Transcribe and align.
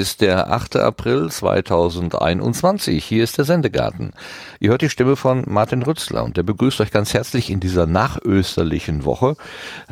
Ist 0.00 0.22
der 0.22 0.50
8. 0.50 0.76
April 0.76 1.30
2021. 1.30 3.04
Hier 3.04 3.22
ist 3.22 3.36
der 3.36 3.44
Sendegarten. 3.44 4.12
Ihr 4.58 4.70
hört 4.70 4.80
die 4.80 4.88
Stimme 4.88 5.14
von 5.14 5.44
Martin 5.46 5.82
Rützler 5.82 6.24
und 6.24 6.38
der 6.38 6.42
begrüßt 6.42 6.80
euch 6.80 6.90
ganz 6.90 7.12
herzlich 7.12 7.50
in 7.50 7.60
dieser 7.60 7.84
nachösterlichen 7.84 9.04
Woche, 9.04 9.36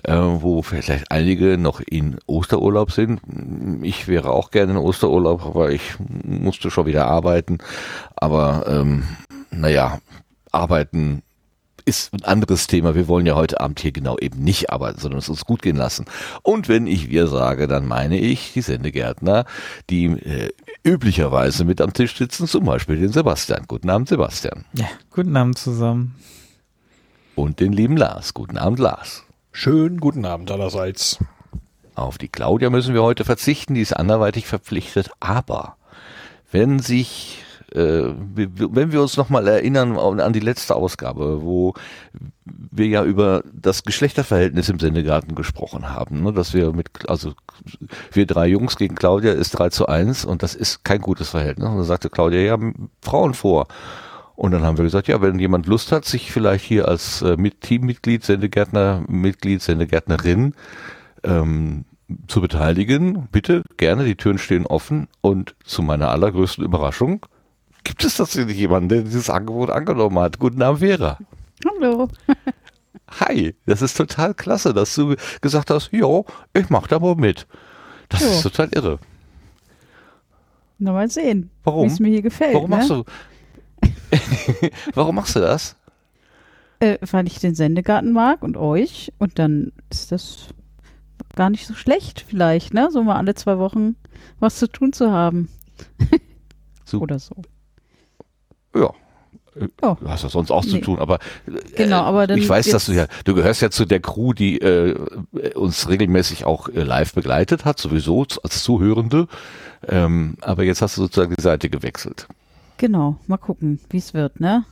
äh, 0.05 0.15
wo 0.17 0.63
vielleicht 0.63 1.11
einige 1.11 1.59
noch 1.59 1.81
in 1.81 2.17
Osterurlaub 2.25 2.91
sind. 2.91 3.21
Ich 3.83 4.09
wäre 4.09 4.30
auch 4.30 4.51
gerne 4.51 4.73
in 4.73 4.79
Osterurlaub, 4.79 5.45
aber 5.45 5.73
ich 5.73 5.97
musste 5.99 6.71
schon 6.71 6.87
wieder 6.87 7.05
arbeiten. 7.05 7.59
Aber 8.16 8.65
ähm, 8.66 9.02
naja, 9.51 9.99
arbeiten 10.52 11.23
ist 11.88 12.12
ein 12.12 12.23
anderes 12.23 12.66
Thema. 12.66 12.95
Wir 12.95 13.09
wollen 13.09 13.24
ja 13.24 13.34
heute 13.34 13.60
Abend 13.60 13.80
hier 13.80 13.92
genau 13.92 14.19
eben 14.19 14.45
nicht 14.45 14.70
arbeiten, 14.70 15.01
sondern 15.01 15.20
es 15.20 15.29
uns 15.30 15.46
gut 15.46 15.62
gehen 15.62 15.77
lassen. 15.77 16.05
Und 16.42 16.69
wenn 16.69 16.87
ich 16.87 17.09
wir 17.09 17.27
sage, 17.27 17.66
dann 17.66 17.88
meine 17.88 18.19
ich 18.19 18.52
die 18.52 18.60
Sendegärtner, 18.60 19.46
die 19.88 20.05
äh, 20.05 20.51
üblicherweise 20.84 21.65
mit 21.65 21.80
am 21.80 21.95
Tisch 21.95 22.16
sitzen, 22.16 22.46
zum 22.46 22.66
Beispiel 22.66 22.98
den 22.98 23.10
Sebastian. 23.10 23.65
Guten 23.66 23.88
Abend, 23.88 24.09
Sebastian. 24.09 24.66
Ja, 24.74 24.87
guten 25.10 25.34
Abend 25.34 25.56
zusammen. 25.56 26.15
Und 27.34 27.59
den 27.59 27.73
lieben 27.73 27.96
Lars. 27.96 28.34
Guten 28.34 28.59
Abend, 28.59 28.79
Lars. 28.79 29.24
Schönen 29.52 29.98
guten 29.98 30.27
Abend 30.27 30.51
allerseits. 30.51 31.18
Auf 31.95 32.18
die 32.18 32.29
Claudia 32.29 32.68
müssen 32.68 32.93
wir 32.93 33.02
heute 33.02 33.24
verzichten, 33.24 33.74
die 33.74 33.80
ist 33.80 33.95
anderweitig 33.96 34.46
verpflichtet, 34.46 35.10
aber 35.20 35.76
wenn 36.52 36.79
sich 36.79 37.43
wenn 37.74 38.93
wir 38.93 39.02
uns 39.02 39.16
nochmal 39.16 39.47
erinnern 39.47 39.99
an 39.99 40.33
die 40.33 40.41
letzte 40.41 40.74
Ausgabe, 40.74 41.43
wo 41.43 41.75
wir 42.45 42.87
ja 42.87 43.05
über 43.05 43.43
das 43.52 43.83
Geschlechterverhältnis 43.83 44.69
im 44.69 44.79
Sendegarten 44.79 45.35
gesprochen 45.35 45.91
haben, 45.91 46.23
ne, 46.23 46.33
dass 46.33 46.55
wir 46.55 46.73
mit, 46.73 46.88
also 47.09 47.33
wir 48.13 48.27
drei 48.27 48.47
Jungs 48.47 48.77
gegen 48.77 48.95
Claudia 48.95 49.33
ist 49.33 49.51
3 49.51 49.69
zu 49.71 49.87
1 49.87 50.25
und 50.25 50.43
das 50.43 50.55
ist 50.55 50.85
kein 50.85 51.01
gutes 51.01 51.30
Verhältnis. 51.30 51.69
Und 51.69 51.77
dann 51.77 51.85
sagte 51.85 52.10
Claudia, 52.10 52.41
ja, 52.41 52.59
Frauen 53.02 53.35
vor. 53.35 53.69
Und 54.35 54.53
dann 54.53 54.63
haben 54.63 54.79
wir 54.79 54.85
gesagt, 54.85 55.09
ja, 55.09 55.21
wenn 55.21 55.38
jemand 55.38 55.66
Lust 55.66 55.91
hat, 55.91 56.05
sich 56.05 56.30
vielleicht 56.30 56.65
hier 56.65 56.87
als 56.87 57.23
äh, 57.23 57.37
Teammitglied, 57.60 58.25
Sendegärtner, 58.25 59.03
Mitglied, 59.09 59.60
Sendegärtnerin 59.60 60.55
ähm, 61.25 61.85
zu 62.29 62.41
beteiligen, 62.41 63.29
bitte 63.32 63.63
gerne, 63.77 64.05
die 64.05 64.15
Türen 64.15 64.38
stehen 64.38 64.65
offen 64.65 65.09
und 65.21 65.56
zu 65.65 65.82
meiner 65.82 66.10
allergrößten 66.10 66.65
Überraschung 66.65 67.27
gibt 67.84 68.04
es 68.04 68.16
tatsächlich 68.16 68.56
jemanden, 68.56 68.88
der 68.88 69.03
dieses 69.03 69.31
Angebot 69.31 69.71
angenommen 69.71 70.19
hat. 70.19 70.38
Guten 70.38 70.62
Abend, 70.62 70.81
Vera. 70.81 71.19
Hallo. 71.66 72.09
Hi, 73.20 73.54
das 73.66 73.82
ist 73.82 73.97
total 73.97 74.34
klasse, 74.34 74.75
dass 74.75 74.94
du 74.94 75.16
gesagt 75.41 75.70
hast, 75.70 75.91
jo, 75.93 76.26
ich 76.53 76.69
mach 76.70 76.87
da 76.87 76.98
mal 76.98 77.15
mit. 77.15 77.47
Das 78.09 78.20
jo. 78.20 78.28
ist 78.28 78.43
total 78.43 78.69
irre. 78.75 78.98
Na 80.78 80.93
mal 80.93 81.10
sehen, 81.10 81.50
warum 81.65 81.87
es 81.87 81.98
mir 81.98 82.09
hier 82.09 82.22
gefällt. 82.22 82.54
Warum 82.54 82.70
ne? 82.70 82.76
machst 82.76 82.91
du? 82.91 83.04
warum 84.94 85.16
machst 85.16 85.37
du 85.37 85.41
das? 85.41 85.76
Äh, 86.81 86.98
weil 87.10 87.26
ich 87.26 87.41
den 87.41 87.54
Sendegarten 87.54 88.12
mag 88.12 88.42
und 88.42 88.56
euch 88.56 89.12
und 89.19 89.38
dann 89.38 89.72
ist 89.91 90.12
das 90.12 90.48
gar 91.34 91.50
nicht 91.50 91.66
so 91.66 91.75
schlecht 91.75 92.25
vielleicht, 92.26 92.75
ne? 92.75 92.91
So 92.92 93.03
mal 93.03 93.16
alle 93.16 93.34
zwei 93.34 93.59
Wochen 93.59 93.97
was 94.38 94.59
zu 94.59 94.69
tun 94.69 94.92
zu 94.92 95.10
haben. 95.10 95.48
so. 96.84 97.00
Oder 97.00 97.19
so. 97.19 97.34
Ja. 98.78 98.93
Oh. 99.83 99.97
Du 100.00 100.09
hast 100.09 100.22
ja 100.22 100.28
sonst 100.28 100.50
auch 100.50 100.65
nee. 100.65 100.71
zu 100.71 100.78
tun, 100.78 100.99
aber, 100.99 101.19
äh, 101.47 101.61
genau, 101.77 102.03
aber 102.03 102.28
ich 102.31 102.49
weiß, 102.49 102.69
dass 102.71 102.87
du 102.87 102.93
ja, 102.93 103.06
du 103.25 103.34
gehörst 103.34 103.61
ja 103.61 103.71
zu 103.71 103.84
der 103.87 104.00
Crew, 104.00 104.33
die 104.33 104.61
äh, 104.61 104.94
uns 105.55 105.89
regelmäßig 105.89 106.44
auch 106.44 106.69
äh, 106.69 106.83
live 106.83 107.12
begleitet 107.15 107.65
hat, 107.65 107.78
sowieso 107.78 108.25
als 108.43 108.62
Zuhörende. 108.62 109.27
Ähm, 109.87 110.37
aber 110.41 110.65
jetzt 110.65 110.83
hast 110.83 110.97
du 110.97 111.03
sozusagen 111.03 111.34
die 111.37 111.43
Seite 111.43 111.71
gewechselt. 111.71 112.28
Genau, 112.77 113.19
mal 113.27 113.37
gucken, 113.37 113.81
wie 113.91 113.99
es 113.99 114.15
wird, 114.15 114.41
ne? 114.41 114.65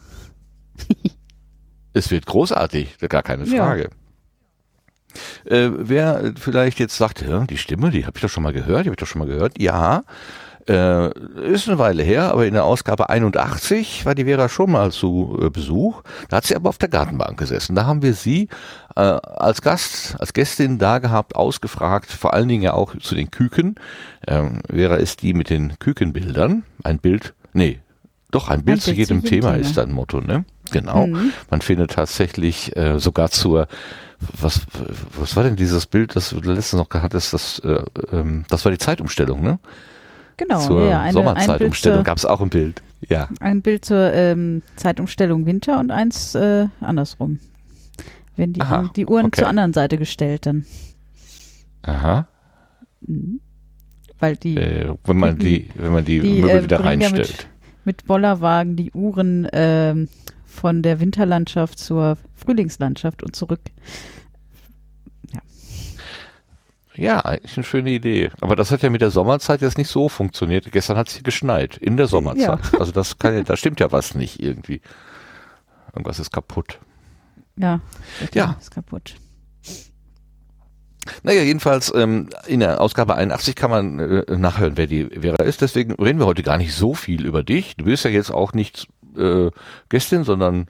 es 1.93 2.11
wird 2.11 2.27
großartig, 2.27 2.99
gar 3.09 3.23
keine 3.23 3.47
Frage. 3.47 3.91
Ja. 5.45 5.57
Äh, 5.57 5.71
wer 5.77 6.35
vielleicht 6.39 6.79
jetzt 6.79 6.97
sagt, 6.97 7.23
ja, 7.23 7.45
die 7.47 7.57
Stimme, 7.57 7.91
die 7.91 8.05
habe 8.07 8.17
ich 8.17 8.23
doch 8.23 8.29
schon 8.29 8.43
mal 8.43 8.53
gehört, 8.53 8.85
die 8.85 8.91
habe 8.91 8.95
ich 8.95 9.01
doch 9.01 9.07
schon 9.07 9.21
mal 9.21 9.29
gehört. 9.29 9.61
Ja, 9.61 10.05
äh, 10.69 11.11
ist 11.53 11.69
eine 11.69 11.79
Weile 11.79 12.03
her, 12.03 12.31
aber 12.31 12.47
in 12.47 12.55
der 12.55 12.65
Ausgabe 12.65 13.09
81 13.09 14.05
war 14.05 14.15
die 14.15 14.25
Vera 14.25 14.49
schon 14.49 14.71
mal 14.71 14.93
zu 14.93 15.39
äh, 15.41 15.51
Besuch. 15.51 16.03
Da 16.29 16.39
hat 16.39 16.45
sie 16.45 16.57
aber 16.57 16.69
auf 16.69 16.79
der 16.79 16.89
Gartenbank 16.89 17.39
gesessen. 17.39 17.75
Da 17.75 17.87
haben 17.87 18.03
wir 18.03 18.15
sie 18.15 18.49
äh, 18.97 19.01
als 19.01 19.63
Gast, 19.63 20.17
als 20.19 20.33
Gästin 20.33 20.79
da 20.79 20.99
gehabt, 20.99 21.37
ausgefragt, 21.37 22.11
vor 22.11 22.35
allen 22.35 22.49
Dingen 22.49 22.63
ja 22.63 22.75
auch 22.75 22.97
zu 22.99 23.15
den 23.15 23.31
Küken. 23.31 23.77
Ähm, 24.27 24.61
Vera 24.69 24.97
ist 24.97 25.23
die 25.23 25.35
mit 25.35 25.51
den 25.51 25.79
Kükenbildern. 25.79 26.65
Ein 26.83 26.99
Bild, 26.99 27.35
nee, 27.53 27.81
doch, 28.31 28.49
ein 28.49 28.65
Bild 28.65 28.79
ein 28.79 28.83
zu 28.83 28.93
jedem 28.93 29.23
Thema, 29.23 29.53
Thema 29.53 29.55
ist 29.57 29.79
ein 29.79 29.93
Motto, 29.93 30.21
ne? 30.21 30.45
Genau. 30.73 31.07
Mhm. 31.07 31.33
Man 31.49 31.61
findet 31.61 31.93
tatsächlich 31.93 32.77
äh, 32.77 32.99
sogar 32.99 33.31
zur 33.31 33.69
was, 34.41 34.63
was 35.19 35.37
war 35.37 35.45
denn 35.45 35.57
dieses 35.57 35.87
Bild, 35.87 36.17
das 36.17 36.31
du 36.31 36.37
letztens 36.37 36.75
noch 36.81 36.89
gehabt 36.89 37.15
hast, 37.15 37.33
das, 37.33 37.59
äh, 37.61 37.83
ähm, 38.13 38.45
das 38.49 38.65
war 38.65 38.73
die 38.73 38.79
Zeitumstellung, 38.79 39.43
ne? 39.43 39.59
Genau, 40.37 40.61
zur 40.61 40.89
ja, 40.89 41.01
eine, 41.01 41.13
Sommerzeitumstellung 41.13 42.05
gab 42.05 42.19
es 42.19 42.25
auch 42.25 42.41
ein 42.41 42.51
Bild. 42.51 42.83
Ja. 43.09 43.29
Ein 43.41 43.63
Bild 43.63 43.85
zur 43.85 44.13
ähm, 44.13 44.63
Zeitumstellung 44.77 45.47
Winter 45.47 45.79
und 45.79 45.91
eins 45.91 46.35
äh, 46.35 46.67
andersrum. 46.81 47.39
Wenn 48.37 48.53
die, 48.53 48.61
Aha, 48.61 48.91
die 48.95 49.07
Uhren 49.07 49.27
okay. 49.27 49.41
zur 49.41 49.49
anderen 49.49 49.73
Seite 49.73 49.97
gestellt 49.97 50.47
dann. 50.47 50.67
Aha. 51.83 52.29
Mhm. 53.01 53.41
Weil 54.19 54.37
die, 54.37 54.57
äh, 54.57 54.95
wenn 55.05 55.19
man 55.19 55.39
die, 55.39 55.71
wenn 55.75 55.93
man 55.93 56.05
die, 56.05 56.21
die 56.21 56.41
Möbel 56.41 56.51
äh, 56.51 56.63
wieder 56.65 56.85
reinstellt. 56.85 57.29
Ja 57.29 57.35
mit, 57.35 57.49
mit 57.85 58.07
Bollerwagen 58.07 58.77
die 58.77 58.91
Uhren 58.93 59.49
ähm, 59.53 60.09
von 60.45 60.83
der 60.83 61.01
Winterlandschaft 61.01 61.79
zur 61.79 62.17
Frühlingslandschaft 62.35 63.23
und 63.23 63.37
zurück. 63.37 63.61
Ja, 66.97 67.21
eigentlich 67.21 67.57
eine 67.57 67.65
schöne 67.65 67.91
Idee. 67.91 68.31
Aber 68.41 68.57
das 68.57 68.71
hat 68.71 68.83
ja 68.83 68.91
mit 68.91 69.03
der 69.03 69.11
Sommerzeit 69.11 69.61
jetzt 69.61 69.77
nicht 69.77 69.91
so 69.91 70.09
funktioniert. 70.09 70.71
Gestern 70.73 70.97
hat 70.97 71.09
es 71.09 71.15
hier 71.15 71.23
geschneit, 71.23 71.77
in 71.77 71.97
der 71.97 72.07
Sommerzeit. 72.07 72.61
Ja. 72.73 72.79
Also 72.79 72.93
das 72.93 73.19
kann 73.19 73.35
ja, 73.35 73.43
da 73.43 73.57
stimmt 73.57 73.81
ja 73.81 73.93
was 73.93 74.15
nicht 74.15 74.41
irgendwie. 74.41 74.81
Irgendwas 75.93 76.19
ist 76.19 76.33
kaputt. 76.33 76.79
Ja, 77.57 77.81
ja. 78.33 78.57
ist 78.61 78.71
kaputt. 78.71 79.17
Naja, 81.23 81.43
jedenfalls 81.43 81.93
ähm, 81.95 82.31
in 82.47 82.61
der 82.61 82.81
Ausgabe 82.81 83.15
81 83.15 83.55
kann 83.55 83.71
man 83.71 83.99
äh, 83.99 84.37
nachhören, 84.37 84.77
wer 84.77 84.87
die 84.87 85.05
Vera 85.05 85.43
ist. 85.45 85.61
Deswegen 85.61 85.95
reden 85.95 86.19
wir 86.19 86.27
heute 86.27 86.43
gar 86.43 86.59
nicht 86.59 86.75
so 86.75 86.95
viel 86.95 87.25
über 87.25 87.43
dich. 87.43 87.77
Du 87.77 87.85
bist 87.85 88.05
ja 88.05 88.11
jetzt 88.11 88.31
auch 88.31 88.53
nicht 88.53 88.89
äh, 89.17 89.51
Gästin, 89.89 90.25
sondern 90.25 90.67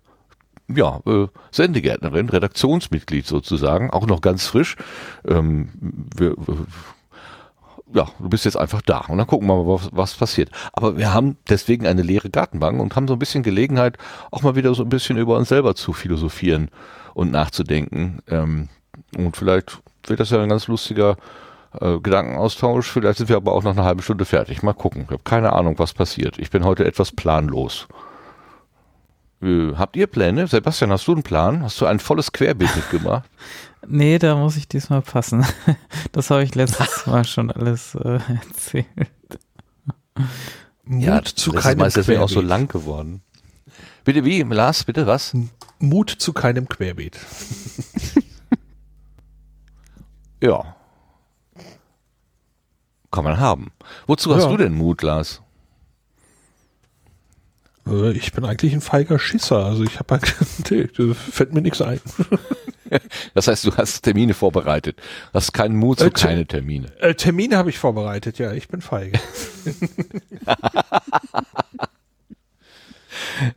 ja, 0.69 1.01
äh, 1.07 1.29
Sendegärtnerin, 1.51 2.29
Redaktionsmitglied 2.29 3.27
sozusagen, 3.27 3.91
auch 3.91 4.07
noch 4.07 4.21
ganz 4.21 4.47
frisch. 4.47 4.77
Ähm, 5.27 5.69
wir, 6.17 6.35
ja, 7.93 8.09
du 8.19 8.29
bist 8.29 8.45
jetzt 8.45 8.57
einfach 8.57 8.83
da 8.83 8.99
und 9.09 9.19
dann 9.19 9.27
gucken 9.27 9.47
wir 9.47 9.63
mal, 9.63 9.67
was, 9.67 9.91
was 9.93 10.15
passiert. 10.15 10.51
Aber 10.73 10.97
wir 10.97 11.15
haben 11.15 11.37
deswegen 11.49 11.87
eine 11.87 12.03
leere 12.03 12.31
Gartenbank 12.31 12.81
und 12.81 12.97
haben 12.97 13.07
so 13.07 13.15
ein 13.15 13.19
bisschen 13.19 13.43
Gelegenheit, 13.43 13.97
auch 14.31 14.43
mal 14.43 14.57
wieder 14.57 14.75
so 14.75 14.83
ein 14.83 14.89
bisschen 14.89 15.17
über 15.19 15.37
uns 15.37 15.49
selber 15.49 15.75
zu 15.75 15.93
philosophieren 15.93 16.71
und 17.15 17.31
nachzudenken. 17.31 18.23
Ähm, 18.29 18.69
und 19.17 19.37
vielleicht 19.37 19.81
wird 20.07 20.21
das 20.21 20.31
ja 20.31 20.43
ein 20.43 20.49
ganz 20.49 20.67
lustiger 20.67 21.17
äh, 21.81 21.99
Gedankenaustausch. 22.01 22.91
Vielleicht 22.91 23.19
sind 23.19 23.29
wir 23.29 23.37
aber 23.37 23.53
auch 23.53 23.63
noch 23.63 23.73
eine 23.73 23.85
halbe 23.85 24.03
Stunde 24.03 24.25
fertig. 24.25 24.63
Mal 24.63 24.75
gucken. 24.75 25.03
Ich 25.05 25.11
habe 25.11 25.23
keine 25.23 25.53
Ahnung, 25.53 25.79
was 25.79 25.95
passiert. 25.95 26.39
Ich 26.39 26.51
bin 26.51 26.65
heute 26.65 26.85
etwas 26.85 27.13
planlos. 27.13 27.87
Äh, 29.47 29.77
habt 29.77 29.97
ihr 29.97 30.09
Pläne? 30.09 30.49
Sebastian, 30.49 30.91
hast 30.91 31.07
du 31.07 31.13
einen 31.13 31.23
Plan? 31.23 31.63
Hast 31.63 31.81
du 31.81 31.87
ein 31.87 32.01
volles 32.01 32.33
Querbild 32.33 32.75
mitgemacht? 32.75 33.31
nee, 33.87 34.19
da 34.19 34.35
muss 34.35 34.57
ich 34.57 34.69
diesmal 34.69 35.03
passen. 35.03 35.47
Das 36.13 36.31
habe 36.31 36.43
ich 36.43 36.55
letztes 36.55 37.07
Mal 37.07 37.25
schon 37.25 37.51
alles 37.51 37.95
äh, 37.95 38.19
erzählt. 38.49 38.87
Mut 40.85 41.03
ja, 41.03 41.23
zu 41.23 41.53
keinem 41.53 41.79
Mal 41.81 41.89
ist 41.89 41.97
das 41.97 42.09
auch 42.09 42.29
so 42.29 42.41
lang 42.41 42.69
geworden. 42.69 43.23
Bitte 44.05 44.25
wie, 44.25 44.43
Lars, 44.43 44.85
bitte 44.85 45.07
was? 45.07 45.37
Mut 45.79 46.11
zu 46.11 46.33
keinem 46.33 46.69
Querbeet. 46.69 47.19
ja. 50.43 50.75
Kann 53.11 53.25
man 53.25 53.39
haben. 53.39 53.73
Wozu 54.07 54.35
hast 54.35 54.45
ja. 54.45 54.51
du 54.51 54.57
denn 54.57 54.75
Mut, 54.75 55.03
Lars? 55.03 55.43
Äh, 57.87 58.13
ich 58.13 58.33
bin 58.33 58.45
eigentlich 58.45 58.73
ein 58.73 58.81
feiger 58.81 59.19
Schisser. 59.19 59.65
Also 59.65 59.85
ich 59.85 59.99
habe 59.99 60.21
nee, 60.71 60.89
fällt 61.15 61.53
mir 61.53 61.63
nichts 61.63 61.83
ein. 61.83 62.01
Das 63.35 63.49
heißt, 63.49 63.67
du 63.67 63.77
hast 63.77 64.03
Termine 64.03 64.33
vorbereitet. 64.33 65.01
Hast 65.35 65.53
keinen 65.53 65.75
Mut 65.75 65.99
zu 65.99 66.07
äh, 66.07 66.11
keine 66.11 66.47
Termine. 66.47 66.87
Äh, 67.01 67.17
Termine 67.17 67.57
habe 67.57 67.69
ich 67.69 67.79
vorbereitet, 67.79 68.39
ja. 68.39 68.53
Ich 68.53 68.69
bin 68.69 68.81
feige. 68.81 69.19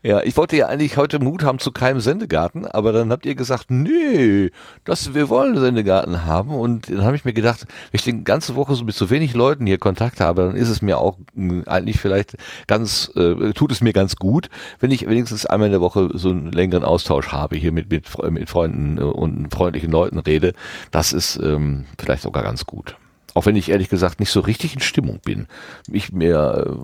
Ja, 0.04 0.22
ich 0.22 0.36
wollte 0.38 0.58
ja 0.58 0.68
eigentlich 0.68 0.98
heute 0.98 1.20
Mut 1.20 1.44
haben 1.44 1.60
zu 1.60 1.72
keinem 1.72 2.00
Sendegarten, 2.00 2.66
aber 2.66 2.92
dann 2.92 3.12
habt 3.12 3.26
ihr 3.26 3.36
gesagt, 3.36 3.70
nee, 3.70 4.52
das, 4.84 5.14
wir 5.14 5.30
wollen 5.30 5.54
einen 5.54 5.62
Sendegarten 5.62 6.26
haben. 6.26 6.52
Und 6.52 6.90
dann 6.90 7.04
habe 7.04 7.16
ich 7.16 7.26
mir 7.26 7.34
gedacht, 7.34 7.66
wenn 7.68 7.98
ich 7.98 8.04
die 8.04 8.24
ganze 8.24 8.56
Woche 8.56 8.76
so 8.76 8.84
mit 8.84 8.96
so 8.96 9.10
wenig 9.10 9.34
Leuten 9.34 9.66
hier 9.66 9.78
Kontakt 9.78 10.20
habe, 10.20 10.44
dann 10.44 10.56
ist 10.56 10.70
es 10.70 10.82
mir 10.82 10.98
auch 10.98 11.18
mh, 11.34 11.68
eigentlich 11.68 12.00
vielleicht 12.00 12.36
ganz, 12.68 13.12
äh, 13.16 13.54
tut 13.54 13.72
es 13.72 13.82
mir 13.82 13.94
ganz 13.94 14.16
gut, 14.16 14.50
wenn 14.80 14.92
ich 14.92 15.08
wenigstens 15.08 15.46
einmal 15.46 15.68
in 15.68 15.74
der 15.74 15.82
Woche 15.82 16.10
so 16.14 16.30
einen 16.30 16.52
längeren 16.52 16.84
Austausch 16.84 17.30
habe, 17.30 17.56
hier 17.56 17.72
mit, 17.72 17.90
mit, 17.90 18.06
mit 18.32 18.50
Freunden 18.50 18.98
äh, 18.98 19.02
und 19.02 19.54
freundlichen 19.54 19.92
Leuten 19.92 20.20
rede. 20.20 20.54
Das 20.92 21.14
ist 21.14 21.38
ähm, 21.42 21.86
vielleicht 21.98 22.24
sogar 22.24 22.44
ganz 22.44 22.66
gut. 22.66 22.96
Auch 23.36 23.46
wenn 23.46 23.56
ich 23.56 23.70
ehrlich 23.70 23.90
gesagt 23.90 24.20
nicht 24.20 24.32
so 24.32 24.40
richtig 24.40 24.74
in 24.74 24.80
Stimmung 24.80 25.20
bin. 25.24 25.48
Ich 25.92 26.12
mir, 26.12 26.76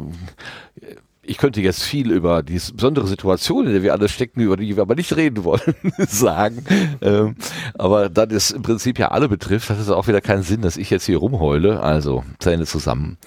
äh, 0.80 0.96
ich 1.28 1.38
könnte 1.38 1.62
jetzt 1.62 1.84
viel 1.84 2.12
über 2.12 2.44
die 2.44 2.60
besondere 2.74 3.08
Situation, 3.08 3.66
in 3.66 3.74
der 3.74 3.84
wir 3.84 3.94
alle 3.94 4.10
stecken, 4.10 4.42
über 4.42 4.58
die 4.58 4.76
wir 4.76 4.84
aber 4.84 4.96
nicht 4.96 5.16
reden 5.16 5.44
wollen, 5.44 5.76
sagen. 6.08 6.64
Ähm, 7.02 7.36
aber 7.76 8.10
da 8.10 8.26
das 8.26 8.52
im 8.52 8.62
Prinzip 8.62 9.00
ja 9.00 9.10
alle 9.10 9.28
betrifft, 9.30 9.70
hat 9.70 9.80
es 9.80 9.90
auch 9.90 10.08
wieder 10.08 10.22
keinen 10.22 10.44
Sinn, 10.44 10.62
dass 10.62 10.78
ich 10.78 10.90
jetzt 10.90 11.06
hier 11.06 11.18
rumheule. 11.18 11.82
Also 11.82 12.24
Zähne 12.40 12.66
zusammen 12.66 13.18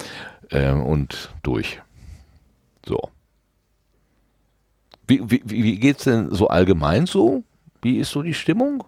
ähm, 0.51 0.83
und 0.83 1.31
durch. 1.43 1.81
So. 2.87 3.11
Wie, 5.07 5.23
wie, 5.31 5.43
wie 5.45 5.79
geht's 5.79 6.05
denn 6.05 6.35
so 6.35 6.49
allgemein 6.49 7.07
so? 7.07 7.43
Wie 7.83 7.99
ist 7.99 8.11
so 8.11 8.23
die 8.23 8.35
Stimmung? 8.35 8.85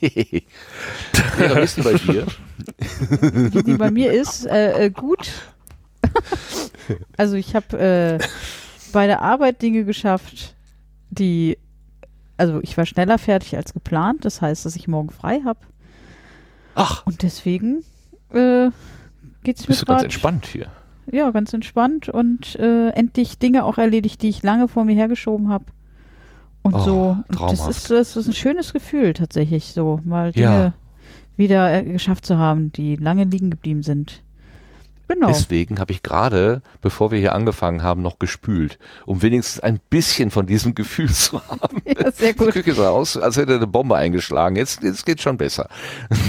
ja, 0.00 1.58
ist 1.58 1.76
denn 1.78 1.84
bei 1.84 1.94
dir? 1.94 2.26
Wie 3.52 3.62
die 3.62 3.74
bei 3.74 3.90
mir 3.90 4.12
ist, 4.12 4.46
äh, 4.46 4.86
äh, 4.86 4.90
gut. 4.90 5.30
also 7.16 7.36
ich 7.36 7.54
habe 7.54 7.78
äh, 7.78 8.18
bei 8.92 9.06
der 9.06 9.22
Arbeit 9.22 9.62
Dinge 9.62 9.84
geschafft, 9.84 10.54
die, 11.10 11.58
also 12.36 12.60
ich 12.62 12.76
war 12.76 12.86
schneller 12.86 13.18
fertig 13.18 13.56
als 13.56 13.72
geplant. 13.72 14.24
Das 14.24 14.40
heißt, 14.42 14.64
dass 14.64 14.76
ich 14.76 14.88
morgen 14.88 15.10
frei 15.10 15.40
habe. 15.44 15.60
Ach, 16.74 17.06
Und 17.06 17.22
deswegen 17.22 17.84
äh, 18.32 18.70
geht 19.44 19.58
es 19.58 19.62
mir 19.62 19.68
bist 19.68 19.82
du 19.82 19.86
ganz 19.86 19.86
gerade 19.86 20.04
entspannt 20.06 20.46
hier. 20.46 20.66
ja, 21.12 21.30
ganz 21.30 21.52
entspannt 21.52 22.08
und 22.08 22.56
äh, 22.56 22.88
endlich 22.90 23.38
Dinge 23.38 23.64
auch 23.64 23.78
erledigt, 23.78 24.22
die 24.22 24.28
ich 24.28 24.42
lange 24.42 24.66
vor 24.66 24.84
mir 24.84 24.94
hergeschoben 24.96 25.50
habe. 25.50 25.66
Und 26.62 26.74
Oh, 26.74 26.78
so, 26.80 27.16
und 27.28 27.40
das 27.52 27.68
ist, 27.68 27.90
das 27.90 28.16
ist 28.16 28.26
ein 28.26 28.32
schönes 28.32 28.72
Gefühl 28.72 29.12
tatsächlich, 29.12 29.66
so 29.72 30.00
mal 30.04 30.32
Dinge 30.32 30.44
Ja. 30.46 30.72
wieder 31.36 31.72
äh, 31.72 31.84
geschafft 31.84 32.26
zu 32.26 32.38
haben, 32.38 32.72
die 32.72 32.96
lange 32.96 33.22
liegen 33.24 33.50
geblieben 33.50 33.82
sind. 33.84 34.23
Genau. 35.06 35.26
Deswegen 35.28 35.80
habe 35.80 35.92
ich 35.92 36.02
gerade, 36.02 36.62
bevor 36.80 37.10
wir 37.10 37.18
hier 37.18 37.34
angefangen 37.34 37.82
haben, 37.82 38.00
noch 38.00 38.18
gespült, 38.18 38.78
um 39.04 39.20
wenigstens 39.22 39.60
ein 39.60 39.78
bisschen 39.90 40.30
von 40.30 40.46
diesem 40.46 40.74
Gefühl 40.74 41.10
zu 41.10 41.40
haben. 41.48 41.82
ja, 41.84 42.10
sehr 42.10 42.32
Die 42.32 42.38
gut. 42.38 42.52
Küche 42.52 42.74
sah 42.74 42.88
aus, 42.88 43.16
als 43.16 43.36
hätte 43.36 43.56
eine 43.56 43.66
Bombe 43.66 43.96
eingeschlagen. 43.96 44.56
Jetzt, 44.56 44.82
jetzt 44.82 45.04
geht 45.04 45.20
schon 45.20 45.36
besser. 45.36 45.68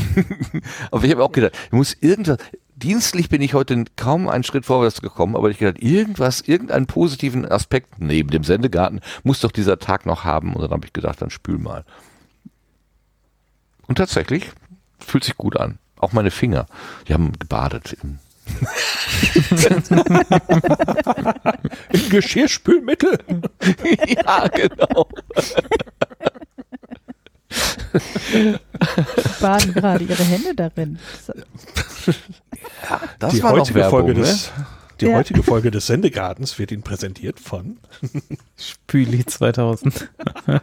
aber 0.92 1.04
ich 1.04 1.12
habe 1.12 1.24
auch 1.24 1.31
gedacht, 1.31 1.54
ich 1.68 1.72
muss 1.72 1.94
irgendwas. 2.00 2.38
Dienstlich 2.77 3.30
bin 3.30 3.42
ich 3.42 3.54
heute 3.54 3.86
kaum 3.95 4.27
einen 4.27 4.44
Schritt 4.44 4.66
vorwärts 4.66 5.01
gekommen, 5.01 5.38
aber 5.38 5.50
ich 5.50 5.60
gedacht, 5.60 5.81
irgendwas, 5.81 6.42
irgendeinen 6.42 6.88
positiven 6.88 7.50
Aspekt 7.50 8.01
neben 8.01 8.30
dem 8.30 8.44
Sendegarten 8.44 9.00
muss 9.24 9.39
doch 9.39 9.54
dieser 9.54 9.80
Tag 9.80 10.06
noch 10.06 10.25
haben. 10.25 10.54
Und 10.54 10.62
dann 10.62 10.72
habe 10.72 10.86
ich 10.86 10.92
gedacht, 10.92 11.22
dann 11.22 11.30
spül 11.30 11.57
mal. 11.57 11.86
Und 13.88 13.98
tatsächlich 13.98 14.51
fühlt 15.00 15.24
sich 15.24 15.38
gut 15.38 15.56
an. 15.56 15.77
Auch 15.98 16.12
meine 16.12 16.31
Finger, 16.31 16.66
die 17.07 17.13
haben 17.13 17.31
gebadet. 17.39 17.95
Im 18.04 18.19
Im 21.92 22.09
Geschirrspülmittel. 22.09 23.18
ja, 24.07 24.47
genau. 24.47 25.07
Baden 29.39 29.74
gerade 29.74 30.03
ihre 30.03 30.24
Hände 30.24 30.56
darin. 30.56 31.00
So. 31.25 31.33
Das 33.19 33.33
die 33.33 33.44
war 33.44 33.53
heutige, 33.53 33.80
Werbung, 33.80 34.00
Folge 34.00 34.13
ne? 34.13 34.19
des, 34.25 34.51
die 35.00 35.06
Ja. 35.06 35.15
heutige 35.18 35.44
Folge 35.44 35.71
des 35.71 35.88
Sendegartens 35.88 36.59
wird 36.59 36.71
Ihnen 36.71 36.83
präsentiert 36.83 37.39
von 37.39 37.80
Spüli 38.57 39.25
2000. 39.25 40.09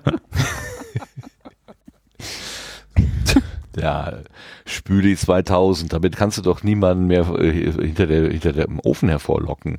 Ja, 3.76 4.18
Spüli 4.66 5.16
2000, 5.16 5.92
damit 5.92 6.16
kannst 6.16 6.38
du 6.38 6.42
doch 6.42 6.62
niemanden 6.62 7.06
mehr 7.06 7.26
äh, 7.38 7.72
hinter, 7.72 8.06
der, 8.06 8.30
hinter 8.30 8.52
dem 8.52 8.78
Ofen 8.80 9.08
hervorlocken. 9.08 9.78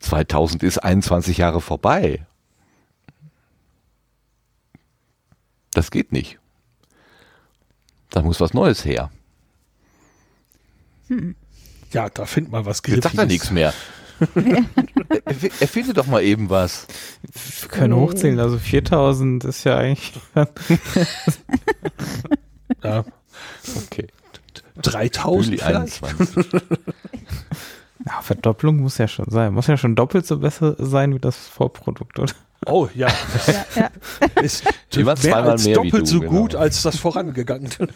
2000 0.00 0.62
ist 0.62 0.78
21 0.78 1.38
Jahre 1.38 1.60
vorbei. 1.60 2.26
Das 5.72 5.90
geht 5.90 6.12
nicht. 6.12 6.38
Da 8.10 8.22
muss 8.22 8.40
was 8.40 8.54
Neues 8.54 8.84
her. 8.84 9.10
Ja, 11.92 12.08
da 12.10 12.26
findet 12.26 12.52
man 12.52 12.64
was 12.64 12.82
Jetzt 12.86 13.02
sagt 13.04 13.18
er 13.18 13.26
nichts 13.26 13.50
mehr. 13.50 13.72
Er- 15.24 15.60
Erfinde 15.60 15.92
doch 15.92 16.06
mal 16.06 16.22
eben 16.22 16.48
was. 16.48 16.86
Wir 17.60 17.68
können 17.68 17.94
hochzählen, 17.96 18.38
also 18.38 18.58
4000 18.58 19.42
ist 19.44 19.64
ja 19.64 19.76
eigentlich. 19.78 20.12
Ja, 22.82 23.04
Okay. 23.86 24.06
3000 24.82 25.46
Juli 25.46 25.58
vielleicht? 25.58 26.02
21. 26.02 26.62
Ja, 28.06 28.20
Verdopplung 28.20 28.76
muss 28.76 28.98
ja 28.98 29.08
schon 29.08 29.26
sein. 29.30 29.54
Muss 29.54 29.66
ja 29.66 29.76
schon 29.76 29.94
doppelt 29.96 30.26
so 30.26 30.38
besser 30.38 30.76
sein 30.78 31.14
wie 31.14 31.18
das 31.18 31.36
Vorprodukt, 31.36 32.18
oder? 32.18 32.32
Oh 32.66 32.88
ja, 32.94 33.08
Ja, 33.46 33.64
ja. 33.76 33.90
ist 34.42 34.64
Immer 34.94 35.04
mehr 35.04 35.16
zweimal 35.16 35.50
als 35.50 35.64
mehr 35.64 35.82
wie 35.82 35.90
doppelt 35.90 36.02
du, 36.02 36.06
so 36.10 36.20
genau. 36.20 36.32
gut 36.32 36.54
als 36.54 36.82
das 36.82 36.96
vorangegangene. 36.98 37.70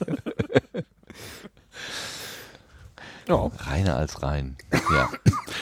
ja. 3.28 3.50
Reiner 3.58 3.96
als 3.96 4.22
rein. 4.22 4.56
Ja. 4.72 5.08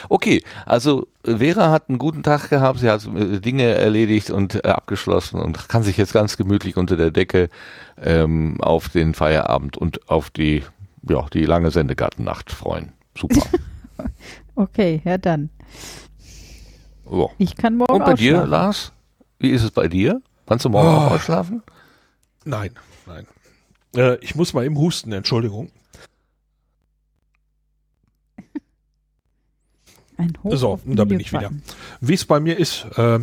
Okay, 0.09 0.43
also 0.67 1.07
äh, 1.25 1.37
Vera 1.37 1.71
hat 1.71 1.89
einen 1.89 1.99
guten 1.99 2.23
Tag 2.23 2.49
gehabt, 2.51 2.79
sie 2.81 2.89
hat 2.91 3.07
äh, 3.07 3.41
Dinge 3.41 3.65
erledigt 3.65 4.31
und 4.31 4.55
äh, 4.65 4.69
abgeschlossen 4.69 5.41
und 5.41 5.69
kann 5.69 5.83
sich 5.83 5.97
jetzt 5.97 6.13
ganz 6.13 6.37
gemütlich 6.37 6.77
unter 6.77 6.97
der 6.97 7.11
Decke 7.11 7.49
ähm, 8.01 8.61
auf 8.61 8.89
den 8.89 9.15
Feierabend 9.15 9.77
und 9.77 10.09
auf 10.09 10.31
die, 10.31 10.63
ja, 11.09 11.27
die 11.33 11.45
lange 11.45 11.71
Sendegartennacht 11.71 12.51
freuen. 12.51 12.93
Super. 13.17 13.43
Okay, 14.59 15.03
ja 15.05 15.19
dann. 15.19 15.51
Ja. 17.11 17.27
Ich 17.37 17.57
kann 17.57 17.77
morgen 17.77 17.93
Und 17.93 18.05
bei 18.07 18.15
dir. 18.15 18.47
Lars? 18.47 18.91
Wie 19.39 19.51
ist 19.51 19.63
es 19.63 19.71
bei 19.71 19.87
dir? 19.87 20.23
Kannst 20.47 20.65
du 20.65 20.71
morgen 20.71 20.89
Oh. 20.89 20.93
auch 20.93 21.11
ausschlafen? 21.13 21.63
Nein, 22.45 22.71
nein. 23.07 23.27
Äh, 23.95 24.17
ich 24.25 24.35
muss 24.35 24.55
mal 24.55 24.65
eben 24.65 24.79
husten, 24.79 25.13
Entschuldigung. 25.13 25.71
Ein 30.19 30.33
Hoch 30.43 30.57
So, 30.57 30.71
auf 30.73 30.81
da 30.85 31.05
bin 31.05 31.21
ich 31.21 31.29
Videoplatten. 31.33 31.63
Wie 32.01 32.15
es 32.15 32.25
bei 32.25 32.41
mir 32.41 32.59
ist, 32.59 32.87
äh, 32.97 33.19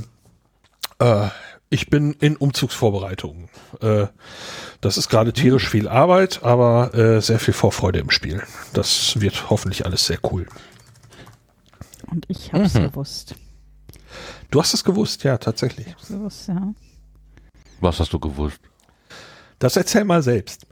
äh, 1.00 1.30
ich 1.70 1.90
bin 1.90 2.14
in 2.14 2.36
Umzugsvorbereitungen. 2.38 3.50
Äh, 3.82 4.08
das 4.82 4.98
ist 4.98 5.10
gerade 5.10 5.34
tierisch 5.34 5.68
viel 5.70 5.88
Arbeit, 5.88 6.44
aber 6.44 6.94
äh, 6.94 7.20
sehr 7.22 7.40
viel 7.40 7.54
Vorfreude 7.54 8.00
im 8.00 8.12
Spiel. 8.12 8.44
Das 8.74 9.20
wird 9.20 9.50
hoffentlich 9.50 9.86
alles 9.86 10.06
sehr 10.06 10.20
cool. 10.32 10.46
Und 12.12 12.26
ich 12.28 12.54
hab's 12.54 12.76
Mhm. 12.76 12.84
gewusst. 12.92 13.36
Du 14.52 14.60
hast 14.60 14.74
es 14.76 14.84
gewusst, 14.84 15.24
ja, 15.24 15.38
tatsächlich. 15.40 15.88
Ich 15.88 15.94
hab's 15.94 16.08
gewusst, 16.10 16.48
ja. 16.48 16.74
Was 17.82 18.00
hast 18.00 18.14
du 18.14 18.20
gewusst? 18.20 18.60
Das 19.58 19.76
erzähl 19.78 20.04
mal 20.04 20.22
selbst. 20.22 20.68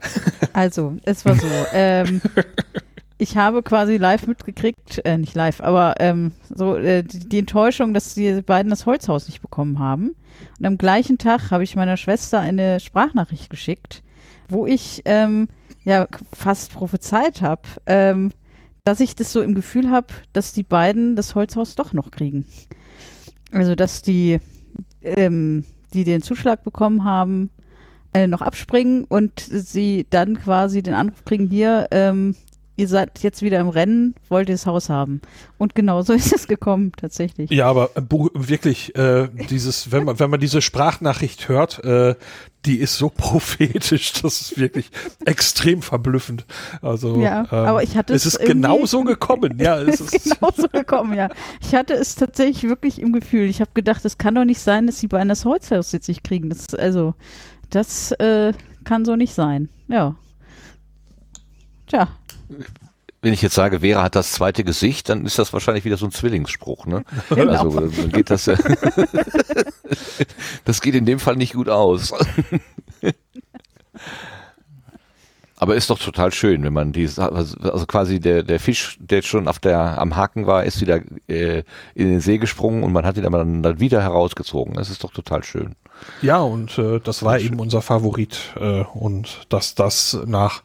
Also, 0.52 0.96
es 1.04 1.24
war 1.24 1.34
so. 1.34 1.46
ähm, 1.72 2.20
ich 3.22 3.36
habe 3.36 3.62
quasi 3.62 3.98
live 3.98 4.26
mitgekriegt, 4.26 5.00
äh, 5.04 5.16
nicht 5.16 5.36
live, 5.36 5.60
aber 5.60 5.94
ähm, 6.00 6.32
so 6.52 6.74
äh, 6.74 7.04
die, 7.04 7.20
die 7.20 7.38
Enttäuschung, 7.38 7.94
dass 7.94 8.14
die 8.14 8.42
beiden 8.42 8.70
das 8.70 8.84
Holzhaus 8.84 9.28
nicht 9.28 9.40
bekommen 9.40 9.78
haben. 9.78 10.16
Und 10.58 10.66
am 10.66 10.76
gleichen 10.76 11.18
Tag 11.18 11.52
habe 11.52 11.62
ich 11.62 11.76
meiner 11.76 11.96
Schwester 11.96 12.40
eine 12.40 12.80
Sprachnachricht 12.80 13.48
geschickt, 13.48 14.02
wo 14.48 14.66
ich 14.66 15.02
ähm, 15.04 15.46
ja 15.84 16.08
fast 16.32 16.72
prophezeit 16.72 17.42
habe, 17.42 17.62
ähm, 17.86 18.32
dass 18.82 18.98
ich 18.98 19.14
das 19.14 19.32
so 19.32 19.40
im 19.40 19.54
Gefühl 19.54 19.88
habe, 19.88 20.08
dass 20.32 20.52
die 20.52 20.64
beiden 20.64 21.14
das 21.14 21.36
Holzhaus 21.36 21.76
doch 21.76 21.92
noch 21.92 22.10
kriegen. 22.10 22.44
Also, 23.52 23.76
dass 23.76 24.02
die, 24.02 24.40
ähm, 25.00 25.64
die 25.94 26.02
den 26.02 26.22
Zuschlag 26.22 26.64
bekommen 26.64 27.04
haben, 27.04 27.50
äh, 28.14 28.26
noch 28.26 28.42
abspringen 28.42 29.04
und 29.04 29.38
sie 29.38 30.08
dann 30.10 30.40
quasi 30.40 30.82
den 30.82 30.94
Anruf 30.94 31.24
kriegen, 31.24 31.48
hier, 31.48 31.86
ähm, 31.92 32.34
ihr 32.76 32.88
seid 32.88 33.22
jetzt 33.22 33.42
wieder 33.42 33.60
im 33.60 33.68
Rennen, 33.68 34.14
wollt 34.28 34.48
ihr 34.48 34.54
das 34.54 34.66
Haus 34.66 34.88
haben. 34.88 35.20
Und 35.58 35.74
genau 35.74 36.02
so 36.02 36.12
ist 36.14 36.32
es 36.32 36.46
gekommen, 36.48 36.92
tatsächlich. 36.96 37.50
Ja, 37.50 37.66
aber 37.66 37.90
äh, 37.96 38.02
wirklich, 38.34 38.96
äh, 38.96 39.28
dieses, 39.50 39.92
wenn 39.92 40.04
man, 40.04 40.18
wenn 40.18 40.30
man 40.30 40.40
diese 40.40 40.62
Sprachnachricht 40.62 41.48
hört, 41.48 41.84
äh, 41.84 42.14
die 42.64 42.78
ist 42.78 42.96
so 42.96 43.08
prophetisch, 43.14 44.12
das 44.22 44.40
ist 44.40 44.58
wirklich 44.58 44.90
extrem 45.24 45.82
verblüffend. 45.82 46.46
Also, 46.80 47.20
Ja, 47.20 47.50
aber 47.50 47.82
ich 47.82 47.96
hatte 47.96 48.14
es 48.14 48.24
es 48.24 48.36
ist 48.36 48.46
genau 48.46 48.86
so 48.86 49.04
gekommen. 49.04 49.58
Ja, 49.58 49.78
es 49.80 50.00
Es 50.00 50.00
ist, 50.12 50.26
ist 50.26 50.40
genau 50.40 50.52
so 50.56 50.68
gekommen, 50.68 51.14
ja. 51.14 51.28
Ich 51.60 51.74
hatte 51.74 51.94
es 51.94 52.14
tatsächlich 52.14 52.62
wirklich 52.64 53.00
im 53.00 53.12
Gefühl. 53.12 53.48
Ich 53.48 53.60
habe 53.60 53.70
gedacht, 53.74 54.04
es 54.04 54.18
kann 54.18 54.34
doch 54.34 54.44
nicht 54.44 54.60
sein, 54.60 54.86
dass 54.86 54.98
sie 54.98 55.08
bei 55.08 55.18
einer 55.18 55.34
Holzhaus 55.34 55.92
jetzt 55.92 56.08
nicht 56.08 56.24
kriegen. 56.24 56.48
Das, 56.48 56.74
also, 56.74 57.14
das 57.70 58.12
äh, 58.12 58.52
kann 58.84 59.04
so 59.04 59.16
nicht 59.16 59.34
sein. 59.34 59.68
Ja. 59.88 60.14
Tja, 61.86 62.08
Wenn 63.20 63.32
ich 63.32 63.42
jetzt 63.42 63.54
sage, 63.54 63.80
Vera 63.80 64.02
hat 64.02 64.16
das 64.16 64.32
zweite 64.32 64.64
Gesicht, 64.64 65.08
dann 65.08 65.24
ist 65.24 65.38
das 65.38 65.52
wahrscheinlich 65.52 65.84
wieder 65.84 65.96
so 65.96 66.06
ein 66.06 66.10
Zwillingsspruch, 66.10 66.86
ne? 66.86 67.04
Genau. 67.30 67.52
Also 67.52 67.80
dann 67.80 68.10
geht 68.10 68.30
das 68.30 68.46
ja. 68.46 68.56
das 70.64 70.80
geht 70.80 70.96
in 70.96 71.06
dem 71.06 71.20
Fall 71.20 71.36
nicht 71.36 71.54
gut 71.54 71.68
aus. 71.68 72.12
Aber 75.56 75.76
ist 75.76 75.90
doch 75.90 76.00
total 76.00 76.32
schön, 76.32 76.64
wenn 76.64 76.72
man 76.72 76.90
die, 76.90 77.08
also 77.16 77.86
quasi 77.86 78.18
der, 78.18 78.42
der 78.42 78.58
Fisch, 78.58 78.98
der 78.98 79.22
schon 79.22 79.46
auf 79.46 79.60
der, 79.60 80.00
am 80.00 80.16
Haken 80.16 80.48
war, 80.48 80.64
ist 80.64 80.80
wieder 80.80 80.98
äh, 81.28 81.62
in 81.94 82.08
den 82.08 82.18
See 82.20 82.38
gesprungen 82.38 82.82
und 82.82 82.92
man 82.92 83.06
hat 83.06 83.16
ihn 83.16 83.24
aber 83.24 83.38
dann, 83.38 83.62
dann 83.62 83.78
wieder 83.78 84.02
herausgezogen. 84.02 84.74
Das 84.74 84.90
ist 84.90 85.04
doch 85.04 85.12
total 85.12 85.44
schön. 85.44 85.76
ja, 86.20 86.40
und 86.40 86.76
äh, 86.78 86.98
das 86.98 87.22
war 87.22 87.38
eben 87.38 87.60
unser 87.60 87.80
Favorit. 87.80 88.52
Äh, 88.56 88.82
und 88.92 89.46
dass 89.50 89.76
das 89.76 90.18
nach, 90.26 90.64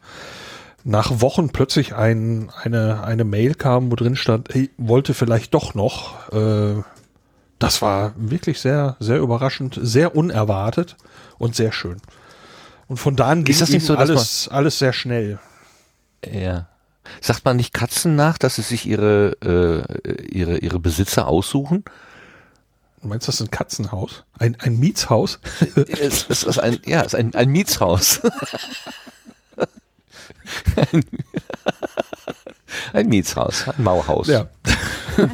nach 0.84 1.20
Wochen 1.20 1.50
plötzlich 1.50 1.94
ein, 1.94 2.50
eine, 2.62 3.02
eine 3.02 3.24
Mail 3.24 3.54
kam, 3.54 3.90
wo 3.90 3.96
drin 3.96 4.16
stand, 4.16 4.48
hey, 4.52 4.70
wollte 4.78 5.14
vielleicht 5.14 5.54
doch 5.54 5.74
noch. 5.74 6.32
Äh, 6.32 6.82
das 7.58 7.82
war 7.82 8.12
wirklich 8.16 8.60
sehr, 8.60 8.96
sehr 9.00 9.18
überraschend, 9.18 9.78
sehr 9.80 10.14
unerwartet 10.14 10.96
und 11.38 11.56
sehr 11.56 11.72
schön. 11.72 11.96
Und 12.86 12.96
von 12.96 13.16
da 13.16 13.28
an 13.28 13.44
ging 13.44 13.58
das 13.58 13.68
so, 13.68 13.96
alles, 13.96 14.48
alles 14.48 14.78
sehr 14.78 14.92
schnell. 14.92 15.38
Ja. 16.24 16.68
Sagt 17.20 17.44
man 17.44 17.56
nicht 17.56 17.74
Katzen 17.74 18.16
nach, 18.16 18.38
dass 18.38 18.56
sie 18.56 18.62
sich 18.62 18.86
ihre, 18.86 19.36
äh, 19.42 20.22
ihre, 20.26 20.58
ihre 20.58 20.78
Besitzer 20.78 21.26
aussuchen? 21.26 21.84
Du 23.02 23.08
meinst, 23.08 23.28
das 23.28 23.36
ist 23.36 23.42
ein 23.42 23.50
Katzenhaus? 23.50 24.24
Ein, 24.38 24.56
ein 24.60 24.78
Mietshaus? 24.78 25.38
es 25.76 26.24
ist 26.24 26.58
ein, 26.58 26.78
ja, 26.86 27.00
es 27.00 27.08
ist 27.08 27.14
ein, 27.14 27.34
ein 27.34 27.50
Mietshaus. 27.50 28.20
ein, 30.92 31.04
ein 32.92 33.08
Mietshaus, 33.08 33.68
ein 33.68 33.82
Mauerhaus. 33.82 34.28
Ja. 34.28 34.48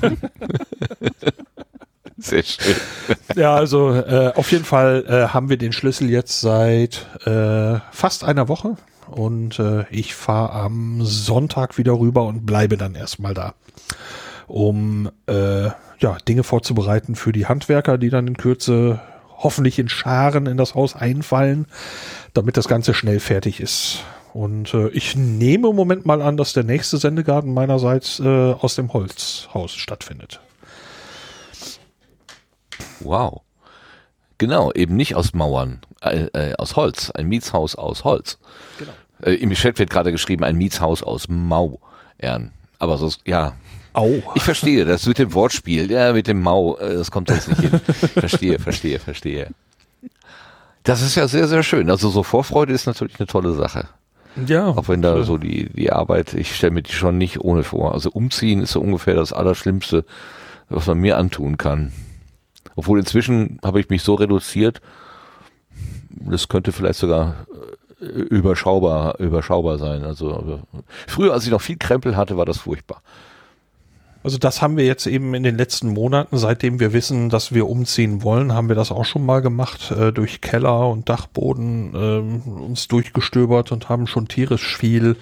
Sehr 2.17 2.43
schön. 2.43 2.77
Ja, 3.35 3.55
also 3.55 3.93
äh, 3.93 4.33
auf 4.35 4.51
jeden 4.51 4.65
Fall 4.65 5.05
äh, 5.07 5.29
haben 5.29 5.51
wir 5.51 5.59
den 5.59 5.73
Schlüssel 5.73 6.09
jetzt 6.09 6.41
seit 6.41 7.07
äh, 7.27 7.81
fast 7.91 8.25
einer 8.25 8.49
Woche 8.49 8.77
und 9.09 9.59
äh, 9.59 9.85
ich 9.91 10.15
fahre 10.15 10.53
am 10.53 11.05
Sonntag 11.05 11.77
wieder 11.77 11.99
rüber 11.99 12.25
und 12.25 12.47
bleibe 12.47 12.77
dann 12.77 12.95
erstmal 12.95 13.35
da, 13.35 13.55
um 14.47 15.11
äh, 15.27 15.71
ja, 15.99 16.17
Dinge 16.29 16.45
vorzubereiten 16.45 17.15
für 17.15 17.33
die 17.33 17.47
Handwerker, 17.47 17.99
die 17.99 18.11
dann 18.11 18.27
in 18.27 18.37
Kürze 18.37 19.01
hoffentlich 19.37 19.79
in 19.79 19.89
Scharen 19.89 20.47
in 20.47 20.57
das 20.57 20.75
Haus 20.75 20.97
einfallen, 20.97 21.67
damit 22.33 22.57
das 22.57 22.69
Ganze 22.69 22.95
schnell 22.95 23.21
fertig 23.21 23.61
ist. 23.61 24.05
Und 24.35 24.75
äh, 24.75 24.89
ich 24.89 25.15
nehme 25.15 25.69
im 25.69 25.77
Moment 25.77 26.07
mal 26.07 26.21
an, 26.21 26.37
dass 26.37 26.53
der 26.53 26.65
nächste 26.65 26.99
Sendegarten 26.99 27.55
meinerseits 27.55 28.19
äh, 28.19 28.53
aus 28.53 28.75
dem 28.75 28.93
Holzhaus 28.93 29.73
stattfindet. 29.73 30.41
Wow. 32.99 33.43
Genau, 34.39 34.73
eben 34.73 34.97
nicht 34.97 35.15
aus 35.15 35.35
Mauern, 35.35 35.83
äh, 36.01 36.27
äh, 36.33 36.55
aus 36.57 36.75
Holz, 36.75 37.13
ein 37.13 37.29
Mietshaus 37.29 37.77
aus 37.77 38.03
Holz. 38.03 38.41
Genau. 38.81 38.91
Äh, 39.23 39.35
Im 39.35 39.53
Chat 39.53 39.79
wird 39.79 39.91
gerade 39.91 40.11
geschrieben, 40.11 40.43
ein 40.43 40.57
Mietshaus 40.57 41.05
aus 41.05 41.29
Mauern. 41.29 42.51
Aber 42.81 42.99
so, 42.99 43.13
ja, 43.25 43.53
Au. 43.93 44.21
Ich 44.35 44.43
verstehe, 44.43 44.85
das 44.85 45.07
mit 45.07 45.19
dem 45.19 45.33
Wortspiel, 45.33 45.93
ja, 45.93 46.13
mit 46.13 46.27
dem 46.27 46.43
Mau, 46.43 46.77
äh, 46.79 46.95
das 46.95 47.13
kommt 47.13 47.31
jetzt 47.31 47.47
nicht 47.47 47.61
hin. 47.61 47.81
Verstehe, 48.15 48.59
verstehe, 48.59 48.99
verstehe. 48.99 49.51
Das 50.83 51.03
ist 51.03 51.15
ja 51.15 51.29
sehr, 51.29 51.47
sehr 51.47 51.63
schön. 51.63 51.89
Also 51.89 52.09
so 52.09 52.25
Vorfreude 52.25 52.73
ist 52.73 52.87
natürlich 52.87 53.21
eine 53.21 53.29
tolle 53.29 53.55
Sache. 53.55 53.87
Ja. 54.47 54.69
Auch 54.69 54.89
wenn 54.89 55.03
da 55.03 55.23
so 55.23 55.39
die, 55.39 55.69
die 55.71 55.93
Arbeit, 55.93 56.35
ich 56.35 56.55
stelle 56.55 56.73
mir 56.73 56.83
die 56.83 56.93
schon 56.93 57.19
nicht 57.19 57.41
ohne 57.41 57.63
vor. 57.63 57.93
Also 57.93 58.11
umziehen 58.11 58.63
ist 58.63 58.73
so 58.73 58.81
ungefähr 58.81 59.15
das 59.15 59.33
Allerschlimmste, 59.33 60.05
was 60.69 60.87
man 60.87 60.99
mir 60.99 61.19
antun 61.19 61.57
kann. 61.57 61.93
Obwohl 62.77 62.99
inzwischen 62.99 63.59
habe 63.63 63.81
ich 63.81 63.89
mich 63.89 64.03
so 64.03 64.15
reduziert, 64.15 64.81
das 66.11 66.49
könnte 66.49 66.73
vielleicht 66.73 66.99
sogar 66.99 67.47
äh, 68.01 68.05
überschaubar, 68.05 69.19
überschaubar 69.21 69.79
sein. 69.79 70.05
Also 70.05 70.63
äh, 70.75 70.79
früher, 71.07 71.33
als 71.33 71.45
ich 71.45 71.51
noch 71.51 71.61
viel 71.61 71.77
Krempel 71.77 72.17
hatte, 72.17 72.37
war 72.37 72.47
das 72.47 72.59
furchtbar. 72.59 73.03
Also 74.25 74.39
das 74.39 74.63
haben 74.63 74.79
wir 74.79 74.87
jetzt 74.87 75.07
eben 75.07 75.35
in 75.35 75.43
den 75.43 75.59
letzten 75.59 75.89
Monaten, 75.89 76.39
seitdem 76.39 76.81
wir 76.81 76.95
wissen, 76.95 77.29
dass 77.29 77.53
wir 77.53 77.69
umziehen 77.69 78.23
wollen, 78.23 78.55
haben 78.55 78.69
wir 78.69 78.75
das 78.75 78.91
auch 78.91 79.05
schon 79.05 79.27
mal 79.27 79.43
gemacht, 79.43 79.91
äh, 79.91 80.13
durch 80.13 80.41
Keller 80.41 80.89
und 80.89 81.11
Dachboden 81.11 81.93
ähm, 81.95 82.41
uns 82.63 82.89
durchgestöbert 82.89 83.71
und 83.71 83.91
haben 83.91 84.07
schon 84.07 84.27
tierisch 84.27 84.79
viel 84.79 85.17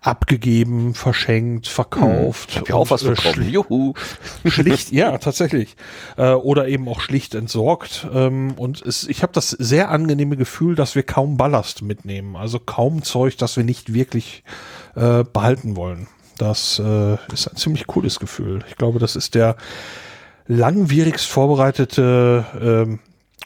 abgegeben, 0.00 0.94
verschenkt, 0.94 1.66
verkauft. 1.66 2.50
Ich 2.50 2.56
habe 2.58 2.68
ja 2.68 2.74
auch 2.76 2.90
was 2.90 3.02
äh, 3.02 3.10
bekommen. 3.10 3.50
Juhu. 3.50 3.94
schlicht, 4.46 4.92
ja, 4.92 5.18
tatsächlich. 5.18 5.74
Äh, 6.16 6.30
oder 6.30 6.68
eben 6.68 6.88
auch 6.88 7.00
schlicht 7.00 7.34
entsorgt. 7.34 8.06
Ähm, 8.14 8.52
und 8.56 8.80
es, 8.80 9.08
ich 9.08 9.24
habe 9.24 9.32
das 9.32 9.50
sehr 9.50 9.90
angenehme 9.90 10.36
Gefühl, 10.36 10.76
dass 10.76 10.94
wir 10.94 11.02
kaum 11.02 11.36
Ballast 11.36 11.82
mitnehmen. 11.82 12.36
Also 12.36 12.60
kaum 12.60 13.02
Zeug, 13.02 13.36
das 13.38 13.56
wir 13.56 13.64
nicht 13.64 13.92
wirklich 13.92 14.44
äh, 14.94 15.24
behalten 15.24 15.74
wollen. 15.74 16.06
Das 16.38 16.78
äh, 16.78 17.16
ist 17.32 17.48
ein 17.48 17.56
ziemlich 17.56 17.86
cooles 17.86 18.18
Gefühl. 18.20 18.64
Ich 18.68 18.76
glaube, 18.76 18.98
das 18.98 19.16
ist 19.16 19.34
der 19.34 19.56
langwierigst 20.46 21.26
vorbereitete 21.26 22.44
ähm, 22.60 22.98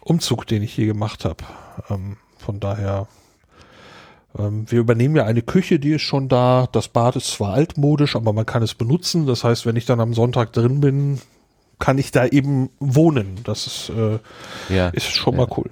Umzug, 0.02 0.47
den 0.47 0.62
ich 0.62 0.76
je 0.76 0.87
gemacht 0.87 1.25
habe. 1.25 1.44
Ähm, 1.88 2.16
von 2.38 2.61
daher 2.61 3.06
ähm, 4.38 4.64
wir 4.70 4.80
übernehmen 4.80 5.16
ja 5.16 5.25
eine 5.25 5.42
Küche, 5.42 5.78
die 5.78 5.92
ist 5.92 6.02
schon 6.02 6.28
da. 6.28 6.68
Das 6.73 6.88
Bad 6.88 7.16
ist 7.16 7.28
zwar 7.28 7.54
altmodisch, 7.54 8.16
aber 8.16 8.32
man 8.32 8.47
kann 8.47 8.62
es 8.62 8.75
benutzen. 8.75 9.26
Das 9.26 9.44
heißt, 9.44 9.66
wenn 9.66 9.76
ich 9.76 9.87
dann 9.87 10.00
am 10.00 10.14
Sonntag 10.14 10.52
drin 10.52 10.80
bin, 10.80 11.20
kann 11.78 11.99
ich 11.99 12.11
da 12.12 12.26
eben 12.26 12.70
wohnen. 12.78 13.38
Das 13.44 13.66
ist, 13.66 13.90
äh, 13.90 14.18
Ja. 14.75 14.88
ist 14.88 15.06
schon 15.06 15.35
ja. 15.35 15.40
mal 15.40 15.49
cool. 15.56 15.70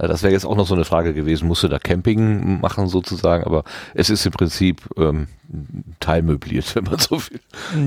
Ja, 0.00 0.08
Das 0.08 0.22
wäre 0.22 0.32
jetzt 0.32 0.46
auch 0.46 0.56
noch 0.56 0.66
so 0.66 0.74
eine 0.74 0.84
Frage 0.84 1.12
gewesen, 1.12 1.46
musst 1.46 1.62
du 1.62 1.68
da 1.68 1.78
Camping 1.78 2.60
machen 2.60 2.88
sozusagen, 2.88 3.44
aber 3.44 3.64
es 3.94 4.08
ist 4.08 4.24
im 4.24 4.32
Prinzip 4.32 4.82
ähm, 4.96 5.26
teilmöbliert, 6.00 6.74
wenn 6.74 6.84
man 6.84 6.98
so 6.98 7.20
will. 7.20 7.40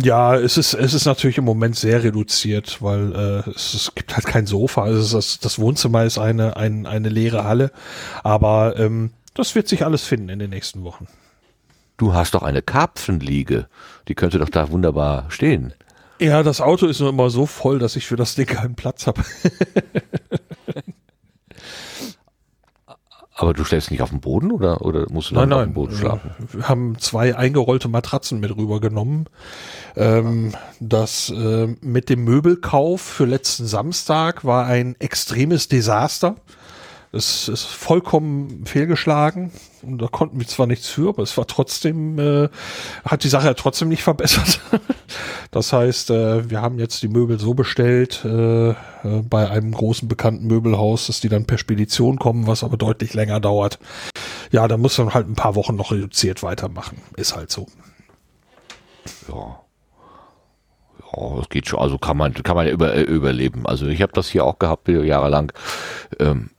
Ja, 0.04 0.36
es 0.36 0.58
ist, 0.58 0.74
es 0.74 0.94
ist 0.94 1.06
natürlich 1.06 1.38
im 1.38 1.46
Moment 1.46 1.76
sehr 1.76 2.04
reduziert, 2.04 2.82
weil 2.82 3.14
äh, 3.14 3.50
es, 3.50 3.74
es 3.74 3.96
gibt 3.96 4.16
halt 4.16 4.26
kein 4.26 4.46
Sofa. 4.46 4.84
Also 4.84 5.18
das, 5.18 5.40
das 5.40 5.58
Wohnzimmer 5.58 6.04
ist 6.04 6.20
eine, 6.20 6.56
ein, 6.56 6.86
eine 6.86 7.10
leere 7.10 7.46
Halle. 7.46 7.72
Aber 8.24 8.78
ähm, 8.78 9.12
das 9.34 9.56
wird 9.56 9.68
sich 9.68 9.84
alles 9.84 10.04
finden 10.04 10.30
in 10.30 10.40
den 10.40 10.52
nächsten 10.52 10.84
Wochen. 10.84 11.08
Du 11.98 12.14
hast 12.14 12.36
doch 12.36 12.44
eine 12.44 12.62
Karpfenliege, 12.62 13.68
die 14.08 14.16
könnte 14.16 14.38
doch 14.38 14.50
da 14.50 14.70
wunderbar 14.70 15.26
stehen. 15.30 15.74
Ja, 16.20 16.44
das 16.44 16.62
Auto 16.62 16.86
ist 16.86 17.00
nur 17.00 17.10
immer 17.10 17.30
so 17.30 17.46
voll, 17.46 17.80
dass 17.80 17.96
ich 17.96 18.06
für 18.06 18.16
das 18.16 18.36
Ding 18.36 18.46
keinen 18.46 18.76
Platz 18.76 19.08
habe. 19.08 19.24
Aber 23.36 23.54
du 23.54 23.64
schläfst 23.64 23.90
nicht 23.90 24.02
auf 24.02 24.12
dem 24.12 24.20
Boden 24.20 24.52
oder, 24.52 24.82
oder 24.82 25.08
musst 25.10 25.32
du 25.32 25.36
dann 25.36 25.52
auf 25.54 25.64
dem 25.64 25.74
Boden 25.74 25.96
schlafen? 25.96 26.32
Wir 26.52 26.70
haben 26.70 27.00
zwei 27.00 27.36
eingerollte 27.36 27.88
Matratzen 27.88 28.40
mit 28.40 28.56
rübergenommen. 28.56 29.28
Ähm, 29.96 30.54
das 30.80 31.32
äh, 31.36 31.68
mit 31.82 32.10
dem 32.10 32.24
Möbelkauf 32.24 33.02
für 33.02 33.26
letzten 33.26 33.66
Samstag 33.66 34.46
war 34.46 34.68
ein 34.68 34.96
extremes 35.00 35.68
Desaster. 35.68 36.36
Es 37.16 37.48
ist 37.48 37.66
vollkommen 37.66 38.66
fehlgeschlagen 38.66 39.52
und 39.84 40.00
da 40.00 40.08
konnten 40.08 40.40
wir 40.40 40.48
zwar 40.48 40.66
nichts 40.66 40.90
für, 40.90 41.10
aber 41.10 41.22
es 41.22 41.38
war 41.38 41.46
trotzdem, 41.46 42.18
äh, 42.18 42.50
hat 43.06 43.24
die 43.24 43.30
Sache 43.30 43.46
ja 43.46 43.54
trotzdem 43.54 43.90
nicht 43.90 44.04
verbessert. 44.04 44.60
Das 45.52 45.72
heißt, 45.72 46.10
äh, 46.10 46.50
wir 46.50 46.64
haben 46.64 46.80
jetzt 46.80 47.04
die 47.04 47.08
Möbel 47.08 47.40
so 47.40 47.54
bestellt 47.54 48.26
äh, 48.26 48.70
äh, 48.72 48.76
bei 49.04 49.48
einem 49.48 49.72
großen 49.72 50.08
bekannten 50.08 50.48
Möbelhaus, 50.48 51.06
dass 51.06 51.22
die 51.22 51.30
dann 51.30 51.46
per 51.46 51.60
Spedition 51.60 52.18
kommen, 52.18 52.48
was 52.48 52.64
aber 52.64 52.76
deutlich 52.76 53.14
länger 53.14 53.40
dauert. 53.40 53.78
Ja, 54.52 54.68
da 54.68 54.78
muss 54.78 54.98
man 54.98 55.14
halt 55.14 55.30
ein 55.30 55.36
paar 55.36 55.54
Wochen 55.54 55.76
noch 55.76 55.92
reduziert 55.92 56.42
weitermachen. 56.42 56.98
Ist 57.18 57.36
halt 57.36 57.52
so. 57.52 57.68
Ja. 59.28 59.60
Ja, 61.16 61.36
das 61.38 61.50
geht 61.50 61.68
schon. 61.68 61.80
Also 61.80 62.00
kann 62.00 62.18
man, 62.18 62.34
kann 62.34 62.56
man 62.56 62.68
über, 62.68 62.96
äh, 62.96 63.04
überleben. 63.04 63.68
Also 63.68 63.86
ich 63.86 64.02
habe 64.02 64.14
das 64.14 64.30
hier 64.30 64.46
auch 64.46 64.58
gehabt, 64.58 64.88
jahrelang. 64.88 65.52
Ähm, 66.20 66.50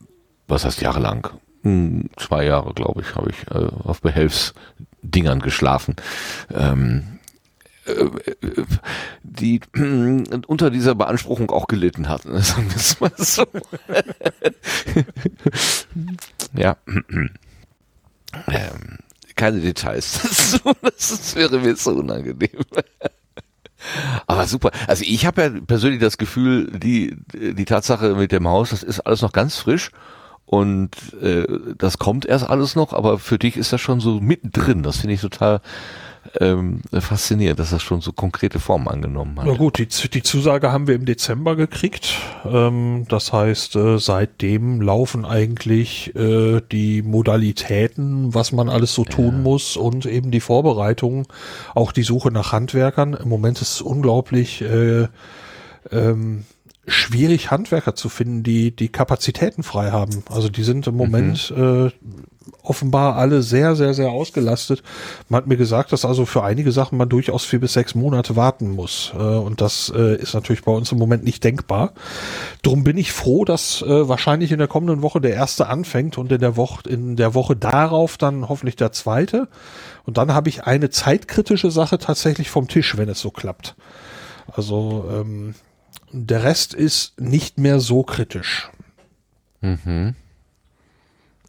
was 0.47 0.65
heißt 0.65 0.81
jahrelang? 0.81 1.27
Hm, 1.63 2.09
zwei 2.17 2.45
Jahre, 2.45 2.73
glaube 2.73 3.01
ich, 3.01 3.15
habe 3.15 3.31
ich 3.31 3.47
äh, 3.51 3.67
auf 3.83 4.01
Behelfsdienst 4.01 4.55
Dingern 5.05 5.39
geschlafen. 5.39 5.95
Ähm, 6.53 7.19
äh, 7.85 8.05
die 9.23 9.61
äh, 9.75 10.39
unter 10.47 10.69
dieser 10.69 10.95
Beanspruchung 10.95 11.51
auch 11.51 11.67
gelitten 11.67 12.09
hatten. 12.09 12.39
Sagen 12.41 12.69
wir 12.69 12.75
es 12.75 12.99
mal 12.99 13.11
so. 13.17 13.45
ja. 16.53 16.77
Ähm, 18.47 18.97
keine 19.35 19.59
Details. 19.59 20.61
Das, 20.81 21.35
wäre 21.35 21.59
mir 21.59 21.75
so 21.75 21.91
unangenehm. 21.91 22.61
Aber 24.25 24.47
super. 24.47 24.71
Also 24.87 25.03
ich 25.05 25.25
habe 25.25 25.41
ja 25.41 25.49
persönlich 25.49 25.99
das 25.99 26.17
Gefühl, 26.17 26.71
die, 26.71 27.17
die 27.33 27.65
Tatsache 27.65 28.15
mit 28.15 28.31
dem 28.31 28.47
Haus, 28.47 28.69
das 28.69 28.81
ist 28.81 29.01
alles 29.01 29.21
noch 29.21 29.33
ganz 29.33 29.57
frisch 29.57 29.91
und 30.45 30.91
äh, 31.21 31.45
das 31.77 31.97
kommt 31.97 32.25
erst 32.25 32.47
alles 32.47 32.75
noch, 32.75 32.93
aber 32.93 33.17
für 33.17 33.39
dich 33.39 33.57
ist 33.57 33.73
das 33.73 33.81
schon 33.81 33.99
so 33.99 34.19
mittendrin. 34.19 34.83
Das 34.83 34.97
finde 34.97 35.15
ich 35.15 35.21
total 35.21 35.61
ähm, 36.39 36.81
faszinierend, 36.91 37.59
dass 37.59 37.71
das 37.71 37.81
schon 37.81 38.01
so 38.01 38.11
konkrete 38.11 38.59
Formen 38.59 38.87
angenommen 38.87 39.39
hat. 39.39 39.47
Na 39.47 39.53
gut, 39.55 39.77
die, 39.77 39.87
die 39.87 40.23
Zusage 40.23 40.71
haben 40.71 40.87
wir 40.87 40.95
im 40.95 41.05
Dezember 41.05 41.55
gekriegt. 41.55 42.15
Ähm, 42.45 43.05
das 43.09 43.31
heißt, 43.31 43.75
äh, 43.75 43.97
seitdem 43.97 44.81
laufen 44.81 45.25
eigentlich 45.25 46.15
äh, 46.15 46.61
die 46.71 47.01
Modalitäten, 47.01 48.33
was 48.33 48.51
man 48.51 48.69
alles 48.69 48.93
so 48.93 49.03
tun 49.05 49.35
ja. 49.35 49.41
muss 49.41 49.77
und 49.77 50.05
eben 50.05 50.31
die 50.31 50.41
Vorbereitungen, 50.41 51.25
auch 51.73 51.91
die 51.91 52.03
Suche 52.03 52.31
nach 52.31 52.51
Handwerkern. 52.51 53.13
Im 53.13 53.29
Moment 53.29 53.61
ist 53.61 53.75
es 53.75 53.81
unglaublich 53.81 54.61
äh, 54.61 55.07
ähm, 55.91 56.45
schwierig, 56.87 57.51
Handwerker 57.51 57.95
zu 57.95 58.09
finden, 58.09 58.43
die 58.43 58.75
die 58.75 58.89
Kapazitäten 58.89 59.63
frei 59.63 59.91
haben. 59.91 60.23
Also 60.29 60.49
die 60.49 60.63
sind 60.63 60.87
im 60.87 60.95
Moment 60.95 61.53
mhm. 61.55 61.87
äh, 61.87 61.91
offenbar 62.61 63.15
alle 63.15 63.41
sehr, 63.41 63.75
sehr, 63.75 63.93
sehr 63.93 64.09
ausgelastet. 64.09 64.83
Man 65.29 65.39
hat 65.39 65.47
mir 65.47 65.57
gesagt, 65.57 65.91
dass 65.91 66.05
also 66.05 66.25
für 66.25 66.43
einige 66.43 66.71
Sachen 66.71 66.97
man 66.97 67.09
durchaus 67.09 67.45
vier 67.45 67.59
bis 67.59 67.73
sechs 67.73 67.95
Monate 67.95 68.35
warten 68.35 68.71
muss. 68.71 69.13
Äh, 69.15 69.17
und 69.17 69.61
das 69.61 69.91
äh, 69.95 70.15
ist 70.15 70.33
natürlich 70.33 70.63
bei 70.63 70.71
uns 70.71 70.91
im 70.91 70.97
Moment 70.97 71.23
nicht 71.23 71.43
denkbar. 71.43 71.93
Drum 72.61 72.83
bin 72.83 72.97
ich 72.97 73.11
froh, 73.11 73.45
dass 73.45 73.81
äh, 73.81 74.07
wahrscheinlich 74.07 74.51
in 74.51 74.59
der 74.59 74.67
kommenden 74.67 75.01
Woche 75.01 75.21
der 75.21 75.33
erste 75.33 75.67
anfängt 75.67 76.17
und 76.17 76.31
in 76.31 76.39
der 76.39 76.55
Woche, 76.57 76.87
in 76.89 77.15
der 77.15 77.33
Woche 77.33 77.55
darauf 77.55 78.17
dann 78.17 78.49
hoffentlich 78.49 78.75
der 78.75 78.91
zweite. 78.91 79.47
Und 80.05 80.17
dann 80.17 80.33
habe 80.33 80.49
ich 80.49 80.65
eine 80.65 80.89
zeitkritische 80.89 81.71
Sache 81.71 81.97
tatsächlich 81.97 82.49
vom 82.49 82.67
Tisch, 82.67 82.97
wenn 82.97 83.09
es 83.09 83.19
so 83.19 83.31
klappt. 83.31 83.75
Also 84.47 85.05
ähm, 85.11 85.55
der 86.15 86.43
Rest 86.43 86.73
ist 86.73 87.19
nicht 87.19 87.57
mehr 87.57 87.79
so 87.79 88.03
kritisch. 88.03 88.69
Mhm. 89.59 90.15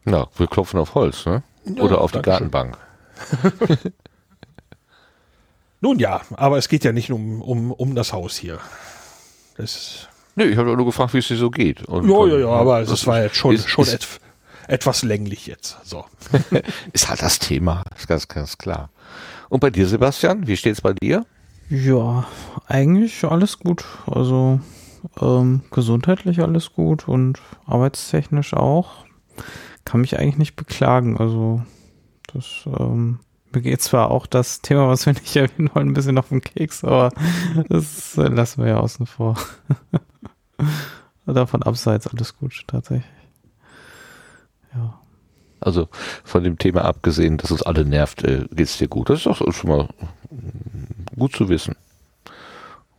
Na, 0.04 0.26
wir 0.36 0.46
klopfen 0.48 0.80
auf 0.80 0.94
Holz, 0.94 1.24
ne? 1.24 1.42
Oder 1.78 1.96
ja, 1.96 1.98
auf 1.98 2.12
die 2.12 2.22
Gartenbank. 2.22 2.76
Nun 5.80 5.98
ja, 5.98 6.22
aber 6.34 6.58
es 6.58 6.68
geht 6.68 6.84
ja 6.84 6.92
nicht 6.92 7.10
um, 7.12 7.40
um, 7.42 7.70
um 7.70 7.94
das 7.94 8.12
Haus 8.12 8.36
hier. 8.36 8.58
Das 9.56 10.08
nee, 10.34 10.44
ich 10.44 10.56
habe 10.56 10.74
nur 10.76 10.86
gefragt, 10.86 11.14
wie 11.14 11.18
es 11.18 11.28
dir 11.28 11.36
so 11.36 11.50
geht. 11.50 11.84
Und, 11.84 12.08
ja, 12.08 12.26
ja, 12.26 12.38
ja, 12.38 12.48
aber 12.48 12.80
es 12.80 13.06
war 13.06 13.22
jetzt 13.22 13.36
schon, 13.36 13.54
ist, 13.54 13.68
schon 13.68 13.84
ist, 13.84 13.94
et, 13.94 14.08
etwas 14.68 15.02
länglich 15.02 15.46
jetzt. 15.46 15.76
So. 15.84 16.04
ist 16.92 17.08
halt 17.08 17.22
das 17.22 17.38
Thema, 17.38 17.84
ist 17.96 18.08
ganz, 18.08 18.26
ganz 18.26 18.58
klar. 18.58 18.90
Und 19.48 19.60
bei 19.60 19.70
dir, 19.70 19.86
Sebastian, 19.86 20.46
wie 20.46 20.56
steht 20.56 20.74
es 20.74 20.80
bei 20.80 20.92
dir? 20.92 21.24
Ja, 21.68 22.26
eigentlich 22.66 23.24
alles 23.24 23.58
gut. 23.58 23.84
Also 24.06 24.60
ähm, 25.20 25.62
gesundheitlich 25.70 26.40
alles 26.40 26.72
gut 26.72 27.08
und 27.08 27.40
arbeitstechnisch 27.66 28.54
auch 28.54 29.04
kann 29.84 30.00
mich 30.00 30.18
eigentlich 30.18 30.38
nicht 30.38 30.56
beklagen. 30.56 31.16
Also 31.16 31.62
das 32.32 32.64
ähm, 32.78 33.20
mir 33.52 33.62
geht 33.62 33.80
zwar 33.80 34.10
auch 34.10 34.26
das 34.26 34.60
Thema, 34.60 34.88
was 34.88 35.06
wir 35.06 35.14
nicht 35.14 35.34
erwähnen 35.36 35.70
wollen, 35.72 35.88
ein 35.88 35.94
bisschen 35.94 36.18
auf 36.18 36.28
den 36.28 36.42
Keks, 36.42 36.84
aber 36.84 37.10
das 37.68 38.18
äh, 38.18 38.28
lassen 38.28 38.62
wir 38.62 38.70
ja 38.70 38.80
außen 38.80 39.06
vor. 39.06 39.36
Davon 41.26 41.62
abseits 41.62 42.06
alles 42.06 42.36
gut, 42.36 42.64
tatsächlich. 42.66 43.10
Ja. 44.74 45.00
Also 45.58 45.88
von 46.22 46.44
dem 46.44 46.58
Thema 46.58 46.84
abgesehen, 46.84 47.38
dass 47.38 47.50
es 47.50 47.62
alle 47.62 47.84
nervt, 47.84 48.22
äh, 48.22 48.46
es 48.56 48.78
dir 48.78 48.88
gut. 48.88 49.10
Das 49.10 49.20
ist 49.20 49.26
auch 49.26 49.52
schon 49.52 49.70
mal 49.70 49.88
gut 51.18 51.34
zu 51.34 51.48
wissen. 51.48 51.74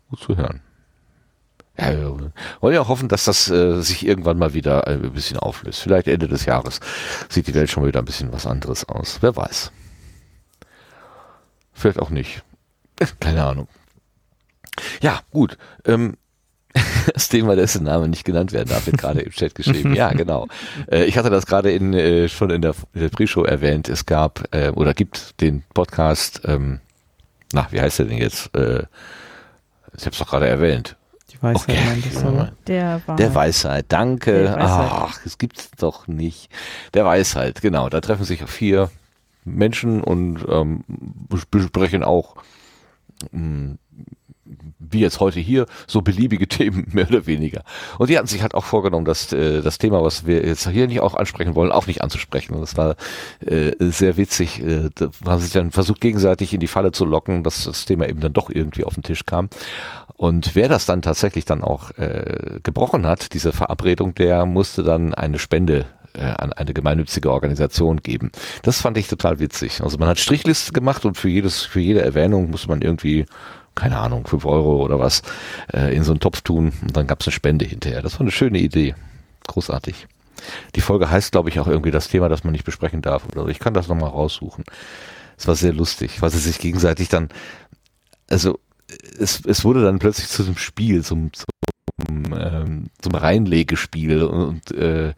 Gut 0.10 0.20
zu 0.20 0.38
hören. 0.38 0.62
Ja, 1.80 1.92
wir 1.92 2.32
wollen 2.60 2.74
ja 2.74 2.88
hoffen, 2.88 3.08
dass 3.08 3.26
das 3.26 3.50
äh, 3.52 3.82
sich 3.82 4.06
irgendwann 4.06 4.40
mal 4.40 4.54
wieder 4.54 4.88
ein 4.88 5.14
bisschen 5.14 5.38
auflöst. 5.38 5.82
Vielleicht 5.82 6.08
Ende 6.08 6.28
des 6.28 6.46
Jahres 6.46 6.80
sieht 7.30 7.48
die 7.48 7.54
Welt 7.54 7.70
schon 7.70 7.86
wieder 7.86 8.00
ein 8.00 8.06
bisschen 8.06 8.34
was 8.34 8.48
anderes 8.48 8.88
aus. 8.90 9.20
Wer 9.22 9.36
weiß. 9.36 9.72
Vielleicht 11.74 12.00
auch 12.00 12.10
nicht. 12.10 12.42
Keine 13.20 13.44
Ahnung. 13.44 13.68
Ja, 15.02 15.22
gut. 15.30 15.58
Ähm, 15.86 16.18
das 17.14 17.30
Thema, 17.30 17.56
dessen 17.56 17.84
Name 17.84 18.08
nicht 18.08 18.26
genannt 18.26 18.52
werden 18.52 18.70
darf, 18.70 18.86
wird 18.88 18.98
gerade 18.98 19.22
im 19.22 19.32
Chat 19.32 19.54
geschrieben. 19.54 19.94
Ja, 19.94 20.10
genau. 20.14 20.48
Äh, 20.92 21.06
ich 21.06 21.18
hatte 21.18 21.30
das 21.30 21.46
gerade 21.46 21.72
in, 21.72 21.94
äh, 21.94 22.28
schon 22.28 22.50
in 22.50 22.62
der, 22.62 22.74
in 22.94 23.02
der 23.02 23.10
Pre-Show 23.10 23.44
erwähnt. 23.44 23.90
Es 23.90 24.06
gab 24.06 24.44
äh, 24.52 24.70
oder 24.70 24.94
gibt 24.94 25.40
den 25.42 25.64
Podcast, 25.74 26.42
ähm, 26.46 26.80
na, 27.54 27.68
wie 27.72 27.82
heißt 27.82 28.00
der 28.00 28.06
denn 28.08 28.18
jetzt? 28.18 28.56
Äh, 28.56 28.84
ich 29.96 30.06
habe 30.06 30.12
es 30.12 30.18
doch 30.18 30.28
gerade 30.28 30.48
erwähnt. 30.48 30.96
Die 31.32 31.42
Weisheit 31.42 31.70
okay. 31.70 31.86
meintest 31.86 32.24
du, 32.24 32.52
Der, 32.68 33.00
Der 33.00 33.36
Weisheit, 33.36 33.86
danke. 33.90 34.44
Der 34.44 34.56
Weisheit. 34.56 34.92
Ach, 34.92 35.24
das 35.24 35.38
gibt's 35.38 35.70
doch 35.78 36.08
nicht. 36.08 36.50
Der 36.94 37.06
Weisheit, 37.06 37.62
genau. 37.62 37.90
Da 37.90 38.00
treffen 38.00 38.24
sich 38.24 38.44
vier 38.44 38.90
Menschen 39.44 40.04
und 40.04 40.46
ähm, 40.50 40.84
besprechen 41.50 42.04
auch 42.04 42.36
mh, 43.32 43.32
hm, 43.32 43.80
wie 44.92 45.00
jetzt 45.00 45.20
heute 45.20 45.40
hier, 45.40 45.66
so 45.88 46.02
beliebige 46.02 46.48
Themen, 46.58 46.88
mehr 46.92 47.08
oder 47.10 47.26
weniger. 47.26 47.64
Und 47.98 48.10
die 48.10 48.18
hatten 48.18 48.28
sich 48.28 48.42
halt 48.42 48.54
auch 48.54 48.64
vorgenommen, 48.64 49.06
dass 49.06 49.32
äh, 49.34 49.62
das 49.62 49.78
Thema, 49.78 50.04
was 50.04 50.26
wir 50.26 50.46
jetzt 50.46 50.70
hier 50.70 50.88
nicht 50.88 51.02
auch 51.02 51.16
ansprechen 51.16 51.56
wollen, 51.56 51.72
auch 51.72 51.88
nicht 51.88 52.02
anzusprechen. 52.02 52.54
Und 52.54 52.62
das 52.62 52.78
war 52.78 52.96
äh, 53.46 53.72
sehr 53.80 54.18
witzig. 54.18 54.62
Äh, 54.62 54.90
da 54.96 55.10
haben 55.26 55.42
sich 55.42 55.52
dann 55.52 55.72
versucht, 55.72 56.02
gegenseitig 56.02 56.54
in 56.54 56.60
die 56.60 56.68
Falle 56.68 56.92
zu 56.92 57.06
locken, 57.06 57.44
dass 57.44 57.66
das 57.66 57.86
Thema 57.86 58.08
eben 58.08 58.20
dann 58.20 58.34
doch 58.34 58.50
irgendwie 58.50 58.84
auf 58.84 58.94
den 58.94 59.04
Tisch 59.04 59.26
kam. 59.26 59.50
Und 60.16 60.56
wer 60.56 60.68
das 60.68 60.86
dann 60.86 61.04
tatsächlich 61.04 61.46
dann 61.46 61.64
auch 61.64 61.92
äh, 61.98 62.60
gebrochen 62.64 63.06
hat, 63.06 63.34
diese 63.34 63.52
Verabredung, 63.52 64.16
der 64.16 64.46
musste 64.48 64.84
dann 64.84 65.14
eine 65.14 65.38
Spende 65.38 65.86
äh, 66.18 66.24
an 66.24 66.54
eine 66.54 66.74
gemeinnützige 66.74 67.32
Organisation 67.32 68.02
geben. 68.02 68.32
Das 68.64 68.82
fand 68.82 68.98
ich 68.98 69.08
total 69.08 69.40
witzig. 69.40 69.82
Also 69.82 69.98
man 69.98 70.10
hat 70.10 70.20
Strichliste 70.20 70.72
gemacht 70.74 71.06
und 71.06 71.18
für 71.18 71.30
jedes, 71.30 71.64
für 71.64 71.80
jede 71.80 72.02
Erwähnung 72.02 72.50
muss 72.50 72.68
man 72.68 72.82
irgendwie 72.82 73.26
keine 73.78 74.00
Ahnung, 74.00 74.28
fünf 74.28 74.46
Euro 74.46 74.84
oder 74.84 75.00
was, 75.00 75.22
äh, 75.74 75.96
in 75.96 76.04
so 76.04 76.12
einen 76.12 76.20
Topf 76.20 76.42
tun 76.42 76.74
und 76.82 76.98
dann 76.98 77.08
gab 77.08 77.22
es 77.22 77.28
eine 77.28 77.34
Spende 77.34 77.66
hinterher. 77.66 78.02
Das 78.02 78.16
war 78.16 78.22
eine 78.22 78.32
schöne 78.32 78.60
Idee. 78.60 78.96
Großartig. 79.48 80.08
Die 80.76 80.82
Folge 80.82 81.10
heißt, 81.10 81.32
glaube 81.32 81.50
ich, 81.50 81.60
auch 81.60 81.68
irgendwie 81.68 81.92
das 81.92 82.10
Thema, 82.10 82.30
das 82.30 82.44
man 82.44 82.52
nicht 82.52 82.66
besprechen 82.66 83.02
darf. 83.02 83.26
Oder. 83.28 83.48
Ich 83.48 83.60
kann 83.60 83.74
das 83.74 83.88
nochmal 83.88 84.10
raussuchen. 84.10 84.66
Es 85.38 85.48
war 85.48 85.56
sehr 85.56 85.74
lustig, 85.74 86.22
weil 86.22 86.32
sie 86.32 86.40
sich 86.40 86.60
gegenseitig 86.60 87.10
dann, 87.10 87.30
also 88.30 88.60
es, 89.20 89.42
es 89.46 89.64
wurde 89.64 89.84
dann 89.84 90.00
plötzlich 90.00 90.28
zu 90.28 90.44
einem 90.44 90.58
Spiel, 90.58 91.04
zum, 91.04 91.32
zum, 91.34 92.34
ähm, 92.34 92.88
zum 93.00 93.16
Reinlegespiel 93.16 94.24
und, 94.24 94.72
und 94.72 94.72
äh, 94.78 95.14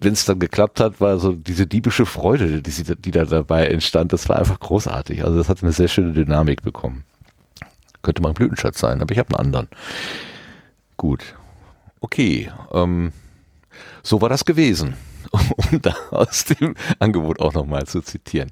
wenn 0.00 0.12
es 0.12 0.24
dann 0.24 0.38
geklappt 0.38 0.80
hat, 0.80 1.00
war 1.00 1.18
so 1.18 1.32
diese 1.32 1.66
diebische 1.66 2.04
Freude, 2.06 2.62
die, 2.62 2.94
die 2.96 3.10
da 3.10 3.24
dabei 3.24 3.68
entstand, 3.68 4.12
das 4.12 4.28
war 4.28 4.36
einfach 4.36 4.58
großartig. 4.58 5.24
Also 5.24 5.36
das 5.38 5.48
hat 5.48 5.62
eine 5.62 5.72
sehr 5.72 5.88
schöne 5.88 6.12
Dynamik 6.12 6.62
bekommen. 6.62 7.04
Könnte 8.08 8.22
mal 8.22 8.30
ein 8.30 8.34
Blütenschatz 8.34 8.78
sein, 8.78 9.02
aber 9.02 9.12
ich 9.12 9.18
habe 9.18 9.38
einen 9.38 9.44
anderen. 9.48 9.68
Gut. 10.96 11.34
Okay. 12.00 12.50
Ähm, 12.72 13.12
so 14.02 14.22
war 14.22 14.30
das 14.30 14.46
gewesen, 14.46 14.94
um 15.30 15.82
da 15.82 15.94
aus 16.10 16.46
dem 16.46 16.74
Angebot 17.00 17.38
auch 17.38 17.52
nochmal 17.52 17.84
zu 17.84 18.00
zitieren. 18.00 18.50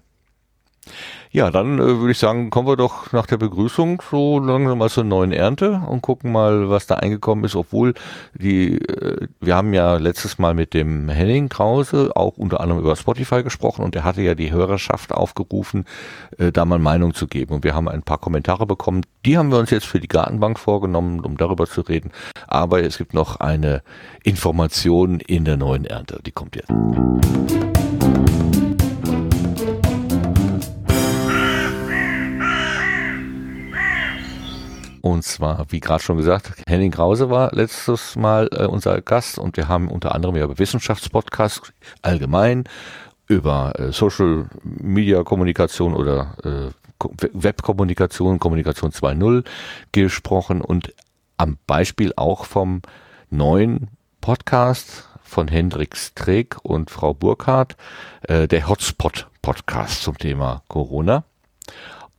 Ja, 1.36 1.50
dann 1.50 1.78
äh, 1.78 1.98
würde 1.98 2.12
ich 2.12 2.18
sagen, 2.18 2.48
kommen 2.48 2.66
wir 2.66 2.76
doch 2.76 3.12
nach 3.12 3.26
der 3.26 3.36
Begrüßung 3.36 4.02
so 4.10 4.38
langsam 4.38 4.78
mal 4.78 4.88
zur 4.88 5.04
neuen 5.04 5.32
Ernte 5.32 5.82
und 5.86 6.00
gucken 6.00 6.32
mal, 6.32 6.70
was 6.70 6.86
da 6.86 6.94
eingekommen 6.94 7.44
ist, 7.44 7.56
obwohl 7.56 7.92
die, 8.32 8.78
äh, 8.78 9.26
wir 9.40 9.54
haben 9.54 9.74
ja 9.74 9.96
letztes 9.96 10.38
Mal 10.38 10.54
mit 10.54 10.72
dem 10.72 11.08
Henning 11.08 11.48
Krause 11.48 12.12
auch 12.14 12.38
unter 12.38 12.60
anderem 12.60 12.80
über 12.80 12.96
Spotify 12.96 13.42
gesprochen 13.42 13.84
und 13.84 13.94
er 13.94 14.04
hatte 14.04 14.22
ja 14.22 14.34
die 14.34 14.50
Hörerschaft 14.50 15.12
aufgerufen, 15.12 15.84
äh, 16.38 16.52
da 16.52 16.64
mal 16.64 16.78
Meinung 16.78 17.12
zu 17.12 17.26
geben 17.26 17.56
und 17.56 17.64
wir 17.64 17.74
haben 17.74 17.88
ein 17.88 18.02
paar 18.02 18.18
Kommentare 18.18 18.66
bekommen. 18.66 19.02
Die 19.26 19.36
haben 19.36 19.50
wir 19.50 19.58
uns 19.58 19.70
jetzt 19.70 19.86
für 19.86 20.00
die 20.00 20.08
Gartenbank 20.08 20.58
vorgenommen, 20.58 21.20
um 21.20 21.36
darüber 21.36 21.66
zu 21.66 21.82
reden. 21.82 22.12
Aber 22.46 22.82
es 22.82 22.96
gibt 22.96 23.12
noch 23.12 23.40
eine 23.40 23.82
Information 24.22 25.20
in 25.20 25.44
der 25.44 25.56
neuen 25.56 25.84
Ernte, 25.84 26.20
die 26.24 26.32
kommt 26.32 26.56
jetzt. 26.56 26.72
Und 35.06 35.22
zwar, 35.22 35.66
wie 35.68 35.78
gerade 35.78 36.02
schon 36.02 36.16
gesagt, 36.16 36.50
Henning 36.66 36.90
Krause 36.90 37.30
war 37.30 37.52
letztes 37.52 38.16
Mal 38.16 38.48
äh, 38.52 38.64
unser 38.66 39.00
Gast 39.02 39.38
und 39.38 39.56
wir 39.56 39.68
haben 39.68 39.86
unter 39.86 40.12
anderem 40.16 40.34
ja 40.34 40.42
über 40.42 40.58
Wissenschaftspodcasts 40.58 41.72
allgemein 42.02 42.64
über 43.28 43.78
äh, 43.78 43.92
Social 43.92 44.46
Media 44.64 45.22
Kommunikation 45.22 45.94
oder 45.94 46.34
äh, 46.42 46.72
Ko- 46.98 47.14
Webkommunikation, 47.32 48.40
Kommunikation 48.40 48.90
2.0 48.90 49.44
gesprochen 49.92 50.60
und 50.60 50.92
am 51.36 51.56
Beispiel 51.68 52.12
auch 52.16 52.44
vom 52.44 52.82
neuen 53.30 53.90
Podcast 54.20 55.08
von 55.22 55.46
Hendrik 55.46 55.96
Streeck 55.96 56.56
und 56.64 56.90
Frau 56.90 57.14
Burkhardt, 57.14 57.76
äh, 58.22 58.48
der 58.48 58.68
Hotspot 58.68 59.28
Podcast 59.40 60.02
zum 60.02 60.18
Thema 60.18 60.64
Corona. 60.66 61.22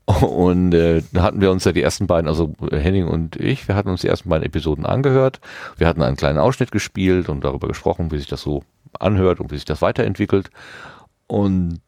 Und 0.08 0.74
äh, 0.74 1.04
da 1.12 1.22
hatten 1.22 1.42
wir 1.42 1.52
uns 1.52 1.66
ja 1.66 1.74
die 1.74 1.84
ersten 1.84 2.08
beiden, 2.08 2.30
also 2.30 2.54
Henning 2.72 3.08
und 3.08 3.36
ich, 3.36 3.68
wir 3.68 3.76
hatten 3.76 3.90
uns 3.90 4.02
die 4.02 4.08
ersten 4.08 4.30
beiden 4.30 4.46
Episoden 4.46 4.86
angehört. 4.86 5.42
Wir 5.76 5.86
hatten 5.86 6.02
einen 6.02 6.16
kleinen 6.16 6.40
Ausschnitt 6.40 6.72
gespielt 6.72 7.28
und 7.28 7.44
darüber 7.44 7.68
gesprochen, 7.68 8.10
wie 8.12 8.18
sich 8.18 8.28
das 8.28 8.42
so 8.42 8.64
anhört 8.98 9.42
und 9.42 9.52
wie 9.52 9.56
sich 9.56 9.66
das 9.66 9.82
weiterentwickelt. 9.82 10.50
Und 11.28 11.82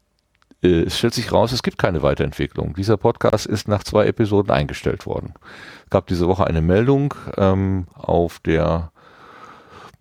äh, 0.62 0.82
es 0.82 0.98
stellt 0.98 1.14
sich 1.14 1.32
raus, 1.32 1.54
es 1.54 1.64
gibt 1.64 1.78
keine 1.78 2.04
Weiterentwicklung. 2.04 2.74
Dieser 2.76 2.98
Podcast 2.98 3.46
ist 3.46 3.70
nach 3.70 3.86
zwei 3.86 4.06
Episoden 4.06 4.52
eingestellt 4.52 5.06
worden. 5.06 5.34
Es 5.86 5.90
gab 5.90 6.08
diese 6.08 6.28
Woche 6.28 6.46
eine 6.46 6.62
Meldung 6.62 7.14
ähm, 7.38 7.88
auf 7.96 8.40
der 8.40 8.92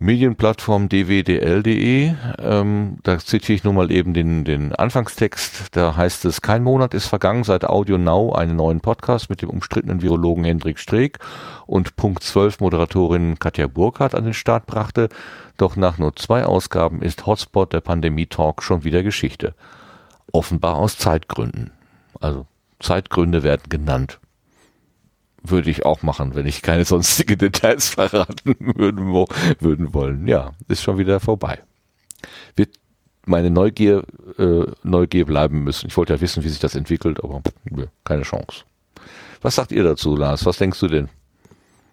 Medienplattform 0.00 0.88
dwdl.de. 0.88 2.14
Ähm, 2.38 2.98
da 3.02 3.18
zitiere 3.18 3.56
ich 3.56 3.64
nur 3.64 3.72
mal 3.72 3.90
eben 3.90 4.14
den, 4.14 4.44
den 4.44 4.72
Anfangstext. 4.72 5.76
Da 5.76 5.96
heißt 5.96 6.24
es, 6.24 6.40
kein 6.40 6.62
Monat 6.62 6.94
ist 6.94 7.08
vergangen, 7.08 7.42
seit 7.42 7.64
Audio 7.64 7.98
Now 7.98 8.32
einen 8.32 8.54
neuen 8.54 8.80
Podcast 8.80 9.28
mit 9.28 9.42
dem 9.42 9.50
umstrittenen 9.50 10.00
Virologen 10.00 10.44
Hendrik 10.44 10.78
Streeck 10.78 11.18
und 11.66 11.96
Punkt 11.96 12.22
12 12.22 12.60
Moderatorin 12.60 13.40
Katja 13.40 13.66
Burkhardt 13.66 14.14
an 14.14 14.22
den 14.22 14.34
Start 14.34 14.66
brachte. 14.66 15.08
Doch 15.56 15.74
nach 15.74 15.98
nur 15.98 16.14
zwei 16.14 16.44
Ausgaben 16.44 17.02
ist 17.02 17.26
Hotspot 17.26 17.72
der 17.72 17.80
Pandemie-Talk 17.80 18.62
schon 18.62 18.84
wieder 18.84 19.02
Geschichte. 19.02 19.54
Offenbar 20.30 20.76
aus 20.76 20.96
Zeitgründen. 20.96 21.72
Also 22.20 22.46
Zeitgründe 22.78 23.42
werden 23.42 23.62
genannt 23.68 24.20
würde 25.50 25.70
ich 25.70 25.84
auch 25.84 26.02
machen, 26.02 26.34
wenn 26.34 26.46
ich 26.46 26.62
keine 26.62 26.84
sonstige 26.86 27.36
Details 27.36 27.88
verraten 27.90 28.56
würden, 28.58 29.12
wo, 29.12 29.26
würden 29.60 29.94
wollen. 29.94 30.26
Ja, 30.26 30.52
ist 30.68 30.82
schon 30.82 30.98
wieder 30.98 31.20
vorbei. 31.20 31.60
Wird 32.56 32.70
meine 33.26 33.50
Neugier, 33.50 34.04
äh, 34.38 34.64
Neugier 34.82 35.26
bleiben 35.26 35.62
müssen. 35.64 35.88
Ich 35.88 35.96
wollte 35.96 36.14
ja 36.14 36.20
wissen, 36.20 36.44
wie 36.44 36.48
sich 36.48 36.58
das 36.58 36.74
entwickelt, 36.74 37.22
aber 37.22 37.42
nö, 37.70 37.86
keine 38.04 38.22
Chance. 38.22 38.64
Was 39.40 39.54
sagt 39.54 39.72
ihr 39.72 39.84
dazu, 39.84 40.16
Lars? 40.16 40.46
Was 40.46 40.58
denkst 40.58 40.80
du 40.80 40.88
denn 40.88 41.08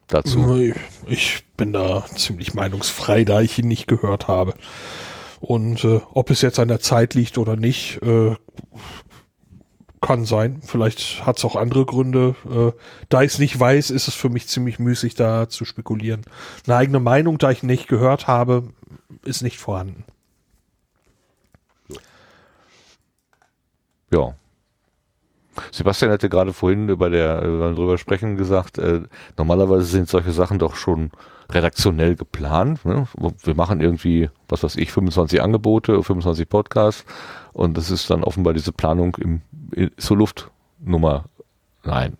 dazu? 0.07 0.73
Ich 1.07 1.43
bin 1.57 1.73
da 1.73 2.05
ziemlich 2.15 2.53
meinungsfrei, 2.53 3.23
da 3.23 3.41
ich 3.41 3.59
ihn 3.59 3.67
nicht 3.67 3.87
gehört 3.87 4.27
habe. 4.27 4.55
Und 5.39 5.83
äh, 5.83 6.01
ob 6.13 6.31
es 6.31 6.41
jetzt 6.41 6.59
an 6.59 6.69
der 6.69 6.79
Zeit 6.79 7.13
liegt 7.13 7.37
oder 7.37 7.55
nicht, 7.55 8.01
äh, 8.01 8.35
kann 10.05 10.25
sein. 10.25 10.61
Vielleicht 10.63 11.25
hat 11.25 11.39
es 11.39 11.45
auch 11.45 11.55
andere 11.55 11.85
Gründe. 11.85 12.35
Äh, 12.47 12.71
da 13.09 13.23
ich 13.23 13.33
es 13.33 13.39
nicht 13.39 13.59
weiß, 13.59 13.89
ist 13.89 14.07
es 14.07 14.13
für 14.13 14.29
mich 14.29 14.47
ziemlich 14.47 14.77
müßig, 14.77 15.15
da 15.15 15.49
zu 15.49 15.65
spekulieren. 15.65 16.21
Eine 16.67 16.75
eigene 16.75 16.99
Meinung, 16.99 17.39
da 17.39 17.49
ich 17.49 17.63
nicht 17.63 17.87
gehört 17.87 18.27
habe, 18.27 18.69
ist 19.23 19.41
nicht 19.41 19.57
vorhanden. 19.57 20.03
Ja. 24.13 24.35
Sebastian 25.71 26.11
hatte 26.11 26.29
gerade 26.29 26.53
vorhin 26.53 26.89
über 26.89 27.09
der 27.09 27.41
äh, 27.41 27.47
beim 27.47 27.75
drüber 27.75 27.97
sprechen 27.97 28.37
gesagt, 28.37 28.77
äh, 28.77 29.01
normalerweise 29.37 29.85
sind 29.85 30.07
solche 30.07 30.33
Sachen 30.33 30.59
doch 30.59 30.75
schon 30.75 31.11
redaktionell 31.49 32.15
geplant. 32.15 32.85
Ne? 32.85 33.07
Wir 33.43 33.55
machen 33.55 33.81
irgendwie, 33.81 34.29
was 34.49 34.63
weiß 34.63 34.75
ich, 34.75 34.91
25 34.91 35.41
Angebote, 35.41 36.03
25 36.03 36.47
Podcasts 36.47 37.05
und 37.53 37.77
das 37.77 37.89
ist 37.89 38.09
dann 38.09 38.23
offenbar 38.23 38.53
diese 38.53 38.71
Planung 38.71 39.15
im, 39.15 39.41
zur 39.97 40.17
Luftnummer, 40.17 41.25
nein, 41.83 42.17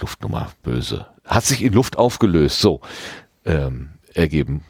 Luftnummer, 0.00 0.50
böse, 0.62 1.06
hat 1.24 1.44
sich 1.44 1.62
in 1.62 1.72
Luft 1.72 1.96
aufgelöst, 1.98 2.60
so 2.60 2.80
ähm, 3.44 3.90
ergeben. 4.14 4.62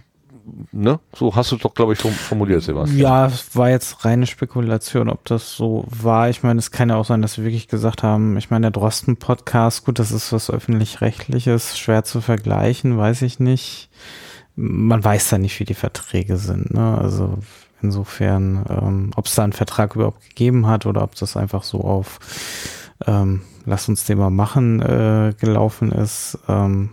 Ne? 0.73 0.99
So 1.15 1.35
hast 1.37 1.53
du 1.53 1.57
doch, 1.57 1.75
glaube 1.75 1.93
ich, 1.93 1.99
formuliert, 1.99 2.63
Sebastian. 2.63 2.99
Ja, 2.99 3.27
es 3.27 3.55
war 3.55 3.69
jetzt 3.69 4.05
reine 4.05 4.27
Spekulation, 4.27 5.11
ob 5.11 5.25
das 5.27 5.55
so 5.55 5.85
war. 5.89 6.31
Ich 6.31 6.43
meine, 6.43 6.59
es 6.59 6.71
kann 6.71 6.89
ja 6.89 6.97
auch 6.97 7.05
sein, 7.05 7.21
dass 7.21 7.37
wir 7.37 7.45
wirklich 7.45 7.69
gesagt 7.69 8.03
haben, 8.03 8.37
ich 8.39 8.51
meine, 8.51 8.63
der 8.63 8.71
Drosten-Podcast, 8.71 9.85
gut, 9.85 9.99
das 9.99 10.11
ist 10.11 10.33
was 10.33 10.51
öffentlich-rechtliches, 10.51 11.79
schwer 11.79 12.05
zu 12.05 12.21
vergleichen, 12.21 12.97
weiß 12.97 13.23
ich 13.23 13.41
nicht. 13.41 13.91
Man 14.57 15.05
weiß 15.05 15.31
ja 15.33 15.39
nicht, 15.39 15.61
wie 15.61 15.65
die 15.65 15.75
Verträge 15.75 16.37
sind, 16.39 16.73
ne? 16.73 16.97
Also 16.99 17.39
insofern, 17.83 18.65
ähm, 18.69 19.11
ob 19.17 19.27
es 19.27 19.35
da 19.35 19.45
einen 19.45 19.53
Vertrag 19.53 19.95
überhaupt 19.95 20.23
gegeben 20.29 20.67
hat 20.67 20.87
oder 20.87 21.03
ob 21.03 21.15
das 21.15 21.37
einfach 21.37 21.63
so 21.63 21.81
auf 21.81 22.19
ähm, 23.07 23.43
lass 23.65 23.89
uns 23.89 24.05
den 24.05 24.19
mal 24.19 24.31
machen 24.31 24.81
äh, 24.81 25.35
gelaufen 25.39 25.93
ist, 25.93 26.39
ähm, 26.49 26.91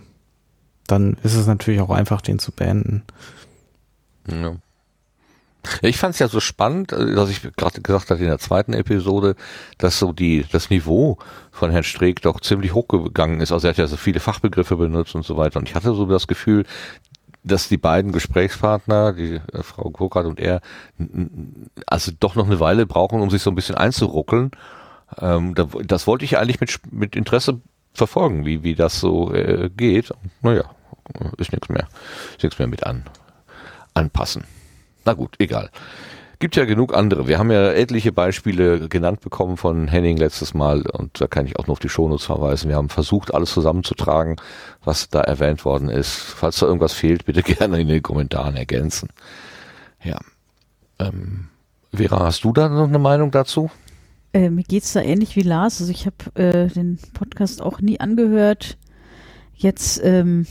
dann 0.86 1.16
ist 1.22 1.34
es 1.34 1.46
natürlich 1.46 1.80
auch 1.80 1.90
einfach, 1.90 2.20
den 2.20 2.38
zu 2.38 2.52
beenden. 2.52 3.02
Ja. 4.28 4.56
Ich 5.82 5.96
fand 5.96 6.14
es 6.14 6.20
ja 6.20 6.28
so 6.28 6.38
spannend, 6.38 6.92
äh, 6.92 7.14
dass 7.14 7.28
ich 7.28 7.42
gerade 7.56 7.80
gesagt 7.80 8.10
hatte 8.10 8.22
in 8.22 8.28
der 8.28 8.38
zweiten 8.38 8.72
Episode, 8.72 9.34
dass 9.78 9.98
so 9.98 10.12
die 10.12 10.44
das 10.52 10.70
Niveau 10.70 11.18
von 11.50 11.70
Herrn 11.72 11.82
Streeck 11.82 12.22
doch 12.22 12.40
ziemlich 12.40 12.72
hochgegangen 12.72 13.40
ist. 13.40 13.50
Also 13.50 13.66
er 13.66 13.70
hat 13.70 13.78
ja 13.78 13.86
so 13.88 13.96
viele 13.96 14.20
Fachbegriffe 14.20 14.76
benutzt 14.76 15.16
und 15.16 15.24
so 15.24 15.36
weiter. 15.36 15.58
Und 15.58 15.68
ich 15.68 15.74
hatte 15.74 15.92
so 15.94 16.06
das 16.06 16.28
Gefühl, 16.28 16.66
dass 17.46 17.68
die 17.68 17.78
beiden 17.78 18.12
Gesprächspartner, 18.12 19.12
die 19.12 19.40
äh, 19.52 19.62
Frau 19.62 19.90
Kokart 19.90 20.26
und 20.26 20.40
er, 20.40 20.60
also 21.86 22.12
doch 22.18 22.34
noch 22.34 22.46
eine 22.46 22.60
Weile 22.60 22.86
brauchen, 22.86 23.20
um 23.20 23.30
sich 23.30 23.42
so 23.42 23.50
ein 23.50 23.56
bisschen 23.56 23.76
einzuruckeln. 23.76 24.50
Ähm, 25.18 25.54
das 25.84 26.06
wollte 26.06 26.24
ich 26.24 26.38
eigentlich 26.38 26.60
mit, 26.60 26.92
mit 26.92 27.16
Interesse 27.16 27.60
verfolgen, 27.94 28.44
wie, 28.44 28.62
wie 28.62 28.74
das 28.74 29.00
so 29.00 29.32
äh, 29.32 29.70
geht. 29.74 30.12
Naja, 30.42 30.64
ist 31.38 31.52
nichts 31.52 31.68
mehr, 31.68 31.88
ist 32.36 32.42
nichts 32.42 32.58
mehr 32.58 32.68
mit 32.68 32.84
an 32.84 33.04
anpassen. 33.96 34.44
Na 35.04 35.14
gut, 35.14 35.36
egal. 35.38 35.70
Gibt 36.38 36.56
ja 36.56 36.66
genug 36.66 36.94
andere. 36.94 37.26
Wir 37.28 37.38
haben 37.38 37.50
ja 37.50 37.72
etliche 37.72 38.12
Beispiele 38.12 38.88
genannt 38.88 39.20
bekommen 39.20 39.56
von 39.56 39.88
Henning 39.88 40.18
letztes 40.18 40.52
Mal 40.52 40.82
und 40.82 41.18
da 41.18 41.26
kann 41.26 41.46
ich 41.46 41.58
auch 41.58 41.66
noch 41.66 41.72
auf 41.72 41.78
die 41.78 41.88
Shownotes 41.88 42.26
verweisen. 42.26 42.68
Wir 42.68 42.76
haben 42.76 42.90
versucht, 42.90 43.32
alles 43.32 43.52
zusammenzutragen, 43.52 44.36
was 44.84 45.08
da 45.08 45.22
erwähnt 45.22 45.64
worden 45.64 45.88
ist. 45.88 46.12
Falls 46.12 46.58
da 46.58 46.66
irgendwas 46.66 46.92
fehlt, 46.92 47.24
bitte 47.24 47.42
gerne 47.44 47.80
in 47.80 47.88
den 47.88 48.02
Kommentaren 48.02 48.56
ergänzen. 48.56 49.08
Ja. 50.02 50.18
Ähm, 50.98 51.48
Vera, 51.92 52.20
hast 52.20 52.44
du 52.44 52.52
da 52.52 52.68
noch 52.68 52.88
eine 52.88 52.98
Meinung 52.98 53.30
dazu? 53.30 53.70
Äh, 54.34 54.50
mir 54.50 54.64
geht's 54.64 54.92
da 54.92 55.00
ähnlich 55.00 55.36
wie 55.36 55.42
Lars. 55.42 55.80
Also 55.80 55.90
ich 55.90 56.04
habe 56.04 56.40
äh, 56.40 56.68
den 56.68 56.98
Podcast 57.14 57.62
auch 57.62 57.80
nie 57.80 57.98
angehört. 58.00 58.76
Jetzt, 59.54 60.02
ähm, 60.04 60.46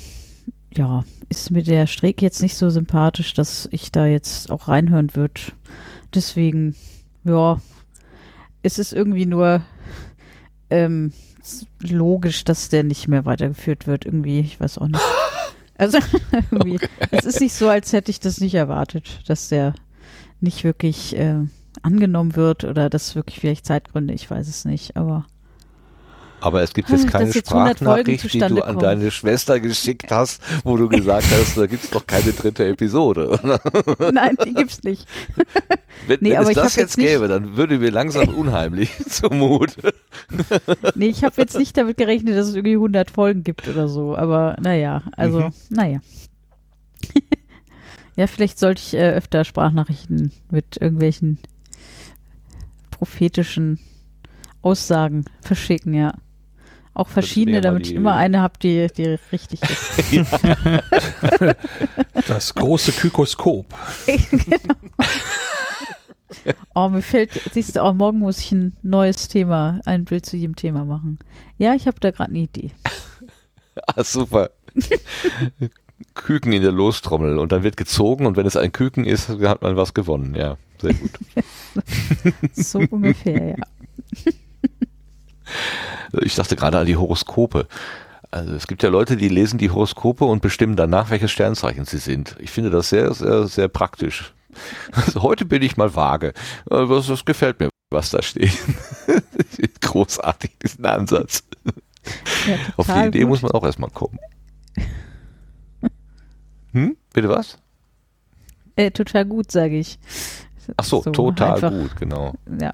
ja, 0.77 1.03
ist 1.29 1.51
mir 1.51 1.63
der 1.63 1.87
Streeck 1.87 2.21
jetzt 2.21 2.41
nicht 2.41 2.55
so 2.55 2.69
sympathisch, 2.69 3.33
dass 3.33 3.67
ich 3.71 3.91
da 3.91 4.05
jetzt 4.05 4.51
auch 4.51 4.67
reinhören 4.67 5.15
würde. 5.15 5.41
Deswegen, 6.13 6.75
ja, 7.23 7.61
es 8.61 8.79
ist 8.79 8.93
irgendwie 8.93 9.25
nur 9.25 9.61
ähm, 10.69 11.13
logisch, 11.81 12.43
dass 12.43 12.69
der 12.69 12.83
nicht 12.83 13.07
mehr 13.07 13.25
weitergeführt 13.25 13.87
wird. 13.87 14.05
Irgendwie, 14.05 14.39
ich 14.39 14.59
weiß 14.59 14.77
auch 14.77 14.87
nicht. 14.87 15.01
Also 15.77 15.97
irgendwie, 16.51 16.75
okay. 16.75 16.87
es 17.11 17.25
ist 17.25 17.41
nicht 17.41 17.53
so, 17.53 17.67
als 17.67 17.91
hätte 17.91 18.09
ich 18.09 18.21
das 18.21 18.39
nicht 18.39 18.55
erwartet, 18.55 19.19
dass 19.27 19.49
der 19.49 19.75
nicht 20.39 20.63
wirklich 20.63 21.17
äh, 21.17 21.39
angenommen 21.81 22.37
wird 22.37 22.63
oder 22.63 22.89
dass 22.89 23.13
wirklich 23.13 23.41
vielleicht 23.41 23.65
Zeitgründe, 23.65 24.13
ich 24.13 24.31
weiß 24.31 24.47
es 24.47 24.63
nicht, 24.63 24.95
aber 24.95 25.25
aber 26.41 26.61
es 26.61 26.73
gibt 26.73 26.89
jetzt 26.89 27.07
keine 27.07 27.31
jetzt 27.31 27.47
Sprachnachricht, 27.47 28.33
die 28.33 28.39
du 28.39 28.61
an 28.61 28.77
deine 28.77 29.11
Schwester 29.11 29.59
geschickt 29.59 30.11
hast, 30.11 30.41
wo 30.63 30.77
du 30.77 30.87
gesagt 30.87 31.27
hast, 31.31 31.57
da 31.57 31.65
gibt's 31.65 31.89
doch 31.89 32.05
keine 32.05 32.33
dritte 32.33 32.67
Episode. 32.67 33.29
Oder? 33.29 34.11
Nein, 34.11 34.37
die 34.45 34.53
gibt's 34.53 34.83
nicht. 34.83 35.07
Wenn, 36.07 36.19
nee, 36.21 36.31
wenn 36.33 36.41
es 36.41 36.53
das 36.53 36.75
jetzt, 36.75 36.97
jetzt 36.97 36.97
gäbe, 36.97 37.27
dann 37.27 37.57
würde 37.57 37.79
mir 37.79 37.89
langsam 37.89 38.29
unheimlich 38.29 38.91
zumute. 39.09 39.93
nee, 40.93 41.07
ich 41.07 41.23
habe 41.23 41.35
jetzt 41.37 41.57
nicht 41.57 41.75
damit 41.77 41.97
gerechnet, 41.97 42.37
dass 42.37 42.47
es 42.47 42.55
irgendwie 42.55 42.75
100 42.75 43.09
Folgen 43.09 43.43
gibt 43.43 43.67
oder 43.67 43.87
so. 43.87 44.15
Aber 44.15 44.55
naja, 44.61 45.03
also, 45.15 45.39
mhm. 45.39 45.53
naja. 45.69 45.99
ja, 48.17 48.27
vielleicht 48.27 48.59
sollte 48.59 48.81
ich 48.85 48.93
äh, 48.93 49.13
öfter 49.13 49.45
Sprachnachrichten 49.45 50.31
mit 50.51 50.77
irgendwelchen 50.79 51.39
prophetischen 52.91 53.79
Aussagen 54.61 55.25
verschicken, 55.41 55.93
ja. 55.93 56.13
Auch 56.95 57.09
verschiedene, 57.09 57.59
damit 57.59 57.87
ich 57.87 57.93
immer 57.93 58.15
eine 58.15 58.41
habe, 58.41 58.57
die, 58.57 58.87
die 58.87 59.17
richtig 59.31 59.59
ist. 59.61 60.39
das 62.27 62.55
große 62.55 62.93
Kykoskop. 62.93 63.65
genau. 64.05 64.75
Oh, 66.73 66.89
mir 66.89 67.01
fällt, 67.01 67.31
siehst 67.53 67.75
du, 67.75 67.83
auch 67.83 67.93
morgen 67.93 68.19
muss 68.19 68.39
ich 68.39 68.51
ein 68.51 68.75
neues 68.83 69.27
Thema, 69.27 69.79
ein 69.85 70.05
Bild 70.05 70.25
zu 70.25 70.37
jedem 70.37 70.55
Thema 70.55 70.83
machen. 70.83 71.19
Ja, 71.57 71.73
ich 71.73 71.87
habe 71.87 71.99
da 71.99 72.11
gerade 72.11 72.31
eine 72.31 72.39
Idee. 72.39 72.71
Ah, 73.87 74.05
super. 74.05 74.51
Küken 76.13 76.53
in 76.53 76.61
der 76.61 76.71
Lostrommel 76.71 77.37
und 77.37 77.51
dann 77.51 77.63
wird 77.63 77.75
gezogen 77.75 78.25
und 78.25 78.37
wenn 78.37 78.45
es 78.45 78.55
ein 78.55 78.71
Küken 78.71 79.03
ist, 79.03 79.27
hat 79.27 79.63
man 79.63 79.75
was 79.75 79.93
gewonnen, 79.93 80.33
ja. 80.33 80.55
Sehr 80.79 80.93
gut. 80.93 81.11
so 82.53 82.79
ungefähr, 82.89 83.49
ja. 83.49 84.31
Ich 86.21 86.35
dachte 86.35 86.55
gerade 86.55 86.79
an 86.79 86.85
die 86.85 86.97
Horoskope. 86.97 87.67
Also 88.31 88.53
es 88.53 88.67
gibt 88.67 88.83
ja 88.83 88.89
Leute, 88.89 89.15
die 89.17 89.29
lesen 89.29 89.57
die 89.57 89.69
Horoskope 89.69 90.25
und 90.25 90.41
bestimmen 90.41 90.75
danach, 90.75 91.09
welches 91.09 91.31
Sternzeichen 91.31 91.85
sie 91.85 91.97
sind. 91.99 92.35
Ich 92.39 92.51
finde 92.51 92.69
das 92.69 92.89
sehr, 92.89 93.13
sehr, 93.13 93.47
sehr 93.47 93.67
praktisch. 93.67 94.33
Also 94.91 95.21
heute 95.21 95.45
bin 95.45 95.61
ich 95.61 95.77
mal 95.77 95.95
vage. 95.95 96.29
Äh, 96.69 96.87
Das, 96.87 97.07
das 97.07 97.25
gefällt 97.25 97.59
mir, 97.59 97.69
was 97.91 98.09
da 98.09 98.21
steht. 98.21 98.51
Großartig, 99.81 100.51
diesen 100.63 100.85
Ansatz. 100.85 101.43
ja 102.47 102.55
Auf 102.77 102.87
die 102.87 103.07
Idee 103.07 103.19
gut. 103.21 103.29
muss 103.29 103.41
man 103.41 103.51
auch 103.51 103.63
erstmal 103.63 103.89
kommen. 103.89 104.17
Hm? 106.73 106.97
Bitte 107.13 107.29
was? 107.29 107.57
Äh, 108.75 108.91
total 108.91 109.25
gut, 109.25 109.51
sage 109.51 109.79
ich. 109.79 109.97
Ach 110.77 110.83
so, 110.83 111.01
total 111.01 111.53
einfach, 111.55 111.71
gut, 111.71 111.95
genau. 111.95 112.33
Ja. 112.59 112.73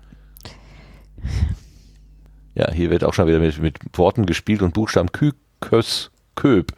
Ja, 2.53 2.71
hier 2.71 2.89
wird 2.89 3.03
auch 3.03 3.13
schon 3.13 3.27
wieder 3.27 3.39
mit, 3.39 3.59
mit 3.59 3.77
Worten 3.93 4.25
gespielt 4.25 4.61
und 4.61 4.73
Buchstaben 4.73 5.11
Kykos 5.11 6.11
Köp 6.35 6.73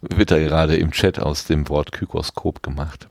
wird 0.00 0.30
da 0.30 0.38
gerade 0.38 0.76
im 0.76 0.90
Chat 0.90 1.18
aus 1.18 1.44
dem 1.46 1.68
Wort 1.68 1.92
Kykoskop 1.92 2.62
gemacht. 2.62 3.08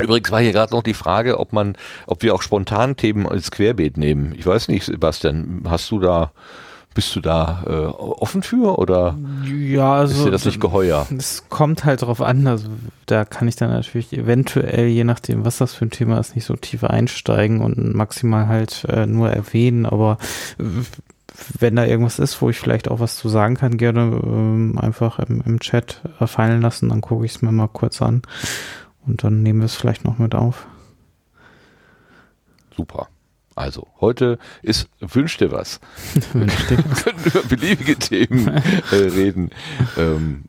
Übrigens 0.00 0.30
war 0.30 0.40
hier 0.40 0.52
gerade 0.52 0.72
noch 0.72 0.82
die 0.82 0.94
Frage, 0.94 1.38
ob 1.38 1.52
man, 1.52 1.76
ob 2.06 2.22
wir 2.22 2.34
auch 2.34 2.42
spontan 2.42 2.96
Themen 2.96 3.28
als 3.28 3.50
Querbeet 3.50 3.96
nehmen. 3.96 4.34
Ich 4.36 4.46
weiß 4.46 4.68
nicht, 4.68 4.84
Sebastian, 4.86 5.62
hast 5.68 5.90
du 5.90 6.00
da, 6.00 6.32
bist 6.94 7.14
du 7.14 7.20
da 7.20 7.62
äh, 7.66 7.70
offen 7.70 8.42
für 8.42 8.76
oder 8.78 9.16
Ja, 9.46 9.94
also. 9.94 10.16
ist 10.16 10.24
dir 10.24 10.30
das 10.32 10.44
nicht 10.46 10.60
geheuer? 10.60 11.06
Es 11.16 11.48
kommt 11.48 11.84
halt 11.84 12.02
drauf 12.02 12.20
an, 12.20 12.46
also 12.46 12.68
da 13.06 13.24
kann 13.24 13.46
ich 13.46 13.54
dann 13.54 13.70
natürlich 13.70 14.12
eventuell, 14.12 14.86
je 14.86 15.04
nachdem, 15.04 15.44
was 15.44 15.58
das 15.58 15.74
für 15.74 15.84
ein 15.84 15.90
Thema 15.90 16.18
ist, 16.18 16.34
nicht 16.34 16.44
so 16.44 16.56
tief 16.56 16.82
einsteigen 16.82 17.60
und 17.60 17.94
maximal 17.94 18.48
halt 18.48 18.84
äh, 18.88 19.06
nur 19.06 19.30
erwähnen, 19.30 19.86
aber 19.86 20.18
äh, 20.58 20.64
wenn 21.58 21.76
da 21.76 21.84
irgendwas 21.84 22.18
ist, 22.18 22.40
wo 22.40 22.50
ich 22.50 22.58
vielleicht 22.58 22.88
auch 22.88 23.00
was 23.00 23.16
zu 23.16 23.28
sagen 23.28 23.56
kann, 23.56 23.76
gerne 23.76 24.20
ähm, 24.22 24.78
einfach 24.78 25.18
im, 25.18 25.42
im 25.44 25.60
Chat 25.60 26.02
erfallen 26.20 26.60
lassen, 26.62 26.88
dann 26.88 27.00
gucke 27.00 27.24
ich 27.24 27.34
es 27.34 27.42
mir 27.42 27.52
mal 27.52 27.68
kurz 27.68 28.00
an 28.02 28.22
und 29.06 29.24
dann 29.24 29.42
nehmen 29.42 29.60
wir 29.60 29.66
es 29.66 29.74
vielleicht 29.74 30.04
noch 30.04 30.18
mit 30.18 30.34
auf. 30.34 30.66
Super. 32.76 33.08
Also, 33.56 33.86
heute 34.00 34.38
ist 34.62 34.88
Wünsch 35.00 35.36
dir 35.36 35.52
was. 35.52 35.80
Wenn 36.32 36.48
ich 36.48 36.66
denke, 36.66 36.84
Wir 36.88 37.02
können 37.02 37.24
über 37.24 37.42
beliebige 37.42 37.96
Themen 37.96 38.48
äh, 38.48 38.96
reden. 38.96 39.50
Ähm, 39.96 40.44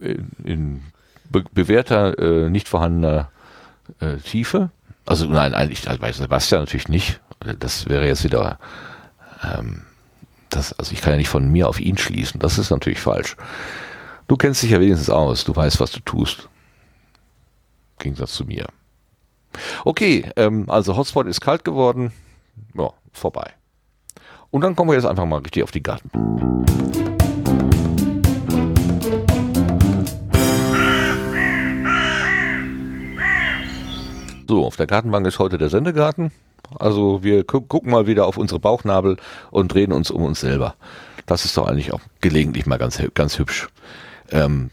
in, 0.00 0.30
in 0.44 0.82
be 1.30 1.44
bewährter, 1.52 2.18
äh, 2.18 2.50
nicht 2.50 2.68
vorhandener 2.68 3.30
äh, 4.00 4.16
Tiefe. 4.16 4.70
Also 5.06 5.26
nein, 5.26 5.54
eigentlich 5.54 5.88
also 5.88 6.00
bei 6.00 6.12
Sebastian 6.12 6.62
natürlich 6.62 6.88
nicht. 6.88 7.20
Das 7.58 7.88
wäre 7.88 8.06
jetzt 8.06 8.24
wieder, 8.24 8.58
ähm, 9.42 9.82
das, 10.50 10.72
also 10.72 10.92
ich 10.92 11.00
kann 11.00 11.12
ja 11.12 11.18
nicht 11.18 11.28
von 11.28 11.50
mir 11.50 11.68
auf 11.68 11.80
ihn 11.80 11.98
schließen. 11.98 12.40
Das 12.40 12.58
ist 12.58 12.70
natürlich 12.70 13.00
falsch. 13.00 13.36
Du 14.26 14.36
kennst 14.36 14.62
dich 14.62 14.70
ja 14.70 14.80
wenigstens 14.80 15.10
aus. 15.10 15.44
Du 15.44 15.54
weißt, 15.54 15.80
was 15.80 15.90
du 15.90 16.00
tust. 16.00 16.48
Im 17.98 18.04
Gegensatz 18.04 18.32
zu 18.32 18.44
mir. 18.44 18.66
Okay, 19.84 20.30
ähm, 20.36 20.68
also 20.68 20.96
Hotspot 20.96 21.26
ist 21.26 21.40
kalt 21.40 21.64
geworden. 21.64 22.12
Ja, 22.74 22.92
vorbei. 23.12 23.52
Und 24.50 24.62
dann 24.62 24.76
kommen 24.76 24.90
wir 24.90 24.94
jetzt 24.94 25.06
einfach 25.06 25.26
mal 25.26 25.40
richtig 25.40 25.62
auf 25.62 25.70
die 25.70 25.82
Garten. 25.82 26.10
So, 34.48 34.64
auf 34.64 34.76
der 34.76 34.86
Gartenbank 34.86 35.26
ist 35.26 35.38
heute 35.38 35.58
der 35.58 35.68
Sendegarten. 35.68 36.32
Also 36.78 37.22
wir 37.22 37.44
gu 37.44 37.60
gucken 37.60 37.90
mal 37.90 38.06
wieder 38.06 38.26
auf 38.26 38.36
unsere 38.36 38.60
Bauchnabel 38.60 39.16
und 39.50 39.72
drehen 39.72 39.92
uns 39.92 40.10
um 40.10 40.22
uns 40.22 40.40
selber. 40.40 40.74
Das 41.26 41.44
ist 41.44 41.56
doch 41.56 41.66
eigentlich 41.68 41.92
auch 41.92 42.00
gelegentlich 42.20 42.66
mal 42.66 42.78
ganz, 42.78 43.02
ganz 43.14 43.38
hübsch. 43.38 43.68
Ähm, 44.30 44.70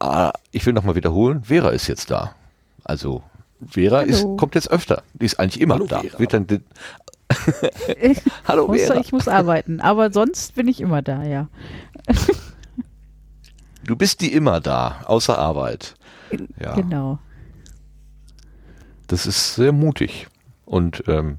ah, 0.00 0.32
ich 0.52 0.64
will 0.66 0.72
nochmal 0.72 0.94
wiederholen, 0.94 1.44
Vera 1.44 1.70
ist 1.70 1.86
jetzt 1.86 2.10
da. 2.10 2.34
Also 2.84 3.22
Vera 3.66 4.00
ist, 4.02 4.22
kommt 4.36 4.54
jetzt 4.54 4.70
öfter. 4.70 5.02
Die 5.14 5.24
ist 5.26 5.38
eigentlich 5.40 5.60
immer 5.60 5.74
Hallo, 5.74 5.86
da. 5.86 6.00
Vera. 6.00 6.18
Wird 6.18 6.32
dann 6.34 6.46
Hallo 8.46 8.66
muss, 8.68 8.80
Vera. 8.82 9.00
ich 9.00 9.12
muss 9.12 9.28
arbeiten, 9.28 9.80
aber 9.80 10.12
sonst 10.12 10.54
bin 10.54 10.68
ich 10.68 10.80
immer 10.80 11.02
da, 11.02 11.22
ja. 11.24 11.48
Du 13.86 13.96
bist 13.96 14.22
die 14.22 14.32
immer 14.32 14.60
da, 14.60 15.02
außer 15.04 15.38
Arbeit. 15.38 15.94
Ja, 16.58 16.74
Genau. 16.74 17.18
das 19.08 19.26
ist 19.26 19.56
sehr 19.56 19.72
mutig 19.72 20.26
und 20.74 21.04
ähm, 21.06 21.38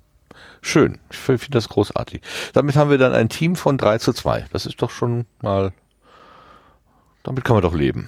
schön. 0.61 0.97
Ich 1.11 1.17
finde 1.17 1.49
das 1.49 1.67
großartig. 1.67 2.21
Damit 2.53 2.77
haben 2.77 2.89
wir 2.89 2.97
dann 2.97 3.11
ein 3.11 3.27
Team 3.27 3.57
von 3.57 3.77
3 3.77 3.97
zu 3.97 4.13
2. 4.13 4.45
Das 4.53 4.65
ist 4.65 4.81
doch 4.81 4.91
schon 4.91 5.25
mal, 5.41 5.73
damit 7.23 7.43
kann 7.43 7.57
man 7.57 7.63
doch 7.63 7.75
leben. 7.75 8.07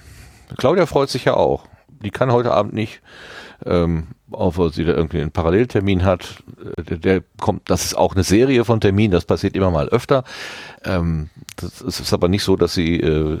Claudia 0.56 0.86
freut 0.86 1.10
sich 1.10 1.26
ja 1.26 1.34
auch. 1.34 1.66
Die 2.02 2.10
kann 2.10 2.32
heute 2.32 2.54
Abend 2.54 2.72
nicht, 2.72 3.02
ähm, 3.66 4.08
auch 4.30 4.58
weil 4.58 4.72
sie 4.72 4.84
da 4.84 4.92
irgendwie 4.92 5.20
einen 5.20 5.30
Paralleltermin 5.30 6.04
hat. 6.04 6.42
Äh, 6.76 6.82
Der, 6.82 6.98
der 6.98 7.22
kommt, 7.40 7.68
das 7.70 7.84
ist 7.84 7.96
auch 7.96 8.14
eine 8.14 8.24
Serie 8.24 8.64
von 8.64 8.80
Terminen, 8.80 9.12
das 9.12 9.24
passiert 9.24 9.56
immer 9.56 9.70
mal 9.70 9.88
öfter. 9.88 10.24
Ähm, 10.84 11.30
das 11.56 11.80
ist 11.80 12.00
ist 12.00 12.12
aber 12.12 12.28
nicht 12.28 12.44
so, 12.44 12.56
dass 12.56 12.74
sie 12.74 13.00
äh, 13.00 13.38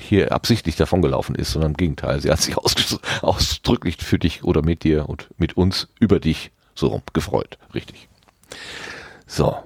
hier 0.00 0.32
absichtlich 0.32 0.76
davongelaufen 0.76 1.34
ist, 1.34 1.52
sondern 1.52 1.72
im 1.72 1.76
Gegenteil. 1.76 2.20
Sie 2.20 2.30
hat 2.30 2.40
sich 2.40 2.56
aus, 2.56 2.74
ausdrücklich 3.22 3.96
für 3.96 4.18
dich 4.18 4.44
oder 4.44 4.62
mit 4.62 4.84
dir 4.84 5.08
und 5.08 5.28
mit 5.38 5.56
uns 5.56 5.88
über 5.98 6.20
dich 6.20 6.52
so 6.74 6.88
rum 6.88 7.02
gefreut. 7.12 7.58
Richtig. 7.74 8.08
So. 9.26 9.56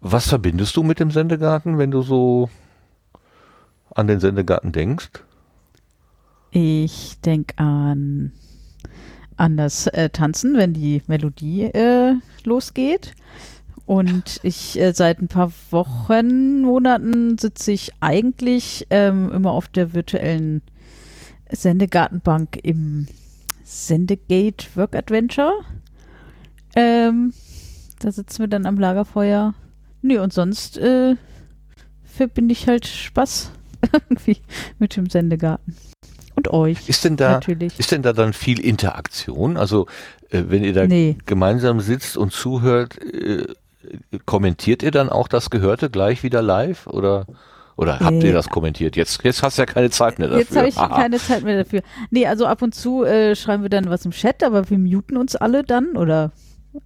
Was 0.00 0.28
verbindest 0.28 0.76
du 0.76 0.82
mit 0.82 1.00
dem 1.00 1.10
Sendegarten, 1.10 1.78
wenn 1.78 1.90
du 1.90 2.02
so 2.02 2.50
an 3.94 4.06
den 4.06 4.20
Sendegarten 4.20 4.72
denkst? 4.72 5.10
Ich 6.56 7.20
denke 7.20 7.58
an, 7.58 8.30
an 9.36 9.56
das 9.56 9.88
äh, 9.88 10.08
Tanzen, 10.08 10.56
wenn 10.56 10.72
die 10.72 11.02
Melodie 11.08 11.62
äh, 11.62 12.14
losgeht. 12.44 13.16
Und 13.86 14.38
ich 14.44 14.78
äh, 14.78 14.92
seit 14.92 15.20
ein 15.20 15.26
paar 15.26 15.50
Wochen, 15.70 16.62
Monaten 16.62 17.38
sitze 17.38 17.72
ich 17.72 17.90
eigentlich 17.98 18.86
ähm, 18.90 19.32
immer 19.32 19.50
auf 19.50 19.66
der 19.66 19.94
virtuellen 19.94 20.62
Sendegartenbank 21.50 22.60
im 22.62 23.08
Sendegate 23.64 24.76
Work 24.76 24.94
Adventure. 24.94 25.54
Ähm, 26.76 27.34
da 27.98 28.12
sitzen 28.12 28.38
wir 28.38 28.48
dann 28.48 28.66
am 28.66 28.78
Lagerfeuer. 28.78 29.54
Nee, 30.02 30.18
und 30.18 30.32
sonst 30.32 30.78
äh, 30.78 31.16
verbinde 32.04 32.52
ich 32.52 32.68
halt 32.68 32.86
Spaß 32.86 33.50
irgendwie 33.92 34.36
mit 34.78 34.94
dem 34.94 35.10
Sendegarten. 35.10 35.74
Und 36.36 36.48
euch. 36.52 36.88
Ist 36.88 37.04
denn 37.04 37.16
da, 37.16 37.32
Natürlich. 37.32 37.78
ist 37.78 37.92
denn 37.92 38.02
da 38.02 38.12
dann 38.12 38.32
viel 38.32 38.58
Interaktion? 38.60 39.56
Also, 39.56 39.86
äh, 40.30 40.44
wenn 40.48 40.64
ihr 40.64 40.72
da 40.72 40.86
Nee. 40.86 41.16
gemeinsam 41.26 41.80
sitzt 41.80 42.16
und 42.16 42.32
zuhört, 42.32 42.98
äh, 43.02 43.46
kommentiert 44.26 44.82
ihr 44.82 44.90
dann 44.90 45.08
auch 45.10 45.28
das 45.28 45.50
Gehörte 45.50 45.90
gleich 45.90 46.22
wieder 46.22 46.42
live? 46.42 46.86
Oder, 46.86 47.26
oder 47.76 48.00
habt 48.00 48.22
ihr 48.22 48.32
das 48.32 48.48
kommentiert? 48.48 48.96
Jetzt, 48.96 49.22
jetzt 49.22 49.42
hast 49.42 49.58
du 49.58 49.62
ja 49.62 49.66
keine 49.66 49.90
Zeit 49.90 50.18
mehr 50.18 50.28
dafür. 50.28 50.40
Jetzt 50.42 50.56
habe 50.56 50.68
ich 50.68 50.76
Haha. 50.76 50.96
keine 51.02 51.18
Zeit 51.18 51.44
mehr 51.44 51.62
dafür. 51.62 51.82
Nee, 52.10 52.26
also 52.26 52.46
ab 52.46 52.62
und 52.62 52.74
zu 52.74 53.04
äh, 53.04 53.36
schreiben 53.36 53.62
wir 53.62 53.70
dann 53.70 53.88
was 53.88 54.04
im 54.04 54.10
Chat, 54.10 54.42
aber 54.42 54.68
wir 54.70 54.78
muten 54.78 55.16
uns 55.16 55.36
alle 55.36 55.62
dann 55.62 55.96
oder 55.96 56.32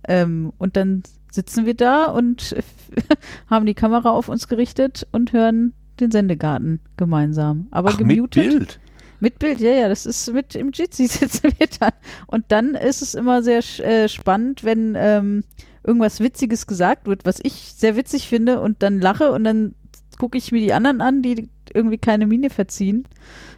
ähm, 0.07 0.53
und 0.59 0.77
dann 0.77 1.03
sitzen 1.31 1.65
wir 1.67 1.75
da 1.75 2.07
und 2.07 2.57
haben 3.51 3.65
die 3.67 3.75
Kamera 3.75 4.11
auf 4.11 4.29
uns 4.29 4.49
gerichtet 4.49 5.07
und 5.13 5.33
hören 5.33 5.73
den 6.01 6.11
Sendegarten 6.11 6.81
gemeinsam. 6.97 7.69
Aber 7.71 7.91
Ach, 7.91 7.99
mit 7.99 8.09
gemutet. 8.09 8.49
Bild. 8.51 8.81
Mit 9.21 9.39
Bild, 9.39 9.61
ja, 9.61 9.71
ja, 9.71 9.89
das 9.89 10.07
ist 10.07 10.33
mit 10.33 10.55
im 10.55 10.71
Jitsi 10.73 11.07
sitzen 11.09 11.53
wir 11.59 11.67
dann. 11.81 11.93
Und 12.27 12.47
dann 12.49 12.75
ist 12.75 13.03
es 13.03 13.15
immer 13.15 13.43
sehr 13.43 13.63
äh, 13.81 14.09
spannend, 14.09 14.65
wenn 14.65 14.95
ähm, 14.97 15.45
irgendwas 15.85 16.21
Witziges 16.21 16.67
gesagt 16.67 17.07
wird, 17.07 17.25
was 17.25 17.41
ich 17.43 17.75
sehr 17.77 17.97
witzig 17.97 18.29
finde 18.29 18.61
und 18.61 18.83
dann 18.83 19.01
lache 19.01 19.33
und 19.33 19.45
dann 19.45 19.75
gucke 20.19 20.39
ich 20.39 20.53
mir 20.53 20.61
die 20.61 20.73
anderen 20.73 21.01
an, 21.01 21.23
die 21.23 21.49
irgendwie 21.73 21.99
keine 21.99 22.27
Miene 22.27 22.51
verziehen. 22.51 23.07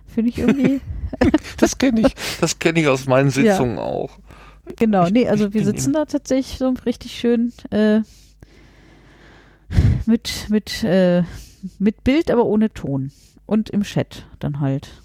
Finde 0.07 0.31
ich 0.31 0.39
irgendwie, 0.39 0.81
Das 1.59 1.79
kenne 1.79 2.01
ich, 2.01 2.15
das 2.41 2.59
kenne 2.59 2.81
ich 2.81 2.89
aus 2.89 3.07
meinen 3.07 3.31
Sitzungen 3.31 3.79
auch. 3.79 4.19
genau. 4.77 5.09
Nee, 5.09 5.29
also 5.29 5.53
wir 5.53 5.65
sitzen 5.65 5.93
da 5.93 6.05
tatsächlich 6.05 6.59
so 6.59 6.75
richtig 6.87 7.19
schön 7.19 7.53
äh, 7.71 8.01
mit, 10.07 10.47
mit, 10.49 10.83
äh, 10.85 11.23
mit 11.79 12.05
Bild, 12.05 12.31
aber 12.31 12.45
ohne 12.45 12.73
Ton. 12.73 13.13
Und 13.47 13.71
im 13.71 13.83
Chat 13.83 14.27
dann 14.39 14.61
halt. 14.61 15.00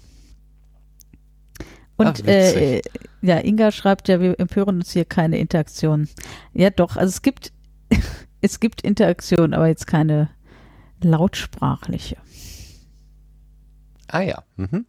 Und 1.96 2.26
Ah, 2.26 2.30
äh, 2.30 2.82
ja, 3.22 3.38
Inga 3.38 3.72
schreibt 3.72 4.08
ja, 4.08 4.20
wir 4.20 4.38
empören 4.38 4.76
uns 4.76 4.92
hier 4.92 5.04
keine 5.04 5.38
Interaktion. 5.38 6.08
Ja, 6.52 6.70
doch, 6.70 6.96
also 6.96 7.08
es 7.08 7.22
gibt, 7.22 7.52
es 8.40 8.60
gibt 8.60 8.82
Interaktion, 8.82 9.54
aber 9.54 9.68
jetzt 9.68 9.86
keine 9.86 10.28
lautsprachliche. 11.02 12.16
Ah 14.08 14.20
ja. 14.20 14.42
Mhm. 14.56 14.86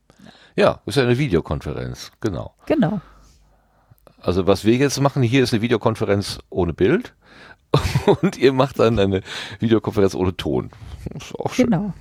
Ja, 0.56 0.82
ist 0.86 0.96
ja 0.96 1.04
eine 1.04 1.18
Videokonferenz, 1.18 2.12
genau. 2.20 2.56
Genau. 2.66 3.02
Also 4.20 4.48
was 4.48 4.66
wir 4.66 4.76
jetzt 4.76 5.00
machen, 5.00 5.22
hier 5.22 5.44
ist 5.44 5.54
eine 5.54 5.62
Videokonferenz 5.62 6.40
ohne 6.50 6.74
Bild 6.74 7.14
und 8.22 8.38
ihr 8.38 8.54
macht 8.54 8.80
dann 8.80 9.00
eine 9.00 9.22
Videokonferenz 9.60 10.16
ohne 10.16 10.36
Ton. 10.36 10.72
Ist 11.16 11.36
auch 11.36 11.54
schön. 11.54 11.68
Genau. 11.68 11.94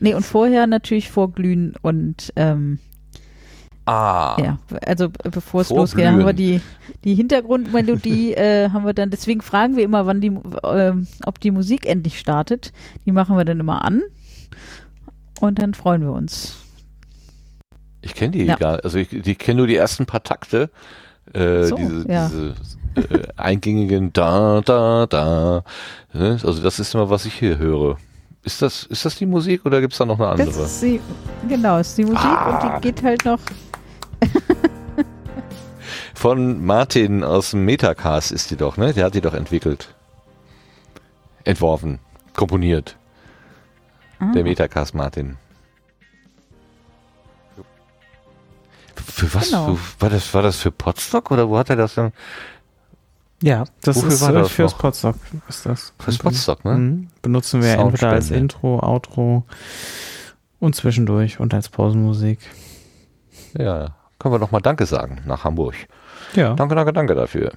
nee, 0.00 0.14
und 0.14 0.24
vorher 0.24 0.66
natürlich 0.66 1.10
vorglühen 1.10 1.74
und 1.82 2.32
ähm, 2.36 2.78
Ah, 3.84 4.36
ja, 4.40 4.58
also 4.86 5.08
bevor 5.10 5.62
es 5.62 5.70
losgeht, 5.70 6.06
haben 6.06 6.24
wir 6.24 6.32
die, 6.32 6.60
die 7.02 7.14
Hintergrundmelodie, 7.16 8.32
äh, 8.36 8.70
haben 8.70 8.84
wir 8.86 8.92
dann, 8.94 9.10
deswegen 9.10 9.40
fragen 9.40 9.76
wir 9.76 9.82
immer, 9.82 10.06
wann 10.06 10.20
die, 10.20 10.32
ähm, 10.64 11.08
ob 11.26 11.40
die 11.40 11.50
Musik 11.50 11.86
endlich 11.86 12.18
startet. 12.18 12.72
Die 13.06 13.12
machen 13.12 13.36
wir 13.36 13.44
dann 13.44 13.58
immer 13.58 13.84
an 13.84 14.02
und 15.40 15.58
dann 15.60 15.74
freuen 15.74 16.02
wir 16.02 16.12
uns. 16.12 16.56
ich 18.02 18.14
kenne 18.14 18.30
die 18.32 18.44
Ja. 18.44 18.54
gar 18.56 18.84
also 18.84 18.98
ich, 18.98 19.12
ich 19.12 19.38
kenne 19.38 19.58
nur 19.58 19.66
die 19.66 19.76
ersten 19.76 20.06
paar 20.06 20.22
Takte. 20.22 20.70
Äh, 21.32 21.64
So, 21.64 21.76
diese 21.76 22.08
ja. 22.08 22.28
diese 22.28 22.54
äh, 22.94 23.22
eingängigen 23.36 24.12
da, 24.12 24.60
da, 24.60 25.06
da. 25.06 25.64
Ne? 26.12 26.38
Also 26.44 26.62
das 26.62 26.78
ist 26.78 26.94
immer, 26.94 27.10
was 27.10 27.24
ich 27.26 27.34
hier 27.34 27.58
höre. 27.58 27.96
Ist 28.44 28.60
das, 28.60 28.84
ist 28.84 29.04
das 29.04 29.16
die 29.16 29.26
Musik 29.26 29.64
oder 29.66 29.80
gibt 29.80 29.92
es 29.92 29.98
da 29.98 30.04
noch 30.04 30.18
eine 30.20 30.36
Das 30.36 30.48
andere? 30.48 30.64
ist 30.66 30.82
die, 30.82 31.00
genau, 31.48 31.78
ist 31.78 31.96
die 31.96 32.04
Musik 32.04 32.18
Ah. 32.24 32.50
und 32.70 32.76
die 32.76 32.88
geht 32.88 33.02
halt 33.04 33.24
noch, 33.24 33.38
Von 36.14 36.64
Martin 36.64 37.24
aus 37.24 37.50
dem 37.50 37.64
Metacast 37.64 38.32
ist 38.32 38.50
die 38.50 38.56
doch, 38.56 38.76
ne? 38.76 38.92
Der 38.92 39.06
hat 39.06 39.14
die 39.14 39.20
doch 39.20 39.34
entwickelt. 39.34 39.94
Entworfen. 41.44 41.98
Komponiert. 42.34 42.96
Ah. 44.18 44.32
Der 44.32 44.44
Metacast 44.44 44.94
Martin. 44.94 45.36
Für 48.94 49.34
was? 49.34 49.50
Genau. 49.50 49.74
Für, 49.74 50.02
war, 50.02 50.10
das, 50.10 50.34
war 50.34 50.42
das 50.42 50.56
für 50.58 50.70
Potsdok 50.70 51.30
oder 51.30 51.48
wo 51.48 51.58
hat 51.58 51.70
er 51.70 51.76
das 51.76 51.94
denn? 51.94 52.12
Ja, 53.42 53.64
das 53.80 53.96
Wofür 53.96 54.08
ist 54.08 54.20
war 54.20 54.30
äh, 54.30 54.34
das 54.34 54.52
fürs? 54.52 54.74
Podstock. 54.74 55.16
Ist 55.48 55.66
das. 55.66 55.92
Fürs 55.98 56.18
Potsdok, 56.18 56.64
ne? 56.64 56.74
Mhm. 56.74 57.08
Benutzen 57.22 57.62
wir 57.62 57.72
entweder 57.74 58.10
als. 58.10 58.30
Intro, 58.30 58.78
Outro 58.78 59.44
und 60.60 60.76
zwischendurch 60.76 61.40
und 61.40 61.52
als 61.52 61.68
Pausenmusik. 61.68 62.38
Ja. 63.58 63.96
Können 64.22 64.34
wir 64.34 64.38
doch 64.38 64.52
mal 64.52 64.60
Danke 64.60 64.86
sagen 64.86 65.20
nach 65.26 65.42
Hamburg. 65.42 65.74
Ja. 66.34 66.54
Danke, 66.54 66.76
danke, 66.76 66.92
danke 66.92 67.16
dafür. 67.16 67.50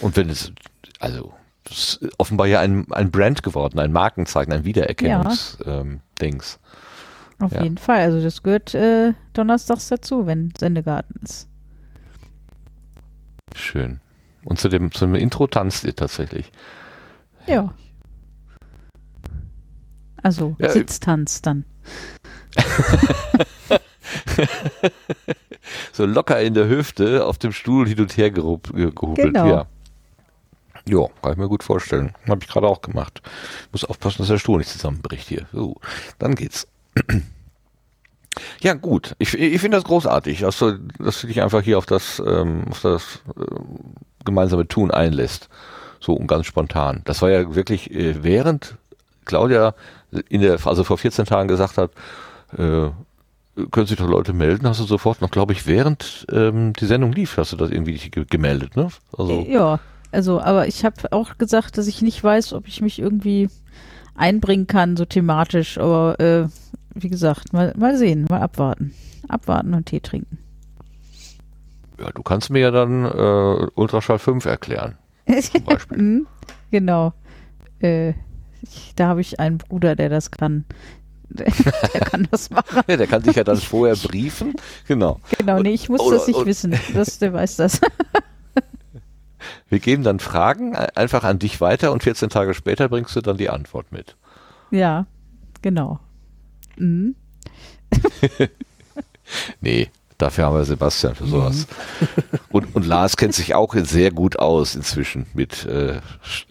Und 0.00 0.16
wenn 0.16 0.30
es, 0.30 0.52
also, 1.00 1.34
es 1.68 1.96
ist 1.96 2.12
offenbar 2.16 2.46
ja 2.46 2.60
ein, 2.60 2.86
ein 2.92 3.10
Brand 3.10 3.42
geworden, 3.42 3.80
ein 3.80 3.90
Markenzeichen, 3.90 4.52
ein 4.52 4.64
Wiedererkennungs-Dings. 4.64 5.66
Ähm, 5.66 6.00
Dings. 6.20 6.60
auf 7.40 7.50
Ja. 7.50 7.64
jeden 7.64 7.76
Fall. 7.76 8.02
Also 8.02 8.22
das 8.22 8.44
gehört 8.44 8.72
äh, 8.72 9.14
donnerstags 9.32 9.88
dazu, 9.88 10.24
wenn 10.24 10.52
Sendegarten 10.56 11.20
ist. 11.24 11.48
Schön. 13.56 14.00
Und 14.44 14.60
zu 14.60 14.68
dem, 14.68 14.92
zu 14.92 15.06
dem 15.06 15.16
Intro 15.16 15.48
tanzt 15.48 15.82
ihr 15.82 15.96
tatsächlich. 15.96 16.52
Ja. 17.48 17.74
Also 20.22 20.54
Ja, 20.60 20.70
Sitztanz 20.70 21.42
dann. 21.42 21.64
So 25.92 26.06
locker 26.06 26.40
in 26.40 26.54
der 26.54 26.68
Hüfte 26.68 27.24
auf 27.26 27.38
dem 27.38 27.52
Stuhl 27.52 27.86
hin 27.88 28.00
und 28.00 28.16
her 28.16 28.30
gerup- 28.30 28.72
ge- 28.74 28.90
gehupelt. 28.94 29.34
Genau. 29.34 29.46
Ja. 29.48 29.66
Jo, 30.88 31.10
kann 31.22 31.32
ich 31.32 31.38
mir 31.38 31.48
gut 31.48 31.62
vorstellen. 31.62 32.12
Habe 32.28 32.40
ich 32.42 32.48
gerade 32.48 32.66
auch 32.66 32.82
gemacht. 32.82 33.22
Muss 33.70 33.84
aufpassen, 33.84 34.18
dass 34.18 34.28
der 34.28 34.38
Stuhl 34.38 34.58
nicht 34.58 34.70
zusammenbricht 34.70 35.28
hier. 35.28 35.46
So, 35.52 35.76
dann 36.18 36.34
geht's. 36.34 36.66
Ja, 38.60 38.74
gut. 38.74 39.14
Ich, 39.18 39.34
ich 39.38 39.60
finde 39.60 39.76
das 39.76 39.84
großartig, 39.84 40.40
dass 40.40 40.58
du, 40.58 40.78
dass 40.98 41.20
du 41.20 41.26
dich 41.26 41.42
einfach 41.42 41.60
hier 41.62 41.78
auf 41.78 41.86
das, 41.86 42.20
ähm, 42.24 42.64
auf 42.70 42.80
das 42.80 43.20
ähm, 43.36 43.94
gemeinsame 44.24 44.66
Tun 44.66 44.90
einlässt. 44.90 45.48
So 46.00 46.14
und 46.14 46.26
ganz 46.26 46.46
spontan. 46.46 47.02
Das 47.04 47.22
war 47.22 47.30
ja 47.30 47.54
wirklich, 47.54 47.90
äh, 47.94 48.22
während 48.24 48.76
Claudia 49.24 49.74
in 50.28 50.40
der, 50.40 50.58
also 50.66 50.82
vor 50.82 50.98
14 50.98 51.26
Tagen 51.26 51.46
gesagt 51.48 51.78
hat, 51.78 51.92
äh, 52.58 52.88
können 53.70 53.86
sich 53.86 53.98
doch 53.98 54.08
Leute 54.08 54.32
melden, 54.32 54.66
hast 54.66 54.80
du 54.80 54.84
sofort 54.84 55.20
noch, 55.20 55.30
glaube 55.30 55.52
ich, 55.52 55.66
während 55.66 56.26
ähm, 56.32 56.72
die 56.72 56.86
Sendung 56.86 57.12
lief, 57.12 57.36
hast 57.36 57.52
du 57.52 57.56
das 57.56 57.70
irgendwie 57.70 57.96
ge 57.96 58.24
gemeldet, 58.28 58.76
ne? 58.76 58.88
Also, 59.16 59.46
Ja, 59.48 59.78
also, 60.10 60.40
aber 60.40 60.66
ich 60.68 60.84
habe 60.84 61.12
auch 61.12 61.38
gesagt, 61.38 61.78
dass 61.78 61.86
ich 61.86 62.02
nicht 62.02 62.22
weiß, 62.22 62.52
ob 62.54 62.68
ich 62.68 62.80
mich 62.80 62.98
irgendwie 62.98 63.48
einbringen 64.14 64.66
kann, 64.66 64.96
so 64.96 65.04
thematisch. 65.04 65.78
Aber 65.78 66.18
äh, 66.20 66.48
wie 66.94 67.08
gesagt, 67.08 67.52
mal, 67.52 67.72
mal 67.76 67.96
sehen, 67.96 68.26
mal 68.28 68.40
abwarten. 68.40 68.94
Abwarten 69.28 69.72
und 69.74 69.86
Tee 69.86 70.00
trinken. 70.00 70.38
ja, 71.98 72.10
du 72.10 72.22
kannst 72.22 72.50
mir 72.50 72.60
ja 72.60 72.70
dann 72.70 73.04
äh, 73.04 73.66
Ultraschall 73.74 74.18
5 74.18 74.44
erklären. 74.44 74.96
Zum 75.40 75.64
Beispiel. 75.64 75.98
Mhm, 75.98 76.26
genau. 76.70 77.12
Äh, 77.80 78.10
ich, 78.60 78.92
da 78.96 79.08
habe 79.08 79.20
ich 79.20 79.40
einen 79.40 79.58
Bruder, 79.58 79.96
der 79.96 80.08
das 80.08 80.30
kann. 80.30 80.64
Der, 81.38 82.00
kann 82.00 82.28
das 82.30 82.50
machen. 82.50 82.82
Ja, 82.86 82.96
der 82.96 83.06
kann 83.06 83.22
dich 83.22 83.36
ja 83.36 83.44
dann 83.44 83.56
vorher 83.56 83.96
briefen. 83.96 84.54
Genau. 84.86 85.20
Genau, 85.38 85.60
nee, 85.60 85.72
ich 85.72 85.88
muss 85.88 86.00
Oder- 86.00 86.18
das 86.18 86.26
nicht 86.26 86.36
oder- 86.36 86.46
wissen. 86.46 86.78
Das, 86.94 87.18
der 87.18 87.32
weiß 87.32 87.56
das. 87.56 87.80
Wir 89.68 89.80
geben 89.80 90.02
dann 90.04 90.20
Fragen 90.20 90.76
einfach 90.76 91.24
an 91.24 91.38
dich 91.38 91.60
weiter 91.60 91.92
und 91.92 92.02
14 92.02 92.28
Tage 92.28 92.54
später 92.54 92.88
bringst 92.88 93.16
du 93.16 93.20
dann 93.22 93.36
die 93.38 93.48
Antwort 93.50 93.90
mit. 93.90 94.16
ja, 94.70 95.06
genau. 95.62 95.98
Mhm. 96.76 97.14
Nee, 99.60 99.88
dafür 100.22 100.46
haben 100.46 100.56
wir 100.56 100.64
Sebastian 100.64 101.14
für 101.14 101.26
sowas. 101.26 101.66
Und, 102.48 102.74
und 102.74 102.86
Lars 102.86 103.16
kennt 103.16 103.34
sich 103.34 103.54
auch 103.54 103.74
sehr 103.74 104.10
gut 104.10 104.38
aus 104.38 104.74
inzwischen 104.74 105.26
mit, 105.34 105.66
äh, 105.66 106.00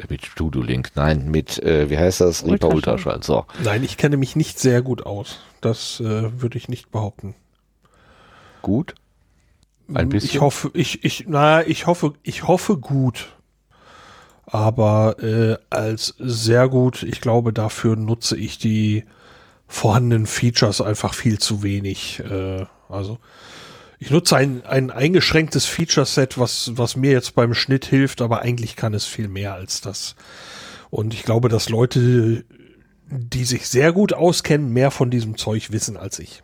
mit 0.09 0.25
Studiolink. 0.25 0.91
Nein, 0.95 1.29
mit, 1.31 1.61
äh, 1.63 1.89
wie 1.89 1.97
heißt 1.97 2.21
das? 2.21 2.45
Reaper 2.45 2.69
Ultraschall. 2.69 3.15
Ultraschall. 3.15 3.23
So. 3.23 3.45
Nein, 3.63 3.83
ich 3.83 3.97
kenne 3.97 4.17
mich 4.17 4.35
nicht 4.35 4.59
sehr 4.59 4.81
gut 4.81 5.05
aus. 5.05 5.39
Das 5.61 5.99
äh, 5.99 6.41
würde 6.41 6.57
ich 6.57 6.67
nicht 6.67 6.91
behaupten. 6.91 7.35
Gut. 8.61 8.95
Ein 9.93 10.09
bisschen. 10.09 10.29
Ich 10.29 10.41
hoffe, 10.41 10.71
ich, 10.73 11.03
ich, 11.03 11.25
na, 11.27 11.65
ich 11.65 11.87
hoffe, 11.87 12.13
ich 12.23 12.47
hoffe 12.47 12.77
gut. 12.77 13.29
Aber 14.45 15.17
äh, 15.23 15.57
als 15.69 16.15
sehr 16.19 16.67
gut, 16.67 17.03
ich 17.03 17.21
glaube, 17.21 17.53
dafür 17.53 17.95
nutze 17.95 18.35
ich 18.35 18.57
die 18.57 19.05
vorhandenen 19.67 20.25
Features 20.25 20.81
einfach 20.81 21.13
viel 21.13 21.39
zu 21.39 21.63
wenig. 21.63 22.19
Äh, 22.19 22.65
also 22.89 23.17
ich 24.01 24.09
nutze 24.09 24.35
ein, 24.35 24.65
ein 24.65 24.89
eingeschränktes 24.89 25.67
Feature-Set, 25.67 26.39
was, 26.39 26.71
was 26.73 26.95
mir 26.95 27.11
jetzt 27.11 27.35
beim 27.35 27.53
Schnitt 27.53 27.85
hilft, 27.85 28.23
aber 28.23 28.41
eigentlich 28.41 28.75
kann 28.75 28.95
es 28.95 29.05
viel 29.05 29.27
mehr 29.27 29.53
als 29.53 29.79
das. 29.79 30.15
Und 30.89 31.13
ich 31.13 31.21
glaube, 31.21 31.49
dass 31.49 31.69
Leute, 31.69 32.43
die 33.11 33.45
sich 33.45 33.67
sehr 33.67 33.93
gut 33.93 34.13
auskennen, 34.13 34.73
mehr 34.73 34.89
von 34.89 35.11
diesem 35.11 35.37
Zeug 35.37 35.71
wissen 35.71 35.97
als 35.97 36.17
ich. 36.17 36.41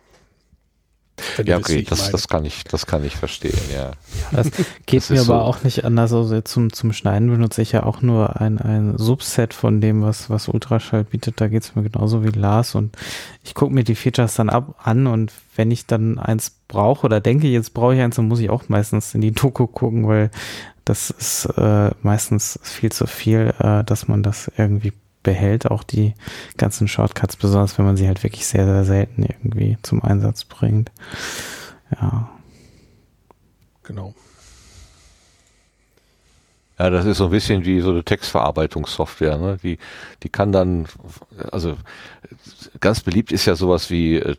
Ja, 1.44 1.58
okay, 1.58 1.82
das, 1.82 2.00
meine. 2.00 2.12
das 2.12 2.28
kann 2.28 2.44
ich, 2.44 2.64
das 2.64 2.86
kann 2.86 3.04
ich 3.04 3.16
verstehen, 3.16 3.58
ja. 3.72 3.92
Das 4.32 4.50
geht 4.86 5.02
Das 5.02 5.10
mir 5.10 5.20
aber 5.20 5.26
so. 5.26 5.34
auch 5.34 5.62
nicht 5.64 5.84
anders. 5.84 6.12
Also 6.12 6.40
zum, 6.40 6.72
zum 6.72 6.92
Schneiden 6.92 7.30
benutze 7.30 7.62
ich 7.62 7.72
ja 7.72 7.82
auch 7.82 8.02
nur 8.02 8.40
ein, 8.40 8.58
ein 8.58 8.96
Subset 8.98 9.54
von 9.54 9.80
dem, 9.80 10.02
was, 10.02 10.30
was 10.30 10.48
Ultraschall 10.48 11.04
bietet. 11.04 11.40
Da 11.40 11.48
geht 11.48 11.62
es 11.62 11.74
mir 11.74 11.82
genauso 11.82 12.24
wie 12.24 12.28
Lars. 12.28 12.74
Und 12.74 12.96
ich 13.44 13.54
gucke 13.54 13.72
mir 13.72 13.84
die 13.84 13.94
Features 13.94 14.34
dann 14.34 14.50
ab 14.50 14.74
an 14.82 15.06
und 15.06 15.32
wenn 15.56 15.70
ich 15.70 15.86
dann 15.86 16.18
eins 16.18 16.52
brauche 16.68 17.06
oder 17.06 17.20
denke, 17.20 17.48
jetzt 17.48 17.74
brauche 17.74 17.94
ich 17.94 18.00
eins, 18.00 18.16
dann 18.16 18.28
muss 18.28 18.40
ich 18.40 18.50
auch 18.50 18.68
meistens 18.68 19.14
in 19.14 19.20
die 19.20 19.32
Doku 19.32 19.66
gucken, 19.66 20.06
weil 20.06 20.30
das 20.84 21.10
ist 21.10 21.46
äh, 21.56 21.90
meistens 22.02 22.58
viel 22.62 22.90
zu 22.92 23.06
viel, 23.06 23.52
äh, 23.58 23.84
dass 23.84 24.08
man 24.08 24.22
das 24.22 24.50
irgendwie 24.56 24.92
behält, 25.22 25.70
auch 25.70 25.82
die 25.82 26.14
ganzen 26.56 26.88
Shortcuts, 26.88 27.36
besonders 27.36 27.78
wenn 27.78 27.84
man 27.84 27.96
sie 27.96 28.06
halt 28.06 28.22
wirklich 28.22 28.46
sehr, 28.46 28.64
sehr 28.64 28.84
selten 28.84 29.24
irgendwie 29.24 29.78
zum 29.82 30.02
Einsatz 30.02 30.44
bringt. 30.44 30.90
Ja. 31.92 32.28
Genau. 33.82 34.14
Ja, 36.78 36.90
das 36.90 37.06
ist 37.06 37.18
so 37.18 37.24
ein 37.24 37.30
bisschen 37.30 37.64
wie 37.64 37.80
so 37.80 37.90
eine 37.90 38.04
Textverarbeitungssoftware, 38.04 39.36
ne? 39.36 39.58
Die, 39.60 39.78
die 40.22 40.28
kann 40.28 40.52
dann, 40.52 40.86
also 41.50 41.76
ganz 42.78 43.00
beliebt 43.00 43.32
ist 43.32 43.46
ja 43.46 43.56
sowas 43.56 43.90
wie 43.90 44.16
äh, 44.16 44.36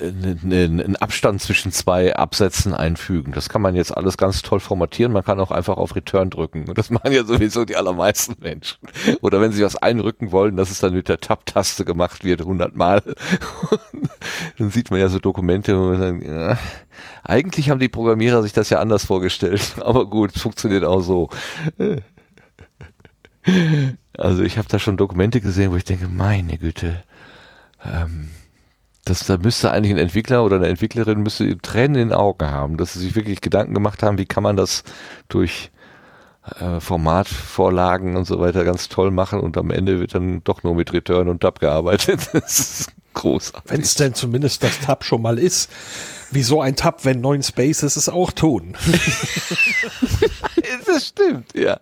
einen 0.00 0.80
einen 0.80 0.96
Abstand 0.96 1.40
zwischen 1.40 1.72
zwei 1.72 2.14
Absätzen 2.14 2.74
einfügen. 2.74 3.32
Das 3.32 3.48
kann 3.48 3.62
man 3.62 3.74
jetzt 3.74 3.96
alles 3.96 4.16
ganz 4.16 4.42
toll 4.42 4.60
formatieren. 4.60 5.12
Man 5.12 5.24
kann 5.24 5.40
auch 5.40 5.50
einfach 5.50 5.76
auf 5.76 5.94
Return 5.94 6.30
drücken. 6.30 6.68
Und 6.68 6.76
das 6.76 6.90
machen 6.96 7.12
ja 7.12 7.24
sowieso 7.24 7.64
die 7.64 7.76
allermeisten 7.76 8.36
Menschen. 8.40 8.78
Oder 9.20 9.40
wenn 9.40 9.52
sie 9.52 9.62
was 9.62 9.76
einrücken 9.76 10.32
wollen, 10.32 10.56
dass 10.56 10.70
es 10.70 10.80
dann 10.80 10.94
mit 10.94 11.08
der 11.08 11.20
Tab-Taste 11.20 11.84
gemacht 11.84 12.24
wird, 12.24 12.42
hundertmal. 12.42 13.02
dann 14.58 14.70
sieht 14.70 14.90
man 14.90 15.00
ja 15.00 15.08
so 15.08 15.18
Dokumente, 15.18 15.74
man 15.76 16.00
dann, 16.00 16.22
ja, 16.22 16.58
eigentlich 17.22 17.70
haben 17.70 17.80
die 17.80 17.88
Programmierer 17.88 18.42
sich 18.42 18.52
das 18.52 18.70
ja 18.70 18.80
anders 18.80 19.04
vorgestellt. 19.04 19.76
Aber 19.80 20.06
gut, 20.06 20.34
es 20.34 20.42
funktioniert 20.42 20.84
auch 20.84 21.00
so. 21.00 21.30
Also 24.16 24.42
ich 24.42 24.58
habe 24.58 24.68
da 24.68 24.78
schon 24.78 24.96
Dokumente 24.96 25.40
gesehen, 25.40 25.70
wo 25.70 25.76
ich 25.76 25.84
denke, 25.84 26.08
meine 26.08 26.58
Güte, 26.58 27.02
ähm, 27.84 28.30
Das, 29.06 29.24
da 29.24 29.38
müsste 29.38 29.70
eigentlich 29.70 29.92
ein 29.92 29.98
Entwickler 29.98 30.44
oder 30.44 30.56
eine 30.56 30.66
Entwicklerin 30.66 31.22
müsste 31.22 31.56
Tränen 31.58 31.94
in 31.94 32.08
den 32.08 32.12
Augen 32.12 32.50
haben, 32.50 32.76
dass 32.76 32.94
sie 32.94 32.98
sich 32.98 33.14
wirklich 33.14 33.40
Gedanken 33.40 33.72
gemacht 33.72 34.02
haben, 34.02 34.18
wie 34.18 34.26
kann 34.26 34.42
man 34.42 34.56
das 34.56 34.82
durch 35.28 35.70
äh, 36.58 36.80
Formatvorlagen 36.80 38.16
und 38.16 38.24
so 38.24 38.40
weiter 38.40 38.64
ganz 38.64 38.88
toll 38.88 39.12
machen 39.12 39.38
und 39.38 39.56
am 39.58 39.70
Ende 39.70 40.00
wird 40.00 40.16
dann 40.16 40.42
doch 40.42 40.64
nur 40.64 40.74
mit 40.74 40.92
Return 40.92 41.28
und 41.28 41.40
Tab 41.40 41.60
gearbeitet. 41.60 42.20
Das 42.32 42.58
ist 42.58 42.92
großartig. 43.14 43.70
Wenn 43.70 43.80
es 43.80 43.94
denn 43.94 44.14
zumindest 44.14 44.64
das 44.64 44.80
Tab 44.80 45.04
schon 45.04 45.22
mal 45.22 45.38
ist. 45.38 45.70
Wieso 46.32 46.60
ein 46.60 46.74
Tab, 46.74 47.04
wenn 47.04 47.20
neun 47.20 47.44
Spaces 47.44 47.94
es 47.94 48.08
auch 48.08 48.32
tun? 48.32 48.76
das 50.86 51.06
stimmt, 51.06 51.54
ja. 51.54 51.78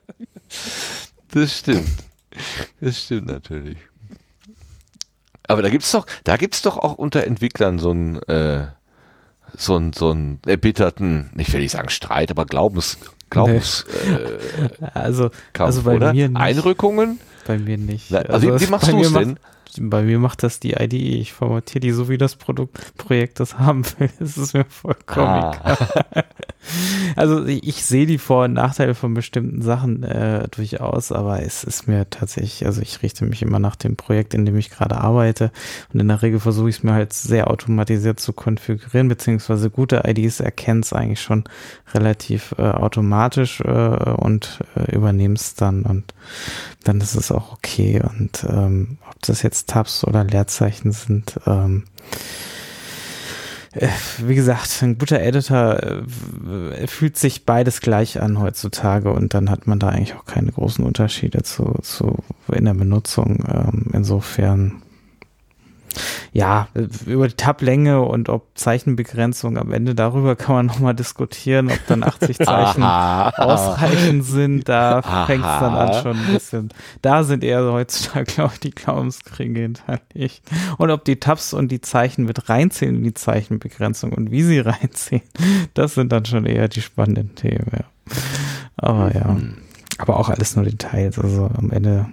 Das 1.32 1.58
stimmt. 1.58 1.88
Das 2.82 3.02
stimmt 3.02 3.28
natürlich. 3.28 3.78
Aber 5.46 5.62
da 5.62 5.68
gibt's 5.68 5.92
doch, 5.92 6.06
da 6.24 6.36
gibt's 6.36 6.62
doch 6.62 6.78
auch 6.78 6.94
unter 6.94 7.24
Entwicklern 7.24 7.78
so 7.78 7.90
einen, 7.90 8.22
äh, 8.24 8.66
so 9.56 9.76
einen, 9.76 9.92
so 9.92 10.10
einen 10.10 10.40
erbitterten, 10.46 11.30
ich 11.36 11.52
will 11.52 11.60
nicht 11.60 11.72
sagen 11.72 11.90
Streit, 11.90 12.30
aber 12.30 12.46
Glaubens, 12.46 12.98
Glaubens, 13.30 13.84
äh, 14.06 14.68
Also, 14.94 15.30
Kampf, 15.52 15.66
also 15.66 15.82
bei 15.82 15.96
oder? 15.96 16.12
mir 16.12 16.28
nicht. 16.28 16.40
Einrückungen? 16.40 17.20
Bei 17.46 17.58
mir 17.58 17.76
nicht. 17.78 18.10
Na, 18.10 18.18
also, 18.20 18.54
wie, 18.54 18.60
wie 18.66 18.70
machst 18.70 18.90
du 18.90 19.00
es 19.00 19.12
denn? 19.12 19.38
Bei 19.80 20.02
mir 20.02 20.18
macht 20.18 20.42
das 20.42 20.60
die 20.60 20.72
IDE. 20.72 21.18
Ich 21.18 21.32
formatiere 21.32 21.80
die 21.80 21.90
so, 21.90 22.08
wie 22.08 22.18
das 22.18 22.36
Produkt, 22.36 22.96
Projekt 22.96 23.40
das 23.40 23.58
haben 23.58 23.84
will. 23.98 24.10
Es 24.20 24.36
ist 24.36 24.54
mir 24.54 24.64
vollkommen 24.64 25.38
egal. 25.38 25.78
Ah, 26.14 26.24
Also 27.16 27.44
ich, 27.44 27.66
ich 27.66 27.84
sehe 27.84 28.06
die 28.06 28.18
Vor- 28.18 28.44
und 28.44 28.54
Nachteile 28.54 28.94
von 28.94 29.14
bestimmten 29.14 29.62
Sachen 29.62 30.02
äh, 30.02 30.48
durchaus, 30.48 31.12
aber 31.12 31.42
es 31.42 31.64
ist 31.64 31.86
mir 31.86 32.08
tatsächlich, 32.08 32.66
also 32.66 32.80
ich 32.80 33.02
richte 33.02 33.24
mich 33.24 33.42
immer 33.42 33.58
nach 33.58 33.76
dem 33.76 33.96
Projekt, 33.96 34.34
in 34.34 34.44
dem 34.44 34.56
ich 34.56 34.70
gerade 34.70 34.96
arbeite 34.96 35.50
und 35.92 36.00
in 36.00 36.08
der 36.08 36.22
Regel 36.22 36.40
versuche 36.40 36.68
ich 36.68 36.76
es 36.76 36.82
mir 36.82 36.94
halt 36.94 37.12
sehr 37.12 37.50
automatisiert 37.50 38.20
zu 38.20 38.32
konfigurieren, 38.32 39.08
beziehungsweise 39.08 39.70
gute 39.70 40.02
IDs 40.06 40.40
erkennen 40.40 40.80
es 40.80 40.92
eigentlich 40.92 41.22
schon 41.22 41.44
relativ 41.92 42.54
äh, 42.58 42.62
automatisch 42.62 43.60
äh, 43.60 43.68
und 43.70 44.60
äh, 44.76 44.94
übernehmen 44.94 45.36
es 45.36 45.54
dann 45.54 45.82
und 45.82 46.14
dann 46.84 47.00
ist 47.00 47.14
es 47.14 47.32
auch 47.32 47.52
okay 47.52 48.02
und 48.02 48.44
ähm, 48.48 48.98
ob 49.08 49.20
das 49.22 49.42
jetzt 49.42 49.63
Tabs 49.66 50.04
oder 50.04 50.24
Leerzeichen 50.24 50.92
sind, 50.92 51.40
ähm, 51.46 51.84
äh, 53.74 53.88
wie 54.18 54.34
gesagt, 54.36 54.82
ein 54.82 54.98
guter 54.98 55.20
Editor 55.20 55.82
äh, 55.82 56.86
fühlt 56.86 57.16
sich 57.16 57.44
beides 57.44 57.80
gleich 57.80 58.20
an 58.20 58.38
heutzutage 58.38 59.12
und 59.12 59.34
dann 59.34 59.50
hat 59.50 59.66
man 59.66 59.78
da 59.78 59.88
eigentlich 59.88 60.14
auch 60.14 60.26
keine 60.26 60.52
großen 60.52 60.84
Unterschiede 60.84 61.42
zu, 61.42 61.74
zu 61.82 62.22
in 62.52 62.64
der 62.66 62.74
Benutzung. 62.74 63.44
Ähm, 63.48 63.86
insofern 63.92 64.83
ja, 66.32 66.68
über 67.06 67.28
die 67.28 67.34
Tablänge 67.34 68.02
und 68.02 68.28
ob 68.28 68.48
Zeichenbegrenzung 68.54 69.56
am 69.58 69.72
Ende 69.72 69.94
darüber 69.94 70.36
kann 70.36 70.56
man 70.56 70.66
nochmal 70.66 70.94
diskutieren, 70.94 71.70
ob 71.70 71.86
dann 71.86 72.02
80 72.02 72.38
Zeichen 72.44 72.82
ausreichend 72.82 74.24
sind. 74.24 74.68
Da 74.68 75.02
fängt 75.26 75.44
es 75.44 75.60
dann 75.60 75.74
an 75.74 76.02
schon 76.02 76.16
ein 76.18 76.32
bisschen. 76.32 76.68
Da 77.02 77.24
sind 77.24 77.44
eher 77.44 77.64
heutzutage, 77.72 78.24
glaube 78.24 78.54
ich, 78.54 78.60
die 78.60 78.70
Glaubenskriege 78.70 79.60
hinterlegt. 79.60 80.42
Und 80.78 80.90
ob 80.90 81.04
die 81.04 81.20
Tabs 81.20 81.52
und 81.52 81.70
die 81.70 81.80
Zeichen 81.80 82.24
mit 82.24 82.48
reinzählen 82.48 82.96
in 82.96 83.04
die 83.04 83.14
Zeichenbegrenzung 83.14 84.12
und 84.12 84.30
wie 84.30 84.42
sie 84.42 84.58
reinziehen, 84.60 85.22
das 85.74 85.94
sind 85.94 86.12
dann 86.12 86.24
schon 86.24 86.46
eher 86.46 86.68
die 86.68 86.82
spannenden 86.82 87.34
Themen, 87.34 87.70
ja. 87.72 87.84
Aber 88.76 89.14
ja, 89.14 89.36
aber 89.98 90.18
auch 90.18 90.28
alles 90.28 90.56
nur 90.56 90.64
Details. 90.64 91.18
Also 91.18 91.50
am 91.56 91.70
Ende 91.70 92.06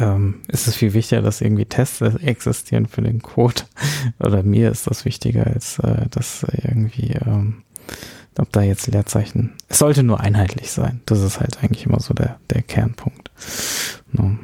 ähm, 0.00 0.40
ist 0.48 0.66
es 0.66 0.76
viel 0.76 0.94
wichtiger, 0.94 1.22
dass 1.22 1.40
irgendwie 1.40 1.64
Tests 1.64 2.00
existieren 2.00 2.86
für 2.86 3.02
den 3.02 3.22
Code. 3.22 3.62
Oder 4.18 4.42
mir 4.42 4.70
ist 4.70 4.86
das 4.86 5.04
wichtiger, 5.04 5.46
als 5.46 5.78
äh, 5.78 6.06
dass 6.10 6.44
irgendwie, 6.62 7.12
ähm, 7.12 7.62
ob 8.38 8.52
da 8.52 8.62
jetzt 8.62 8.86
Leerzeichen. 8.86 9.54
Es 9.68 9.78
sollte 9.78 10.02
nur 10.02 10.20
einheitlich 10.20 10.70
sein. 10.70 11.00
Das 11.06 11.20
ist 11.20 11.40
halt 11.40 11.62
eigentlich 11.62 11.86
immer 11.86 12.00
so 12.00 12.14
der, 12.14 12.38
der 12.50 12.62
Kernpunkt. 12.62 13.30
No. 14.12 14.36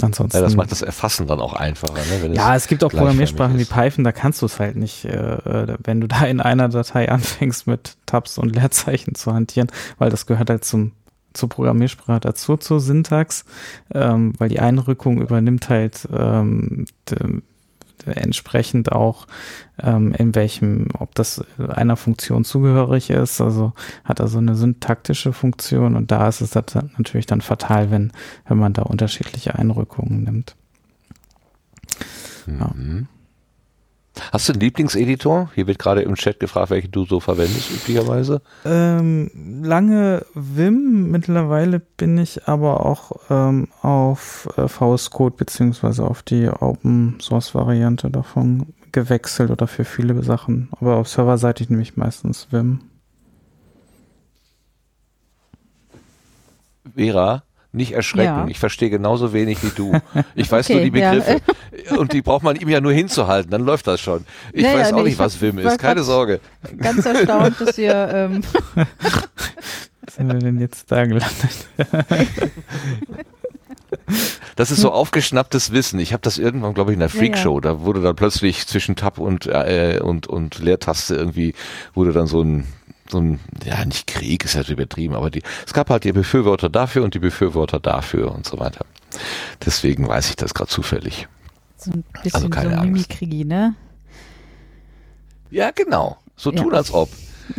Ansonsten. 0.00 0.36
Ja, 0.36 0.42
das 0.42 0.54
macht 0.54 0.70
das 0.70 0.82
Erfassen 0.82 1.26
dann 1.26 1.40
auch 1.40 1.54
einfacher. 1.54 1.94
Ne? 1.94 2.34
Ja, 2.34 2.54
es 2.54 2.68
gibt 2.68 2.84
auch 2.84 2.90
Programmiersprachen 2.90 3.58
wie. 3.58 3.64
Python, 3.64 4.04
da 4.04 4.12
kannst 4.12 4.42
du 4.42 4.46
es 4.46 4.60
halt 4.60 4.76
nicht, 4.76 5.04
äh, 5.04 5.10
äh, 5.10 5.76
wenn 5.82 6.00
du 6.00 6.06
da 6.06 6.24
in 6.24 6.40
einer 6.40 6.68
Datei 6.68 7.08
anfängst 7.10 7.66
mit 7.66 7.96
Tabs 8.06 8.38
und 8.38 8.54
Leerzeichen 8.54 9.14
zu 9.14 9.34
hantieren, 9.34 9.68
weil 9.98 10.10
das 10.10 10.26
gehört 10.26 10.50
halt 10.50 10.64
zum 10.64 10.92
zur 11.38 11.48
Programmiersprache 11.48 12.20
dazu, 12.20 12.56
zur 12.56 12.80
Syntax, 12.80 13.44
ähm, 13.94 14.32
weil 14.38 14.48
die 14.48 14.60
Einrückung 14.60 15.20
übernimmt 15.22 15.68
halt 15.68 16.06
ähm, 16.12 16.84
de, 17.08 17.40
de, 18.04 18.14
entsprechend 18.14 18.92
auch 18.92 19.26
ähm, 19.82 20.12
in 20.12 20.34
welchem, 20.34 20.88
ob 20.98 21.14
das 21.14 21.44
einer 21.58 21.96
Funktion 21.96 22.44
zugehörig 22.44 23.10
ist, 23.10 23.40
also 23.40 23.72
hat 24.04 24.20
also 24.20 24.38
eine 24.38 24.54
syntaktische 24.54 25.32
Funktion 25.32 25.96
und 25.96 26.10
da 26.10 26.28
ist 26.28 26.40
es 26.40 26.50
dann 26.50 26.90
natürlich 26.96 27.26
dann 27.26 27.40
fatal, 27.40 27.90
wenn, 27.90 28.12
wenn 28.46 28.58
man 28.58 28.72
da 28.72 28.82
unterschiedliche 28.82 29.54
Einrückungen 29.54 30.24
nimmt. 30.24 30.56
Ja. 32.46 32.74
Hast 34.32 34.48
du 34.48 34.52
einen 34.52 34.60
Lieblingseditor? 34.60 35.50
Hier 35.54 35.66
wird 35.66 35.78
gerade 35.78 36.02
im 36.02 36.14
Chat 36.14 36.40
gefragt, 36.40 36.70
welchen 36.70 36.90
du 36.90 37.04
so 37.04 37.20
verwendest 37.20 37.70
üblicherweise. 37.70 38.42
Ähm, 38.64 39.62
lange 39.62 40.24
Vim, 40.34 41.10
mittlerweile 41.10 41.80
bin 41.80 42.18
ich 42.18 42.48
aber 42.48 42.84
auch 42.84 43.12
ähm, 43.30 43.68
auf 43.82 44.48
äh, 44.56 44.68
VS 44.68 45.10
Code 45.10 45.36
beziehungsweise 45.36 46.04
auf 46.04 46.22
die 46.22 46.48
Open 46.48 47.18
Source 47.20 47.54
Variante 47.54 48.10
davon 48.10 48.74
gewechselt 48.92 49.50
oder 49.50 49.66
für 49.66 49.84
viele 49.84 50.22
Sachen. 50.22 50.68
Aber 50.80 50.96
auf 50.96 51.08
serverseitig 51.08 51.70
nehme 51.70 51.82
ich 51.82 51.96
meistens 51.96 52.48
Vim. 52.50 52.80
Vera, 56.94 57.42
nicht 57.78 57.92
erschrecken. 57.92 58.24
Ja. 58.26 58.46
Ich 58.48 58.58
verstehe 58.58 58.90
genauso 58.90 59.32
wenig 59.32 59.62
wie 59.62 59.70
du. 59.74 59.92
Ich 60.34 60.52
weiß 60.52 60.68
nur 60.68 60.78
Okay, 60.80 60.90
die 60.90 60.98
ja. 60.98 61.12
Begriffe. 61.12 61.40
Und 61.98 62.12
die 62.12 62.20
braucht 62.20 62.42
man 62.42 62.56
ihm 62.56 62.68
ja 62.68 62.80
nur 62.80 62.92
hinzuhalten, 62.92 63.50
dann 63.50 63.62
läuft 63.62 63.86
das 63.86 64.00
schon. 64.00 64.26
Ich 64.52 64.62
Ja, 64.64 64.72
ja, 64.72 64.78
weiß 64.78 64.92
auch 64.92 64.96
nee, 64.98 65.02
nicht, 65.04 65.12
ich 65.14 65.18
was 65.18 65.40
Wim 65.40 65.58
ist. 65.58 65.78
Keine 65.78 66.02
Sorge. 66.02 66.40
Ganz 66.76 67.06
erstaunt, 67.06 67.58
dass 67.60 67.78
ihr 67.78 67.94
ähm, 68.12 68.42
Was 70.04 70.14
sind 70.16 70.26
wir 70.32 70.38
denn 70.38 70.58
jetzt 70.60 70.90
da 70.92 71.04
gelandet? 71.04 71.68
Das 74.56 74.70
ist 74.70 74.80
so 74.80 74.90
aufgeschnapptes 74.90 75.72
Wissen. 75.72 76.00
Ich 76.00 76.12
habe 76.12 76.20
das 76.22 76.38
irgendwann, 76.38 76.74
glaube 76.74 76.90
ich, 76.90 76.94
in 76.94 77.00
der 77.00 77.08
Ja, 77.08 77.14
ja. 77.14 77.20
Freakshow. 77.20 77.60
Da 77.60 77.80
wurde 77.80 78.02
dann 78.02 78.16
plötzlich 78.16 78.66
zwischen 78.66 78.96
Tab 78.96 79.18
und, 79.18 79.46
äh, 79.46 80.00
und, 80.02 80.26
und 80.26 80.58
Leertaste 80.58 81.14
irgendwie, 81.14 81.54
wurde 81.94 82.12
dann 82.12 82.26
so 82.26 82.42
ein, 82.42 82.66
so 83.10 83.18
ein, 83.20 83.40
ja, 83.64 83.84
nicht 83.84 84.06
Krieg, 84.06 84.44
ist 84.44 84.54
halt 84.54 84.68
übertrieben, 84.68 85.14
aber 85.14 85.30
die, 85.30 85.42
es 85.66 85.72
gab 85.72 85.90
halt 85.90 86.04
die 86.04 86.12
Befürworter 86.12 86.68
dafür 86.68 87.04
und 87.04 87.14
die 87.14 87.18
Befürworter 87.18 87.80
dafür 87.80 88.32
und 88.34 88.46
so 88.46 88.58
weiter. 88.58 88.84
Deswegen 89.64 90.06
weiß 90.08 90.30
ich 90.30 90.36
das 90.36 90.54
gerade 90.54 90.70
zufällig. 90.70 91.26
so 91.76 91.90
ein 91.92 92.04
bisschen 92.22 92.34
Also 92.34 92.48
keine 92.50 92.70
so 92.74 92.76
Angst. 92.76 93.08
Mimikrie, 93.10 93.44
ne? 93.44 93.74
Ja, 95.50 95.70
genau. 95.70 96.18
So 96.36 96.52
Ja. 96.52 96.62
tun, 96.62 96.74
als 96.74 96.92
ob. 96.92 97.08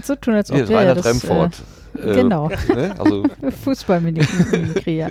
So 0.03 0.15
tun, 0.15 0.35
als 0.35 0.51
ob 0.51 0.57
Hier, 0.57 0.65
ja, 0.65 0.71
ja, 0.71 0.77
Rainer 0.79 0.95
das, 0.95 1.03
Tremfort. 1.03 1.51
Äh, 1.97 2.13
genau. 2.13 2.49
Ne? 2.67 2.95
Also 2.99 3.25
Fußballmimikrie, 3.63 4.97
ja. 4.97 5.09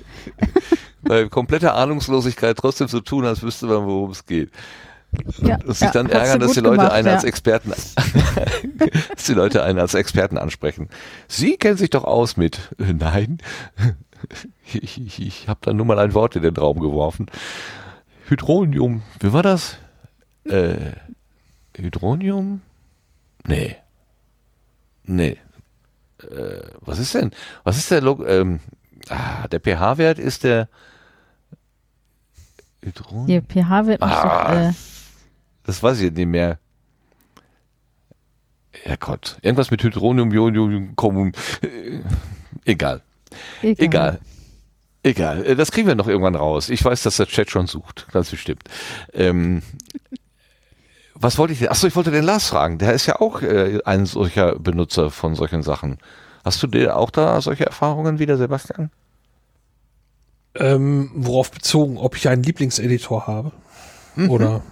bei 1.03 1.29
kompletter 1.29 1.75
Ahnungslosigkeit 1.75 2.57
trotzdem 2.57 2.87
so 2.89 3.01
tun, 3.01 3.25
als 3.25 3.43
wüsste 3.43 3.67
man, 3.67 3.85
worum 3.87 4.11
es 4.13 4.25
geht. 4.25 4.51
Ja. 5.39 5.57
Und 5.65 5.75
sich 5.75 5.81
ja, 5.81 5.93
dann 5.93 6.09
ärgern, 6.09 6.41
dass 6.41 6.53
die 6.53 6.61
Leute 6.61 6.77
gemacht, 6.77 6.93
einen 6.93 7.09
ja. 7.09 7.15
als 7.15 7.25
Experten, 7.25 7.71
dass 9.15 9.25
die 9.27 9.35
Leute 9.35 9.63
einen 9.63 9.79
als 9.79 9.95
Experten 9.95 10.39
ansprechen. 10.39 10.89
Sie 11.29 11.57
kennen 11.57 11.77
sich 11.77 11.91
doch 11.91 12.05
aus 12.05 12.37
mit, 12.37 12.75
äh, 12.79 12.93
nein, 12.93 13.39
ich, 14.73 15.01
ich, 15.01 15.21
ich 15.21 15.49
habe 15.49 15.61
da 15.63 15.73
nur 15.73 15.87
mal 15.87 15.99
ein 15.99 16.15
Wort 16.15 16.37
in 16.37 16.43
den 16.43 16.57
Raum 16.57 16.81
geworfen. 16.81 17.27
Hydronium, 18.29 19.03
wie 19.21 19.33
war 19.33 19.43
das? 19.43 19.79
Äh, 20.45 20.93
Hydronium? 21.77 22.61
Nee. 23.47 23.77
Nee. 25.05 25.39
Äh, 26.23 26.61
was 26.81 26.99
ist 26.99 27.15
denn? 27.15 27.31
Was 27.65 27.79
ist 27.79 27.91
der 27.91 28.03
Log 28.03 28.25
ähm, 28.27 28.61
ah, 29.09 29.49
der 29.49 29.61
pH-Wert 29.61 30.19
ist 30.19 30.45
der 30.45 30.69
Hydronium? 32.83 33.27
Hier, 33.27 33.43
pH 33.43 33.87
wird 33.87 34.01
nicht 34.03 34.13
Ah. 34.13 34.53
so, 34.53 34.69
äh, 34.69 34.73
Das 35.69 35.83
weiß 35.83 35.99
ich 35.99 36.05
jetzt 36.05 36.17
nicht 36.17 36.29
mehr. 36.29 36.59
Herrgott. 38.73 39.37
Irgendwas 39.43 39.71
mit 39.71 39.83
Hydronium, 39.83 40.33
Ionium, 40.33 40.97
Kommun. 40.97 41.33
Äh, 41.61 42.01
Egal. 42.65 43.03
Egal. 43.61 44.19
Egal. 45.03 45.45
Äh, 45.45 45.57
Das 45.57 45.71
kriegen 45.71 45.87
wir 45.87 45.95
noch 45.95 46.09
irgendwann 46.09 46.37
raus. 46.37 46.71
Ich 46.71 46.83
weiß, 46.83 47.03
dass 47.03 47.19
der 47.19 47.27
Chat 47.27 47.51
schon 47.51 47.67
sucht. 47.67 48.07
Ganz 48.13 48.31
bestimmt. 48.31 48.63
Ähm, 49.13 49.61
was 51.15 51.37
wollte 51.37 51.53
ich 51.53 51.59
denn? 51.59 51.69
Achso, 51.69 51.87
ich 51.87 51.97
wollte 51.97 52.13
den 52.13 52.25
Lars 52.25 52.49
fragen. 52.49 52.79
Der 52.79 52.95
ist 52.95 53.05
ja 53.05 53.21
auch 53.21 53.43
äh, 53.43 53.81
ein 53.85 54.07
solcher 54.07 54.59
Benutzer 54.59 55.11
von 55.11 55.35
solchen 55.35 55.63
Sachen. 55.63 55.99
Hast 56.47 56.63
du 56.63 56.67
dir 56.67 56.97
auch 56.97 57.11
da 57.11 57.43
solche 57.43 57.67
Erfahrungen 57.67 58.19
wieder, 58.19 58.39
Sebastian? 58.39 58.91
Ähm, 60.55 61.11
worauf 61.15 61.51
bezogen, 61.51 61.99
ob 61.99 62.17
ich 62.17 62.27
einen 62.27 62.43
Lieblingseditor 62.43 63.27
habe? 63.27 63.53
Oder 64.17 64.63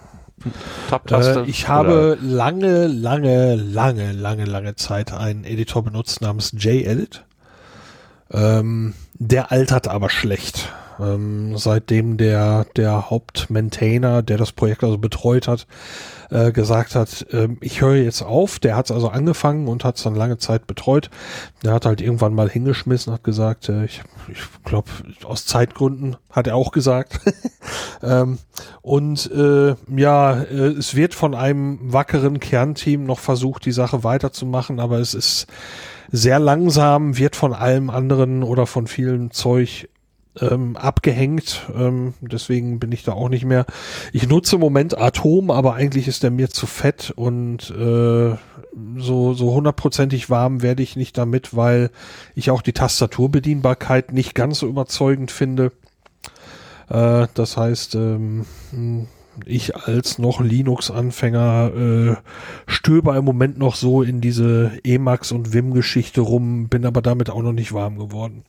Tab-Taste? 0.88 1.40
Äh, 1.40 1.50
ich 1.50 1.68
habe 1.68 2.18
lange, 2.20 2.86
lange, 2.86 3.54
lange, 3.54 4.12
lange, 4.12 4.44
lange 4.44 4.76
Zeit 4.76 5.12
einen 5.12 5.44
Editor 5.44 5.82
benutzt 5.82 6.20
namens 6.20 6.52
JEdit. 6.56 7.24
Ähm, 8.30 8.94
der 9.14 9.52
altert 9.52 9.88
aber 9.88 10.10
schlecht. 10.10 10.72
Ähm, 10.98 11.56
seitdem 11.56 12.16
der, 12.16 12.66
der 12.76 13.10
Hauptmaintainer, 13.10 14.22
der 14.22 14.38
das 14.38 14.52
Projekt 14.52 14.84
also 14.84 14.98
betreut 14.98 15.48
hat, 15.48 15.66
äh, 16.30 16.52
gesagt 16.52 16.94
hat, 16.94 17.26
äh, 17.32 17.48
ich 17.60 17.80
höre 17.80 17.96
jetzt 17.96 18.22
auf. 18.22 18.58
Der 18.58 18.76
hat 18.76 18.86
es 18.86 18.90
also 18.92 19.08
angefangen 19.08 19.68
und 19.68 19.84
hat 19.84 19.96
es 19.96 20.02
dann 20.02 20.14
lange 20.14 20.38
Zeit 20.38 20.66
betreut. 20.66 21.10
Der 21.62 21.72
hat 21.72 21.86
halt 21.86 22.00
irgendwann 22.00 22.34
mal 22.34 22.48
hingeschmissen, 22.48 23.12
hat 23.12 23.24
gesagt, 23.24 23.68
äh, 23.68 23.84
ich, 23.84 24.02
ich 24.28 24.40
glaube, 24.64 24.88
aus 25.24 25.46
Zeitgründen 25.46 26.16
hat 26.30 26.46
er 26.46 26.56
auch 26.56 26.72
gesagt. 26.72 27.20
ähm, 28.02 28.38
und 28.82 29.30
äh, 29.30 29.74
ja, 29.94 30.42
äh, 30.42 30.68
es 30.68 30.94
wird 30.94 31.14
von 31.14 31.34
einem 31.34 31.78
wackeren 31.80 32.40
Kernteam 32.40 33.04
noch 33.04 33.18
versucht, 33.18 33.64
die 33.64 33.72
Sache 33.72 34.04
weiterzumachen, 34.04 34.80
aber 34.80 34.98
es 34.98 35.14
ist 35.14 35.46
sehr 36.12 36.38
langsam, 36.38 37.18
wird 37.18 37.36
von 37.36 37.52
allem 37.52 37.90
anderen 37.90 38.42
oder 38.42 38.66
von 38.66 38.86
vielen 38.86 39.30
Zeug 39.32 39.88
ähm, 40.40 40.76
abgehängt. 40.76 41.66
Ähm, 41.74 42.14
deswegen 42.20 42.78
bin 42.78 42.92
ich 42.92 43.02
da 43.02 43.12
auch 43.12 43.28
nicht 43.28 43.44
mehr. 43.44 43.66
Ich 44.12 44.28
nutze 44.28 44.56
im 44.56 44.60
Moment 44.60 44.98
Atom, 44.98 45.50
aber 45.50 45.74
eigentlich 45.74 46.08
ist 46.08 46.22
der 46.22 46.30
mir 46.30 46.50
zu 46.50 46.66
fett 46.66 47.12
und 47.14 47.70
äh, 47.70 48.36
so 48.98 49.34
so 49.34 49.54
hundertprozentig 49.54 50.28
warm 50.28 50.62
werde 50.62 50.82
ich 50.82 50.96
nicht 50.96 51.16
damit, 51.16 51.56
weil 51.56 51.90
ich 52.34 52.50
auch 52.50 52.62
die 52.62 52.72
Tastaturbedienbarkeit 52.74 54.12
nicht 54.12 54.34
ganz 54.34 54.58
so 54.58 54.66
überzeugend 54.66 55.30
finde. 55.30 55.72
Äh, 56.88 57.26
das 57.34 57.56
heißt, 57.56 57.94
ähm, 57.94 58.46
ich 59.44 59.76
als 59.76 60.18
noch 60.18 60.40
Linux-Anfänger 60.40 61.72
äh, 61.74 62.16
stöber 62.66 63.16
im 63.16 63.24
Moment 63.24 63.58
noch 63.58 63.76
so 63.76 64.02
in 64.02 64.20
diese 64.20 64.72
Emacs 64.82 65.32
und 65.32 65.52
Vim-Geschichte 65.52 66.22
rum, 66.22 66.68
bin 66.68 66.86
aber 66.86 67.02
damit 67.02 67.28
auch 67.28 67.42
noch 67.42 67.52
nicht 67.52 67.72
warm 67.72 67.98
geworden. 67.98 68.44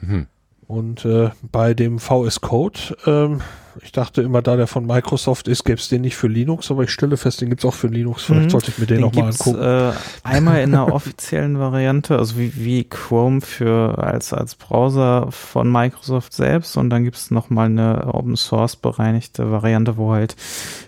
Mhm. 0.00 0.26
Und 0.66 1.04
äh, 1.04 1.30
bei 1.52 1.74
dem 1.74 1.98
VS 1.98 2.40
Code, 2.40 2.96
ähm, 3.06 3.40
ich 3.82 3.92
dachte 3.92 4.22
immer, 4.22 4.42
da 4.42 4.56
der 4.56 4.66
von 4.66 4.86
Microsoft 4.86 5.48
ist, 5.48 5.64
gäbe 5.64 5.78
es 5.78 5.88
den 5.88 6.02
nicht 6.02 6.16
für 6.16 6.28
Linux, 6.28 6.70
aber 6.70 6.84
ich 6.84 6.90
stelle 6.90 7.16
fest, 7.16 7.40
den 7.40 7.48
gibt 7.48 7.62
es 7.62 7.64
auch 7.64 7.74
für 7.74 7.88
Linux. 7.88 8.24
Vielleicht 8.24 8.46
mhm. 8.46 8.50
sollte 8.50 8.70
ich 8.70 8.78
mir 8.78 8.86
den, 8.86 8.96
den 8.98 9.06
nochmal 9.06 9.30
angucken. 9.30 9.60
Äh, 9.60 9.92
einmal 10.22 10.60
in 10.62 10.72
der 10.72 10.92
offiziellen 10.92 11.58
Variante, 11.58 12.16
also 12.16 12.38
wie, 12.38 12.54
wie 12.56 12.84
Chrome 12.84 13.40
für 13.40 13.98
als, 13.98 14.32
als 14.32 14.54
Browser 14.54 15.28
von 15.30 15.70
Microsoft 15.70 16.32
selbst 16.32 16.76
und 16.76 16.90
dann 16.90 17.04
gibt 17.04 17.16
es 17.16 17.30
nochmal 17.30 17.66
eine 17.66 18.14
Open 18.14 18.36
Source 18.36 18.76
bereinigte 18.76 19.50
Variante, 19.50 19.96
wo 19.96 20.12
halt 20.12 20.36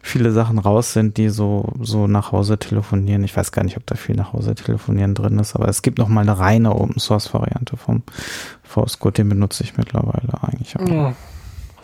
viele 0.02 0.32
Sachen 0.32 0.58
raus 0.58 0.92
sind, 0.92 1.16
die 1.16 1.28
so, 1.28 1.72
so 1.80 2.06
nach 2.06 2.32
Hause 2.32 2.58
telefonieren. 2.58 3.24
Ich 3.24 3.36
weiß 3.36 3.52
gar 3.52 3.64
nicht, 3.64 3.76
ob 3.76 3.86
da 3.86 3.96
viel 3.96 4.16
nach 4.16 4.32
Hause 4.32 4.54
telefonieren 4.54 5.14
drin 5.14 5.38
ist, 5.38 5.56
aber 5.56 5.68
es 5.68 5.82
gibt 5.82 5.98
nochmal 5.98 6.22
eine 6.22 6.38
reine 6.38 6.74
Open 6.74 7.00
Source 7.00 7.32
Variante 7.34 7.76
vom 7.76 8.02
VS 8.62 8.98
Code, 8.98 9.14
den 9.14 9.28
benutze 9.28 9.64
ich 9.64 9.76
mittlerweile 9.76 10.42
eigentlich 10.42 10.78
auch. 10.78 10.88
Ja. 10.88 11.14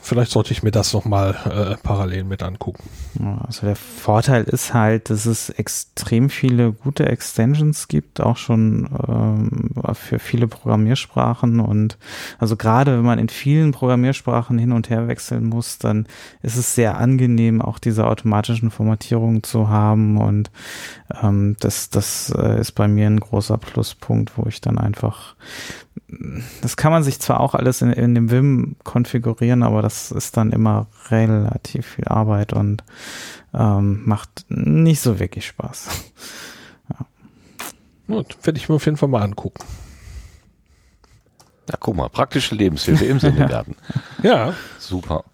Vielleicht 0.05 0.33
sollte 0.33 0.53
ich 0.53 0.65
mir 0.65 0.73
das 0.73 0.93
nochmal 0.93 1.37
äh, 1.45 1.77
parallel 1.81 2.25
mit 2.25 2.43
angucken. 2.43 2.83
Also 3.47 3.67
der 3.67 3.77
Vorteil 3.77 4.43
ist 4.43 4.75
halt, 4.75 5.11
dass 5.11 5.27
es 5.27 5.49
extrem 5.49 6.29
viele 6.29 6.73
gute 6.73 7.07
Extensions 7.07 7.87
gibt, 7.87 8.21
auch 8.21 8.37
schon 8.37 8.89
ähm, 9.09 9.71
für 9.95 10.19
viele 10.19 10.49
Programmiersprachen. 10.49 11.61
Und 11.61 11.99
also 12.41 12.57
gerade 12.57 12.97
wenn 12.97 13.05
man 13.05 13.21
in 13.21 13.29
vielen 13.29 13.71
Programmiersprachen 13.71 14.59
hin 14.59 14.73
und 14.73 14.91
her 14.91 15.07
wechseln 15.07 15.45
muss, 15.45 15.79
dann 15.79 16.07
ist 16.43 16.57
es 16.57 16.75
sehr 16.75 16.99
angenehm, 16.99 17.63
auch 17.63 17.79
diese 17.79 18.05
automatischen 18.05 18.73
Formatierungen 18.73 19.45
zu 19.45 19.69
haben. 19.69 20.19
Und 20.19 20.51
ähm, 21.23 21.55
das, 21.61 21.91
das 21.91 22.35
äh, 22.37 22.61
ist 22.61 22.73
bei 22.73 22.89
mir 22.89 23.07
ein 23.07 23.21
großer 23.21 23.57
Pluspunkt, 23.57 24.33
wo 24.37 24.47
ich 24.49 24.61
dann 24.61 24.79
einfach 24.79 25.37
das 26.61 26.77
kann 26.77 26.93
man 26.93 27.03
sich 27.03 27.21
zwar 27.21 27.41
auch 27.41 27.55
alles 27.55 27.81
in, 27.81 27.93
in 27.93 28.15
dem 28.15 28.31
Vim 28.31 28.77
konfigurieren, 28.85 29.63
aber 29.63 29.83
das 29.83 30.11
ist 30.11 30.37
dann 30.37 30.53
immer 30.53 30.87
relativ 31.11 31.87
viel 31.87 32.07
Arbeit 32.07 32.53
und 32.53 32.85
ähm, 33.55 34.03
macht 34.05 34.45
nicht 34.49 35.01
so 35.01 35.19
wirklich 35.19 35.47
Spaß. 35.47 35.89
ja. 36.91 37.07
Gut, 38.09 38.37
werde 38.43 38.59
ich 38.59 38.69
mir 38.69 38.75
auf 38.75 38.85
jeden 38.85 38.97
Fall 38.97 39.09
mal 39.09 39.23
angucken. 39.23 39.65
Ja, 41.71 41.77
guck 41.79 41.97
mal, 41.97 42.09
praktische 42.09 42.55
Lebenshilfe 42.55 43.05
im 43.05 43.19
Sendegarten. 43.19 43.77
ja. 44.23 44.55
Super. 44.79 45.25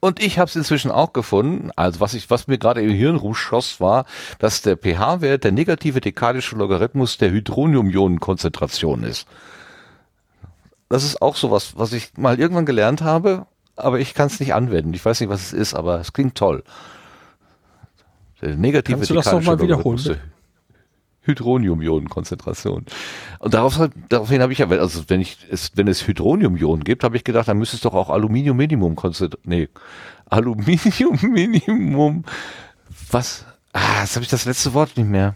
Und 0.00 0.22
ich 0.22 0.38
habe 0.38 0.48
es 0.48 0.56
inzwischen 0.56 0.90
auch 0.90 1.12
gefunden. 1.12 1.70
Also 1.76 2.00
was 2.00 2.14
ich, 2.14 2.30
was 2.30 2.48
mir 2.48 2.58
gerade 2.58 2.80
im 2.80 2.90
Hirn 2.90 3.16
rumschoss, 3.16 3.80
war, 3.80 4.04
dass 4.38 4.62
der 4.62 4.76
pH-Wert 4.76 5.44
der 5.44 5.52
negative 5.52 6.00
dekadische 6.00 6.56
Logarithmus 6.56 7.18
der 7.18 7.30
Hydronium-Ionenkonzentration 7.30 9.04
ist 9.04 9.26
das 10.88 11.04
ist 11.04 11.22
auch 11.22 11.36
sowas, 11.36 11.74
was 11.76 11.92
ich 11.92 12.16
mal 12.16 12.38
irgendwann 12.38 12.66
gelernt 12.66 13.02
habe, 13.02 13.46
aber 13.76 14.00
ich 14.00 14.14
kann 14.14 14.28
es 14.28 14.40
nicht 14.40 14.54
anwenden. 14.54 14.94
Ich 14.94 15.04
weiß 15.04 15.20
nicht, 15.20 15.28
was 15.28 15.42
es 15.42 15.52
ist, 15.52 15.74
aber 15.74 16.00
es 16.00 16.12
klingt 16.12 16.34
toll. 16.36 16.62
Der 18.40 18.56
negative 18.56 18.96
Kannst 18.96 19.10
du 19.10 19.14
das 19.14 19.32
nochmal 19.32 19.60
wiederholen? 19.60 20.18
Hydronium-Ionen-Konzentration. 21.26 22.86
Und 23.40 23.54
darauf, 23.54 23.80
daraufhin 24.08 24.40
habe 24.42 24.52
ich 24.52 24.60
ja, 24.60 24.68
also 24.68 25.04
wenn 25.08 25.20
ich 25.20 25.38
es, 25.50 25.72
wenn 25.74 25.88
es 25.88 26.06
Hydronium-Ionen 26.06 26.84
gibt, 26.84 27.02
habe 27.02 27.16
ich 27.16 27.24
gedacht, 27.24 27.48
dann 27.48 27.58
müsste 27.58 27.76
es 27.76 27.82
doch 27.82 27.94
auch 27.94 28.10
Aluminium-Minimum-Konzentration, 28.10 29.42
nee, 29.44 29.68
Aluminium-Minimum, 30.26 32.24
was, 33.10 33.44
ah, 33.72 34.02
jetzt 34.02 34.14
habe 34.14 34.22
ich 34.22 34.30
das 34.30 34.44
letzte 34.44 34.72
Wort 34.74 34.96
nicht 34.96 35.08
mehr. 35.08 35.34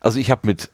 Also 0.00 0.18
ich 0.18 0.30
habe 0.30 0.46
mit 0.46 0.70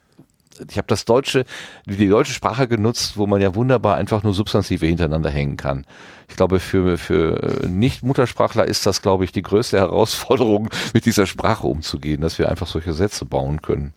ich 0.70 0.78
habe 0.78 0.86
das 0.86 1.04
deutsche, 1.04 1.44
die 1.86 2.08
deutsche 2.08 2.32
Sprache 2.32 2.68
genutzt, 2.68 3.16
wo 3.16 3.26
man 3.26 3.40
ja 3.40 3.54
wunderbar 3.54 3.96
einfach 3.96 4.22
nur 4.22 4.34
Substantive 4.34 4.86
hintereinander 4.86 5.30
hängen 5.30 5.56
kann. 5.56 5.86
Ich 6.28 6.36
glaube, 6.36 6.60
für, 6.60 6.98
für 6.98 7.66
Nicht-Muttersprachler 7.68 8.66
ist 8.66 8.86
das, 8.86 9.02
glaube 9.02 9.24
ich, 9.24 9.32
die 9.32 9.42
größte 9.42 9.78
Herausforderung, 9.78 10.70
mit 10.94 11.06
dieser 11.06 11.26
Sprache 11.26 11.66
umzugehen, 11.66 12.20
dass 12.20 12.38
wir 12.38 12.48
einfach 12.48 12.66
solche 12.66 12.92
Sätze 12.92 13.24
bauen 13.24 13.62
können. 13.62 13.94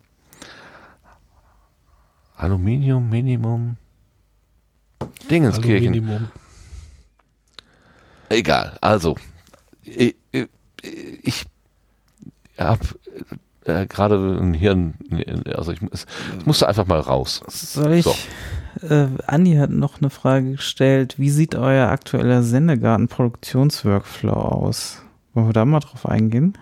Aluminium, 2.36 3.10
Minimum, 3.10 3.78
Dingenskirchen. 5.30 5.94
Aluminium. 5.94 6.32
Egal, 8.30 8.78
also, 8.82 9.16
ich, 9.84 10.16
ich 10.32 11.46
habe 12.58 12.86
äh, 13.66 13.86
gerade 13.86 14.16
ein 14.40 14.54
Hirn, 14.54 14.96
also 15.54 15.72
ich, 15.72 15.80
es, 15.92 16.06
es 16.38 16.46
musste 16.46 16.68
einfach 16.68 16.88
mal 16.88 17.00
raus. 17.00 17.42
Soll 17.48 17.94
ich? 17.94 18.06
So. 18.06 18.16
Äh, 18.88 19.08
Andi 19.28 19.56
hat 19.56 19.70
noch 19.70 20.00
eine 20.02 20.10
Frage 20.10 20.52
gestellt. 20.54 21.16
Wie 21.18 21.30
sieht 21.30 21.56
euer 21.56 21.90
aktueller 21.90 22.44
Sendegarten-Produktionsworkflow 22.44 24.34
aus? 24.34 25.04
Wollen 25.34 25.48
wir 25.48 25.54
da 25.54 25.66
mal 25.66 25.80
drauf 25.80 26.06
eingehen? 26.06 26.58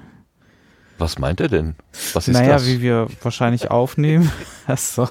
Was 0.98 1.18
meint 1.18 1.40
er 1.40 1.48
denn? 1.48 1.76
Was 2.14 2.28
ist 2.28 2.34
naja, 2.34 2.54
das? 2.54 2.68
wie 2.68 2.82
wir 2.82 3.08
wahrscheinlich 3.22 3.72
aufnehmen. 3.72 4.32
Achso. 4.68 5.08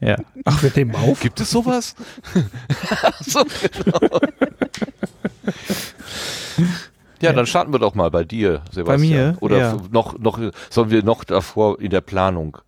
ja. 0.00 0.18
Ach, 0.44 0.62
wir 0.62 0.70
nehmen 0.76 0.94
auf? 0.94 1.20
Gibt 1.20 1.40
es 1.40 1.50
sowas? 1.50 1.94
so, 3.20 3.42
genau. 3.44 4.20
Ja, 7.22 7.32
dann 7.32 7.46
starten 7.46 7.72
wir 7.72 7.78
doch 7.78 7.94
mal 7.94 8.10
bei 8.10 8.24
dir, 8.24 8.62
Sebastian. 8.70 8.84
Bei 8.86 8.98
mir? 8.98 9.36
Oder 9.40 9.58
ja. 9.58 9.76
noch, 9.90 10.18
noch, 10.18 10.40
sollen 10.70 10.90
wir 10.90 11.02
noch 11.02 11.24
davor 11.24 11.80
in 11.80 11.90
der 11.90 12.00
Planung? 12.00 12.58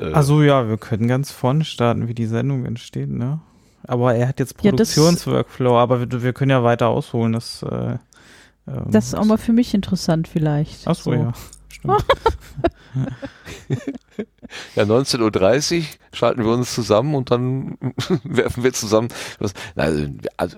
Äh, 0.00 0.12
also 0.12 0.42
ja, 0.42 0.68
wir 0.68 0.76
können 0.76 1.08
ganz 1.08 1.30
vorne 1.30 1.64
starten, 1.64 2.08
wie 2.08 2.14
die 2.14 2.26
Sendung 2.26 2.64
entsteht, 2.66 3.10
ne? 3.10 3.40
Aber 3.86 4.14
er 4.14 4.28
hat 4.28 4.40
jetzt 4.40 4.56
Produktionsworkflow, 4.56 5.74
ja, 5.74 5.82
aber 5.82 6.00
wir, 6.00 6.22
wir, 6.22 6.32
können 6.32 6.50
ja 6.50 6.64
weiter 6.64 6.88
ausholen. 6.88 7.34
Das, 7.34 7.62
äh, 7.62 7.98
ähm, 8.66 8.86
das 8.90 9.08
ist 9.08 9.14
auch 9.14 9.24
mal 9.24 9.36
für 9.36 9.52
mich 9.52 9.74
interessant 9.74 10.26
vielleicht. 10.26 10.88
Ach 10.88 10.94
so, 10.94 11.12
so. 11.12 11.14
ja. 11.14 11.32
Ja, 14.76 14.84
19.30 14.84 15.78
Uhr 15.78 15.84
schalten 16.12 16.44
wir 16.44 16.52
uns 16.52 16.74
zusammen 16.74 17.14
und 17.14 17.30
dann 17.30 17.76
werfen 18.24 18.62
wir 18.62 18.72
zusammen. 18.72 19.08
Also, 19.74 20.06
also, 20.36 20.56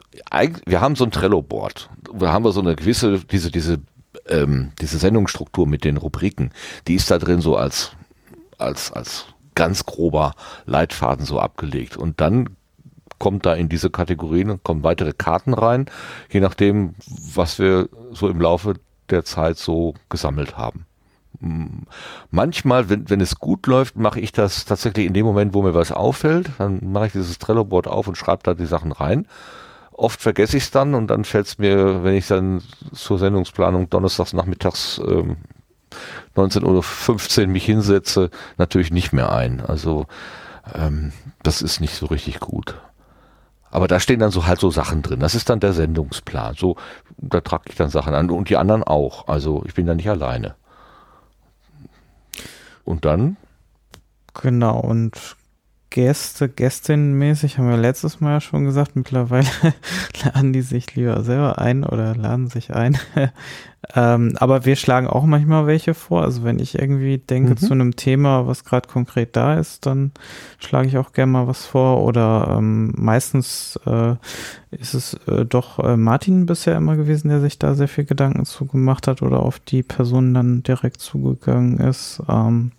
wir 0.66 0.80
haben 0.80 0.96
so 0.96 1.04
ein 1.04 1.10
Trello-Board. 1.10 1.88
Da 2.18 2.32
haben 2.32 2.44
wir 2.44 2.52
so 2.52 2.60
eine 2.60 2.76
gewisse, 2.76 3.18
diese, 3.20 3.50
diese, 3.50 3.78
ähm, 4.28 4.72
diese 4.80 4.98
Sendungsstruktur 4.98 5.66
mit 5.66 5.84
den 5.84 5.96
Rubriken. 5.96 6.50
Die 6.88 6.94
ist 6.94 7.10
da 7.10 7.18
drin 7.18 7.40
so 7.40 7.56
als, 7.56 7.92
als, 8.58 8.92
als 8.92 9.26
ganz 9.54 9.86
grober 9.86 10.34
Leitfaden 10.66 11.24
so 11.24 11.40
abgelegt. 11.40 11.96
Und 11.96 12.20
dann 12.20 12.50
kommt 13.18 13.46
da 13.46 13.54
in 13.54 13.68
diese 13.68 13.88
Kategorien, 13.88 14.62
kommen 14.62 14.82
weitere 14.82 15.12
Karten 15.12 15.54
rein, 15.54 15.86
je 16.30 16.40
nachdem, 16.40 16.94
was 17.34 17.58
wir 17.58 17.88
so 18.12 18.28
im 18.28 18.40
Laufe 18.40 18.74
der 19.08 19.24
Zeit 19.24 19.56
so 19.56 19.94
gesammelt 20.10 20.58
haben 20.58 20.86
manchmal, 22.30 22.88
wenn, 22.88 23.08
wenn 23.10 23.20
es 23.20 23.36
gut 23.36 23.66
läuft, 23.66 23.96
mache 23.96 24.20
ich 24.20 24.32
das 24.32 24.64
tatsächlich 24.64 25.06
in 25.06 25.12
dem 25.12 25.26
Moment, 25.26 25.54
wo 25.54 25.62
mir 25.62 25.74
was 25.74 25.92
auffällt. 25.92 26.50
Dann 26.58 26.80
mache 26.92 27.06
ich 27.06 27.12
dieses 27.12 27.38
Trello-Board 27.38 27.86
auf 27.86 28.08
und 28.08 28.16
schreibe 28.16 28.42
da 28.42 28.54
die 28.54 28.66
Sachen 28.66 28.92
rein. 28.92 29.26
oft 29.92 30.20
vergesse 30.20 30.56
ich 30.56 30.64
es 30.64 30.70
dann 30.70 30.94
und 30.94 31.08
dann 31.08 31.24
fällt 31.24 31.46
es 31.46 31.58
mir, 31.58 32.04
wenn 32.04 32.14
ich 32.14 32.26
dann 32.26 32.62
zur 32.92 33.18
Sendungsplanung 33.18 33.88
donnerstags 33.88 34.32
nachmittags 34.34 35.00
ähm, 35.06 35.36
19.15 36.36 37.42
Uhr 37.42 37.46
mich 37.48 37.64
hinsetze, 37.64 38.30
natürlich 38.58 38.90
nicht 38.90 39.12
mehr 39.12 39.32
ein. 39.32 39.60
Also 39.60 40.06
ähm, 40.74 41.12
das 41.42 41.62
ist 41.62 41.80
nicht 41.80 41.94
so 41.94 42.06
richtig 42.06 42.40
gut. 42.40 42.74
Aber 43.70 43.88
da 43.88 44.00
stehen 44.00 44.20
dann 44.20 44.30
so 44.30 44.46
halt 44.46 44.60
so 44.60 44.70
Sachen 44.70 45.02
drin. 45.02 45.20
Das 45.20 45.34
ist 45.34 45.50
dann 45.50 45.60
der 45.60 45.72
Sendungsplan. 45.72 46.54
So, 46.54 46.76
da 47.18 47.40
trage 47.40 47.64
ich 47.68 47.76
dann 47.76 47.90
Sachen 47.90 48.14
an 48.14 48.30
und 48.30 48.48
die 48.48 48.56
anderen 48.56 48.82
auch. 48.82 49.28
Also 49.28 49.62
ich 49.66 49.74
bin 49.74 49.86
da 49.86 49.94
nicht 49.94 50.08
alleine. 50.08 50.54
Und 52.86 53.04
dann? 53.04 53.36
Genau, 54.32 54.80
und 54.80 55.36
Gäste, 55.90 56.48
Gästinnenmäßig 56.48 57.58
haben 57.58 57.68
wir 57.68 57.76
letztes 57.76 58.20
Mal 58.20 58.32
ja 58.34 58.40
schon 58.40 58.64
gesagt, 58.64 58.96
mittlerweile 58.96 59.48
laden 60.24 60.52
die 60.52 60.62
sich 60.62 60.94
lieber 60.94 61.22
selber 61.24 61.58
ein 61.58 61.84
oder 61.84 62.14
laden 62.14 62.48
sich 62.48 62.74
ein. 62.74 62.98
Ähm, 63.96 64.34
aber 64.38 64.66
wir 64.66 64.76
schlagen 64.76 65.06
auch 65.06 65.24
manchmal 65.24 65.66
welche 65.66 65.94
vor. 65.94 66.22
Also 66.22 66.44
wenn 66.44 66.58
ich 66.58 66.78
irgendwie 66.78 67.16
denke 67.16 67.52
mhm. 67.52 67.56
zu 67.56 67.72
einem 67.72 67.96
Thema, 67.96 68.46
was 68.46 68.64
gerade 68.64 68.88
konkret 68.88 69.34
da 69.36 69.54
ist, 69.54 69.86
dann 69.86 70.12
schlage 70.58 70.86
ich 70.86 70.98
auch 70.98 71.14
gerne 71.14 71.32
mal 71.32 71.46
was 71.46 71.64
vor. 71.64 72.02
Oder 72.02 72.56
ähm, 72.58 72.92
meistens 72.94 73.80
äh, 73.86 74.16
ist 74.70 74.92
es 74.92 75.14
äh, 75.26 75.46
doch 75.46 75.78
äh, 75.78 75.96
Martin 75.96 76.44
bisher 76.44 76.76
immer 76.76 76.96
gewesen, 76.96 77.28
der 77.28 77.40
sich 77.40 77.58
da 77.58 77.74
sehr 77.74 77.88
viel 77.88 78.04
Gedanken 78.04 78.44
zu 78.44 78.66
gemacht 78.66 79.08
hat 79.08 79.22
oder 79.22 79.40
auf 79.40 79.60
die 79.60 79.82
Person 79.82 80.34
dann 80.34 80.62
direkt 80.62 81.00
zugegangen 81.00 81.78
ist. 81.78 82.22
Ähm, 82.28 82.72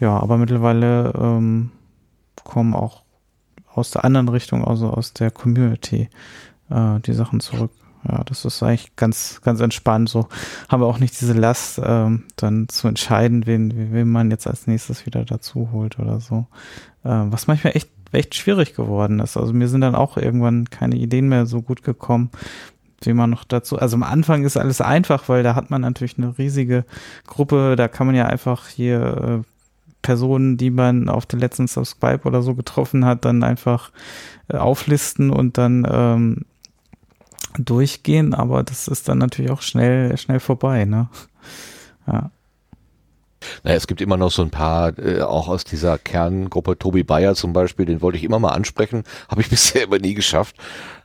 ja, 0.00 0.18
aber 0.18 0.36
mittlerweile 0.36 1.14
ähm, 1.18 1.70
kommen 2.44 2.74
auch 2.74 3.04
aus 3.72 3.90
der 3.90 4.04
anderen 4.04 4.28
Richtung, 4.28 4.66
also 4.66 4.90
aus 4.90 5.14
der 5.14 5.30
Community, 5.30 6.10
äh, 6.68 7.00
die 7.00 7.14
Sachen 7.14 7.40
zurück. 7.40 7.70
Ja, 8.08 8.24
das 8.24 8.44
ist 8.44 8.62
eigentlich 8.62 8.96
ganz, 8.96 9.40
ganz 9.42 9.60
entspannt. 9.60 10.08
So 10.08 10.28
haben 10.68 10.82
wir 10.82 10.86
auch 10.86 10.98
nicht 10.98 11.20
diese 11.20 11.34
Last, 11.34 11.80
ähm, 11.84 12.24
dann 12.36 12.68
zu 12.68 12.88
entscheiden, 12.88 13.46
wen, 13.46 13.92
wen 13.92 14.10
man 14.10 14.30
jetzt 14.30 14.46
als 14.46 14.66
nächstes 14.66 15.06
wieder 15.06 15.24
dazu 15.24 15.70
holt 15.72 15.98
oder 15.98 16.20
so. 16.20 16.46
Äh, 17.04 17.10
was 17.10 17.46
manchmal 17.46 17.76
echt, 17.76 17.90
echt 18.10 18.34
schwierig 18.34 18.74
geworden 18.74 19.20
ist. 19.20 19.36
Also 19.36 19.52
mir 19.52 19.68
sind 19.68 19.82
dann 19.82 19.94
auch 19.94 20.16
irgendwann 20.16 20.68
keine 20.68 20.96
Ideen 20.96 21.28
mehr 21.28 21.46
so 21.46 21.62
gut 21.62 21.84
gekommen, 21.84 22.30
wie 23.02 23.12
man 23.12 23.30
noch 23.30 23.44
dazu. 23.44 23.78
Also 23.78 23.96
am 23.96 24.02
Anfang 24.02 24.44
ist 24.44 24.56
alles 24.56 24.80
einfach, 24.80 25.28
weil 25.28 25.42
da 25.42 25.54
hat 25.54 25.70
man 25.70 25.82
natürlich 25.82 26.18
eine 26.18 26.36
riesige 26.38 26.84
Gruppe, 27.26 27.76
da 27.76 27.86
kann 27.88 28.06
man 28.06 28.16
ja 28.16 28.26
einfach 28.26 28.68
hier 28.68 29.42
äh, 29.42 29.48
Personen, 30.02 30.56
die 30.56 30.70
man 30.70 31.08
auf 31.08 31.26
den 31.26 31.38
letzten 31.38 31.68
Subscribe 31.68 32.26
oder 32.26 32.42
so 32.42 32.56
getroffen 32.56 33.04
hat, 33.04 33.24
dann 33.24 33.44
einfach 33.44 33.92
äh, 34.48 34.56
auflisten 34.56 35.30
und 35.30 35.56
dann 35.56 35.86
ähm, 35.88 36.44
durchgehen, 37.58 38.34
aber 38.34 38.62
das 38.62 38.88
ist 38.88 39.08
dann 39.08 39.18
natürlich 39.18 39.50
auch 39.50 39.62
schnell, 39.62 40.16
schnell 40.16 40.40
vorbei, 40.40 40.84
ne? 40.84 41.08
Ja. 42.06 42.30
Naja, 43.64 43.76
es 43.76 43.86
gibt 43.86 44.00
immer 44.00 44.16
noch 44.16 44.30
so 44.30 44.42
ein 44.42 44.50
paar, 44.50 44.98
äh, 44.98 45.22
auch 45.22 45.48
aus 45.48 45.64
dieser 45.64 45.98
Kerngruppe, 45.98 46.78
Tobi 46.78 47.02
Bayer 47.02 47.34
zum 47.34 47.52
Beispiel, 47.52 47.86
den 47.86 48.00
wollte 48.00 48.18
ich 48.18 48.24
immer 48.24 48.38
mal 48.38 48.50
ansprechen, 48.50 49.04
habe 49.28 49.40
ich 49.40 49.50
bisher 49.50 49.84
aber 49.84 49.98
nie 49.98 50.14
geschafft. 50.14 50.56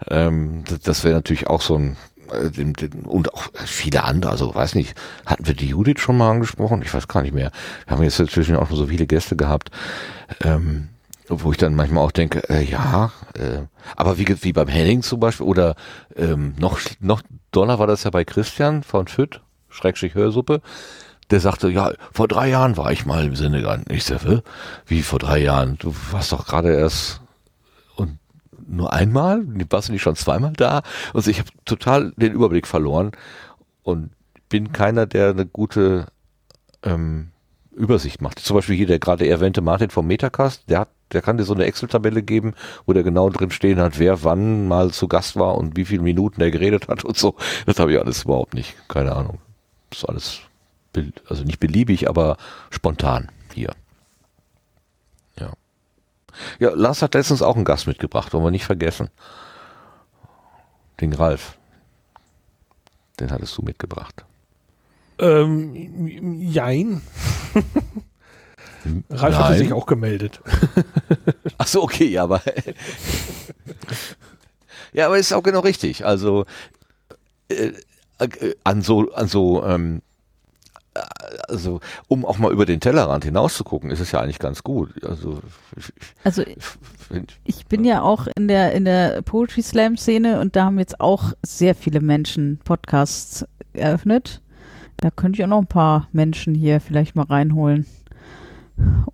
Ähm, 0.10 0.64
das 0.84 1.04
wäre 1.04 1.16
natürlich 1.16 1.48
auch 1.48 1.62
so 1.62 1.76
ein 1.78 1.98
äh, 2.32 2.50
den, 2.50 2.74
den, 2.74 3.06
und 3.06 3.34
auch 3.34 3.48
viele 3.54 4.04
andere, 4.04 4.32
also 4.32 4.54
weiß 4.54 4.76
nicht, 4.76 4.96
hatten 5.26 5.48
wir 5.48 5.54
die 5.54 5.70
Judith 5.70 6.00
schon 6.00 6.18
mal 6.18 6.32
angesprochen? 6.32 6.82
Ich 6.82 6.94
weiß 6.94 7.08
gar 7.08 7.22
nicht 7.22 7.34
mehr. 7.34 7.52
Wir 7.86 7.96
haben 7.96 8.04
jetzt 8.04 8.20
inzwischen 8.20 8.56
auch 8.56 8.68
schon 8.68 8.78
so 8.78 8.88
viele 8.88 9.08
Gäste 9.08 9.36
gehabt, 9.36 9.72
ähm, 10.44 10.90
wo 11.28 11.52
ich 11.52 11.58
dann 11.58 11.76
manchmal 11.76 12.04
auch 12.04 12.12
denke, 12.12 12.50
äh, 12.50 12.64
ja, 12.64 13.12
äh, 13.34 13.64
aber 13.96 14.18
wie, 14.18 14.28
wie 14.44 14.54
beim 14.54 14.68
Henning 14.68 15.02
zum 15.02 15.20
Beispiel 15.20 15.46
oder 15.46 15.76
ähm, 16.16 16.56
noch, 16.58 16.80
noch 17.00 17.22
doller 17.52 17.80
war 17.80 17.88
das 17.88 18.04
ja 18.04 18.12
bei 18.12 18.24
Christian 18.24 18.84
von 18.84 19.08
Fütt, 19.08 19.42
Schrägstrich 19.70 20.16
Hörsuppe, 20.16 20.62
der 21.30 21.40
sagte, 21.40 21.70
ja, 21.70 21.92
vor 22.14 22.28
drei 22.28 22.50
Jahren 22.50 22.78
war 22.78 22.92
ich 22.92 23.06
mal 23.06 23.26
im 23.26 23.36
Senegal. 23.36 23.84
Ich 23.90 24.06
sage, 24.06 24.44
wie 24.86 25.02
vor 25.02 25.20
drei 25.20 25.40
Jahren? 25.40 25.78
Du 25.78 25.94
warst 26.12 26.32
doch 26.32 26.48
gerade 26.48 26.74
erst 26.74 27.22
nur 28.68 28.92
einmal, 28.94 29.44
warst 29.70 29.88
du 29.88 29.94
nicht 29.94 30.02
schon 30.02 30.16
zweimal 30.16 30.54
da? 30.54 30.82
Also 31.14 31.32
ich 31.32 31.40
habe 31.40 31.50
total 31.66 32.12
den 32.18 32.34
Überblick 32.34 32.68
verloren 32.68 33.12
und 33.84 34.12
bin 34.50 34.72
keiner, 34.74 35.06
der 35.06 35.30
eine 35.30 35.46
gute 35.46 36.08
ähm, 36.84 37.32
Übersicht 37.78 38.22
macht. 38.22 38.40
Zum 38.40 38.56
Beispiel 38.56 38.76
hier 38.76 38.88
der 38.88 39.00
gerade 39.00 39.28
erwähnte 39.28 39.62
Martin 39.62 39.90
vom 39.90 40.08
Metacast, 40.08 40.70
der 40.70 40.80
hat, 40.80 40.90
der 41.12 41.22
kann 41.22 41.38
dir 41.38 41.44
so 41.44 41.54
eine 41.54 41.66
Excel-Tabelle 41.66 42.24
geben, 42.24 42.54
wo 42.86 42.94
der 42.94 43.04
genau 43.04 43.30
drin 43.30 43.52
stehen 43.52 43.80
hat, 43.80 44.00
wer 44.00 44.24
wann 44.24 44.68
mal 44.68 44.92
zu 44.92 45.08
Gast 45.08 45.38
war 45.38 45.56
und 45.56 45.78
wie 45.78 45.86
viele 45.86 46.02
Minuten 46.02 46.42
er 46.42 46.52
geredet 46.52 46.88
hat 46.88 47.06
und 47.06 47.18
so. 47.18 47.36
Das 47.66 47.80
habe 47.80 47.94
ich 47.94 48.00
alles 48.00 48.24
überhaupt 48.24 48.54
nicht. 48.54 48.76
Keine 48.88 49.16
Ahnung. 49.16 49.40
Das 49.90 50.00
ist 50.00 50.10
alles, 50.10 50.40
also 51.30 51.44
nicht 51.44 51.60
beliebig, 51.60 52.10
aber 52.10 52.38
spontan 52.72 53.30
hier. 53.54 53.72
Ja, 56.60 56.72
Lars 56.74 57.02
hat 57.02 57.14
letztens 57.14 57.42
auch 57.42 57.56
einen 57.56 57.66
Gast 57.66 57.88
mitgebracht, 57.88 58.34
wollen 58.34 58.44
wir 58.44 58.52
nicht 58.52 58.66
vergessen. 58.66 59.10
Den 61.02 61.14
Ralf. 61.14 61.58
Den 63.20 63.32
hattest 63.32 63.58
du 63.58 63.62
mitgebracht. 63.62 64.26
Ähm, 65.20 66.40
jein. 66.40 67.02
Ralf 69.10 69.34
Nein. 69.34 69.44
hatte 69.44 69.58
sich 69.58 69.74
auch 69.74 69.86
gemeldet. 69.86 70.40
Ach 71.58 71.68
so, 71.68 71.84
okay, 71.84 72.06
ja, 72.06 72.24
aber 72.24 72.42
ja, 74.94 75.08
aber 75.08 75.18
ist 75.18 75.34
auch 75.34 75.44
genau 75.44 75.60
richtig. 75.60 76.06
Also 76.06 76.46
äh, 77.50 77.74
äh, 78.20 78.56
an 78.64 78.82
so 78.82 79.12
an 79.14 79.28
so 79.28 79.66
ähm, 79.66 80.02
also 81.48 81.80
um 82.08 82.26
auch 82.26 82.38
mal 82.38 82.52
über 82.52 82.66
den 82.66 82.80
Tellerrand 82.80 83.24
hinaus 83.24 83.56
zu 83.56 83.64
gucken, 83.64 83.92
ist 83.92 84.00
es 84.00 84.12
ja 84.12 84.22
eigentlich 84.22 84.40
ganz 84.40 84.64
gut. 84.64 85.04
Also, 85.04 85.40
ich, 85.76 85.94
also 86.24 86.44
ich 87.44 87.66
bin 87.68 87.84
ja 87.84 88.02
auch 88.02 88.28
in 88.36 88.48
der 88.48 88.74
in 88.74 88.86
der 88.86 89.22
Poetry 89.22 89.62
Slam 89.62 89.98
Szene 89.98 90.40
und 90.40 90.56
da 90.56 90.66
haben 90.66 90.80
jetzt 90.80 91.00
auch 91.00 91.34
sehr 91.44 91.76
viele 91.76 92.02
Menschen 92.02 92.60
Podcasts 92.64 93.46
eröffnet. 93.74 94.42
Da 94.98 95.12
könnte 95.12 95.38
ich 95.38 95.44
auch 95.44 95.50
noch 95.50 95.62
ein 95.62 95.68
paar 95.68 96.08
Menschen 96.12 96.56
hier 96.56 96.80
vielleicht 96.80 97.16
mal 97.16 97.26
reinholen 97.26 97.86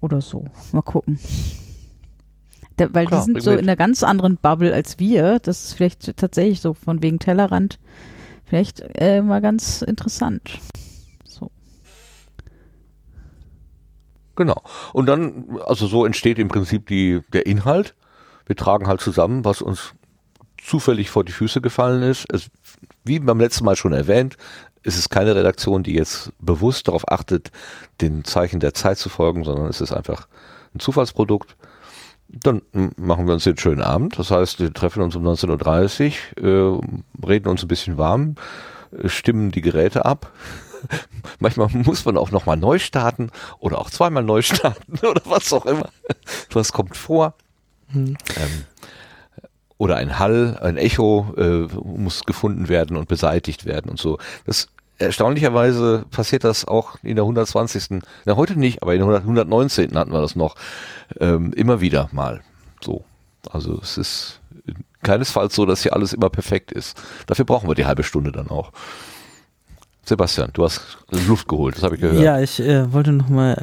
oder 0.01 0.21
so. 0.21 0.45
Mal 0.71 0.81
gucken. 0.81 1.19
Da, 2.77 2.93
weil 2.93 3.05
Klar, 3.05 3.19
die 3.19 3.25
sind 3.25 3.43
so 3.43 3.51
in 3.51 3.59
einer 3.59 3.75
ganz 3.75 4.01
anderen 4.03 4.38
Bubble 4.38 4.73
als 4.73 4.97
wir. 4.99 5.39
Das 5.39 5.65
ist 5.65 5.73
vielleicht 5.73 6.17
tatsächlich 6.17 6.61
so 6.61 6.73
von 6.73 7.03
wegen 7.03 7.19
Tellerrand 7.19 7.79
vielleicht 8.45 8.84
äh, 8.95 9.21
mal 9.21 9.41
ganz 9.41 9.81
interessant. 9.81 10.59
Genau. 14.36 14.61
Und 14.93 15.05
dann, 15.05 15.59
also 15.65 15.88
so 15.88 16.05
entsteht 16.05 16.39
im 16.39 16.47
Prinzip 16.47 16.88
die, 16.88 17.21
der 17.34 17.45
Inhalt. 17.45 17.95
Wir 18.45 18.55
tragen 18.55 18.88
halt 18.88 19.01
zusammen, 19.01 19.45
was 19.45 19.61
uns 19.61 19.93
zufällig 20.61 21.09
vor 21.09 21.23
die 21.23 21.31
Füße 21.31 21.61
gefallen 21.61 22.03
ist. 22.03 22.25
Es, 22.34 22.49
wie 23.03 23.19
beim 23.19 23.39
letzten 23.39 23.65
Mal 23.65 23.75
schon 23.75 23.93
erwähnt, 23.93 24.38
ist 24.84 24.97
es 24.97 25.09
keine 25.09 25.36
Redaktion, 25.36 25.84
die 25.84 25.93
jetzt 25.93 26.31
bewusst 26.39 26.88
darauf 26.88 27.09
achtet, 27.09 27.51
den 28.01 28.23
Zeichen 28.23 28.59
der 28.59 28.73
Zeit 28.73 28.97
zu 28.97 29.09
folgen, 29.09 29.43
sondern 29.43 29.67
es 29.67 29.81
ist 29.81 29.93
einfach 29.93 30.27
ein 30.75 30.79
Zufallsprodukt. 30.79 31.55
Dann 32.27 32.61
machen 32.97 33.27
wir 33.27 33.34
uns 33.34 33.43
den 33.43 33.57
schönen 33.57 33.81
Abend. 33.81 34.17
Das 34.17 34.31
heißt, 34.31 34.59
wir 34.59 34.73
treffen 34.73 35.03
uns 35.03 35.15
um 35.15 35.25
19.30 35.25 36.13
Uhr, 36.41 36.81
äh, 37.21 37.27
reden 37.27 37.47
uns 37.47 37.61
ein 37.61 37.67
bisschen 37.67 37.97
warm, 37.97 38.36
äh, 38.91 39.07
stimmen 39.07 39.51
die 39.51 39.61
Geräte 39.61 40.05
ab, 40.05 40.31
manchmal 41.39 41.69
muss 41.69 42.05
man 42.05 42.17
auch 42.17 42.31
nochmal 42.31 42.57
neu 42.57 42.79
starten 42.79 43.29
oder 43.59 43.79
auch 43.79 43.89
zweimal 43.89 44.23
neu 44.23 44.41
starten 44.43 44.99
oder 45.05 45.21
was 45.25 45.51
auch 45.53 45.65
immer. 45.65 45.89
Was 46.51 46.71
kommt 46.73 46.97
vor? 46.97 47.36
Hm. 47.89 48.17
Ähm, 48.36 48.65
oder 49.77 49.97
ein 49.97 50.19
Hall, 50.19 50.57
ein 50.61 50.77
Echo 50.77 51.34
äh, 51.38 51.67
muss 51.84 52.23
gefunden 52.23 52.69
werden 52.69 52.95
und 52.95 53.07
beseitigt 53.07 53.65
werden 53.65 53.89
und 53.89 53.99
so. 53.99 54.17
Das 54.45 54.69
erstaunlicherweise 54.97 56.05
passiert 56.11 56.43
das 56.43 56.65
auch 56.65 56.97
in 57.03 57.15
der 57.15 57.23
120. 57.23 58.01
Na, 58.25 58.35
heute 58.35 58.57
nicht, 58.57 58.81
aber 58.81 58.93
in 58.93 59.07
der 59.07 59.17
119. 59.17 59.97
hatten 59.97 60.11
wir 60.11 60.21
das 60.21 60.35
noch 60.35 60.55
ähm, 61.19 61.53
immer 61.53 61.81
wieder 61.81 62.09
mal. 62.11 62.41
So. 62.81 63.03
Also 63.51 63.79
es 63.81 63.97
ist 63.97 64.39
keinesfalls 65.03 65.53
so, 65.53 65.65
dass 65.65 65.83
hier 65.83 65.93
alles 65.93 66.13
immer 66.13 66.29
perfekt 66.29 66.71
ist. 66.71 67.01
Dafür 67.27 67.45
brauchen 67.45 67.67
wir 67.67 67.75
die 67.75 67.85
halbe 67.85 68.03
Stunde 68.03 68.31
dann 68.31 68.49
auch. 68.49 68.71
Sebastian, 70.05 70.49
du 70.51 70.65
hast 70.65 70.97
Luft 71.27 71.47
geholt, 71.47 71.77
das 71.77 71.83
habe 71.83 71.95
ich 71.95 72.01
gehört. 72.01 72.21
Ja, 72.21 72.41
ich 72.41 72.59
äh, 72.59 72.91
wollte 72.91 73.13
nochmal, 73.13 73.53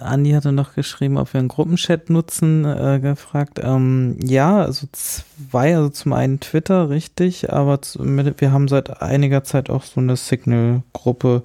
Andi 0.00 0.32
hatte 0.32 0.50
noch 0.50 0.74
geschrieben, 0.74 1.18
ob 1.18 1.32
wir 1.32 1.38
einen 1.38 1.46
Gruppenchat 1.46 2.10
nutzen, 2.10 2.64
äh, 2.64 2.98
gefragt. 3.00 3.60
Ähm, 3.62 4.16
ja, 4.20 4.58
also 4.58 4.88
zwei, 4.90 5.76
also 5.76 5.88
zum 5.90 6.14
einen 6.14 6.40
Twitter, 6.40 6.90
richtig, 6.90 7.52
aber 7.52 7.78
mit, 8.00 8.40
wir 8.40 8.50
haben 8.50 8.66
seit 8.66 9.02
einiger 9.02 9.44
Zeit 9.44 9.70
auch 9.70 9.84
so 9.84 10.00
eine 10.00 10.16
Signal-Gruppe, 10.16 11.44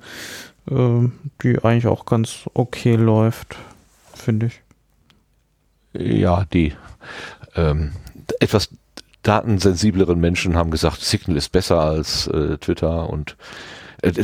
äh, 0.72 1.10
die 1.44 1.64
eigentlich 1.64 1.88
auch 1.88 2.06
ganz 2.06 2.50
okay 2.56 2.96
läuft, 2.96 3.56
finde 4.16 4.48
ich. 4.48 4.62
Ja, 5.94 6.46
die 6.52 6.74
ähm, 7.56 7.92
etwas 8.40 8.70
datensensibleren 9.22 10.20
Menschen 10.20 10.56
haben 10.56 10.72
gesagt, 10.72 11.02
Signal 11.02 11.38
ist 11.38 11.52
besser 11.52 11.80
als 11.80 12.26
äh, 12.28 12.58
Twitter 12.58 13.10
und 13.10 13.38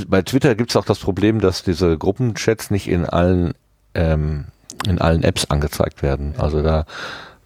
bei 0.08 0.22
Twitter 0.22 0.56
gibt 0.56 0.72
es 0.72 0.76
auch 0.76 0.86
das 0.86 1.00
Problem, 1.00 1.40
dass 1.40 1.64
diese 1.64 1.98
Gruppenchats 1.98 2.70
nicht 2.72 2.88
in 2.90 3.06
allen 3.06 3.54
ähm, 3.94 4.46
in 4.88 5.00
allen 5.00 5.24
Apps 5.24 5.46
angezeigt 5.46 6.04
werden. 6.04 6.36
Also 6.38 6.62
da 6.62 6.86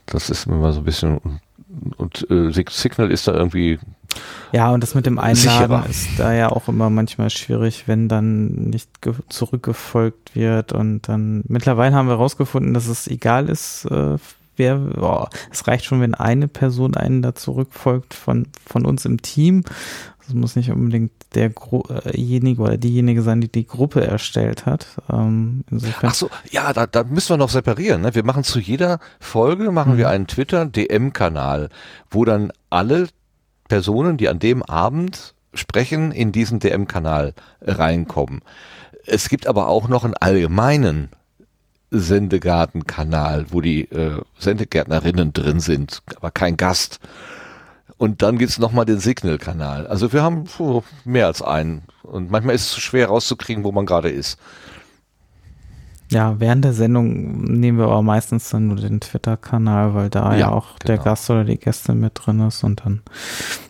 das 0.06 0.30
ist 0.30 0.48
immer 0.48 0.74
so 0.74 0.80
ein 0.82 0.86
bisschen 0.86 1.40
und 1.98 2.28
äh, 2.30 2.52
Signal 2.52 3.12
ist 3.12 3.28
da 3.28 3.34
irgendwie 3.34 3.80
ja, 4.52 4.70
und 4.72 4.84
das 4.84 4.94
mit 4.94 5.08
dem 5.08 5.18
Einladen 5.18 5.38
Sicherer. 5.38 5.86
ist 5.90 6.08
da 6.20 6.34
ja 6.34 6.50
auch 6.52 6.68
immer 6.68 6.92
manchmal 6.92 7.32
schwierig, 7.32 7.88
wenn 7.88 8.08
dann 8.08 8.70
nicht 8.70 9.02
ge- 9.02 9.16
zurückgefolgt 9.30 10.36
wird. 10.36 10.72
Und 10.72 11.10
dann 11.10 11.44
mittlerweile 11.48 11.96
haben 11.96 12.08
wir 12.08 12.18
herausgefunden, 12.18 12.76
dass 12.76 12.86
es 12.88 13.08
egal 13.08 13.50
ist, 13.50 13.86
äh, 13.86 14.18
wer, 14.56 14.80
oh, 15.02 15.26
es 15.52 15.68
reicht 15.68 15.86
schon, 15.86 16.00
wenn 16.00 16.14
eine 16.14 16.48
Person 16.48 16.96
einen 16.96 17.24
da 17.24 17.34
zurückfolgt 17.34 18.14
von, 18.14 18.46
von 18.68 18.86
uns 18.86 19.06
im 19.06 19.24
Team. 19.24 19.64
Das 20.26 20.34
muss 20.34 20.56
nicht 20.56 20.72
unbedingt 20.72 21.12
derjenige 21.36 22.62
oder 22.62 22.78
diejenige 22.78 23.22
sein, 23.22 23.42
die 23.42 23.52
die 23.52 23.68
Gruppe 23.68 24.06
erstellt 24.06 24.66
hat. 24.66 24.88
Ähm, 25.12 25.64
insofern. 25.70 26.10
Ach 26.10 26.14
so, 26.14 26.30
ja, 26.52 26.72
da, 26.72 26.88
da 26.88 27.04
müssen 27.04 27.30
wir 27.30 27.38
noch 27.38 27.50
separieren. 27.50 28.02
Ne? 28.02 28.16
Wir 28.16 28.24
machen 28.24 28.44
zu 28.44 28.60
jeder 28.60 29.00
Folge 29.20 29.72
machen 29.72 29.98
wir 29.98 30.10
einen 30.10 30.28
Twitter 30.28 30.66
DM-Kanal, 30.66 31.70
wo 32.10 32.24
dann 32.24 32.52
alle 32.70 33.08
Personen, 33.68 34.18
die 34.18 34.30
an 34.30 34.40
dem 34.40 34.64
Abend 34.64 35.34
sprechen, 35.54 36.12
in 36.12 36.32
diesen 36.32 36.60
DM-Kanal 36.60 37.34
reinkommen. 37.62 38.42
Es 39.06 39.30
gibt 39.30 39.48
aber 39.48 39.68
auch 39.68 39.90
noch 39.90 40.06
einen 40.06 40.16
allgemeinen 40.16 41.10
Sendegartenkanal, 41.92 43.48
wo 43.52 43.62
die 43.62 43.84
äh, 43.92 44.22
Sendegärtnerinnen 44.40 45.34
drin 45.34 45.60
sind, 45.60 46.02
aber 46.16 46.32
kein 46.32 46.58
Gast. 46.58 47.00
Und 48.04 48.22
dann 48.22 48.38
gibt's 48.38 48.60
noch 48.60 48.68
nochmal 48.68 48.84
den 48.84 49.00
Signal-Kanal. 49.00 49.88
Also 49.88 50.12
wir 50.12 50.22
haben 50.22 50.44
puh, 50.44 50.82
mehr 51.06 51.26
als 51.26 51.42
einen. 51.42 51.84
Und 52.02 52.30
manchmal 52.30 52.54
ist 52.54 52.64
es 52.64 52.78
schwer 52.80 53.08
rauszukriegen, 53.08 53.64
wo 53.64 53.72
man 53.72 53.86
gerade 53.86 54.10
ist. 54.10 54.38
Ja, 56.12 56.38
während 56.38 56.66
der 56.66 56.74
Sendung 56.74 57.44
nehmen 57.46 57.78
wir 57.78 57.86
aber 57.86 58.02
meistens 58.02 58.50
dann 58.50 58.68
nur 58.68 58.76
den 58.76 59.00
Twitter-Kanal, 59.00 59.94
weil 59.94 60.10
da 60.10 60.34
ja, 60.34 60.40
Ja, 60.40 60.50
auch 60.50 60.78
der 60.80 60.98
genau. 60.98 61.06
Gast 61.06 61.30
oder 61.30 61.46
die 61.46 61.58
Gäste 61.58 61.96
mit 61.96 62.12
drin 62.16 62.42
ist 62.42 62.66
und 62.66 62.86
dann 62.86 63.04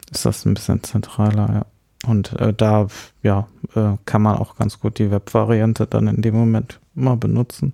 ist 0.09 0.25
das 0.25 0.47
ein 0.47 0.55
bisschen 0.55 0.81
zentraler, 0.81 1.53
ja. 1.53 2.09
Und 2.09 2.33
äh, 2.39 2.55
da, 2.55 2.87
ja, 3.21 3.47
äh, 3.75 3.97
kann 4.05 4.23
man 4.23 4.37
auch 4.37 4.55
ganz 4.55 4.79
gut 4.79 4.97
die 4.97 5.11
Web-Variante 5.11 5.85
dann 5.85 6.07
in 6.07 6.23
dem 6.23 6.33
Moment 6.33 6.79
mal 6.95 7.17
benutzen. 7.17 7.73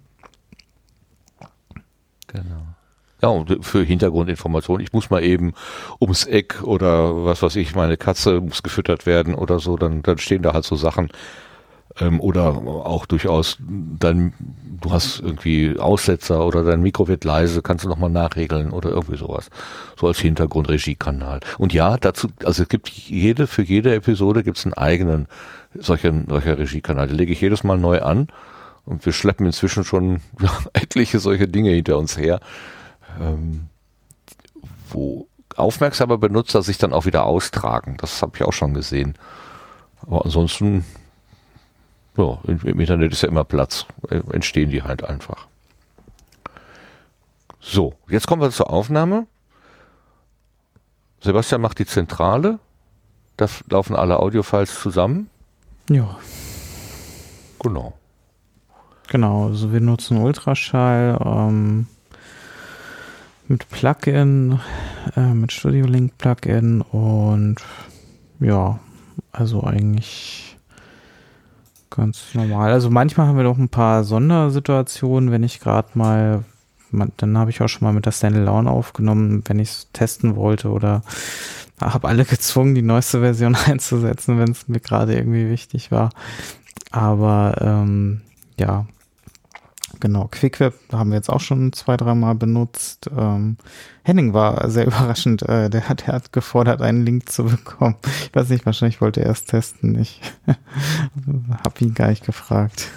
Genau. 2.28 2.66
Ja, 3.22 3.30
und 3.30 3.65
für 3.65 3.84
Hintergrundinformationen, 3.84 4.86
ich 4.86 4.93
muss 4.93 5.09
mal 5.09 5.24
eben 5.24 5.53
ums 5.99 6.26
Eck 6.26 6.63
oder 6.63 7.26
was 7.26 7.41
weiß 7.41 7.57
ich, 7.57 7.76
meine 7.76 7.97
Katze 7.97 8.39
muss 8.39 8.63
gefüttert 8.63 9.05
werden 9.05 9.36
oder 9.36 9.59
so, 9.59 9.76
dann, 9.76 10.01
dann 10.03 10.17
stehen 10.17 10.41
da 10.41 10.53
halt 10.53 10.65
so 10.65 10.76
Sachen. 10.76 11.09
Ähm, 11.99 12.22
oder 12.22 12.55
auch 12.55 13.05
durchaus, 13.05 13.57
dann, 13.59 14.34
du 14.82 14.91
hast 14.91 15.20
irgendwie 15.20 15.78
Aussetzer 15.78 16.45
oder 16.45 16.63
dein 16.63 16.82
Mikro 16.82 17.07
wird 17.07 17.26
leise, 17.26 17.61
kannst 17.61 17.84
du 17.84 17.89
nochmal 17.89 18.09
nachregeln 18.09 18.72
oder 18.72 18.89
irgendwie 18.89 19.17
sowas. 19.17 19.49
So 19.99 20.07
als 20.07 20.20
Hintergrundregiekanal. 20.20 21.41
Und 21.57 21.74
ja, 21.74 21.97
dazu, 21.97 22.30
also 22.45 22.63
es 22.63 22.70
gibt 22.70 22.89
jede, 22.89 23.47
für 23.47 23.63
jede 23.63 23.93
Episode 23.93 24.43
gibt 24.43 24.57
es 24.57 24.65
einen 24.65 24.76
eigenen 24.76 25.28
solchen, 25.74 26.28
solcher 26.30 26.57
Regiekanal. 26.57 27.07
Den 27.07 27.17
lege 27.17 27.34
ich 27.34 27.41
jedes 27.41 27.63
Mal 27.63 27.78
neu 27.78 28.01
an. 28.01 28.28
Und 28.86 29.05
wir 29.05 29.13
schleppen 29.13 29.45
inzwischen 29.45 29.84
schon 29.84 30.22
ja, 30.41 30.51
etliche 30.74 31.20
solche 31.20 31.47
Dinge 31.47 31.72
hinter 31.72 31.97
uns 31.97 32.17
her 32.17 32.39
ähm, 33.20 33.68
wo 34.89 35.28
aufmerksame 35.55 36.18
Benutzer 36.18 36.62
sich 36.62 36.78
dann 36.78 36.93
auch 36.93 37.05
wieder 37.05 37.26
austragen. 37.26 37.97
Das 37.97 38.22
habe 38.22 38.34
ich 38.36 38.43
auch 38.43 38.53
schon 38.53 38.74
gesehen. 38.74 39.16
Aber 40.01 40.24
ansonsten, 40.26 40.86
ja, 42.18 42.38
im, 42.45 42.80
Internet 42.80 43.12
ist 43.12 43.22
ja 43.24 43.30
immer 43.30 43.43
Platz. 43.43 43.86
Äh, 44.10 44.22
Entstehen 44.32 44.70
die 44.70 44.84
halt 44.84 45.03
einfach. 45.03 45.47
So, 47.60 47.93
jetzt 48.07 48.28
kommen 48.28 48.41
wir 48.41 48.51
zur 48.51 48.70
Aufnahme. 48.70 49.28
Sebastian 51.22 51.62
macht 51.62 51.80
die 51.80 51.86
Zentrale. 51.86 52.60
Da 53.36 53.47
laufen 53.70 53.95
alle 53.95 54.20
Audiofiles 54.20 54.80
zusammen. 54.80 55.30
Ja, 55.89 56.18
Genau. 57.62 57.93
genau. 59.10 59.47
Also 59.47 59.74
wir 59.74 59.82
nutzen 59.82 60.18
Ultraschall 60.18 61.20
ähm, 61.26 61.88
mit 63.50 63.68
Plugin, 63.70 64.60
äh, 65.18 65.34
mit 65.34 65.52
Studio 65.52 65.86
Link 65.86 66.18
Plugin 66.18 66.82
und 66.82 67.58
ja, 68.39 68.80
also 69.32 69.64
eigentlich 69.64 70.56
ganz 71.89 72.36
normal. 72.36 72.72
Also 72.72 72.89
manchmal 72.91 73.28
haben 73.28 73.38
wir 73.38 73.43
doch 73.43 73.58
ein 73.58 73.70
paar 73.70 74.04
Sondersituationen, 74.04 75.32
wenn 75.32 75.43
ich 75.43 75.60
gerade 75.60 75.89
mal, 75.95 76.45
man, 76.91 77.12
dann 77.18 77.38
habe 77.38 77.50
ich 77.50 77.62
auch 77.62 77.68
schon 77.68 77.86
mal 77.86 77.93
mit 77.93 78.06
der 78.06 78.12
Standalone 78.12 78.70
aufgenommen, 78.70 79.43
wenn 79.47 79.60
ich 79.60 79.70
es 79.70 79.88
testen 79.93 80.36
wollte 80.36 80.70
oder 80.70 81.02
habe 81.82 82.08
alle 82.08 82.26
gezwungen, 82.26 82.76
die 82.76 82.84
neueste 82.84 83.20
Version 83.20 83.56
einzusetzen, 83.66 84.38
wenn 84.38 84.52
es 84.52 84.68
mir 84.68 84.80
gerade 84.80 85.16
irgendwie 85.16 85.50
wichtig 85.50 85.91
war. 85.91 86.12
Aber 86.91 87.56
ähm, 87.62 88.22
ja, 88.60 88.86
genau. 90.00 90.28
QuickWeb 90.32 90.74
haben 90.91 91.10
wir 91.10 91.18
jetzt 91.18 91.30
auch 91.30 91.39
schon 91.39 91.74
zwei, 91.74 91.97
dreimal 91.97 92.36
benutzt. 92.36 93.10
Ähm, 93.16 93.58
Henning 94.04 94.34
war 94.34 94.70
sehr 94.70 94.86
überraschend. 94.88 95.43
Äh, 95.43 95.70
der, 95.70 95.89
hat, 95.89 96.08
der 96.08 96.14
hat 96.16 96.34
gefordert, 96.34 96.82
einen 96.82 97.06
Link 97.06 97.30
zu 97.30 97.45
bekommen. 97.45 97.95
Ich 98.24 98.36
weiß 98.36 98.50
nicht, 98.50 98.66
wahrscheinlich 98.66 99.02
wollte 99.02 99.22
er 99.22 99.28
erst 99.28 99.50
testen. 99.50 100.00
Ich 100.00 100.22
habe 100.47 101.80
ihn 101.80 101.93
gar 101.93 102.10
nicht 102.10 102.26
gefragt. 102.26 102.89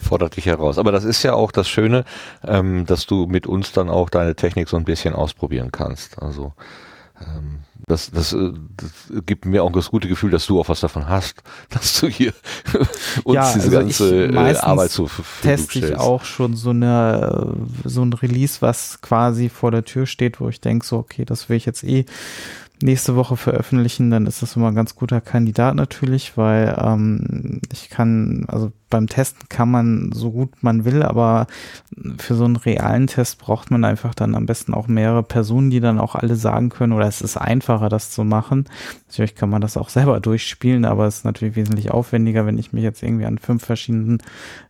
fordert 0.00 0.36
dich 0.36 0.46
heraus. 0.46 0.78
Aber 0.78 0.92
das 0.92 1.04
ist 1.04 1.22
ja 1.22 1.34
auch 1.34 1.52
das 1.52 1.68
Schöne, 1.68 2.04
ähm, 2.44 2.86
dass 2.86 3.06
du 3.06 3.26
mit 3.26 3.46
uns 3.46 3.72
dann 3.72 3.88
auch 3.88 4.10
deine 4.10 4.34
Technik 4.34 4.68
so 4.68 4.76
ein 4.76 4.84
bisschen 4.84 5.14
ausprobieren 5.14 5.72
kannst. 5.72 6.20
Also 6.20 6.52
ähm, 7.20 7.60
das, 7.86 8.10
das, 8.10 8.32
äh, 8.32 8.52
das 8.76 9.24
gibt 9.26 9.44
mir 9.44 9.62
auch 9.64 9.72
das 9.72 9.90
gute 9.90 10.08
Gefühl, 10.08 10.30
dass 10.30 10.46
du 10.46 10.60
auch 10.60 10.68
was 10.68 10.80
davon 10.80 11.08
hast, 11.08 11.42
dass 11.70 12.00
du 12.00 12.08
hier 12.08 12.32
uns 13.24 13.34
Ja, 13.34 13.52
diese 13.52 13.66
also 13.66 13.78
ganze 13.78 14.26
äh, 14.26 14.56
Arbeit 14.56 14.90
zur 14.90 15.08
Verfügung 15.08 15.56
Teste 15.56 15.78
ich 15.78 15.84
stellst. 15.84 16.00
auch 16.00 16.24
schon 16.24 16.56
so 16.56 16.70
eine 16.70 17.54
so 17.84 18.02
ein 18.02 18.12
Release, 18.12 18.62
was 18.62 19.00
quasi 19.00 19.48
vor 19.48 19.70
der 19.70 19.84
Tür 19.84 20.06
steht, 20.06 20.40
wo 20.40 20.48
ich 20.48 20.60
denke 20.60 20.86
so, 20.86 20.98
okay, 20.98 21.24
das 21.24 21.48
will 21.48 21.56
ich 21.56 21.66
jetzt 21.66 21.84
eh 21.84 22.04
nächste 22.82 23.16
Woche 23.16 23.36
veröffentlichen, 23.36 24.10
dann 24.10 24.26
ist 24.26 24.42
das 24.42 24.56
immer 24.56 24.68
ein 24.68 24.74
ganz 24.74 24.94
guter 24.94 25.20
Kandidat 25.20 25.74
natürlich, 25.76 26.36
weil 26.36 26.76
ähm, 26.80 27.60
ich 27.72 27.90
kann, 27.90 28.44
also 28.48 28.72
beim 28.92 29.06
Testen 29.06 29.48
kann 29.48 29.70
man 29.70 30.12
so 30.12 30.30
gut 30.30 30.62
man 30.62 30.84
will, 30.84 31.02
aber 31.02 31.46
für 32.18 32.34
so 32.34 32.44
einen 32.44 32.56
realen 32.56 33.06
Test 33.06 33.38
braucht 33.38 33.70
man 33.70 33.84
einfach 33.84 34.14
dann 34.14 34.34
am 34.34 34.44
besten 34.44 34.74
auch 34.74 34.86
mehrere 34.86 35.22
Personen, 35.22 35.70
die 35.70 35.80
dann 35.80 35.98
auch 35.98 36.14
alle 36.14 36.36
sagen 36.36 36.68
können, 36.68 36.92
oder 36.92 37.06
es 37.06 37.22
ist 37.22 37.38
einfacher, 37.38 37.88
das 37.88 38.10
zu 38.10 38.22
machen. 38.22 38.66
Natürlich 39.08 39.34
kann 39.34 39.48
man 39.48 39.62
das 39.62 39.78
auch 39.78 39.88
selber 39.88 40.20
durchspielen, 40.20 40.84
aber 40.84 41.06
es 41.06 41.18
ist 41.18 41.24
natürlich 41.24 41.56
wesentlich 41.56 41.90
aufwendiger, 41.90 42.44
wenn 42.44 42.58
ich 42.58 42.74
mich 42.74 42.82
jetzt 42.82 43.02
irgendwie 43.02 43.24
an 43.24 43.38
fünf 43.38 43.64
verschiedenen 43.64 44.18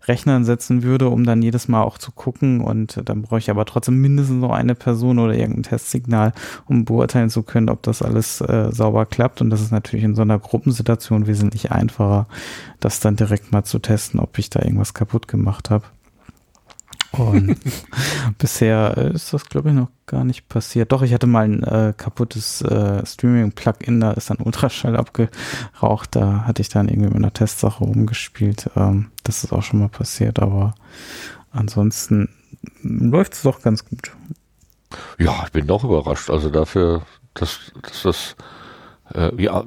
Rechnern 0.06 0.44
setzen 0.44 0.84
würde, 0.84 1.08
um 1.08 1.24
dann 1.24 1.42
jedes 1.42 1.66
Mal 1.66 1.82
auch 1.82 1.98
zu 1.98 2.12
gucken 2.12 2.60
und 2.60 3.00
dann 3.04 3.22
brauche 3.22 3.38
ich 3.38 3.50
aber 3.50 3.64
trotzdem 3.64 4.00
mindestens 4.00 4.40
noch 4.40 4.52
eine 4.52 4.76
Person 4.76 5.18
oder 5.18 5.34
irgendein 5.34 5.64
Testsignal, 5.64 6.32
um 6.66 6.84
beurteilen 6.84 7.30
zu 7.30 7.42
können, 7.42 7.68
ob 7.68 7.82
das 7.82 8.02
alles 8.02 8.40
äh, 8.40 8.70
sauber 8.70 9.04
klappt 9.04 9.40
und 9.40 9.50
das 9.50 9.60
ist 9.60 9.72
natürlich 9.72 10.04
in 10.04 10.14
so 10.14 10.22
einer 10.22 10.38
Gruppensituation 10.38 11.26
wesentlich 11.26 11.72
einfacher, 11.72 12.26
das 12.78 13.00
dann 13.00 13.16
direkt 13.16 13.50
mal 13.50 13.64
zu 13.64 13.80
testen, 13.80 14.11
ob 14.18 14.38
ich 14.38 14.50
da 14.50 14.60
irgendwas 14.60 14.94
kaputt 14.94 15.28
gemacht 15.28 15.70
habe. 15.70 15.84
Und 17.12 17.58
bisher 18.38 18.94
äh, 18.96 19.12
ist 19.12 19.32
das, 19.32 19.44
glaube 19.44 19.68
ich, 19.68 19.74
noch 19.74 19.88
gar 20.06 20.24
nicht 20.24 20.48
passiert. 20.48 20.92
Doch, 20.92 21.02
ich 21.02 21.12
hatte 21.12 21.26
mal 21.26 21.44
ein 21.44 21.62
äh, 21.62 21.92
kaputtes 21.96 22.62
äh, 22.62 23.04
Streaming-Plugin, 23.04 24.00
da 24.00 24.12
ist 24.12 24.30
dann 24.30 24.38
Ultraschall 24.38 24.96
abgeraucht. 24.96 26.16
Da 26.16 26.44
hatte 26.46 26.62
ich 26.62 26.70
dann 26.70 26.88
irgendwie 26.88 27.08
mit 27.08 27.16
einer 27.16 27.32
Testsache 27.32 27.84
rumgespielt. 27.84 28.70
Ähm, 28.76 29.10
das 29.24 29.44
ist 29.44 29.52
auch 29.52 29.62
schon 29.62 29.80
mal 29.80 29.88
passiert, 29.88 30.40
aber 30.40 30.74
ansonsten 31.50 32.30
läuft 32.82 33.34
es 33.34 33.42
doch 33.42 33.60
ganz 33.60 33.84
gut. 33.84 34.12
Ja, 35.18 35.42
ich 35.44 35.52
bin 35.52 35.66
doch 35.66 35.84
überrascht. 35.84 36.30
Also 36.30 36.50
dafür, 36.50 37.02
dass, 37.34 37.72
dass 37.82 38.02
das 38.02 38.36
äh, 39.14 39.42
ja 39.42 39.64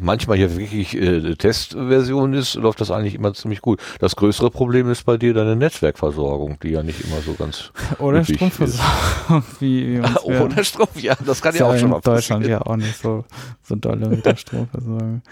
manchmal 0.00 0.36
hier 0.36 0.56
wirklich 0.56 0.94
äh, 0.96 1.34
Testversion 1.34 2.32
ist, 2.34 2.54
läuft 2.54 2.80
das 2.80 2.90
eigentlich 2.90 3.14
immer 3.14 3.32
ziemlich 3.34 3.60
gut. 3.62 3.80
Das 4.00 4.16
größere 4.16 4.50
Problem 4.50 4.90
ist 4.90 5.04
bei 5.04 5.16
dir 5.16 5.34
deine 5.34 5.56
Netzwerkversorgung, 5.56 6.58
die 6.62 6.70
ja 6.70 6.82
nicht 6.82 7.04
immer 7.04 7.20
so 7.20 7.34
ganz 7.34 7.72
Oder 7.98 8.24
Stromversorgung, 8.24 9.42
wie, 9.60 9.94
wie 9.94 9.98
uns 10.00 10.14
wir- 10.26 10.40
ohne 10.44 10.64
Strom. 10.64 10.88
Ja, 10.96 11.14
das 11.24 11.40
kann 11.42 11.54
ja 11.54 11.66
auch 11.66 11.74
schon 11.74 11.84
in 11.84 11.90
mal 11.90 12.00
Deutschland 12.00 12.42
passieren. 12.42 12.60
ja 12.60 12.66
auch 12.66 12.76
nicht 12.76 12.96
so, 13.00 13.24
so 13.62 13.74
dolle 13.76 14.08
mit 14.08 14.24
der 14.26 14.36
Stromversorgung. 14.36 15.22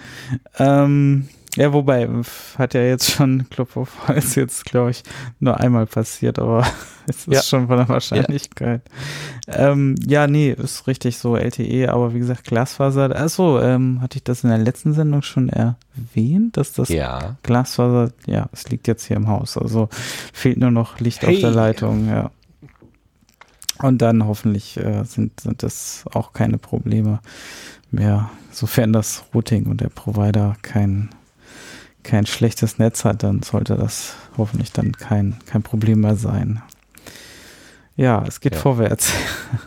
Ähm, 0.58 1.28
Ja, 1.56 1.72
wobei, 1.72 2.08
hat 2.58 2.74
ja 2.74 2.82
jetzt 2.82 3.10
schon 3.10 3.48
Klopf 3.48 3.76
auf 3.76 4.08
Holz 4.08 4.34
jetzt, 4.34 4.64
glaube 4.64 4.90
ich, 4.90 5.02
nur 5.38 5.60
einmal 5.60 5.86
passiert, 5.86 6.38
aber 6.38 6.66
es 7.06 7.28
ist 7.28 7.32
ja. 7.32 7.42
schon 7.42 7.68
von 7.68 7.76
der 7.76 7.88
Wahrscheinlichkeit. 7.88 8.82
Ja. 9.46 9.70
Ähm, 9.70 9.94
ja, 10.04 10.26
nee, 10.26 10.50
ist 10.50 10.86
richtig 10.88 11.18
so 11.18 11.36
LTE, 11.36 11.92
aber 11.92 12.12
wie 12.12 12.18
gesagt, 12.18 12.44
Glasfaser, 12.44 13.14
achso, 13.14 13.60
ähm, 13.60 14.00
hatte 14.00 14.18
ich 14.18 14.24
das 14.24 14.42
in 14.42 14.50
der 14.50 14.58
letzten 14.58 14.94
Sendung 14.94 15.22
schon 15.22 15.48
erwähnt, 15.48 16.56
dass 16.56 16.72
das 16.72 16.88
ja. 16.88 17.36
Glasfaser, 17.44 18.12
ja, 18.26 18.48
es 18.52 18.68
liegt 18.70 18.88
jetzt 18.88 19.06
hier 19.06 19.16
im 19.16 19.28
Haus, 19.28 19.56
also 19.56 19.88
fehlt 20.32 20.58
nur 20.58 20.72
noch 20.72 20.98
Licht 20.98 21.22
hey. 21.22 21.36
auf 21.36 21.40
der 21.40 21.50
Leitung, 21.52 22.08
ja. 22.08 22.30
Und 23.78 24.02
dann 24.02 24.26
hoffentlich 24.26 24.76
äh, 24.76 25.04
sind, 25.04 25.40
sind 25.40 25.62
das 25.62 26.04
auch 26.12 26.32
keine 26.32 26.58
Probleme 26.58 27.20
mehr, 27.90 28.30
sofern 28.50 28.92
das 28.92 29.24
Routing 29.34 29.66
und 29.66 29.80
der 29.80 29.88
Provider 29.88 30.56
kein 30.62 31.10
kein 32.04 32.26
schlechtes 32.26 32.78
Netz 32.78 33.04
hat, 33.04 33.22
dann 33.22 33.42
sollte 33.42 33.76
das 33.76 34.14
hoffentlich 34.36 34.72
dann 34.72 34.92
kein, 34.92 35.36
kein 35.46 35.62
Problem 35.62 36.00
mehr 36.00 36.16
sein. 36.16 36.62
Ja, 37.96 38.24
es 38.26 38.40
geht 38.40 38.54
ja. 38.54 38.60
vorwärts. 38.60 39.12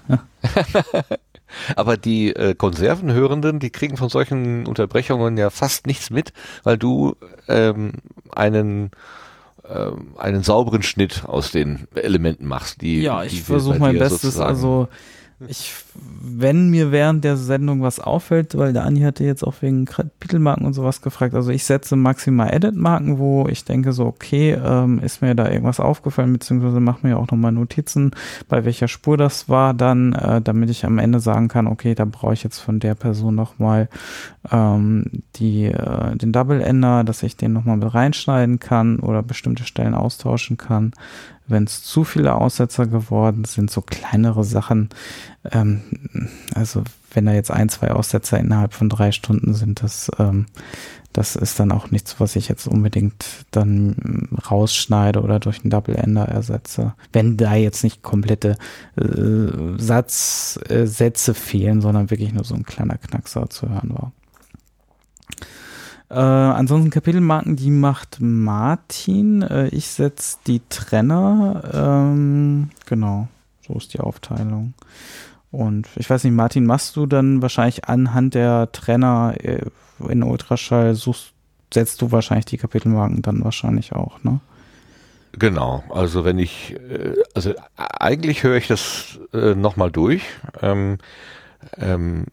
Aber 1.76 1.98
die 1.98 2.36
äh, 2.36 2.56
Konservenhörenden, 2.56 3.60
die 3.60 3.70
kriegen 3.70 3.98
von 3.98 4.10
solchen 4.10 4.66
Unterbrechungen 4.66 5.38
ja 5.38 5.50
fast 5.50 5.88
nichts 5.88 6.10
mit, 6.10 6.34
weil 6.64 6.78
du 6.78 7.16
ähm, 7.48 7.94
einen 8.34 8.92
ähm, 9.70 10.14
einen 10.18 10.44
sauberen 10.44 10.84
Schnitt 10.84 11.24
aus 11.26 11.52
den 11.52 11.88
Elementen 11.96 12.46
machst. 12.46 12.82
Die, 12.82 13.02
ja, 13.02 13.24
ich 13.24 13.44
versuche 13.44 13.80
mein 13.80 13.98
Bestes. 13.98 14.40
Also 14.40 14.88
ich, 15.48 15.76
wenn 15.94 16.72
mir 16.72 16.92
während 16.92 17.24
der 17.24 17.38
Sendung 17.38 17.84
was 17.84 18.00
auffällt, 18.00 18.58
weil 18.58 18.74
der 18.74 18.86
Andi 18.86 19.02
hatte 19.02 19.24
jetzt 19.24 19.44
auch 19.44 19.54
wegen 19.62 19.86
Kapitelmarken 19.86 20.66
und 20.66 20.74
sowas 20.74 21.04
gefragt, 21.04 21.36
also 21.36 21.52
ich 21.52 21.64
setze 21.64 21.96
maximal 21.96 22.52
Edit-Marken, 22.52 23.20
wo 23.20 23.48
ich 23.48 23.64
denke 23.64 23.94
so, 23.94 24.08
okay, 24.08 24.54
ähm, 24.54 24.98
ist 24.98 25.22
mir 25.22 25.36
da 25.36 25.48
irgendwas 25.48 25.80
aufgefallen, 25.80 26.34
beziehungsweise 26.34 26.80
mache 26.80 27.06
mir 27.06 27.20
auch 27.20 27.30
nochmal 27.30 27.52
Notizen, 27.52 28.12
bei 28.50 28.66
welcher 28.66 28.88
Spur 28.88 29.16
das 29.16 29.48
war 29.48 29.76
dann, 29.76 30.14
äh, 30.14 30.42
damit 30.42 30.72
ich 30.72 30.86
am 30.86 30.98
Ende 30.98 31.20
sagen 31.20 31.50
kann, 31.50 31.68
okay, 31.68 31.94
da 31.94 32.06
brauche 32.06 32.34
ich 32.34 32.44
jetzt 32.44 32.58
von 32.58 32.80
der 32.80 32.96
Person 32.96 33.36
nochmal 33.36 33.90
ähm, 34.52 35.06
die, 35.36 35.66
äh, 35.66 36.16
den 36.16 36.32
Double-Ender, 36.32 37.04
dass 37.04 37.22
ich 37.22 37.38
den 37.38 37.54
nochmal 37.54 37.78
mit 37.78 37.94
reinschneiden 37.94 38.58
kann 38.58 39.00
oder 39.00 39.22
bestimmte 39.22 39.66
Stellen 39.66 39.94
austauschen 39.94 40.58
kann 40.58 40.94
wenn 41.48 41.64
es 41.64 41.84
zu 41.84 42.04
viele 42.04 42.36
Aussetzer 42.36 42.88
geworden 42.88 43.45
sind, 43.45 43.72
so 43.72 43.82
kleinere 43.82 44.43
Sachen. 44.43 44.89
Ähm, 45.52 45.82
also 46.54 46.84
wenn 47.12 47.26
da 47.26 47.34
jetzt 47.34 47.52
ein, 47.52 47.70
zwei 47.70 47.91
Aussetzer 47.91 48.39
innerhalb 48.39 48.74
von 48.74 48.89
drei 48.89 49.12
Stunden 49.12 49.54
sind, 49.54 49.82
das, 49.82 50.12
ähm, 50.20 50.45
das 51.14 51.36
ist 51.36 51.60
dann 51.60 51.72
auch 51.72 51.89
nichts, 51.89 52.20
was 52.20 52.36
ich 52.36 52.48
jetzt 52.48 52.68
unbedingt 52.68 53.26
dann 53.52 54.28
rausschneide 54.50 55.22
oder 55.22 55.39
durch 55.39 55.62
einen 55.62 55.72
Double 55.72 55.95
Ender 55.95 56.28
ersetze. 56.28 56.93
Wenn 57.12 57.38
da 57.38 57.56
jetzt 57.56 57.84
nicht 57.84 58.04
komplette 58.04 58.58
äh, 58.98 59.78
Satz, 59.78 60.60
äh, 60.70 60.86
Sätze 60.86 61.34
fehlen, 61.34 61.82
sondern 61.82 62.12
wirklich 62.12 62.34
nur 62.34 62.43
so 62.43 62.56
ein 62.56 62.66
kleiner 62.66 62.98
Knackser 62.98 63.50
zu 63.50 63.70
hören 63.70 63.89
war. 63.93 64.12
Äh, 66.10 66.16
ansonsten 66.16 66.89
Kapitelmarken, 66.89 67.55
die 67.55 67.70
macht 67.70 68.18
Martin. 68.20 69.41
Äh, 69.41 69.68
ich 69.70 69.88
setze 69.88 70.38
die 70.47 70.62
Trenner. 70.70 71.64
Ähm, 71.74 72.70
genau, 72.86 73.28
so 73.68 73.76
ist 73.76 73.93
die 73.93 73.99
Aufteilung. 73.99 74.74
Und 75.51 75.88
ich 75.95 76.10
weiß 76.10 76.24
nicht, 76.24 76.34
Martin, 76.34 76.66
machst 76.66 76.95
du 76.95 77.05
dann 77.05 77.41
wahrscheinlich 77.41 77.86
anhand 77.86 78.36
der 78.36 78.72
Trenner 78.72 79.36
äh, 79.39 79.66
in 80.08 80.24
Ultraschall, 80.24 80.95
suchst, 80.95 81.34
setzt 81.74 82.01
du 82.01 82.12
wahrscheinlich 82.12 82.45
die 82.45 82.58
Kapitelmarken 82.58 83.22
dann 83.22 83.43
wahrscheinlich 83.43 83.93
auch, 83.93 84.24
ne? 84.24 84.39
Genau, 85.34 85.84
also 85.89 86.26
wenn 86.26 86.39
ich, 86.39 86.74
äh, 86.74 87.14
also 87.34 87.53
eigentlich 87.76 88.43
höre 88.43 88.58
ich 88.58 88.68
das 88.68 89.20
äh, 89.34 89.55
nochmal 89.55 89.91
durch. 89.91 90.24
Ähm, 90.62 90.97
ähm, 91.78 92.26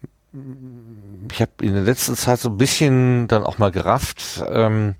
ich 1.31 1.41
habe 1.41 1.53
in 1.63 1.75
der 1.75 1.83
letzten 1.83 2.17
Zeit 2.17 2.41
so 2.41 2.49
ein 2.51 2.57
bisschen 2.57 3.29
dann 3.29 3.45
auch 3.45 3.59
mal 3.59 3.71
gerafft, 3.71 4.43
ähm, 4.49 4.97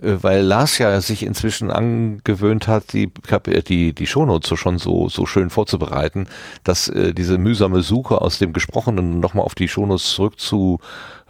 äh, 0.00 0.16
weil 0.20 0.42
Lars 0.42 0.76
ja 0.78 1.00
sich 1.00 1.24
inzwischen 1.24 1.70
angewöhnt 1.70 2.68
hat, 2.68 2.92
die 2.92 3.10
äh, 3.30 3.62
die 3.62 3.94
die 3.94 4.06
Shownotes 4.06 4.48
so 4.48 4.56
schon 4.56 4.78
so 4.78 5.08
so 5.08 5.24
schön 5.24 5.48
vorzubereiten, 5.48 6.28
dass 6.62 6.88
äh, 6.88 7.14
diese 7.14 7.38
mühsame 7.38 7.82
Suche 7.82 8.20
aus 8.20 8.38
dem 8.38 8.52
Gesprochenen 8.52 9.18
nochmal 9.20 9.46
auf 9.46 9.54
die 9.54 9.68
Shownotes 9.68 10.10
zurückzukommen 10.10 10.78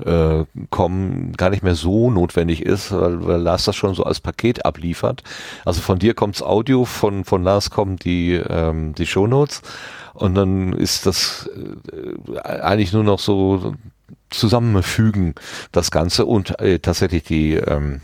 äh, 0.05 1.37
gar 1.37 1.51
nicht 1.51 1.63
mehr 1.63 1.77
so 1.77 2.11
notwendig 2.11 2.63
ist, 2.63 2.91
weil, 2.91 3.25
weil 3.25 3.41
Lars 3.41 3.65
das 3.65 3.77
schon 3.77 3.95
so 3.95 4.03
als 4.03 4.21
Paket 4.21 4.65
abliefert. 4.67 5.23
Also 5.65 5.81
von 5.81 6.01
dir 6.01 6.15
kommt's 6.15 6.43
Audio, 6.43 6.85
von 6.85 7.25
von 7.25 7.45
Lars 7.45 7.71
kommen 7.71 7.97
die 7.97 8.33
ähm, 8.33 8.95
die 8.97 9.07
Shownotes 9.07 9.63
und 10.17 10.35
dann 10.35 10.73
ist 10.73 11.07
das 11.07 11.49
äh, 12.33 12.39
eigentlich 12.41 12.93
nur 12.93 13.05
noch 13.05 13.19
so 13.19 13.75
zusammenfügen, 14.31 15.35
das 15.73 15.91
Ganze 15.91 16.27
und 16.27 16.59
äh, 16.61 16.79
tatsächlich 16.79 17.25
die, 17.25 17.55
ähm, 17.55 18.01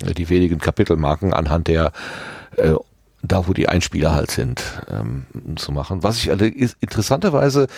die 0.00 0.28
wenigen 0.28 0.58
Kapitelmarken 0.58 1.32
anhand 1.32 1.68
der 1.68 1.92
äh, 2.56 2.74
da 3.26 3.48
wo 3.48 3.54
die 3.54 3.68
Einspieler 3.68 4.14
halt 4.14 4.30
sind, 4.30 4.62
ähm, 4.90 5.24
zu 5.56 5.72
machen. 5.72 6.02
Was 6.02 6.18
ich 6.18 6.30
alle 6.30 6.46
interessanterweise, 6.46 7.68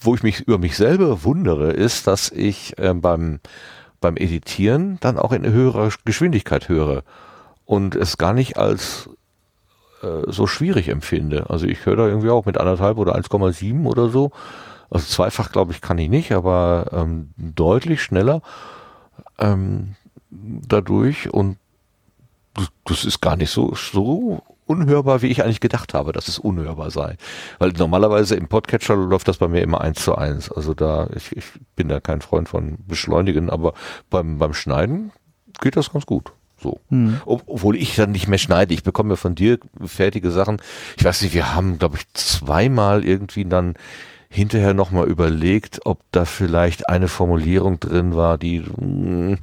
wo 0.00 0.14
ich 0.14 0.22
mich 0.22 0.40
über 0.40 0.58
mich 0.58 0.76
selber 0.76 1.24
wundere, 1.24 1.72
ist, 1.72 2.06
dass 2.06 2.30
ich 2.30 2.74
ähm, 2.78 3.00
beim 3.00 3.40
beim 4.00 4.18
Editieren 4.18 4.98
dann 5.00 5.18
auch 5.18 5.32
in 5.32 5.50
höherer 5.50 5.88
Geschwindigkeit 6.04 6.68
höre 6.68 7.04
und 7.64 7.94
es 7.94 8.18
gar 8.18 8.34
nicht 8.34 8.58
als 8.58 9.08
äh, 10.04 10.30
so 10.30 10.46
schwierig 10.46 10.88
empfinde. 10.88 11.48
Also 11.48 11.66
ich 11.66 11.86
höre 11.86 11.96
da 11.96 12.06
irgendwie 12.06 12.30
auch 12.30 12.44
mit 12.44 12.58
anderthalb 12.58 12.98
oder 12.98 13.16
1,7 13.16 13.86
oder 13.86 14.08
so. 14.08 14.30
Also 14.90 15.06
zweifach 15.06 15.50
glaube 15.50 15.72
ich 15.72 15.80
kann 15.80 15.98
ich 15.98 16.08
nicht, 16.08 16.32
aber 16.32 16.86
ähm, 16.92 17.30
deutlich 17.36 18.02
schneller 18.02 18.42
ähm, 19.38 19.96
dadurch 20.30 21.32
und 21.32 21.58
das, 22.84 23.04
ist 23.04 23.20
gar 23.20 23.36
nicht 23.36 23.50
so, 23.50 23.74
so 23.74 24.42
unhörbar, 24.66 25.22
wie 25.22 25.26
ich 25.26 25.42
eigentlich 25.42 25.60
gedacht 25.60 25.94
habe, 25.94 26.12
dass 26.12 26.28
es 26.28 26.38
unhörbar 26.38 26.90
sei. 26.90 27.16
Weil 27.58 27.70
normalerweise 27.70 28.36
im 28.36 28.48
Podcatcher 28.48 28.96
läuft 28.96 29.28
das 29.28 29.38
bei 29.38 29.48
mir 29.48 29.62
immer 29.62 29.80
eins 29.80 30.04
zu 30.04 30.14
eins. 30.14 30.50
Also 30.50 30.74
da, 30.74 31.08
ich, 31.14 31.36
ich 31.36 31.44
bin 31.76 31.88
da 31.88 32.00
kein 32.00 32.20
Freund 32.20 32.48
von 32.48 32.78
Beschleunigen, 32.86 33.50
aber 33.50 33.74
beim, 34.10 34.38
beim 34.38 34.54
Schneiden 34.54 35.12
geht 35.60 35.76
das 35.76 35.92
ganz 35.92 36.06
gut. 36.06 36.32
So. 36.64 36.80
Hm. 36.88 37.20
Obwohl 37.26 37.76
ich 37.76 37.94
dann 37.94 38.12
nicht 38.12 38.26
mehr 38.26 38.38
schneide. 38.38 38.72
Ich 38.72 38.82
bekomme 38.82 39.10
ja 39.10 39.16
von 39.16 39.34
dir 39.34 39.58
fertige 39.84 40.30
Sachen. 40.30 40.62
Ich 40.96 41.04
weiß 41.04 41.20
nicht, 41.20 41.34
wir 41.34 41.54
haben, 41.54 41.78
glaube 41.78 41.98
ich, 41.98 42.10
zweimal 42.14 43.04
irgendwie 43.04 43.44
dann 43.44 43.74
hinterher 44.30 44.72
nochmal 44.72 45.06
überlegt, 45.06 45.80
ob 45.84 46.00
da 46.10 46.24
vielleicht 46.24 46.88
eine 46.88 47.08
Formulierung 47.08 47.80
drin 47.80 48.16
war, 48.16 48.38
die 48.38 48.60
mh, 48.60 48.66
hm, 48.78 49.38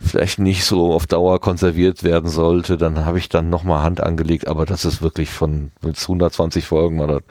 vielleicht 0.00 0.38
nicht 0.38 0.66
so 0.66 0.92
auf 0.92 1.06
Dauer 1.06 1.40
konserviert 1.40 2.04
werden 2.04 2.28
sollte. 2.28 2.76
Dann 2.76 3.06
habe 3.06 3.16
ich 3.16 3.30
dann 3.30 3.48
nochmal 3.48 3.82
Hand 3.82 4.02
angelegt, 4.02 4.46
aber 4.46 4.66
das 4.66 4.84
ist 4.84 5.00
wirklich 5.00 5.30
von 5.30 5.70
mit 5.80 5.98
120 5.98 6.66
Folgen 6.66 7.00
das 7.00 7.22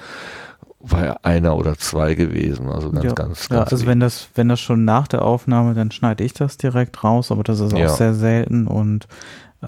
war 0.79 1.05
ja 1.05 1.19
einer 1.23 1.57
oder 1.57 1.77
zwei 1.77 2.15
gewesen, 2.15 2.69
also 2.69 2.91
ganz, 2.91 3.05
ja. 3.05 3.13
ganz, 3.13 3.49
ganz. 3.49 3.49
Ja, 3.49 3.63
also 3.63 3.85
wenn 3.85 3.99
das, 3.99 4.29
wenn 4.35 4.47
das 4.47 4.61
schon 4.61 4.85
nach 4.85 5.07
der 5.07 5.23
Aufnahme, 5.23 5.73
dann 5.73 5.91
schneide 5.91 6.23
ich 6.23 6.33
das 6.33 6.57
direkt 6.57 7.03
raus, 7.03 7.31
aber 7.31 7.43
das 7.43 7.59
ist 7.59 7.73
auch 7.73 7.77
ja. 7.77 7.89
sehr 7.89 8.13
selten 8.13 8.65
und 8.65 9.07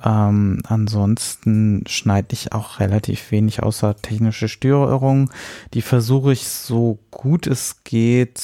ähm, 0.06 0.62
ansonsten 0.68 1.84
schneide 1.86 2.30
ich 2.32 2.54
auch 2.54 2.80
relativ 2.80 3.32
wenig 3.32 3.62
außer 3.62 3.98
technische 3.98 4.48
Störungen. 4.48 5.30
Die 5.74 5.82
versuche 5.82 6.32
ich 6.32 6.48
so 6.48 7.00
gut 7.12 7.46
es 7.46 7.84
geht 7.84 8.42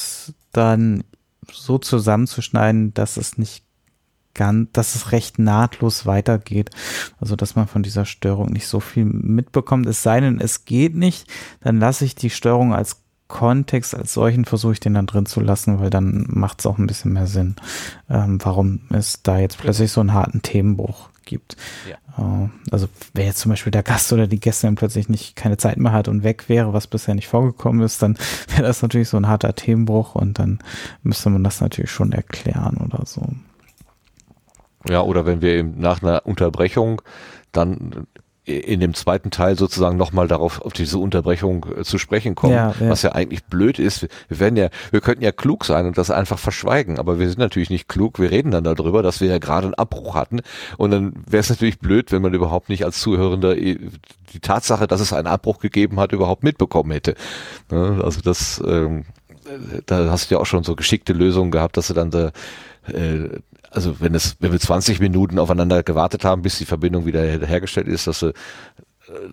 dann 0.52 1.06
so 1.50 1.78
zusammenzuschneiden, 1.78 2.94
dass 2.94 3.16
es 3.16 3.38
nicht 3.38 3.64
ganz, 4.38 4.70
dass 4.72 4.96
es 4.96 5.12
recht 5.12 5.40
nahtlos 5.40 6.06
weitergeht. 6.06 6.70
Also, 7.20 7.36
dass 7.36 7.58
man 7.58 7.68
von 7.68 7.84
dieser 7.84 8.06
Störung 8.06 8.48
nicht 8.54 8.68
so 8.68 8.80
viel 8.80 9.04
mitbekommt. 9.04 9.86
Es 9.88 10.02
sei 10.02 10.22
denn, 10.22 10.40
es 10.40 10.64
geht 10.64 10.96
nicht, 10.96 11.28
dann 11.60 11.80
lasse 11.80 12.06
ich 12.06 12.16
die 12.16 12.30
Störung 12.30 12.74
als 12.74 13.02
Kontext 13.28 13.94
als 13.94 14.14
solchen 14.14 14.46
versuche 14.46 14.74
ich 14.74 14.80
den 14.80 14.94
dann 14.94 15.06
drin 15.06 15.26
zu 15.26 15.42
lassen, 15.42 15.80
weil 15.80 15.90
dann 15.90 16.26
macht 16.30 16.60
es 16.60 16.66
auch 16.66 16.78
ein 16.78 16.88
bisschen 16.88 17.14
mehr 17.14 17.28
Sinn, 17.28 17.56
ähm, 18.10 18.40
warum 18.42 18.82
es 18.90 19.22
da 19.22 19.38
jetzt 19.38 19.58
plötzlich 19.58 19.92
so 19.92 20.00
einen 20.00 20.14
harten 20.14 20.42
Themenbruch 20.42 21.10
gibt. 21.26 21.58
Ja. 21.90 21.96
Äh, 22.18 22.50
also 22.72 22.88
wenn 23.14 23.26
jetzt 23.26 23.40
zum 23.40 23.50
Beispiel 23.50 23.72
der 23.72 23.84
Gast 23.84 24.12
oder 24.14 24.28
die 24.28 24.40
Gästin 24.40 24.76
plötzlich 24.76 25.10
nicht 25.10 25.36
keine 25.36 25.58
Zeit 25.58 25.78
mehr 25.78 25.92
hat 25.92 26.08
und 26.08 26.24
weg 26.24 26.48
wäre, 26.48 26.74
was 26.74 26.88
bisher 26.88 27.16
nicht 27.16 27.28
vorgekommen 27.28 27.82
ist, 27.82 28.02
dann 28.02 28.18
wäre 28.48 28.64
das 28.64 28.82
natürlich 28.82 29.10
so 29.10 29.18
ein 29.18 29.28
harter 29.28 29.54
Themenbruch 29.54 30.16
und 30.16 30.40
dann 30.40 30.60
müsste 31.04 31.30
man 31.30 31.44
das 31.44 31.60
natürlich 31.62 31.92
schon 31.92 32.14
erklären 32.14 32.78
oder 32.78 33.06
so. 33.06 33.28
Ja, 34.90 35.02
oder 35.02 35.26
wenn 35.26 35.42
wir 35.42 35.54
eben 35.54 35.80
nach 35.80 36.02
einer 36.02 36.26
Unterbrechung 36.26 37.02
dann 37.52 38.08
in 38.48 38.80
dem 38.80 38.94
zweiten 38.94 39.30
Teil 39.30 39.58
sozusagen 39.58 39.98
nochmal 39.98 40.30
darauf, 40.30 40.62
auf 40.62 40.72
diese 40.72 41.00
Unterbrechung 41.00 41.66
äh, 41.78 41.84
zu 41.84 41.98
sprechen 41.98 42.34
kommen, 42.34 42.54
Ja, 42.54 42.74
ja. 42.80 42.90
was 42.90 43.02
ja 43.02 43.12
eigentlich 43.12 43.44
blöd 43.44 43.78
ist. 43.78 44.08
Wir 44.30 44.40
werden 44.40 44.56
ja, 44.56 44.70
wir 44.92 45.02
könnten 45.02 45.24
ja 45.24 45.34
klug 45.34 45.66
sein 45.66 45.86
und 45.86 45.98
das 45.98 46.12
einfach 46.12 46.40
verschweigen, 46.40 46.98
aber 46.98 47.20
wir 47.20 47.28
sind 47.28 47.40
natürlich 47.40 47.70
nicht 47.70 47.90
klug. 47.90 48.20
Wir 48.20 48.32
reden 48.32 48.52
dann 48.52 48.64
darüber, 48.64 49.04
dass 49.04 49.20
wir 49.20 49.28
ja 49.28 49.38
gerade 49.38 49.68
einen 49.68 49.74
Abbruch 49.74 50.16
hatten 50.16 50.40
und 50.78 50.92
dann 50.92 51.14
wäre 51.30 51.42
es 51.42 51.50
natürlich 51.50 51.80
blöd, 51.80 52.14
wenn 52.14 52.22
man 52.22 52.34
überhaupt 52.34 52.70
nicht 52.70 52.86
als 52.86 53.02
Zuhörender 53.02 53.58
äh, 53.58 53.80
die 54.32 54.40
Tatsache, 54.40 54.88
dass 54.88 55.02
es 55.02 55.12
einen 55.12 55.28
Abbruch 55.28 55.60
gegeben 55.60 56.00
hat, 56.00 56.14
überhaupt 56.14 56.44
mitbekommen 56.44 56.92
hätte. 56.92 57.16
Ne, 57.70 58.00
Also 58.02 58.22
das, 58.22 58.64
ähm, 58.66 59.04
da 59.88 60.10
hast 60.10 60.32
du 60.32 60.36
ja 60.36 60.42
auch 60.42 60.46
schon 60.46 60.64
so 60.64 60.76
geschickte 60.78 61.12
Lösungen 61.12 61.52
gehabt, 61.52 61.76
dass 61.76 61.88
du 61.88 61.94
dann 61.94 62.12
da, 62.12 62.32
äh, 62.94 63.28
also 63.72 64.00
wenn 64.00 64.16
es, 64.16 64.36
wenn 64.40 64.52
wir 64.52 64.60
20 64.60 65.00
Minuten 65.00 65.40
aufeinander 65.40 65.84
gewartet 65.84 66.24
haben, 66.26 66.42
bis 66.42 66.58
die 66.58 66.66
Verbindung 66.66 67.06
wieder 67.06 67.22
hergestellt 67.22 67.88
ist, 67.88 68.08
dass 68.08 68.20
du 68.22 68.28
äh, 68.28 68.34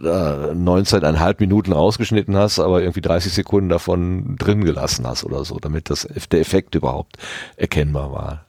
da 0.02 0.50
19,5 0.52 1.36
Minuten 1.40 1.72
rausgeschnitten 1.72 2.36
hast, 2.36 2.58
aber 2.58 2.80
irgendwie 2.82 3.00
30 3.00 3.32
Sekunden 3.32 3.68
davon 3.68 4.36
drin 4.36 4.64
gelassen 4.64 5.06
hast 5.06 5.24
oder 5.24 5.44
so, 5.44 5.58
damit 5.58 5.90
das, 5.90 6.08
der 6.30 6.40
Effekt 6.40 6.74
überhaupt 6.74 7.16
erkennbar 7.56 8.12
war. 8.12 8.44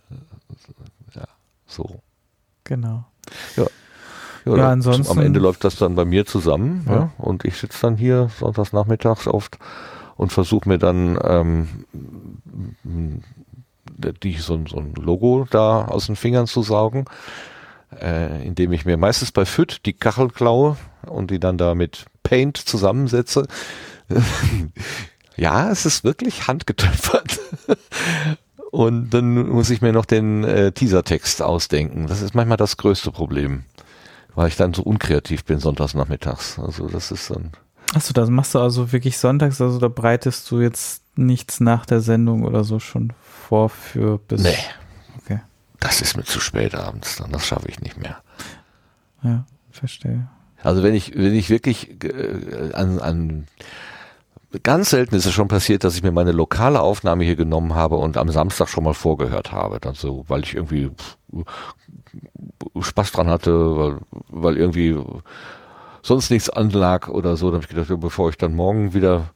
Ja, 1.15 1.23
so. 1.67 2.01
Genau. 2.63 3.05
Ja, 3.55 3.65
Ja, 4.45 4.55
da- 4.55 4.71
ansonsten- 4.71 5.11
Am 5.11 5.19
Ende 5.25 5.39
läuft 5.39 5.63
das 5.63 5.75
dann 5.77 5.95
bei 5.95 6.05
mir 6.05 6.25
zusammen 6.25 6.85
ja. 6.87 6.93
Ja. 6.95 7.11
und 7.17 7.45
ich 7.45 7.57
sitze 7.57 7.79
dann 7.81 7.95
hier 7.97 8.29
sonntags 8.39 8.73
nachmittags 8.73 9.27
oft 9.27 9.57
und 10.17 10.31
versuche 10.31 10.69
mir 10.69 10.77
dann 10.77 11.17
ähm, 11.23 11.67
die, 14.23 14.33
so, 14.37 14.55
ein- 14.55 14.67
so 14.67 14.77
ein 14.77 14.93
Logo 14.95 15.47
da 15.49 15.85
aus 15.85 16.07
den 16.07 16.15
Fingern 16.15 16.47
zu 16.47 16.61
saugen, 16.63 17.05
äh, 18.01 18.45
indem 18.45 18.71
ich 18.73 18.85
mir 18.85 18.97
meistens 18.97 19.31
bei 19.31 19.45
FIT 19.45 19.85
die 19.85 19.93
Kachel 19.93 20.29
klaue 20.29 20.77
und 21.07 21.31
die 21.31 21.39
dann 21.39 21.57
da 21.57 21.75
mit 21.75 22.05
Paint 22.23 22.57
zusammensetze. 22.57 23.47
ja, 25.37 25.69
es 25.71 25.85
ist 25.85 26.03
wirklich 26.03 26.47
handgetöpfert. 26.47 27.39
Und 28.71 29.11
dann 29.11 29.47
muss 29.47 29.69
ich 29.69 29.81
mir 29.81 29.93
noch 29.93 30.05
den 30.05 30.43
äh, 30.43 30.71
Teasertext 30.73 31.41
ausdenken. 31.41 32.07
Das 32.07 32.21
ist 32.21 32.35
manchmal 32.35 32.57
das 32.57 32.75
größte 32.75 33.09
Problem, 33.11 33.63
weil 34.35 34.49
ich 34.49 34.57
dann 34.57 34.73
so 34.73 34.83
unkreativ 34.83 35.45
bin 35.45 35.59
sonntags 35.59 35.93
nachmittags. 35.93 36.59
Also 36.59 36.87
das 36.89 37.11
ist 37.11 37.29
dann 37.29 37.51
Achso, 37.93 38.11
das 38.13 38.29
machst 38.29 38.53
du 38.53 38.59
also 38.59 38.91
wirklich 38.91 39.17
sonntags, 39.17 39.61
also 39.61 39.79
da 39.79 39.87
bereitest 39.87 40.49
du 40.51 40.59
jetzt 40.59 41.03
nichts 41.15 41.61
nach 41.61 41.85
der 41.85 42.01
Sendung 42.01 42.43
oder 42.43 42.65
so 42.65 42.79
schon 42.79 43.13
vor 43.47 43.69
für 43.69 44.17
bis. 44.19 44.41
nee, 44.41 44.57
Okay. 45.19 45.39
das 45.79 46.01
ist 46.01 46.17
mir 46.17 46.23
zu 46.23 46.39
spät 46.39 46.75
abends 46.75 47.17
dann. 47.17 47.31
Das 47.31 47.45
schaffe 47.45 47.67
ich 47.69 47.79
nicht 47.79 47.97
mehr. 47.97 48.17
Ja, 49.23 49.45
verstehe. 49.71 50.27
Also 50.63 50.81
wenn 50.83 50.95
ich 50.95 51.15
wenn 51.15 51.33
ich 51.35 51.49
wirklich 51.49 52.03
äh, 52.03 52.71
an, 52.73 52.99
an 52.99 53.47
ganz 54.63 54.89
selten 54.91 55.15
ist 55.15 55.25
es 55.25 55.33
schon 55.33 55.47
passiert, 55.47 55.83
dass 55.83 55.95
ich 55.95 56.03
mir 56.03 56.11
meine 56.11 56.31
lokale 56.31 56.79
Aufnahme 56.81 57.23
hier 57.23 57.35
genommen 57.35 57.75
habe 57.75 57.97
und 57.97 58.17
am 58.17 58.29
Samstag 58.29 58.67
schon 58.69 58.83
mal 58.83 58.93
vorgehört 58.93 59.51
habe, 59.51 59.79
dann 59.79 59.95
so, 59.95 60.25
weil 60.27 60.43
ich 60.43 60.55
irgendwie 60.55 60.91
Spaß 62.79 63.11
dran 63.11 63.27
hatte, 63.29 63.77
weil, 63.77 63.97
weil 64.29 64.57
irgendwie 64.57 64.97
sonst 66.01 66.29
nichts 66.29 66.49
anlag 66.49 67.09
oder 67.09 67.35
so. 67.37 67.47
Dann 67.51 67.61
habe 67.61 67.65
ich 67.69 67.75
gedacht, 67.75 67.99
bevor 67.99 68.29
ich 68.29 68.37
dann 68.37 68.55
morgen 68.55 68.93
wieder 68.93 69.29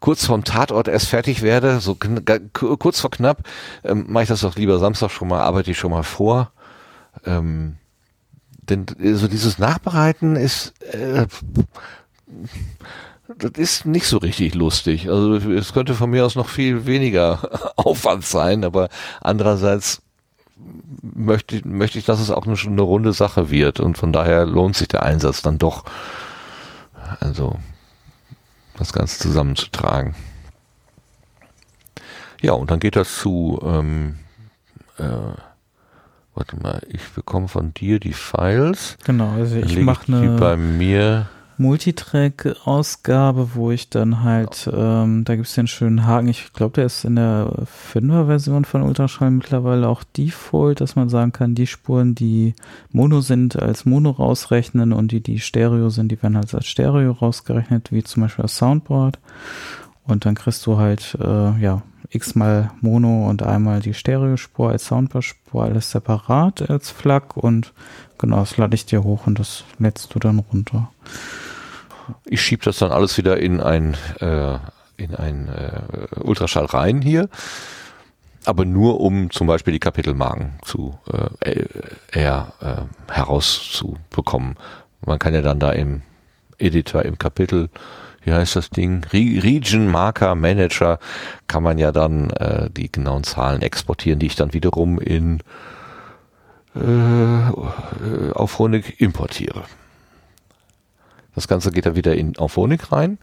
kurz 0.00 0.26
vorm 0.26 0.44
Tatort 0.44 0.88
erst 0.88 1.08
fertig 1.08 1.42
werde, 1.42 1.80
so 1.80 1.96
kurz 1.96 3.00
vor 3.00 3.10
knapp, 3.10 3.48
ähm, 3.84 4.06
mache 4.08 4.24
ich 4.24 4.28
das 4.28 4.40
doch 4.40 4.56
lieber 4.56 4.78
Samstag 4.78 5.10
schon 5.10 5.28
mal, 5.28 5.40
arbeite 5.40 5.70
ich 5.70 5.78
schon 5.78 5.92
mal 5.92 6.02
vor. 6.02 6.52
Ähm, 7.24 7.76
denn 8.62 8.86
äh, 9.00 9.14
so 9.14 9.28
dieses 9.28 9.58
Nachbereiten 9.58 10.36
ist 10.36 10.74
äh, 10.92 11.26
das 13.38 13.52
ist 13.56 13.86
nicht 13.86 14.06
so 14.06 14.18
richtig 14.18 14.54
lustig. 14.54 15.08
Also 15.08 15.36
es 15.36 15.72
könnte 15.72 15.94
von 15.94 16.10
mir 16.10 16.24
aus 16.24 16.34
noch 16.34 16.48
viel 16.48 16.86
weniger 16.86 17.72
Aufwand 17.76 18.24
sein, 18.24 18.64
aber 18.64 18.88
andererseits 19.20 20.02
möchte, 21.02 21.66
möchte 21.66 21.98
ich, 21.98 22.04
dass 22.04 22.20
es 22.20 22.30
auch 22.30 22.46
eine, 22.46 22.56
eine 22.58 22.82
runde 22.82 23.12
Sache 23.12 23.50
wird 23.50 23.80
und 23.80 23.98
von 23.98 24.12
daher 24.12 24.46
lohnt 24.46 24.76
sich 24.76 24.88
der 24.88 25.02
Einsatz 25.02 25.42
dann 25.42 25.58
doch. 25.58 25.84
Also 27.20 27.56
das 28.82 28.92
Ganze 28.92 29.18
zusammenzutragen. 29.18 30.14
Ja, 32.40 32.52
und 32.52 32.70
dann 32.70 32.80
geht 32.80 32.96
das 32.96 33.16
zu, 33.16 33.60
ähm, 33.64 34.16
äh, 34.98 35.04
warte 36.34 36.56
mal, 36.60 36.82
ich 36.88 37.02
bekomme 37.10 37.48
von 37.48 37.72
dir 37.72 38.00
die 38.00 38.12
Files. 38.12 38.96
Genau, 39.04 39.30
also 39.30 39.56
ich 39.56 39.78
mache 39.78 40.06
die 40.06 40.26
bei 40.38 40.52
eine 40.52 40.56
mir. 40.56 41.28
Multitrack-Ausgabe, 41.62 43.54
wo 43.54 43.70
ich 43.70 43.88
dann 43.88 44.22
halt, 44.22 44.68
ähm, 44.72 45.24
da 45.24 45.36
gibt 45.36 45.46
es 45.46 45.54
den 45.54 45.66
schönen 45.66 46.04
Haken, 46.06 46.28
ich 46.28 46.52
glaube, 46.52 46.74
der 46.74 46.86
ist 46.86 47.04
in 47.04 47.16
der 47.16 47.50
5er-Version 47.92 48.64
von 48.64 48.82
Ultraschall 48.82 49.30
mittlerweile 49.30 49.88
auch 49.88 50.02
Default, 50.04 50.80
dass 50.80 50.96
man 50.96 51.08
sagen 51.08 51.32
kann, 51.32 51.54
die 51.54 51.66
Spuren, 51.66 52.14
die 52.14 52.54
Mono 52.90 53.20
sind, 53.20 53.60
als 53.60 53.86
Mono 53.86 54.10
rausrechnen 54.10 54.92
und 54.92 55.12
die, 55.12 55.20
die 55.20 55.38
Stereo 55.38 55.88
sind, 55.88 56.12
die 56.12 56.22
werden 56.22 56.36
halt 56.36 56.52
als 56.54 56.66
Stereo 56.66 57.12
rausgerechnet, 57.12 57.92
wie 57.92 58.02
zum 58.02 58.24
Beispiel 58.24 58.42
das 58.42 58.56
Soundboard. 58.56 59.18
Und 60.04 60.26
dann 60.26 60.34
kriegst 60.34 60.66
du 60.66 60.78
halt, 60.78 61.16
äh, 61.20 61.58
ja, 61.60 61.82
x-mal 62.10 62.70
Mono 62.80 63.28
und 63.28 63.42
einmal 63.42 63.80
die 63.80 63.94
Stereospur 63.94 64.70
als 64.70 64.86
Soundbar-Spur, 64.86 65.64
alles 65.64 65.90
separat 65.90 66.68
als 66.68 66.90
FLAC 66.90 67.36
und 67.36 67.72
genau, 68.18 68.40
das 68.40 68.56
lade 68.56 68.74
ich 68.74 68.84
dir 68.84 69.02
hoch 69.02 69.26
und 69.26 69.38
das 69.38 69.64
lädst 69.78 70.14
du 70.14 70.18
dann 70.18 70.40
runter. 70.40 70.90
Ich 72.24 72.42
schiebe 72.42 72.64
das 72.64 72.78
dann 72.78 72.92
alles 72.92 73.18
wieder 73.18 73.38
in 73.38 73.60
ein, 73.60 73.96
äh, 74.20 74.58
in 74.96 75.14
ein 75.14 75.48
äh, 75.48 76.20
Ultraschall 76.20 76.66
rein 76.66 77.02
hier. 77.02 77.28
Aber 78.44 78.64
nur 78.64 79.00
um 79.00 79.30
zum 79.30 79.46
Beispiel 79.46 79.72
die 79.72 79.78
Kapitelmarken 79.78 80.54
zu 80.62 80.98
äh, 81.12 81.64
eher 82.10 82.52
äh, 82.60 83.12
herauszubekommen. 83.12 84.56
Man 85.04 85.18
kann 85.18 85.34
ja 85.34 85.42
dann 85.42 85.60
da 85.60 85.70
im 85.70 86.02
Editor, 86.58 87.04
im 87.04 87.18
Kapitel, 87.18 87.70
wie 88.24 88.32
heißt 88.32 88.56
das 88.56 88.70
Ding? 88.70 89.04
Re 89.12 89.42
Region 89.42 89.88
Marker 89.88 90.34
Manager 90.34 90.98
kann 91.48 91.62
man 91.62 91.78
ja 91.78 91.92
dann 91.92 92.30
äh, 92.30 92.70
die 92.70 92.90
genauen 92.90 93.24
Zahlen 93.24 93.62
exportieren, 93.62 94.18
die 94.18 94.26
ich 94.26 94.36
dann 94.36 94.52
wiederum 94.52 95.00
in 95.00 95.40
äh, 96.74 98.32
auf 98.32 98.58
Honig 98.58 99.00
importiere. 99.00 99.64
Das 101.34 101.48
Ganze 101.48 101.70
geht 101.70 101.86
dann 101.86 101.96
wieder 101.96 102.14
in 102.14 102.36
Auphonic 102.38 102.92
rein. 102.92 103.18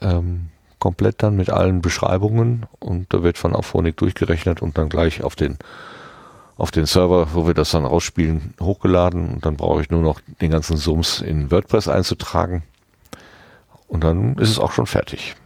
Ähm, 0.00 0.48
komplett 0.78 1.22
dann 1.22 1.36
mit 1.36 1.50
allen 1.50 1.80
Beschreibungen 1.82 2.66
und 2.78 3.12
da 3.14 3.22
wird 3.22 3.38
von 3.38 3.54
Auphonic 3.54 3.96
durchgerechnet 3.96 4.60
und 4.62 4.76
dann 4.78 4.88
gleich 4.88 5.22
auf 5.22 5.34
den 5.36 5.56
auf 6.56 6.70
den 6.70 6.86
Server, 6.86 7.34
wo 7.34 7.46
wir 7.48 7.54
das 7.54 7.72
dann 7.72 7.84
rausspielen, 7.84 8.54
hochgeladen 8.60 9.28
und 9.34 9.44
dann 9.44 9.56
brauche 9.56 9.80
ich 9.80 9.90
nur 9.90 10.02
noch 10.02 10.20
den 10.40 10.50
ganzen 10.52 10.76
Sums 10.76 11.20
in 11.20 11.50
WordPress 11.50 11.88
einzutragen 11.88 12.62
und 13.88 14.04
dann 14.04 14.36
ist 14.38 14.50
es 14.50 14.58
auch 14.60 14.70
schon 14.72 14.86
fertig. 14.86 15.34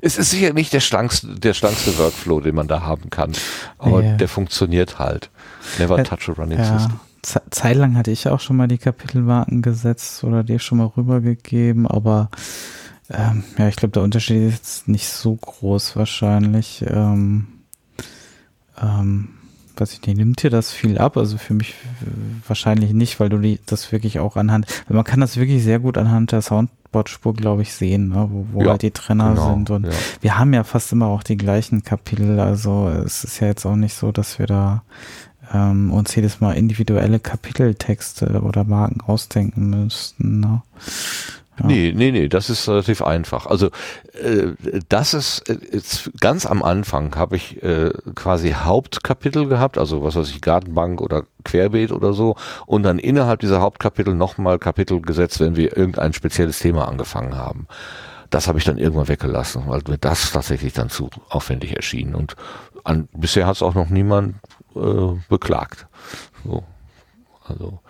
Es 0.00 0.16
ist 0.18 0.30
sicher 0.30 0.52
nicht 0.52 0.72
der 0.72 0.80
schlankste, 0.80 1.26
der 1.38 1.54
schlankste 1.54 1.96
Workflow, 1.98 2.40
den 2.40 2.54
man 2.54 2.68
da 2.68 2.82
haben 2.82 3.10
kann, 3.10 3.32
aber 3.78 4.02
Ja. 4.02 4.16
der 4.16 4.28
funktioniert 4.28 4.98
halt. 4.98 5.30
Never 5.78 5.98
Äh, 5.98 6.04
touch 6.04 6.28
a 6.28 6.32
running 6.32 6.58
Ja, 6.58 6.78
system. 6.78 7.00
Ze- 7.22 7.42
zeitlang 7.50 7.96
hatte 7.96 8.10
ich 8.10 8.28
auch 8.28 8.40
schon 8.40 8.56
mal 8.56 8.68
die 8.68 8.78
Kapitelmarken 8.78 9.62
gesetzt 9.62 10.24
oder 10.24 10.42
dir 10.42 10.58
schon 10.58 10.78
mal 10.78 10.86
rübergegeben, 10.96 11.86
aber 11.86 12.30
ähm, 13.10 13.44
ja, 13.58 13.68
ich 13.68 13.76
glaube, 13.76 13.92
der 13.92 14.02
Unterschied 14.02 14.42
ist 14.48 14.54
jetzt 14.54 14.88
nicht 14.88 15.08
so 15.08 15.34
groß 15.36 15.96
wahrscheinlich. 15.96 16.84
Ähm, 16.88 17.46
ähm, 18.80 19.28
weiß 19.76 19.92
ich 19.94 20.02
nicht, 20.06 20.16
nimmt 20.16 20.42
dir 20.42 20.50
das 20.50 20.70
viel 20.72 20.98
ab? 20.98 21.16
Also 21.16 21.38
für 21.38 21.54
mich 21.54 21.70
äh, 22.02 22.06
wahrscheinlich 22.48 22.92
nicht, 22.92 23.20
weil 23.20 23.28
du 23.28 23.38
die, 23.38 23.58
das 23.66 23.92
wirklich 23.92 24.18
auch 24.18 24.36
anhand, 24.36 24.66
man 24.88 25.04
kann 25.04 25.20
das 25.20 25.36
wirklich 25.36 25.62
sehr 25.62 25.78
gut 25.78 25.98
anhand 25.98 26.32
der 26.32 26.42
Soundboard-Spur, 26.42 27.34
glaube 27.34 27.62
ich, 27.62 27.72
sehen, 27.72 28.08
ne? 28.08 28.28
wo, 28.30 28.46
wo 28.52 28.60
Ja, 28.64 28.70
halt 28.70 28.82
die 28.82 28.90
Trenner 28.90 29.30
genau, 29.30 29.46
sind 29.46 29.70
und 29.70 29.86
ja. 29.86 30.04
wir 30.20 30.38
haben 30.38 30.52
ja 30.54 30.64
fast 30.64 30.92
immer 30.92 31.06
auch 31.06 31.22
die 31.22 31.36
gleichen 31.36 31.82
Kapitel, 31.84 32.38
also 32.40 32.88
es 32.88 33.24
ist 33.24 33.40
ja 33.40 33.46
jetzt 33.48 33.64
auch 33.66 33.76
nicht 33.76 33.94
so, 33.94 34.12
dass 34.12 34.38
wir 34.38 34.46
da 34.46 34.82
ähm, 35.52 35.92
uns 35.92 36.14
jedes 36.14 36.40
Mal 36.40 36.52
individuelle 36.52 37.20
Kapiteltexte 37.20 38.40
oder 38.42 38.64
Marken 38.64 39.00
ausdenken 39.02 39.70
müssten. 39.70 40.40
Ne? 40.40 40.62
Ja. 41.58 41.66
Nee, 41.66 41.92
nee, 41.94 42.10
nee, 42.12 42.28
das 42.28 42.48
ist 42.48 42.66
relativ 42.66 43.02
einfach. 43.02 43.46
Also 43.46 43.66
äh, 44.14 44.52
das 44.88 45.12
ist 45.12 45.48
äh, 45.50 45.58
jetzt 45.70 46.10
ganz 46.18 46.46
am 46.46 46.62
Anfang 46.62 47.14
habe 47.14 47.36
ich 47.36 47.62
äh, 47.62 47.90
quasi 48.14 48.52
Hauptkapitel 48.52 49.46
gehabt, 49.46 49.76
also 49.76 50.02
was 50.02 50.16
weiß 50.16 50.30
ich, 50.30 50.40
Gartenbank 50.40 51.02
oder 51.02 51.24
Querbeet 51.44 51.92
oder 51.92 52.14
so, 52.14 52.36
und 52.66 52.84
dann 52.84 52.98
innerhalb 52.98 53.40
dieser 53.40 53.60
Hauptkapitel 53.60 54.14
nochmal 54.14 54.58
Kapitel 54.58 55.02
gesetzt, 55.02 55.40
wenn 55.40 55.56
wir 55.56 55.76
irgendein 55.76 56.14
spezielles 56.14 56.58
Thema 56.58 56.88
angefangen 56.88 57.36
haben. 57.36 57.66
Das 58.30 58.48
habe 58.48 58.58
ich 58.58 58.64
dann 58.64 58.78
irgendwann 58.78 59.08
weggelassen, 59.08 59.64
weil 59.66 59.82
mir 59.86 59.98
das 59.98 60.32
tatsächlich 60.32 60.72
dann 60.72 60.88
zu 60.88 61.10
aufwendig 61.28 61.76
erschien. 61.76 62.14
Und 62.14 62.34
an, 62.82 63.08
bisher 63.12 63.46
hat 63.46 63.56
es 63.56 63.62
auch 63.62 63.74
noch 63.74 63.90
niemand 63.90 64.36
äh, 64.74 65.18
beklagt. 65.28 65.86
So. 66.44 66.64
Also 67.44 67.80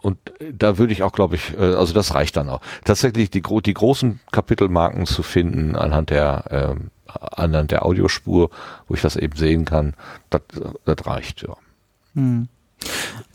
und 0.00 0.18
da 0.52 0.78
würde 0.78 0.92
ich 0.92 1.02
auch, 1.02 1.12
glaube 1.12 1.34
ich, 1.34 1.54
äh, 1.58 1.74
also 1.74 1.92
das 1.92 2.14
reicht 2.14 2.36
dann 2.36 2.48
auch. 2.48 2.60
Tatsächlich 2.84 3.30
die, 3.30 3.42
die 3.42 3.74
großen 3.74 4.20
Kapitelmarken 4.30 5.06
zu 5.06 5.22
finden 5.22 5.76
anhand 5.76 6.10
der 6.10 6.44
ähm, 6.50 6.90
anhand 7.08 7.70
der 7.70 7.84
Audiospur, 7.84 8.50
wo 8.86 8.94
ich 8.94 9.00
das 9.00 9.16
eben 9.16 9.36
sehen 9.36 9.64
kann, 9.64 9.94
das 10.30 11.06
reicht, 11.06 11.42
ja. 11.42 11.56
Hm. 12.14 12.48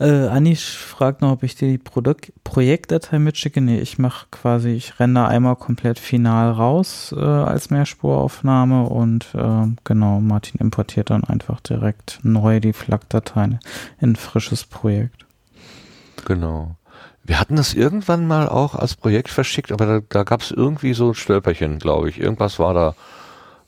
Äh, 0.00 0.28
Anish 0.28 0.76
fragt 0.76 1.20
noch, 1.20 1.32
ob 1.32 1.42
ich 1.42 1.54
dir 1.54 1.68
die 1.68 1.78
Produkt 1.78 2.32
Projektdatei 2.42 3.18
mitschicke. 3.18 3.60
Nee, 3.60 3.78
ich 3.78 3.98
mache 3.98 4.26
quasi, 4.30 4.70
ich 4.70 4.98
renne 4.98 5.28
einmal 5.28 5.56
komplett 5.56 5.98
final 5.98 6.50
raus 6.50 7.14
äh, 7.16 7.20
als 7.20 7.70
Mehrspuraufnahme 7.70 8.84
und 8.84 9.26
äh, 9.34 9.66
genau, 9.84 10.20
Martin 10.20 10.60
importiert 10.60 11.10
dann 11.10 11.24
einfach 11.24 11.60
direkt 11.60 12.20
neu 12.22 12.60
die 12.60 12.72
FLAC-Dateien 12.72 13.60
in 14.00 14.12
ein 14.12 14.16
frisches 14.16 14.64
Projekt. 14.64 15.26
Genau. 16.24 16.76
Wir 17.22 17.40
hatten 17.40 17.56
das 17.56 17.72
irgendwann 17.72 18.26
mal 18.26 18.48
auch 18.48 18.74
als 18.74 18.96
Projekt 18.96 19.30
verschickt, 19.30 19.72
aber 19.72 19.86
da, 19.86 20.00
da 20.06 20.24
gab 20.24 20.42
es 20.42 20.50
irgendwie 20.50 20.92
so 20.92 21.08
ein 21.08 21.14
Stölperchen, 21.14 21.78
glaube 21.78 22.10
ich. 22.10 22.20
Irgendwas 22.20 22.58
war 22.58 22.74
da. 22.74 22.94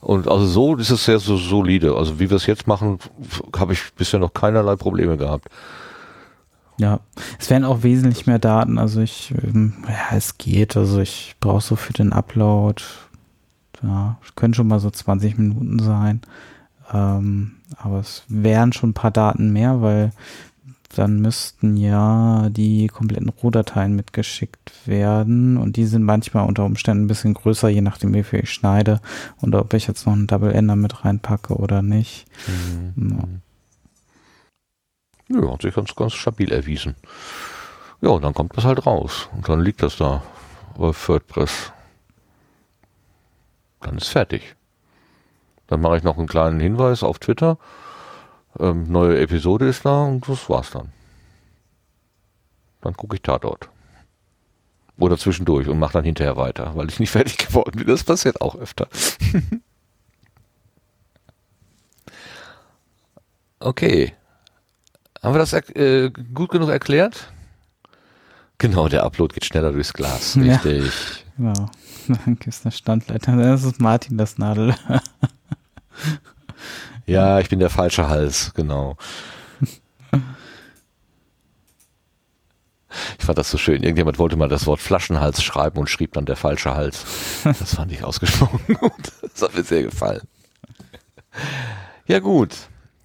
Und 0.01 0.29
also 0.29 0.47
so 0.47 0.77
ist 0.77 0.91
es 0.91 1.05
sehr 1.05 1.19
so 1.19 1.37
solide. 1.37 1.97
Also 1.97 2.21
wie 2.21 2.31
wir 2.31 2.37
es 2.37 2.47
jetzt 2.47 2.67
machen, 2.67 2.99
habe 3.57 3.73
ich 3.73 3.93
bisher 3.95 4.21
noch 4.21 4.33
keinerlei 4.33 4.77
Probleme 4.77 5.17
gehabt. 5.17 5.49
Ja, 6.79 7.01
es 7.39 7.49
werden 7.49 7.65
auch 7.65 7.83
wesentlich 7.83 8.27
mehr 8.27 8.39
Daten. 8.39 8.79
Also 8.79 9.01
ich, 9.01 9.35
ähm, 9.43 9.73
ja, 9.89 10.17
es 10.17 10.37
geht. 10.39 10.77
Also 10.77 11.01
ich 11.01 11.35
brauche 11.41 11.63
so 11.63 11.75
für 11.77 11.95
den 11.95 12.13
Upload, 12.13 12.83
ja, 13.83 14.19
können 14.37 14.55
schon 14.55 14.69
mal 14.69 14.81
so 14.81 14.91
20 14.91 15.39
Minuten 15.39 15.79
sein. 15.79 16.21
Ähm, 16.93 17.57
aber 17.79 18.01
es 18.01 18.25
wären 18.29 18.73
schon 18.73 18.91
ein 18.91 18.95
paar 18.95 19.11
Daten 19.11 19.53
mehr, 19.53 19.81
weil 19.81 20.13
dann 20.99 21.21
müssten 21.21 21.77
ja 21.77 22.49
die 22.51 22.87
kompletten 22.87 23.29
Rohdateien 23.29 23.95
mitgeschickt 23.95 24.73
werden 24.87 25.57
und 25.57 25.77
die 25.77 25.85
sind 25.85 26.03
manchmal 26.03 26.47
unter 26.47 26.65
Umständen 26.65 27.05
ein 27.05 27.09
bisschen 27.09 27.35
größer, 27.35 27.69
je 27.69 27.83
nachdem 27.83 28.15
wie 28.15 28.23
viel 28.23 28.41
ich 28.41 28.53
schneide 28.53 29.01
und 29.41 29.55
ob 29.55 29.75
ich 29.75 29.87
jetzt 29.87 30.07
noch 30.07 30.15
einen 30.15 30.27
Double 30.27 30.53
Ender 30.53 30.77
mit 30.77 31.05
reinpacke 31.05 31.55
oder 31.55 31.83
nicht. 31.83 32.27
Mhm. 32.95 33.41
Ja. 35.29 35.41
ja, 35.41 35.53
hat 35.53 35.63
sich 35.63 35.75
ganz, 35.75 35.95
ganz 35.95 36.15
stabil 36.15 36.53
erwiesen. 36.53 36.95
Ja, 38.01 38.11
und 38.11 38.23
dann 38.23 38.35
kommt 38.35 38.57
das 38.57 38.65
halt 38.65 38.87
raus 38.87 39.29
und 39.35 39.49
dann 39.49 39.61
liegt 39.61 39.83
das 39.83 39.97
da 39.97 40.23
bei 40.77 40.93
WordPress. 40.93 41.73
Dann 43.81 43.97
ist 43.99 44.09
fertig. 44.09 44.57
Dann 45.67 45.81
mache 45.81 45.97
ich 45.99 46.03
noch 46.03 46.19
einen 46.19 46.29
kleinen 46.29 46.61
Hinweis 46.61 47.03
auf 47.03 47.19
Twitter 47.19 47.59
ähm, 48.59 48.91
neue 48.91 49.19
Episode 49.21 49.69
ist 49.69 49.85
da 49.85 50.05
und 50.05 50.29
das 50.29 50.49
war's 50.49 50.71
dann. 50.71 50.93
Dann 52.81 52.95
gucke 52.95 53.17
ich 53.17 53.23
Tatort. 53.23 53.69
Oder 54.99 55.19
zwischendurch 55.19 55.69
und 55.69 55.79
mache 55.79 55.95
dann 55.95 56.05
hinterher 56.05 56.37
weiter, 56.37 56.73
weil 56.75 56.89
ich 56.89 57.01
nicht 57.01 57.11
fertig 57.13 57.39
geworden 57.39 57.79
bin. 57.79 57.87
Das 57.87 58.05
passiert 58.05 58.41
auch 58.41 58.55
öfter. 58.57 58.89
okay. 63.61 64.15
Haben 65.23 65.35
wir 65.35 65.39
das 65.39 65.53
äh, 65.53 66.11
gut 66.11 66.51
genug 66.51 66.71
erklärt? 66.71 67.33
Genau, 68.59 68.89
der 68.89 69.03
Upload 69.05 69.35
geht 69.35 69.45
schneller 69.45 69.73
durchs 69.73 69.93
Glas. 69.93 70.37
Richtig. 70.37 71.25
Ja, 71.39 71.53
genau. 71.53 71.71
Dann 72.09 72.39
gibt 72.39 72.47
es 72.47 72.65
eine 72.65 72.73
Standleiter. 72.73 73.37
Das 73.37 73.65
ist 73.65 73.81
Martin 73.81 74.17
das 74.17 74.39
Nadel. 74.39 74.75
Ja, 77.07 77.39
ich 77.39 77.49
bin 77.49 77.61
der 77.61 77.71
falsche 77.71 78.09
Hals, 78.09 78.53
genau. 78.55 78.97
Ich 83.19 83.25
fand 83.25 83.39
das 83.39 83.51
so 83.51 83.59
schön. 83.59 83.83
Irgendjemand 83.83 84.19
wollte 84.19 84.37
mal 84.37 84.49
das 84.49 84.67
Wort 84.67 84.81
Flaschenhals 84.81 85.43
schreiben 85.43 85.79
und 85.79 85.91
schrieb 85.91 86.15
dann 86.15 86.25
der 86.25 86.37
falsche 86.37 86.75
Hals. 86.75 87.05
Das 87.45 87.75
fand 87.75 87.93
ich 87.93 88.03
ausgesprochen 88.03 88.61
gut. 88.81 88.93
Das 89.21 89.43
hat 89.43 89.55
mir 89.55 89.63
sehr 89.63 89.83
gefallen. 89.83 90.23
Ja, 92.07 92.21
gut. 92.21 92.55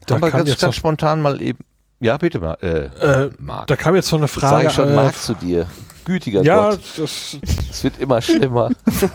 Da 0.06 0.16
Haben 0.16 0.22
wir 0.24 0.32
ganz, 0.32 0.58
ganz 0.58 0.76
spontan 0.76 1.22
mal 1.22 1.42
eben. 1.42 1.60
Ja, 2.00 2.18
bitte 2.18 2.40
mal. 2.40 2.58
Äh, 2.62 3.26
äh, 3.26 3.32
Marc. 3.38 3.68
Da 3.68 3.76
kam 3.76 3.96
jetzt 3.96 4.08
so 4.08 4.16
eine 4.18 4.28
Frage. 4.28 4.64
Sag 4.64 4.66
ich 4.66 4.74
schon 4.74 4.90
äh, 4.90 4.96
Marc 4.96 5.16
zu 5.16 5.34
dir. 5.36 5.68
Gütiger 6.04 6.42
ja, 6.42 6.72
Gott. 6.72 6.80
Das 6.98 7.38
es 7.70 7.84
wird 7.84 8.00
immer 8.00 8.22
schlimmer. 8.22 8.72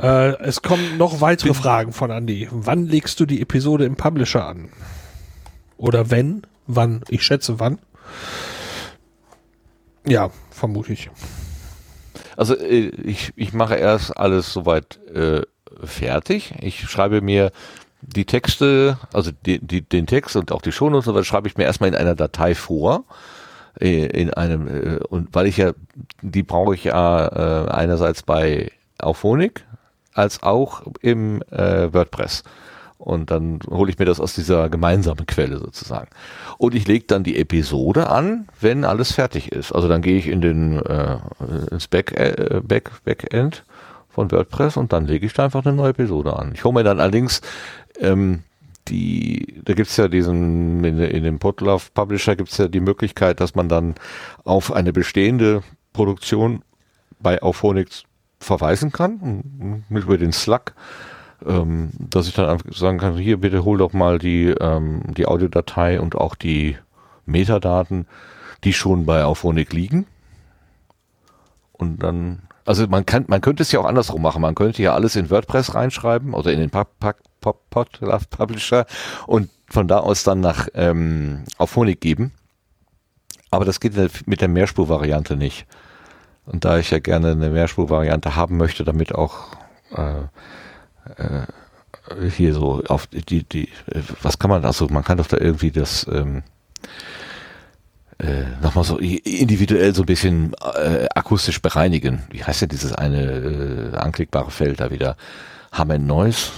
Äh, 0.00 0.40
es 0.42 0.62
kommen 0.62 0.96
noch 0.96 1.20
weitere 1.20 1.54
Fragen 1.54 1.92
von 1.92 2.10
Andy. 2.10 2.48
Wann 2.50 2.86
legst 2.86 3.18
du 3.20 3.26
die 3.26 3.40
Episode 3.40 3.84
im 3.84 3.96
Publisher 3.96 4.46
an? 4.46 4.70
Oder 5.76 6.10
wenn? 6.10 6.42
Wann? 6.66 7.02
Ich 7.08 7.22
schätze 7.22 7.58
wann. 7.58 7.78
Ja, 10.06 10.30
vermute 10.50 10.92
ich. 10.92 11.10
Also 12.36 12.54
äh, 12.56 12.88
ich, 12.88 13.32
ich 13.36 13.52
mache 13.52 13.74
erst 13.74 14.16
alles 14.16 14.52
soweit 14.52 14.98
äh, 15.08 15.42
fertig. 15.82 16.54
Ich 16.60 16.88
schreibe 16.88 17.20
mir 17.20 17.50
die 18.00 18.24
Texte, 18.24 18.98
also 19.12 19.32
die, 19.44 19.58
die, 19.58 19.82
den 19.82 20.06
Text 20.06 20.36
und 20.36 20.52
auch 20.52 20.62
die 20.62 20.72
Shownotes, 20.72 21.06
so 21.06 21.22
schreibe 21.24 21.48
ich 21.48 21.56
mir 21.56 21.64
erstmal 21.64 21.88
in 21.88 21.96
einer 21.96 22.14
Datei 22.14 22.54
vor 22.54 23.04
äh, 23.80 24.06
in 24.06 24.32
einem 24.32 24.68
äh, 24.68 24.98
und 25.08 25.34
weil 25.34 25.46
ich 25.46 25.56
ja 25.56 25.72
die 26.22 26.42
brauche 26.42 26.74
ich 26.74 26.84
ja 26.84 27.66
äh, 27.66 27.70
einerseits 27.70 28.22
bei 28.22 28.70
Auphonic 28.98 29.64
als 30.18 30.42
auch 30.42 30.82
im 31.00 31.42
äh, 31.50 31.92
WordPress. 31.92 32.42
Und 32.98 33.30
dann 33.30 33.60
hole 33.70 33.90
ich 33.90 33.98
mir 33.98 34.06
das 34.06 34.18
aus 34.18 34.34
dieser 34.34 34.68
gemeinsamen 34.68 35.24
Quelle 35.26 35.58
sozusagen. 35.58 36.08
Und 36.58 36.74
ich 36.74 36.88
lege 36.88 37.04
dann 37.06 37.22
die 37.22 37.38
Episode 37.38 38.10
an, 38.10 38.48
wenn 38.60 38.84
alles 38.84 39.12
fertig 39.12 39.52
ist. 39.52 39.70
Also 39.70 39.86
dann 39.86 40.02
gehe 40.02 40.18
ich 40.18 40.26
in 40.26 40.40
den 40.40 40.84
äh, 40.84 41.18
ins 41.70 41.86
Back, 41.86 42.12
äh, 42.18 42.60
Back, 42.62 42.90
Backend 43.04 43.64
von 44.08 44.32
WordPress 44.32 44.76
und 44.76 44.92
dann 44.92 45.06
lege 45.06 45.26
ich 45.26 45.32
da 45.32 45.44
einfach 45.44 45.64
eine 45.64 45.76
neue 45.76 45.90
Episode 45.90 46.36
an. 46.36 46.50
Ich 46.54 46.64
hole 46.64 46.74
mir 46.74 46.82
dann 46.82 46.98
allerdings 46.98 47.40
ähm, 48.00 48.42
die, 48.88 49.62
da 49.64 49.74
gibt's 49.74 49.96
ja 49.96 50.08
diesen, 50.08 50.82
in, 50.82 50.98
in 50.98 51.22
dem 51.22 51.38
Podlove 51.38 51.84
Publisher 51.94 52.34
gibt's 52.34 52.58
ja 52.58 52.66
die 52.66 52.80
Möglichkeit, 52.80 53.40
dass 53.40 53.54
man 53.54 53.68
dann 53.68 53.94
auf 54.44 54.72
eine 54.72 54.92
bestehende 54.92 55.62
Produktion 55.92 56.62
bei 57.20 57.40
Auphonics 57.42 58.04
verweisen 58.38 58.92
kann, 58.92 59.84
mit 59.88 60.04
über 60.04 60.18
den 60.18 60.32
Slack, 60.32 60.74
ähm, 61.44 61.90
dass 61.98 62.28
ich 62.28 62.34
dann 62.34 62.48
einfach 62.48 62.72
sagen 62.72 62.98
kann, 62.98 63.16
hier 63.16 63.38
bitte 63.38 63.64
hol 63.64 63.78
doch 63.78 63.92
mal 63.92 64.18
die, 64.18 64.48
ähm, 64.48 65.02
die 65.14 65.26
Audiodatei 65.26 66.00
und 66.00 66.14
auch 66.14 66.34
die 66.34 66.76
Metadaten, 67.26 68.06
die 68.64 68.72
schon 68.72 69.06
bei 69.06 69.24
Auphonic 69.24 69.72
liegen. 69.72 70.06
Und 71.72 72.02
dann, 72.02 72.42
also 72.64 72.86
man 72.88 73.06
kann, 73.06 73.24
man 73.28 73.40
könnte 73.40 73.62
es 73.62 73.70
ja 73.70 73.80
auch 73.80 73.84
andersrum 73.84 74.22
machen. 74.22 74.42
Man 74.42 74.54
könnte 74.54 74.82
ja 74.82 74.94
alles 74.94 75.14
in 75.14 75.30
WordPress 75.30 75.74
reinschreiben 75.74 76.34
oder 76.34 76.52
in 76.52 76.58
den 76.58 76.70
Pop, 76.70 76.98
Pop, 76.98 77.16
Pop, 77.40 77.70
Pop 77.70 77.88
Publisher 78.30 78.86
und 79.26 79.50
von 79.70 79.86
da 79.86 79.98
aus 79.98 80.24
dann 80.24 80.40
nach 80.40 80.68
ähm, 80.74 81.44
Auphonic 81.58 82.00
geben. 82.00 82.32
Aber 83.50 83.64
das 83.64 83.80
geht 83.80 83.94
mit 84.26 84.40
der 84.40 84.48
Mehrspurvariante 84.48 85.36
nicht. 85.36 85.66
Und 86.50 86.64
da 86.64 86.78
ich 86.78 86.90
ja 86.90 86.98
gerne 86.98 87.32
eine 87.32 87.50
Mehrspurvariante 87.50 88.34
haben 88.34 88.56
möchte, 88.56 88.82
damit 88.82 89.14
auch 89.14 89.48
äh, 89.94 90.20
äh, 91.22 92.30
hier 92.30 92.54
so 92.54 92.82
auf 92.88 93.06
die, 93.06 93.44
die, 93.44 93.68
was 94.22 94.38
kann 94.38 94.48
man, 94.48 94.64
also 94.64 94.88
man 94.88 95.04
kann 95.04 95.18
doch 95.18 95.26
da 95.26 95.36
irgendwie 95.36 95.70
das 95.70 96.06
ähm, 96.10 96.42
äh, 98.18 98.44
nochmal 98.62 98.84
so 98.84 98.96
individuell 98.96 99.94
so 99.94 100.02
ein 100.02 100.06
bisschen 100.06 100.54
äh, 100.74 101.06
akustisch 101.14 101.60
bereinigen. 101.60 102.22
Wie 102.30 102.42
heißt 102.42 102.62
denn 102.62 102.70
dieses 102.70 102.94
eine 102.94 103.92
äh, 103.92 103.96
anklickbare 103.96 104.50
Feld 104.50 104.80
da 104.80 104.90
wieder? 104.90 105.16
Hammer 105.70 105.94
and 105.94 106.06
Noise? 106.06 106.50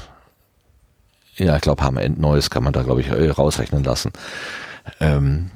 Ja, 1.35 1.57
ich 1.57 1.63
glaube 1.63 1.83
Hammer 1.83 2.03
and 2.03 2.21
Noise 2.21 2.49
kann 2.49 2.63
man 2.63 2.73
da, 2.73 2.85
glaube 2.85 3.01
ich, 3.01 3.09
äh, 3.09 3.29
rausrechnen 3.29 3.83
lassen. 3.83 4.13
Ähm, 5.01 5.51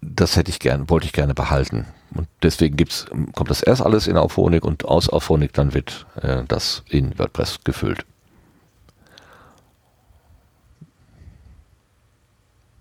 das 0.00 0.36
hätte 0.36 0.50
ich 0.50 0.60
gern, 0.60 0.88
wollte 0.88 1.06
ich 1.06 1.12
gerne 1.12 1.34
behalten. 1.34 1.86
Und 2.14 2.26
deswegen 2.42 2.76
gibt's, 2.76 3.06
kommt 3.34 3.50
das 3.50 3.62
erst 3.62 3.82
alles 3.82 4.06
in 4.06 4.16
Auphonic 4.16 4.64
und 4.64 4.84
aus 4.84 5.08
Auphonic 5.08 5.52
dann 5.52 5.74
wird 5.74 6.06
äh, 6.20 6.42
das 6.48 6.82
in 6.88 7.18
WordPress 7.18 7.60
gefüllt. 7.64 8.04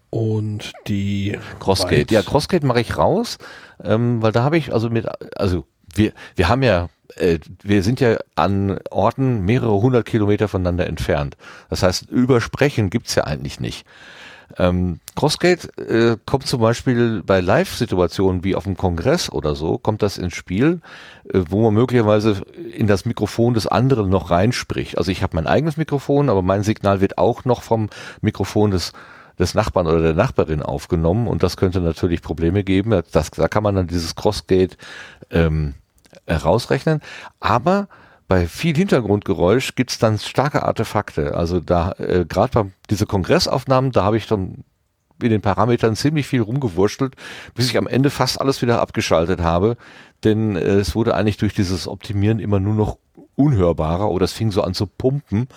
Und 0.10 0.74
die 0.88 1.38
Crossgate. 1.60 2.12
Ja, 2.12 2.24
Crossgate 2.24 2.66
mache 2.66 2.82
ich 2.82 2.98
raus, 2.98 3.38
ähm, 3.84 4.22
weil 4.24 4.32
da 4.32 4.44
habe 4.44 4.58
ich 4.58 4.74
also 4.74 4.90
mit, 4.90 5.06
also 5.38 5.66
wir, 5.94 6.14
wir 6.36 6.50
haben 6.50 6.64
ja, 6.64 6.90
äh, 7.16 7.38
wir 7.62 7.84
sind 7.84 8.00
ja 8.00 8.18
an 8.36 8.80
Orten 8.90 9.46
mehrere 9.46 9.80
hundert 9.80 10.08
Kilometer 10.08 10.48
voneinander 10.48 10.88
entfernt. 10.88 11.38
Das 11.70 11.84
heißt, 11.84 12.10
übersprechen 12.10 12.90
gibt's 12.90 13.14
ja 13.14 13.26
eigentlich 13.26 13.60
nicht. 13.60 13.86
Ähm, 14.60 15.00
Crossgate 15.16 15.70
äh, 15.78 16.18
kommt 16.26 16.46
zum 16.46 16.60
Beispiel 16.60 17.24
bei 17.26 17.40
Live-Situationen 17.40 18.44
wie 18.44 18.56
auf 18.56 18.66
dem 18.66 18.76
Kongress 18.76 19.32
oder 19.32 19.56
so, 19.56 19.78
kommt 19.78 20.02
das 20.02 20.18
ins 20.18 20.36
Spiel, 20.36 20.82
äh, 21.34 21.42
wo 21.50 21.64
man 21.64 21.74
möglicherweise 21.74 22.42
in 22.74 22.86
das 22.86 23.06
Mikrofon 23.06 23.54
des 23.54 23.68
anderen 23.68 24.10
noch 24.10 24.30
reinspricht. 24.30 24.98
Also 24.98 25.12
ich 25.12 25.24
habe 25.24 25.38
mein 25.38 25.48
eigenes 25.48 25.78
Mikrofon, 25.78 26.30
aber 26.30 26.42
mein 26.42 26.64
Signal 26.64 27.00
wird 27.00 27.18
auch 27.18 27.46
noch 27.46 27.64
vom 27.64 27.90
Mikrofon 28.22 28.72
des 28.72 28.92
des 29.40 29.56
Nachbarn 29.56 29.88
oder 29.88 30.02
der 30.02 30.16
Nachbarin 30.16 30.62
aufgenommen 30.62 31.26
und 31.26 31.44
das 31.44 31.56
könnte 31.56 31.80
natürlich 31.80 32.22
Probleme 32.22 32.66
geben. 32.66 33.02
Das, 33.14 33.32
da 33.32 33.48
kann 33.48 33.64
man 33.64 33.74
dann 33.74 33.88
dieses 33.88 34.16
Crossgate 34.16 34.76
ähm, 35.32 35.76
herausrechnen. 36.28 37.00
Aber 37.40 37.88
bei 38.30 38.48
viel 38.48 38.78
Hintergrundgeräusch 38.78 39.74
gibt's 39.74 39.98
dann 39.98 40.20
starke 40.20 40.62
Artefakte. 40.64 41.34
Also 41.36 41.60
da 41.60 41.94
äh, 41.98 42.26
gerade 42.30 42.52
bei 42.54 42.72
diese 42.92 43.08
Kongressaufnahmen, 43.08 43.92
da 43.92 44.04
habe 44.04 44.18
ich 44.18 44.28
dann 44.28 44.64
in 45.22 45.32
den 45.32 45.42
Parametern 45.42 45.96
ziemlich 45.96 46.28
viel 46.28 46.42
rumgewurschtelt, 46.42 47.16
bis 47.56 47.66
ich 47.66 47.78
am 47.78 47.88
Ende 47.88 48.12
fast 48.12 48.40
alles 48.40 48.62
wieder 48.62 48.82
abgeschaltet 48.82 49.42
habe. 49.42 49.78
Denn 50.24 50.56
äh, 50.56 50.76
es 50.76 50.94
wurde 50.94 51.16
eigentlich 51.16 51.38
durch 51.38 51.56
dieses 51.56 51.88
Optimieren 51.88 52.40
immer 52.40 52.60
nur 52.60 52.76
noch 52.76 53.00
unhörbarer 53.36 54.12
oder 54.12 54.26
es 54.26 54.34
fing 54.34 54.52
so 54.52 54.62
an 54.62 54.76
zu 54.76 54.86
pumpen, 54.86 55.48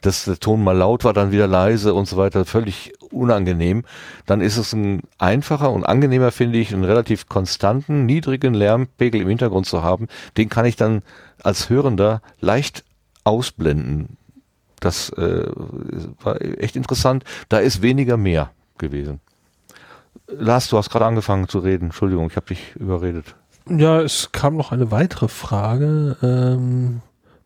dass 0.00 0.24
der 0.24 0.38
Ton 0.38 0.62
mal 0.62 0.76
laut 0.76 1.02
war, 1.02 1.12
dann 1.12 1.32
wieder 1.32 1.48
leise 1.48 1.94
und 1.94 2.06
so 2.06 2.16
weiter, 2.16 2.44
völlig 2.44 2.92
unangenehm. 3.10 3.82
Dann 4.26 4.40
ist 4.40 4.56
es 4.56 4.72
ein 4.72 5.02
einfacher 5.18 5.72
und 5.72 5.84
angenehmer, 5.84 6.30
finde 6.30 6.58
ich, 6.58 6.72
einen 6.72 6.84
relativ 6.84 7.28
konstanten, 7.28 8.06
niedrigen 8.06 8.54
Lärmpegel 8.54 9.20
im 9.20 9.28
Hintergrund 9.28 9.66
zu 9.66 9.82
haben. 9.82 10.06
Den 10.36 10.48
kann 10.48 10.64
ich 10.64 10.76
dann 10.76 11.02
als 11.44 11.68
Hörender 11.70 12.22
leicht 12.40 12.84
ausblenden. 13.24 14.16
Das 14.80 15.10
äh, 15.10 15.46
war 16.22 16.40
echt 16.40 16.76
interessant. 16.76 17.24
Da 17.48 17.58
ist 17.58 17.82
weniger 17.82 18.16
mehr 18.16 18.50
gewesen. 18.78 19.20
Lars, 20.26 20.68
du 20.68 20.78
hast 20.78 20.90
gerade 20.90 21.06
angefangen 21.06 21.48
zu 21.48 21.58
reden. 21.58 21.86
Entschuldigung, 21.86 22.28
ich 22.28 22.36
habe 22.36 22.46
dich 22.46 22.74
überredet. 22.76 23.34
Ja, 23.68 24.00
es 24.00 24.32
kam 24.32 24.56
noch 24.56 24.72
eine 24.72 24.90
weitere 24.90 25.28
Frage. 25.28 26.16
Ähm, 26.22 27.02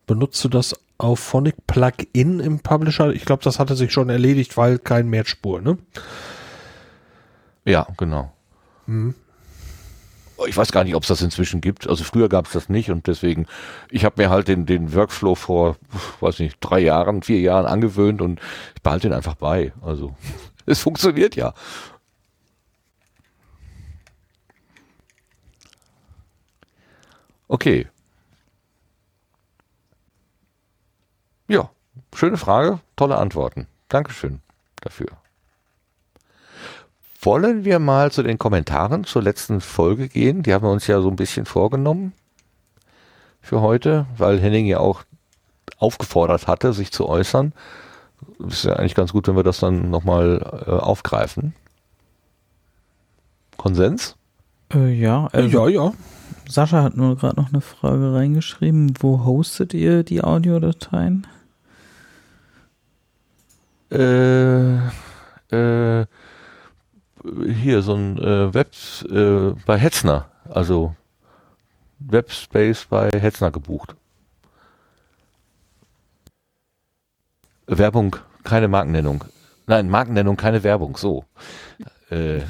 benutzt 0.06 0.44
du 0.44 0.48
das 0.48 0.74
auf 0.96 1.18
Phonic 1.18 1.66
Plugin 1.66 2.40
im 2.40 2.60
Publisher? 2.60 3.10
Ich 3.12 3.24
glaube, 3.24 3.42
das 3.42 3.58
hatte 3.58 3.74
sich 3.74 3.92
schon 3.92 4.10
erledigt, 4.10 4.56
weil 4.56 4.78
kein 4.78 5.08
Mehrspur, 5.08 5.60
ne? 5.60 5.76
Ja, 7.64 7.86
genau. 7.96 8.32
Mhm. 8.86 9.14
Ich 10.46 10.56
weiß 10.56 10.72
gar 10.72 10.84
nicht, 10.84 10.94
ob 10.94 11.02
es 11.02 11.08
das 11.08 11.22
inzwischen 11.22 11.60
gibt. 11.60 11.88
Also 11.88 12.04
früher 12.04 12.28
gab 12.28 12.46
es 12.46 12.52
das 12.52 12.68
nicht 12.68 12.90
und 12.90 13.06
deswegen, 13.06 13.46
ich 13.90 14.04
habe 14.04 14.20
mir 14.20 14.30
halt 14.30 14.48
den, 14.48 14.66
den 14.66 14.92
Workflow 14.92 15.34
vor, 15.34 15.76
weiß 16.20 16.40
nicht, 16.40 16.58
drei 16.60 16.80
Jahren, 16.80 17.22
vier 17.22 17.40
Jahren 17.40 17.66
angewöhnt 17.66 18.20
und 18.20 18.40
ich 18.74 18.82
behalte 18.82 19.06
ihn 19.08 19.12
einfach 19.12 19.36
bei. 19.36 19.72
Also 19.80 20.14
es 20.66 20.80
funktioniert 20.80 21.36
ja. 21.36 21.54
Okay. 27.48 27.86
Ja, 31.46 31.70
schöne 32.14 32.38
Frage, 32.38 32.80
tolle 32.96 33.16
Antworten. 33.16 33.66
Dankeschön 33.88 34.40
dafür. 34.80 35.23
Wollen 37.24 37.64
wir 37.64 37.78
mal 37.78 38.12
zu 38.12 38.22
den 38.22 38.38
Kommentaren 38.38 39.04
zur 39.04 39.22
letzten 39.22 39.62
Folge 39.62 40.08
gehen? 40.08 40.42
Die 40.42 40.52
haben 40.52 40.62
wir 40.62 40.70
uns 40.70 40.86
ja 40.86 41.00
so 41.00 41.08
ein 41.08 41.16
bisschen 41.16 41.46
vorgenommen 41.46 42.12
für 43.40 43.62
heute, 43.62 44.06
weil 44.18 44.38
Henning 44.40 44.66
ja 44.66 44.78
auch 44.78 45.04
aufgefordert 45.78 46.46
hatte, 46.46 46.74
sich 46.74 46.92
zu 46.92 47.08
äußern. 47.08 47.52
Ist 48.46 48.64
ja 48.64 48.74
eigentlich 48.74 48.94
ganz 48.94 49.12
gut, 49.12 49.26
wenn 49.26 49.36
wir 49.36 49.42
das 49.42 49.60
dann 49.60 49.90
nochmal 49.90 50.64
äh, 50.66 50.70
aufgreifen. 50.70 51.54
Konsens? 53.56 54.16
Äh, 54.72 54.92
ja, 54.92 55.28
also, 55.32 55.68
ja, 55.68 55.84
ja. 55.84 55.92
Sascha 56.48 56.82
hat 56.82 56.96
nur 56.96 57.16
gerade 57.16 57.40
noch 57.40 57.48
eine 57.48 57.62
Frage 57.62 58.12
reingeschrieben. 58.12 58.94
Wo 58.98 59.24
hostet 59.24 59.72
ihr 59.72 60.02
die 60.02 60.22
Audiodateien? 60.22 61.26
Äh, 63.90 64.76
äh, 65.54 66.06
hier 67.24 67.82
so 67.82 67.94
ein 67.94 68.18
äh, 68.18 68.52
Web 68.52 68.72
äh, 69.10 69.58
bei 69.64 69.78
Hetzner, 69.78 70.28
also 70.48 70.94
Webspace 71.98 72.86
bei 72.86 73.10
Hetzner 73.10 73.50
gebucht. 73.50 73.94
Werbung, 77.66 78.16
keine 78.42 78.68
Markennennung. 78.68 79.24
Nein, 79.66 79.88
Markennennung, 79.88 80.36
keine 80.36 80.62
Werbung, 80.62 80.96
so. 80.96 81.24
Äh, 82.10 82.40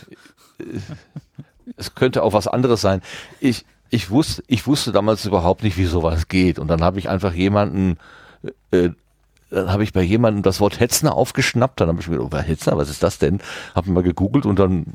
es 1.77 1.95
könnte 1.95 2.23
auch 2.23 2.33
was 2.33 2.49
anderes 2.49 2.81
sein. 2.81 3.01
Ich, 3.41 3.65
ich 3.91 4.11
wusste, 4.11 4.43
ich 4.49 4.67
wusste 4.67 4.91
damals 4.91 5.25
überhaupt 5.25 5.63
nicht, 5.63 5.77
wie 5.77 5.85
sowas 5.85 6.27
geht. 6.27 6.59
Und 6.59 6.69
dann 6.69 6.83
habe 6.83 6.99
ich 6.99 7.09
einfach 7.09 7.33
jemanden, 7.33 7.99
äh, 8.73 8.91
dann 9.55 9.71
habe 9.71 9.85
ich 9.85 9.93
bei 9.93 10.03
jemandem 10.03 10.43
das 10.43 10.61
Wort 10.61 10.81
Hetzner 10.81 11.15
aufgeschnappt. 11.15 11.81
Dann 11.81 11.89
habe 11.89 12.01
ich 12.01 12.09
mir 12.09 12.19
gedacht, 12.19 12.33
oh, 12.35 12.49
Hetzner, 12.49 12.77
was 12.77 12.91
ist 12.91 13.03
das 13.03 13.19
denn? 13.19 13.41
Habe 13.75 13.91
mal 13.91 14.03
gegoogelt 14.03 14.47
und 14.47 14.59
dann 14.59 14.87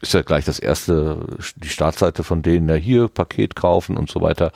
ist 0.00 0.14
ja 0.14 0.22
gleich 0.22 0.44
das 0.44 0.58
erste, 0.58 1.26
die 1.56 1.68
Startseite 1.68 2.24
von 2.24 2.42
denen, 2.42 2.68
ja 2.68 2.76
hier, 2.76 3.08
Paket 3.08 3.54
kaufen 3.54 3.96
und 3.96 4.10
so 4.10 4.20
weiter. 4.22 4.52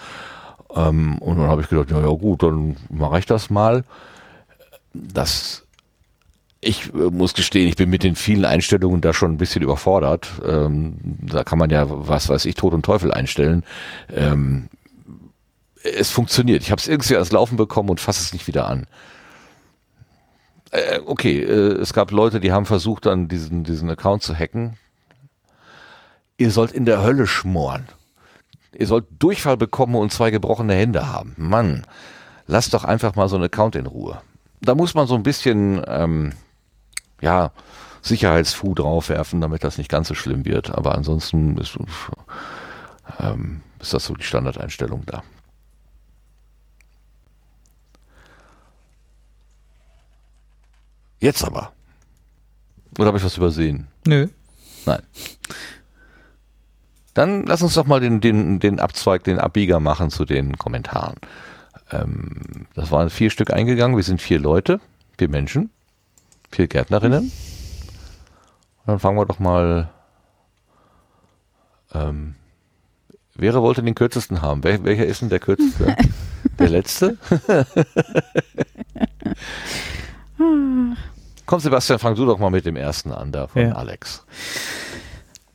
Ähm, 0.75 1.19
und 1.19 1.39
dann 1.39 1.49
habe 1.49 1.61
ich 1.61 1.69
gedacht, 1.69 1.91
ja, 1.91 2.01
ja 2.01 2.09
gut, 2.09 2.43
dann 2.43 2.77
mache 2.89 3.19
ich 3.19 3.27
das 3.27 3.51
mal. 3.51 3.85
Das 4.95 5.66
ich 6.61 6.95
äh, 6.95 7.11
muss 7.11 7.35
gestehen, 7.35 7.69
ich 7.69 7.77
bin 7.77 7.91
mit 7.91 8.03
den 8.03 8.16
vielen 8.16 8.47
Einstellungen 8.47 9.03
da 9.03 9.12
schon 9.12 9.33
ein 9.33 9.39
bisschen 9.39 9.62
überfordert. 9.62 10.29
Ähm, 10.47 10.97
da 11.21 11.45
kann 11.45 11.59
man 11.59 11.69
ja, 11.69 11.85
was 11.87 12.31
weiß 12.31 12.47
ich, 12.47 12.55
Tod 12.55 12.73
und 12.73 12.85
Teufel 12.87 13.12
einstellen. 13.12 13.65
Ähm, 14.11 14.69
es 15.83 16.11
funktioniert. 16.11 16.62
Ich 16.62 16.71
habe 16.71 16.81
es 16.81 16.89
irgendwie 16.89 17.15
ans 17.15 17.31
Laufen 17.31 17.59
bekommen 17.59 17.91
und 17.91 18.01
fasse 18.01 18.23
es 18.23 18.33
nicht 18.33 18.47
wieder 18.47 18.66
an. 18.66 18.87
Äh, 20.75 21.01
okay, 21.07 21.41
äh, 21.41 21.75
es 21.81 21.93
gab 21.93 22.11
Leute, 22.11 22.41
die 22.41 22.51
haben 22.51 22.67
versucht, 22.67 23.07
dann 23.07 23.29
diesen, 23.29 23.63
diesen 23.63 23.89
Account 23.89 24.25
zu 24.25 24.35
hacken. 24.35 24.77
Ihr 26.37 26.51
sollt 26.51 26.73
in 26.73 26.85
der 26.85 27.01
Hölle 27.01 27.29
schmoren. 27.29 27.87
Ihr 28.77 28.89
sollt 28.89 29.07
Durchfall 29.21 29.57
bekommen 29.57 29.95
und 29.95 30.13
zwei 30.13 30.33
gebrochene 30.33 30.75
Hände 30.75 31.07
haben. 31.07 31.35
Mann, 31.37 31.87
lasst 32.49 32.75
doch 32.75 32.83
einfach 32.83 33.15
mal 33.15 33.29
so 33.29 33.37
einen 33.37 33.45
Account 33.45 33.77
in 33.77 33.87
Ruhe. 33.87 34.21
Da 34.61 34.75
muss 34.75 34.95
man 34.95 35.07
so 35.07 35.15
ein 35.15 35.23
bisschen 35.23 35.81
ähm, 35.87 36.33
ja, 37.21 37.53
Sicherheitsfu 38.03 38.75
draufwerfen, 38.75 39.41
damit 39.41 39.63
das 39.63 39.79
nicht 39.79 39.91
ganz 39.91 40.09
so 40.09 40.15
schlimm 40.15 40.45
wird. 40.45 40.75
Aber 40.75 40.97
ansonsten 40.97 41.57
ist, 41.57 41.79
ähm, 43.21 43.61
ist 43.79 43.95
das 43.95 44.07
so 44.07 44.15
die 44.15 44.25
Standardeinstellung 44.25 45.05
da. 45.07 45.23
Jetzt 51.25 51.43
aber. 51.43 51.73
Oder 52.99 53.07
habe 53.07 53.17
ich 53.17 53.25
was 53.25 53.39
übersehen? 53.39 53.89
Nö. 54.07 54.29
Nein. 54.85 55.01
Dann 57.15 57.47
lass 57.47 57.63
uns 57.63 57.73
doch 57.73 57.87
mal 57.87 57.99
den, 58.01 58.21
den, 58.21 58.61
den 58.61 58.79
Abzweig, 58.79 59.25
den 59.25 59.39
Abbieger 59.39 59.81
machen 59.81 60.11
zu 60.11 60.27
den 60.27 60.59
Kommentaren. 60.59 61.15
Ähm, 61.91 62.67
das 62.75 62.91
waren 62.91 63.09
vier 63.09 63.31
Stück 63.31 63.51
eingegangen. 63.51 63.97
Wir 63.97 64.05
sind 64.05 64.21
vier 64.21 64.39
Leute, 64.39 64.81
vier 65.17 65.31
Menschen 65.31 65.71
vier 66.51 66.69
Gärtnerinnen. 66.69 67.33
Dann 68.85 68.99
fangen 68.99 69.17
wir 69.17 69.25
doch 69.25 69.39
mal. 69.39 69.89
Ähm, 71.95 72.35
wer 73.35 73.55
wollte 73.55 73.83
den 73.83 73.95
kürzesten 73.95 74.43
haben? 74.43 74.63
Wel 74.63 74.85
welcher 74.85 75.07
ist 75.07 75.23
denn 75.23 75.31
der 75.31 75.41
kürzeste? 75.41 75.97
der 76.59 76.69
letzte? 76.69 77.17
Komm, 81.47 81.61
Sebastian, 81.61 81.99
fang 81.99 82.15
du 82.15 82.25
doch 82.25 82.39
mal 82.39 82.51
mit 82.51 82.65
dem 82.65 82.77
ersten 82.77 83.12
an, 83.12 83.33
da 83.33 83.47
von 83.47 83.62
ja. 83.62 83.73
Alex. 83.73 84.25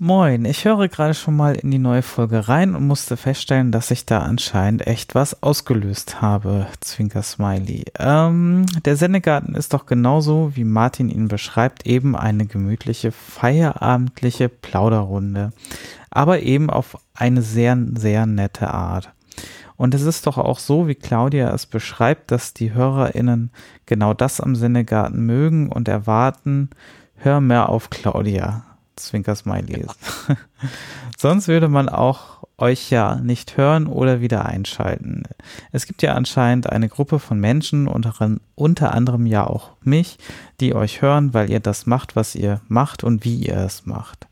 Moin, 0.01 0.45
ich 0.45 0.63
höre 0.63 0.87
gerade 0.87 1.13
schon 1.13 1.35
mal 1.35 1.55
in 1.55 1.71
die 1.71 1.77
neue 1.77 2.03
Folge 2.03 2.47
rein 2.47 2.73
und 2.73 2.87
musste 2.87 3.17
feststellen, 3.17 3.73
dass 3.73 3.91
ich 3.91 4.05
da 4.05 4.19
anscheinend 4.19 4.87
echt 4.87 5.13
was 5.13 5.43
ausgelöst 5.43 6.21
habe. 6.21 6.67
Zwinker 6.79 7.21
Smiley. 7.21 7.83
Ähm, 7.99 8.65
der 8.85 8.95
Sendegarten 8.95 9.55
ist 9.55 9.73
doch 9.73 9.85
genauso, 9.85 10.55
wie 10.55 10.63
Martin 10.63 11.09
ihn 11.09 11.27
beschreibt, 11.27 11.85
eben 11.85 12.15
eine 12.15 12.45
gemütliche, 12.45 13.11
feierabendliche 13.11 14.47
Plauderrunde. 14.47 15.51
Aber 16.11 16.43
eben 16.43 16.69
auf 16.69 16.97
eine 17.13 17.41
sehr, 17.41 17.77
sehr 17.95 18.25
nette 18.25 18.73
Art. 18.73 19.11
Und 19.79 19.95
es 19.95 20.01
ist 20.01 20.27
doch 20.27 20.37
auch 20.37 20.59
so, 20.59 20.89
wie 20.89 20.95
Claudia 20.95 21.53
es 21.53 21.65
beschreibt, 21.65 22.31
dass 22.31 22.53
die 22.53 22.73
HörerInnen 22.73 23.49
genau 23.85 24.13
das 24.13 24.41
am 24.41 24.53
Sendegarten 24.53 25.25
mögen 25.25 25.71
und 25.71 25.87
erwarten, 25.87 26.69
hör 27.15 27.39
mehr 27.39 27.69
auf 27.69 27.89
Claudia. 27.89 28.65
Zwinker-Smiley 28.97 29.85
ist. 29.85 29.97
Sonst 31.17 31.47
würde 31.47 31.69
man 31.69 31.87
auch 31.87 32.43
euch 32.57 32.89
ja 32.89 33.15
nicht 33.15 33.55
hören 33.55 33.87
oder 33.87 34.19
wieder 34.19 34.45
einschalten. 34.45 35.23
Es 35.71 35.85
gibt 35.85 36.01
ja 36.01 36.13
anscheinend 36.13 36.69
eine 36.69 36.89
Gruppe 36.89 37.17
von 37.17 37.39
Menschen, 37.39 37.87
unter, 37.87 38.13
unter 38.55 38.93
anderem 38.93 39.25
ja 39.27 39.47
auch 39.47 39.71
mich, 39.81 40.17
die 40.59 40.75
euch 40.75 41.01
hören, 41.01 41.33
weil 41.33 41.49
ihr 41.49 41.61
das 41.61 41.85
macht, 41.85 42.17
was 42.17 42.35
ihr 42.35 42.59
macht 42.67 43.05
und 43.05 43.23
wie 43.23 43.35
ihr 43.35 43.55
es 43.55 43.85
macht. 43.85 44.27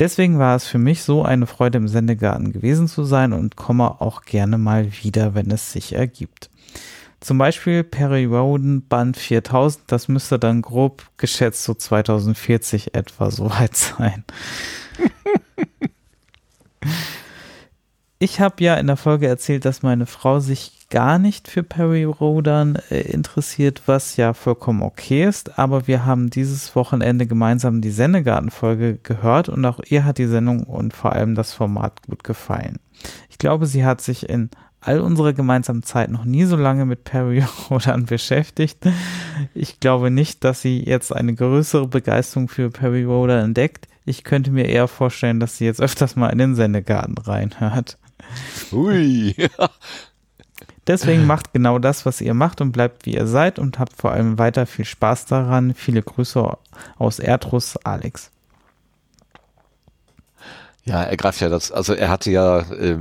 Deswegen 0.00 0.38
war 0.38 0.56
es 0.56 0.66
für 0.66 0.78
mich 0.78 1.02
so 1.02 1.22
eine 1.24 1.46
Freude 1.46 1.76
im 1.76 1.86
Sendegarten 1.86 2.52
gewesen 2.52 2.88
zu 2.88 3.04
sein 3.04 3.34
und 3.34 3.56
komme 3.56 4.00
auch 4.00 4.22
gerne 4.22 4.56
mal 4.56 4.90
wieder, 5.02 5.34
wenn 5.34 5.50
es 5.50 5.72
sich 5.72 5.92
ergibt. 5.92 6.48
Zum 7.20 7.36
Beispiel 7.36 7.84
Perry 7.84 8.24
Roden 8.24 8.88
Band 8.88 9.18
4000, 9.18 9.84
das 9.88 10.08
müsste 10.08 10.38
dann 10.38 10.62
grob 10.62 11.04
geschätzt 11.18 11.64
so 11.64 11.74
2040 11.74 12.94
etwa 12.94 13.30
so 13.30 13.50
weit 13.50 13.76
sein. 13.76 14.24
ich 18.18 18.40
habe 18.40 18.64
ja 18.64 18.76
in 18.76 18.86
der 18.86 18.96
Folge 18.96 19.26
erzählt, 19.26 19.66
dass 19.66 19.82
meine 19.82 20.06
Frau 20.06 20.40
sich 20.40 20.79
gar 20.90 21.18
nicht 21.18 21.48
für 21.48 21.62
Perry 21.62 22.04
Rodan 22.04 22.76
äh, 22.90 23.00
interessiert, 23.00 23.82
was 23.86 24.16
ja 24.16 24.34
vollkommen 24.34 24.82
okay 24.82 25.24
ist, 25.24 25.58
aber 25.58 25.86
wir 25.86 26.04
haben 26.04 26.30
dieses 26.30 26.74
Wochenende 26.76 27.26
gemeinsam 27.26 27.80
die 27.80 27.90
Sendegarten-Folge 27.90 28.98
gehört 29.02 29.48
und 29.48 29.64
auch 29.64 29.80
ihr 29.88 30.04
hat 30.04 30.18
die 30.18 30.26
Sendung 30.26 30.64
und 30.64 30.92
vor 30.92 31.12
allem 31.12 31.34
das 31.34 31.54
Format 31.54 32.02
gut 32.02 32.24
gefallen. 32.24 32.78
Ich 33.30 33.38
glaube, 33.38 33.66
sie 33.66 33.84
hat 33.84 34.00
sich 34.00 34.28
in 34.28 34.50
all 34.80 35.00
unserer 35.00 35.32
gemeinsamen 35.32 35.82
Zeit 35.82 36.10
noch 36.10 36.24
nie 36.24 36.44
so 36.44 36.56
lange 36.56 36.84
mit 36.86 37.04
Perry 37.04 37.44
Rodan 37.70 38.06
beschäftigt. 38.06 38.78
Ich 39.54 39.80
glaube 39.80 40.10
nicht, 40.10 40.42
dass 40.44 40.62
sie 40.62 40.82
jetzt 40.84 41.14
eine 41.14 41.34
größere 41.34 41.86
Begeisterung 41.86 42.48
für 42.48 42.70
Perry 42.70 43.04
Rodan 43.04 43.44
entdeckt. 43.44 43.86
Ich 44.04 44.24
könnte 44.24 44.50
mir 44.50 44.66
eher 44.66 44.88
vorstellen, 44.88 45.38
dass 45.38 45.56
sie 45.56 45.66
jetzt 45.66 45.80
öfters 45.80 46.16
mal 46.16 46.30
in 46.30 46.38
den 46.38 46.54
Sendegarten 46.56 47.16
reinhört. 47.18 47.98
Ui. 48.72 49.34
Deswegen 50.90 51.24
macht 51.24 51.52
genau 51.52 51.78
das, 51.78 52.04
was 52.04 52.20
ihr 52.20 52.34
macht 52.34 52.60
und 52.60 52.72
bleibt 52.72 53.06
wie 53.06 53.14
ihr 53.14 53.28
seid 53.28 53.60
und 53.60 53.78
habt 53.78 53.92
vor 53.96 54.10
allem 54.10 54.40
weiter 54.40 54.66
viel 54.66 54.84
Spaß 54.84 55.26
daran. 55.26 55.72
Viele 55.72 56.02
Grüße 56.02 56.58
aus 56.98 57.20
Erdrus, 57.20 57.76
Alex. 57.84 58.32
Ja, 60.84 61.04
er 61.04 61.16
greift 61.16 61.40
ja 61.40 61.48
das, 61.48 61.70
also 61.70 61.94
er 61.94 62.08
hatte 62.08 62.32
ja 62.32 62.58
äh, 62.72 62.98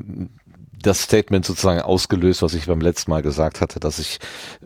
das 0.79 1.01
Statement 1.01 1.43
sozusagen 1.45 1.81
ausgelöst, 1.81 2.43
was 2.43 2.53
ich 2.53 2.67
beim 2.67 2.79
letzten 2.79 3.09
Mal 3.09 3.23
gesagt 3.23 3.59
hatte, 3.59 3.79
dass 3.79 3.97
ich 3.97 4.19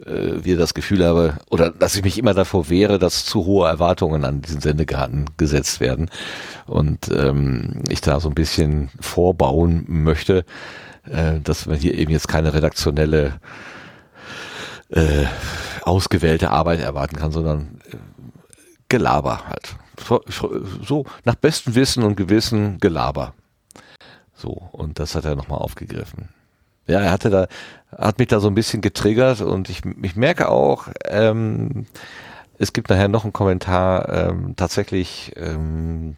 äh, 0.05 0.43
wieder 0.43 0.57
das 0.57 0.73
Gefühl 0.73 1.05
habe, 1.05 1.37
oder 1.49 1.69
dass 1.69 1.95
ich 1.95 2.03
mich 2.03 2.17
immer 2.17 2.33
davor 2.33 2.67
wehre, 2.67 2.99
dass 2.99 3.23
zu 3.23 3.45
hohe 3.45 3.69
Erwartungen 3.69 4.25
an 4.25 4.41
diesen 4.41 4.59
Sendegarten 4.59 5.27
gesetzt 5.37 5.79
werden 5.79 6.09
und 6.65 7.09
ähm, 7.09 7.83
ich 7.87 8.01
da 8.01 8.19
so 8.19 8.27
ein 8.27 8.35
bisschen 8.35 8.89
vorbauen 8.99 9.85
möchte 9.87 10.43
äh, 11.09 11.39
dass 11.39 11.65
man 11.65 11.77
hier 11.77 11.93
eben 11.95 12.11
jetzt 12.11 12.27
keine 12.27 12.53
redaktionelle 12.53 13.39
äh, 14.89 15.25
ausgewählte 15.81 16.51
Arbeit 16.51 16.79
erwarten 16.79 17.17
kann, 17.17 17.31
sondern 17.31 17.81
äh, 17.91 17.97
Gelaber 18.89 19.47
halt. 19.47 19.75
So 20.85 21.05
nach 21.23 21.35
bestem 21.35 21.75
Wissen 21.75 22.03
und 22.03 22.15
Gewissen 22.15 22.79
Gelaber. 22.79 23.33
So, 24.35 24.69
und 24.71 24.99
das 24.99 25.15
hat 25.15 25.25
er 25.25 25.35
nochmal 25.35 25.59
aufgegriffen. 25.59 26.29
Ja, 26.87 26.99
er 26.99 27.11
hatte 27.11 27.29
da, 27.29 27.47
hat 27.97 28.19
mich 28.19 28.27
da 28.27 28.39
so 28.39 28.47
ein 28.47 28.55
bisschen 28.55 28.81
getriggert 28.81 29.41
und 29.41 29.69
ich, 29.69 29.81
ich 30.01 30.15
merke 30.15 30.49
auch, 30.49 30.87
ähm, 31.05 31.85
es 32.57 32.73
gibt 32.73 32.89
nachher 32.89 33.07
noch 33.07 33.23
einen 33.23 33.33
Kommentar, 33.33 34.09
ähm, 34.09 34.55
tatsächlich 34.55 35.31
ähm, 35.37 36.17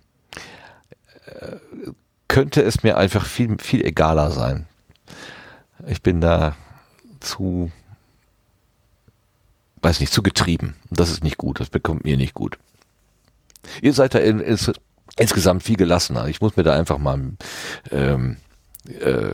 äh, 1.26 1.58
könnte 2.28 2.64
es 2.64 2.84
mir 2.84 2.98
einfach 2.98 3.26
viel, 3.26 3.58
viel 3.60 3.86
egaler 3.86 4.32
sein. 4.32 4.66
Ich 5.88 6.02
bin 6.02 6.22
da 6.22 6.56
zu, 7.20 7.72
weiß 9.82 10.00
nicht, 10.00 10.14
zu 10.14 10.24
getrieben. 10.24 10.76
Das 10.90 11.10
ist 11.10 11.24
nicht 11.24 11.38
gut. 11.38 11.60
Das 11.60 11.70
bekommt 11.70 12.06
mir 12.06 12.18
nicht 12.18 12.34
gut. 12.34 12.58
Ihr 13.82 13.94
seid 13.94 14.16
da 14.16 14.20
in, 14.20 14.40
in, 14.40 14.58
insgesamt 15.18 15.64
viel 15.64 15.78
gelassener. 15.78 16.28
Ich 16.28 16.42
muss 16.42 16.56
mir 16.56 16.64
da 16.64 16.74
einfach 16.74 16.98
mal 16.98 17.34
ähm, 17.92 18.38
äh, 18.88 19.34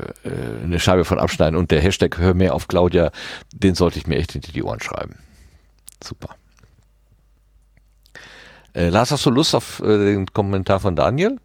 eine 0.64 0.80
Scheibe 0.80 1.06
von 1.06 1.20
abschneiden 1.20 1.58
und 1.58 1.72
der 1.72 1.82
Hashtag 1.82 2.18
Hör 2.18 2.34
mehr 2.34 2.54
auf 2.54 2.68
Claudia, 2.68 3.12
den 3.54 3.76
sollte 3.76 4.00
ich 4.00 4.08
mir 4.08 4.18
echt 4.18 4.34
hinter 4.34 4.52
die 4.52 4.64
Ohren 4.64 4.80
schreiben. 4.80 5.20
Super. 6.04 6.36
Äh, 8.74 8.90
Lars, 8.90 9.12
hast 9.12 9.26
du 9.26 9.30
Lust 9.30 9.54
auf 9.54 9.82
äh, 9.82 9.98
den 9.98 10.28
Kommentar 10.28 10.80
von 10.80 10.96
Daniel? 10.96 11.38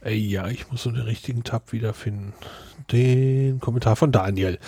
Ey, 0.00 0.16
ja, 0.16 0.48
ich 0.48 0.70
muss 0.70 0.82
so 0.82 0.90
den 0.90 1.02
richtigen 1.02 1.44
Tab 1.44 1.72
wiederfinden 1.72 2.32
den 2.90 3.60
Kommentar 3.60 3.96
von 3.96 4.12
Daniel. 4.12 4.58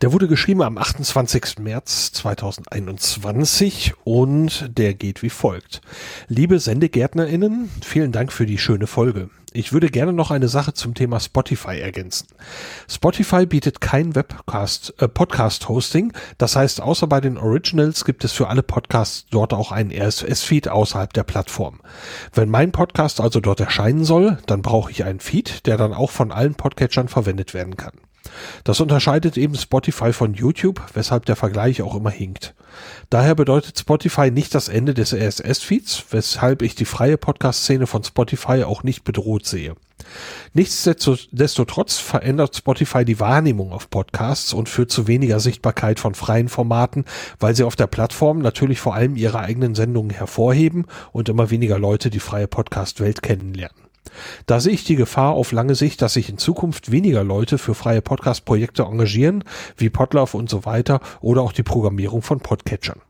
Der 0.00 0.12
wurde 0.12 0.28
geschrieben 0.28 0.62
am 0.62 0.78
28. 0.78 1.58
März 1.58 2.12
2021 2.12 3.94
und 4.04 4.70
der 4.76 4.94
geht 4.94 5.22
wie 5.22 5.30
folgt. 5.30 5.80
Liebe 6.28 6.58
SendegärtnerInnen, 6.58 7.70
vielen 7.82 8.12
Dank 8.12 8.32
für 8.32 8.46
die 8.46 8.58
schöne 8.58 8.86
Folge. 8.86 9.30
Ich 9.56 9.72
würde 9.72 9.88
gerne 9.88 10.12
noch 10.12 10.32
eine 10.32 10.48
Sache 10.48 10.74
zum 10.74 10.94
Thema 10.94 11.20
Spotify 11.20 11.78
ergänzen. 11.78 12.26
Spotify 12.90 13.46
bietet 13.46 13.80
kein 13.80 14.16
Webcast, 14.16 14.94
äh, 14.98 15.06
Podcast 15.06 15.68
Hosting. 15.68 16.12
Das 16.38 16.56
heißt, 16.56 16.80
außer 16.80 17.06
bei 17.06 17.20
den 17.20 17.38
Originals 17.38 18.04
gibt 18.04 18.24
es 18.24 18.32
für 18.32 18.48
alle 18.48 18.64
Podcasts 18.64 19.26
dort 19.30 19.54
auch 19.54 19.70
einen 19.70 19.92
RSS-Feed 19.92 20.66
außerhalb 20.66 21.12
der 21.12 21.22
Plattform. 21.22 21.80
Wenn 22.32 22.48
mein 22.48 22.72
Podcast 22.72 23.20
also 23.20 23.38
dort 23.38 23.60
erscheinen 23.60 24.04
soll, 24.04 24.38
dann 24.46 24.60
brauche 24.60 24.90
ich 24.90 25.04
einen 25.04 25.20
Feed, 25.20 25.66
der 25.66 25.76
dann 25.76 25.94
auch 25.94 26.10
von 26.10 26.32
allen 26.32 26.56
Podcatchern 26.56 27.06
verwendet 27.06 27.54
werden 27.54 27.63
kann. 27.76 27.92
Das 28.64 28.80
unterscheidet 28.80 29.36
eben 29.36 29.54
Spotify 29.54 30.12
von 30.12 30.34
YouTube, 30.34 30.80
weshalb 30.94 31.26
der 31.26 31.36
Vergleich 31.36 31.82
auch 31.82 31.94
immer 31.94 32.10
hinkt. 32.10 32.54
Daher 33.10 33.34
bedeutet 33.34 33.78
Spotify 33.78 34.30
nicht 34.30 34.54
das 34.54 34.68
Ende 34.68 34.94
des 34.94 35.12
RSS-Feeds, 35.12 36.06
weshalb 36.10 36.62
ich 36.62 36.74
die 36.74 36.86
freie 36.86 37.18
Podcast-Szene 37.18 37.86
von 37.86 38.02
Spotify 38.02 38.64
auch 38.64 38.82
nicht 38.82 39.04
bedroht 39.04 39.46
sehe. 39.46 39.74
Nichtsdestotrotz 40.52 41.98
verändert 41.98 42.56
Spotify 42.56 43.04
die 43.04 43.20
Wahrnehmung 43.20 43.72
auf 43.72 43.90
Podcasts 43.90 44.52
und 44.52 44.68
führt 44.68 44.90
zu 44.90 45.06
weniger 45.06 45.40
Sichtbarkeit 45.40 46.00
von 46.00 46.14
freien 46.14 46.48
Formaten, 46.48 47.04
weil 47.38 47.54
sie 47.54 47.64
auf 47.64 47.76
der 47.76 47.86
Plattform 47.86 48.38
natürlich 48.38 48.80
vor 48.80 48.94
allem 48.94 49.16
ihre 49.16 49.40
eigenen 49.40 49.74
Sendungen 49.74 50.10
hervorheben 50.10 50.86
und 51.12 51.28
immer 51.28 51.50
weniger 51.50 51.78
Leute 51.78 52.10
die 52.10 52.20
freie 52.20 52.48
Podcast-Welt 52.48 53.22
kennenlernen. 53.22 53.83
Da 54.46 54.60
sehe 54.60 54.72
ich 54.72 54.84
die 54.84 54.96
Gefahr 54.96 55.32
auf 55.32 55.52
lange 55.52 55.74
Sicht, 55.74 56.02
dass 56.02 56.14
sich 56.14 56.28
in 56.28 56.38
Zukunft 56.38 56.90
weniger 56.90 57.24
Leute 57.24 57.58
für 57.58 57.74
freie 57.74 58.02
Podcast-Projekte 58.02 58.82
engagieren, 58.82 59.44
wie 59.76 59.90
Podlove 59.90 60.36
und 60.36 60.50
so 60.50 60.64
weiter, 60.64 61.00
oder 61.20 61.42
auch 61.42 61.52
die 61.52 61.62
Programmierung 61.62 62.22
von 62.22 62.40
Podcatchern. 62.40 63.00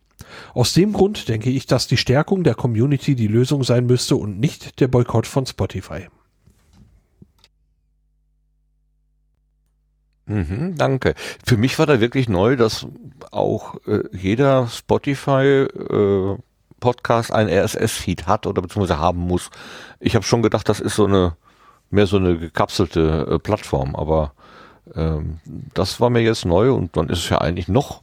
Aus 0.52 0.72
dem 0.72 0.92
Grund 0.92 1.28
denke 1.28 1.50
ich, 1.50 1.66
dass 1.66 1.86
die 1.86 1.96
Stärkung 1.96 2.44
der 2.44 2.54
Community 2.54 3.14
die 3.14 3.28
Lösung 3.28 3.64
sein 3.64 3.86
müsste 3.86 4.16
und 4.16 4.40
nicht 4.40 4.80
der 4.80 4.88
Boykott 4.88 5.26
von 5.26 5.46
Spotify. 5.46 6.08
Mhm, 10.26 10.74
danke. 10.76 11.14
Für 11.44 11.56
mich 11.56 11.78
war 11.78 11.86
da 11.86 12.00
wirklich 12.00 12.28
neu, 12.28 12.56
dass 12.56 12.86
auch 13.30 13.74
äh, 13.86 14.04
jeder 14.12 14.68
Spotify 14.68 15.66
äh, 15.66 16.38
Podcast 16.84 17.32
einen 17.32 17.48
RSS-Feed 17.48 18.26
hat 18.26 18.46
oder 18.46 18.60
beziehungsweise 18.60 19.00
haben 19.00 19.20
muss. 19.20 19.48
Ich 20.00 20.14
habe 20.14 20.26
schon 20.26 20.42
gedacht, 20.42 20.68
das 20.68 20.80
ist 20.80 20.96
so 20.96 21.06
eine 21.06 21.32
mehr 21.88 22.06
so 22.06 22.18
eine 22.18 22.36
gekapselte 22.36 23.26
äh, 23.30 23.38
Plattform, 23.38 23.96
aber 23.96 24.32
ähm, 24.94 25.38
das 25.72 25.98
war 25.98 26.10
mir 26.10 26.20
jetzt 26.20 26.44
neu 26.44 26.74
und 26.74 26.94
dann 26.94 27.08
ist 27.08 27.20
es 27.20 27.30
ja 27.30 27.38
eigentlich 27.38 27.68
noch 27.68 28.02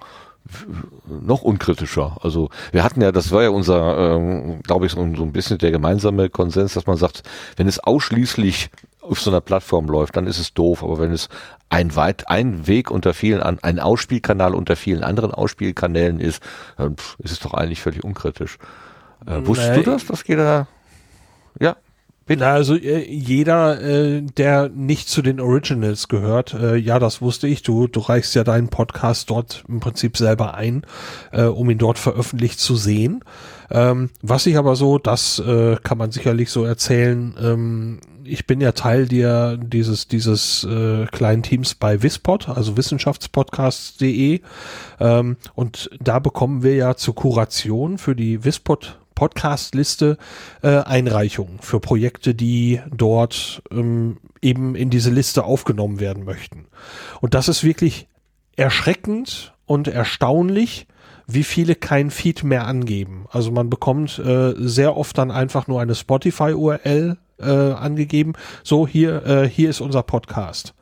noch 1.06 1.44
unkritischer. 1.44 2.18
Also 2.22 2.49
wir 2.72 2.84
hatten 2.84 3.02
ja, 3.02 3.12
das 3.12 3.32
war 3.32 3.44
ja 3.44 3.49
unser, 3.49 4.16
ähm, 4.16 4.64
glaube 4.64 4.88
ich, 4.88 4.94
so 4.94 5.02
ein 5.02 5.32
bisschen 5.32 5.60
der 5.60 5.70
gemeinsame 5.70 6.32
Konsens, 6.32 6.74
dass 6.74 6.88
man 6.88 6.98
sagt, 6.98 7.22
wenn 7.58 7.68
es 7.68 7.78
ausschließlich 7.78 8.72
auf 9.02 9.22
so 9.22 9.30
einer 9.30 9.41
Plattform 9.41 9.86
läuft, 9.86 10.16
dann 10.16 10.26
ist 10.26 10.40
es 10.40 10.56
doof. 10.56 10.84
Aber 10.84 10.98
wenn 10.98 11.12
es 11.12 11.30
ein 11.72 11.95
weit, 11.95 12.30
ein 12.30 12.68
Weg 12.68 12.91
unter 12.91 13.14
vielen, 13.14 13.41
an, 13.41 13.57
ein 13.61 13.80
Ausspielkanal 13.80 14.53
unter 14.53 14.76
vielen 14.76 15.03
anderen 15.03 15.31
Ausspielkanälen 15.31 16.19
ist, 16.19 16.43
dann 16.77 16.95
ist 17.19 17.31
es 17.31 17.39
doch 17.39 17.53
eigentlich 17.53 17.81
völlig 17.81 18.03
unkritisch. 18.03 18.57
Äh, 19.26 19.45
wusstest 19.45 19.77
nee. 19.77 19.84
du 19.84 19.91
das, 19.91 20.06
dass 20.06 20.27
jeder, 20.27 20.68
ja, 21.60 21.77
Bitte. 22.27 22.48
Also 22.48 22.76
äh, 22.76 23.03
jeder, 23.10 23.81
äh, 23.81 24.22
der 24.22 24.69
nicht 24.69 25.10
zu 25.10 25.22
den 25.22 25.39
Originals 25.39 26.07
gehört, 26.07 26.53
äh, 26.53 26.76
ja, 26.76 26.99
das 26.99 27.22
wusste 27.22 27.48
ich. 27.48 27.64
Du, 27.64 27.88
du 27.88 27.99
reichst 27.99 28.35
ja 28.35 28.43
deinen 28.43 28.69
Podcast 28.69 29.30
dort 29.30 29.64
im 29.68 29.80
Prinzip 29.80 30.15
selber 30.15 30.53
ein, 30.53 30.85
äh, 31.31 31.43
um 31.43 31.69
ihn 31.69 31.80
dort 31.80 31.98
veröffentlicht 31.98 32.60
zu 32.60 32.76
sehen. 32.76 33.23
Ähm, 33.72 34.11
was 34.22 34.45
ich 34.45 34.57
aber 34.57 34.76
so, 34.76 34.98
das 34.98 35.39
äh, 35.39 35.77
kann 35.84 35.98
man 35.98 36.11
sicherlich 36.11 36.52
so 36.52 36.64
erzählen. 36.64 37.35
Ähm, 37.41 37.99
ich 38.23 38.48
bin 38.48 38.61
ja 38.61 38.72
Teil 38.72 39.07
der, 39.07 39.57
dieses, 39.57 40.07
dieses 40.07 40.64
äh, 40.64 41.06
kleinen 41.07 41.43
Teams 41.43 41.76
bei 41.76 42.03
Wispod, 42.03 42.49
also 42.49 42.77
wissenschaftspodcasts.de. 42.77 44.41
Ähm, 44.99 45.38
und 45.56 45.89
da 45.99 46.19
bekommen 46.19 46.64
wir 46.64 46.76
ja 46.76 46.95
zur 46.95 47.15
Kuration 47.15 47.98
für 47.98 48.15
die 48.15 48.43
Wispod 48.43 48.98
Podcast-Liste 49.15 50.18
äh, 50.64 50.77
Einreichungen 50.80 51.60
für 51.60 51.80
Projekte, 51.80 52.34
die 52.34 52.81
dort 52.91 53.61
ähm, 53.72 54.18
eben 54.41 54.76
in 54.76 54.89
diese 54.89 55.11
Liste 55.11 55.43
aufgenommen 55.43 55.99
werden 55.99 56.23
möchten. 56.23 56.65
Und 57.19 57.34
das 57.35 57.48
ist 57.48 57.64
wirklich 57.64 58.07
erschreckend 58.56 59.53
und 59.65 59.88
erstaunlich, 59.88 60.88
wie 61.27 61.43
viele 61.43 61.76
kein 61.76 62.10
Feed 62.10 62.43
mehr 62.43 62.65
angeben. 62.65 63.26
Also 63.30 63.52
man 63.52 63.69
bekommt 63.69 64.19
äh, 64.19 64.53
sehr 64.57 64.98
oft 64.98 65.18
dann 65.18 65.31
einfach 65.31 65.68
nur 65.68 65.81
eine 65.81 65.95
Spotify-URL 65.95 67.18
äh, 67.42 67.74
angegeben. 67.74 68.34
So, 68.64 68.88
hier, 68.88 69.26
äh, 69.26 69.50
hier 69.50 69.70
ist 69.70 69.82
unser 69.82 70.04
Podcast. 70.04 70.74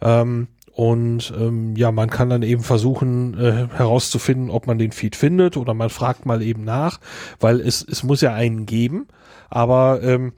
Ähm, 0.00 0.48
Und 0.72 1.32
ähm, 1.40 1.74
ja, 1.74 1.90
man 1.90 2.10
kann 2.10 2.28
dann 2.28 2.42
eben 2.42 2.62
versuchen 2.62 3.32
äh, 3.40 3.68
herauszufinden, 3.74 4.50
ob 4.50 4.66
man 4.66 4.76
den 4.76 4.92
Feed 4.92 5.16
findet 5.16 5.56
oder 5.56 5.72
man 5.72 5.88
fragt 5.88 6.26
mal 6.26 6.42
eben 6.42 6.64
nach, 6.64 7.00
weil 7.40 7.60
es, 7.60 7.82
es 7.82 8.02
muss 8.02 8.20
ja 8.20 8.34
einen 8.34 8.66
geben. 8.66 9.08
Aber 9.48 10.02
ähm, 10.02 10.34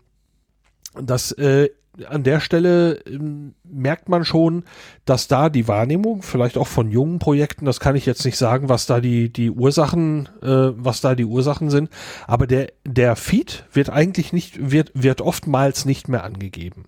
das 0.95 1.33
äh, 1.33 1.71
an 2.07 2.23
der 2.23 2.41
Stelle 2.41 3.01
ähm, 3.07 3.55
merkt 3.65 4.09
man 4.09 4.25
schon, 4.25 4.65
dass 5.05 5.29
da 5.29 5.49
die 5.49 5.69
Wahrnehmung, 5.69 6.23
vielleicht 6.23 6.57
auch 6.57 6.67
von 6.67 6.91
jungen 6.91 7.19
Projekten, 7.19 7.65
das 7.65 7.81
kann 7.81 7.97
ich 7.97 8.07
jetzt 8.07 8.25
nicht 8.25 8.37
sagen, 8.37 8.69
was 8.69 8.87
da 8.87 9.01
die, 9.01 9.33
die 9.33 9.51
Ursachen, 9.51 10.29
äh, 10.43 10.73
was 10.77 11.01
da 11.01 11.15
die 11.15 11.25
Ursachen 11.25 11.71
sind, 11.71 11.91
aber 12.27 12.47
der, 12.47 12.73
der 12.87 13.17
Feed 13.17 13.65
wird 13.73 13.91
eigentlich 13.91 14.33
nicht, 14.33 14.71
wird, 14.71 14.93
wird 14.95 15.21
oftmals 15.21 15.85
nicht 15.85 16.09
mehr 16.09 16.25
angegeben. 16.25 16.85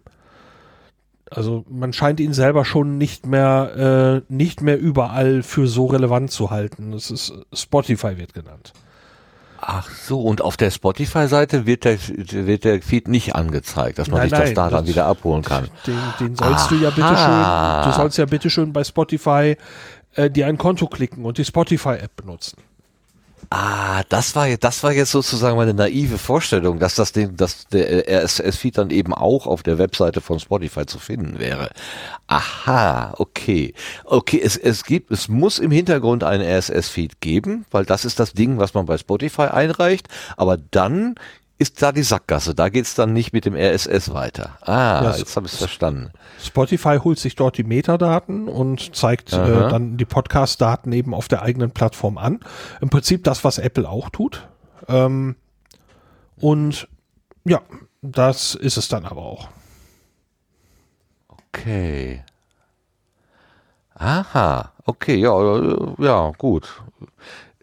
Also 1.31 1.65
man 1.69 1.93
scheint 1.93 2.19
ihn 2.19 2.35
selber 2.35 2.65
schon 2.65 2.99
nicht 2.99 3.25
mehr, 3.25 4.25
äh, 4.29 4.33
nicht 4.33 4.63
mehr 4.63 4.81
überall 4.81 5.45
für 5.45 5.69
so 5.69 5.87
relevant 5.87 6.33
zu 6.33 6.51
halten. 6.51 6.91
Das 6.91 7.11
ist 7.11 7.33
Spotify 7.53 8.19
wird 8.19 8.35
genannt. 8.35 8.73
Ach 9.63 9.89
so, 9.91 10.23
und 10.23 10.41
auf 10.43 10.57
der 10.57 10.71
Spotify-Seite 10.71 11.67
wird 11.67 11.85
der, 11.85 11.99
wird 12.09 12.65
der 12.65 12.81
Feed 12.83 13.09
nicht 13.09 13.35
angezeigt, 13.35 13.99
dass 13.99 14.09
man 14.09 14.21
Nein, 14.21 14.31
sich 14.31 14.39
das 14.39 14.49
nein, 14.49 14.55
da 14.55 14.71
dann 14.71 14.85
das- 14.85 14.89
wieder 14.95 15.07
abholen 15.07 15.43
kann. 15.43 15.69
Den, 15.87 15.99
den 16.19 16.37
sollst 16.37 16.71
du 16.71 16.77
ja 16.77 16.91
bitte 16.91 17.05
Aha. 17.05 17.83
schön, 17.85 17.91
du 17.93 17.97
sollst 17.97 18.19
ja 18.19 18.25
bitte 18.27 18.49
schön 18.51 18.73
bei 18.73 18.83
Spotify 18.85 19.57
äh, 20.15 20.31
dir 20.31 20.47
ein 20.47 20.57
Konto 20.59 20.87
klicken 20.87 21.25
und 21.25 21.39
die 21.39 21.45
Spotify-App 21.45 22.17
benutzen. 22.17 22.57
Ah, 23.53 24.05
das 24.09 24.37
war 24.37 24.47
jetzt, 24.47 24.63
das 24.63 24.85
war 24.85 24.93
jetzt 24.93 25.11
sozusagen 25.11 25.57
meine 25.57 25.75
naive 25.75 26.19
Vorstellung, 26.19 26.79
dass 26.79 26.95
das 26.95 27.11
Ding, 27.11 27.37
dass 27.37 27.67
der 27.67 28.09
RSS-Feed 28.09 28.79
dann 28.79 28.91
eben 28.91 29.13
auch 29.13 29.49
auf 29.49 29.65
der 29.65 29.77
Webseite 29.77 30.21
von 30.21 30.39
Spotify 30.39 30.87
zu 30.87 31.01
finden 31.01 31.41
wäre. 31.41 31.71
Aha, 32.29 33.13
okay. 33.19 33.75
Okay, 34.05 34.41
es, 34.41 34.57
es 34.57 34.85
gibt, 34.85 35.11
es 35.11 35.27
muss 35.27 35.59
im 35.59 35.73
Hintergrund 35.73 36.23
einen 36.23 36.45
RSS-Feed 36.45 37.21
geben, 37.21 37.67
weil 37.73 37.85
das 37.85 38.05
ist 38.05 38.21
das 38.21 38.35
Ding, 38.35 38.59
was 38.59 38.75
man 38.75 38.87
bei 38.87 38.97
Spotify 38.99 39.49
einreicht, 39.49 40.07
aber 40.37 40.57
dann 40.57 41.17
ist 41.61 41.81
da 41.83 41.93
die 41.93 42.03
Sackgasse, 42.03 42.55
da 42.55 42.71
geht's 42.71 42.95
dann 42.95 43.13
nicht 43.13 43.33
mit 43.33 43.45
dem 43.45 43.55
RSS 43.55 44.13
weiter. 44.15 44.57
Ah, 44.63 45.03
Ja, 45.05 45.17
jetzt 45.17 45.37
habe 45.37 45.47
ich 45.47 45.53
es 45.53 45.59
verstanden. 45.59 46.11
Spotify 46.43 46.99
holt 47.05 47.19
sich 47.19 47.37
dort 47.37 47.59
die 47.59 47.65
Metadaten 47.65 48.49
und 48.49 48.97
zeigt 48.97 49.33
äh, 49.33 49.37
dann 49.69 49.97
die 49.99 50.05
Podcast-Daten 50.07 50.91
eben 50.93 51.13
auf 51.15 51.29
der 51.29 51.43
eigenen 51.43 51.71
Plattform 51.71 52.17
an. 52.19 52.41
Im 52.81 52.89
Prinzip 52.89 53.25
das, 53.25 53.45
was 53.45 53.59
Apple 53.59 53.89
auch 53.89 54.09
tut. 54.09 54.49
Ähm, 54.89 55.37
und 56.37 56.89
ja, 57.45 57.61
das 58.01 58.55
ist 58.55 58.79
es 58.79 58.89
dann 58.89 59.05
aber 59.05 59.21
auch. 59.23 59.49
Okay. 61.29 62.25
Aha, 63.95 64.73
okay, 64.87 65.17
ja, 65.17 65.61
ja, 65.99 66.33
gut. 66.39 66.83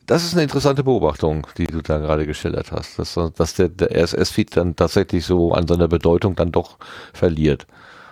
Das 0.08 0.24
ist 0.24 0.34
eine 0.34 0.44
interessante 0.44 0.86
Beobachtung, 0.86 1.48
die 1.58 1.68
du 1.68 1.82
da 1.82 1.98
gerade 1.98 2.26
geschildert 2.26 2.72
hast, 2.72 2.98
dass, 2.98 3.20
dass 3.36 3.54
der, 3.56 3.68
der 3.68 3.92
RSS-Feed 3.92 4.56
dann 4.56 4.76
tatsächlich 4.76 5.26
so 5.26 5.52
an 5.52 5.68
seiner 5.68 5.90
Bedeutung 5.90 6.34
dann 6.36 6.52
doch 6.52 6.78
verliert 7.14 7.68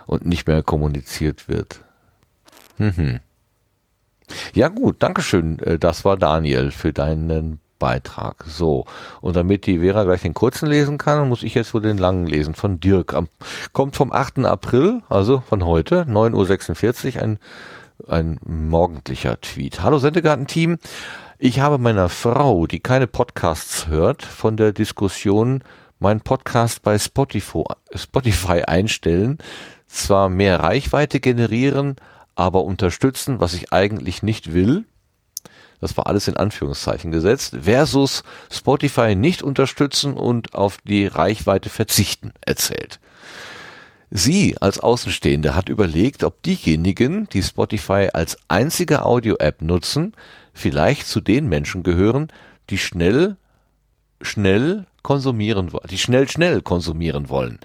und 0.06 0.26
nicht 0.26 0.46
mehr 0.46 0.62
kommuniziert 0.62 1.48
wird. 1.48 1.80
Mhm. 2.76 3.20
Ja 4.54 4.68
gut, 4.68 5.02
Dankeschön. 5.02 5.58
äh, 5.60 5.78
Das 5.78 6.04
war 6.04 6.18
Daniel 6.18 6.70
für 6.70 6.92
deinen 6.92 7.60
Beitrag. 7.78 8.44
So, 8.46 8.84
und 9.22 9.34
damit 9.36 9.64
die 9.66 9.78
Vera 9.78 10.04
gleich 10.04 10.20
den 10.20 10.34
kurzen 10.34 10.66
lesen 10.68 10.98
kann, 10.98 11.28
muss 11.28 11.42
ich 11.42 11.54
jetzt 11.54 11.72
wohl 11.72 11.82
den 11.82 11.98
langen 11.98 12.26
lesen 12.26 12.54
von 12.54 12.78
Dirk. 12.78 13.16
Kommt 13.72 13.96
vom 13.96 14.12
8. 14.12 14.40
April, 14.40 15.02
also 15.08 15.42
von 15.48 15.64
heute, 15.64 16.02
9.46 16.02 17.16
Uhr, 17.16 17.22
ein, 17.22 17.38
ein 18.06 18.38
morgendlicher 18.44 19.40
Tweet. 19.40 19.82
Hallo 19.82 19.98
Sendegarten-Team. 19.98 20.76
Ich 21.38 21.60
habe 21.60 21.76
meiner 21.76 22.08
Frau, 22.08 22.66
die 22.66 22.80
keine 22.80 23.06
Podcasts 23.06 23.88
hört, 23.88 24.22
von 24.22 24.56
der 24.56 24.72
Diskussion 24.72 25.62
mein 25.98 26.22
Podcast 26.22 26.80
bei 26.82 26.98
Spotify, 26.98 28.62
einstellen, 28.62 29.36
zwar 29.86 30.30
mehr 30.30 30.60
Reichweite 30.60 31.20
generieren, 31.20 31.96
aber 32.36 32.64
unterstützen, 32.64 33.38
was 33.38 33.52
ich 33.52 33.70
eigentlich 33.70 34.22
nicht 34.22 34.54
will. 34.54 34.86
Das 35.78 35.98
war 35.98 36.06
alles 36.06 36.26
in 36.26 36.38
Anführungszeichen 36.38 37.10
gesetzt, 37.10 37.54
versus 37.64 38.22
Spotify 38.50 39.14
nicht 39.14 39.42
unterstützen 39.42 40.14
und 40.14 40.54
auf 40.54 40.78
die 40.84 41.06
Reichweite 41.06 41.68
verzichten 41.68 42.32
erzählt. 42.40 42.98
Sie 44.10 44.56
als 44.58 44.78
Außenstehende 44.78 45.54
hat 45.54 45.68
überlegt, 45.68 46.24
ob 46.24 46.42
diejenigen, 46.42 47.28
die 47.28 47.42
Spotify 47.42 48.08
als 48.14 48.38
einzige 48.48 49.04
Audio-App 49.04 49.60
nutzen, 49.60 50.14
vielleicht 50.56 51.06
zu 51.06 51.20
den 51.20 51.48
Menschen 51.48 51.82
gehören, 51.82 52.28
die 52.70 52.78
schnell, 52.78 53.36
schnell 54.20 54.86
konsumieren, 55.02 55.72
wo- 55.72 55.80
die 55.88 55.98
schnell, 55.98 56.28
schnell 56.28 56.62
konsumieren 56.62 57.28
wollen. 57.28 57.60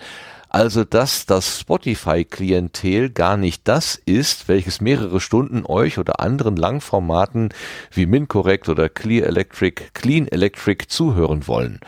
Also, 0.49 0.84
dass 0.84 1.26
das 1.26 1.61
Spotify-Klientel 1.61 3.09
gar 3.09 3.38
nicht 3.38 3.69
das 3.69 3.95
ist, 3.95 4.49
welches 4.49 4.81
mehrere 4.81 5.22
Stunden 5.22 5.65
euch 5.65 5.97
oder 5.97 6.19
anderen 6.19 6.57
Langformaten 6.57 7.53
wie 7.89 8.05
MinCorrect 8.05 8.68
oder 8.68 8.89
Clear 8.89 9.27
Electric, 9.27 9.81
Clean 9.93 10.27
Electric 10.27 10.88
zuhören 10.89 11.47
wollen. 11.47 11.80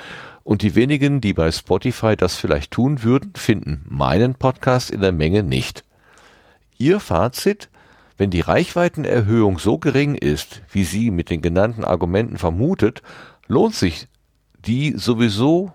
Und 0.46 0.62
die 0.62 0.76
wenigen, 0.76 1.20
die 1.20 1.34
bei 1.34 1.52
Spotify 1.52 2.16
das 2.16 2.36
vielleicht 2.38 2.72
tun 2.72 3.04
würden, 3.04 3.34
finden 3.36 3.86
meinen 3.90 4.36
Podcast 4.36 4.92
in 4.92 5.02
der 5.02 5.12
Menge 5.12 5.44
nicht. 5.44 5.84
Ihr 6.78 7.02
Fazit? 7.02 7.70
Wenn 8.18 8.30
die 8.30 8.42
Reichweitenerhöhung 8.42 9.60
so 9.60 9.78
gering 9.78 10.16
ist, 10.16 10.62
wie 10.72 10.84
sie 10.84 11.12
mit 11.12 11.30
den 11.30 11.42
genannten 11.42 11.84
Argumenten 11.84 12.38
vermutet, 12.38 13.02
lohnt 13.48 13.76
sich 13.76 14.08
die 14.66 14.94
sowieso 14.98 15.74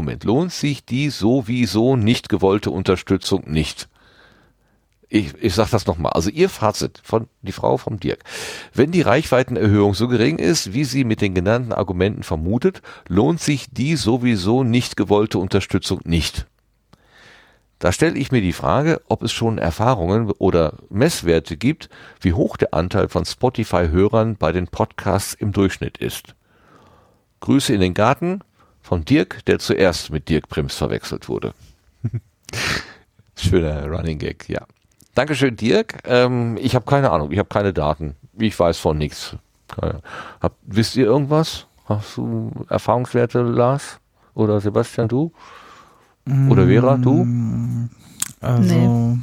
Moment, 0.00 0.24
lohnt 0.24 0.52
sich 0.52 0.84
die 0.84 1.10
sowieso 1.10 1.96
nicht 1.96 2.28
gewollte 2.28 2.70
Unterstützung 2.70 3.42
nicht? 3.50 3.88
Ich, 5.08 5.34
ich 5.42 5.54
sage 5.54 5.70
das 5.72 5.86
nochmal. 5.86 6.12
Also 6.12 6.30
Ihr 6.30 6.48
Fazit 6.48 7.00
von 7.02 7.26
die 7.42 7.52
Frau 7.52 7.76
vom 7.76 7.98
Dirk. 7.98 8.22
Wenn 8.72 8.92
die 8.92 9.02
Reichweitenerhöhung 9.02 9.94
so 9.94 10.06
gering 10.06 10.38
ist, 10.38 10.72
wie 10.72 10.84
sie 10.84 11.04
mit 11.04 11.20
den 11.20 11.34
genannten 11.34 11.72
Argumenten 11.72 12.22
vermutet, 12.22 12.80
lohnt 13.08 13.40
sich 13.40 13.66
die 13.70 13.96
sowieso 13.96 14.62
nicht 14.62 14.96
gewollte 14.96 15.38
Unterstützung 15.38 16.00
nicht. 16.04 16.46
Da 17.80 17.92
stelle 17.92 18.18
ich 18.18 18.30
mir 18.30 18.42
die 18.42 18.52
Frage, 18.52 19.00
ob 19.08 19.22
es 19.22 19.32
schon 19.32 19.56
Erfahrungen 19.56 20.30
oder 20.32 20.74
Messwerte 20.90 21.56
gibt, 21.56 21.88
wie 22.20 22.34
hoch 22.34 22.58
der 22.58 22.74
Anteil 22.74 23.08
von 23.08 23.24
Spotify-Hörern 23.24 24.36
bei 24.36 24.52
den 24.52 24.68
Podcasts 24.68 25.32
im 25.32 25.52
Durchschnitt 25.52 25.96
ist. 25.96 26.34
Grüße 27.40 27.72
in 27.72 27.80
den 27.80 27.94
Garten 27.94 28.40
von 28.82 29.06
Dirk, 29.06 29.46
der 29.46 29.58
zuerst 29.58 30.10
mit 30.10 30.28
Dirk 30.28 30.50
Prims 30.50 30.74
verwechselt 30.74 31.30
wurde. 31.30 31.54
Schöner 33.34 33.86
Running 33.86 34.18
Gag, 34.18 34.46
ja. 34.50 34.66
Dankeschön, 35.14 35.56
Dirk. 35.56 36.02
Ähm, 36.04 36.58
ich 36.60 36.74
habe 36.74 36.84
keine 36.84 37.10
Ahnung, 37.10 37.32
ich 37.32 37.38
habe 37.38 37.48
keine 37.48 37.72
Daten. 37.72 38.14
Ich 38.38 38.58
weiß 38.58 38.76
von 38.76 38.98
nichts. 38.98 39.36
Wisst 40.66 40.96
ihr 40.96 41.06
irgendwas? 41.06 41.66
Hast 41.86 42.18
du 42.18 42.52
Erfahrungswerte, 42.68 43.40
Lars? 43.40 44.00
Oder 44.34 44.60
Sebastian, 44.60 45.08
du? 45.08 45.32
Oder 46.50 46.66
Vera, 46.66 46.96
du? 46.96 47.26
Also. 48.40 48.62
Nee. 48.74 49.18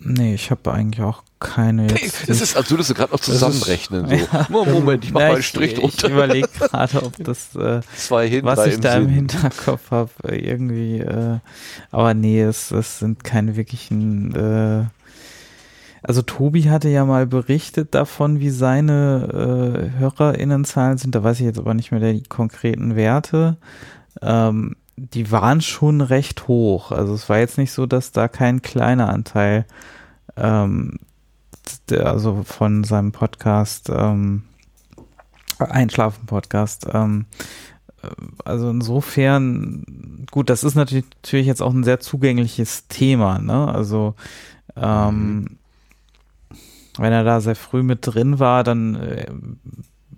Nee, 0.00 0.34
ich 0.34 0.50
habe 0.50 0.72
eigentlich 0.72 1.02
auch 1.02 1.22
keine. 1.40 1.88
Jetzt 1.88 2.28
Es 2.28 2.40
ist, 2.40 2.56
als 2.56 2.70
würdest 2.70 2.90
du 2.90 2.94
gerade 2.94 3.12
noch 3.12 3.20
zusammenrechnen. 3.20 4.08
So. 4.08 4.16
Mo- 4.48 4.64
Moment, 4.64 5.04
ich 5.04 5.12
mach 5.12 5.20
Ja, 5.20 5.28
mal 5.28 5.34
einen 5.34 5.42
Strich 5.42 5.72
ich, 5.72 5.78
drunter. 5.80 6.06
Ich 6.06 6.12
überlege 6.12 6.48
gerade, 6.48 7.02
ob 7.02 7.16
das, 7.24 7.54
äh, 7.56 7.80
Zwei 7.96 8.28
hin, 8.28 8.44
was 8.44 8.64
ich 8.66 8.74
im 8.74 8.80
da 8.80 8.94
im 8.96 9.04
Sinn. 9.06 9.14
Hinterkopf 9.14 9.90
habe, 9.90 10.10
irgendwie. 10.30 10.98
Äh, 11.00 11.38
aber 11.90 12.14
nee, 12.14 12.40
es, 12.42 12.70
es 12.70 13.00
sind 13.00 13.24
keine 13.24 13.56
wirklichen. 13.56 14.34
Äh, 14.34 14.84
also 16.02 16.22
Tobi 16.22 16.64
hatte 16.64 16.88
ja 16.88 17.04
mal 17.04 17.26
berichtet 17.26 17.94
davon, 17.94 18.40
wie 18.40 18.50
seine 18.50 19.90
äh, 19.94 19.98
HörerInnenzahlen 19.98 20.98
sind. 20.98 21.14
Da 21.14 21.24
weiß 21.24 21.40
ich 21.40 21.46
jetzt 21.46 21.58
aber 21.58 21.74
nicht 21.74 21.90
mehr 21.90 22.12
die 22.12 22.22
konkreten 22.22 22.96
Werte. 22.96 23.56
Ähm, 24.22 24.76
die 24.96 25.30
waren 25.30 25.60
schon 25.60 26.00
recht 26.00 26.48
hoch. 26.48 26.92
Also 26.92 27.14
es 27.14 27.28
war 27.28 27.38
jetzt 27.38 27.58
nicht 27.58 27.72
so, 27.72 27.86
dass 27.86 28.12
da 28.12 28.28
kein 28.28 28.62
kleiner 28.62 29.08
Anteil 29.08 29.64
ähm, 30.36 30.98
der, 31.90 32.06
also 32.06 32.42
von 32.44 32.84
seinem 32.84 33.12
Podcast 33.12 33.90
ähm, 33.94 34.44
Einschlafen-Podcast. 35.58 36.86
Ähm, 36.92 37.26
äh, 38.02 38.08
also 38.44 38.70
insofern, 38.70 40.26
gut, 40.30 40.50
das 40.50 40.64
ist 40.64 40.74
natürlich, 40.74 41.06
jetzt 41.46 41.62
auch 41.62 41.72
ein 41.72 41.84
sehr 41.84 42.00
zugängliches 42.00 42.88
Thema, 42.88 43.38
ne? 43.38 43.68
Also 43.68 44.14
ähm, 44.76 45.57
wenn 46.98 47.12
er 47.12 47.24
da 47.24 47.40
sehr 47.40 47.56
früh 47.56 47.82
mit 47.82 48.00
drin 48.02 48.38
war, 48.38 48.64
dann 48.64 48.96
äh, 48.96 49.26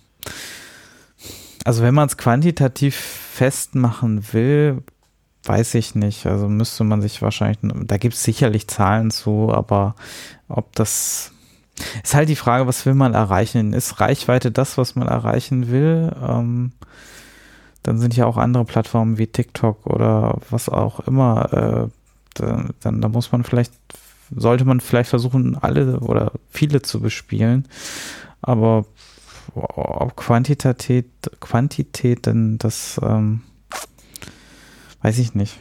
also 1.68 1.84
wenn 1.84 1.94
man 1.94 2.08
es 2.08 2.16
quantitativ 2.16 2.96
festmachen 2.96 4.32
will, 4.32 4.84
weiß 5.44 5.76
ich 5.76 5.96
nicht. 5.96 6.26
Also 6.26 6.48
müsste 6.48 6.86
man 6.86 7.02
sich 7.02 7.22
wahrscheinlich, 7.22 7.60
da 7.62 7.98
gibt 7.98 8.16
es 8.16 8.24
sicherlich 8.24 8.70
Zahlen 8.70 9.12
zu, 9.12 9.52
aber 9.54 9.96
ob 10.48 10.74
das 10.78 11.34
ist 12.02 12.16
halt 12.16 12.30
die 12.30 12.38
Frage, 12.38 12.68
was 12.68 12.86
will 12.86 12.94
man 12.94 13.14
erreichen? 13.14 13.74
Ist 13.74 14.00
Reichweite 14.00 14.50
das, 14.50 14.78
was 14.78 14.96
man 14.96 15.10
erreichen 15.10 15.70
will? 15.70 16.16
Ähm, 16.26 16.72
dann 17.84 17.98
sind 18.00 18.16
ja 18.16 18.28
auch 18.28 18.38
andere 18.38 18.64
Plattformen 18.64 19.18
wie 19.18 19.28
TikTok 19.28 19.86
oder 19.88 20.40
was 20.50 20.70
auch 20.70 21.02
immer. 21.02 21.52
Äh, 21.52 21.90
dann, 22.36 22.70
dann 22.80 23.02
da 23.02 23.10
muss 23.10 23.34
man 23.34 23.44
vielleicht, 23.44 23.74
sollte 24.34 24.64
man 24.64 24.80
vielleicht 24.80 25.10
versuchen, 25.10 25.58
alle 25.58 26.00
oder 26.00 26.32
viele 26.50 26.82
zu 26.82 27.02
bespielen. 27.02 27.68
Aber 28.42 28.86
ob 29.56 30.16
Quantität, 30.16 31.08
Quantität, 31.40 32.26
denn 32.26 32.58
das 32.58 33.00
ähm, 33.04 33.42
weiß 35.02 35.18
ich 35.20 35.36
nicht. 35.36 35.60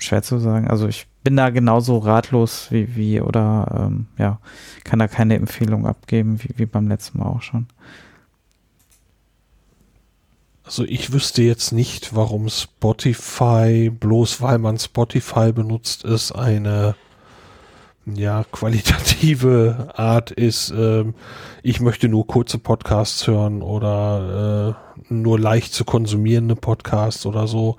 Schwer 0.00 0.22
zu 0.22 0.38
sagen. 0.38 0.68
Also 0.68 0.86
ich 0.86 1.06
bin 1.24 1.36
da 1.36 1.50
genauso 1.50 1.98
ratlos 1.98 2.68
wie, 2.70 2.94
wie 2.94 3.20
oder 3.20 3.88
ähm, 3.90 4.06
ja, 4.16 4.40
kann 4.84 5.00
da 5.00 5.08
keine 5.08 5.34
Empfehlung 5.34 5.86
abgeben, 5.86 6.42
wie, 6.42 6.50
wie 6.56 6.66
beim 6.66 6.88
letzten 6.88 7.18
Mal 7.18 7.26
auch 7.26 7.42
schon. 7.42 7.66
Also 10.62 10.84
ich 10.84 11.12
wüsste 11.12 11.42
jetzt 11.42 11.72
nicht, 11.72 12.14
warum 12.14 12.48
Spotify, 12.48 13.90
bloß 13.90 14.40
weil 14.40 14.58
man 14.58 14.78
Spotify 14.78 15.52
benutzt, 15.52 16.04
ist 16.04 16.30
eine 16.32 16.94
ja, 18.14 18.44
qualitative 18.50 19.88
Art 19.94 20.30
ist, 20.30 20.72
ähm, 20.76 21.14
ich 21.62 21.80
möchte 21.80 22.08
nur 22.08 22.26
kurze 22.26 22.58
Podcasts 22.58 23.26
hören 23.26 23.62
oder 23.62 24.76
äh, 25.08 25.12
nur 25.12 25.38
leicht 25.38 25.72
zu 25.72 25.84
konsumierende 25.84 26.56
Podcasts 26.56 27.26
oder 27.26 27.46
so. 27.46 27.76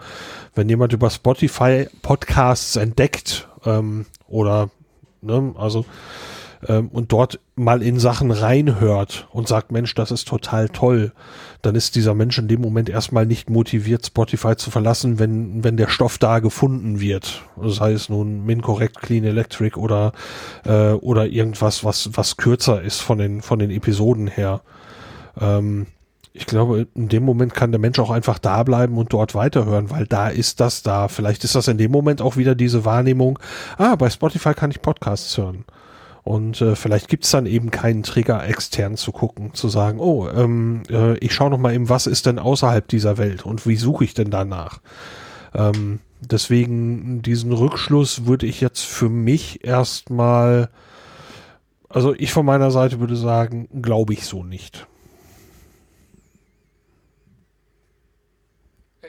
Wenn 0.56 0.70
jemand 0.70 0.94
über 0.94 1.10
Spotify 1.10 1.88
Podcasts 2.02 2.76
entdeckt 2.76 3.48
ähm, 3.66 4.06
oder, 4.28 4.70
ne, 5.22 5.54
also 5.58 5.86
ähm, 6.68 6.90
und 6.90 7.12
dort 7.12 7.40
mal 7.56 7.82
in 7.82 8.00
Sachen 8.00 8.32
reinhört 8.32 9.28
und 9.32 9.48
sagt, 9.48 9.72
Mensch, 9.72 9.94
das 9.96 10.12
ist 10.12 10.28
total 10.28 10.70
toll, 10.70 11.14
dann 11.62 11.76
ist 11.76 11.96
dieser 11.96 12.14
Mensch 12.14 12.38
in 12.38 12.48
dem 12.48 12.62
Moment 12.62 12.90
erstmal 12.90 13.26
nicht 13.26 13.50
motiviert, 13.50 14.06
Spotify 14.06 14.56
zu 14.56 14.72
verlassen, 14.72 15.20
wenn, 15.20 15.64
wenn 15.64 15.78
der 15.78 15.90
Stoff 15.90 16.18
da 16.18 16.40
gefunden 16.40 17.00
wird. 17.00 17.44
Das 17.62 17.80
heißt 17.80 18.10
nun 18.10 18.46
MinCorrect, 18.46 19.02
Clean 19.02 19.24
Electric 19.24 19.78
oder, 19.78 20.14
äh, 20.66 20.92
oder 20.92 21.28
irgendwas, 21.28 21.84
was, 21.84 22.10
was 22.14 22.38
kürzer 22.38 22.82
ist 22.82 23.02
von 23.02 23.18
den, 23.18 23.42
von 23.42 23.60
den 23.60 23.72
Episoden 23.72 24.28
her. 24.28 24.62
Ähm, 25.40 25.88
ich 26.34 26.46
glaube, 26.46 26.88
in 26.96 27.10
dem 27.10 27.24
Moment 27.24 27.54
kann 27.54 27.72
der 27.72 27.80
Mensch 27.80 28.00
auch 28.00 28.12
einfach 28.12 28.40
da 28.40 28.64
bleiben 28.64 28.98
und 28.98 29.12
dort 29.12 29.36
weiterhören, 29.36 29.90
weil 29.90 30.06
da 30.06 30.30
ist 30.30 30.60
das 30.60 30.84
da. 30.84 31.08
Vielleicht 31.08 31.44
ist 31.44 31.56
das 31.56 31.68
in 31.68 31.78
dem 31.78 31.92
Moment 31.92 32.22
auch 32.22 32.38
wieder 32.38 32.56
diese 32.56 32.86
Wahrnehmung, 32.86 33.40
ah, 33.78 33.96
bei 33.96 34.10
Spotify 34.10 34.54
kann 34.54 34.72
ich 34.72 34.82
Podcasts 34.82 35.38
hören. 35.38 35.66
Und 36.30 36.62
äh, 36.62 36.76
vielleicht 36.76 37.08
gibt's 37.08 37.32
dann 37.32 37.48
eben 37.48 37.72
keinen 37.72 38.04
Trigger, 38.04 38.48
extern 38.48 38.98
zu 38.98 39.12
gucken, 39.12 39.56
zu 39.56 39.68
sagen, 39.68 40.00
oh, 40.00 40.30
ähm, 40.30 40.84
äh, 40.88 41.18
ich 41.18 41.34
schaue 41.34 41.50
noch 41.50 41.58
mal 41.58 41.74
eben, 41.74 41.90
was 41.90 42.06
ist 42.06 42.28
denn 42.28 42.38
außerhalb 42.38 42.88
dieser 42.88 43.18
Welt 43.18 43.48
und 43.48 43.66
wie 43.66 43.78
suche 43.78 44.04
ich 44.04 44.14
denn 44.14 44.30
danach? 44.30 44.80
Ähm, 45.56 46.02
deswegen 46.22 47.24
diesen 47.24 47.52
Rückschluss 47.52 48.28
würde 48.28 48.46
ich 48.46 48.62
jetzt 48.62 48.86
für 48.86 49.10
mich 49.10 49.66
erstmal, 49.66 50.70
also 51.90 52.14
ich 52.14 52.32
von 52.32 52.46
meiner 52.46 52.70
Seite 52.70 53.00
würde 53.00 53.16
sagen, 53.16 53.68
glaube 53.82 54.14
ich 54.14 54.28
so 54.28 54.44
nicht. 54.44 54.86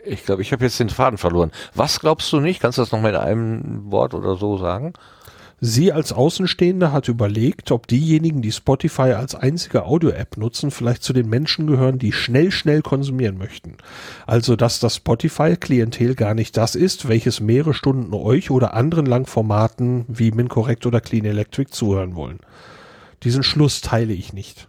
Ich 0.06 0.24
glaube, 0.24 0.40
ich 0.40 0.52
habe 0.52 0.64
jetzt 0.64 0.80
den 0.80 0.88
Faden 0.88 1.18
verloren. 1.18 1.52
Was 1.74 2.00
glaubst 2.00 2.32
du 2.32 2.40
nicht? 2.40 2.60
Kannst 2.60 2.78
du 2.78 2.82
das 2.82 2.92
noch 2.92 3.02
mal 3.02 3.10
in 3.10 3.16
einem 3.16 3.90
Wort 3.92 4.14
oder 4.14 4.36
so 4.36 4.56
sagen? 4.56 4.94
Sie 5.62 5.92
als 5.92 6.12
Außenstehende 6.12 6.90
hat 6.90 7.08
überlegt, 7.08 7.70
ob 7.70 7.86
diejenigen, 7.86 8.40
die 8.40 8.52
Spotify 8.52 9.12
als 9.12 9.34
einzige 9.34 9.84
Audio-App 9.84 10.38
nutzen, 10.38 10.70
vielleicht 10.70 11.02
zu 11.02 11.12
den 11.12 11.28
Menschen 11.28 11.66
gehören, 11.66 11.98
die 11.98 12.12
schnell, 12.12 12.50
schnell 12.50 12.80
konsumieren 12.80 13.36
möchten. 13.36 13.76
Also, 14.26 14.56
dass 14.56 14.80
das 14.80 14.96
Spotify-Klientel 14.96 16.14
gar 16.14 16.32
nicht 16.32 16.56
das 16.56 16.74
ist, 16.74 17.08
welches 17.08 17.40
mehrere 17.40 17.74
Stunden 17.74 18.14
euch 18.14 18.50
oder 18.50 18.72
anderen 18.72 19.04
Langformaten 19.04 20.06
wie 20.08 20.30
MinCorrect 20.30 20.86
oder 20.86 21.02
Clean 21.02 21.26
Electric 21.26 21.70
zuhören 21.70 22.14
wollen. 22.14 22.40
Diesen 23.22 23.42
Schluss 23.42 23.82
teile 23.82 24.14
ich 24.14 24.32
nicht. 24.32 24.66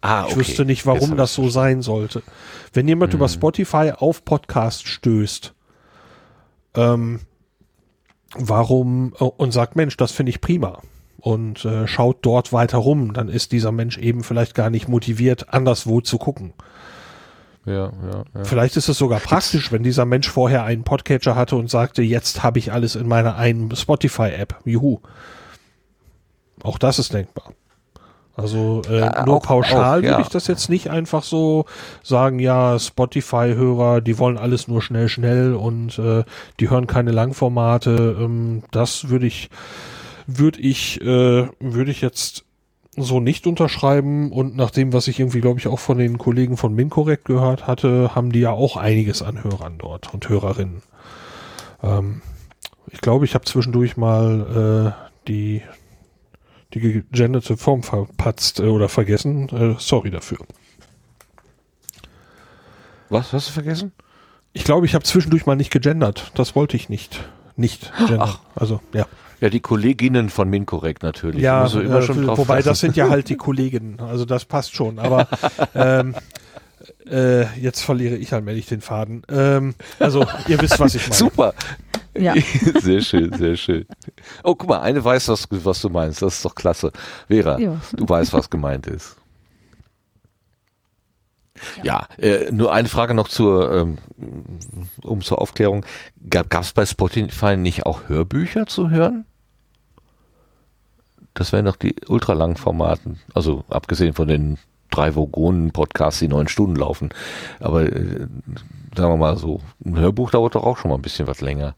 Ah, 0.00 0.22
okay. 0.22 0.30
Ich 0.30 0.38
wüsste 0.38 0.64
nicht, 0.64 0.86
warum 0.86 1.18
das 1.18 1.34
so 1.34 1.50
sein 1.50 1.82
sollte. 1.82 2.22
Wenn 2.72 2.88
jemand 2.88 3.12
hm. 3.12 3.18
über 3.18 3.28
Spotify 3.28 3.92
auf 3.94 4.24
Podcast 4.24 4.88
stößt, 4.88 5.52
ähm, 6.74 7.20
warum 8.36 9.14
äh, 9.18 9.24
und 9.24 9.52
sagt, 9.52 9.76
Mensch, 9.76 9.96
das 9.96 10.12
finde 10.12 10.30
ich 10.30 10.40
prima 10.40 10.80
und 11.20 11.64
äh, 11.64 11.86
schaut 11.86 12.18
dort 12.22 12.52
weiter 12.52 12.78
rum, 12.78 13.12
dann 13.12 13.28
ist 13.28 13.52
dieser 13.52 13.72
Mensch 13.72 13.98
eben 13.98 14.24
vielleicht 14.24 14.54
gar 14.54 14.70
nicht 14.70 14.88
motiviert, 14.88 15.52
anderswo 15.52 16.00
zu 16.00 16.18
gucken. 16.18 16.52
Ja, 17.66 17.74
ja, 17.74 18.24
ja. 18.34 18.44
Vielleicht 18.44 18.76
ist 18.76 18.88
es 18.88 18.96
sogar 18.96 19.20
praktisch, 19.20 19.70
wenn 19.70 19.82
dieser 19.82 20.06
Mensch 20.06 20.28
vorher 20.28 20.64
einen 20.64 20.82
Podcatcher 20.82 21.36
hatte 21.36 21.56
und 21.56 21.68
sagte, 21.68 22.02
jetzt 22.02 22.42
habe 22.42 22.58
ich 22.58 22.72
alles 22.72 22.96
in 22.96 23.06
meiner 23.06 23.36
einen 23.36 23.74
Spotify-App. 23.74 24.60
Juhu. 24.64 25.00
Auch 26.62 26.78
das 26.78 26.98
ist 26.98 27.12
denkbar. 27.12 27.52
Also 28.40 28.82
äh, 28.88 29.00
ja, 29.00 29.24
nur 29.24 29.36
auch, 29.36 29.42
pauschal 29.42 30.00
auch, 30.00 30.02
ja. 30.02 30.10
würde 30.10 30.22
ich 30.22 30.28
das 30.28 30.46
jetzt 30.46 30.68
nicht 30.68 30.90
einfach 30.90 31.22
so 31.22 31.66
sagen, 32.02 32.38
ja, 32.38 32.78
Spotify-Hörer, 32.78 34.00
die 34.00 34.18
wollen 34.18 34.38
alles 34.38 34.68
nur 34.68 34.82
schnell, 34.82 35.08
schnell 35.08 35.54
und 35.54 35.98
äh, 35.98 36.24
die 36.58 36.70
hören 36.70 36.86
keine 36.86 37.12
Langformate. 37.12 38.16
Ähm, 38.20 38.62
das 38.70 39.08
würde 39.08 39.26
ich, 39.26 39.50
würde 40.26 40.60
ich, 40.60 41.00
äh, 41.00 41.48
würde 41.58 41.90
ich 41.90 42.00
jetzt 42.00 42.44
so 42.96 43.20
nicht 43.20 43.46
unterschreiben 43.46 44.32
und 44.32 44.56
nach 44.56 44.70
dem, 44.70 44.92
was 44.92 45.08
ich 45.08 45.20
irgendwie, 45.20 45.40
glaube 45.40 45.60
ich, 45.60 45.68
auch 45.68 45.78
von 45.78 45.98
den 45.98 46.18
Kollegen 46.18 46.56
von 46.56 46.74
MinCorrect 46.74 47.24
gehört 47.24 47.66
hatte, 47.66 48.14
haben 48.14 48.32
die 48.32 48.40
ja 48.40 48.50
auch 48.50 48.76
einiges 48.76 49.22
an 49.22 49.42
Hörern 49.42 49.76
dort 49.78 50.12
und 50.12 50.28
Hörerinnen. 50.28 50.82
Ähm, 51.82 52.22
ich 52.90 53.00
glaube, 53.00 53.24
ich 53.24 53.34
habe 53.34 53.44
zwischendurch 53.44 53.96
mal 53.96 54.94
äh, 54.96 55.10
die 55.28 55.62
die 56.74 56.80
gegenderte 56.80 57.56
Form 57.56 57.82
verpatzt 57.82 58.60
äh, 58.60 58.64
oder 58.64 58.88
vergessen. 58.88 59.48
Äh, 59.48 59.74
sorry 59.78 60.10
dafür. 60.10 60.38
Was 63.08 63.32
hast 63.32 63.48
du 63.48 63.52
vergessen? 63.52 63.92
Ich 64.52 64.64
glaube, 64.64 64.86
ich 64.86 64.94
habe 64.94 65.04
zwischendurch 65.04 65.46
mal 65.46 65.56
nicht 65.56 65.70
gegendert. 65.70 66.32
Das 66.34 66.54
wollte 66.54 66.76
ich 66.76 66.88
nicht. 66.88 67.28
Nicht 67.56 67.92
gendern. 67.98 68.20
Ach. 68.22 68.40
Also, 68.54 68.80
ja. 68.92 69.06
Ja, 69.40 69.48
die 69.48 69.60
Kolleginnen 69.60 70.28
von 70.28 70.50
Minkorrekt 70.50 71.02
natürlich. 71.02 71.40
Ja, 71.40 71.64
äh, 71.64 71.70
wobei 71.70 72.56
lassen. 72.56 72.68
das 72.68 72.80
sind 72.80 72.96
ja 72.96 73.08
halt 73.08 73.28
die 73.30 73.36
Kolleginnen. 73.38 73.98
Also 74.00 74.26
das 74.26 74.44
passt 74.44 74.74
schon. 74.74 74.98
Aber 74.98 75.28
ähm, 75.74 76.14
äh, 77.10 77.46
jetzt 77.58 77.82
verliere 77.82 78.16
ich 78.16 78.32
allmählich 78.32 78.66
den 78.66 78.80
Faden. 78.80 79.22
Ähm, 79.28 79.74
also 79.98 80.26
ihr 80.48 80.60
wisst, 80.60 80.78
was 80.78 80.94
ich 80.94 81.02
meine. 81.08 81.14
Super. 81.14 81.54
Ja. 82.16 82.34
sehr 82.80 83.00
schön, 83.00 83.32
sehr 83.32 83.56
schön. 83.56 83.86
Oh, 84.42 84.54
guck 84.54 84.68
mal, 84.68 84.80
eine 84.80 85.04
weiß, 85.04 85.28
was, 85.28 85.46
was 85.50 85.80
du 85.80 85.88
meinst. 85.88 86.22
Das 86.22 86.36
ist 86.36 86.44
doch 86.44 86.54
klasse. 86.54 86.92
Vera, 87.28 87.58
ja. 87.58 87.80
du 87.92 88.08
weißt, 88.08 88.32
was 88.32 88.50
gemeint 88.50 88.86
ist. 88.86 89.16
Ja, 91.82 92.06
ja 92.18 92.24
äh, 92.24 92.50
nur 92.50 92.72
eine 92.72 92.88
Frage 92.88 93.14
noch 93.14 93.28
zur, 93.28 93.72
ähm, 93.72 93.98
um 95.02 95.20
zur 95.20 95.40
Aufklärung. 95.40 95.84
Gab 96.28 96.62
es 96.62 96.72
bei 96.72 96.86
Spotify 96.86 97.56
nicht 97.56 97.86
auch 97.86 98.08
Hörbücher 98.08 98.66
zu 98.66 98.90
hören? 98.90 99.24
Das 101.34 101.52
wären 101.52 101.64
doch 101.64 101.76
die 101.76 101.94
ultralangen 102.08 102.56
Formaten. 102.56 103.20
Also 103.34 103.64
abgesehen 103.68 104.14
von 104.14 104.26
den 104.28 104.58
drei 104.90 105.14
Vogonen-Podcasts, 105.14 106.20
die 106.20 106.28
neun 106.28 106.48
Stunden 106.48 106.76
laufen. 106.76 107.10
Aber 107.60 107.82
äh, 107.82 108.26
sagen 108.96 109.12
wir 109.12 109.16
mal 109.16 109.36
so, 109.36 109.60
ein 109.84 109.98
Hörbuch 109.98 110.30
dauert 110.30 110.54
doch 110.54 110.64
auch 110.64 110.78
schon 110.78 110.90
mal 110.90 110.96
ein 110.96 111.02
bisschen 111.02 111.26
was 111.26 111.40
länger. 111.40 111.74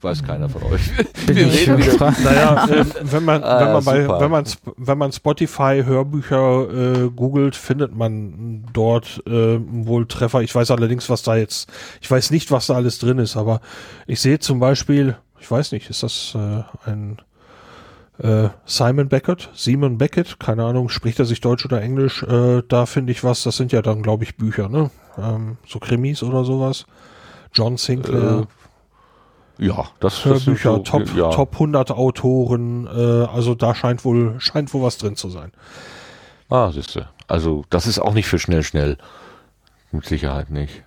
weiß 0.00 0.22
keiner 0.24 0.48
von 0.48 0.62
euch. 0.64 0.80
Bin 1.26 1.36
Wir 1.36 1.46
reden 1.46 1.78
wieder-. 1.78 2.14
Naja, 2.22 2.68
ähm, 2.72 2.92
wenn 3.02 3.24
man, 3.24 3.44
Ah, 3.44 3.60
wenn 3.60 3.72
man 3.72 3.84
bei, 3.84 4.20
wenn 4.20 4.30
man, 4.30 4.44
wenn 4.76 4.98
man 4.98 5.12
Spotify 5.12 5.82
Hörbücher 5.84 7.04
äh, 7.04 7.10
googelt, 7.10 7.56
findet 7.56 7.94
man 7.94 8.64
dort 8.72 9.22
äh, 9.26 9.58
wohl 9.60 10.06
Treffer. 10.06 10.42
Ich 10.42 10.54
weiß 10.54 10.70
allerdings, 10.70 11.10
was 11.10 11.22
da 11.22 11.36
jetzt, 11.36 11.70
ich 12.00 12.10
weiß 12.10 12.30
nicht, 12.30 12.50
was 12.50 12.66
da 12.66 12.74
alles 12.74 12.98
drin 12.98 13.18
ist, 13.18 13.36
aber 13.36 13.60
ich 14.06 14.20
sehe 14.20 14.38
zum 14.38 14.58
Beispiel, 14.58 15.16
ich 15.38 15.50
weiß 15.50 15.72
nicht, 15.72 15.90
ist 15.90 16.02
das 16.02 16.34
äh, 16.34 16.62
ein 16.90 17.18
äh, 17.18 17.33
Simon 18.64 19.08
Beckett, 19.08 19.50
Simon 19.54 19.98
Beckett, 19.98 20.38
keine 20.38 20.64
Ahnung, 20.64 20.88
spricht 20.88 21.18
er 21.18 21.24
sich 21.24 21.40
Deutsch 21.40 21.64
oder 21.64 21.80
Englisch, 21.82 22.22
äh, 22.22 22.62
da 22.68 22.86
finde 22.86 23.10
ich 23.10 23.24
was, 23.24 23.42
das 23.42 23.56
sind 23.56 23.72
ja 23.72 23.82
dann, 23.82 24.02
glaube 24.02 24.22
ich, 24.22 24.36
Bücher, 24.36 24.68
ne? 24.68 24.90
Ähm, 25.18 25.56
so 25.66 25.80
Krimis 25.80 26.22
oder 26.22 26.44
sowas. 26.44 26.86
John 27.52 27.76
Sinclair. 27.76 28.46
Ja, 29.58 29.86
das, 29.98 30.22
das 30.22 30.22
sind 30.22 30.46
Hörbücher, 30.46 30.70
so- 30.76 30.78
Top, 30.82 31.14
ja. 31.16 31.30
Top 31.30 31.54
100 31.54 31.90
Autoren, 31.90 32.86
äh, 32.86 33.24
also 33.26 33.54
da 33.56 33.74
scheint 33.74 34.04
wohl, 34.04 34.36
scheint 34.38 34.72
wohl 34.74 34.82
was 34.82 34.96
drin 34.98 35.16
zu 35.16 35.28
sein. 35.28 35.50
Ah, 36.48 36.70
siehste. 36.70 37.08
Also, 37.26 37.64
das 37.70 37.86
ist 37.88 37.98
auch 37.98 38.14
nicht 38.14 38.26
für 38.28 38.38
schnell, 38.38 38.62
schnell. 38.62 38.96
Mit 39.90 40.04
Sicherheit 40.06 40.50
nicht. 40.50 40.84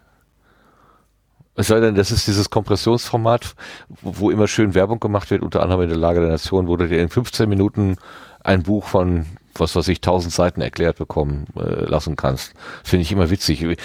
Es 1.57 1.67
sei 1.67 1.79
denn, 1.79 1.95
das 1.95 2.11
ist 2.11 2.27
dieses 2.27 2.51
Kompressionsformat, 2.51 3.55
wo, 4.01 4.29
immer 4.29 4.47
schön 4.47 4.75
Werbung 4.75 4.99
gemacht 4.99 5.31
wird, 5.31 5.41
unter 5.41 5.63
anderem 5.63 5.81
in 5.81 5.89
der 5.89 5.97
Lage 5.97 6.19
der 6.19 6.29
Nation, 6.29 6.67
wo 6.67 6.77
du 6.77 6.87
dir 6.87 7.01
in 7.01 7.09
15 7.09 7.49
Minuten 7.49 7.97
ein 8.43 8.61
Buch 8.61 8.85
von, 8.85 9.25
was 9.55 9.75
weiß 9.75 9.87
ich, 9.87 9.97
1000 9.97 10.31
Seiten 10.31 10.61
erklärt 10.61 10.99
bekommen 10.99 11.47
äh, 11.55 11.85
lassen 11.85 12.15
kannst. 12.15 12.53
Finde 12.83 13.01
ich 13.01 13.11
immer 13.11 13.31
witzig. 13.31 13.63
Ich, 13.63 13.79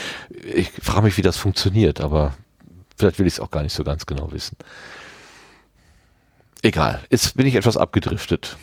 ich 0.45 0.71
frage 0.71 1.01
mich, 1.01 1.17
wie 1.17 1.23
das 1.23 1.39
funktioniert, 1.39 2.03
aber 2.03 2.35
vielleicht 2.99 3.19
will 3.19 3.27
ich 3.27 3.35
es 3.35 3.41
auch 3.41 3.51
gar 3.51 3.63
nicht 3.63 3.73
so 3.73 3.85
ganz 3.85 4.05
genau 4.05 4.33
wissen. 4.33 4.59
Egal, 6.61 7.01
jetzt 7.09 7.39
bin 7.39 7.47
ich 7.47 7.55
etwas 7.55 7.79
abgedriftet. 7.79 8.59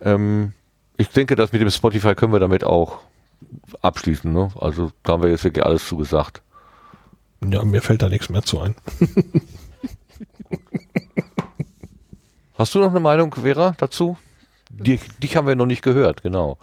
Ähm, 0.00 0.52
ich 0.96 1.08
denke, 1.08 1.34
dass 1.34 1.50
mit 1.50 1.60
dem 1.60 1.70
Spotify 1.70 2.14
können 2.14 2.32
wir 2.32 2.38
damit 2.38 2.62
auch 2.62 3.00
abschließen. 3.82 4.32
Ne? 4.32 4.52
Also 4.60 4.92
da 5.02 5.14
haben 5.14 5.24
wir 5.24 5.30
jetzt 5.30 5.42
wirklich 5.42 5.66
alles 5.66 5.88
zugesagt. 5.88 6.40
Ja, 7.50 7.64
mir 7.64 7.82
fällt 7.82 8.02
da 8.02 8.08
nichts 8.08 8.28
mehr 8.30 8.42
zu 8.42 8.60
ein. 8.60 8.74
Hast 12.56 12.74
du 12.74 12.78
noch 12.78 12.90
eine 12.90 13.00
Meinung, 13.00 13.34
Vera, 13.34 13.74
dazu? 13.78 14.16
Die, 14.70 14.98
dich 15.22 15.36
haben 15.36 15.46
wir 15.46 15.56
noch 15.56 15.66
nicht 15.66 15.82
gehört, 15.82 16.22
genau. 16.22 16.58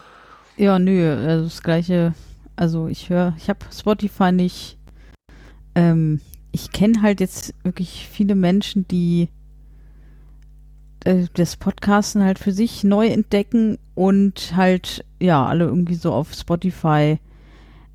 Ja, 0.57 0.79
nö, 0.79 1.13
also 1.27 1.45
das 1.45 1.61
gleiche. 1.61 2.13
Also 2.55 2.87
ich 2.87 3.09
höre, 3.09 3.33
ich 3.37 3.49
habe 3.49 3.59
Spotify 3.73 4.31
nicht. 4.31 4.77
Ähm, 5.75 6.21
ich 6.51 6.71
kenne 6.71 7.01
halt 7.01 7.19
jetzt 7.19 7.53
wirklich 7.63 8.07
viele 8.11 8.35
Menschen, 8.35 8.87
die 8.87 9.29
äh, 11.03 11.25
das 11.33 11.55
Podcasten 11.57 12.23
halt 12.23 12.39
für 12.39 12.51
sich 12.51 12.83
neu 12.83 13.07
entdecken 13.07 13.77
und 13.95 14.55
halt, 14.55 15.05
ja, 15.19 15.45
alle 15.45 15.65
irgendwie 15.65 15.95
so 15.95 16.13
auf 16.13 16.33
Spotify 16.33 17.19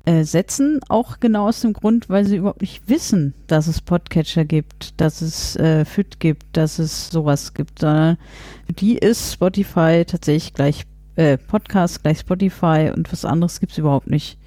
äh, 0.07 0.23
setzen. 0.23 0.79
Auch 0.87 1.19
genau 1.19 1.49
aus 1.49 1.59
dem 1.59 1.73
Grund, 1.73 2.07
weil 2.07 2.25
sie 2.25 2.37
überhaupt 2.37 2.61
nicht 2.61 2.87
wissen, 2.87 3.33
dass 3.47 3.67
es 3.67 3.81
Podcatcher 3.81 4.45
gibt, 4.45 4.99
dass 5.01 5.21
es 5.21 5.57
äh, 5.57 5.83
FIT 5.83 6.21
gibt, 6.21 6.45
dass 6.55 6.79
es 6.79 7.09
sowas 7.09 7.53
gibt, 7.53 7.79
sondern 7.79 8.17
für 8.65 8.71
die 8.73 8.97
ist 8.97 9.33
Spotify 9.33 10.05
tatsächlich 10.07 10.53
gleich 10.53 10.85
äh, 11.17 11.37
Podcast 11.37 12.03
gleich 12.03 12.19
Spotify 12.19 12.89
und 12.95 13.11
was 13.11 13.25
anderes 13.25 13.59
gibt's 13.59 13.77
überhaupt 13.77 14.09
nicht. 14.09 14.37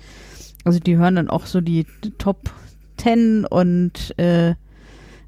Also 0.65 0.79
die 0.79 0.97
hören 0.97 1.17
dann 1.17 1.29
auch 1.29 1.45
so 1.45 1.61
die 1.61 1.85
Top 2.17 2.51
10 2.97 3.45
und 3.45 4.19
äh, 4.19 4.55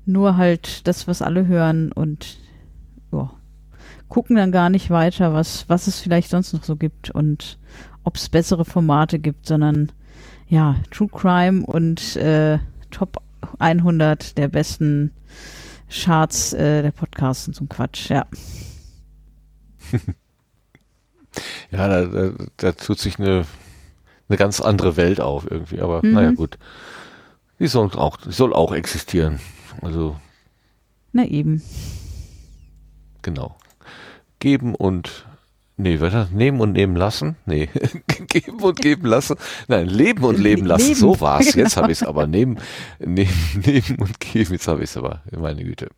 nur 0.06 0.38
halt 0.38 0.86
das, 0.86 1.06
was 1.06 1.20
alle 1.20 1.46
hören 1.46 1.92
und 1.92 2.38
ja, 3.12 3.30
gucken 4.08 4.36
dann 4.36 4.50
gar 4.50 4.70
nicht 4.70 4.88
weiter, 4.88 5.34
was, 5.34 5.68
was 5.68 5.88
es 5.88 6.00
vielleicht 6.00 6.30
sonst 6.30 6.54
noch 6.54 6.64
so 6.64 6.76
gibt 6.76 7.10
und 7.10 7.58
ob 8.02 8.16
es 8.16 8.30
bessere 8.30 8.64
Formate 8.64 9.18
gibt, 9.18 9.46
sondern 9.46 9.92
ja, 10.52 10.76
True 10.90 11.08
Crime 11.08 11.64
und 11.64 12.14
äh, 12.16 12.58
Top 12.90 13.22
100 13.58 14.36
der 14.36 14.48
besten 14.48 15.10
Charts 15.88 16.52
äh, 16.52 16.82
der 16.82 16.90
Podcasts 16.90 17.48
und 17.48 17.54
so 17.56 17.64
ein 17.64 17.70
Quatsch, 17.70 18.10
ja. 18.10 18.26
Ja, 21.70 21.88
da, 21.88 22.04
da, 22.04 22.32
da 22.58 22.72
tut 22.72 22.98
sich 22.98 23.18
eine, 23.18 23.46
eine 24.28 24.36
ganz 24.36 24.60
andere 24.60 24.98
Welt 24.98 25.18
auf 25.18 25.50
irgendwie. 25.50 25.80
Aber 25.80 26.04
Mhm. 26.04 26.12
naja, 26.12 26.30
gut. 26.32 26.58
Die 27.58 27.66
soll 27.68 27.90
auch, 27.92 28.18
die 28.18 28.32
soll 28.32 28.52
auch 28.52 28.72
existieren. 28.74 29.40
Also, 29.80 30.16
Na 31.12 31.24
eben. 31.24 31.62
genau. 33.22 33.56
Geben 34.40 34.74
und 34.74 35.26
Nee, 35.78 36.00
weiter. 36.00 36.28
Nehmen 36.32 36.60
und 36.60 36.72
nehmen 36.72 36.96
lassen? 36.96 37.36
Nee. 37.46 37.68
Geben 38.28 38.60
und 38.62 38.78
geben 38.80 39.06
lassen? 39.06 39.36
Nein, 39.68 39.86
leben 39.88 40.22
und 40.24 40.38
leben 40.38 40.66
lassen. 40.66 40.88
Leben. 40.88 41.00
So 41.00 41.20
war's. 41.20 41.54
Jetzt 41.54 41.74
Genau. 41.74 41.82
habe 41.84 41.92
ich 41.92 42.00
es 42.02 42.06
aber. 42.06 42.26
Nehmen, 42.26 42.58
nehmen, 42.98 43.30
nehmen 43.66 43.96
und 43.98 44.20
geben. 44.20 44.52
Jetzt 44.52 44.68
habe 44.68 44.82
ich 44.84 44.90
es 44.90 44.96
aber. 44.96 45.22
Meine 45.36 45.64
Güte. 45.64 45.88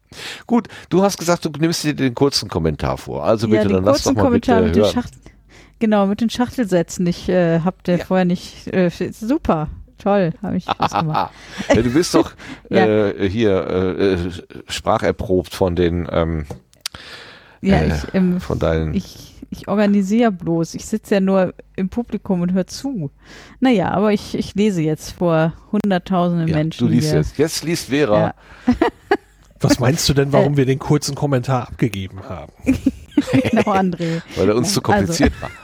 Gut, 0.47 0.69
du 0.91 1.03
hast 1.03 1.19
gesagt, 1.19 1.45
du 1.45 1.51
nimmst 1.59 1.83
dir 1.85 1.95
den 1.95 2.15
kurzen 2.15 2.49
Kommentar 2.49 2.99
vor. 2.99 3.25
Also 3.25 3.49
bitte, 3.49 3.65
ja, 3.65 3.69
dann 3.69 3.85
lass 3.85 4.05
doch 4.05 4.15
mal 4.15 4.23
Kommentar 4.23 4.63
mit 4.63 4.77
den 4.77 4.83
hören. 4.83 4.95
Schacht 4.95 5.13
Genau, 5.81 6.07
mit 6.07 6.21
den 6.21 6.31
Schachtelsätzen. 6.31 7.07
Ich 7.09 7.29
äh, 7.29 7.61
hab 7.61 7.83
der 7.85 7.99
Ja. 7.99 8.05
vorher 8.05 8.25
nicht. 8.25 8.69
Äh, 8.73 8.91
super, 9.13 9.69
toll, 9.99 10.33
habe 10.41 10.57
ich 10.57 10.67
was 10.79 10.93
gemacht. 10.93 11.33
du 11.75 11.83
bist 11.91 12.15
doch 12.15 12.33
Ja. 12.71 12.87
äh, 13.09 13.29
hier 13.29 13.67
äh, 13.67 14.13
äh, 14.15 14.19
spracherprobt 14.69 15.53
von 15.53 15.75
den 15.77 16.09
ähm, 16.11 16.47
Ja, 17.61 17.79
äh, 17.79 17.89
ich, 17.89 18.15
ähm, 18.15 18.41
von 18.41 18.59
deinen. 18.61 18.95
ich, 18.95 19.34
ich 19.55 19.69
organisiere 19.69 20.33
bloß. 20.33 20.75
Ich 20.75 20.87
sitze 20.87 21.15
ja 21.15 21.21
nur 21.21 21.55
im 21.77 21.89
Publikum 21.89 22.41
und 22.41 22.53
höre 22.53 22.67
zu. 22.67 23.11
Naja, 23.61 23.91
aber 23.91 24.13
ich, 24.13 24.37
ich 24.37 24.55
lese 24.55 24.83
jetzt 24.83 25.13
vor 25.13 25.53
hunderttausenden 25.73 26.49
ja, 26.49 26.57
Menschen. 26.57 26.87
du 26.87 26.93
liest 26.93 27.11
hier. 27.11 27.19
jetzt. 27.19 27.39
Jetzt 27.39 27.65
liest 27.65 27.89
Vera. 27.89 28.19
Ja. 28.21 28.35
Was 29.61 29.79
meinst 29.79 30.09
du 30.09 30.15
denn, 30.15 30.29
Äh. 30.29 30.33
warum 30.33 30.57
wir 30.57 30.67
den 30.67 30.79
kurzen 30.79 31.15
Kommentar 31.15 31.69
abgegeben 31.69 32.23
haben? 32.29 32.53
genau, 32.65 33.73
André. 33.73 34.21
Weil 34.37 34.49
er 34.49 34.57
uns 34.57 34.75
zu 34.75 34.83
kompliziert 34.83 35.33
war. 35.41 35.51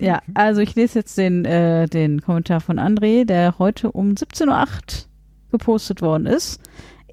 Ja, 0.00 0.22
also 0.34 0.60
ich 0.60 0.74
lese 0.74 0.98
jetzt 0.98 1.16
den, 1.16 1.44
äh, 1.44 1.86
den 1.86 2.20
Kommentar 2.20 2.60
von 2.60 2.80
André, 2.80 3.24
der 3.24 3.60
heute 3.60 3.92
um 3.92 4.14
17.08 4.14 4.48
Uhr 4.48 4.68
gepostet 5.52 6.02
worden 6.02 6.26
ist. 6.26 6.60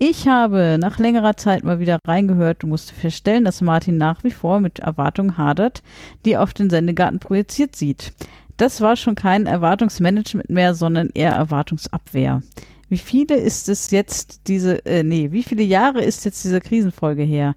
Ich 0.04 0.28
habe 0.28 0.80
nach 0.82 0.98
längerer 0.98 1.38
Zeit 1.38 1.64
mal 1.64 1.80
wieder 1.80 2.00
reingehört 2.08 2.64
und 2.64 2.72
musste 2.72 2.96
feststellen, 2.96 3.46
dass 3.46 3.62
Martin 3.62 3.98
nach 3.98 4.24
wie 4.24 4.32
vor 4.32 4.60
mit 4.60 4.80
Erwartungen 4.80 5.38
hadert, 5.38 5.84
die 6.26 6.32
er 6.32 6.42
auf 6.42 6.56
den 6.56 6.72
Sendegarten 6.72 7.20
projiziert 7.20 7.76
sieht. 7.76 8.12
Das 8.58 8.82
war 8.82 8.96
schon 8.96 9.14
kein 9.14 9.46
Erwartungsmanagement 9.46 10.50
mehr, 10.50 10.74
sondern 10.74 11.12
eher 11.14 11.34
Erwartungsabwehr. 11.34 12.42
Wie 12.90 12.98
viele 12.98 13.36
ist 13.36 13.70
es 13.70 13.92
jetzt 13.92 14.48
diese, 14.48 14.84
äh, 14.88 15.04
nee, 15.04 15.32
wie 15.34 15.44
viele 15.44 15.62
Jahre 15.62 16.04
ist 16.04 16.26
jetzt 16.26 16.44
diese 16.44 16.62
Krisenfolge 16.62 17.22
her? 17.22 17.54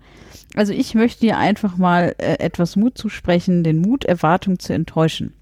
Also 0.55 0.75
ich 0.75 0.95
möchte 0.95 1.21
hier 1.21 1.39
einfach 1.39 1.79
mal 1.79 2.15
äh, 2.19 2.41
etwas 2.41 2.77
Mut 2.77 2.99
zusprechen, 2.99 3.65
den 3.65 3.81
Mut, 3.81 4.05
Erwartungen 4.05 4.59
zu 4.59 4.75
enttäuschen. 4.75 5.33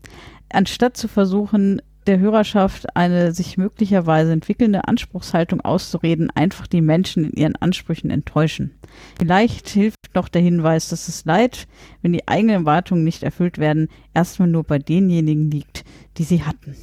Anstatt 0.50 0.96
zu 0.96 1.08
versuchen, 1.08 1.82
der 2.06 2.18
Hörerschaft 2.18 2.96
eine 2.96 3.32
sich 3.32 3.56
möglicherweise 3.56 4.32
entwickelnde 4.32 4.86
Anspruchshaltung 4.88 5.60
auszureden, 5.60 6.30
einfach 6.30 6.66
die 6.66 6.80
Menschen 6.80 7.24
in 7.24 7.32
ihren 7.32 7.56
Ansprüchen 7.56 8.10
enttäuschen. 8.10 8.72
Vielleicht 9.18 9.68
hilft 9.68 10.14
noch 10.14 10.28
der 10.28 10.42
Hinweis, 10.42 10.88
dass 10.88 11.08
es 11.08 11.24
Leid, 11.24 11.66
wenn 12.02 12.12
die 12.12 12.26
eigenen 12.28 12.60
Erwartungen 12.60 13.04
nicht 13.04 13.22
erfüllt 13.22 13.58
werden, 13.58 13.88
erstmal 14.14 14.48
nur 14.48 14.64
bei 14.64 14.78
denjenigen 14.78 15.50
liegt, 15.50 15.84
die 16.18 16.24
sie 16.24 16.42
hatten. 16.42 16.76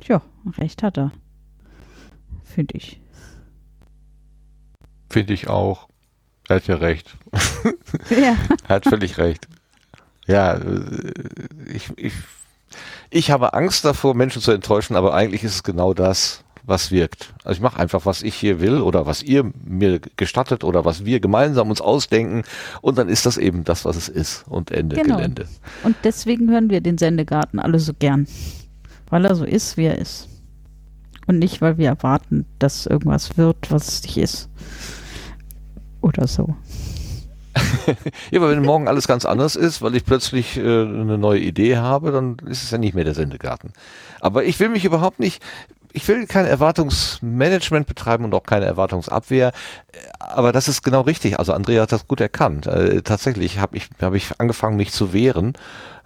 Tja, 0.00 0.22
recht 0.58 0.82
hat 0.82 0.98
er. 0.98 1.12
Finde 2.44 2.76
ich. 2.76 3.00
Finde 5.10 5.34
ich 5.34 5.48
auch. 5.48 5.88
Er 6.48 6.56
hat 6.56 6.66
ja 6.66 6.76
recht. 6.76 7.16
Ja. 8.10 8.36
Er 8.68 8.76
hat 8.76 8.84
völlig 8.84 9.18
recht. 9.18 9.48
Ja, 10.26 10.54
äh, 10.54 11.12
ich, 11.66 11.90
ich, 11.96 12.12
ich 13.10 13.30
habe 13.30 13.54
Angst 13.54 13.84
davor, 13.84 14.14
Menschen 14.14 14.42
zu 14.42 14.52
enttäuschen, 14.52 14.96
aber 14.96 15.14
eigentlich 15.14 15.44
ist 15.44 15.54
es 15.54 15.62
genau 15.62 15.94
das, 15.94 16.44
was 16.64 16.90
wirkt. 16.90 17.32
Also 17.44 17.56
ich 17.58 17.60
mache 17.62 17.78
einfach, 17.78 18.06
was 18.06 18.22
ich 18.22 18.34
hier 18.34 18.60
will 18.60 18.80
oder 18.80 19.06
was 19.06 19.22
ihr 19.22 19.50
mir 19.64 20.00
gestattet 20.16 20.64
oder 20.64 20.84
was 20.84 21.04
wir 21.04 21.20
gemeinsam 21.20 21.70
uns 21.70 21.80
ausdenken 21.80 22.42
und 22.82 22.98
dann 22.98 23.08
ist 23.08 23.24
das 23.24 23.38
eben 23.38 23.62
das, 23.64 23.84
was 23.84 23.96
es 23.96 24.08
ist 24.08 24.44
und 24.48 24.70
Ende 24.72 24.96
Genau. 24.96 25.16
Gelände. 25.16 25.46
Und 25.84 25.96
deswegen 26.02 26.50
hören 26.50 26.68
wir 26.68 26.80
den 26.80 26.98
Sendegarten 26.98 27.58
alle 27.60 27.78
so 27.78 27.92
gern. 27.94 28.26
Weil 29.08 29.24
er 29.24 29.36
so 29.36 29.44
ist, 29.44 29.76
wie 29.76 29.84
er 29.84 29.98
ist. 29.98 30.28
Und 31.28 31.38
nicht, 31.38 31.60
weil 31.60 31.78
wir 31.78 31.86
erwarten, 31.88 32.44
dass 32.58 32.86
irgendwas 32.86 33.36
wird, 33.36 33.70
was 33.70 33.86
es 33.88 34.02
nicht 34.02 34.18
ist. 34.18 34.48
Oder 36.00 36.26
so. 36.26 36.56
Ja, 38.30 38.40
aber 38.40 38.50
wenn 38.50 38.62
morgen 38.62 38.88
alles 38.88 39.06
ganz 39.06 39.24
anders 39.24 39.56
ist, 39.56 39.82
weil 39.82 39.94
ich 39.94 40.04
plötzlich 40.04 40.56
äh, 40.56 40.60
eine 40.60 41.18
neue 41.18 41.40
Idee 41.40 41.76
habe, 41.76 42.12
dann 42.12 42.36
ist 42.46 42.62
es 42.62 42.70
ja 42.70 42.78
nicht 42.78 42.94
mehr 42.94 43.04
der 43.04 43.14
Sendegarten. 43.14 43.72
Aber 44.20 44.44
ich 44.44 44.58
will 44.60 44.68
mich 44.68 44.84
überhaupt 44.84 45.20
nicht, 45.20 45.42
ich 45.92 46.06
will 46.08 46.26
kein 46.26 46.44
Erwartungsmanagement 46.44 47.86
betreiben 47.86 48.24
und 48.24 48.34
auch 48.34 48.42
keine 48.42 48.66
Erwartungsabwehr, 48.66 49.52
aber 50.18 50.52
das 50.52 50.68
ist 50.68 50.82
genau 50.82 51.02
richtig. 51.02 51.38
Also 51.38 51.52
Andrea 51.52 51.82
hat 51.82 51.92
das 51.92 52.06
gut 52.06 52.20
erkannt. 52.20 52.66
Äh, 52.66 53.02
tatsächlich 53.02 53.58
habe 53.58 53.76
ich, 53.76 53.88
hab 54.00 54.14
ich 54.14 54.38
angefangen, 54.38 54.76
mich 54.76 54.92
zu 54.92 55.12
wehren 55.12 55.54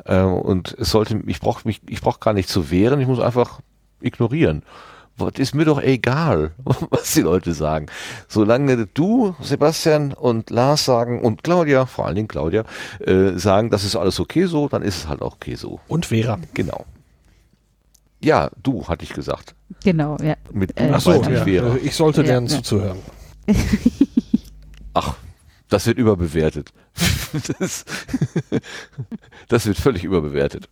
äh, 0.04 0.20
und 0.20 0.76
es 0.78 0.90
sollte, 0.90 1.20
ich 1.26 1.40
brauche 1.40 1.66
mich, 1.66 1.80
ich 1.88 2.00
brauche 2.00 2.20
gar 2.20 2.34
nicht 2.34 2.48
zu 2.48 2.70
wehren, 2.70 3.00
ich 3.00 3.08
muss 3.08 3.20
einfach 3.20 3.60
ignorieren. 4.00 4.62
Was 5.20 5.38
ist 5.38 5.54
mir 5.54 5.64
doch 5.64 5.80
egal, 5.82 6.52
was 6.90 7.12
die 7.14 7.22
Leute 7.22 7.52
sagen. 7.52 7.86
Solange 8.28 8.86
du, 8.86 9.34
Sebastian 9.40 10.12
und 10.12 10.50
Lars 10.50 10.84
sagen 10.84 11.20
und 11.22 11.44
Claudia, 11.44 11.86
vor 11.86 12.06
allen 12.06 12.16
Dingen 12.16 12.28
Claudia, 12.28 12.64
äh, 13.00 13.32
sagen, 13.38 13.70
das 13.70 13.84
ist 13.84 13.96
alles 13.96 14.18
okay 14.20 14.46
so, 14.46 14.68
dann 14.68 14.82
ist 14.82 14.96
es 14.98 15.08
halt 15.08 15.22
auch 15.22 15.34
okay 15.34 15.54
so. 15.54 15.80
Und 15.88 16.06
Vera. 16.06 16.38
Genau. 16.54 16.84
Ja, 18.22 18.50
du, 18.62 18.86
hatte 18.86 19.04
ich 19.04 19.12
gesagt. 19.12 19.54
Genau, 19.82 20.16
ja. 20.22 20.36
Mit 20.52 20.78
Äh, 20.78 20.90
Ach 20.92 21.00
so, 21.00 21.12
ja. 21.22 21.44
Vera. 21.44 21.76
ich 21.82 21.94
sollte 21.94 22.20
Ja, 22.22 22.28
lernen 22.28 22.46
ja. 22.48 22.56
zuzuhören. 22.56 22.98
Ach, 24.94 25.16
das 25.68 25.86
wird 25.86 25.98
überbewertet. 25.98 26.72
Das, 27.60 27.84
das 29.46 29.66
wird 29.66 29.78
völlig 29.78 30.02
überbewertet. 30.02 30.68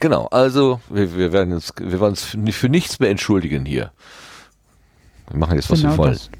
Genau, 0.00 0.26
also 0.28 0.80
wir, 0.88 1.14
wir 1.14 1.32
werden 1.32 1.52
uns, 1.52 1.74
wir 1.78 2.00
werden 2.00 2.10
uns 2.10 2.24
für, 2.56 2.68
nichts 2.68 2.98
mehr 3.00 3.10
entschuldigen 3.10 3.66
hier. 3.66 3.92
Wir 5.28 5.38
machen 5.38 5.56
jetzt, 5.56 5.70
was 5.70 5.80
Genau 5.80 5.92
wir 5.92 5.98
wollen. 5.98 6.12
das. 6.14 6.30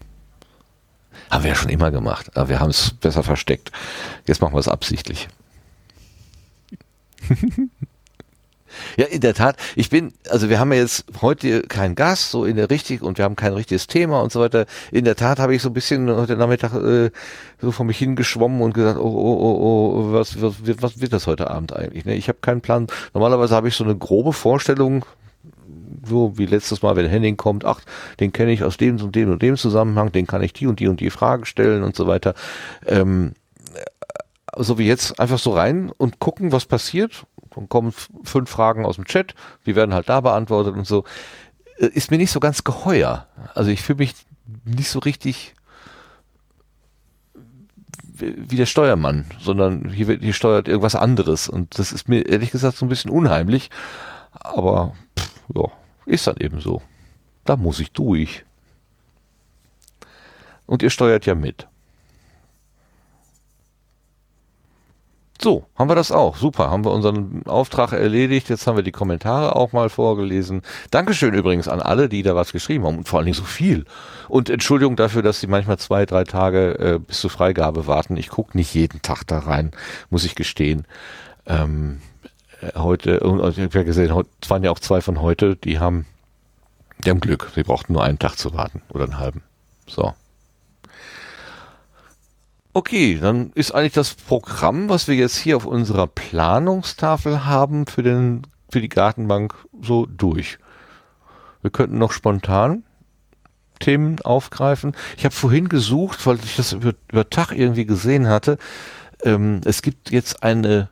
Haben 1.30 1.44
wir 1.44 1.50
ja 1.50 1.54
schon 1.54 1.68
immer 1.68 1.90
gemacht, 1.90 2.36
aber 2.36 2.48
wir 2.48 2.58
haben 2.58 2.70
es 2.70 2.90
besser 2.90 3.22
versteckt. 3.22 3.70
Jetzt 4.26 4.40
machen 4.40 4.54
wir 4.54 4.58
es 4.58 4.68
absichtlich. 4.68 5.28
Ja, 8.97 9.06
in 9.06 9.20
der 9.20 9.34
Tat. 9.34 9.56
Ich 9.76 9.90
bin, 9.90 10.12
also 10.28 10.48
wir 10.48 10.59
haben 10.59 10.72
ja 10.72 10.78
jetzt 10.80 11.05
heute 11.20 11.62
keinen 11.62 11.94
Gast, 11.94 12.30
so 12.30 12.44
in 12.44 12.56
der 12.56 12.70
richtig, 12.70 13.02
und 13.02 13.18
wir 13.18 13.24
haben 13.24 13.36
kein 13.36 13.52
richtiges 13.52 13.86
Thema 13.86 14.20
und 14.20 14.32
so 14.32 14.40
weiter. 14.40 14.66
In 14.92 15.05
der 15.05 15.16
Tat 15.16 15.38
habe 15.38 15.55
ich 15.55 15.62
so 15.62 15.70
ein 15.70 15.74
bisschen 15.74 16.09
heute 16.14 16.36
Nachmittag 16.36 16.74
äh, 16.74 17.10
so 17.60 17.72
vor 17.72 17.86
mich 17.86 17.98
hingeschwommen 17.98 18.60
und 18.62 18.74
gesagt, 18.74 18.98
oh, 18.98 19.02
oh, 19.02 19.38
oh, 19.40 19.94
oh, 20.09 20.12
was, 20.12 20.40
was, 20.40 20.64
wird- 20.66 20.82
was 20.82 21.01
wird 21.01 21.12
das 21.12 21.26
heute 21.26 21.51
Abend 21.51 21.74
eigentlich? 21.74 22.05
Ne? 22.05 22.14
Ich 22.14 22.28
habe 22.28 22.38
keinen 22.40 22.60
Plan. 22.60 22.86
Normalerweise 23.14 23.55
habe 23.55 23.68
ich 23.68 23.74
so 23.74 23.84
eine 23.84 23.97
grobe 23.97 24.32
Vorstellung, 24.32 25.05
so 26.06 26.38
wie 26.38 26.47
letztes 26.47 26.82
Mal, 26.82 26.97
wenn 26.97 27.06
Henning 27.06 27.36
kommt, 27.36 27.64
ach, 27.64 27.80
den 28.20 28.32
kenne 28.32 28.52
ich 28.52 28.64
aus 28.64 28.76
dem 28.76 29.01
und 29.01 29.14
dem 29.14 29.30
und 29.30 29.42
dem 29.42 29.56
Zusammenhang, 29.56 30.12
den 30.12 30.26
kann 30.26 30.42
ich 30.42 30.52
die 30.52 30.66
und 30.66 30.80
die 30.80 30.88
und 30.88 31.01
die 31.01 31.10
Frage 31.10 31.44
stellen 31.47 31.82
und 31.82 31.94
so 31.94 32.06
weiter. 32.06 32.34
Ähm, 32.86 33.32
so 34.56 34.78
wie 34.78 34.86
jetzt 34.86 35.20
einfach 35.20 35.38
so 35.38 35.52
rein 35.52 35.92
und 35.97 36.18
gucken, 36.18 36.51
was 36.51 36.66
passiert. 36.66 37.24
Dann 37.55 37.68
kommen 37.68 37.93
fünf 38.24 38.51
Fragen 38.51 38.85
aus 38.85 38.97
dem 38.97 39.05
Chat, 39.05 39.35
die 39.66 39.77
werden 39.77 39.94
halt 39.94 40.09
da 40.09 40.20
beantwortet 40.20 40.74
und 40.74 40.86
so. 40.86 41.05
Äh, 41.78 41.86
Ist 41.86 42.10
mir 42.10 42.18
nicht 42.18 42.31
so 42.31 42.40
ganz 42.40 42.64
geheuer. 42.64 43.27
Also 43.55 43.70
ich 43.70 43.82
fühle 43.82 43.98
mich 43.98 44.14
nicht 44.64 44.90
so 44.90 44.98
richtig 44.98 45.55
wie 48.12 48.35
wie 48.36 48.56
der 48.56 48.66
Steuermann, 48.66 49.24
sondern 49.40 49.89
hier, 49.89 50.06
wird, 50.06 50.22
hier 50.22 50.35
steuert 50.35 50.68
irgendwas 50.68 50.94
anderes. 50.94 51.48
Und 51.48 51.78
das 51.78 51.90
ist 51.93 52.09
mir 52.09 52.27
ehrlich 52.27 52.51
gesagt 52.51 52.77
so 52.77 52.85
ein 52.85 52.90
bisschen 52.90 53.10
unheimlich. 53.10 53.70
Aber 54.32 54.94
pff, 55.18 55.31
ja, 55.55 55.64
ist 56.06 56.27
dann 56.27 56.36
eben 56.36 56.60
so. 56.60 56.82
Da 57.44 57.56
muss 57.56 57.81
ich 57.81 57.93
durch. 57.93 58.44
Und 60.66 60.82
ihr 60.82 60.90
steuert 60.90 61.27
ja 61.27 61.35
mit. 61.35 61.66
So, 65.42 65.64
haben 65.74 65.88
wir 65.88 65.94
das 65.94 66.12
auch. 66.12 66.36
Super, 66.36 66.70
haben 66.70 66.84
wir 66.84 66.90
unseren 66.90 67.46
Auftrag 67.46 67.92
erledigt. 67.92 68.50
Jetzt 68.50 68.66
haben 68.66 68.76
wir 68.76 68.82
die 68.82 68.92
Kommentare 68.92 69.56
auch 69.56 69.72
mal 69.72 69.88
vorgelesen. 69.88 70.60
Dankeschön 70.90 71.32
übrigens 71.32 71.66
an 71.66 71.80
alle, 71.80 72.10
die 72.10 72.22
da 72.22 72.36
was 72.36 72.52
geschrieben 72.52 72.84
haben 72.84 72.98
und 72.98 73.08
vor 73.08 73.18
allen 73.18 73.26
Dingen 73.26 73.38
so 73.38 73.44
viel. 73.44 73.86
Und 74.28 74.50
Entschuldigung 74.50 74.96
dafür, 74.96 75.22
dass 75.22 75.40
sie 75.40 75.46
manchmal 75.46 75.78
zwei, 75.78 76.04
drei 76.04 76.24
Tage 76.24 76.78
äh, 76.78 76.98
bis 76.98 77.20
zur 77.20 77.30
Freigabe 77.30 77.86
warten. 77.86 78.18
Ich 78.18 78.28
gucke 78.28 78.54
nicht 78.54 78.74
jeden 78.74 79.00
Tag 79.00 79.24
da 79.26 79.38
rein, 79.38 79.70
muss 80.10 80.24
ich 80.24 80.34
gestehen. 80.34 80.86
Ähm, 81.46 82.02
äh, 82.60 82.78
heute, 82.78 83.16
ich 83.16 83.58
habe 83.62 83.78
ja 83.78 83.82
gesehen, 83.82 84.12
es 84.42 84.50
waren 84.50 84.62
ja 84.62 84.70
auch 84.70 84.78
zwei 84.78 85.00
von 85.00 85.22
heute, 85.22 85.56
die 85.56 85.78
haben, 85.78 86.04
die 87.02 87.08
haben 87.08 87.20
Glück. 87.20 87.50
Sie 87.54 87.62
brauchten 87.62 87.94
nur 87.94 88.04
einen 88.04 88.18
Tag 88.18 88.36
zu 88.36 88.52
warten 88.52 88.82
oder 88.90 89.04
einen 89.04 89.18
halben. 89.18 89.42
So. 89.86 90.12
Okay, 92.72 93.18
dann 93.20 93.51
ist 93.55 93.72
eigentlich 93.74 93.94
das 93.94 94.14
Programm, 94.14 94.88
was 94.88 95.09
wir 95.09 95.16
jetzt 95.16 95.36
hier 95.36 95.56
auf 95.56 95.66
unserer 95.66 96.06
Planungstafel 96.06 97.44
haben 97.44 97.86
für 97.86 98.05
den 98.05 98.47
für 98.70 98.80
die 98.80 98.88
Gartenbank 98.88 99.55
so 99.82 100.06
durch. 100.06 100.59
Wir 101.62 101.70
könnten 101.70 101.98
noch 101.98 102.12
spontan 102.12 102.84
Themen 103.80 104.20
aufgreifen. 104.20 104.94
Ich 105.16 105.24
habe 105.24 105.34
vorhin 105.34 105.68
gesucht, 105.68 106.24
weil 106.26 106.38
ich 106.44 106.55
das 106.55 106.72
über, 106.72 106.92
über 107.10 107.28
Tag 107.28 107.51
irgendwie 107.51 107.86
gesehen 107.86 108.28
hatte. 108.28 108.56
Ähm, 109.24 109.62
es 109.64 109.82
gibt 109.82 110.12
jetzt 110.12 110.44
eine 110.44 110.90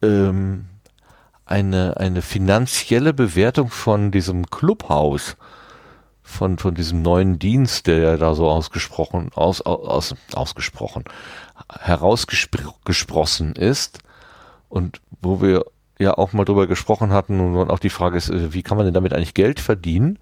ähm, 0.00 0.64
eine 1.44 1.98
eine 1.98 2.22
finanzielle 2.22 3.12
Bewertung 3.12 3.68
von 3.68 4.10
diesem 4.12 4.46
Clubhaus 4.46 5.36
von, 6.26 6.58
von 6.58 6.74
diesem 6.74 7.02
neuen 7.02 7.38
Dienst, 7.38 7.86
der 7.86 7.98
ja 7.98 8.16
da 8.16 8.34
so 8.34 8.50
ausgesprochen, 8.50 9.30
aus, 9.34 9.60
aus, 9.62 10.14
ausgesprochen, 10.34 11.04
herausgesprossen 11.70 13.54
ist 13.54 14.00
und 14.68 15.00
wo 15.22 15.40
wir 15.40 15.64
ja 15.98 16.18
auch 16.18 16.32
mal 16.32 16.44
drüber 16.44 16.66
gesprochen 16.66 17.12
hatten 17.12 17.40
und 17.40 17.70
auch 17.70 17.78
die 17.78 17.90
Frage 17.90 18.18
ist, 18.18 18.28
äh, 18.28 18.52
wie 18.52 18.62
kann 18.62 18.76
man 18.76 18.84
denn 18.84 18.94
damit 18.94 19.14
eigentlich 19.14 19.34
Geld 19.34 19.60
verdienen? 19.60 20.18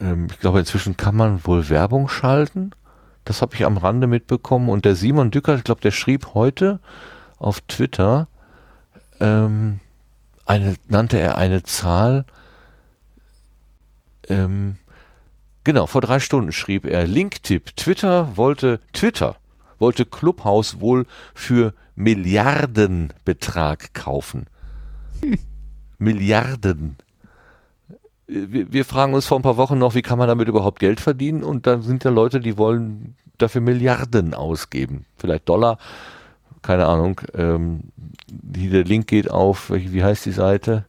Ähm, 0.00 0.28
ich 0.30 0.40
glaube, 0.40 0.58
inzwischen 0.58 0.96
kann 0.96 1.14
man 1.14 1.44
wohl 1.44 1.68
Werbung 1.68 2.08
schalten. 2.08 2.70
Das 3.24 3.42
habe 3.42 3.54
ich 3.54 3.64
am 3.66 3.76
Rande 3.76 4.06
mitbekommen 4.06 4.70
und 4.70 4.86
der 4.86 4.96
Simon 4.96 5.30
Dücker, 5.30 5.54
ich 5.54 5.64
glaube, 5.64 5.82
der 5.82 5.92
schrieb 5.92 6.34
heute 6.34 6.80
auf 7.38 7.60
Twitter, 7.60 8.26
ähm, 9.20 9.80
eine, 10.46 10.76
nannte 10.88 11.20
er 11.20 11.36
eine 11.36 11.62
Zahl, 11.62 12.24
ähm, 14.28 14.78
Genau, 15.64 15.86
vor 15.86 16.00
drei 16.00 16.20
Stunden 16.20 16.52
schrieb 16.52 16.86
er 16.86 17.06
Linktipp. 17.06 17.76
Twitter 17.76 18.36
wollte, 18.36 18.80
Twitter 18.92 19.36
wollte 19.78 20.06
Clubhouse 20.06 20.80
wohl 20.80 21.06
für 21.34 21.74
Milliardenbetrag 21.96 23.92
kaufen. 23.92 24.46
Milliarden. 25.98 26.96
Wir, 28.26 28.72
wir 28.72 28.84
fragen 28.84 29.12
uns 29.12 29.26
vor 29.26 29.38
ein 29.38 29.42
paar 29.42 29.58
Wochen 29.58 29.78
noch, 29.78 29.94
wie 29.94 30.02
kann 30.02 30.18
man 30.18 30.28
damit 30.28 30.48
überhaupt 30.48 30.78
Geld 30.78 31.00
verdienen? 31.00 31.42
Und 31.42 31.66
dann 31.66 31.82
sind 31.82 32.04
ja 32.04 32.10
Leute, 32.10 32.40
die 32.40 32.56
wollen 32.56 33.16
dafür 33.36 33.60
Milliarden 33.60 34.32
ausgeben. 34.34 35.04
Vielleicht 35.18 35.48
Dollar, 35.48 35.78
keine 36.62 36.86
Ahnung. 36.86 37.20
Ähm, 37.34 37.80
die, 38.28 38.70
der 38.70 38.84
Link 38.84 39.08
geht 39.08 39.30
auf, 39.30 39.70
wie 39.70 40.04
heißt 40.04 40.24
die 40.24 40.32
Seite? 40.32 40.86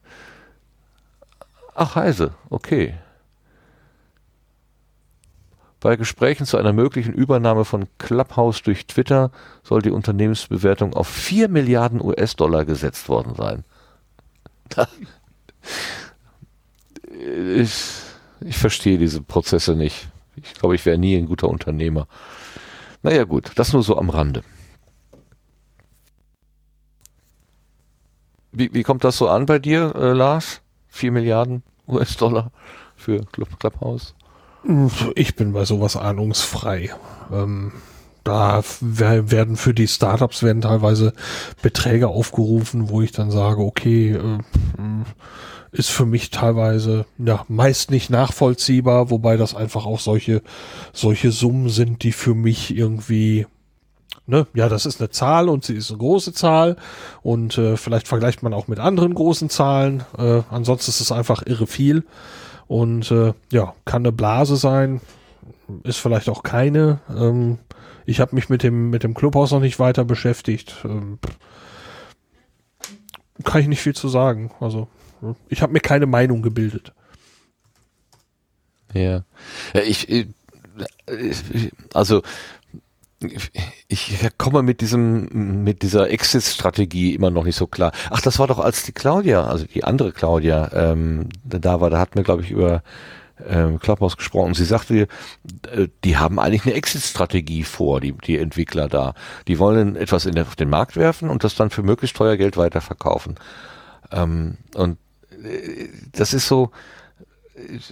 Ach, 1.74 1.96
Heise, 1.96 2.32
okay. 2.48 2.94
Bei 5.82 5.96
Gesprächen 5.96 6.46
zu 6.46 6.58
einer 6.58 6.72
möglichen 6.72 7.12
Übernahme 7.12 7.64
von 7.64 7.88
Clubhouse 7.98 8.62
durch 8.62 8.86
Twitter 8.86 9.32
soll 9.64 9.82
die 9.82 9.90
Unternehmensbewertung 9.90 10.94
auf 10.94 11.08
4 11.08 11.48
Milliarden 11.48 12.00
US-Dollar 12.00 12.64
gesetzt 12.64 13.08
worden 13.08 13.34
sein. 13.34 13.64
Ich, 17.56 17.74
ich 18.40 18.56
verstehe 18.56 18.96
diese 18.96 19.22
Prozesse 19.22 19.74
nicht. 19.74 20.08
Ich 20.36 20.54
glaube, 20.54 20.76
ich 20.76 20.86
wäre 20.86 20.98
nie 20.98 21.16
ein 21.16 21.26
guter 21.26 21.48
Unternehmer. 21.48 22.06
Naja 23.02 23.24
gut, 23.24 23.50
das 23.56 23.72
nur 23.72 23.82
so 23.82 23.98
am 23.98 24.08
Rande. 24.08 24.44
Wie, 28.52 28.72
wie 28.72 28.84
kommt 28.84 29.02
das 29.02 29.16
so 29.16 29.28
an 29.28 29.46
bei 29.46 29.58
dir, 29.58 29.96
äh, 29.96 30.12
Lars? 30.12 30.60
4 30.90 31.10
Milliarden 31.10 31.64
US-Dollar 31.88 32.52
für 32.94 33.24
Club, 33.26 33.58
Clubhouse? 33.58 34.14
Ich 35.14 35.34
bin 35.34 35.52
bei 35.52 35.64
sowas 35.64 35.96
ahnungsfrei. 35.96 36.90
Ähm, 37.32 37.72
da 38.24 38.62
wer- 38.80 39.30
werden 39.30 39.56
für 39.56 39.74
die 39.74 39.88
Startups 39.88 40.42
werden 40.42 40.62
teilweise 40.62 41.12
Beträge 41.62 42.08
aufgerufen, 42.08 42.88
wo 42.88 43.02
ich 43.02 43.10
dann 43.12 43.30
sage, 43.30 43.60
okay, 43.60 44.12
äh, 44.12 44.38
ist 45.72 45.90
für 45.90 46.06
mich 46.06 46.30
teilweise 46.30 47.06
ja 47.18 47.44
meist 47.48 47.90
nicht 47.90 48.10
nachvollziehbar, 48.10 49.10
wobei 49.10 49.36
das 49.36 49.54
einfach 49.56 49.86
auch 49.86 50.00
solche 50.00 50.42
solche 50.92 51.32
Summen 51.32 51.70
sind, 51.70 52.02
die 52.02 52.12
für 52.12 52.34
mich 52.34 52.76
irgendwie 52.76 53.46
ne, 54.26 54.46
ja, 54.54 54.68
das 54.68 54.86
ist 54.86 55.00
eine 55.00 55.10
Zahl 55.10 55.48
und 55.48 55.64
sie 55.64 55.74
ist 55.74 55.90
eine 55.90 55.98
große 55.98 56.32
Zahl 56.34 56.76
und 57.22 57.58
äh, 57.58 57.76
vielleicht 57.76 58.06
vergleicht 58.06 58.42
man 58.42 58.54
auch 58.54 58.68
mit 58.68 58.78
anderen 58.78 59.14
großen 59.14 59.48
Zahlen. 59.48 60.04
Äh, 60.16 60.42
ansonsten 60.50 60.90
ist 60.90 61.00
es 61.00 61.10
einfach 61.10 61.42
irre 61.44 61.66
viel 61.66 62.04
und 62.72 63.10
äh, 63.10 63.34
ja, 63.52 63.74
kann 63.84 64.00
eine 64.00 64.12
Blase 64.12 64.56
sein, 64.56 65.02
ist 65.82 65.98
vielleicht 65.98 66.30
auch 66.30 66.42
keine. 66.42 67.00
Ähm, 67.14 67.58
ich 68.06 68.18
habe 68.18 68.34
mich 68.34 68.48
mit 68.48 68.62
dem 68.62 68.88
mit 68.88 69.02
dem 69.02 69.12
Clubhaus 69.12 69.50
noch 69.50 69.60
nicht 69.60 69.78
weiter 69.78 70.06
beschäftigt. 70.06 70.76
Ähm, 70.84 71.18
kann 73.44 73.60
ich 73.60 73.66
nicht 73.68 73.82
viel 73.82 73.94
zu 73.94 74.08
sagen. 74.08 74.52
Also 74.58 74.88
ich 75.50 75.60
habe 75.60 75.74
mir 75.74 75.80
keine 75.80 76.06
Meinung 76.06 76.40
gebildet. 76.40 76.94
Ja. 78.94 79.22
ja 79.74 79.82
ich, 79.86 80.08
ich, 80.08 80.28
also 81.92 82.22
ich 83.88 84.28
komme 84.38 84.62
mit 84.62 84.80
diesem, 84.80 85.62
mit 85.64 85.82
dieser 85.82 86.10
Exit-Strategie 86.10 87.14
immer 87.14 87.30
noch 87.30 87.44
nicht 87.44 87.56
so 87.56 87.66
klar. 87.66 87.92
Ach, 88.10 88.20
das 88.20 88.38
war 88.38 88.46
doch 88.46 88.58
als 88.58 88.82
die 88.84 88.92
Claudia, 88.92 89.44
also 89.44 89.64
die 89.66 89.84
andere 89.84 90.12
Claudia, 90.12 90.70
ähm, 90.72 91.28
da 91.44 91.80
war, 91.80 91.90
da 91.90 91.98
hat 91.98 92.14
mir, 92.14 92.22
glaube 92.22 92.42
ich, 92.42 92.50
über 92.50 92.82
ähm, 93.46 93.78
Clubhouse 93.78 94.16
gesprochen. 94.16 94.54
Sie 94.54 94.64
sagte, 94.64 95.08
äh, 95.70 95.88
die 96.04 96.16
haben 96.16 96.38
eigentlich 96.38 96.64
eine 96.64 96.74
Exit-Strategie 96.74 97.64
vor, 97.64 98.00
die, 98.00 98.12
die 98.12 98.38
Entwickler 98.38 98.88
da. 98.88 99.14
Die 99.48 99.58
wollen 99.58 99.96
etwas 99.96 100.26
in 100.26 100.34
den, 100.34 100.46
auf 100.46 100.56
den 100.56 100.70
Markt 100.70 100.96
werfen 100.96 101.28
und 101.28 101.44
das 101.44 101.54
dann 101.54 101.70
für 101.70 101.82
möglichst 101.82 102.16
teuer 102.16 102.36
Geld 102.36 102.56
weiterverkaufen. 102.56 103.36
Ähm, 104.10 104.58
und 104.74 104.98
äh, 105.42 105.88
das 106.12 106.34
ist 106.34 106.46
so, 106.46 106.70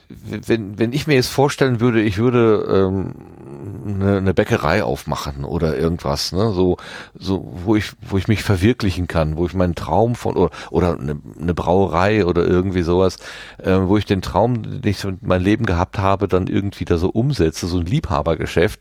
wenn, 0.09 0.79
wenn 0.79 0.93
ich 0.93 1.07
mir 1.07 1.15
jetzt 1.15 1.29
vorstellen 1.29 1.81
würde, 1.81 2.03
ich 2.03 2.19
würde 2.19 2.67
ähm, 2.71 3.15
eine, 3.87 4.19
eine 4.19 4.35
Bäckerei 4.35 4.83
aufmachen 4.83 5.45
oder 5.45 5.77
irgendwas, 5.77 6.33
ne, 6.33 6.53
so, 6.53 6.77
so, 7.15 7.53
wo 7.65 7.77
ich, 7.77 7.93
wo 8.01 8.17
ich 8.19 8.29
mich 8.29 8.43
verwirklichen 8.43 9.07
kann, 9.07 9.37
wo 9.37 9.47
ich 9.47 9.55
meinen 9.55 9.75
Traum 9.75 10.15
von 10.15 10.37
oder, 10.37 10.51
oder 10.71 10.99
eine, 10.99 11.19
eine 11.41 11.55
Brauerei 11.55 12.25
oder 12.25 12.47
irgendwie 12.47 12.83
sowas, 12.83 13.17
äh, 13.59 13.77
wo 13.83 13.97
ich 13.97 14.07
den 14.07 14.23
Traum, 14.23 14.63
den 14.63 14.91
ich 14.91 15.07
mein 15.21 15.43
Leben 15.43 15.67
gehabt 15.67 15.99
habe, 15.99 16.29
dann 16.29 16.47
irgendwie 16.47 16.85
da 16.85 16.99
so 16.99 17.09
umsetze, 17.11 17.67
so 17.67 17.79
ein 17.79 17.87
Liebhabergeschäft, 17.87 18.81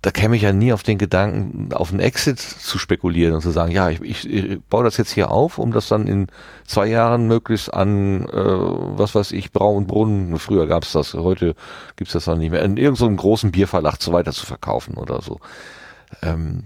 da 0.00 0.12
käme 0.12 0.36
ich 0.36 0.42
ja 0.42 0.52
nie 0.52 0.72
auf 0.72 0.84
den 0.84 0.96
Gedanken, 0.96 1.72
auf 1.72 1.90
einen 1.90 1.98
Exit 1.98 2.38
zu 2.38 2.78
spekulieren 2.78 3.34
und 3.34 3.40
zu 3.40 3.50
sagen, 3.50 3.72
ja, 3.72 3.90
ich, 3.90 4.00
ich, 4.00 4.28
ich 4.28 4.62
baue 4.62 4.84
das 4.84 4.96
jetzt 4.96 5.10
hier 5.10 5.30
auf, 5.30 5.58
um 5.58 5.72
das 5.72 5.88
dann 5.88 6.06
in 6.06 6.28
zwei 6.66 6.86
Jahren 6.86 7.26
möglichst 7.26 7.74
an, 7.74 8.28
äh, 8.28 8.32
was 8.32 9.16
weiß 9.16 9.32
ich, 9.32 9.50
Brau 9.50 9.74
und 9.74 9.88
Brunnen, 9.88 10.38
früher 10.38 10.68
gab 10.68 10.84
es 10.84 10.92
das, 10.92 11.14
heute 11.14 11.56
gibt's 11.96 12.12
das 12.12 12.26
noch 12.26 12.36
nicht 12.36 12.50
mehr, 12.50 12.62
in 12.62 12.76
irgendeinem 12.76 13.16
so 13.16 13.22
großen 13.22 13.50
Bierverlag 13.50 14.00
zu 14.00 14.12
weiter 14.12 14.32
zu 14.32 14.46
verkaufen 14.46 14.94
oder 14.94 15.20
so. 15.20 15.40
Ähm, 16.22 16.64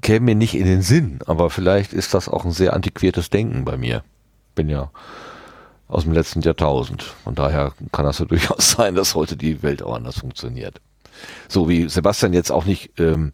käme 0.00 0.24
mir 0.24 0.34
nicht 0.34 0.54
in 0.54 0.64
den 0.64 0.80
Sinn, 0.80 1.18
aber 1.26 1.50
vielleicht 1.50 1.92
ist 1.92 2.14
das 2.14 2.30
auch 2.30 2.46
ein 2.46 2.52
sehr 2.52 2.72
antiquiertes 2.72 3.28
Denken 3.28 3.66
bei 3.66 3.76
mir. 3.76 4.02
Bin 4.54 4.70
ja 4.70 4.90
aus 5.86 6.04
dem 6.04 6.12
letzten 6.12 6.40
Jahrtausend. 6.40 7.02
Von 7.02 7.34
daher 7.34 7.72
kann 7.92 8.06
das 8.06 8.18
ja 8.18 8.24
durchaus 8.26 8.70
sein, 8.72 8.94
dass 8.94 9.14
heute 9.14 9.36
die 9.36 9.62
Welt 9.62 9.82
auch 9.82 9.94
anders 9.94 10.20
funktioniert. 10.20 10.80
So 11.48 11.68
wie 11.68 11.88
Sebastian 11.88 12.32
jetzt 12.32 12.50
auch 12.50 12.64
nicht 12.64 12.98
ähm, 12.98 13.32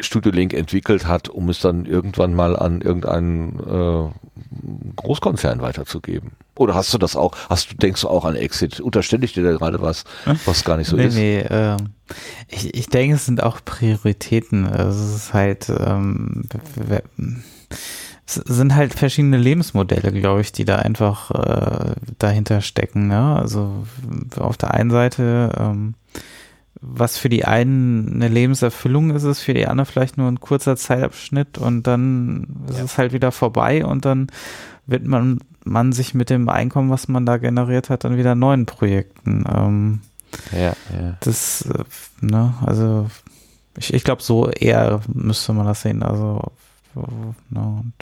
Studio 0.00 0.32
Link 0.32 0.52
entwickelt 0.52 1.06
hat, 1.06 1.28
um 1.28 1.48
es 1.48 1.60
dann 1.60 1.86
irgendwann 1.86 2.34
mal 2.34 2.56
an 2.56 2.80
irgendeinen 2.80 3.58
äh, 3.60 4.10
Großkonzern 4.96 5.60
weiterzugeben. 5.60 6.32
Oder 6.56 6.74
hast 6.74 6.92
du 6.92 6.98
das 6.98 7.16
auch, 7.16 7.34
hast 7.48 7.70
du, 7.72 7.76
denkst 7.76 8.02
du 8.02 8.08
auch 8.08 8.24
an 8.24 8.36
Exit? 8.36 8.80
Unterstelle 8.80 9.24
ich 9.24 9.32
dir 9.32 9.42
da 9.42 9.52
gerade 9.52 9.80
was, 9.80 10.04
was 10.44 10.64
gar 10.64 10.76
nicht 10.76 10.88
so 10.88 10.96
nee, 10.96 11.06
ist? 11.06 11.14
Nee, 11.14 11.38
äh, 11.40 11.76
ich, 12.48 12.74
ich 12.74 12.88
denke, 12.88 13.16
es 13.16 13.26
sind 13.26 13.42
auch 13.42 13.60
Prioritäten. 13.64 14.66
Also 14.66 15.02
es 15.02 15.14
ist 15.14 15.34
halt, 15.34 15.70
ähm, 15.70 16.42
es 18.26 18.34
sind 18.34 18.74
halt 18.74 18.92
verschiedene 18.94 19.38
Lebensmodelle, 19.38 20.12
glaube 20.12 20.42
ich, 20.42 20.52
die 20.52 20.64
da 20.64 20.76
einfach 20.76 21.30
äh, 21.30 21.94
dahinter 22.18 22.60
stecken. 22.60 23.08
Ne? 23.08 23.36
Also 23.36 23.86
auf 24.36 24.56
der 24.56 24.74
einen 24.74 24.90
Seite 24.90 25.52
ähm, 25.58 25.94
was 26.82 27.16
für 27.16 27.28
die 27.28 27.44
einen 27.44 28.12
eine 28.12 28.28
Lebenserfüllung 28.28 29.14
ist, 29.14 29.22
ist 29.22 29.40
für 29.40 29.54
die 29.54 29.68
anderen 29.68 29.90
vielleicht 29.90 30.18
nur 30.18 30.28
ein 30.28 30.40
kurzer 30.40 30.76
Zeitabschnitt 30.76 31.56
und 31.56 31.86
dann 31.86 32.64
ist 32.68 32.78
ja. 32.78 32.84
es 32.84 32.98
halt 32.98 33.12
wieder 33.12 33.30
vorbei 33.30 33.86
und 33.86 34.04
dann 34.04 34.26
wird 34.86 35.06
man, 35.06 35.38
man 35.64 35.92
sich 35.92 36.12
mit 36.12 36.28
dem 36.28 36.48
Einkommen, 36.48 36.90
was 36.90 37.06
man 37.06 37.24
da 37.24 37.36
generiert 37.36 37.88
hat, 37.88 38.02
dann 38.02 38.16
wieder 38.16 38.34
neuen 38.34 38.66
Projekten. 38.66 39.44
Ähm, 39.48 40.00
ja, 40.50 40.74
ja. 40.92 41.16
Das, 41.20 41.62
äh, 41.62 41.84
ne, 42.20 42.54
also 42.66 43.06
ich, 43.78 43.94
ich 43.94 44.02
glaube, 44.02 44.22
so 44.22 44.50
eher 44.50 45.00
müsste 45.06 45.52
man 45.52 45.66
das 45.66 45.82
sehen. 45.82 46.02
Also, 46.02 46.50
ne, 46.94 47.60
und 47.60 47.94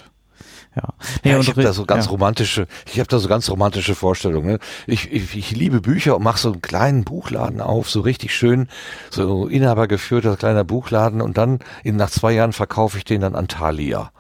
ja. 0.77 0.83
Nee, 1.25 1.33
ja 1.33 1.39
ich 1.39 1.49
habe 1.49 1.63
da 1.63 1.73
so 1.73 1.85
ganz 1.85 2.07
ja. 2.07 2.11
romantische, 2.11 2.67
ich 2.93 2.99
habe 2.99 3.09
da 3.09 3.19
so 3.19 3.29
ganz 3.29 3.49
romantische 3.51 3.95
Vorstellungen. 3.95 4.53
Ne? 4.53 4.59
Ich, 4.87 5.11
ich, 5.13 5.37
ich 5.37 5.51
liebe 5.53 5.81
Bücher 5.81 6.17
und 6.17 6.23
mache 6.23 6.39
so 6.39 6.53
einen 6.53 6.63
kleinen 6.63 7.05
Buchladen 7.05 7.61
auf, 7.61 7.91
so 7.91 8.01
richtig 8.01 8.35
schön, 8.35 8.69
so 9.11 9.47
inhabergeführter 9.47 10.37
kleiner 10.37 10.65
Buchladen 10.65 11.21
und 11.21 11.39
dann 11.39 11.59
in, 11.83 11.97
nach 11.97 12.11
zwei 12.11 12.33
Jahren 12.33 12.53
verkaufe 12.53 12.99
ich 12.99 13.05
den 13.05 13.21
dann 13.21 13.35
an 13.35 13.49
Thalia. 13.49 14.13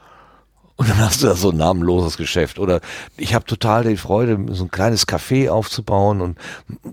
Und 0.80 0.88
dann 0.88 0.96
hast 0.96 1.22
du 1.22 1.26
da 1.26 1.34
so 1.34 1.50
ein 1.50 1.58
namenloses 1.58 2.16
Geschäft. 2.16 2.58
Oder 2.58 2.80
ich 3.18 3.34
habe 3.34 3.44
total 3.44 3.84
die 3.84 3.98
Freude, 3.98 4.38
so 4.54 4.64
ein 4.64 4.70
kleines 4.70 5.06
Café 5.06 5.50
aufzubauen 5.50 6.22
und 6.22 6.38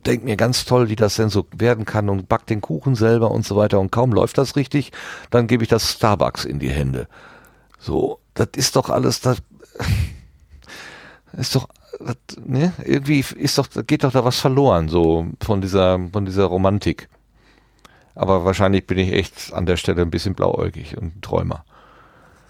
denk 0.06 0.26
mir 0.26 0.36
ganz 0.36 0.66
toll, 0.66 0.90
wie 0.90 0.98
das 0.98 1.16
denn 1.16 1.30
so 1.30 1.46
werden 1.56 1.86
kann 1.86 2.10
und 2.10 2.28
back 2.28 2.46
den 2.48 2.60
Kuchen 2.60 2.96
selber 2.96 3.32
und 3.32 3.46
so 3.46 3.56
weiter. 3.56 3.80
Und 3.80 3.90
kaum 3.90 4.12
läuft 4.12 4.38
das 4.38 4.58
richtig, 4.58 4.92
dann 5.30 5.48
gebe 5.48 5.64
ich 5.64 5.70
das 5.70 5.90
Starbucks 5.90 6.44
in 6.44 6.60
die 6.60 6.70
Hände. 6.70 7.08
So, 7.80 8.20
das 8.38 8.50
ist 8.56 8.76
doch 8.76 8.90
alles, 8.90 9.22
das 9.22 9.42
ist 11.34 11.56
doch, 11.56 11.68
das, 12.00 12.16
ne? 12.46 12.74
Irgendwie 12.86 13.24
ist 13.36 13.58
doch, 13.58 13.68
geht 13.86 14.04
doch 14.04 14.12
da 14.12 14.24
was 14.24 14.40
verloren, 14.40 14.90
so 14.90 15.28
von 15.42 15.62
dieser, 15.62 16.00
von 16.12 16.26
dieser 16.26 16.46
Romantik. 16.46 17.10
Aber 18.16 18.46
wahrscheinlich 18.46 18.88
bin 18.88 18.98
ich 18.98 19.12
echt 19.14 19.54
an 19.54 19.66
der 19.66 19.78
Stelle 19.78 20.02
ein 20.02 20.12
bisschen 20.12 20.36
blauäugig 20.36 20.98
und 20.98 21.18
ein 21.18 21.22
Träumer. 21.22 21.66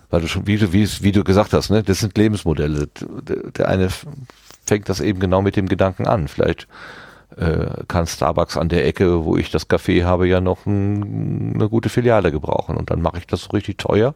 Weil 0.09 0.21
du 0.21 0.27
schon, 0.27 0.47
wie 0.47 0.57
du, 0.57 0.71
wie, 0.71 0.87
wie 1.01 1.11
du 1.11 1.23
gesagt 1.23 1.53
hast, 1.53 1.69
ne, 1.69 1.83
das 1.83 1.99
sind 1.99 2.17
Lebensmodelle. 2.17 2.87
Der, 3.57 3.67
eine 3.67 3.89
fängt 4.65 4.87
das 4.87 5.01
eben 5.01 5.19
genau 5.19 5.41
mit 5.41 5.57
dem 5.57 5.67
Gedanken 5.67 6.07
an. 6.07 6.29
Vielleicht 6.29 6.67
äh, 7.35 7.83
kann 7.89 8.07
Starbucks 8.07 8.55
an 8.55 8.69
der 8.69 8.85
Ecke, 8.85 9.25
wo 9.25 9.35
ich 9.35 9.51
das 9.51 9.69
Café 9.69 10.05
habe, 10.05 10.27
ja 10.27 10.39
noch 10.39 10.65
ein, 10.65 11.55
eine 11.55 11.67
gute 11.67 11.89
Filiale 11.89 12.31
gebrauchen. 12.31 12.77
Und 12.77 12.89
dann 12.89 13.01
mache 13.01 13.17
ich 13.17 13.27
das 13.27 13.43
so 13.43 13.49
richtig 13.49 13.77
teuer 13.77 14.15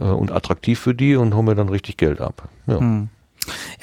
äh, 0.00 0.04
und 0.04 0.32
attraktiv 0.32 0.78
für 0.78 0.94
die 0.94 1.16
und 1.16 1.34
hole 1.34 1.44
mir 1.44 1.54
dann 1.54 1.68
richtig 1.68 1.96
Geld 1.96 2.20
ab. 2.20 2.48
Ja. 2.66 2.80
Hm. 2.80 3.08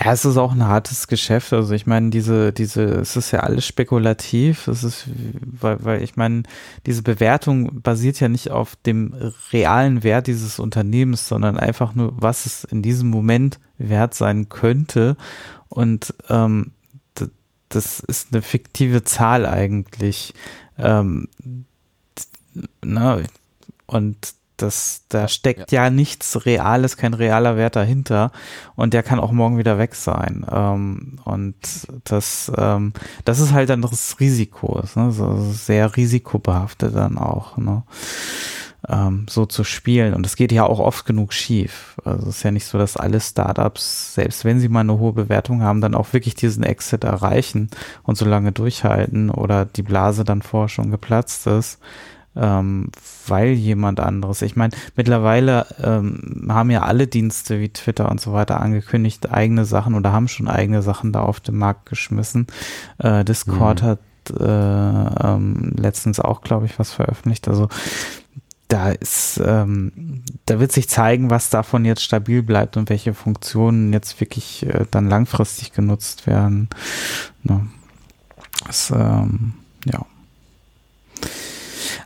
Ja, 0.04 0.12
es 0.12 0.26
ist 0.26 0.36
auch 0.36 0.52
ein 0.52 0.68
hartes 0.68 1.08
Geschäft. 1.08 1.54
Also 1.54 1.74
ich 1.74 1.86
meine, 1.86 2.10
diese, 2.10 2.52
diese, 2.52 2.84
es 2.84 3.16
ist 3.16 3.32
ja 3.32 3.42
alles 3.42 3.66
spekulativ. 3.66 4.68
Es 4.68 4.84
ist, 4.84 5.08
weil, 5.44 5.78
weil 5.84 6.04
ich 6.04 6.18
meine, 6.18 6.44
diese 6.86 7.02
Bewertung 7.02 7.82
basiert 7.82 8.20
ja 8.20 8.28
nicht 8.28 8.52
auf 8.52 8.76
dem 8.86 9.14
realen 9.54 10.04
Wert 10.04 10.28
dieses 10.28 10.60
Unternehmens, 10.60 11.30
sondern 11.30 11.58
einfach 11.58 11.96
nur, 11.96 12.14
was 12.22 12.46
es 12.46 12.66
in 12.66 12.82
diesem 12.82 13.10
Moment 13.10 13.60
wert 13.78 14.16
sein 14.16 14.50
könnte. 14.50 15.16
Und 15.70 16.14
ähm, 16.30 16.72
das 17.70 18.00
ist 18.00 18.34
eine 18.34 18.42
fiktive 18.42 19.04
Zahl 19.04 19.46
eigentlich. 19.46 20.34
Ähm, 20.78 21.28
na, 22.82 23.20
und 23.86 24.34
das, 24.58 25.06
da 25.10 25.28
steckt 25.28 25.72
ja. 25.72 25.86
ja. 25.86 25.90
nichts 25.90 26.46
Reales, 26.46 26.98
kein 26.98 27.14
realer 27.14 27.58
Wert 27.58 27.76
dahinter 27.76 28.32
und 28.76 28.94
der 28.94 29.04
kann 29.04 29.20
auch 29.20 29.32
morgen 29.32 29.58
wieder 29.58 29.78
weg 29.78 29.96
sein. 29.96 30.46
Ähm, 30.52 31.20
und 31.26 31.56
das, 32.04 32.52
ähm, 32.58 32.94
das 33.26 33.40
ist 33.40 33.54
halt 33.54 33.70
dann 33.70 33.82
das 33.82 34.20
Risiko, 34.20 34.82
ne? 34.96 35.12
so 35.12 35.36
sehr 35.52 35.96
risikobehaftet 35.96 36.96
dann 36.96 37.18
auch, 37.18 37.58
ne? 37.58 37.84
ähm, 38.90 39.26
so 39.30 39.46
zu 39.46 39.64
spielen. 39.64 40.14
Und 40.14 40.26
es 40.26 40.36
geht 40.36 40.52
ja 40.52 40.66
auch 40.66 40.80
oft 40.80 41.06
genug 41.06 41.34
schief. 41.34 41.96
Also 42.04 42.30
es 42.30 42.38
ist 42.38 42.44
ja 42.44 42.52
nicht 42.52 42.66
so, 42.66 42.78
dass 42.78 42.98
alle 42.98 43.20
Startups, 43.22 44.14
selbst 44.14 44.46
wenn 44.46 44.60
sie 44.60 44.70
mal 44.70 44.82
eine 44.82 45.00
hohe 45.00 45.14
Bewertung 45.14 45.62
haben, 45.62 45.82
dann 45.82 45.96
auch 45.96 46.14
wirklich 46.14 46.36
diesen 46.36 46.64
Exit 46.64 47.04
erreichen 47.04 47.70
und 48.04 48.18
so 48.18 48.26
lange 48.26 48.52
durchhalten 48.52 49.30
oder 49.30 49.66
die 49.66 49.84
Blase 49.84 50.24
dann 50.24 50.42
vorher 50.42 50.70
schon 50.70 50.92
geplatzt 50.92 51.48
ist 51.48 51.80
ähm, 52.36 52.90
weil 53.28 53.50
jemand 53.50 54.00
anderes. 54.00 54.42
Ich 54.42 54.56
meine, 54.56 54.74
mittlerweile 54.96 55.66
ähm, 55.82 56.48
haben 56.50 56.72
ja 56.72 56.82
alle 56.82 57.08
Dienste 57.08 57.60
wie 57.60 57.70
Twitter 57.70 58.10
und 58.10 58.20
so 58.20 58.34
weiter 58.34 58.60
angekündigt, 58.60 59.32
eigene 59.32 59.66
Sachen 59.66 59.94
oder 59.96 60.12
haben 60.12 60.28
schon 60.28 60.48
eigene 60.48 60.82
Sachen 60.82 61.12
da 61.12 61.22
auf 61.22 61.40
den 61.40 61.58
Markt 61.58 61.88
geschmissen. 61.88 62.48
Äh, 62.98 63.24
Discord 63.24 63.84
mhm. 63.84 63.86
hat 63.86 64.00
äh, 64.30 64.44
ähm, 64.44 65.74
letztens 65.78 66.20
auch, 66.20 66.42
glaube 66.42 66.66
ich, 66.66 66.80
was 66.80 66.92
veröffentlicht. 66.92 67.48
Also 67.48 67.70
da 68.68 68.90
ist, 68.90 69.40
ähm, 69.46 70.24
da 70.48 70.60
wird 70.60 70.72
sich 70.72 70.90
zeigen, 70.90 71.30
was 71.30 71.52
davon 71.52 71.86
jetzt 71.86 72.02
stabil 72.02 72.42
bleibt 72.42 72.76
und 72.76 72.90
welche 72.90 73.14
Funktionen 73.14 73.94
jetzt 73.94 74.20
wirklich 74.20 74.66
äh, 74.66 74.86
dann 74.90 75.10
langfristig 75.10 75.74
genutzt 75.74 76.26
werden. 76.26 76.70
Ne? 77.44 77.68
Das, 78.66 78.92
ähm, 78.92 79.54
ja. 79.86 80.06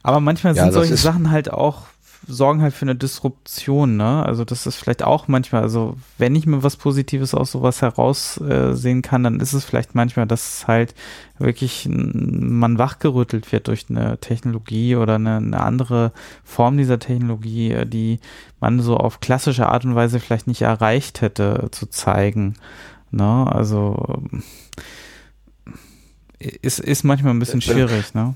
Aber 0.03 0.19
manchmal 0.19 0.55
sind 0.55 0.65
ja, 0.65 0.71
solche 0.71 0.97
Sachen 0.97 1.31
halt 1.31 1.51
auch, 1.51 1.83
sorgen 2.27 2.61
halt 2.61 2.73
für 2.73 2.83
eine 2.83 2.95
Disruption, 2.95 3.95
ne? 3.95 4.25
Also 4.25 4.43
das 4.43 4.65
ist 4.65 4.75
vielleicht 4.75 5.03
auch 5.03 5.27
manchmal, 5.27 5.61
also 5.61 5.95
wenn 6.17 6.35
ich 6.35 6.45
mir 6.45 6.63
was 6.63 6.75
Positives 6.75 7.33
aus 7.33 7.51
sowas 7.51 7.81
heraussehen 7.81 8.99
äh, 8.99 9.01
kann, 9.01 9.23
dann 9.23 9.39
ist 9.39 9.53
es 9.53 9.63
vielleicht 9.63 9.95
manchmal, 9.95 10.27
dass 10.27 10.67
halt 10.67 10.93
wirklich 11.37 11.87
man 11.89 12.77
wachgerüttelt 12.77 13.51
wird 13.51 13.67
durch 13.67 13.85
eine 13.89 14.17
Technologie 14.19 14.95
oder 14.95 15.15
eine, 15.15 15.37
eine 15.37 15.61
andere 15.61 16.11
Form 16.43 16.77
dieser 16.77 16.99
Technologie, 16.99 17.71
äh, 17.71 17.85
die 17.85 18.19
man 18.59 18.79
so 18.79 18.97
auf 18.97 19.19
klassische 19.19 19.67
Art 19.67 19.85
und 19.85 19.95
Weise 19.95 20.19
vielleicht 20.19 20.47
nicht 20.47 20.63
erreicht 20.63 21.21
hätte 21.21 21.69
zu 21.71 21.85
zeigen. 21.85 22.55
Ne? 23.11 23.47
Also 23.47 24.23
ist, 26.39 26.79
ist 26.79 27.03
manchmal 27.03 27.33
ein 27.33 27.39
bisschen 27.39 27.61
schwierig, 27.61 28.13
ne? 28.13 28.35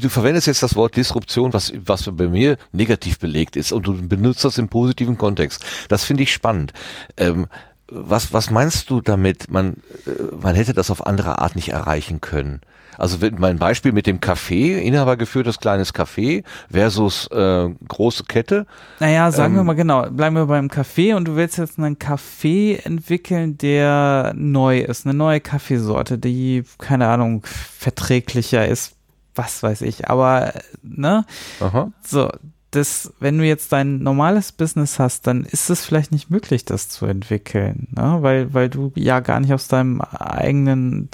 Du 0.00 0.08
verwendest 0.08 0.46
jetzt 0.46 0.62
das 0.62 0.74
Wort 0.74 0.96
Disruption, 0.96 1.52
was, 1.52 1.72
was 1.84 2.08
bei 2.12 2.26
mir 2.26 2.56
negativ 2.72 3.18
belegt 3.18 3.56
ist 3.56 3.72
und 3.72 3.86
du 3.86 4.08
benutzt 4.08 4.44
das 4.44 4.56
im 4.58 4.68
positiven 4.68 5.18
Kontext. 5.18 5.64
Das 5.88 6.04
finde 6.04 6.22
ich 6.22 6.32
spannend. 6.32 6.72
Ähm, 7.16 7.46
was, 7.88 8.32
was 8.32 8.50
meinst 8.50 8.88
du 8.88 9.00
damit? 9.02 9.50
Man, 9.50 9.74
äh, 10.06 10.34
man 10.40 10.54
hätte 10.54 10.72
das 10.72 10.90
auf 10.90 11.06
andere 11.06 11.40
Art 11.40 11.56
nicht 11.56 11.68
erreichen 11.68 12.20
können. 12.20 12.62
Also 12.98 13.18
mein 13.38 13.58
Beispiel 13.58 13.92
mit 13.92 14.06
dem 14.06 14.20
Café, 14.20 14.76
inhabergeführtes 14.76 15.58
kleines 15.58 15.94
Café 15.94 16.44
versus 16.70 17.26
äh, 17.28 17.68
große 17.88 18.24
Kette. 18.24 18.66
Naja, 19.00 19.30
sagen 19.30 19.54
ähm, 19.54 19.60
wir 19.60 19.64
mal 19.64 19.72
genau, 19.74 20.08
bleiben 20.10 20.36
wir 20.36 20.46
beim 20.46 20.68
Café 20.68 21.14
und 21.14 21.26
du 21.26 21.36
willst 21.36 21.58
jetzt 21.58 21.78
einen 21.78 21.98
Kaffee 21.98 22.78
entwickeln, 22.84 23.58
der 23.58 24.32
neu 24.36 24.80
ist, 24.80 25.06
eine 25.06 25.14
neue 25.14 25.40
Kaffeesorte, 25.40 26.18
die, 26.18 26.64
keine 26.78 27.08
Ahnung, 27.08 27.42
verträglicher 27.44 28.68
ist, 28.68 28.94
was 29.34 29.62
weiß 29.62 29.82
ich, 29.82 30.08
aber, 30.08 30.52
ne? 30.82 31.24
Aha. 31.60 31.90
So, 32.04 32.30
das, 32.72 33.12
wenn 33.20 33.36
du 33.36 33.44
jetzt 33.44 33.70
dein 33.72 33.98
normales 33.98 34.50
Business 34.50 34.98
hast, 34.98 35.26
dann 35.26 35.44
ist 35.44 35.68
es 35.68 35.84
vielleicht 35.84 36.10
nicht 36.10 36.30
möglich, 36.30 36.64
das 36.64 36.88
zu 36.88 37.04
entwickeln, 37.04 37.88
ne? 37.94 38.18
weil, 38.20 38.54
weil 38.54 38.70
du 38.70 38.92
ja 38.94 39.20
gar 39.20 39.40
nicht 39.40 39.52
aus 39.52 39.68
deinem 39.68 40.00
eigenen, 40.00 41.10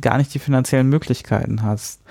gar 0.00 0.18
nicht 0.18 0.34
die 0.34 0.40
finanziellen 0.40 0.88
Möglichkeiten 0.88 1.62
hast, 1.62 2.02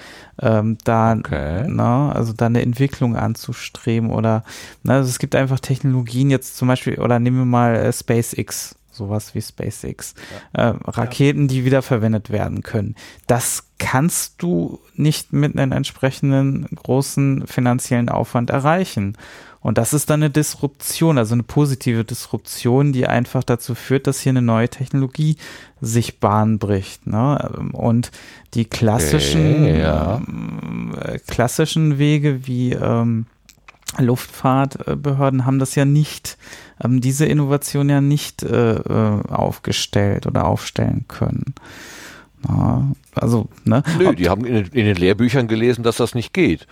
ähm, 0.42 0.78
da, 0.86 1.14
okay. 1.14 1.68
ne, 1.68 2.12
also 2.16 2.32
da 2.32 2.46
eine 2.46 2.62
Entwicklung 2.62 3.18
anzustreben 3.18 4.12
oder, 4.12 4.46
ne, 4.84 4.94
also 4.94 5.10
es 5.10 5.20
gibt 5.20 5.36
einfach 5.36 5.60
Technologien 5.60 6.30
jetzt 6.30 6.56
zum 6.56 6.70
Beispiel, 6.70 6.98
oder 7.00 7.20
nehmen 7.20 7.38
wir 7.38 7.46
mal 7.46 7.76
äh, 7.76 7.92
SpaceX, 7.92 8.78
sowas 8.96 9.36
wie 9.36 9.42
SpaceX, 9.42 10.16
ja. 10.56 10.70
äh, 10.72 10.76
Raketen, 10.86 11.48
die 11.48 11.66
wiederverwendet 11.66 12.30
werden 12.30 12.64
können. 12.64 12.96
Das 13.28 13.66
kannst 13.78 14.42
du 14.42 14.80
nicht 14.96 15.34
mit 15.34 15.58
einem 15.58 15.72
entsprechenden 15.72 16.66
großen 16.76 17.46
finanziellen 17.48 18.10
Aufwand 18.10 18.50
erreichen. 18.50 19.18
Und 19.66 19.80
das 19.80 19.94
ist 19.94 20.12
dann 20.12 20.22
eine 20.22 20.30
Disruption, 20.30 21.18
also 21.18 21.34
eine 21.34 21.42
positive 21.42 22.06
Disruption, 22.06 22.94
die 22.94 23.08
einfach 23.08 23.44
dazu 23.44 23.74
führt, 23.74 24.06
dass 24.06 24.20
hier 24.20 24.30
eine 24.30 24.44
neue 24.44 24.70
Technologie 24.70 25.38
sich 25.82 26.20
Bahn 26.20 26.60
bricht. 26.60 27.08
Ne? 27.08 27.70
Und 27.74 28.12
die 28.54 28.66
klassischen, 28.66 29.66
ja. 29.66 30.22
äh, 31.02 31.18
klassischen 31.18 31.98
Wege 31.98 32.46
wie 32.46 32.74
ähm, 32.74 33.26
Luftfahrtbehörden 33.98 35.46
haben 35.46 35.60
das 35.60 35.76
ja 35.76 35.86
nicht 35.86 36.38
ähm, 36.84 37.02
diese 37.02 37.26
Innovation 37.26 37.90
ja 37.90 38.02
nicht 38.02 38.44
äh, 38.44 38.76
äh, 38.76 39.22
aufgestellt 39.30 40.28
oder 40.28 40.46
aufstellen 40.46 41.06
können. 41.08 41.56
Also, 43.16 43.48
ne? 43.64 43.82
Nö, 43.98 44.14
die 44.14 44.30
haben 44.30 44.46
in, 44.46 44.66
in, 44.66 44.86
den 44.86 44.96
Lehrbüchern 44.98 45.48
gelesen, 45.48 45.84
dass 45.84 45.98
das 45.98 46.16
nicht 46.16 46.34
geht. 46.34 46.68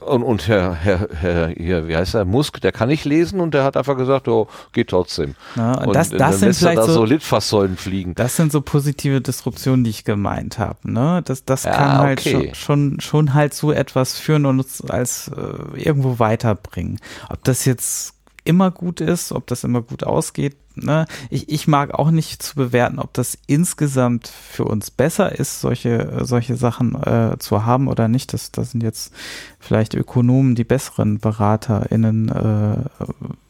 Und, 0.00 0.22
und 0.22 0.46
Herr, 0.46 0.74
Herr, 0.74 1.08
Herr, 1.14 1.48
hier, 1.48 1.88
wie 1.88 1.96
heißt 1.96 2.14
er, 2.14 2.24
Musk, 2.24 2.60
der 2.60 2.70
kann 2.70 2.88
nicht 2.88 3.04
lesen 3.04 3.40
und 3.40 3.54
der 3.54 3.64
hat 3.64 3.76
einfach 3.76 3.96
gesagt, 3.96 4.28
oh, 4.28 4.46
geht 4.72 4.88
trotzdem. 4.88 5.34
Ja, 5.56 5.78
und, 5.78 5.96
das, 5.96 6.10
das 6.10 6.18
dann 6.18 6.32
sind 6.34 6.56
vielleicht 6.56 6.78
da 6.78 6.84
so, 6.84 6.92
so 6.92 7.04
Litfaßsäulen 7.04 7.76
fliegen. 7.76 8.14
Das 8.14 8.36
sind 8.36 8.52
so 8.52 8.60
positive 8.60 9.20
Disruptionen, 9.20 9.84
die 9.84 9.90
ich 9.90 10.04
gemeint 10.04 10.58
habe. 10.58 10.78
Ne? 10.82 11.22
Das, 11.24 11.44
das 11.44 11.64
ja, 11.64 11.72
kann 11.72 11.98
halt 11.98 12.20
okay. 12.20 12.52
schon, 12.54 12.54
schon, 12.54 13.00
schon 13.00 13.34
halt 13.34 13.54
so 13.54 13.72
etwas 13.72 14.18
führen 14.18 14.44
und 14.44 14.58
uns 14.60 14.82
als 14.82 15.28
äh, 15.28 15.80
irgendwo 15.80 16.18
weiterbringen. 16.18 17.00
Ob 17.30 17.42
das 17.44 17.64
jetzt 17.64 18.15
immer 18.46 18.70
gut 18.70 19.00
ist, 19.00 19.32
ob 19.32 19.46
das 19.46 19.64
immer 19.64 19.82
gut 19.82 20.04
ausgeht. 20.04 20.56
Ne? 20.76 21.06
Ich, 21.30 21.48
ich 21.48 21.66
mag 21.66 21.94
auch 21.94 22.10
nicht 22.10 22.42
zu 22.42 22.54
bewerten, 22.54 22.98
ob 22.98 23.12
das 23.14 23.38
insgesamt 23.46 24.28
für 24.28 24.64
uns 24.64 24.90
besser 24.90 25.38
ist, 25.38 25.60
solche, 25.60 26.24
solche 26.24 26.56
Sachen 26.56 26.94
äh, 27.02 27.36
zu 27.38 27.64
haben 27.64 27.88
oder 27.88 28.08
nicht. 28.08 28.32
Das, 28.32 28.52
das 28.52 28.72
sind 28.72 28.82
jetzt 28.82 29.12
vielleicht 29.58 29.94
Ökonomen, 29.94 30.54
die 30.54 30.64
besseren 30.64 31.18
BeraterInnen 31.18 32.28
äh, 32.28 32.76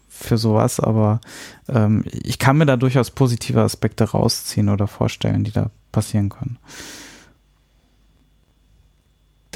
für 0.08 0.38
sowas, 0.38 0.80
aber 0.80 1.20
ähm, 1.68 2.04
ich 2.06 2.38
kann 2.38 2.56
mir 2.56 2.66
da 2.66 2.76
durchaus 2.76 3.10
positive 3.10 3.60
Aspekte 3.60 4.04
rausziehen 4.04 4.68
oder 4.68 4.86
vorstellen, 4.86 5.44
die 5.44 5.52
da 5.52 5.70
passieren 5.92 6.30
können. 6.30 6.58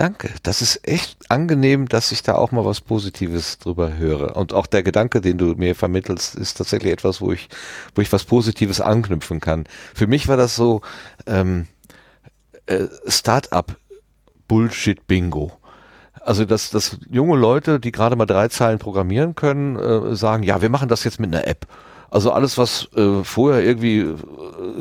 Danke. 0.01 0.31
Das 0.45 0.63
ist 0.63 0.89
echt 0.89 1.31
angenehm, 1.31 1.87
dass 1.87 2.11
ich 2.11 2.23
da 2.23 2.35
auch 2.35 2.53
mal 2.53 2.65
was 2.65 2.81
Positives 2.81 3.59
drüber 3.59 3.99
höre. 3.99 4.35
Und 4.35 4.55
auch 4.55 4.67
der 4.67 4.83
Gedanke, 4.83 5.21
den 5.21 5.37
du 5.37 5.55
mir 5.57 5.75
vermittelst, 5.75 6.37
ist 6.37 6.55
tatsächlich 6.57 6.91
etwas, 6.91 7.21
wo 7.21 7.33
ich, 7.33 7.51
wo 7.95 8.01
ich 8.01 8.11
was 8.11 8.25
Positives 8.25 8.81
anknüpfen 8.81 9.41
kann. 9.41 9.65
Für 9.95 10.07
mich 10.07 10.27
war 10.27 10.39
das 10.39 10.57
so 10.57 10.81
ähm, 11.27 11.67
äh, 12.65 12.87
Start-up 13.09 13.77
Bullshit 14.49 15.07
Bingo. 15.07 15.53
Also 16.23 16.47
dass, 16.47 16.71
dass 16.71 16.97
junge 17.11 17.37
Leute, 17.37 17.79
die 17.79 17.93
gerade 17.93 18.17
mal 18.17 18.25
drei 18.25 18.49
Zeilen 18.49 18.79
programmieren 18.79 19.35
können, 19.35 19.77
äh, 19.77 20.17
sagen, 20.17 20.45
ja, 20.45 20.63
wir 20.63 20.71
machen 20.71 20.89
das 20.89 21.05
jetzt 21.05 21.21
mit 21.21 21.35
einer 21.35 21.47
App. 21.47 21.67
Also 22.09 22.33
alles, 22.33 22.57
was 22.57 22.89
äh, 22.97 23.23
vorher 23.23 23.63
irgendwie 23.63 23.99
äh, 23.99 24.17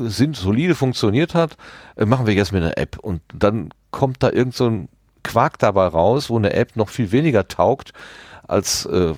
sind, 0.08 0.38
solide 0.38 0.76
funktioniert 0.76 1.36
hat, 1.36 1.58
äh, 1.98 2.06
machen 2.06 2.26
wir 2.26 2.34
jetzt 2.36 2.54
mit 2.54 2.64
einer 2.64 2.78
App. 2.78 2.98
Und 2.98 3.22
dann 3.34 3.74
kommt 3.92 4.24
da 4.24 4.30
irgend 4.30 4.56
so 4.56 4.70
ein 4.70 4.88
Quark 5.24 5.60
dabei 5.60 5.88
raus, 5.88 6.30
wo 6.30 6.38
eine 6.38 6.54
App 6.54 6.76
noch 6.76 6.90
viel 6.90 7.12
weniger 7.12 7.48
taugt 7.48 7.94
als 8.48 8.86
äh, 8.86 9.14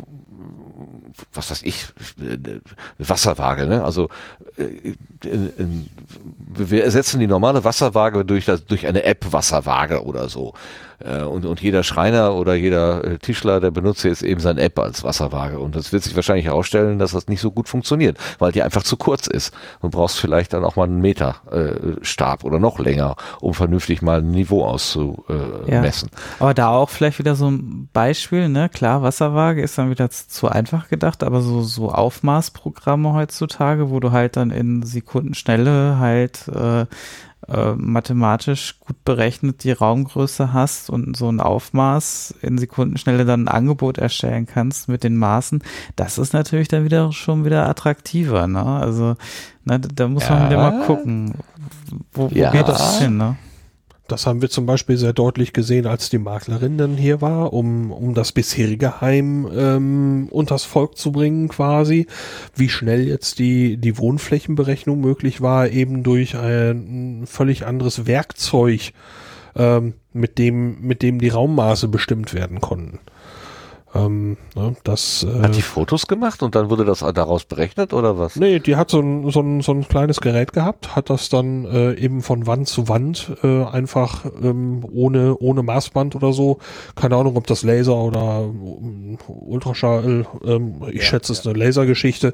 was 1.34 1.52
weiß 1.52 1.64
ich, 1.64 1.88
eine 2.20 2.62
Wasserwaage, 2.98 3.66
ne? 3.66 3.84
Also 3.84 4.10
äh, 4.58 4.96
in, 5.24 5.90
wir 6.54 6.84
ersetzen 6.84 7.20
die 7.20 7.28
normale 7.28 7.64
Wasserwaage 7.64 8.26
durch, 8.26 8.46
durch 8.46 8.88
eine 8.88 9.04
App-Wasserwaage 9.04 10.04
oder 10.04 10.30
so. 10.30 10.54
Äh, 11.06 11.24
und, 11.24 11.46
und 11.46 11.62
jeder 11.62 11.84
Schreiner 11.84 12.36
oder 12.36 12.56
jeder 12.56 13.04
äh, 13.04 13.18
Tischler, 13.18 13.60
der 13.60 13.72
benutzt 13.72 14.04
jetzt 14.04 14.24
eben 14.24 14.40
sein 14.40 14.58
App 14.58 14.80
als 14.80 15.04
Wasserwaage. 15.04 15.60
Und 15.60 15.76
das 15.76 15.92
wird 15.92 16.04
sich 16.04 16.16
wahrscheinlich 16.16 16.46
herausstellen, 16.46 17.00
dass 17.00 17.12
das 17.12 17.28
nicht 17.28 17.42
so 17.42 17.52
gut 17.52 17.70
funktioniert, 17.70 18.18
weil 18.40 18.52
die 18.52 18.62
einfach 18.62 18.84
zu 18.84 18.98
kurz 18.98 19.28
ist. 19.28 19.54
Du 19.82 19.90
brauchst 19.90 20.20
vielleicht 20.20 20.54
dann 20.54 20.64
auch 20.64 20.76
mal 20.76 20.86
einen 20.86 21.02
Meter 21.02 21.36
äh, 21.52 22.04
Stab 22.04 22.44
oder 22.44 22.60
noch 22.60 22.80
länger, 22.80 23.16
um 23.40 23.54
vernünftig 23.54 24.02
mal 24.02 24.20
ein 24.20 24.32
Niveau 24.32 24.66
auszumessen. 24.66 26.10
Ja. 26.12 26.20
Aber 26.40 26.54
da 26.54 26.70
auch 26.70 26.90
vielleicht 26.90 27.20
wieder 27.20 27.36
so 27.36 27.50
ein 27.50 27.90
Beispiel, 27.94 28.50
ne? 28.50 28.70
Klar, 28.70 29.02
Wasserwaage 29.02 29.62
ist 29.62 29.78
dann 29.78 29.90
wieder 29.90 30.10
zu 30.10 30.48
einfach 30.48 30.90
gedacht, 30.90 31.24
aber 31.24 31.42
so, 31.42 31.62
so 31.62 31.92
Aufmaßprogramme 31.92 33.14
heutzutage, 33.14 33.90
wo 33.90 34.00
du 34.00 34.12
halt 34.12 34.38
dann 34.38 34.52
in 34.52 34.84
Sekundenschnelle 34.84 36.00
halt 36.00 36.48
äh, 36.48 36.86
äh, 37.48 37.74
mathematisch 37.76 38.80
gut 38.80 39.04
berechnet 39.04 39.64
die 39.64 39.72
Raumgröße 39.72 40.54
hast 40.54 40.90
und 40.90 41.18
so 41.18 41.30
ein 41.30 41.40
Aufmaß 41.40 42.36
in 42.42 42.58
Sekundenschnelle 42.58 43.26
dann 43.26 43.46
ein 43.46 43.48
Angebot 43.48 43.98
erstellen 43.98 44.46
kannst 44.46 44.88
mit 44.88 45.04
den 45.04 45.18
Maßen, 45.18 45.64
das 45.96 46.18
ist 46.18 46.34
natürlich 46.34 46.68
dann 46.68 46.84
wieder 46.84 47.12
schon 47.12 47.46
wieder 47.46 47.68
attraktiver, 47.68 48.48
ne? 48.48 48.64
Also, 48.64 49.16
ne, 49.66 49.80
da 49.80 50.08
muss 50.08 50.30
man 50.30 50.50
wieder 50.50 50.58
mal 50.58 50.86
gucken, 50.86 51.34
wo, 52.14 52.30
wo 52.30 52.36
ja. 52.36 52.52
geht 52.52 52.68
das 52.68 53.00
hin, 53.00 53.18
ne? 53.18 53.38
Das 54.12 54.28
haben 54.28 54.42
wir 54.42 54.50
zum 54.50 54.66
Beispiel 54.66 54.98
sehr 54.98 55.14
deutlich 55.14 55.54
gesehen, 55.54 55.88
als 55.88 56.10
die 56.10 56.18
Maklerin 56.18 56.78
dann 56.78 56.98
hier 56.98 57.22
war, 57.22 57.54
um, 57.54 57.92
um 57.92 58.14
das 58.14 58.34
bisherige 58.34 59.00
Heim 59.00 59.50
ähm, 59.56 60.28
unters 60.32 60.66
Volk 60.66 60.98
zu 60.98 61.12
bringen 61.14 61.48
quasi. 61.48 62.08
Wie 62.54 62.68
schnell 62.68 63.08
jetzt 63.08 63.40
die, 63.40 63.78
die 63.78 63.98
Wohnflächenberechnung 63.98 65.00
möglich 65.00 65.40
war, 65.40 65.70
eben 65.70 66.04
durch 66.04 66.36
ein 66.36 67.24
völlig 67.26 67.66
anderes 67.66 68.06
Werkzeug, 68.06 68.92
ähm, 69.56 69.94
mit 70.14 70.38
dem, 70.38 70.82
mit 70.82 71.02
dem 71.02 71.20
die 71.20 71.30
Raummaße 71.30 71.88
bestimmt 71.88 72.34
werden 72.34 72.60
konnten. 72.60 73.00
Ähm, 73.94 74.38
ne, 74.56 74.76
das, 74.84 75.24
äh, 75.24 75.42
hat 75.42 75.56
die 75.56 75.62
Fotos 75.62 76.08
gemacht 76.08 76.44
und 76.44 76.56
dann 76.56 76.70
wurde 76.70 76.86
das 76.86 77.00
daraus 77.00 77.44
berechnet 77.44 77.94
oder 77.94 78.18
was? 78.18 78.38
Nee, 78.38 78.60
die 78.60 78.78
hat 78.78 78.90
so 78.90 79.00
ein, 79.02 79.30
so 79.30 79.42
ein, 79.42 79.62
so 79.62 79.74
ein 79.74 79.88
kleines 79.88 80.22
Gerät 80.22 80.54
gehabt, 80.54 80.96
hat 80.96 81.10
das 81.10 81.28
dann 81.30 81.66
äh, 81.66 81.94
eben 81.96 82.22
von 82.22 82.48
Wand 82.48 82.68
zu 82.68 82.88
Wand 82.88 83.36
äh, 83.44 83.66
einfach 83.66 84.26
ähm, 84.42 84.86
ohne, 84.92 85.38
ohne 85.38 85.62
Maßband 85.64 86.16
oder 86.16 86.32
so, 86.32 86.60
keine 86.96 87.18
Ahnung, 87.18 87.36
ob 87.36 87.48
das 87.48 87.64
Laser 87.64 87.98
oder 87.98 88.46
äh, 88.46 89.18
Ultraschall, 89.28 90.26
ähm, 90.46 90.76
ich 90.90 90.96
ja, 90.96 91.02
schätze, 91.02 91.34
es 91.34 91.44
ja. 91.44 91.52
eine 91.52 91.60
Lasergeschichte, 91.60 92.34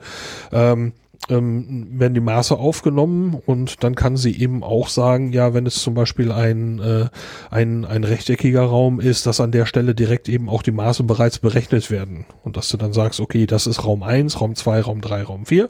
ähm, 0.51 0.93
ähm, 1.30 1.99
werden 1.99 2.14
die 2.14 2.22
Maße 2.22 2.57
aufgenommen 2.57 3.41
und 3.45 3.84
dann 3.84 3.95
kann 3.95 4.18
sie 4.18 4.39
eben 4.39 4.64
auch 4.64 4.88
sagen, 4.89 5.34
ja, 5.34 5.53
wenn 5.53 5.65
es 5.65 5.81
zum 5.81 5.94
Beispiel 5.94 6.31
ein, 6.31 6.80
äh, 6.80 7.10
ein, 7.49 7.85
ein 7.85 8.03
rechteckiger 8.03 8.64
Raum 8.64 8.99
ist, 8.99 9.26
dass 9.26 9.39
an 9.39 9.52
der 9.52 9.65
Stelle 9.65 9.95
direkt 9.95 10.30
eben 10.30 10.49
auch 10.49 10.64
die 10.64 10.72
Maße 10.72 11.03
bereits 11.03 11.39
berechnet 11.39 11.91
werden 11.91 12.26
und 12.44 12.57
dass 12.57 12.69
du 12.69 12.77
dann 12.77 12.94
sagst, 12.94 13.19
okay, 13.19 13.45
das 13.45 13.68
ist 13.68 13.85
Raum 13.85 14.03
eins, 14.03 14.39
Raum 14.39 14.56
zwei, 14.56 14.80
Raum 14.81 15.02
drei, 15.02 15.23
Raum 15.23 15.45
vier. 15.45 15.69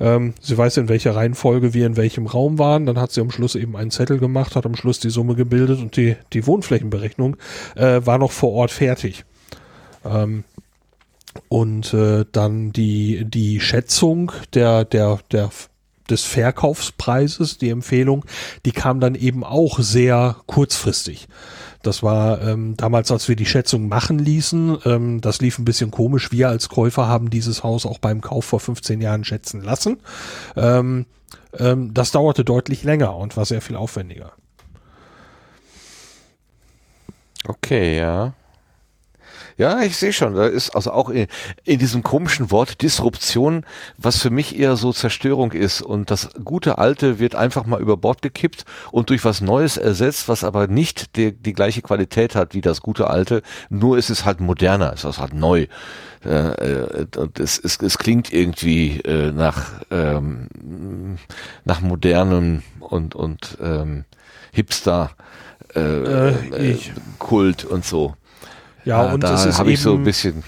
Ähm, 0.00 0.34
sie 0.40 0.56
weiß, 0.56 0.78
in 0.78 0.88
welcher 0.88 1.14
Reihenfolge 1.14 1.74
wir 1.74 1.86
in 1.86 1.96
welchem 1.96 2.26
Raum 2.26 2.58
waren, 2.58 2.86
dann 2.86 2.98
hat 2.98 3.12
sie 3.12 3.20
am 3.20 3.30
Schluss 3.30 3.54
eben 3.54 3.76
einen 3.76 3.90
Zettel 3.90 4.18
gemacht, 4.18 4.56
hat 4.56 4.66
am 4.66 4.76
Schluss 4.76 5.00
die 5.00 5.10
Summe 5.10 5.34
gebildet 5.34 5.80
und 5.80 5.96
die, 5.96 6.16
die 6.32 6.46
Wohnflächenberechnung 6.46 7.36
äh, 7.74 8.00
war 8.04 8.18
noch 8.18 8.32
vor 8.32 8.52
Ort 8.52 8.70
fertig. 8.70 9.24
Ähm, 10.04 10.44
und 11.48 11.94
äh, 11.94 12.24
dann 12.30 12.72
die, 12.72 13.24
die 13.24 13.60
Schätzung 13.60 14.32
der, 14.54 14.84
der, 14.84 15.20
der 15.30 15.50
des 16.10 16.24
Verkaufspreises, 16.24 17.58
die 17.58 17.70
Empfehlung, 17.70 18.24
die 18.64 18.72
kam 18.72 19.00
dann 19.00 19.14
eben 19.14 19.44
auch 19.44 19.80
sehr 19.80 20.36
kurzfristig. 20.46 21.28
Das 21.82 22.02
war 22.02 22.42
ähm, 22.42 22.76
damals, 22.76 23.10
als 23.10 23.28
wir 23.28 23.36
die 23.36 23.46
Schätzung 23.46 23.88
machen 23.88 24.18
ließen, 24.18 24.78
ähm, 24.84 25.20
das 25.20 25.40
lief 25.40 25.58
ein 25.58 25.64
bisschen 25.64 25.90
komisch. 25.90 26.32
Wir 26.32 26.48
als 26.48 26.68
Käufer 26.68 27.06
haben 27.06 27.30
dieses 27.30 27.62
Haus 27.62 27.86
auch 27.86 27.98
beim 27.98 28.20
Kauf 28.20 28.44
vor 28.44 28.60
15 28.60 29.00
Jahren 29.00 29.24
schätzen 29.24 29.62
lassen. 29.62 29.98
Ähm, 30.56 31.06
ähm, 31.58 31.94
das 31.94 32.10
dauerte 32.10 32.44
deutlich 32.44 32.82
länger 32.82 33.16
und 33.16 33.36
war 33.36 33.44
sehr 33.44 33.60
viel 33.60 33.76
aufwendiger. 33.76 34.32
Okay, 37.46 37.96
ja. 37.98 38.34
Ja, 39.58 39.80
ich 39.80 39.96
sehe 39.96 40.12
schon, 40.12 40.34
da 40.34 40.46
ist 40.46 40.70
also 40.70 40.92
auch 40.92 41.08
in, 41.08 41.28
in, 41.64 41.78
diesem 41.78 42.02
komischen 42.02 42.50
Wort 42.50 42.82
Disruption, 42.82 43.64
was 43.96 44.18
für 44.18 44.28
mich 44.28 44.58
eher 44.58 44.76
so 44.76 44.92
Zerstörung 44.92 45.52
ist 45.52 45.80
und 45.80 46.10
das 46.10 46.28
gute 46.44 46.76
Alte 46.76 47.18
wird 47.18 47.34
einfach 47.34 47.64
mal 47.64 47.80
über 47.80 47.96
Bord 47.96 48.20
gekippt 48.20 48.66
und 48.92 49.08
durch 49.08 49.24
was 49.24 49.40
Neues 49.40 49.78
ersetzt, 49.78 50.28
was 50.28 50.44
aber 50.44 50.66
nicht 50.66 51.16
die, 51.16 51.32
die 51.32 51.54
gleiche 51.54 51.80
Qualität 51.80 52.34
hat 52.34 52.52
wie 52.52 52.60
das 52.60 52.82
gute 52.82 53.08
Alte, 53.08 53.42
nur 53.70 53.96
ist 53.96 54.10
es 54.10 54.26
halt 54.26 54.40
moderner, 54.40 54.92
es 54.92 55.04
ist 55.04 55.18
halt 55.18 55.32
neu. 55.32 55.68
Äh, 56.22 56.28
äh, 56.30 57.06
es, 57.38 57.58
es, 57.58 57.80
es 57.80 57.96
klingt 57.96 58.32
irgendwie 58.32 59.00
äh, 59.00 59.32
nach, 59.32 59.80
ähm, 59.90 60.48
nach 61.64 61.80
modernem 61.80 62.62
und, 62.80 63.14
und 63.14 63.56
ähm, 63.62 64.04
Hipster 64.52 65.12
äh, 65.74 65.80
äh, 65.80 66.72
äh 66.72 66.78
Kult 67.18 67.64
und 67.64 67.84
so. 67.84 68.16
Ja, 68.86 69.02
ah, 69.02 69.12
und 69.12 69.22
da 69.22 69.34
es 69.34 69.44
ist 69.44 69.58
habe 69.58 69.72
ich 69.72 69.80
so 69.80 69.94
ein 69.94 70.04
bisschen. 70.04 70.42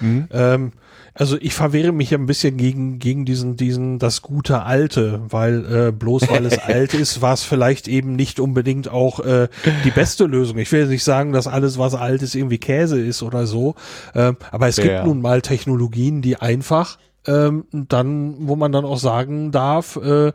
Hm? 0.00 0.28
Ähm, 0.30 0.72
also 1.14 1.38
ich 1.40 1.54
verwehre 1.54 1.92
mich 1.92 2.12
ein 2.12 2.26
bisschen 2.26 2.58
gegen 2.58 2.98
gegen 2.98 3.24
diesen 3.24 3.56
diesen 3.56 3.98
das 3.98 4.20
gute 4.20 4.64
alte, 4.64 5.22
weil 5.30 5.88
äh, 5.88 5.92
bloß 5.92 6.28
weil 6.28 6.44
es 6.44 6.58
alt 6.62 6.92
ist, 6.92 7.22
war 7.22 7.32
es 7.32 7.42
vielleicht 7.42 7.88
eben 7.88 8.16
nicht 8.16 8.38
unbedingt 8.38 8.90
auch 8.90 9.20
äh, 9.20 9.48
die 9.84 9.90
beste 9.90 10.26
Lösung. 10.26 10.58
Ich 10.58 10.70
will 10.72 10.86
nicht 10.88 11.04
sagen, 11.04 11.32
dass 11.32 11.46
alles 11.46 11.78
was 11.78 11.94
alt 11.94 12.20
ist 12.20 12.34
irgendwie 12.34 12.58
Käse 12.58 13.00
ist 13.00 13.22
oder 13.22 13.46
so, 13.46 13.76
ähm, 14.14 14.36
aber 14.50 14.68
es 14.68 14.76
ja. 14.76 14.84
gibt 14.84 15.06
nun 15.06 15.22
mal 15.22 15.40
Technologien, 15.40 16.20
die 16.20 16.36
einfach 16.36 16.98
ähm, 17.26 17.64
dann, 17.72 18.34
wo 18.40 18.56
man 18.56 18.72
dann 18.72 18.84
auch 18.84 18.98
sagen 18.98 19.52
darf, 19.52 19.96
äh, 19.96 20.32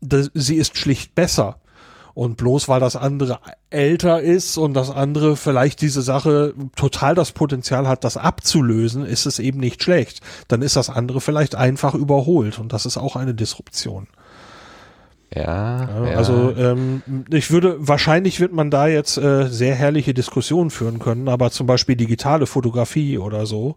das, 0.00 0.30
sie 0.32 0.56
ist 0.56 0.78
schlicht 0.78 1.14
besser. 1.14 1.56
Und 2.18 2.36
bloß 2.36 2.68
weil 2.68 2.80
das 2.80 2.96
andere 2.96 3.38
älter 3.70 4.20
ist 4.20 4.58
und 4.58 4.74
das 4.74 4.90
andere 4.90 5.36
vielleicht 5.36 5.80
diese 5.80 6.02
Sache 6.02 6.52
total 6.74 7.14
das 7.14 7.30
Potenzial 7.30 7.86
hat, 7.86 8.02
das 8.02 8.16
abzulösen, 8.16 9.06
ist 9.06 9.24
es 9.24 9.38
eben 9.38 9.60
nicht 9.60 9.84
schlecht. 9.84 10.20
Dann 10.48 10.60
ist 10.60 10.74
das 10.74 10.90
andere 10.90 11.20
vielleicht 11.20 11.54
einfach 11.54 11.94
überholt 11.94 12.58
und 12.58 12.72
das 12.72 12.86
ist 12.86 12.96
auch 12.96 13.14
eine 13.14 13.34
Disruption. 13.34 14.08
Ja, 15.32 16.06
ja, 16.06 16.16
also 16.16 16.52
ähm, 16.56 17.02
ich 17.30 17.52
würde 17.52 17.76
wahrscheinlich 17.78 18.40
wird 18.40 18.52
man 18.52 18.72
da 18.72 18.88
jetzt 18.88 19.16
äh, 19.16 19.46
sehr 19.46 19.76
herrliche 19.76 20.12
Diskussionen 20.12 20.70
führen 20.70 20.98
können, 20.98 21.28
aber 21.28 21.52
zum 21.52 21.68
Beispiel 21.68 21.94
digitale 21.94 22.46
Fotografie 22.46 23.18
oder 23.18 23.46
so 23.46 23.76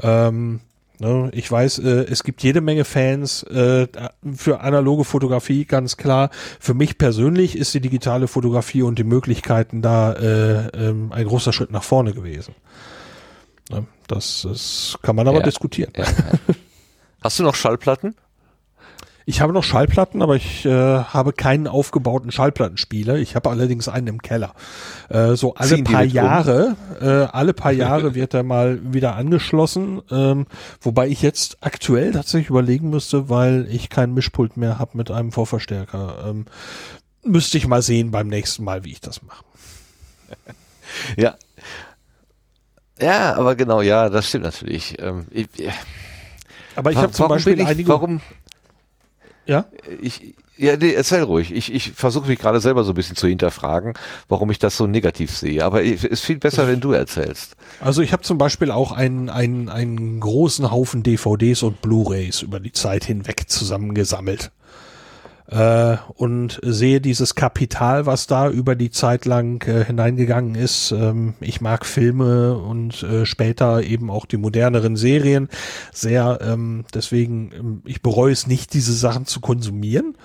ähm? 0.00 0.60
Ich 1.32 1.50
weiß, 1.50 1.80
äh, 1.80 2.06
es 2.10 2.22
gibt 2.22 2.42
jede 2.42 2.60
Menge 2.60 2.84
Fans 2.84 3.42
äh, 3.44 3.88
für 4.34 4.60
analoge 4.60 5.04
Fotografie, 5.04 5.64
ganz 5.64 5.96
klar. 5.96 6.30
Für 6.60 6.74
mich 6.74 6.98
persönlich 6.98 7.56
ist 7.56 7.74
die 7.74 7.80
digitale 7.80 8.28
Fotografie 8.28 8.82
und 8.82 8.98
die 8.98 9.04
Möglichkeiten 9.04 9.82
da 9.82 10.12
äh, 10.12 10.68
ähm, 10.68 11.12
ein 11.12 11.26
großer 11.26 11.52
Schritt 11.52 11.70
nach 11.70 11.82
vorne 11.82 12.12
gewesen. 12.12 12.54
Ne? 13.70 13.86
Das, 14.06 14.46
das 14.48 14.98
kann 15.02 15.16
man 15.16 15.26
aber 15.26 15.38
ja. 15.38 15.44
diskutieren. 15.44 15.92
Ja. 15.96 16.04
Hast 17.22 17.38
du 17.38 17.42
noch 17.42 17.54
Schallplatten? 17.54 18.14
Ich 19.24 19.40
habe 19.40 19.52
noch 19.52 19.62
Schallplatten, 19.62 20.22
aber 20.22 20.36
ich 20.36 20.64
äh, 20.64 20.70
habe 20.70 21.32
keinen 21.32 21.66
aufgebauten 21.66 22.30
Schallplattenspieler. 22.30 23.16
Ich 23.16 23.36
habe 23.36 23.50
allerdings 23.50 23.88
einen 23.88 24.06
im 24.08 24.22
Keller. 24.22 24.54
Äh, 25.08 25.34
so 25.34 25.54
alle 25.54 25.68
Ziehen 25.68 25.84
paar 25.84 26.04
Jahre, 26.04 26.76
äh, 27.00 27.06
alle 27.06 27.54
paar 27.54 27.72
Jahre 27.72 28.14
wird 28.14 28.34
er 28.34 28.42
mal 28.42 28.80
wieder 28.82 29.14
angeschlossen. 29.16 30.02
Ähm, 30.10 30.46
wobei 30.80 31.08
ich 31.08 31.22
jetzt 31.22 31.58
aktuell 31.60 32.12
tatsächlich 32.12 32.50
überlegen 32.50 32.90
müsste, 32.90 33.28
weil 33.28 33.66
ich 33.70 33.90
kein 33.90 34.14
Mischpult 34.14 34.56
mehr 34.56 34.78
habe 34.78 34.96
mit 34.96 35.10
einem 35.10 35.32
Vorverstärker. 35.32 36.24
Ähm, 36.26 36.46
müsste 37.24 37.58
ich 37.58 37.66
mal 37.66 37.82
sehen 37.82 38.10
beim 38.10 38.28
nächsten 38.28 38.64
Mal, 38.64 38.84
wie 38.84 38.92
ich 38.92 39.00
das 39.00 39.22
mache. 39.22 39.44
Ja. 41.16 41.36
Ja, 43.00 43.34
aber 43.34 43.56
genau, 43.56 43.80
ja, 43.80 44.10
das 44.10 44.28
stimmt 44.28 44.44
natürlich. 44.44 45.00
Ähm, 45.00 45.26
ich, 45.30 45.48
aber 46.76 46.90
ich 46.90 46.96
habe 46.96 47.12
zum 47.12 47.28
Beispiel 47.28 47.60
ich, 47.60 47.66
einige. 47.66 47.88
Warum, 47.88 48.20
ja? 49.52 49.66
Ich, 50.00 50.34
ja, 50.56 50.76
nee, 50.76 50.92
erzähl 50.92 51.22
ruhig. 51.22 51.52
Ich, 51.52 51.72
ich 51.72 51.92
versuche 51.92 52.28
mich 52.28 52.38
gerade 52.38 52.60
selber 52.60 52.84
so 52.84 52.92
ein 52.92 52.94
bisschen 52.94 53.16
zu 53.16 53.26
hinterfragen, 53.26 53.94
warum 54.28 54.50
ich 54.50 54.58
das 54.58 54.76
so 54.76 54.86
negativ 54.86 55.36
sehe. 55.36 55.64
Aber 55.64 55.84
es 55.84 56.04
ist 56.04 56.24
viel 56.24 56.38
besser, 56.38 56.66
wenn 56.66 56.80
du 56.80 56.92
erzählst. 56.92 57.56
Also 57.80 58.02
ich 58.02 58.12
habe 58.12 58.22
zum 58.22 58.38
Beispiel 58.38 58.70
auch 58.70 58.92
einen, 58.92 59.28
einen, 59.28 59.68
einen 59.68 60.20
großen 60.20 60.70
Haufen 60.70 61.02
DVDs 61.02 61.62
und 61.62 61.82
Blu-rays 61.82 62.42
über 62.42 62.60
die 62.60 62.72
Zeit 62.72 63.04
hinweg 63.04 63.48
zusammengesammelt 63.48 64.50
äh, 65.52 65.98
und 66.14 66.58
sehe 66.62 67.00
dieses 67.00 67.34
Kapital, 67.34 68.06
was 68.06 68.26
da 68.26 68.48
über 68.48 68.74
die 68.74 68.90
Zeit 68.90 69.26
lang 69.26 69.62
äh, 69.68 69.84
hineingegangen 69.84 70.54
ist. 70.54 70.92
Ähm, 70.92 71.34
ich 71.40 71.60
mag 71.60 71.84
Filme 71.84 72.56
und 72.56 73.02
äh, 73.02 73.26
später 73.26 73.82
eben 73.82 74.10
auch 74.10 74.24
die 74.24 74.38
moderneren 74.38 74.96
Serien 74.96 75.48
sehr. 75.92 76.38
Ähm, 76.42 76.84
deswegen, 76.94 77.52
ähm, 77.52 77.82
ich 77.84 78.00
bereue 78.00 78.32
es 78.32 78.46
nicht, 78.46 78.72
diese 78.72 78.94
Sachen 78.94 79.26
zu 79.26 79.40
konsumieren. 79.40 80.16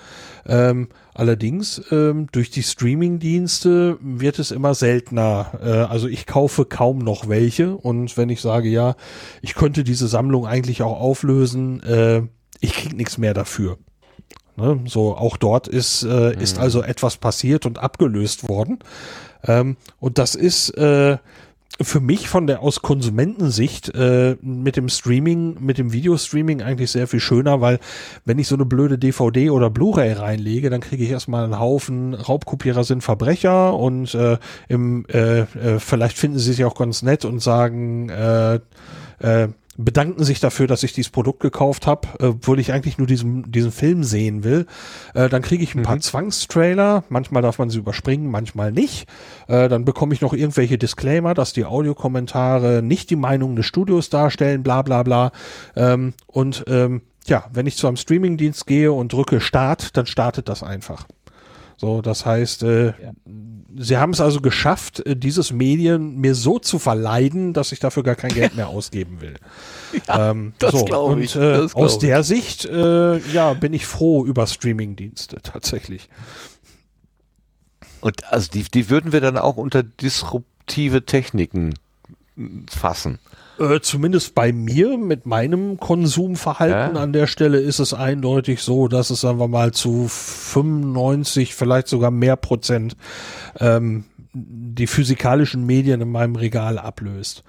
Ähm, 0.46 0.88
allerdings 1.12 1.82
ähm, 1.90 2.28
durch 2.32 2.50
die 2.50 2.62
Streaming-Dienste 2.62 3.98
wird 4.00 4.38
es 4.38 4.50
immer 4.50 4.72
seltener. 4.74 5.58
Äh, 5.62 5.70
also 5.90 6.08
ich 6.08 6.26
kaufe 6.26 6.64
kaum 6.64 7.00
noch 7.00 7.28
welche 7.28 7.76
und 7.76 8.16
wenn 8.16 8.30
ich 8.30 8.40
sage, 8.40 8.70
ja, 8.70 8.96
ich 9.42 9.54
könnte 9.54 9.84
diese 9.84 10.08
Sammlung 10.08 10.46
eigentlich 10.46 10.82
auch 10.82 10.98
auflösen, 10.98 11.82
äh, 11.82 12.22
ich 12.60 12.72
krieg 12.72 12.96
nichts 12.96 13.18
mehr 13.18 13.34
dafür. 13.34 13.76
Ne? 14.58 14.80
So 14.86 15.16
auch 15.16 15.36
dort 15.36 15.68
ist, 15.68 16.02
äh, 16.02 16.34
mhm. 16.34 16.40
ist 16.40 16.58
also 16.58 16.82
etwas 16.82 17.16
passiert 17.16 17.64
und 17.66 17.78
abgelöst 17.78 18.48
worden. 18.48 18.80
Ähm, 19.44 19.76
und 20.00 20.18
das 20.18 20.34
ist 20.34 20.70
äh, 20.70 21.18
für 21.80 22.00
mich 22.00 22.28
von 22.28 22.48
der 22.48 22.60
aus 22.60 22.82
Konsumentensicht 22.82 23.94
äh, 23.94 24.36
mit 24.42 24.76
dem 24.76 24.88
Streaming, 24.88 25.58
mit 25.60 25.78
dem 25.78 25.92
Videostreaming 25.92 26.60
eigentlich 26.60 26.90
sehr 26.90 27.06
viel 27.06 27.20
schöner, 27.20 27.60
weil 27.60 27.78
wenn 28.24 28.38
ich 28.38 28.48
so 28.48 28.56
eine 28.56 28.64
blöde 28.64 28.98
DVD 28.98 29.50
oder 29.50 29.70
Blu-ray 29.70 30.12
reinlege, 30.12 30.70
dann 30.70 30.80
kriege 30.80 31.04
ich 31.04 31.10
erstmal 31.10 31.44
einen 31.44 31.60
Haufen 31.60 32.14
Raubkopierer 32.14 32.82
sind 32.82 33.02
Verbrecher 33.02 33.74
und 33.74 34.12
äh, 34.14 34.38
im 34.66 35.06
äh, 35.06 35.40
äh, 35.40 35.78
vielleicht 35.78 36.18
finden 36.18 36.38
sie 36.38 36.52
sich 36.52 36.64
auch 36.64 36.74
ganz 36.74 37.02
nett 37.02 37.24
und 37.24 37.40
sagen 37.40 38.08
äh, 38.08 38.56
äh, 39.20 39.48
bedanken 39.78 40.24
sich 40.24 40.40
dafür, 40.40 40.66
dass 40.66 40.82
ich 40.82 40.92
dieses 40.92 41.10
Produkt 41.10 41.40
gekauft 41.40 41.86
habe, 41.86 42.08
äh, 42.18 42.26
obwohl 42.26 42.58
ich 42.58 42.72
eigentlich 42.72 42.98
nur 42.98 43.06
diesen, 43.06 43.50
diesen 43.50 43.72
Film 43.72 44.02
sehen 44.02 44.44
will. 44.44 44.66
Äh, 45.14 45.28
dann 45.28 45.40
kriege 45.40 45.62
ich 45.62 45.74
ein 45.74 45.78
mhm. 45.78 45.84
paar 45.84 46.00
Zwangstrailer, 46.00 47.04
manchmal 47.08 47.42
darf 47.42 47.58
man 47.58 47.70
sie 47.70 47.78
überspringen, 47.78 48.30
manchmal 48.30 48.72
nicht. 48.72 49.08
Äh, 49.46 49.68
dann 49.68 49.84
bekomme 49.84 50.12
ich 50.12 50.20
noch 50.20 50.34
irgendwelche 50.34 50.78
Disclaimer, 50.78 51.32
dass 51.32 51.52
die 51.52 51.64
Audiokommentare 51.64 52.82
nicht 52.82 53.08
die 53.10 53.16
Meinung 53.16 53.54
des 53.54 53.66
Studios 53.66 54.10
darstellen, 54.10 54.64
bla 54.64 54.82
bla 54.82 55.04
bla. 55.04 55.30
Ähm, 55.76 56.12
und 56.26 56.64
ähm, 56.66 57.02
ja, 57.26 57.44
wenn 57.52 57.66
ich 57.66 57.76
zu 57.76 57.86
einem 57.86 57.96
Streamingdienst 57.96 58.66
gehe 58.66 58.92
und 58.92 59.12
drücke 59.12 59.40
Start, 59.40 59.96
dann 59.96 60.06
startet 60.06 60.48
das 60.48 60.62
einfach. 60.62 61.06
So, 61.80 62.02
das 62.02 62.26
heißt, 62.26 62.64
äh, 62.64 62.86
ja. 62.86 62.94
sie 63.76 63.96
haben 63.98 64.12
es 64.12 64.20
also 64.20 64.40
geschafft, 64.40 65.06
äh, 65.06 65.14
dieses 65.14 65.52
Medien 65.52 66.16
mir 66.16 66.34
so 66.34 66.58
zu 66.58 66.80
verleiden, 66.80 67.52
dass 67.52 67.70
ich 67.70 67.78
dafür 67.78 68.02
gar 68.02 68.16
kein 68.16 68.32
Geld 68.32 68.56
mehr 68.56 68.68
ausgeben 68.68 69.20
will. 69.20 69.36
Ja, 70.08 70.30
ähm, 70.30 70.54
das 70.58 70.72
so, 70.72 70.84
glaube 70.84 71.22
ich. 71.22 71.36
Und 71.36 71.42
äh, 71.42 71.68
aus 71.74 72.00
der 72.00 72.24
Sicht, 72.24 72.64
äh, 72.64 73.18
ja, 73.32 73.54
bin 73.54 73.72
ich 73.72 73.86
froh 73.86 74.26
über 74.26 74.48
Streamingdienste 74.48 75.36
tatsächlich. 75.42 76.08
Und 78.00 78.24
also 78.32 78.50
die, 78.50 78.64
die 78.64 78.90
würden 78.90 79.12
wir 79.12 79.20
dann 79.20 79.38
auch 79.38 79.56
unter 79.56 79.84
disruptive 79.84 81.06
Techniken 81.06 81.74
fassen. 82.68 83.20
Äh, 83.58 83.80
zumindest 83.80 84.34
bei 84.34 84.52
mir 84.52 84.96
mit 84.98 85.26
meinem 85.26 85.78
Konsumverhalten 85.78 86.96
ja. 86.96 87.02
an 87.02 87.12
der 87.12 87.26
Stelle 87.26 87.58
ist 87.58 87.80
es 87.80 87.92
eindeutig 87.92 88.62
so, 88.62 88.86
dass 88.86 89.10
es, 89.10 89.22
sagen 89.22 89.40
wir 89.40 89.48
mal, 89.48 89.72
zu 89.72 90.06
95, 90.08 91.54
vielleicht 91.54 91.88
sogar 91.88 92.10
mehr 92.10 92.36
Prozent 92.36 92.96
ähm, 93.58 94.04
die 94.32 94.86
physikalischen 94.86 95.66
Medien 95.66 96.00
in 96.00 96.10
meinem 96.10 96.36
Regal 96.36 96.78
ablöst. 96.78 97.42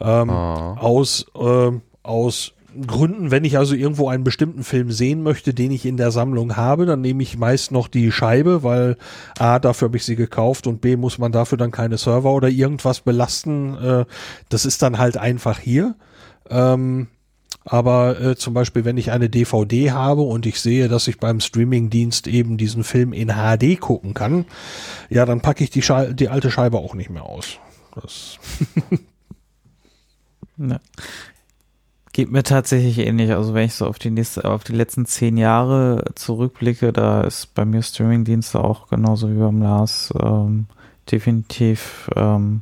Ähm, 0.00 0.30
oh. 0.30 0.32
Aus, 0.32 1.26
äh, 1.36 1.70
aus 2.02 2.53
Gründen, 2.86 3.30
wenn 3.30 3.44
ich 3.44 3.58
also 3.58 3.74
irgendwo 3.74 4.08
einen 4.08 4.24
bestimmten 4.24 4.64
Film 4.64 4.90
sehen 4.90 5.22
möchte, 5.22 5.54
den 5.54 5.70
ich 5.70 5.86
in 5.86 5.96
der 5.96 6.10
Sammlung 6.10 6.56
habe, 6.56 6.86
dann 6.86 7.00
nehme 7.00 7.22
ich 7.22 7.38
meist 7.38 7.72
noch 7.72 7.88
die 7.88 8.10
Scheibe, 8.12 8.62
weil 8.62 8.96
A, 9.38 9.58
dafür 9.58 9.88
habe 9.88 9.96
ich 9.96 10.04
sie 10.04 10.16
gekauft 10.16 10.66
und 10.66 10.80
B, 10.80 10.96
muss 10.96 11.18
man 11.18 11.32
dafür 11.32 11.58
dann 11.58 11.70
keine 11.70 11.98
Server 11.98 12.32
oder 12.32 12.48
irgendwas 12.48 13.00
belasten. 13.00 13.76
Äh, 13.76 14.04
das 14.48 14.64
ist 14.64 14.82
dann 14.82 14.98
halt 14.98 15.16
einfach 15.16 15.58
hier. 15.58 15.94
Ähm, 16.50 17.08
Aber 17.64 18.20
äh, 18.20 18.36
zum 18.36 18.52
Beispiel, 18.52 18.84
wenn 18.84 18.98
ich 18.98 19.10
eine 19.10 19.30
DVD 19.30 19.92
habe 19.92 20.22
und 20.22 20.44
ich 20.44 20.60
sehe, 20.60 20.88
dass 20.88 21.08
ich 21.08 21.18
beim 21.18 21.40
Streamingdienst 21.40 22.26
eben 22.26 22.58
diesen 22.58 22.84
Film 22.84 23.12
in 23.14 23.28
HD 23.28 23.80
gucken 23.80 24.12
kann, 24.12 24.44
ja, 25.08 25.24
dann 25.24 25.40
packe 25.40 25.64
ich 25.64 25.70
die, 25.70 25.82
die 26.14 26.28
alte 26.28 26.50
Scheibe 26.50 26.78
auch 26.78 26.94
nicht 26.94 27.10
mehr 27.10 27.24
aus. 27.24 27.58
Das 27.94 28.38
Ne. 30.56 30.80
Geht 32.14 32.30
mir 32.30 32.44
tatsächlich 32.44 32.98
ähnlich. 32.98 33.32
Also 33.32 33.54
wenn 33.54 33.66
ich 33.66 33.74
so 33.74 33.88
auf 33.88 33.98
die 33.98 34.12
nächste, 34.12 34.44
auf 34.44 34.62
die 34.62 34.72
letzten 34.72 35.04
zehn 35.04 35.36
Jahre 35.36 36.04
zurückblicke, 36.14 36.92
da 36.92 37.22
ist 37.22 37.54
bei 37.54 37.64
mir 37.64 37.82
Streamingdienste 37.82 38.62
auch 38.62 38.88
genauso 38.88 39.28
wie 39.28 39.36
beim 39.36 39.60
Lars 39.60 40.14
ähm, 40.22 40.66
definitiv 41.10 42.08
ähm, 42.14 42.60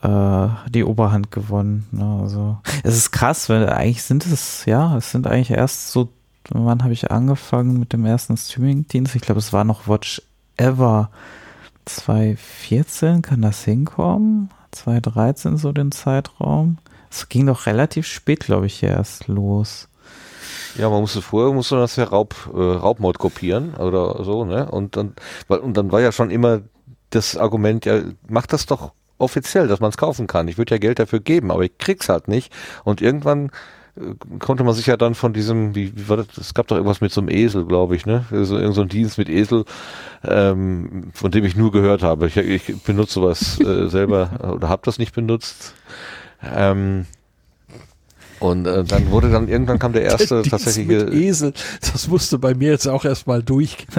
äh, 0.00 0.48
die 0.70 0.82
Oberhand 0.82 1.30
gewonnen. 1.30 1.88
Ne? 1.90 2.20
Also 2.22 2.56
es 2.84 2.96
ist 2.96 3.10
krass, 3.10 3.50
weil 3.50 3.68
eigentlich 3.68 4.02
sind 4.02 4.24
es, 4.24 4.64
ja, 4.64 4.96
es 4.96 5.10
sind 5.10 5.26
eigentlich 5.26 5.50
erst 5.50 5.92
so, 5.92 6.08
wann 6.48 6.82
habe 6.82 6.94
ich 6.94 7.10
angefangen 7.10 7.78
mit 7.78 7.92
dem 7.92 8.06
ersten 8.06 8.38
Streamingdienst? 8.38 9.14
Ich 9.14 9.20
glaube, 9.20 9.40
es 9.40 9.52
war 9.52 9.64
noch 9.64 9.88
Watch 9.88 10.22
Ever 10.56 11.10
2014, 11.84 13.20
kann 13.20 13.42
das 13.42 13.62
hinkommen? 13.62 14.48
2013 14.70 15.58
so 15.58 15.72
den 15.72 15.92
Zeitraum. 15.92 16.78
Es 17.10 17.28
ging 17.28 17.46
doch 17.46 17.66
relativ 17.66 18.06
spät, 18.06 18.40
glaube 18.40 18.66
ich, 18.66 18.82
erst 18.82 19.28
los. 19.28 19.88
Ja, 20.76 20.88
man 20.90 21.00
musste 21.00 21.22
vorher 21.22 21.52
musste 21.52 21.76
das 21.76 21.96
ja 21.96 22.04
Raub, 22.04 22.34
äh, 22.54 22.56
Raubmord 22.56 23.18
kopieren 23.18 23.74
oder 23.74 24.22
so, 24.24 24.44
ne? 24.44 24.70
Und 24.70 24.96
dann, 24.96 25.14
weil, 25.48 25.58
und 25.58 25.76
dann 25.76 25.90
war 25.90 26.00
ja 26.00 26.12
schon 26.12 26.30
immer 26.30 26.60
das 27.10 27.36
Argument, 27.36 27.84
ja, 27.84 28.00
mach 28.28 28.46
das 28.46 28.66
doch 28.66 28.92
offiziell, 29.18 29.66
dass 29.66 29.80
man 29.80 29.90
es 29.90 29.96
kaufen 29.96 30.26
kann. 30.26 30.48
Ich 30.48 30.58
würde 30.58 30.74
ja 30.74 30.78
Geld 30.78 30.98
dafür 30.98 31.20
geben, 31.20 31.50
aber 31.50 31.64
ich 31.64 31.76
krieg's 31.78 32.08
halt 32.08 32.28
nicht. 32.28 32.52
Und 32.84 33.00
irgendwann 33.00 33.50
äh, 33.96 34.14
konnte 34.38 34.64
man 34.64 34.74
sich 34.74 34.86
ja 34.86 34.96
dann 34.96 35.14
von 35.14 35.32
diesem, 35.32 35.74
wie, 35.74 35.96
wie 35.96 36.08
war 36.08 36.18
das, 36.18 36.28
es 36.38 36.54
gab 36.54 36.68
doch 36.68 36.76
irgendwas 36.76 37.00
mit 37.00 37.12
so 37.12 37.20
einem 37.20 37.30
Esel, 37.30 37.64
glaube 37.64 37.96
ich, 37.96 38.06
ne? 38.06 38.24
Also 38.30 38.58
irgend 38.58 38.74
so 38.74 38.82
ein 38.82 38.88
Dienst 38.88 39.18
mit 39.18 39.28
Esel, 39.28 39.64
ähm, 40.24 41.10
von 41.12 41.30
dem 41.30 41.44
ich 41.44 41.56
nur 41.56 41.72
gehört 41.72 42.02
habe. 42.02 42.26
Ich, 42.28 42.36
ich 42.36 42.82
benutze 42.82 43.14
sowas 43.14 43.60
äh, 43.60 43.88
selber 43.88 44.52
oder 44.54 44.68
habe 44.68 44.82
das 44.84 44.98
nicht 44.98 45.14
benutzt. 45.14 45.74
Ähm, 46.42 47.06
und 48.40 48.66
äh, 48.66 48.84
dann 48.84 49.10
wurde 49.10 49.30
dann 49.30 49.48
irgendwann 49.48 49.78
kam 49.78 49.92
der 49.92 50.02
erste 50.10 50.42
Dienst 50.42 50.50
tatsächliche 50.50 51.04
mit 51.04 51.14
Esel, 51.14 51.52
das 51.80 52.08
musste 52.08 52.38
bei 52.38 52.54
mir 52.54 52.70
jetzt 52.70 52.86
auch 52.86 53.04
erstmal 53.04 53.42
durch. 53.42 53.86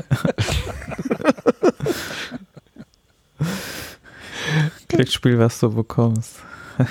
Glücksspiel, 4.88 5.38
was 5.40 5.60
du 5.60 5.70
bekommst. 5.74 6.38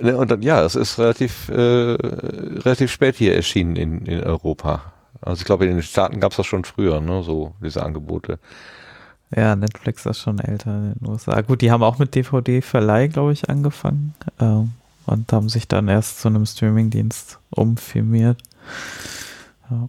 Ne, 0.00 0.16
und 0.16 0.30
dann, 0.30 0.42
ja, 0.42 0.64
es 0.64 0.76
ist 0.76 0.96
relativ, 1.00 1.48
äh, 1.48 1.56
relativ 1.56 2.92
spät 2.92 3.16
hier 3.16 3.34
erschienen 3.34 3.74
in, 3.74 4.06
in 4.06 4.22
Europa. 4.22 4.92
Also 5.20 5.40
ich 5.40 5.44
glaube, 5.44 5.66
in 5.66 5.72
den 5.72 5.82
Staaten 5.82 6.20
gab 6.20 6.30
es 6.30 6.36
das 6.36 6.46
schon 6.46 6.62
früher, 6.64 7.00
ne, 7.00 7.24
so 7.24 7.54
diese 7.60 7.82
Angebote. 7.82 8.38
Ja, 9.34 9.56
Netflix 9.56 10.06
ist 10.06 10.20
schon 10.20 10.38
älter 10.38 10.70
in 10.70 10.94
den 10.94 11.08
USA. 11.08 11.40
Gut, 11.42 11.60
die 11.60 11.70
haben 11.70 11.82
auch 11.82 11.98
mit 11.98 12.14
DVD-Verleih, 12.14 13.08
glaube 13.08 13.32
ich, 13.32 13.50
angefangen 13.50 14.14
ähm, 14.40 14.72
und 15.06 15.32
haben 15.32 15.48
sich 15.48 15.68
dann 15.68 15.88
erst 15.88 16.20
zu 16.20 16.28
einem 16.28 16.46
Streamingdienst 16.46 17.38
umfirmiert. 17.50 18.40
Ja. 19.70 19.88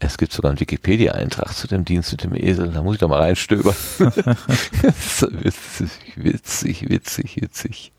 Es 0.00 0.18
gibt 0.18 0.32
sogar 0.32 0.50
einen 0.50 0.60
Wikipedia-Eintrag 0.60 1.54
zu 1.54 1.68
dem 1.68 1.84
Dienst 1.84 2.12
mit 2.12 2.24
dem 2.24 2.34
Esel. 2.34 2.72
Da 2.72 2.82
muss 2.82 2.96
ich 2.96 3.00
doch 3.00 3.08
mal 3.08 3.20
reinstöbern. 3.20 3.74
witzig, 3.98 5.90
witzig, 6.16 6.90
witzig, 6.90 7.36
witzig. 7.40 7.92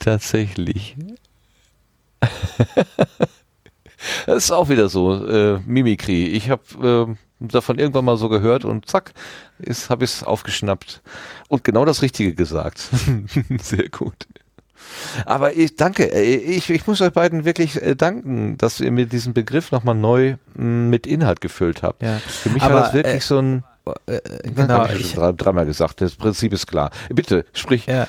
Tatsächlich. 0.00 0.96
das 4.26 4.44
ist 4.44 4.50
auch 4.50 4.68
wieder 4.68 4.88
so, 4.88 5.26
äh, 5.26 5.60
Mimikry. 5.60 6.26
Ich 6.26 6.50
habe 6.50 7.08
äh, 7.08 7.29
davon 7.40 7.78
irgendwann 7.78 8.04
mal 8.04 8.16
so 8.16 8.28
gehört 8.28 8.64
und 8.64 8.86
zack, 8.88 9.12
habe 9.88 10.04
ich 10.04 10.10
es 10.10 10.22
aufgeschnappt 10.24 11.02
und 11.48 11.64
genau 11.64 11.84
das 11.84 12.02
Richtige 12.02 12.34
gesagt. 12.34 12.88
Sehr 13.62 13.88
gut. 13.88 14.26
Aber 15.24 15.56
ich 15.56 15.76
danke, 15.76 16.12
äh, 16.12 16.36
ich, 16.36 16.70
ich 16.70 16.86
muss 16.86 17.00
euch 17.00 17.12
beiden 17.12 17.44
wirklich 17.44 17.80
äh, 17.80 17.94
danken, 17.94 18.58
dass 18.58 18.80
ihr 18.80 18.90
mir 18.90 19.06
diesen 19.06 19.34
Begriff 19.34 19.72
nochmal 19.72 19.94
neu 19.94 20.36
mh, 20.54 20.64
mit 20.64 21.06
Inhalt 21.06 21.40
gefüllt 21.40 21.82
habt. 21.82 22.02
Ja. 22.02 22.18
Für 22.18 22.50
mich 22.50 22.62
Aber, 22.62 22.74
war 22.74 22.82
das 22.82 22.94
wirklich 22.94 23.14
äh, 23.16 23.20
so 23.20 23.38
ein, 23.38 23.64
Äh, 24.06 24.20
genau, 24.54 24.86
ich 24.86 25.14
ich, 25.14 25.14
dreimal 25.14 25.66
gesagt, 25.66 26.00
das 26.00 26.14
Prinzip 26.14 26.52
ist 26.52 26.66
klar. 26.66 26.90
Bitte, 27.08 27.44
sprich. 27.52 27.86
ja, 27.86 28.06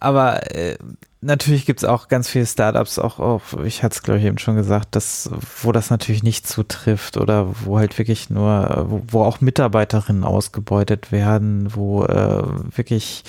aber 0.00 0.54
äh, 0.54 0.76
natürlich 1.22 1.64
gibt's 1.64 1.84
auch 1.84 2.08
ganz 2.08 2.28
viele 2.28 2.46
Startups, 2.46 2.98
auch, 2.98 3.18
auch 3.18 3.40
ich 3.64 3.82
hatte 3.82 3.94
es 3.94 4.02
glaube 4.02 4.18
ich 4.18 4.26
eben 4.26 4.38
schon 4.38 4.56
gesagt, 4.56 4.94
dass, 4.96 5.30
wo 5.62 5.72
das 5.72 5.88
natürlich 5.88 6.22
nicht 6.22 6.46
zutrifft 6.46 7.16
oder 7.16 7.48
wo 7.64 7.78
halt 7.78 7.96
wirklich 7.98 8.28
nur, 8.28 8.86
wo, 8.88 9.02
wo 9.08 9.22
auch 9.22 9.40
Mitarbeiterinnen 9.40 10.24
ausgebeutet 10.24 11.12
werden, 11.12 11.74
wo 11.74 12.04
äh, 12.04 12.42
wirklich 12.76 13.24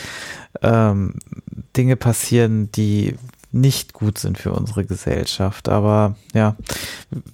ähm, 0.61 1.15
Dinge 1.77 1.95
passieren, 1.95 2.71
die 2.71 3.15
nicht 3.53 3.93
gut 3.93 4.17
sind 4.17 4.37
für 4.37 4.51
unsere 4.51 4.83
Gesellschaft. 4.83 5.69
Aber 5.69 6.15
ja, 6.33 6.55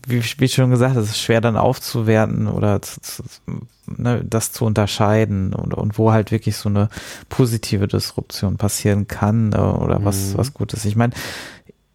wie, 0.05 0.21
wie 0.37 0.47
schon 0.49 0.69
gesagt, 0.69 0.95
es 0.97 1.09
ist 1.11 1.19
schwer 1.19 1.41
dann 1.41 1.57
aufzuwerten 1.57 2.47
oder 2.47 2.81
zu, 2.81 2.99
zu, 3.01 3.23
ne, 3.87 4.23
das 4.23 4.51
zu 4.51 4.65
unterscheiden 4.65 5.53
und, 5.53 5.73
und 5.73 5.97
wo 5.97 6.11
halt 6.11 6.31
wirklich 6.31 6.57
so 6.57 6.69
eine 6.69 6.89
positive 7.29 7.87
Disruption 7.87 8.57
passieren 8.57 9.07
kann 9.07 9.53
äh, 9.53 9.57
oder 9.57 10.03
was, 10.03 10.33
Mhm. 10.33 10.37
was 10.37 10.53
gut 10.53 10.73
ist. 10.73 10.85
Ich 10.85 10.97
meine, 10.97 11.13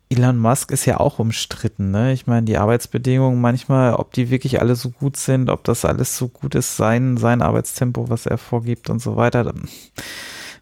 Elon 0.08 0.38
Musk 0.38 0.70
ist 0.70 0.84
ja 0.86 1.00
auch 1.00 1.18
umstritten, 1.18 1.90
ne? 1.90 2.12
Ich 2.12 2.26
meine, 2.26 2.46
die 2.46 2.56
Arbeitsbedingungen 2.56 3.40
manchmal, 3.40 3.94
ob 3.94 4.12
die 4.12 4.30
wirklich 4.30 4.60
alle 4.60 4.76
so 4.76 4.90
gut 4.90 5.16
sind, 5.16 5.50
ob 5.50 5.64
das 5.64 5.84
alles 5.84 6.16
so 6.16 6.28
gut 6.28 6.54
ist, 6.54 6.76
sein, 6.76 7.16
sein 7.16 7.42
Arbeitstempo, 7.42 8.08
was 8.10 8.26
er 8.26 8.38
vorgibt 8.38 8.90
und 8.90 9.00
so 9.02 9.16
weiter. 9.16 9.52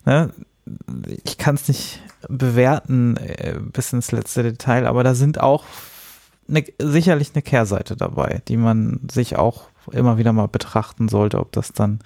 Ne? 0.04 0.30
Ich 1.24 1.38
kann 1.38 1.56
es 1.56 1.68
nicht 1.68 2.00
bewerten 2.28 3.16
äh, 3.16 3.58
bis 3.60 3.92
ins 3.92 4.12
letzte 4.12 4.42
Detail, 4.42 4.86
aber 4.86 5.04
da 5.04 5.14
sind 5.14 5.40
auch 5.40 5.64
ne, 6.46 6.64
sicherlich 6.78 7.30
eine 7.34 7.42
Kehrseite 7.42 7.96
dabei, 7.96 8.42
die 8.48 8.56
man 8.56 9.00
sich 9.10 9.36
auch 9.36 9.64
immer 9.90 10.18
wieder 10.18 10.32
mal 10.32 10.48
betrachten 10.48 11.08
sollte, 11.08 11.38
ob 11.38 11.52
das 11.52 11.72
dann, 11.72 12.00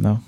ne? 0.00 0.20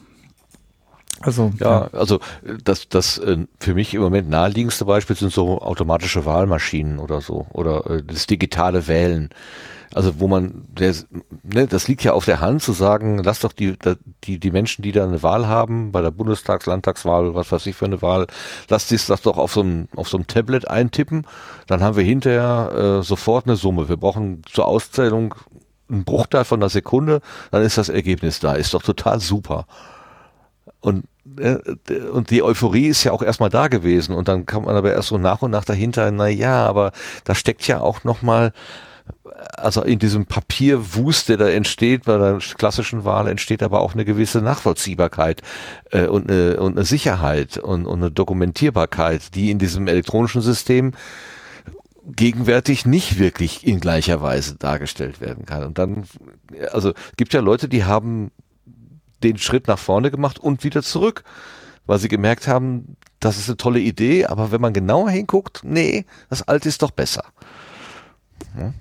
Also, 1.20 1.52
Ja, 1.59 1.89
also 1.93 2.16
äh, 2.44 2.59
das, 2.62 2.89
das 2.89 3.18
äh, 3.18 3.47
für 3.59 3.74
mich 3.74 3.94
im 3.94 4.02
Moment 4.02 4.28
naheliegendste 4.28 4.85
Beispiel 4.85 5.16
sind 5.16 5.32
so 5.32 5.60
automatische 5.60 6.26
Wahlmaschinen 6.26 6.98
oder 6.98 7.20
so 7.20 7.47
oder 7.52 7.89
äh, 7.89 8.02
das 8.02 8.26
digitale 8.26 8.86
Wählen. 8.89 9.31
Also 9.95 10.19
wo 10.19 10.27
man, 10.27 10.65
der, 10.69 10.93
ne, 11.45 11.69
das 11.69 11.87
liegt 11.87 12.03
ja 12.03 12.12
auf 12.12 12.25
der 12.25 12.41
Hand 12.41 12.62
zu 12.62 12.73
sagen, 12.73 13.23
lass 13.23 13.41
doch 13.41 13.53
die, 13.53 13.77
die, 14.25 14.41
die 14.41 14.51
Menschen, 14.51 14.83
die 14.83 14.91
da 14.91 15.05
eine 15.05 15.23
Wahl 15.23 15.47
haben, 15.47 15.93
bei 15.93 16.03
der 16.03 16.11
Bundestags-, 16.11 16.66
Landtagswahl, 16.66 17.37
was 17.37 17.53
weiß 17.53 17.65
ich 17.66 17.77
für 17.77 17.85
eine 17.85 18.03
Wahl, 18.03 18.27
lass 18.69 18.89
dies 18.89 19.07
das 19.07 19.23
doch 19.23 19.39
auf 19.39 19.53
so 19.53 19.61
einem, 19.61 19.89
auf 19.95 20.09
so 20.09 20.16
einem 20.16 20.27
Tablet 20.27 20.69
eintippen, 20.69 21.27
dann 21.69 21.81
haben 21.81 21.97
wir 21.97 22.03
hinterher 22.03 22.99
äh, 23.01 23.03
sofort 23.05 23.47
eine 23.47 23.55
Summe. 23.55 23.89
Wir 23.89 23.97
brauchen 23.97 24.43
zur 24.51 24.66
Auszählung 24.66 25.37
einen 25.89 26.05
Bruchteil 26.05 26.45
von 26.45 26.61
einer 26.61 26.71
Sekunde, 26.71 27.21
dann 27.53 27.62
ist 27.62 27.79
das 27.79 27.89
Ergebnis 27.89 28.41
da. 28.41 28.55
Ist 28.55 28.75
doch 28.75 28.83
total 28.83 29.21
super. 29.21 29.66
Und, 30.81 31.05
äh, 31.39 31.59
und 32.12 32.31
die 32.31 32.43
Euphorie 32.43 32.89
ist 32.89 33.05
ja 33.05 33.12
auch 33.12 33.23
erstmal 33.23 33.51
da 33.51 33.69
gewesen 33.69 34.15
und 34.15 34.27
dann 34.27 34.45
kam 34.45 34.65
man 34.65 34.75
aber 34.75 34.93
erst 34.93 35.09
so 35.09 35.19
nach 35.19 35.41
und 35.43 35.53
nach 35.53 35.65
dahinter, 35.65 36.11
na 36.11 36.27
ja, 36.27 36.66
aber 36.66 36.91
da 37.23 37.37
steckt 37.37 37.66
ja 37.69 37.81
auch 37.81 38.03
nochmal, 38.03 38.53
also 39.56 39.82
in 39.82 39.98
diesem 39.98 40.26
Papierwust, 40.26 41.28
der 41.28 41.36
da 41.36 41.48
entsteht, 41.48 42.05
bei 42.05 42.16
der 42.16 42.39
klassischen 42.39 43.05
Wahl 43.05 43.28
entsteht 43.28 43.62
aber 43.62 43.81
auch 43.81 43.94
eine 43.94 44.05
gewisse 44.05 44.40
Nachvollziehbarkeit 44.40 45.43
äh, 45.90 46.06
und, 46.06 46.31
eine, 46.31 46.59
und 46.60 46.76
eine 46.76 46.85
Sicherheit 46.85 47.59
und, 47.59 47.86
und 47.86 48.01
eine 48.01 48.10
Dokumentierbarkeit, 48.10 49.35
die 49.35 49.51
in 49.51 49.59
diesem 49.59 49.89
elektronischen 49.89 50.43
System 50.43 50.93
gegenwärtig 52.06 52.85
nicht 52.85 53.18
wirklich 53.18 53.66
in 53.66 53.81
gleicher 53.81 54.20
Weise 54.20 54.56
dargestellt 54.56 55.20
werden 55.20 55.47
kann. 55.47 55.64
Und 55.64 55.78
dann, 55.78 56.05
also 56.72 56.93
gibt 57.16 57.32
ja 57.32 57.40
Leute, 57.40 57.68
die 57.68 57.85
haben 57.85 58.31
den 59.22 59.39
Schritt 59.39 59.68
nach 59.68 59.78
vorne 59.78 60.10
gemacht 60.10 60.39
und 60.39 60.64
wieder 60.64 60.82
zurück, 60.82 61.24
weil 61.86 61.98
sie 61.98 62.09
gemerkt 62.09 62.47
haben, 62.47 62.97
das 63.20 63.39
ist 63.39 63.48
eine 63.48 63.56
tolle 63.56 63.81
Idee, 63.81 64.26
aber 64.26 64.52
wenn 64.52 64.60
man 64.60 64.74
genauer 64.74 65.10
hinguckt, 65.10 65.62
nee, 65.64 66.05
das 66.28 66.47
alte 66.47 66.68
ist 66.68 66.82
doch 66.82 66.90
besser. 66.90 67.24
Ja. 68.59 68.74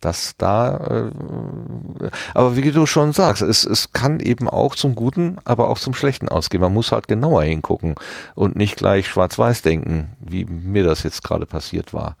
Das 0.00 0.34
da, 0.38 0.76
äh, 0.76 2.10
aber 2.32 2.54
wie 2.54 2.70
du 2.70 2.86
schon 2.86 3.12
sagst, 3.12 3.42
es, 3.42 3.64
es 3.64 3.92
kann 3.92 4.20
eben 4.20 4.48
auch 4.48 4.76
zum 4.76 4.94
Guten, 4.94 5.38
aber 5.44 5.68
auch 5.68 5.78
zum 5.78 5.92
Schlechten 5.92 6.28
ausgehen. 6.28 6.60
Man 6.60 6.72
muss 6.72 6.92
halt 6.92 7.08
genauer 7.08 7.42
hingucken 7.42 7.96
und 8.36 8.54
nicht 8.54 8.76
gleich 8.76 9.08
schwarz-weiß 9.08 9.62
denken, 9.62 10.16
wie 10.20 10.44
mir 10.44 10.84
das 10.84 11.02
jetzt 11.02 11.24
gerade 11.24 11.46
passiert 11.46 11.92
war. 11.92 12.16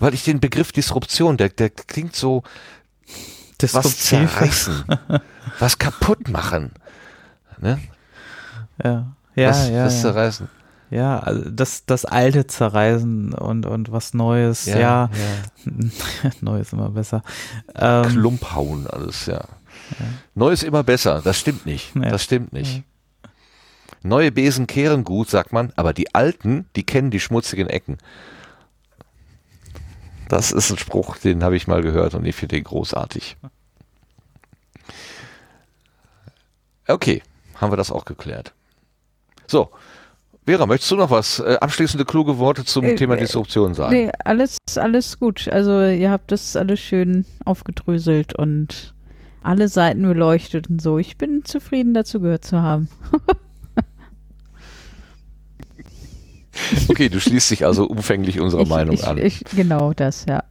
Weil 0.00 0.14
ich 0.14 0.24
den 0.24 0.40
Begriff 0.40 0.72
Disruption, 0.72 1.36
der, 1.36 1.50
der 1.50 1.68
klingt 1.68 2.16
so, 2.16 2.42
was 3.60 3.72
disruptiv. 3.72 4.00
zerreißen, 4.00 4.84
was 5.58 5.78
kaputt 5.78 6.28
machen. 6.28 6.72
Ne? 7.60 7.78
Ja. 8.82 9.12
Ja, 9.34 9.48
das, 9.48 9.68
ja, 9.68 9.84
das 9.84 9.94
ja. 9.94 10.00
Zerreißen. 10.00 10.48
Ja, 10.92 11.20
also 11.20 11.48
das, 11.48 11.86
das 11.86 12.04
alte 12.04 12.46
zerreißen 12.46 13.32
und, 13.32 13.64
und 13.64 13.92
was 13.92 14.12
Neues, 14.12 14.66
ja. 14.66 15.08
Neues 16.42 16.74
immer 16.74 16.90
besser. 16.90 17.22
Ähm, 17.74 18.08
Klumphauen 18.08 18.86
alles, 18.86 19.24
ja. 19.24 19.42
Neues 20.34 20.62
immer 20.62 20.82
besser, 20.82 21.22
das 21.24 21.38
stimmt 21.38 21.64
nicht. 21.64 21.96
Ja. 21.96 22.10
Das 22.10 22.22
stimmt 22.22 22.52
nicht. 22.52 22.82
Neue 24.02 24.30
Besen 24.32 24.66
kehren 24.66 25.02
gut, 25.02 25.30
sagt 25.30 25.54
man, 25.54 25.72
aber 25.76 25.94
die 25.94 26.14
alten, 26.14 26.66
die 26.76 26.84
kennen 26.84 27.10
die 27.10 27.20
schmutzigen 27.20 27.68
Ecken. 27.68 27.96
Das 30.28 30.52
ist 30.52 30.70
ein 30.70 30.78
Spruch, 30.78 31.16
den 31.16 31.42
habe 31.42 31.56
ich 31.56 31.66
mal 31.66 31.80
gehört 31.80 32.14
und 32.14 32.26
ich 32.26 32.36
finde 32.36 32.56
den 32.56 32.64
großartig. 32.64 33.38
Okay, 36.86 37.22
haben 37.54 37.72
wir 37.72 37.78
das 37.78 37.90
auch 37.90 38.04
geklärt. 38.04 38.52
So, 39.46 39.70
Vera, 40.44 40.66
möchtest 40.66 40.90
du 40.90 40.96
noch 40.96 41.10
was 41.10 41.38
äh, 41.38 41.56
abschließende 41.60 42.04
kluge 42.04 42.38
Worte 42.38 42.64
zum 42.64 42.84
Äh, 42.84 42.94
Thema 42.96 43.14
äh, 43.14 43.20
Disruption 43.20 43.74
sagen? 43.74 43.94
Nee, 43.94 44.10
alles, 44.24 44.58
alles 44.76 45.18
gut. 45.18 45.48
Also 45.48 45.82
ihr 45.84 46.10
habt 46.10 46.32
das 46.32 46.56
alles 46.56 46.80
schön 46.80 47.24
aufgedröselt 47.44 48.34
und 48.36 48.94
alle 49.42 49.68
Seiten 49.68 50.02
beleuchtet 50.02 50.68
und 50.68 50.82
so. 50.82 50.98
Ich 50.98 51.16
bin 51.16 51.44
zufrieden, 51.44 51.94
dazu 51.94 52.20
gehört 52.20 52.44
zu 52.44 52.60
haben. 52.60 52.88
Okay, 56.88 57.08
du 57.08 57.20
schließt 57.20 57.50
dich 57.50 57.64
also 57.64 57.86
umfänglich 57.86 58.40
unserer 58.40 58.62
ich, 58.62 58.68
Meinung 58.68 58.94
ich, 58.94 59.04
an. 59.06 59.18
Ich, 59.18 59.44
genau 59.56 59.92
das, 59.92 60.26
ja. 60.28 60.44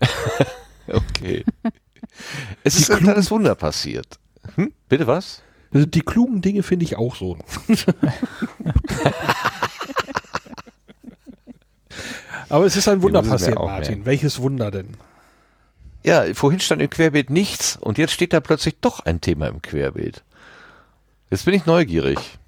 Okay. 0.88 1.44
Es 2.62 2.76
ist 2.78 2.92
ein 2.92 3.00
kleines 3.00 3.28
Wunder 3.32 3.56
passiert. 3.56 4.20
Hm? 4.54 4.72
Bitte 4.88 5.08
was? 5.08 5.42
Also 5.76 5.86
Die 5.86 6.00
klugen 6.00 6.40
Dinge 6.40 6.62
finde 6.62 6.86
ich 6.86 6.96
auch 6.96 7.14
so. 7.16 7.36
Aber 12.48 12.64
es 12.64 12.76
ist 12.76 12.88
ein 12.88 13.02
Wunder 13.02 13.22
passiert, 13.22 13.58
auch 13.58 13.66
Martin. 13.66 13.96
merken. 13.96 14.06
Welches 14.06 14.40
Wunder 14.40 14.70
denn? 14.70 14.94
Ja, 16.02 16.24
vorhin 16.32 16.60
stand 16.60 16.80
im 16.80 16.88
Querbeet 16.88 17.28
nichts 17.28 17.76
und 17.76 17.98
jetzt 17.98 18.12
steht 18.12 18.32
da 18.32 18.40
plötzlich 18.40 18.76
doch 18.80 19.00
ein 19.00 19.20
Thema 19.20 19.48
im 19.48 19.60
Querbeet. 19.60 20.24
Jetzt 21.30 21.44
bin 21.44 21.52
ich 21.52 21.66
neugierig. 21.66 22.38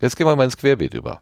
Jetzt 0.00 0.16
gehen 0.16 0.26
wir 0.26 0.34
mal 0.34 0.44
ins 0.44 0.56
Querbeet 0.56 0.94
über. 0.94 1.20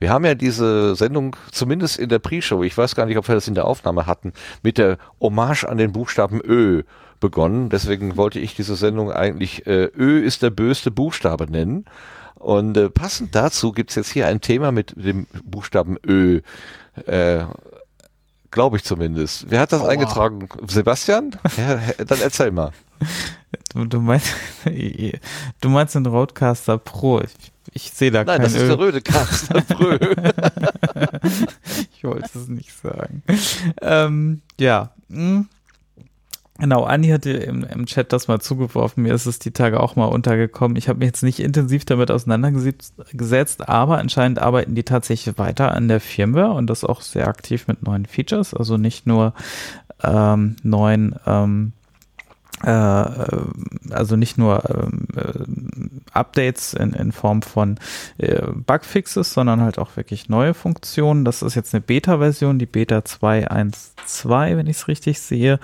Wir 0.00 0.10
haben 0.10 0.24
ja 0.24 0.34
diese 0.34 0.96
Sendung, 0.96 1.36
zumindest 1.52 1.98
in 1.98 2.08
der 2.08 2.18
Pre-Show, 2.18 2.62
ich 2.64 2.76
weiß 2.76 2.94
gar 2.94 3.04
nicht, 3.04 3.18
ob 3.18 3.28
wir 3.28 3.34
das 3.34 3.46
in 3.46 3.54
der 3.54 3.66
Aufnahme 3.66 4.06
hatten, 4.06 4.32
mit 4.62 4.78
der 4.78 4.96
Hommage 5.20 5.64
an 5.64 5.76
den 5.76 5.92
Buchstaben 5.92 6.40
Ö 6.42 6.82
begonnen. 7.20 7.68
Deswegen 7.68 8.16
wollte 8.16 8.40
ich 8.40 8.56
diese 8.56 8.76
Sendung 8.76 9.12
eigentlich 9.12 9.66
äh, 9.66 9.90
Ö 9.94 10.18
ist 10.20 10.42
der 10.42 10.50
böste 10.50 10.90
Buchstabe 10.90 11.50
nennen. 11.50 11.84
Und 12.34 12.78
äh, 12.78 12.88
passend 12.88 13.34
dazu 13.34 13.72
gibt's 13.72 13.94
jetzt 13.94 14.10
hier 14.10 14.26
ein 14.26 14.40
Thema 14.40 14.72
mit 14.72 14.94
dem 14.96 15.26
Buchstaben 15.44 15.98
Ö. 16.04 16.40
Äh, 17.06 17.44
Glaube 18.50 18.78
ich 18.78 18.84
zumindest. 18.84 19.50
Wer 19.50 19.60
hat 19.60 19.72
das 19.72 19.82
Aua. 19.82 19.90
eingetragen? 19.90 20.48
Sebastian? 20.66 21.36
Ja, 21.56 21.78
dann 22.04 22.20
erzähl 22.20 22.50
mal. 22.50 22.72
du, 23.74 23.84
du 23.84 24.00
meinst, 24.00 24.34
du 25.60 25.68
meinst 25.68 25.94
den 25.94 26.06
Roadcaster 26.06 26.78
Pro. 26.78 27.20
Ich, 27.20 27.49
ich 27.72 27.90
sehe 27.92 28.10
da 28.10 28.24
Nein, 28.24 28.38
kein 28.38 28.42
das 28.42 28.54
ist 28.54 28.62
Öl. 28.62 28.68
der 28.68 28.78
Röde 28.78 29.00
Brö. 29.68 29.98
Ich 31.94 32.04
wollte 32.04 32.38
es 32.38 32.48
nicht 32.48 32.72
sagen. 32.72 33.22
Ähm, 33.82 34.42
ja. 34.58 34.90
hm. 35.10 35.48
Genau, 36.58 36.84
Anni 36.84 37.08
hatte 37.08 37.30
im, 37.30 37.64
im 37.64 37.86
Chat 37.86 38.12
das 38.12 38.28
mal 38.28 38.38
zugeworfen. 38.38 39.02
Mir 39.02 39.14
ist 39.14 39.24
es 39.24 39.38
die 39.38 39.50
Tage 39.50 39.80
auch 39.80 39.96
mal 39.96 40.04
untergekommen. 40.04 40.76
Ich 40.76 40.90
habe 40.90 40.98
mich 40.98 41.06
jetzt 41.06 41.22
nicht 41.22 41.40
intensiv 41.40 41.86
damit 41.86 42.10
auseinandergesetzt, 42.10 42.94
gesetzt, 43.14 43.66
aber 43.66 43.96
anscheinend 43.96 44.40
arbeiten 44.40 44.74
die 44.74 44.82
tatsächlich 44.82 45.38
weiter 45.38 45.72
an 45.74 45.88
der 45.88 46.00
Firmware 46.00 46.52
und 46.52 46.68
das 46.68 46.84
auch 46.84 47.00
sehr 47.00 47.28
aktiv 47.28 47.66
mit 47.66 47.82
neuen 47.82 48.04
Features. 48.04 48.52
Also 48.52 48.76
nicht 48.76 49.06
nur 49.06 49.32
ähm, 50.02 50.56
neuen 50.62 51.16
ähm, 51.26 51.72
äh, 51.72 51.79
also 52.68 54.16
nicht 54.16 54.36
nur 54.36 54.62
ähm, 54.68 55.06
äh, 55.16 56.12
Updates 56.12 56.74
in, 56.74 56.92
in 56.92 57.12
Form 57.12 57.42
von 57.42 57.78
äh, 58.18 58.42
Bugfixes, 58.52 59.32
sondern 59.32 59.60
halt 59.60 59.78
auch 59.78 59.96
wirklich 59.96 60.28
neue 60.28 60.54
Funktionen. 60.54 61.24
Das 61.24 61.42
ist 61.42 61.54
jetzt 61.54 61.74
eine 61.74 61.80
Beta-Version, 61.80 62.58
die 62.58 62.66
Beta 62.66 62.98
2.1.2, 62.98 64.56
wenn 64.56 64.66
ich 64.66 64.76
es 64.76 64.88
richtig 64.88 65.20
sehe, 65.20 65.58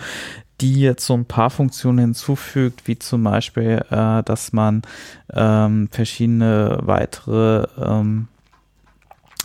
die 0.60 0.80
jetzt 0.80 1.04
so 1.04 1.14
ein 1.14 1.26
paar 1.26 1.50
Funktionen 1.50 1.98
hinzufügt, 1.98 2.86
wie 2.86 2.98
zum 2.98 3.24
Beispiel, 3.24 3.84
äh, 3.90 4.22
dass 4.22 4.52
man 4.52 4.82
ähm, 5.32 5.88
verschiedene 5.90 6.78
weitere 6.82 7.66
ähm, 7.78 8.28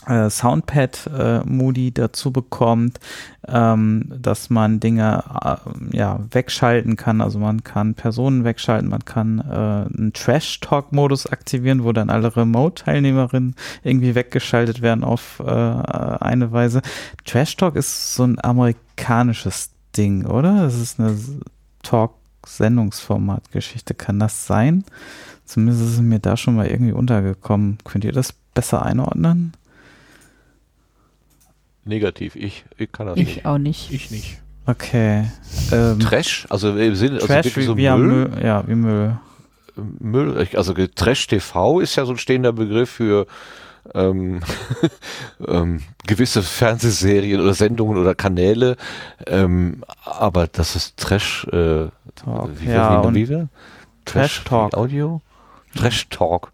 äh, 0.07 0.29
Soundpad-Modi 0.29 1.93
dazu 1.93 2.31
bekommt, 2.31 2.99
ähm, 3.47 4.05
dass 4.09 4.49
man 4.49 4.79
Dinge 4.79 5.23
äh, 5.43 5.57
ja, 5.95 6.19
wegschalten 6.31 6.95
kann. 6.95 7.21
Also 7.21 7.37
man 7.39 7.63
kann 7.63 7.93
Personen 7.95 8.43
wegschalten, 8.43 8.89
man 8.89 9.05
kann 9.05 9.39
äh, 9.39 9.97
einen 9.97 10.11
Trash-Talk-Modus 10.13 11.27
aktivieren, 11.27 11.83
wo 11.83 11.91
dann 11.91 12.09
alle 12.09 12.35
Remote-Teilnehmerinnen 12.35 13.55
irgendwie 13.83 14.15
weggeschaltet 14.15 14.81
werden 14.81 15.03
auf 15.03 15.39
äh, 15.39 15.51
eine 15.51 16.51
Weise. 16.51 16.81
Trash-Talk 17.25 17.75
ist 17.75 18.15
so 18.15 18.23
ein 18.23 18.43
amerikanisches 18.43 19.69
Ding, 19.95 20.25
oder? 20.25 20.63
Das 20.63 20.79
ist 20.79 20.99
eine 20.99 21.15
Talk-Sendungsformat-Geschichte. 21.83 23.93
Kann 23.93 24.17
das 24.19 24.47
sein? 24.47 24.83
Zumindest 25.45 25.81
ist 25.81 25.93
es 25.95 26.01
mir 26.01 26.19
da 26.19 26.37
schon 26.37 26.55
mal 26.55 26.67
irgendwie 26.67 26.93
untergekommen. 26.93 27.79
Könnt 27.83 28.05
ihr 28.05 28.13
das 28.13 28.33
besser 28.53 28.85
einordnen? 28.85 29.53
Negativ, 31.85 32.35
ich, 32.35 32.65
ich 32.77 32.91
kann 32.91 33.07
das 33.07 33.17
Ich 33.17 33.35
nicht. 33.35 33.45
auch 33.45 33.57
nicht. 33.57 33.91
Ich 33.91 34.11
nicht. 34.11 34.39
Okay. 34.65 35.25
Ähm, 35.71 35.99
Trash, 35.99 36.45
also 36.49 36.75
im 36.77 36.95
Sinne, 36.95 37.15
also 37.15 37.27
Trash 37.27 37.45
wirklich 37.45 37.63
wie, 37.63 37.67
so 37.67 37.77
wie 37.77 37.89
Müll, 37.89 38.27
Müll. 38.29 38.43
Ja, 38.43 38.63
wie 38.67 38.75
Müll. 38.75 39.17
Müll, 39.99 40.47
also 40.53 40.73
Trash 40.73 41.27
TV 41.27 41.79
ist 41.79 41.95
ja 41.95 42.05
so 42.05 42.11
ein 42.11 42.17
stehender 42.17 42.53
Begriff 42.53 42.89
für 42.91 43.25
ähm, 43.95 44.41
ähm, 45.47 45.81
gewisse 46.05 46.43
Fernsehserien 46.43 47.41
oder 47.41 47.53
Sendungen 47.55 47.97
oder 47.97 48.13
Kanäle, 48.13 48.77
ähm, 49.25 49.83
aber 50.05 50.47
das 50.47 50.75
ist 50.75 50.97
Trash, 50.97 51.45
äh, 51.47 51.87
Talk. 52.15 52.49
wie, 52.59 52.69
ja, 52.69 53.01
wie, 53.01 53.07
und 53.07 53.15
wie 53.15 53.27
wieder? 53.27 53.49
Trash 54.05 54.43
Talk. 54.43 54.75
Audio? 54.75 55.21
Trash 55.75 56.07
Talk. 56.09 56.51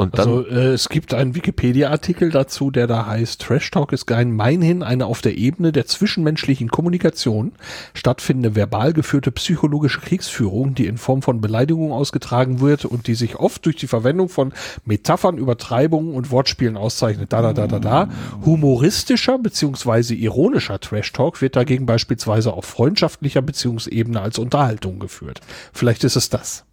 Und 0.00 0.18
dann, 0.18 0.28
Also 0.28 0.46
äh, 0.46 0.72
es 0.72 0.88
gibt 0.88 1.12
einen 1.12 1.34
Wikipedia-Artikel 1.34 2.30
dazu, 2.30 2.70
der 2.70 2.86
da 2.86 3.04
heißt, 3.04 3.42
Trash 3.42 3.70
Talk 3.70 3.92
ist 3.92 4.06
gemeinhin 4.06 4.82
eine 4.82 5.04
auf 5.04 5.20
der 5.20 5.36
Ebene 5.36 5.72
der 5.72 5.84
zwischenmenschlichen 5.86 6.68
Kommunikation 6.68 7.52
stattfindende 7.92 8.56
verbal 8.56 8.94
geführte 8.94 9.30
psychologische 9.30 10.00
Kriegsführung, 10.00 10.74
die 10.74 10.86
in 10.86 10.96
Form 10.96 11.20
von 11.20 11.42
Beleidigung 11.42 11.92
ausgetragen 11.92 12.60
wird 12.60 12.86
und 12.86 13.08
die 13.08 13.14
sich 13.14 13.36
oft 13.36 13.66
durch 13.66 13.76
die 13.76 13.88
Verwendung 13.88 14.30
von 14.30 14.54
Metaphern, 14.86 15.36
Übertreibungen 15.36 16.14
und 16.14 16.30
Wortspielen 16.30 16.78
auszeichnet. 16.78 17.30
Da, 17.34 17.42
da, 17.42 17.52
da, 17.52 17.66
da, 17.66 17.78
da. 17.78 18.08
Humoristischer 18.46 19.38
beziehungsweise 19.38 20.14
ironischer 20.14 20.80
Trash 20.80 21.12
Talk 21.12 21.42
wird 21.42 21.56
dagegen 21.56 21.84
beispielsweise 21.84 22.54
auf 22.54 22.64
freundschaftlicher 22.64 23.42
Beziehungsebene 23.42 24.18
als 24.22 24.38
Unterhaltung 24.38 24.98
geführt. 24.98 25.42
Vielleicht 25.74 26.04
ist 26.04 26.16
es 26.16 26.30
das. 26.30 26.64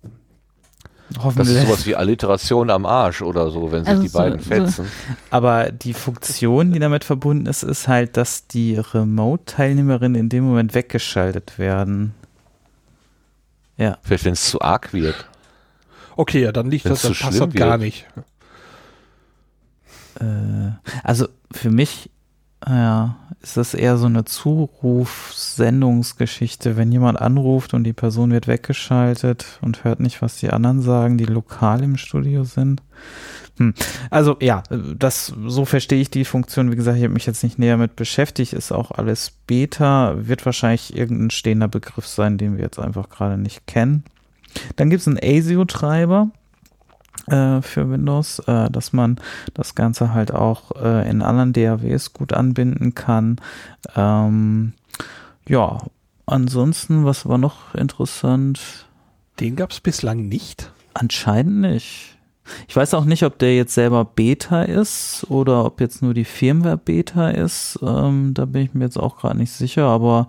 Das 1.09 1.23
Hoffentlich. 1.23 1.55
ist 1.57 1.67
sowas 1.67 1.85
wie 1.85 1.95
Alliteration 1.95 2.69
am 2.69 2.85
Arsch 2.85 3.21
oder 3.21 3.49
so, 3.49 3.71
wenn 3.71 3.83
sich 3.83 3.89
Also 3.89 4.01
die 4.01 4.07
so- 4.09 4.17
beiden 4.19 4.39
so- 4.39 4.45
fetzen. 4.45 4.87
Aber 5.29 5.71
die 5.71 5.93
Funktion, 5.93 6.73
die 6.73 6.79
damit 6.79 7.03
verbunden 7.05 7.45
ist, 7.45 7.63
ist 7.63 7.87
halt, 7.87 8.17
dass 8.17 8.47
die 8.47 8.75
Remote-Teilnehmerinnen 8.77 10.19
in 10.19 10.29
dem 10.29 10.43
Moment 10.43 10.73
weggeschaltet 10.73 11.57
werden. 11.57 12.13
Ja. 13.77 13.97
Vielleicht, 14.01 14.25
wenn 14.25 14.33
es 14.33 14.49
zu 14.49 14.59
arg 14.61 14.91
wird. 14.93 15.27
Okay, 16.15 16.41
ja, 16.41 16.51
dann 16.51 16.69
liegt 16.71 16.85
Wenn's 16.85 17.03
das, 17.03 17.11
das 17.11 17.19
passt 17.19 17.39
das 17.39 17.53
gar 17.53 17.77
nicht. 17.77 18.05
Äh, 20.19 20.71
also 21.03 21.27
für 21.51 21.69
mich 21.69 22.09
ja, 22.65 23.17
ist 23.41 23.57
das 23.57 23.73
eher 23.73 23.97
so 23.97 24.05
eine 24.07 24.25
Zuruf-Sendungsgeschichte, 24.25 26.75
wenn 26.75 26.91
jemand 26.91 27.21
anruft 27.21 27.73
und 27.73 27.83
die 27.83 27.93
Person 27.93 28.31
wird 28.31 28.47
weggeschaltet 28.47 29.59
und 29.61 29.83
hört 29.83 29.99
nicht, 29.99 30.21
was 30.21 30.37
die 30.37 30.49
anderen 30.49 30.81
sagen, 30.81 31.17
die 31.17 31.25
lokal 31.25 31.83
im 31.83 31.97
Studio 31.97 32.43
sind. 32.43 32.81
Hm. 33.57 33.73
Also 34.09 34.37
ja, 34.39 34.63
das 34.69 35.33
so 35.45 35.65
verstehe 35.65 36.01
ich 36.01 36.09
die 36.09 36.25
Funktion. 36.25 36.71
Wie 36.71 36.75
gesagt, 36.75 36.97
ich 36.97 37.03
habe 37.03 37.13
mich 37.13 37.25
jetzt 37.25 37.43
nicht 37.43 37.59
näher 37.59 37.77
mit 37.77 37.95
beschäftigt, 37.95 38.53
ist 38.53 38.71
auch 38.71 38.91
alles 38.91 39.31
Beta, 39.45 40.15
wird 40.17 40.45
wahrscheinlich 40.45 40.95
irgendein 40.95 41.31
stehender 41.31 41.67
Begriff 41.67 42.07
sein, 42.07 42.37
den 42.37 42.57
wir 42.57 42.63
jetzt 42.63 42.79
einfach 42.79 43.09
gerade 43.09 43.37
nicht 43.37 43.67
kennen. 43.67 44.03
Dann 44.75 44.89
gibt 44.89 45.01
es 45.01 45.07
einen 45.07 45.19
ASIO-Treiber 45.21 46.31
äh, 47.27 47.61
für 47.61 47.89
Windows, 47.89 48.39
äh, 48.39 48.69
dass 48.69 48.93
man 48.93 49.19
das 49.53 49.75
Ganze 49.75 50.13
halt 50.13 50.33
auch 50.33 50.71
äh, 50.81 51.09
in 51.09 51.21
anderen 51.21 51.53
DAWs 51.53 52.13
gut 52.13 52.33
anbinden 52.33 52.95
kann. 52.95 53.37
Ähm, 53.95 54.73
ja, 55.47 55.79
ansonsten, 56.25 57.05
was 57.05 57.27
war 57.27 57.37
noch 57.37 57.73
interessant? 57.75 58.87
Den 59.39 59.55
gab 59.55 59.71
es 59.71 59.79
bislang 59.79 60.27
nicht. 60.27 60.71
Anscheinend 60.93 61.61
nicht. 61.61 62.17
Ich 62.67 62.75
weiß 62.75 62.93
auch 62.93 63.05
nicht, 63.05 63.23
ob 63.23 63.37
der 63.39 63.55
jetzt 63.55 63.73
selber 63.73 64.05
Beta 64.05 64.63
ist 64.63 65.25
oder 65.29 65.65
ob 65.65 65.81
jetzt 65.81 66.01
nur 66.01 66.13
die 66.13 66.25
Firmware 66.25 66.77
Beta 66.77 67.29
ist. 67.29 67.79
Ähm, 67.81 68.33
da 68.33 68.45
bin 68.45 68.63
ich 68.63 68.73
mir 68.73 68.85
jetzt 68.85 68.97
auch 68.97 69.17
gerade 69.17 69.37
nicht 69.37 69.51
sicher, 69.51 69.85
aber 69.85 70.27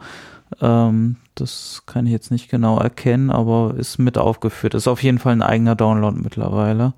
ähm, 0.60 1.16
das 1.40 1.82
kann 1.86 2.06
ich 2.06 2.12
jetzt 2.12 2.31
nicht 2.31 2.51
genau 2.51 2.78
erkennen, 2.78 3.31
aber 3.31 3.74
ist 3.77 3.98
mit 3.98 4.19
aufgeführt. 4.19 4.74
Ist 4.74 4.89
auf 4.89 5.02
jeden 5.02 5.19
Fall 5.19 5.32
ein 5.32 5.43
eigener 5.43 5.74
Download 5.74 6.19
mittlerweile. 6.20 6.94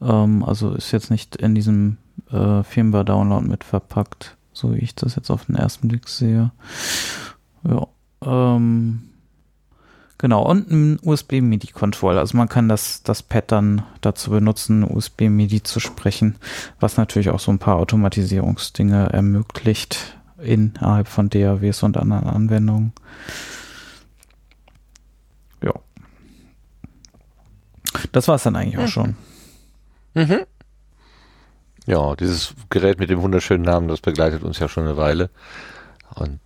Ähm, 0.00 0.44
also 0.44 0.72
ist 0.72 0.92
jetzt 0.92 1.10
nicht 1.10 1.36
in 1.36 1.54
diesem 1.54 1.98
äh, 2.30 2.62
Firmware-Download 2.62 3.46
mit 3.46 3.64
verpackt, 3.64 4.36
so 4.52 4.74
wie 4.74 4.78
ich 4.78 4.94
das 4.94 5.16
jetzt 5.16 5.30
auf 5.30 5.46
den 5.46 5.56
ersten 5.56 5.88
Blick 5.88 6.08
sehe. 6.08 6.50
Ja. 7.64 7.86
Ähm, 8.24 9.08
Genau, 10.20 10.42
und 10.42 10.68
ein 10.68 10.98
USB-MIDI-Controller. 11.00 12.18
Also 12.18 12.36
man 12.36 12.48
kann 12.48 12.68
das, 12.68 13.04
das 13.04 13.22
Pad 13.22 13.52
dann 13.52 13.82
dazu 14.00 14.32
benutzen, 14.32 14.82
USB-MIDI 14.82 15.62
zu 15.62 15.78
sprechen, 15.78 16.34
was 16.80 16.96
natürlich 16.96 17.30
auch 17.30 17.38
so 17.38 17.52
ein 17.52 17.60
paar 17.60 17.76
Automatisierungsdinge 17.76 19.10
ermöglicht 19.12 20.18
innerhalb 20.42 21.06
von 21.06 21.30
DAWs 21.30 21.84
und 21.84 21.96
anderen 21.96 22.26
Anwendungen. 22.26 22.92
Das 28.12 28.28
war 28.28 28.36
es 28.36 28.42
dann 28.42 28.56
eigentlich 28.56 28.78
auch 28.78 28.82
mhm. 28.82 28.88
schon. 28.88 29.16
Mhm. 30.14 30.40
Ja, 31.86 32.14
dieses 32.16 32.54
Gerät 32.70 32.98
mit 32.98 33.08
dem 33.08 33.22
wunderschönen 33.22 33.64
Namen, 33.64 33.88
das 33.88 34.00
begleitet 34.00 34.42
uns 34.42 34.58
ja 34.58 34.68
schon 34.68 34.84
eine 34.84 34.96
Weile. 34.96 35.30
Und 36.14 36.40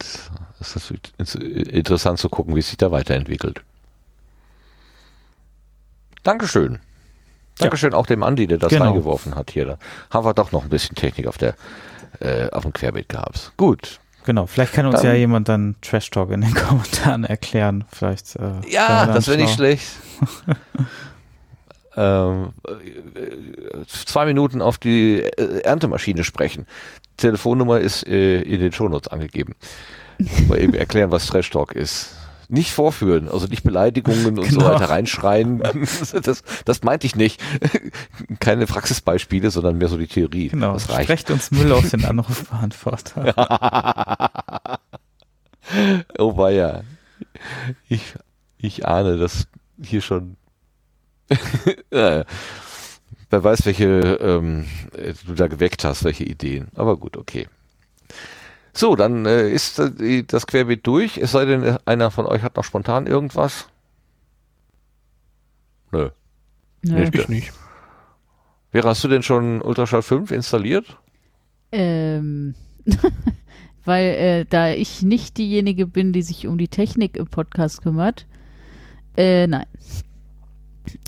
es 0.61 0.77
ist 0.77 1.35
interessant 1.35 2.19
zu 2.19 2.29
gucken, 2.29 2.55
wie 2.55 2.61
es 2.61 2.69
sich 2.69 2.77
da 2.77 2.91
weiterentwickelt. 2.91 3.63
Dankeschön. 6.23 6.79
Dankeschön 7.59 7.93
ja. 7.93 7.99
auch 7.99 8.07
dem 8.07 8.23
Andi, 8.23 8.47
der 8.47 8.59
das 8.59 8.71
genau. 8.71 8.87
reingeworfen 8.87 9.35
hat 9.35 9.51
hier. 9.51 9.67
Da 9.67 9.79
haben 10.11 10.25
wir 10.25 10.35
doch 10.35 10.53
noch 10.53 10.63
ein 10.63 10.69
bisschen 10.69 10.95
Technik 10.95 11.27
auf 11.27 11.39
der 11.39 11.55
äh, 12.21 12.51
auf 12.51 12.63
dem 12.63 12.73
Querbeet 12.73 13.09
gehabt. 13.09 13.53
Gut. 13.57 14.01
Genau, 14.25 14.47
vielleicht 14.47 14.73
kann 14.73 14.87
uns 14.87 14.97
dann, 14.97 15.07
ja 15.07 15.15
jemand 15.15 15.49
dann 15.49 15.75
Trash 15.83 16.11
Talk 16.11 16.31
in 16.31 16.43
den 16.43 16.55
Kommentaren 16.55 17.25
erklären. 17.25 17.85
Vielleicht. 17.91 18.37
Äh, 18.37 18.61
ja, 18.69 19.07
das 19.07 19.27
wäre 19.27 19.39
nicht 19.39 19.55
schlecht. 19.55 19.87
ähm, 21.97 22.53
äh, 22.67 23.85
zwei 23.87 24.25
Minuten 24.27 24.63
auf 24.63 24.79
die 24.79 25.21
äh, 25.21 25.61
Erntemaschine 25.61 26.25
sprechen. 26.25 26.67
Telefonnummer 27.17 27.81
ist 27.81 28.07
äh, 28.07 28.41
in 28.43 28.61
den 28.61 28.73
Shownotes 28.73 29.09
angegeben. 29.09 29.55
Mal 30.49 30.61
eben 30.61 30.75
erklären, 30.75 31.11
was 31.11 31.27
Trash 31.27 31.51
Talk 31.51 31.73
ist. 31.73 32.17
Nicht 32.49 32.73
vorführen, 32.73 33.29
also 33.29 33.47
nicht 33.47 33.63
Beleidigungen 33.63 34.39
und 34.39 34.49
genau. 34.49 34.61
so 34.61 34.67
weiter 34.67 34.91
reinschreien. 34.91 35.63
Das, 36.23 36.43
das 36.65 36.83
meinte 36.83 37.07
ich 37.07 37.17
nicht. 37.17 37.41
Keine 38.41 38.67
Praxisbeispiele, 38.67 39.51
sondern 39.51 39.79
mehr 39.79 39.89
so 39.89 39.97
die 39.97 40.07
Theorie. 40.07 40.49
Genau, 40.49 40.75
das 40.75 40.91
reicht. 40.91 41.05
sprecht 41.05 41.31
uns 41.31 41.51
Müll 41.51 41.73
aus 41.73 41.91
den 41.91 42.05
Anrufbeantworter. 42.05 43.35
oh 46.19 46.37
weia. 46.37 46.83
Ich, 47.89 48.15
ich 48.59 48.87
ahne, 48.87 49.17
dass 49.17 49.47
hier 49.83 50.03
schon 50.03 50.37
wer 51.91 52.25
weiß, 53.31 53.67
welche 53.67 53.87
ähm, 53.87 54.67
du 55.27 55.35
da 55.35 55.47
geweckt 55.49 55.85
hast, 55.85 56.05
welche 56.05 56.25
Ideen. 56.25 56.69
Aber 56.75 56.97
gut, 56.97 57.17
okay. 57.17 57.49
So, 58.75 58.97
dann 58.97 59.27
äh, 59.27 59.51
ist 59.51 59.79
äh, 59.79 60.23
das 60.23 60.47
Querbeet 60.47 60.87
durch. 60.87 61.19
Es 61.19 61.33
sei 61.33 61.45
denn, 61.45 61.77
einer 61.85 62.11
von 62.11 62.27
euch 62.27 62.43
hat 62.43 62.57
noch 62.57 62.65
spontan 62.65 63.07
irgendwas. 63.07 63.69
Nö. 65.91 66.11
Nö. 66.83 67.09
Ich 67.13 67.29
nicht. 67.29 67.53
Vera, 68.71 68.89
hast 68.89 69.05
du 69.05 69.09
denn 69.09 69.23
schon 69.23 69.61
Ultraschall 69.61 70.03
5 70.03 70.31
installiert? 70.31 70.97
Ähm, 71.71 72.55
weil 73.85 74.05
äh, 74.07 74.45
da 74.47 74.71
ich 74.71 75.03
nicht 75.03 75.37
diejenige 75.37 75.87
bin, 75.87 76.15
die 76.15 76.23
sich 76.23 76.47
um 76.47 76.57
die 76.57 76.69
Technik 76.69 77.19
im 77.19 77.27
Podcast 77.27 77.83
kümmert, 77.83 78.27
äh, 79.17 79.47
nein. 79.47 79.67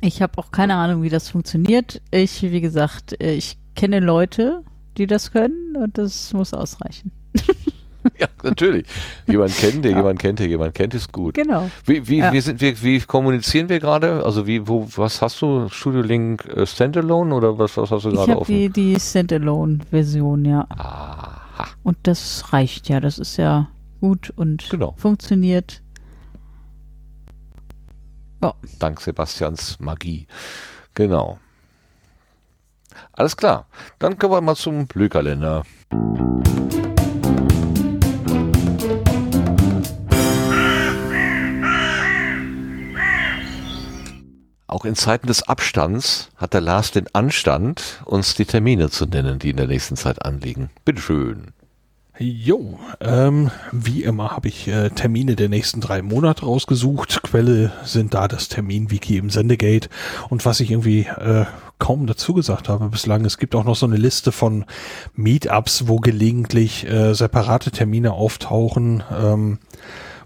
Ich 0.00 0.22
habe 0.22 0.38
auch 0.38 0.50
keine 0.50 0.74
Ahnung, 0.74 1.02
wie 1.02 1.08
das 1.08 1.28
funktioniert. 1.28 2.00
Ich, 2.10 2.42
wie 2.42 2.60
gesagt, 2.60 3.20
äh, 3.20 3.34
ich 3.34 3.58
kenne 3.74 4.00
Leute, 4.00 4.62
die 4.96 5.06
das 5.06 5.32
können 5.32 5.76
und 5.76 5.98
das 5.98 6.32
muss 6.32 6.54
ausreichen. 6.54 7.10
ja, 8.18 8.28
natürlich. 8.42 8.86
Jemand 9.26 9.56
kennt, 9.56 9.84
der 9.84 9.92
ja. 9.92 9.98
jemand 9.98 10.18
kennt, 10.18 10.38
der 10.38 10.46
jemand 10.46 10.74
kennt, 10.74 10.94
ist 10.94 11.12
gut. 11.12 11.34
Genau. 11.34 11.70
Wie, 11.84 12.06
wie, 12.08 12.18
ja. 12.18 12.32
wie, 12.32 12.40
sind, 12.40 12.60
wie, 12.60 12.80
wie 12.82 13.00
kommunizieren 13.00 13.68
wir 13.68 13.80
gerade? 13.80 14.24
Also 14.24 14.46
wie, 14.46 14.66
wo, 14.68 14.86
was 14.96 15.20
hast 15.22 15.40
du? 15.42 15.68
Studio 15.68 16.02
Link 16.02 16.44
äh, 16.46 16.66
Standalone 16.66 17.34
oder 17.34 17.58
was, 17.58 17.76
was 17.76 17.90
hast 17.90 18.04
du 18.04 18.10
gerade 18.10 18.36
offen? 18.38 18.52
Die, 18.52 18.68
die 18.68 18.98
Standalone-Version, 18.98 20.44
ja. 20.44 20.66
Aha. 20.70 21.66
Und 21.82 21.96
das 22.04 22.52
reicht 22.52 22.88
ja. 22.88 23.00
Das 23.00 23.18
ist 23.18 23.36
ja 23.36 23.68
gut 24.00 24.32
und 24.36 24.68
genau. 24.70 24.94
funktioniert. 24.96 25.82
Ja. 28.44 28.54
Dank 28.78 29.00
Sebastians 29.00 29.80
Magie. 29.80 30.26
Genau. 30.92 31.38
Alles 33.12 33.38
klar. 33.38 33.66
Dann 33.98 34.18
kommen 34.18 34.34
wir 34.34 34.40
mal 34.42 34.54
zum 34.54 34.86
Blühkalender. 34.86 35.62
Auch 44.66 44.84
in 44.84 44.94
Zeiten 44.94 45.26
des 45.26 45.44
Abstands 45.44 46.28
hat 46.36 46.52
der 46.52 46.60
Lars 46.60 46.90
den 46.90 47.06
Anstand, 47.14 48.02
uns 48.04 48.34
die 48.34 48.44
Termine 48.44 48.90
zu 48.90 49.06
nennen, 49.06 49.38
die 49.38 49.50
in 49.50 49.56
der 49.56 49.68
nächsten 49.68 49.96
Zeit 49.96 50.22
anliegen. 50.22 50.68
Bitteschön. 50.84 51.54
Jo, 52.16 52.78
ähm, 53.00 53.50
wie 53.72 54.04
immer 54.04 54.30
habe 54.30 54.46
ich 54.46 54.68
äh, 54.68 54.90
Termine 54.90 55.34
der 55.34 55.48
nächsten 55.48 55.80
drei 55.80 56.00
Monate 56.00 56.44
rausgesucht. 56.44 57.24
Quelle 57.24 57.72
sind 57.82 58.14
da 58.14 58.28
das 58.28 58.48
Terminwiki 58.48 59.16
im 59.16 59.30
Sendegate. 59.30 59.88
Und 60.28 60.46
was 60.46 60.60
ich 60.60 60.70
irgendwie 60.70 61.00
äh, 61.00 61.44
kaum 61.80 62.06
dazu 62.06 62.32
gesagt 62.32 62.68
habe 62.68 62.88
bislang, 62.88 63.24
es 63.24 63.36
gibt 63.36 63.56
auch 63.56 63.64
noch 63.64 63.74
so 63.74 63.86
eine 63.86 63.96
Liste 63.96 64.30
von 64.30 64.64
Meetups, 65.14 65.88
wo 65.88 65.96
gelegentlich 65.96 66.88
äh, 66.88 67.14
separate 67.14 67.72
Termine 67.72 68.12
auftauchen. 68.12 69.02
Ähm, 69.12 69.58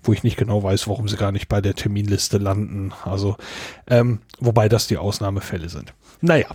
wo 0.03 0.13
ich 0.13 0.23
nicht 0.23 0.37
genau 0.37 0.63
weiß, 0.63 0.89
warum 0.89 1.09
sie 1.09 1.17
gar 1.17 1.33
nicht 1.33 1.49
bei 1.49 1.61
der 1.61 1.75
Terminliste 1.75 2.39
landen. 2.39 2.93
Also, 3.05 3.37
ähm, 3.89 4.21
wobei 4.39 4.69
das 4.69 4.87
die 4.87 4.97
Ausnahmefälle 4.97 5.69
sind. 5.69 5.93
Naja, 6.21 6.47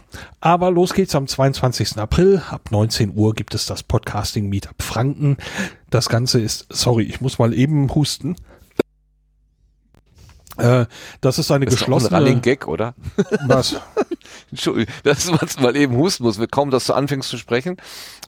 aber 0.41 0.72
los 0.72 0.94
geht's 0.94 1.15
am 1.15 1.27
22. 1.27 1.98
April. 1.98 2.41
Ab 2.49 2.72
19 2.72 3.14
Uhr 3.15 3.34
gibt 3.34 3.56
es 3.56 3.65
das 3.65 3.84
Podcasting 3.84 4.49
Meetup 4.49 4.81
Franken. 4.81 5.38
Das 5.90 6.10
Ganze 6.10 6.41
ist, 6.41 6.68
sorry, 6.69 7.03
ich 7.03 7.22
muss 7.22 7.40
mal 7.40 7.53
eben 7.53 7.94
husten. 7.95 8.35
Äh, 10.57 10.85
das 11.22 11.40
ist 11.40 11.49
eine 11.52 11.65
das 11.65 11.76
geschlossene. 11.76 12.10
Ist 12.10 12.14
ein 12.14 12.23
Running 12.23 12.41
Gag, 12.41 12.68
oder? 12.68 12.94
Was? 13.48 13.76
Entschuldigung, 14.54 14.94
das 15.04 15.26
ist, 15.26 15.42
was 15.42 15.60
mal 15.60 15.76
eben 15.76 15.96
husten 15.98 16.24
muss. 16.24 16.40
Kaum, 16.52 16.70
dass 16.70 16.86
du 16.86 16.94
anfängst 16.94 17.30
zu 17.30 17.38
sprechen. 17.38 17.78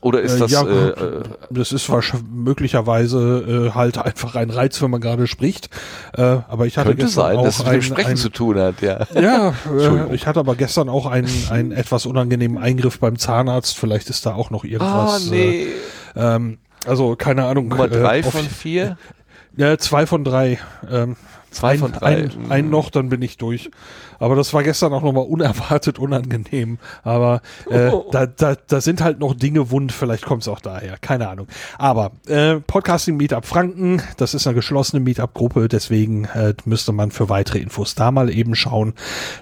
Oder 0.02 0.22
ist 0.22 0.36
äh, 0.36 0.40
das? 0.40 0.52
Ja, 0.52 0.64
äh, 0.64 0.90
äh, 0.90 1.24
das 1.52 1.72
ist 1.72 1.90
möglicherweise 2.32 3.70
äh, 3.70 3.76
halt 3.76 3.98
einfach 3.98 4.36
ein 4.36 4.50
Reiz, 4.50 4.82
wenn 4.82 4.92
man 4.92 5.02
gerade 5.02 5.28
spricht. 5.28 5.70
Äh, 6.14 6.22
aber 6.22 6.66
ich 6.66 6.78
hatte 6.78 6.90
Könnte 6.90 7.06
gestern 7.06 7.26
sein, 7.26 7.38
auch 7.38 7.44
dass 7.44 7.60
es 7.60 7.66
mit 7.66 7.84
Sprechen 7.84 8.12
ein, 8.12 8.18
zu 8.18 8.30
tun 8.30 8.60
hat. 8.60 8.82
Ja. 8.82 9.06
Ja, 9.16 9.54
äh, 9.72 10.14
ich 10.14 10.28
hatte 10.28 10.40
aber 10.40 10.56
gestern 10.56 10.90
auch 10.90 11.06
einen, 11.06 11.30
einen 11.50 11.72
etwas 11.72 12.06
unangenehmen 12.06 12.58
Eingriff 12.58 13.00
beim 13.00 13.18
Zahnarzt. 13.18 13.78
Vielleicht 13.78 14.10
ist 14.10 14.26
da 14.26 14.36
auch 14.36 14.50
noch 14.50 14.64
irgendwas. 14.64 15.28
Ah, 15.28 15.30
nee. 15.32 15.68
Äh, 16.16 16.36
ähm, 16.36 16.58
also 16.86 17.16
keine 17.16 17.46
Ahnung. 17.46 17.70
Nummer 17.70 17.88
drei 17.88 18.24
von 18.24 18.44
vier. 18.44 18.98
Ja, 19.58 19.78
zwei 19.78 20.06
von 20.06 20.24
drei. 20.24 20.60
Ähm, 20.90 21.16
Zwei 21.56 21.72
ein, 21.72 21.80
von 21.80 21.94
drei. 21.94 22.24
Ein, 22.24 22.52
ein, 22.52 22.70
noch, 22.70 22.90
dann 22.90 23.08
bin 23.08 23.22
ich 23.22 23.38
durch. 23.38 23.72
Aber 24.20 24.36
das 24.36 24.54
war 24.54 24.62
gestern 24.62 24.92
auch 24.92 25.02
nochmal 25.02 25.26
unerwartet 25.26 26.00
unangenehm. 26.00 26.80
Aber 27.04 27.42
äh, 27.70 27.88
oh. 27.88 28.08
da, 28.12 28.26
da, 28.26 28.56
da 28.56 28.82
sind 28.82 29.02
halt 29.02 29.20
noch 29.20 29.34
Dinge 29.34 29.72
wund, 29.72 29.94
vielleicht 29.94 30.26
kommt 30.26 30.42
es 30.42 30.50
auch 30.50 30.60
daher. 30.60 30.98
Keine 31.00 31.30
Ahnung. 31.30 31.48
Aber 31.78 32.12
äh, 32.28 32.56
Podcasting 32.56 33.16
Meetup 33.16 33.46
Franken, 33.46 34.02
das 34.18 34.34
ist 34.34 34.48
eine 34.48 34.56
geschlossene 34.56 35.00
Meetup-Gruppe, 35.00 35.70
deswegen 35.70 36.26
äh, 36.26 36.54
müsste 36.66 36.92
man 36.92 37.12
für 37.12 37.30
weitere 37.30 37.60
Infos 37.60 37.96
da 37.96 38.12
mal 38.12 38.30
eben 38.30 38.56
schauen. 38.56 38.94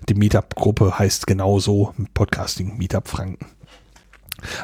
Die 0.07 0.13
Meetup-Gruppe 0.13 0.99
heißt 0.99 1.25
genauso 1.25 1.95
Podcasting 2.13 2.77
Meetup 2.77 3.07
Franken. 3.07 3.47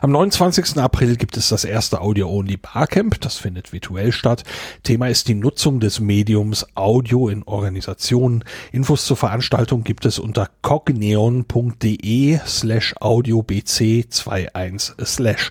Am 0.01 0.11
29. 0.11 0.77
April 0.77 1.15
gibt 1.15 1.38
es 1.38 1.49
das 1.49 1.64
erste 1.64 2.01
Audio-Only 2.01 2.57
Barcamp. 2.57 3.19
Das 3.22 3.38
findet 3.38 3.73
virtuell 3.73 4.11
statt. 4.11 4.43
Thema 4.84 5.07
ist 5.07 5.27
die 5.27 5.35
Nutzung 5.35 5.80
des 5.80 5.99
Mediums 5.99 6.65
Audio 6.76 7.30
in 7.30 7.43
Organisationen. 7.43 8.43
Infos 8.72 9.06
zur 9.06 9.18
Veranstaltung 9.18 9.84
gibt 9.84 10.06
es 10.06 10.19
unter 10.19 10.49
cogneon.de 10.61 12.39
slash 12.45 12.95
audiobc21 12.97 15.06
slash. 15.06 15.49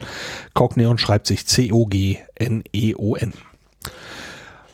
Cogneon 0.55 0.99
schreibt 0.99 1.27
sich 1.27 1.47
C-O-G-N-E-O-N. 1.47 3.33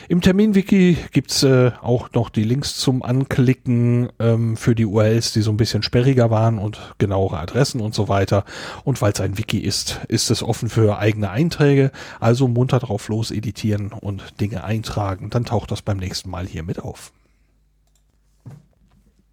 Im 0.09 0.20
Terminwiki 0.20 0.99
gibt's 1.12 1.43
äh, 1.43 1.73
auch 1.81 2.12
noch 2.12 2.28
die 2.28 2.45
Links 2.45 2.77
zum 2.77 3.03
Anklicken 3.03 4.11
ähm, 4.19 4.57
für 4.57 4.74
die 4.74 4.85
URLs, 4.85 5.32
die 5.32 5.41
so 5.41 5.51
ein 5.51 5.57
bisschen 5.57 5.82
sperriger 5.82 6.31
waren 6.31 6.59
und 6.59 6.95
genauere 6.99 7.39
Adressen 7.39 7.81
und 7.81 7.95
so 7.95 8.09
weiter. 8.09 8.45
Und 8.85 9.01
weil 9.01 9.12
es 9.12 9.20
ein 9.20 9.39
Wiki 9.39 9.59
ist, 9.59 10.01
ist 10.09 10.31
es 10.31 10.43
offen 10.43 10.69
für 10.69 10.99
eigene 10.99 11.31
Einträge. 11.31 11.91
Also 12.20 12.49
munter 12.49 12.78
drauf 12.78 13.09
los 13.09 13.31
editieren 13.31 13.93
und 13.93 14.41
Dinge 14.41 14.65
eintragen. 14.65 15.31
Dann 15.31 15.45
taucht 15.45 15.70
das 15.70 15.82
beim 15.82 15.99
nächsten 15.99 16.31
Mal 16.31 16.47
hier 16.47 16.62
mit 16.62 16.81
auf. 16.81 17.12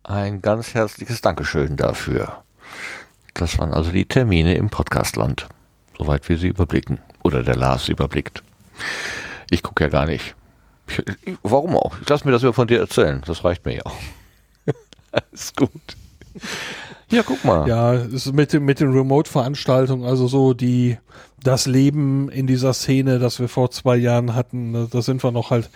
Ein 0.04 0.42
ganz 0.42 0.74
herzliches 0.74 1.22
Dankeschön 1.22 1.76
dafür. 1.76 2.44
Das 3.34 3.60
waren 3.60 3.74
also 3.74 3.92
die 3.92 4.06
Termine 4.06 4.56
im 4.56 4.70
Podcastland, 4.70 5.48
soweit 5.98 6.28
wir 6.28 6.38
sie 6.38 6.48
überblicken. 6.48 7.00
Oder 7.24 7.44
der 7.44 7.56
Lars 7.56 7.88
überblickt. 7.88 8.44
Ich 9.52 9.62
gucke 9.62 9.84
ja 9.84 9.90
gar 9.90 10.06
nicht. 10.06 10.34
Ich, 11.26 11.36
warum 11.44 11.76
auch? 11.76 12.00
Ich 12.02 12.10
lasse 12.10 12.26
mir 12.26 12.32
das 12.32 12.42
über 12.42 12.54
von 12.54 12.68
dir 12.68 12.80
erzählen. 12.80 13.22
Das 13.28 13.44
reicht 13.44 13.66
mir 13.66 13.76
ja 13.76 13.86
auch. 13.86 13.98
Alles 15.12 15.54
gut. 15.54 15.72
Ja, 17.10 17.22
guck 17.22 17.44
mal. 17.44 17.68
Ja, 17.68 18.06
mit, 18.32 18.54
dem, 18.54 18.64
mit 18.64 18.80
den 18.80 18.94
Remote-Veranstaltungen, 18.94 20.06
also 20.06 20.28
so 20.28 20.54
die, 20.54 20.98
das 21.44 21.66
Leben 21.66 22.30
in 22.30 22.48
dieser 22.48 22.74
Szene, 22.74 23.20
das 23.20 23.42
wir 23.42 23.50
vor 23.50 23.72
zwei 23.72 23.98
Jahren 23.98 24.34
hatten, 24.36 24.90
da 24.90 25.02
sind 25.02 25.22
wir 25.22 25.32
noch 25.32 25.50
halt 25.50 25.70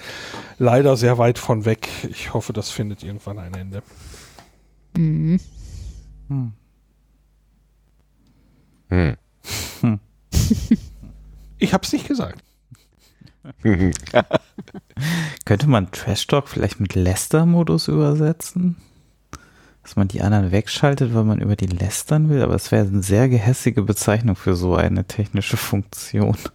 leider 0.58 0.96
sehr 0.96 1.18
weit 1.18 1.38
von 1.38 1.66
weg. 1.66 1.90
Ich 2.10 2.34
hoffe, 2.34 2.54
das 2.54 2.70
findet 2.70 3.04
irgendwann 3.04 3.40
ein 3.40 3.54
Ende. 3.56 3.84
Mhm. 4.96 5.42
Hm. 6.30 6.54
Hm. 8.88 9.18
Hm. 9.82 10.00
Ich 11.58 11.74
hab's 11.74 11.92
nicht 11.92 12.08
gesagt. 12.08 12.45
Könnte 15.46 15.68
man 15.68 15.92
Trash 15.92 16.28
Talk 16.28 16.48
vielleicht 16.48 16.80
mit 16.80 16.96
Lester-Modus 16.96 17.88
übersetzen? 17.88 18.78
Dass 19.84 19.96
man 19.96 20.08
die 20.08 20.22
anderen 20.22 20.52
wegschaltet, 20.52 21.14
weil 21.14 21.24
man 21.24 21.40
über 21.40 21.56
die 21.56 21.68
lästern 21.68 22.30
will, 22.30 22.42
aber 22.42 22.56
es 22.56 22.72
wäre 22.72 22.88
eine 22.88 23.04
sehr 23.04 23.30
gehässige 23.30 23.84
Bezeichnung 23.84 24.36
für 24.36 24.56
so 24.56 24.76
eine 24.76 25.06
technische 25.06 25.58
Funktion. 25.58 26.38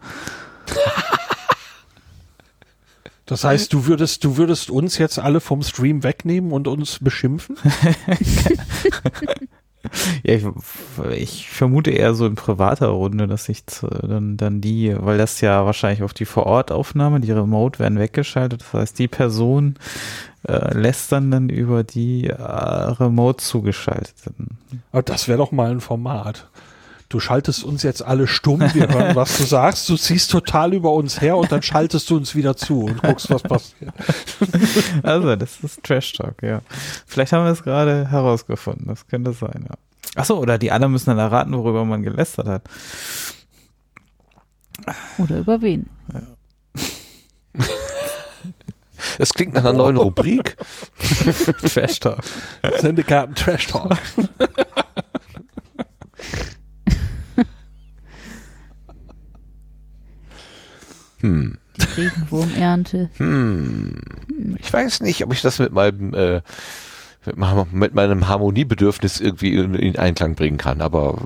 Das 3.27 3.45
heißt, 3.45 3.73
du 3.73 3.87
würdest, 3.87 4.25
du 4.25 4.37
würdest 4.39 4.71
uns 4.71 4.99
jetzt 4.99 5.21
alle 5.21 5.41
vom 5.41 5.63
Stream 5.63 6.03
wegnehmen 6.03 6.51
und 6.51 6.67
uns 6.67 6.99
beschimpfen? 6.99 7.57
Ja, 10.23 10.35
ich, 10.35 10.45
ich, 11.17 11.49
vermute 11.49 11.91
eher 11.91 12.15
so 12.15 12.27
in 12.27 12.35
privater 12.35 12.89
Runde, 12.89 13.27
dass 13.27 13.49
ich 13.49 13.65
dann, 13.65 14.37
dann 14.37 14.61
die, 14.61 14.95
weil 14.99 15.19
das 15.19 15.41
ja 15.41 15.65
wahrscheinlich 15.65 16.03
auf 16.03 16.13
die 16.13 16.27
Vor-Ort-Aufnahme, 16.27 17.21
die 17.21 17.33
Remote 17.33 17.79
werden 17.79 17.99
weggeschaltet. 17.99 18.61
Das 18.61 18.73
heißt, 18.73 18.99
die 18.99 19.09
Person 19.09 19.77
äh, 20.47 20.77
lässt 20.77 21.13
dann 21.13 21.31
dann 21.31 21.49
über 21.49 21.85
die 21.85 22.27
äh, 22.27 22.35
Remote 22.35 23.43
zugeschaltet. 23.43 24.15
Aber 24.93 25.03
das 25.03 25.29
wäre 25.29 25.39
doch 25.39 25.53
mal 25.53 25.71
ein 25.71 25.81
Format 25.81 26.47
du 27.11 27.21
schaltest 27.21 27.65
uns 27.65 27.83
jetzt 27.83 28.03
alle 28.03 28.27
stumm, 28.27 28.61
wir 28.73 28.89
hören, 28.89 29.15
was 29.15 29.37
du 29.37 29.43
sagst, 29.43 29.89
du 29.89 29.97
ziehst 29.97 30.31
total 30.31 30.73
über 30.73 30.93
uns 30.93 31.21
her 31.21 31.37
und 31.37 31.53
dann 31.53 31.61
schaltest 31.61 32.09
du 32.09 32.17
uns 32.17 32.35
wieder 32.35 32.57
zu 32.57 32.85
und 32.85 33.03
guckst, 33.03 33.29
was 33.29 33.43
passiert. 33.43 33.93
Also, 35.03 35.37
das 35.37 35.61
ist 35.61 35.83
Trash 35.83 36.13
Talk, 36.15 36.43
ja. 36.43 36.63
Vielleicht 37.07 37.33
haben 37.33 37.45
wir 37.45 37.51
es 37.51 37.63
gerade 37.63 38.09
herausgefunden, 38.09 38.87
das 38.87 39.07
könnte 39.07 39.33
sein, 39.33 39.67
ja. 39.69 39.77
Achso, 40.15 40.39
oder 40.39 40.57
die 40.59 40.73
anderen 40.73 40.93
müssen 40.93 41.11
dann 41.11 41.19
erraten, 41.19 41.53
worüber 41.53 41.85
man 41.85 42.03
gelästert 42.03 42.47
hat. 42.47 42.63
Oder 45.19 45.39
über 45.39 45.61
wen. 45.61 45.89
Ja. 46.13 46.23
Es 49.19 49.33
klingt 49.35 49.55
nach 49.55 49.65
einer 49.65 49.73
neuen 49.73 49.97
Rubrik. 49.97 50.57
Trash 51.75 52.01
Talk. 52.01 52.21
Sendekarten 52.79 53.35
Trash 53.35 53.67
Talk. 53.67 53.97
Hm. 61.21 61.59
Die 61.77 62.01
Regenwurmernte. 62.01 63.11
Hm. 63.17 64.01
Ich 64.59 64.73
weiß 64.73 65.01
nicht, 65.01 65.25
ob 65.25 65.33
ich 65.33 65.43
das 65.43 65.59
mit 65.59 65.73
meinem 65.73 66.15
äh, 66.15 66.43
mit 67.73 67.95
meinem 67.95 68.29
Harmoniebedürfnis 68.29 69.21
irgendwie 69.21 69.55
in, 69.55 69.75
in 69.75 69.99
Einklang 69.99 70.35
bringen 70.35 70.57
kann, 70.57 70.81
aber 70.81 71.19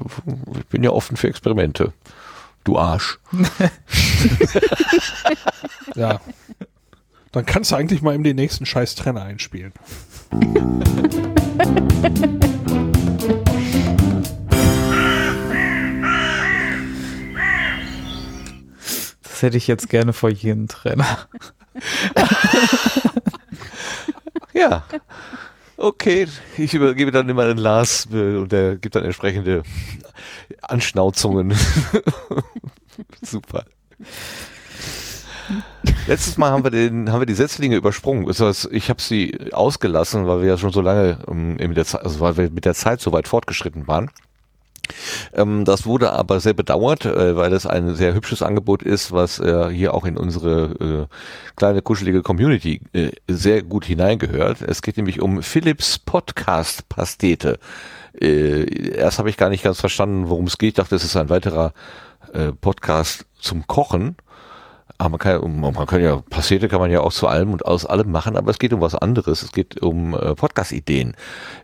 ich 0.58 0.66
bin 0.66 0.82
ja 0.82 0.90
offen 0.90 1.16
für 1.16 1.28
Experimente. 1.28 1.92
Du 2.64 2.78
Arsch. 2.78 3.20
ja. 5.94 6.20
Dann 7.30 7.46
kannst 7.46 7.70
du 7.70 7.76
eigentlich 7.76 8.02
mal 8.02 8.14
eben 8.14 8.24
den 8.24 8.36
nächsten 8.36 8.66
scheiß 8.66 8.94
Trenner 8.94 9.22
einspielen. 9.22 9.72
hätte 19.44 19.56
ich 19.56 19.66
jetzt 19.66 19.88
gerne 19.88 20.12
vor 20.12 20.30
jedem 20.30 20.68
Trainer. 20.68 21.28
ja. 24.52 24.84
Okay, 25.76 26.28
ich 26.56 26.74
übergebe 26.74 27.10
dann 27.10 27.28
immer 27.28 27.46
den 27.46 27.58
Lars 27.58 28.08
äh, 28.12 28.36
und 28.36 28.52
der 28.52 28.76
gibt 28.76 28.94
dann 28.94 29.04
entsprechende 29.04 29.62
Anschnauzungen. 30.62 31.54
Super. 33.22 33.64
Letztes 36.06 36.38
Mal 36.38 36.50
haben 36.50 36.64
wir 36.64 36.70
den, 36.70 37.10
haben 37.10 37.20
wir 37.20 37.26
die 37.26 37.34
Setzlinge 37.34 37.76
übersprungen. 37.76 38.26
Das 38.26 38.40
heißt, 38.40 38.68
ich 38.72 38.88
habe 38.88 39.02
sie 39.02 39.52
ausgelassen, 39.52 40.26
weil 40.26 40.40
wir 40.40 40.48
ja 40.48 40.58
schon 40.58 40.72
so 40.72 40.80
lange 40.80 41.18
um, 41.26 41.58
ähm, 41.58 41.74
der 41.74 41.84
also 42.02 42.20
weil 42.20 42.36
wir 42.36 42.50
mit 42.50 42.64
der 42.64 42.74
Zeit 42.74 43.00
so 43.00 43.12
weit 43.12 43.28
fortgeschritten 43.28 43.88
waren. 43.88 44.10
Ähm, 45.34 45.64
das 45.64 45.86
wurde 45.86 46.12
aber 46.12 46.40
sehr 46.40 46.54
bedauert, 46.54 47.04
äh, 47.04 47.36
weil 47.36 47.52
es 47.52 47.66
ein 47.66 47.94
sehr 47.94 48.14
hübsches 48.14 48.42
Angebot 48.42 48.82
ist, 48.82 49.12
was 49.12 49.38
äh, 49.38 49.70
hier 49.70 49.94
auch 49.94 50.04
in 50.04 50.16
unsere 50.16 51.08
äh, 51.08 51.54
kleine 51.56 51.82
kuschelige 51.82 52.22
Community 52.22 52.80
sehr 53.28 53.62
gut 53.62 53.84
hineingehört. 53.84 54.62
Es 54.62 54.82
geht 54.82 54.96
nämlich 54.96 55.20
um 55.20 55.42
Philips 55.42 55.98
Podcast 55.98 56.88
Pastete. 56.88 57.58
Erst 58.18 59.18
habe 59.18 59.30
ich 59.30 59.36
gar 59.36 59.50
nicht 59.50 59.64
ganz 59.64 59.80
verstanden, 59.80 60.28
worum 60.28 60.46
es 60.46 60.58
geht. 60.58 60.68
Ich 60.70 60.74
dachte, 60.74 60.96
es 60.96 61.04
ist 61.04 61.16
ein 61.16 61.28
weiterer 61.28 61.72
Podcast 62.60 63.26
zum 63.38 63.66
Kochen. 63.66 64.16
Aber 64.98 65.10
man 65.10 65.18
kann, 65.18 65.60
man 65.60 65.86
kann 65.86 66.02
ja, 66.02 66.22
Pastete 66.30 66.68
kann 66.68 66.80
man 66.80 66.90
ja 66.90 67.00
auch 67.00 67.12
zu 67.12 67.26
allem 67.28 67.52
und 67.52 67.66
aus 67.66 67.86
allem 67.86 68.10
machen, 68.10 68.36
aber 68.36 68.50
es 68.50 68.58
geht 68.58 68.72
um 68.72 68.80
was 68.80 68.94
anderes. 68.94 69.42
Es 69.42 69.52
geht 69.52 69.80
um 69.82 70.12
Podcast-Ideen. 70.12 71.16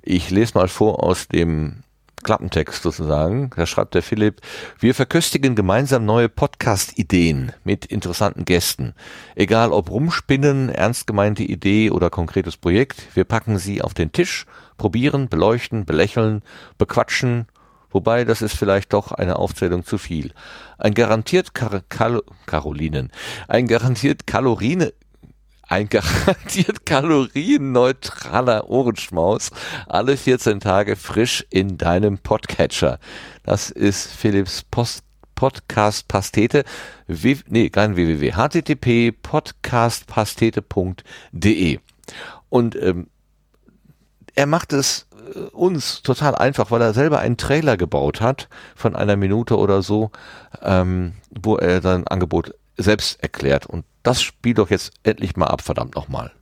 Ich 0.03 0.31
lese 0.31 0.57
mal 0.57 0.69
vor 0.69 1.03
aus 1.03 1.29
dem 1.29 1.83
Klappentext 2.23 2.83
sozusagen. 2.83 3.51
Da 3.57 3.67
schreibt 3.67 3.95
der 3.95 4.03
Philipp, 4.03 4.41
wir 4.79 4.95
verköstigen 4.95 5.55
gemeinsam 5.55 6.05
neue 6.05 6.29
Podcast-Ideen 6.29 7.53
mit 7.65 7.87
interessanten 7.87 8.45
Gästen. 8.45 8.95
Egal 9.35 9.73
ob 9.73 9.91
rumspinnen, 9.91 10.69
ernst 10.69 11.07
gemeinte 11.07 11.43
Idee 11.43 11.91
oder 11.91 12.11
konkretes 12.11 12.57
Projekt, 12.57 13.15
wir 13.15 13.25
packen 13.25 13.59
sie 13.59 13.83
auf 13.83 13.95
den 13.95 14.13
Tisch, 14.13 14.47
probieren, 14.77 15.29
beleuchten, 15.29 15.85
belächeln, 15.85 16.43
bequatschen, 16.79 17.47
wobei 17.91 18.25
das 18.25 18.43
ist 18.43 18.57
vielleicht 18.57 18.93
doch 18.93 19.13
eine 19.13 19.37
Aufzählung 19.37 19.85
zu 19.85 19.99
viel. 19.99 20.33
Ein 20.79 20.95
garantiert 20.95 21.55
Kar 21.55 21.83
Kal 21.89 22.23
Karolinen, 22.47 23.11
ein 23.49 23.67
garantiert 23.67 24.27
Kalorien 24.27 24.91
ein 25.71 25.89
garantiert 25.89 26.85
kalorienneutraler 26.87 28.69
Ohrenschmaus. 28.69 29.51
Alle 29.87 30.19
14 30.19 30.61
Tage 30.61 30.97
frisch 30.97 31.47
in 31.49 31.79
deinem 31.79 32.19
Podcatcher. 32.19 32.99
Das 33.45 33.71
ist 33.71 34.11
Philips 34.11 34.65
Post 34.65 35.05
Podcast 35.37 36.09
Pastete. 36.09 36.65
W 37.07 37.37
nee, 37.47 37.71
kein 37.71 37.95
www. 37.95 38.33
http 38.33 39.13
podcastpastete.de. 39.23 41.79
Und 42.49 42.75
ähm, 42.75 43.07
er 44.35 44.47
macht 44.47 44.73
es 44.73 45.07
äh, 45.35 45.39
uns 45.53 46.03
total 46.03 46.35
einfach, 46.35 46.73
weil 46.73 46.83
er 46.83 46.95
selber 46.95 47.21
einen 47.21 47.37
Trailer 47.37 47.77
gebaut 47.77 48.21
hat 48.21 48.49
von 48.75 48.97
einer 48.97 49.15
Minute 49.15 49.57
oder 49.57 49.83
so, 49.83 50.11
ähm, 50.63 51.13
wo 51.31 51.55
er 51.57 51.81
sein 51.81 52.09
Angebot 52.09 52.55
selbst 52.77 53.23
erklärt. 53.23 53.67
Und 53.67 53.85
das 54.03 54.23
spielt 54.23 54.59
doch 54.59 54.71
jetzt 54.71 54.93
endlich 55.03 55.37
mal 55.37 55.47
ab, 55.47 55.63
verdammt 55.63 55.95
nochmal. 55.95 56.33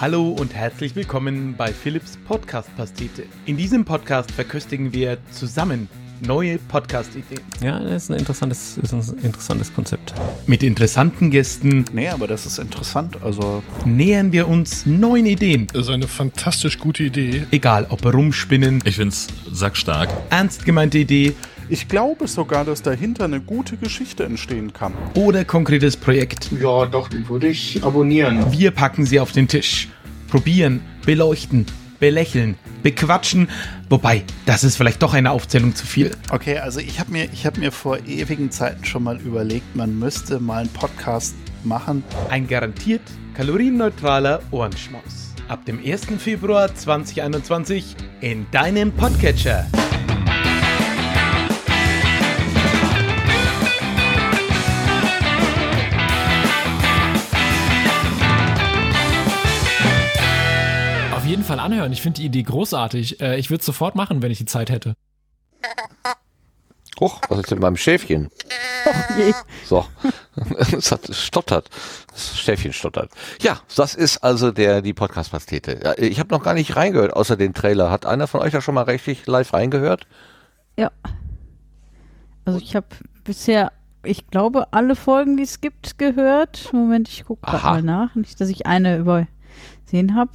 Hallo 0.00 0.30
und 0.30 0.54
herzlich 0.54 0.96
willkommen 0.96 1.54
bei 1.56 1.72
Philips 1.72 2.18
Podcast 2.26 2.74
Pastete. 2.76 3.24
In 3.46 3.56
diesem 3.56 3.84
Podcast 3.84 4.30
verköstigen 4.32 4.92
wir 4.92 5.18
zusammen 5.30 5.88
neue 6.20 6.58
Podcast-Ideen. 6.58 7.40
Ja, 7.62 7.78
das 7.80 8.04
ist 8.04 8.10
ein 8.10 8.18
interessantes, 8.18 8.78
ist 8.78 8.92
ein 8.92 9.18
interessantes 9.22 9.72
Konzept. 9.74 10.14
Mit 10.46 10.62
interessanten 10.62 11.30
Gästen 11.30 11.84
Nee, 11.92 12.08
aber 12.08 12.26
das 12.26 12.46
ist 12.46 12.58
interessant. 12.58 13.22
Also, 13.22 13.62
nähern 13.84 14.32
wir 14.32 14.48
uns 14.48 14.86
neuen 14.86 15.26
Ideen. 15.26 15.66
Das 15.72 15.82
ist 15.82 15.90
eine 15.90 16.08
fantastisch 16.08 16.78
gute 16.78 17.04
Idee. 17.04 17.46
Egal 17.50 17.86
ob 17.90 18.04
rumspinnen, 18.04 18.82
Ich 18.84 18.96
find's 18.96 19.26
sackstark. 19.50 20.08
ernst 20.30 20.64
gemeinte 20.64 20.98
Idee 20.98 21.34
ich 21.68 21.88
glaube 21.88 22.28
sogar, 22.28 22.64
dass 22.64 22.82
dahinter 22.82 23.24
eine 23.24 23.40
gute 23.40 23.76
Geschichte 23.76 24.24
entstehen 24.24 24.72
kann. 24.72 24.92
oder 25.14 25.44
konkretes 25.44 25.96
Projekt. 25.96 26.50
Ja, 26.60 26.86
doch, 26.86 27.08
den 27.08 27.28
würde 27.28 27.48
ich 27.48 27.82
abonnieren. 27.82 28.52
Wir 28.52 28.70
packen 28.70 29.06
sie 29.06 29.20
auf 29.20 29.32
den 29.32 29.48
Tisch. 29.48 29.88
Probieren, 30.28 30.80
beleuchten, 31.06 31.66
belächeln, 32.00 32.56
bequatschen. 32.82 33.48
Wobei, 33.88 34.24
das 34.46 34.64
ist 34.64 34.76
vielleicht 34.76 35.02
doch 35.02 35.14
eine 35.14 35.30
Aufzählung 35.30 35.74
zu 35.74 35.86
viel. 35.86 36.10
Okay, 36.30 36.58
also 36.58 36.80
ich 36.80 36.98
habe 37.00 37.12
mir, 37.12 37.28
ich 37.32 37.46
hab 37.46 37.56
mir 37.56 37.72
vor 37.72 37.98
ewigen 38.06 38.50
Zeiten 38.50 38.84
schon 38.84 39.04
mal 39.04 39.20
überlegt, 39.20 39.76
man 39.76 39.98
müsste 39.98 40.40
mal 40.40 40.62
einen 40.62 40.70
Podcast 40.70 41.34
machen. 41.62 42.02
Ein 42.30 42.46
garantiert 42.46 43.02
kalorienneutraler 43.34 44.40
Ohrenschmaus. 44.50 45.34
Ab 45.48 45.64
dem 45.66 45.78
1. 45.84 46.06
Februar 46.18 46.74
2021 46.74 47.96
in 48.20 48.46
deinem 48.50 48.92
Podcatcher. 48.92 49.66
Jeden 61.34 61.44
Fall 61.44 61.58
anhören. 61.58 61.90
Ich 61.92 62.00
finde 62.00 62.20
die 62.20 62.26
Idee 62.26 62.44
großartig. 62.44 63.20
Äh, 63.20 63.40
ich 63.40 63.50
würde 63.50 63.58
es 63.58 63.66
sofort 63.66 63.96
machen, 63.96 64.22
wenn 64.22 64.30
ich 64.30 64.38
die 64.38 64.44
Zeit 64.44 64.70
hätte. 64.70 64.94
Huch, 67.00 67.20
was 67.28 67.40
ist 67.40 67.50
denn 67.50 67.58
beim 67.58 67.76
Schäfchen? 67.76 68.30
Je. 69.18 69.32
So, 69.64 69.84
es 70.76 70.92
hat 70.92 71.12
stottert. 71.12 71.70
Das 72.12 72.38
Schäfchen 72.38 72.72
stottert. 72.72 73.10
Ja, 73.40 73.58
das 73.74 73.96
ist 73.96 74.18
also 74.18 74.52
der 74.52 74.80
die 74.80 74.92
Podcast-Pastete. 74.92 75.96
Ich 75.98 76.20
habe 76.20 76.32
noch 76.32 76.44
gar 76.44 76.54
nicht 76.54 76.76
reingehört, 76.76 77.12
außer 77.12 77.36
den 77.36 77.52
Trailer. 77.52 77.90
Hat 77.90 78.06
einer 78.06 78.28
von 78.28 78.40
euch 78.40 78.52
da 78.52 78.60
schon 78.60 78.76
mal 78.76 78.82
richtig 78.82 79.26
live 79.26 79.54
reingehört? 79.54 80.06
Ja. 80.78 80.92
Also 82.44 82.60
ich 82.60 82.76
habe 82.76 82.86
bisher, 83.24 83.72
ich 84.04 84.28
glaube, 84.28 84.72
alle 84.72 84.94
Folgen, 84.94 85.36
die 85.36 85.42
es 85.42 85.60
gibt, 85.60 85.98
gehört. 85.98 86.72
Moment, 86.72 87.08
ich 87.08 87.24
gucke 87.24 87.40
gerade 87.44 87.64
mal 87.64 87.82
nach. 87.82 88.14
Nicht, 88.14 88.40
dass 88.40 88.50
ich 88.50 88.66
eine 88.66 88.98
übersehen 88.98 90.14
habe. 90.14 90.30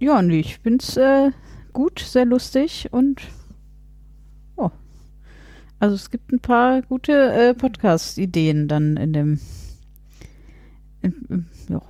Ja, 0.00 0.22
nee, 0.22 0.40
ich 0.40 0.62
bin's 0.62 0.96
äh, 0.96 1.30
gut, 1.74 1.98
sehr 1.98 2.24
lustig 2.24 2.88
und 2.90 3.20
oh. 4.56 4.70
Also 5.78 5.94
es 5.94 6.10
gibt 6.10 6.32
ein 6.32 6.40
paar 6.40 6.80
gute 6.80 7.12
äh, 7.12 7.52
Podcast-Ideen 7.52 8.66
dann 8.66 8.96
in 8.96 9.12
dem 9.12 9.40
in, 11.02 11.12
in, 11.28 11.46
ja. 11.68 11.82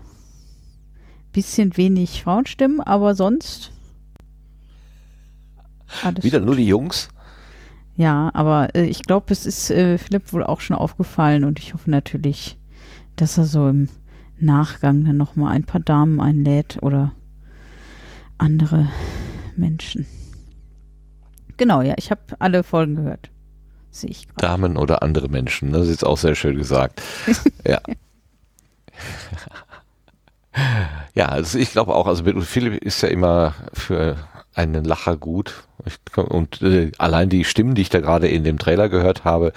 Bisschen 1.32 1.76
wenig 1.76 2.24
Frauenstimmen, 2.24 2.80
aber 2.80 3.14
sonst 3.14 3.70
alles 6.02 6.24
Wieder 6.24 6.40
gut. 6.40 6.46
nur 6.46 6.56
die 6.56 6.66
Jungs? 6.66 7.10
Ja, 7.94 8.32
aber 8.34 8.74
äh, 8.74 8.86
ich 8.86 9.04
glaube, 9.04 9.26
es 9.32 9.46
ist 9.46 9.70
äh, 9.70 9.98
Philipp 9.98 10.32
wohl 10.32 10.42
auch 10.42 10.60
schon 10.60 10.74
aufgefallen 10.74 11.44
und 11.44 11.60
ich 11.60 11.74
hoffe 11.74 11.88
natürlich, 11.88 12.58
dass 13.14 13.38
er 13.38 13.44
so 13.44 13.68
im 13.68 13.88
Nachgang 14.40 15.04
dann 15.04 15.16
nochmal 15.16 15.52
ein 15.52 15.64
paar 15.64 15.80
Damen 15.80 16.20
einlädt 16.20 16.78
oder 16.82 17.12
andere 18.40 18.88
Menschen. 19.56 20.06
Genau, 21.56 21.82
ja, 21.82 21.94
ich 21.98 22.10
habe 22.10 22.22
alle 22.38 22.62
Folgen 22.62 22.96
gehört. 22.96 23.30
Sehe 23.90 24.10
ich 24.10 24.28
gerade. 24.28 24.40
Damen 24.40 24.76
oder 24.76 25.02
andere 25.02 25.28
Menschen. 25.28 25.72
Das 25.72 25.82
ist 25.84 25.90
jetzt 25.90 26.04
auch 26.06 26.16
sehr 26.16 26.34
schön 26.34 26.56
gesagt. 26.56 27.02
ja. 27.66 27.80
Ja, 31.14 31.26
also 31.26 31.58
ich 31.58 31.72
glaube 31.72 31.94
auch, 31.94 32.06
also 32.06 32.24
Philipp 32.24 32.82
ist 32.82 33.02
ja 33.02 33.08
immer 33.08 33.54
für 33.72 34.16
einen 34.54 34.84
Lacher 34.84 35.16
gut. 35.16 35.64
Ich, 35.84 35.98
und 36.16 36.62
äh, 36.62 36.92
allein 36.98 37.28
die 37.28 37.44
Stimmen, 37.44 37.74
die 37.74 37.82
ich 37.82 37.90
da 37.90 38.00
gerade 38.00 38.28
in 38.28 38.44
dem 38.44 38.58
Trailer 38.58 38.88
gehört 38.88 39.24
habe, 39.24 39.52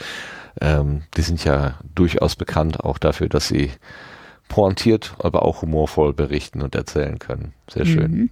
ähm, 0.61 1.03
die 1.15 1.21
sind 1.21 1.43
ja 1.43 1.79
durchaus 1.95 2.35
bekannt 2.35 2.83
auch 2.83 2.97
dafür, 2.97 3.29
dass 3.29 3.47
sie 3.47 3.71
pointiert, 4.49 5.15
aber 5.19 5.43
auch 5.43 5.61
humorvoll 5.61 6.13
berichten 6.13 6.61
und 6.61 6.75
erzählen 6.75 7.17
können. 7.17 7.53
Sehr 7.69 7.85
schön. 7.85 8.11
Mhm. 8.11 8.29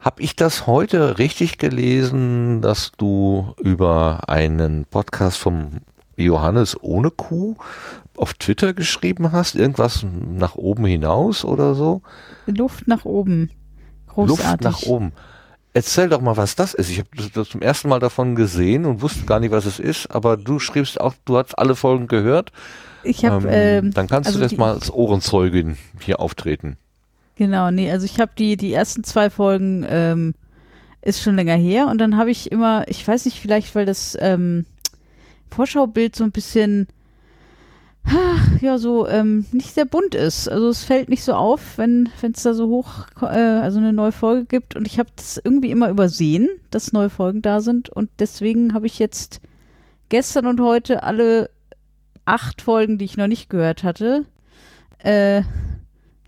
Hab 0.00 0.20
ich 0.20 0.36
das 0.36 0.66
heute 0.66 1.18
richtig 1.18 1.58
gelesen, 1.58 2.60
dass 2.62 2.92
du 2.96 3.54
über 3.62 4.28
einen 4.28 4.84
Podcast 4.84 5.38
vom 5.38 5.78
Johannes 6.16 6.76
ohne 6.82 7.10
Kuh 7.10 7.56
auf 8.16 8.34
Twitter 8.34 8.72
geschrieben 8.74 9.32
hast? 9.32 9.54
Irgendwas 9.54 10.04
nach 10.04 10.54
oben 10.54 10.84
hinaus 10.86 11.44
oder 11.44 11.74
so? 11.74 12.02
Luft 12.46 12.86
nach 12.88 13.04
oben. 13.04 13.50
Großartig. 14.08 14.46
Luft 14.46 14.62
nach 14.62 14.82
oben. 14.88 15.12
Erzähl 15.74 16.08
doch 16.08 16.22
mal, 16.22 16.38
was 16.38 16.56
das 16.56 16.72
ist. 16.72 16.88
Ich 16.88 16.98
habe 16.98 17.08
das, 17.16 17.32
das 17.32 17.48
zum 17.50 17.60
ersten 17.60 17.88
Mal 17.90 17.98
davon 18.00 18.34
gesehen 18.34 18.86
und 18.86 19.02
wusste 19.02 19.26
gar 19.26 19.40
nicht, 19.40 19.50
was 19.50 19.66
es 19.66 19.78
ist, 19.78 20.10
aber 20.10 20.38
du 20.38 20.58
schriebst 20.58 20.98
auch, 20.98 21.12
du 21.26 21.36
hast 21.36 21.58
alle 21.58 21.74
Folgen 21.74 22.06
gehört. 22.06 22.50
Ich 23.02 23.24
habe, 23.26 23.46
Ähm, 23.48 23.84
ähm, 23.86 23.90
dann 23.92 24.06
kannst 24.06 24.28
also 24.28 24.38
du 24.38 24.44
jetzt 24.44 24.52
die- 24.52 24.56
mal 24.56 24.72
als 24.72 24.90
Ohrenzeugin 24.90 25.76
hier 26.00 26.18
auftreten. 26.18 26.78
Genau, 27.36 27.70
nee, 27.70 27.90
also 27.90 28.06
ich 28.06 28.18
habe 28.18 28.32
die, 28.36 28.56
die 28.56 28.72
ersten 28.72 29.04
zwei 29.04 29.28
Folgen, 29.28 29.86
ähm, 29.88 30.34
ist 31.02 31.22
schon 31.22 31.36
länger 31.36 31.54
her 31.54 31.86
und 31.88 31.98
dann 31.98 32.16
habe 32.16 32.30
ich 32.30 32.50
immer, 32.50 32.88
ich 32.88 33.06
weiß 33.06 33.26
nicht, 33.26 33.38
vielleicht 33.38 33.74
weil 33.74 33.86
das 33.86 34.16
ähm, 34.20 34.64
Vorschaubild 35.50 36.16
so 36.16 36.24
ein 36.24 36.32
bisschen, 36.32 36.88
ja, 38.60 38.78
so 38.78 39.06
ähm, 39.06 39.46
nicht 39.52 39.74
sehr 39.74 39.84
bunt 39.84 40.14
ist. 40.14 40.48
Also 40.48 40.68
es 40.68 40.82
fällt 40.82 41.08
nicht 41.08 41.22
so 41.22 41.34
auf, 41.34 41.78
wenn 41.78 42.08
es 42.22 42.42
da 42.42 42.54
so 42.54 42.68
hoch, 42.68 43.06
äh, 43.20 43.26
also 43.26 43.78
eine 43.78 43.92
neue 43.92 44.12
Folge 44.12 44.46
gibt 44.46 44.74
und 44.74 44.86
ich 44.86 44.98
habe 44.98 45.10
das 45.14 45.40
irgendwie 45.42 45.70
immer 45.70 45.90
übersehen, 45.90 46.48
dass 46.70 46.92
neue 46.92 47.10
Folgen 47.10 47.42
da 47.42 47.60
sind 47.60 47.88
und 47.90 48.10
deswegen 48.18 48.74
habe 48.74 48.86
ich 48.86 48.98
jetzt 48.98 49.40
gestern 50.08 50.46
und 50.46 50.60
heute 50.60 51.02
alle 51.02 51.50
acht 52.24 52.62
Folgen, 52.62 52.98
die 52.98 53.04
ich 53.04 53.16
noch 53.18 53.28
nicht 53.28 53.50
gehört 53.50 53.84
hatte, 53.84 54.24
äh, 54.98 55.42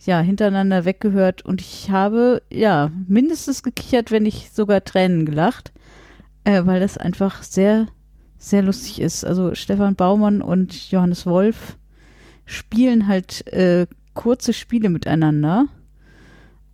ja, 0.05 0.21
hintereinander 0.21 0.85
weggehört 0.85 1.43
und 1.45 1.61
ich 1.61 1.91
habe, 1.91 2.43
ja, 2.51 2.91
mindestens 3.07 3.63
gekichert, 3.63 4.11
wenn 4.11 4.23
nicht 4.23 4.55
sogar 4.55 4.85
Tränen 4.85 5.27
gelacht, 5.27 5.73
äh, 6.45 6.65
weil 6.65 6.81
das 6.81 6.99
einfach 6.99 7.43
sehr, 7.43 7.89
sehr 8.39 8.63
lustig 8.63 9.01
ist. 9.01 9.25
Also 9.25 9.55
Stefan 9.55 9.97
Baumann 9.97 10.41
und 10.41 10.91
Johannes 10.91 11.27
Wolf 11.27 11.77
spielen 12.45 13.07
halt 13.07 13.47
äh, 13.53 13.87
kurze 14.15 14.53
Spiele 14.53 14.89
miteinander 14.89 15.67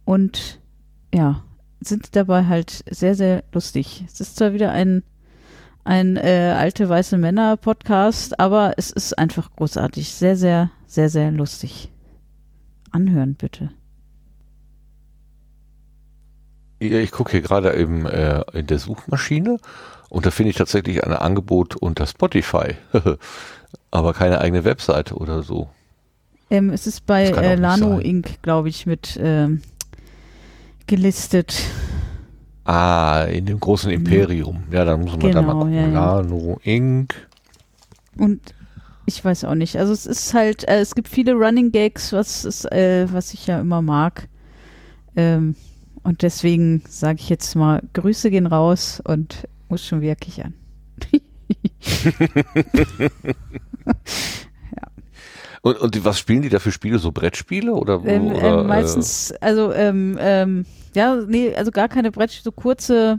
und 0.04 0.60
ja, 1.12 1.44
sind 1.80 2.16
dabei 2.16 2.46
halt 2.46 2.84
sehr, 2.90 3.14
sehr 3.14 3.44
lustig. 3.52 4.04
Es 4.06 4.20
ist 4.20 4.36
zwar 4.36 4.52
wieder 4.52 4.72
ein 4.72 5.02
ein 5.84 6.16
äh, 6.16 6.54
alte 6.56 6.88
weiße 6.88 7.18
Männer 7.18 7.56
Podcast, 7.56 8.40
aber 8.40 8.72
es 8.78 8.90
ist 8.90 9.18
einfach 9.18 9.50
großartig, 9.54 10.14
sehr, 10.14 10.36
sehr, 10.36 10.70
sehr, 10.86 11.10
sehr 11.10 11.30
lustig. 11.30 11.90
Anhören 12.94 13.34
bitte. 13.34 13.70
Ja, 16.80 16.98
ich 16.98 17.10
gucke 17.12 17.32
hier 17.32 17.40
gerade 17.42 17.74
eben 17.74 18.04
äh, 18.06 18.42
in 18.52 18.66
der 18.66 18.78
Suchmaschine 18.78 19.58
und 20.10 20.26
da 20.26 20.30
finde 20.30 20.50
ich 20.50 20.56
tatsächlich 20.56 21.02
ein 21.04 21.12
Angebot 21.12 21.76
unter 21.76 22.06
Spotify, 22.06 22.74
aber 23.90 24.12
keine 24.12 24.40
eigene 24.40 24.64
Webseite 24.64 25.14
oder 25.14 25.42
so. 25.42 25.68
Ähm, 26.50 26.70
es 26.70 26.86
ist 26.86 27.06
bei 27.06 27.24
äh, 27.24 27.54
Lano. 27.54 27.98
Inc., 27.98 28.42
glaube 28.42 28.68
ich, 28.68 28.86
mit 28.86 29.18
ähm, 29.20 29.62
gelistet. 30.86 31.56
Ah, 32.64 33.24
in 33.30 33.46
dem 33.46 33.60
großen 33.60 33.90
Imperium. 33.90 34.64
Ja, 34.70 34.84
dann 34.84 35.00
muss 35.00 35.16
man 35.16 35.32
da 35.32 35.42
mal 35.42 35.52
Genau, 35.52 35.58
gucken. 35.60 35.74
ja, 35.74 35.88
ja. 35.88 36.20
Lano 36.20 36.58
Inc. 36.62 37.14
Und 38.18 38.40
ich 39.06 39.24
weiß 39.24 39.44
auch 39.44 39.54
nicht. 39.54 39.76
Also 39.76 39.92
es 39.92 40.06
ist 40.06 40.34
halt, 40.34 40.66
äh, 40.68 40.80
es 40.80 40.94
gibt 40.94 41.08
viele 41.08 41.32
Running 41.34 41.72
Gags, 41.72 42.12
was 42.12 42.44
ist, 42.44 42.70
äh, 42.72 43.06
was 43.12 43.34
ich 43.34 43.46
ja 43.46 43.60
immer 43.60 43.82
mag. 43.82 44.28
Ähm, 45.16 45.54
und 46.02 46.22
deswegen 46.22 46.82
sage 46.88 47.18
ich 47.20 47.28
jetzt 47.28 47.54
mal, 47.54 47.82
Grüße 47.94 48.30
gehen 48.30 48.46
raus 48.46 49.00
und 49.04 49.48
muss 49.68 49.84
schon 49.86 50.00
wieder 50.00 50.16
kichern. 50.16 50.54
Und, 55.62 55.78
und 55.78 55.94
die- 55.94 56.04
was 56.04 56.18
spielen 56.18 56.42
die 56.42 56.50
da 56.50 56.58
für 56.58 56.72
Spiele? 56.72 56.98
So 56.98 57.10
Brettspiele 57.10 57.72
oder, 57.72 58.02
Ähm, 58.04 58.26
oder 58.26 58.60
ähm, 58.60 58.66
meistens, 58.66 59.32
also, 59.40 59.72
ähm, 59.72 60.18
ähm, 60.20 60.66
ja, 60.94 61.16
nee, 61.26 61.54
also 61.54 61.70
gar 61.70 61.88
keine 61.88 62.10
Brettspiele, 62.12 62.44
so 62.44 62.52
kurze, 62.52 63.18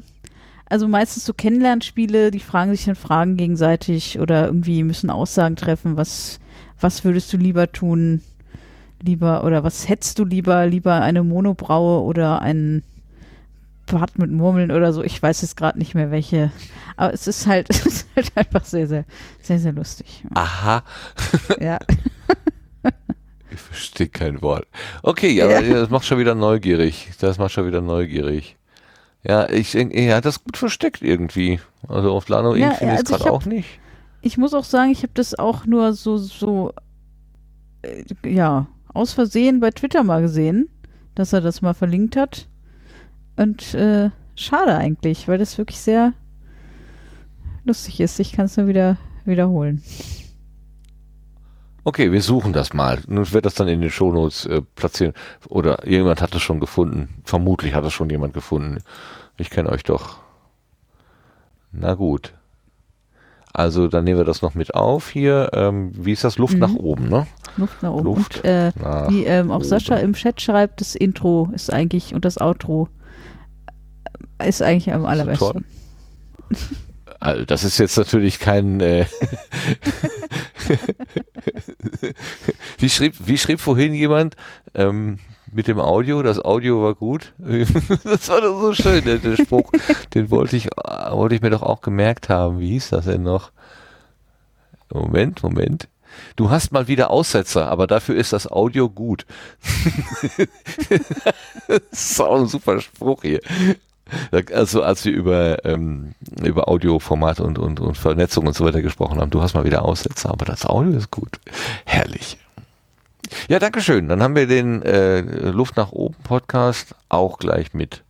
also 0.70 0.88
meistens 0.88 1.26
so 1.26 1.34
Kennenlernspiele, 1.34 2.32
die 2.32 2.40
fragen 2.40 2.72
sich 2.72 2.86
dann 2.86 2.96
Fragen 2.96 3.38
gegenseitig 3.38 4.20
oder 4.20 4.48
irgendwie 4.48 4.84
müssen 4.84 5.10
Aussagen 5.10 5.56
treffen, 5.56 5.98
was, 5.98 6.40
was 6.80 7.04
würdest 7.04 7.32
du 7.34 7.38
lieber 7.38 7.72
tun, 7.72 8.22
lieber, 9.02 9.44
oder 9.44 9.64
was 9.64 9.88
hättest 9.88 10.20
du 10.20 10.26
lieber, 10.26 10.66
lieber 10.66 11.02
eine 11.02 11.24
Monobraue 11.24 12.02
oder 12.04 12.42
ein 12.42 12.84
Bad 13.86 14.18
mit 14.18 14.32
Murmeln 14.32 14.72
oder 14.72 14.92
so, 14.94 15.04
ich 15.04 15.22
weiß 15.22 15.44
jetzt 15.44 15.58
gerade 15.58 15.78
nicht 15.78 15.94
mehr 15.94 16.10
welche, 16.10 16.52
aber 16.98 17.14
es 17.14 17.28
ist 17.28 17.46
halt, 17.46 17.70
es 17.70 17.86
ist 17.86 18.08
halt 18.16 18.32
einfach 18.36 18.66
sehr, 18.66 18.88
sehr, 18.88 19.06
sehr, 19.42 19.60
sehr 19.60 19.74
lustig. 19.74 20.24
aha, 20.34 20.84
Ja. 21.62 21.78
ich 23.52 23.60
verstehe 23.60 24.08
kein 24.08 24.42
Wort. 24.42 24.66
Okay, 25.04 25.40
aber 25.42 25.62
das 25.62 25.92
macht 25.92 26.06
schon 26.06 26.18
wieder 26.18 26.34
neugierig. 26.36 27.12
Das 27.20 27.38
macht 27.38 27.52
schon 27.52 27.68
wieder 27.68 27.82
neugierig. 27.82 28.58
Ja, 29.28 29.50
ich 29.50 29.72
denke, 29.72 29.96
er 29.96 30.18
hat 30.18 30.26
das 30.26 30.44
gut 30.44 30.56
versteckt 30.58 31.02
irgendwie. 31.02 31.60
Also 31.88 32.12
auf 32.14 32.30
Lano 32.30 32.56
Ja, 32.56 32.72
finde 32.72 32.94
ich 32.96 33.00
es 33.02 33.06
also 33.06 33.16
ich 33.16 33.22
gerade 33.24 33.36
hab- 33.36 33.42
auch 33.42 33.46
nicht. 33.46 33.80
ich 34.22 34.38
muss 34.38 34.54
auch 34.54 34.64
sagen, 34.64 34.92
ich 34.92 35.00
habe 35.04 35.14
das 35.16 35.34
auch 35.38 35.66
nur 35.66 35.94
so, 35.94 36.18
so, 36.18 36.74
äh, 37.82 38.04
ja, 38.30 38.68
aus 38.94 39.14
Versehen 39.14 39.60
bei 39.60 39.72
Twitter 39.72 40.04
mal 40.04 40.22
gesehen, 40.22 40.70
dass 41.16 41.34
er 41.34 41.42
das 41.42 41.62
mal 41.62 41.74
verlinkt 41.74 42.16
hat. 42.16 42.48
Und 43.36 43.74
äh, 43.74 44.12
schade 44.36 44.76
eigentlich, 44.76 45.28
weil 45.28 45.38
das 45.38 45.58
wirklich 45.58 45.80
sehr 45.80 46.14
lustig 47.64 48.00
ist. 48.00 48.20
Ich 48.20 48.32
kann 48.32 48.46
es 48.46 48.58
nur 48.58 48.68
wieder 48.68 48.98
wiederholen. 49.26 49.82
Okay, 51.88 52.12
wir 52.12 52.22
suchen 52.24 52.52
das 52.52 52.74
mal. 52.74 53.00
Nun 53.08 53.32
wird 53.32 53.46
das 53.46 53.54
dann 53.54 53.68
in 53.68 53.80
den 53.80 53.92
Shownotes 53.92 54.48
äh, 54.48 54.62
platzieren. 54.76 55.14
Oder 55.50 55.88
jemand 55.88 56.20
hat 56.20 56.34
es 56.34 56.42
schon 56.42 56.60
gefunden. 56.60 57.10
Vermutlich 57.24 57.76
hat 57.76 57.86
es 57.86 57.94
schon 57.94 58.10
jemand 58.10 58.34
gefunden. 58.34 58.80
Ich 59.38 59.52
kenne 59.52 59.70
euch 59.70 59.84
doch. 59.84 60.18
Na 61.72 61.94
gut. 61.94 62.34
Also 63.54 63.88
dann 63.88 64.04
nehmen 64.04 64.18
wir 64.18 64.26
das 64.26 64.42
noch 64.42 64.56
mit 64.56 64.74
auf 64.74 65.10
hier. 65.12 65.52
Ähm, 65.54 65.92
wie 65.94 66.12
ist 66.14 66.24
das? 66.24 66.40
Luft 66.40 66.56
Mhm. 66.56 66.60
nach 66.60 66.74
oben, 66.74 67.08
ne? 67.08 67.28
Luft 67.56 67.84
nach 67.84 67.92
oben. 67.92 68.04
Luft 68.04 68.38
und 68.38 68.46
äh, 68.46 68.72
nach 68.82 69.10
wie 69.10 69.24
ähm, 69.24 69.52
auch 69.52 69.58
oben. 69.58 69.66
Sascha 69.66 69.96
im 69.98 70.14
Chat 70.14 70.42
schreibt, 70.42 70.82
das 70.82 70.96
Intro 70.96 71.50
ist 71.54 71.72
eigentlich 71.72 72.16
und 72.16 72.26
das 72.26 72.42
Outro 72.42 72.90
ist 74.44 74.62
eigentlich 74.64 74.92
am 74.92 75.06
allerbesten. 75.06 75.66
Also 77.26 77.44
das 77.44 77.64
ist 77.64 77.80
jetzt 77.80 77.98
natürlich 77.98 78.40
kein. 78.40 78.80
Äh 78.82 79.08
wie, 82.78 82.90
schrieb, 82.90 83.16
wie 83.18 83.40
schrieb 83.40 83.60
vorhin 83.60 83.96
jemand 83.96 84.36
ähm, 84.76 85.18
mit 85.52 85.68
dem 85.68 85.80
Audio? 85.80 86.22
Das 86.22 86.38
Audio 86.38 86.84
war 86.84 86.94
gut. 86.94 87.34
das 87.40 88.30
war 88.30 88.42
doch 88.42 88.62
so 88.62 88.76
schön, 88.76 89.04
der, 89.04 89.18
der 89.18 89.38
Spruch. 89.38 89.72
Den 90.14 90.30
wollte 90.30 90.56
ich, 90.56 90.68
wollte 90.68 91.34
ich 91.34 91.42
mir 91.42 91.50
doch 91.50 91.64
auch 91.64 91.82
gemerkt 91.82 92.30
haben. 92.30 92.60
Wie 92.60 92.70
hieß 92.70 92.90
das 92.90 93.06
denn 93.06 93.24
noch? 93.24 93.52
Moment, 94.94 95.42
Moment. 95.42 95.88
Du 96.36 96.52
hast 96.52 96.72
mal 96.72 96.88
wieder 96.88 97.10
Aussetzer, 97.10 97.70
aber 97.70 97.88
dafür 97.88 98.16
ist 98.16 98.34
das 98.34 98.46
Audio 98.46 98.88
gut. 98.88 99.26
das 101.68 101.82
ist 101.92 102.22
auch 102.22 102.40
ein 102.40 102.46
super 102.46 102.80
Spruch 102.82 103.24
hier. 103.24 103.42
Also 104.54 104.84
als 104.84 105.04
wir 105.06 105.14
über, 105.14 105.66
ähm, 105.66 106.14
über 106.44 106.68
Audioformat 106.70 107.40
und, 107.40 107.58
und, 107.58 107.80
und 107.80 107.98
Vernetzung 107.98 108.46
und 108.46 108.56
so 108.56 108.64
weiter 108.64 108.82
gesprochen 108.82 109.20
haben, 109.20 109.32
du 109.32 109.42
hast 109.42 109.56
mal 109.56 109.66
wieder 109.66 109.84
Aussetzer, 109.84 110.30
aber 110.30 110.46
das 110.46 110.66
Audio 110.66 110.94
ist 110.94 111.10
gut. 111.12 111.40
Herrlich. 111.86 112.38
Ja, 113.50 113.58
Dankeschön. 113.60 114.08
Dann 114.08 114.22
haben 114.22 114.36
wir 114.36 114.46
den 114.48 114.84
äh, 114.84 115.22
Luft 115.50 115.78
nach 115.78 115.92
oben 115.92 116.16
Podcast 116.24 116.94
auch 117.10 117.40
gleich 117.40 117.74
mit 117.74 118.04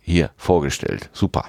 hier 0.00 0.30
vorgestellt. 0.36 1.10
Super. 1.12 1.44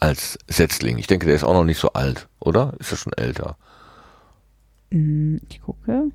Als 0.00 0.38
Setzling. 0.48 0.98
Ich 0.98 1.06
denke, 1.06 1.26
der 1.26 1.36
ist 1.36 1.44
auch 1.44 1.54
noch 1.54 1.64
nicht 1.64 1.78
so 1.78 1.92
alt, 1.92 2.28
oder? 2.40 2.72
Ist 2.78 2.90
er 2.90 2.96
schon 2.98 3.12
älter? 3.12 3.56
Mm, 4.90 5.36
Ich 5.48 5.60
gucke. 5.60 6.10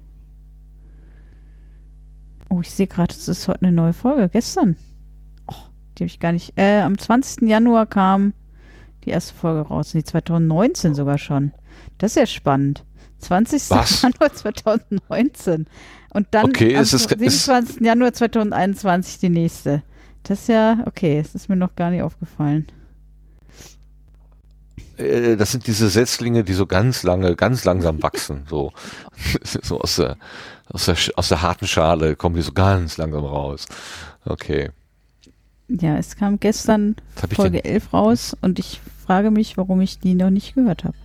Oh, 2.50 2.62
ich 2.62 2.72
sehe 2.72 2.88
gerade, 2.88 3.14
es 3.14 3.28
ist 3.28 3.48
heute 3.48 3.62
eine 3.64 3.72
neue 3.72 3.94
Folge. 3.94 4.28
Gestern. 4.30 4.76
Oh, 5.96 5.98
die 5.98 6.04
habe 6.04 6.08
ich 6.08 6.20
gar 6.20 6.32
nicht. 6.32 6.54
Äh, 6.58 6.82
am 6.82 6.98
20. 6.98 7.48
Januar 7.48 7.86
kam 7.86 8.34
die 9.06 9.10
erste 9.12 9.34
Folge 9.34 9.62
raus. 9.62 9.94
Nee, 9.94 10.04
2019 10.04 10.94
sogar 10.96 11.18
schon. 11.18 11.52
Das 11.98 12.12
ist 12.12 12.18
ja 12.18 12.26
spannend. 12.26 12.84
20. 13.20 13.70
Was? 13.70 14.02
Januar 14.04 14.34
2019. 14.34 15.68
Und 16.14 16.28
dann 16.32 16.46
Okay, 16.46 16.76
am 16.76 16.84
es 16.84 16.94
ist- 16.94 17.12
es- 17.12 17.20
27. 17.20 17.82
Januar 17.86 18.14
2021 18.14 19.20
die 19.20 19.30
nächste. 19.30 19.84
Das 20.24 20.42
ist 20.42 20.50
ja, 20.50 20.80
okay, 20.86 21.20
es 21.20 21.36
ist 21.36 21.50
mir 21.50 21.56
noch 21.56 21.76
gar 21.76 21.92
nicht 21.92 22.02
aufgefallen. 22.02 22.68
Äh, 24.98 25.36
das 25.36 25.52
sind 25.52 25.68
diese 25.68 25.90
Setzlinge, 25.90 26.44
die 26.44 26.54
so 26.54 26.66
ganz 26.66 27.04
lange, 27.04 27.36
ganz 27.36 27.64
langsam 27.64 28.02
wachsen. 28.02 28.44
So, 28.50 28.72
so 29.44 29.80
aus, 29.82 29.98
der, 29.98 30.18
aus, 30.70 30.86
der, 30.86 30.96
aus 31.16 31.30
der 31.30 31.42
harten 31.42 31.68
Schale 31.68 32.16
kommen 32.16 32.36
die 32.36 32.42
so 32.42 32.54
ganz 32.54 32.98
langsam 32.98 33.24
raus. 33.26 33.66
Okay. 34.26 34.72
Ja, 35.68 35.98
es 35.98 36.16
kam 36.16 36.40
gestern 36.40 36.96
Folge 37.34 37.62
denn? 37.62 37.72
11 37.74 37.94
raus 37.94 38.38
und 38.42 38.60
ich 38.60 38.80
frage 39.06 39.32
mich, 39.32 39.58
warum 39.58 39.82
ich 39.82 40.00
die 40.00 40.14
noch 40.14 40.30
nicht 40.30 40.56
gehört 40.56 40.84
habe. 40.84 40.96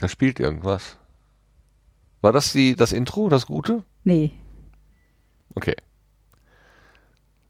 Da 0.00 0.08
spielt 0.08 0.40
irgendwas. 0.40 0.98
War 2.20 2.32
das 2.32 2.52
die, 2.52 2.76
das 2.76 2.92
Intro, 2.92 3.28
das 3.28 3.46
Gute? 3.46 3.84
Nee, 4.04 4.32
Okay. 5.54 5.76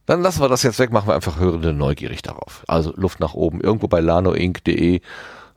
Dann 0.06 0.20
lassen 0.22 0.40
wir 0.40 0.48
das 0.48 0.62
jetzt 0.62 0.78
weg, 0.78 0.90
machen 0.92 1.08
wir 1.08 1.14
einfach 1.14 1.38
Hörende 1.38 1.72
neugierig 1.72 2.22
darauf. 2.22 2.64
Also 2.66 2.92
Luft 2.96 3.20
nach 3.20 3.34
oben, 3.34 3.60
irgendwo 3.60 3.86
bei 3.86 4.00
lanoinc.de 4.00 5.00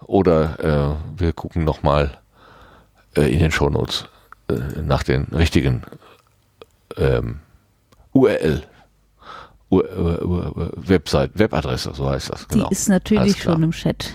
oder 0.06 1.00
äh, 1.18 1.19
wir 1.19 1.34
gucken 1.34 1.64
nochmal 1.64 2.19
äh, 3.18 3.32
in 3.34 3.40
den 3.40 3.52
Shownotes 3.52 4.08
äh, 4.50 4.82
nach 4.82 5.03
den 5.03 5.24
richtigen 5.26 5.82
ähm, 6.95 7.40
URL. 8.16 8.64
U 9.72 9.77
U 9.80 9.82
U 9.82 10.69
Website, 10.77 11.32
Webadresse, 11.35 11.92
so 11.94 12.10
heißt 12.10 12.30
das. 12.32 12.48
die 12.48 12.53
Genau. 12.56 12.69
ist 12.69 12.88
natürlich 12.88 13.42
schon 13.42 13.61
im 13.64 13.72
Chat. 13.72 14.14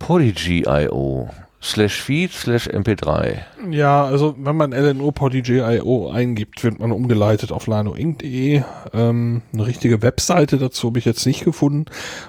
lnopodigy.io 0.00 1.28
slash 1.62 2.00
feed 2.00 2.32
slash 2.32 2.68
mp3. 2.68 3.38
Ja, 3.70 4.04
also 4.04 4.34
wenn 4.38 4.56
man 4.56 4.72
LNO-PODY.io 4.72 6.10
eingibt, 6.10 6.64
wird 6.64 6.78
man 6.78 6.90
umgeleitet 6.92 7.52
auf 7.52 7.66
lanoinc.de. 7.66 8.62
Ähm, 8.94 9.42
eine 9.52 9.66
richtige 9.66 10.00
Webseite 10.02 10.56
dazu 10.58 10.86
habe 10.88 10.98
ich 10.98 11.04
jetzt 11.04 11.26
nicht 11.26 11.44
gefunden. 11.44 11.84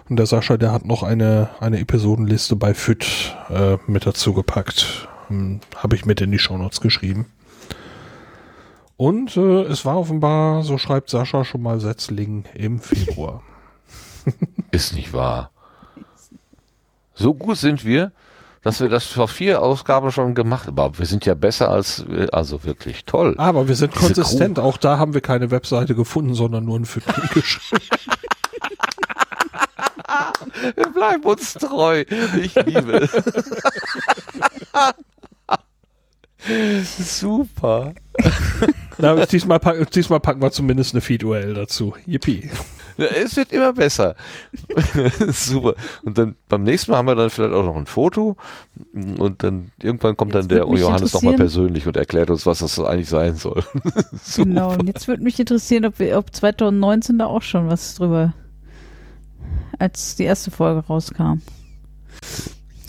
Und 0.09 0.17
der 0.17 0.25
Sascha, 0.25 0.57
der 0.57 0.73
hat 0.73 0.85
noch 0.85 1.03
eine, 1.03 1.49
eine 1.61 1.79
Episodenliste 1.79 2.55
bei 2.57 2.73
FIT 2.73 3.35
äh, 3.49 3.77
mit 3.87 4.05
dazu 4.05 4.33
gepackt. 4.33 5.07
Ähm, 5.29 5.61
habe 5.77 5.95
ich 5.95 6.05
mit 6.05 6.19
in 6.19 6.31
die 6.31 6.39
Shownotes 6.39 6.81
geschrieben. 6.81 7.27
Und 9.01 9.35
äh, 9.35 9.63
es 9.63 9.83
war 9.83 9.97
offenbar, 9.97 10.61
so 10.61 10.77
schreibt 10.77 11.09
Sascha, 11.09 11.43
schon 11.43 11.63
mal 11.63 11.79
Setzling 11.79 12.45
im 12.53 12.79
Februar. 12.79 13.41
Ist 14.71 14.93
nicht 14.93 15.11
wahr. 15.11 15.49
So 17.15 17.33
gut 17.33 17.57
sind 17.57 17.83
wir, 17.83 18.11
dass 18.61 18.79
wir 18.79 18.89
das 18.89 19.05
vor 19.05 19.27
vier 19.27 19.63
Ausgaben 19.63 20.11
schon 20.11 20.35
gemacht 20.35 20.67
haben. 20.67 20.77
Aber 20.77 20.99
wir 20.99 21.07
sind 21.07 21.25
ja 21.25 21.33
besser 21.33 21.71
als, 21.71 22.05
äh, 22.11 22.27
also 22.31 22.63
wirklich 22.63 23.05
toll. 23.05 23.33
Aber 23.39 23.67
wir 23.67 23.73
sind 23.73 23.95
Diese 23.95 24.05
konsistent. 24.05 24.59
Auch 24.59 24.77
da 24.77 24.99
haben 24.99 25.15
wir 25.15 25.21
keine 25.21 25.49
Webseite 25.49 25.95
gefunden, 25.95 26.35
sondern 26.35 26.65
nur 26.65 26.77
ein 26.77 26.85
FIT 26.85 27.03
geschrieben. 27.33 27.81
Wir 30.75 30.89
bleiben 30.93 31.23
uns 31.23 31.55
treu. 31.55 32.05
Ich 32.39 32.53
liebe 32.53 32.99
es. 32.99 33.11
Super. 36.83 37.93
Na, 38.97 39.25
diesmal, 39.25 39.59
pack, 39.59 39.89
diesmal 39.91 40.19
packen 40.19 40.41
wir 40.41 40.51
zumindest 40.51 40.93
eine 40.93 41.01
Feed-URL 41.01 41.53
dazu. 41.53 41.93
Yippie. 42.05 42.49
Es 42.97 43.35
wird 43.35 43.51
immer 43.51 43.73
besser. 43.73 44.15
Super. 45.31 45.75
Und 46.03 46.17
dann 46.17 46.35
beim 46.49 46.63
nächsten 46.63 46.91
Mal 46.91 46.97
haben 46.97 47.07
wir 47.07 47.15
dann 47.15 47.29
vielleicht 47.29 47.53
auch 47.53 47.63
noch 47.63 47.75
ein 47.75 47.85
Foto. 47.85 48.35
Und 48.93 49.43
dann 49.43 49.71
irgendwann 49.81 50.17
kommt 50.17 50.35
dann 50.35 50.41
Jetzt 50.43 50.51
der 50.51 50.59
würde 50.59 50.71
mich 50.73 50.81
Johannes 50.81 51.13
nochmal 51.13 51.33
interessieren- 51.33 51.63
persönlich 51.63 51.87
und 51.87 51.97
erklärt 51.97 52.29
uns, 52.29 52.45
was 52.45 52.59
das 52.59 52.79
eigentlich 52.79 53.09
sein 53.09 53.35
soll. 53.35 53.63
Super. 54.23 54.45
Genau, 54.49 54.73
und 54.73 54.87
jetzt 54.87 55.07
würde 55.07 55.23
mich 55.23 55.39
interessieren, 55.39 55.85
ob, 55.85 55.99
wir, 55.99 56.17
ob 56.17 56.33
2019 56.35 57.17
da 57.17 57.25
auch 57.27 57.41
schon 57.41 57.69
was 57.69 57.95
drüber, 57.95 58.33
als 59.79 60.15
die 60.15 60.23
erste 60.23 60.51
Folge 60.51 60.85
rauskam. 60.85 61.41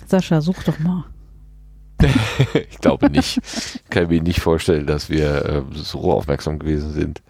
Sascha, 0.08 0.40
such 0.40 0.64
doch 0.64 0.78
mal. 0.78 1.04
Ich 2.70 2.78
glaube 2.78 3.10
nicht. 3.10 3.38
Ich 3.38 3.84
kann 3.90 4.08
mir 4.08 4.20
nicht 4.22 4.40
vorstellen, 4.40 4.86
dass 4.86 5.08
wir 5.08 5.44
äh, 5.44 5.62
so 5.74 6.12
aufmerksam 6.12 6.58
gewesen 6.58 6.92
sind. 6.92 7.22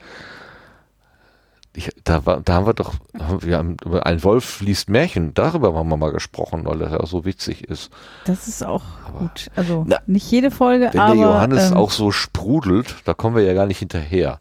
Ich, 1.74 1.88
da, 2.04 2.26
war, 2.26 2.42
da 2.42 2.52
haben 2.54 2.66
wir 2.66 2.74
doch, 2.74 2.94
haben 3.18 3.42
wir 3.42 3.56
haben 3.56 3.76
ein 4.02 4.22
Wolf 4.24 4.60
liest 4.60 4.90
Märchen, 4.90 5.32
darüber 5.32 5.72
haben 5.74 5.88
wir 5.88 5.96
mal 5.96 6.12
gesprochen, 6.12 6.66
weil 6.66 6.78
das 6.78 6.92
ja 6.92 7.06
so 7.06 7.24
witzig 7.24 7.64
ist. 7.64 7.90
Das 8.26 8.46
ist 8.46 8.62
auch 8.62 8.82
Aber- 9.06 9.20
gut. 9.20 9.46
Also 9.56 9.84
Na, 9.86 9.98
nicht 10.06 10.30
jede 10.30 10.50
Folge, 10.50 10.90
Wenn 10.92 11.00
aber 11.00 11.14
der 11.14 11.22
Johannes 11.24 11.70
ähm, 11.70 11.76
auch 11.78 11.90
so 11.90 12.10
sprudelt, 12.12 12.96
da 13.06 13.14
kommen 13.14 13.36
wir 13.36 13.42
ja 13.44 13.54
gar 13.54 13.66
nicht 13.66 13.78
hinterher. 13.78 14.38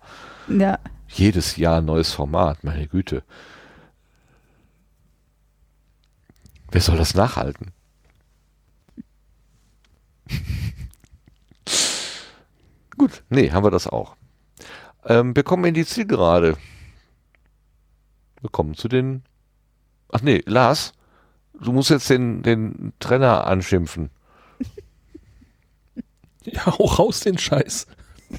ja, 0.50 0.78
Jedes 1.08 1.56
Jahr 1.58 1.78
ein 1.80 1.86
neues 1.86 2.12
Format, 2.14 2.64
meine 2.64 2.88
Güte. 2.88 3.24
Wer 6.72 6.82
soll 6.82 6.98
das 6.98 7.14
nachhalten? 7.16 7.72
Gut, 12.98 13.24
nee, 13.30 13.52
haben 13.52 13.64
wir 13.64 13.72
das 13.72 13.88
auch. 13.88 14.16
Ähm, 15.06 15.36
wir 15.36 15.44
kommen 15.44 15.66
in 15.66 15.74
die 15.74 15.86
Zielgerade. 15.86 16.58
Wir 18.42 18.50
kommen 18.50 18.76
zu 18.76 18.88
den. 18.88 19.24
Ach 20.12 20.22
nee, 20.22 20.42
Lars, 20.46 20.94
du 21.60 21.72
musst 21.72 21.90
jetzt 21.90 22.10
den, 22.10 22.44
den 22.44 22.94
Trenner 23.00 23.48
anschimpfen. 23.48 24.10
Ja, 26.44 26.70
auch 26.70 26.98
raus 26.98 27.20
den 27.20 27.38
Scheiß. 27.38 27.86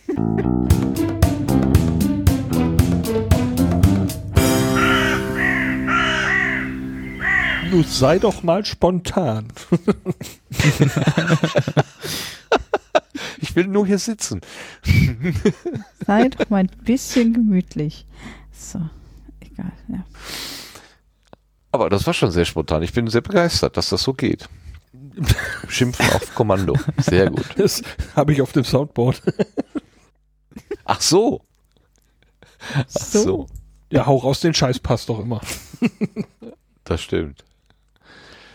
Nun 7.73 7.85
sei 7.85 8.19
doch 8.19 8.43
mal 8.43 8.65
spontan. 8.67 9.49
Ich 13.39 13.57
will 13.57 13.67
nur 13.67 13.87
hier 13.87 13.99
sitzen. 13.99 14.41
sei 16.07 16.29
doch 16.29 16.49
mal 16.51 16.59
ein 16.59 16.71
bisschen 16.85 17.33
gemütlich. 17.33 18.07
So, 18.53 18.79
egal, 19.41 19.73
ja. 19.89 20.05
Aber 21.71 21.91
das 21.91 22.07
war 22.07 22.15
schon 22.15 22.31
sehr 22.31 22.45
spontan. 22.45 22.83
Ich 22.83 22.93
bin 22.93 23.09
sehr 23.09 23.21
begeistert, 23.21 23.77
dass 23.77 23.89
das 23.89 24.03
so 24.03 24.13
geht. 24.15 24.49
Schimpfen 25.69 26.07
auf 26.11 26.35
Kommando. 26.35 26.77
Sehr 26.99 27.31
gut. 27.31 27.47
Das 27.57 27.83
habe 28.15 28.33
ich 28.33 28.43
auf 28.43 28.53
dem 28.53 28.65
Soundboard. 28.65 29.21
Ach 30.85 31.01
so. 31.01 31.43
Ach 32.75 32.85
so. 32.89 33.23
So. 33.23 33.47
Ja, 33.91 34.07
hau 34.07 34.19
raus 34.19 34.41
den 34.41 34.55
Scheiß 34.55 34.79
passt 34.79 35.09
doch 35.09 35.21
immer. 35.21 35.41
Das 36.85 37.01
stimmt. 37.01 37.45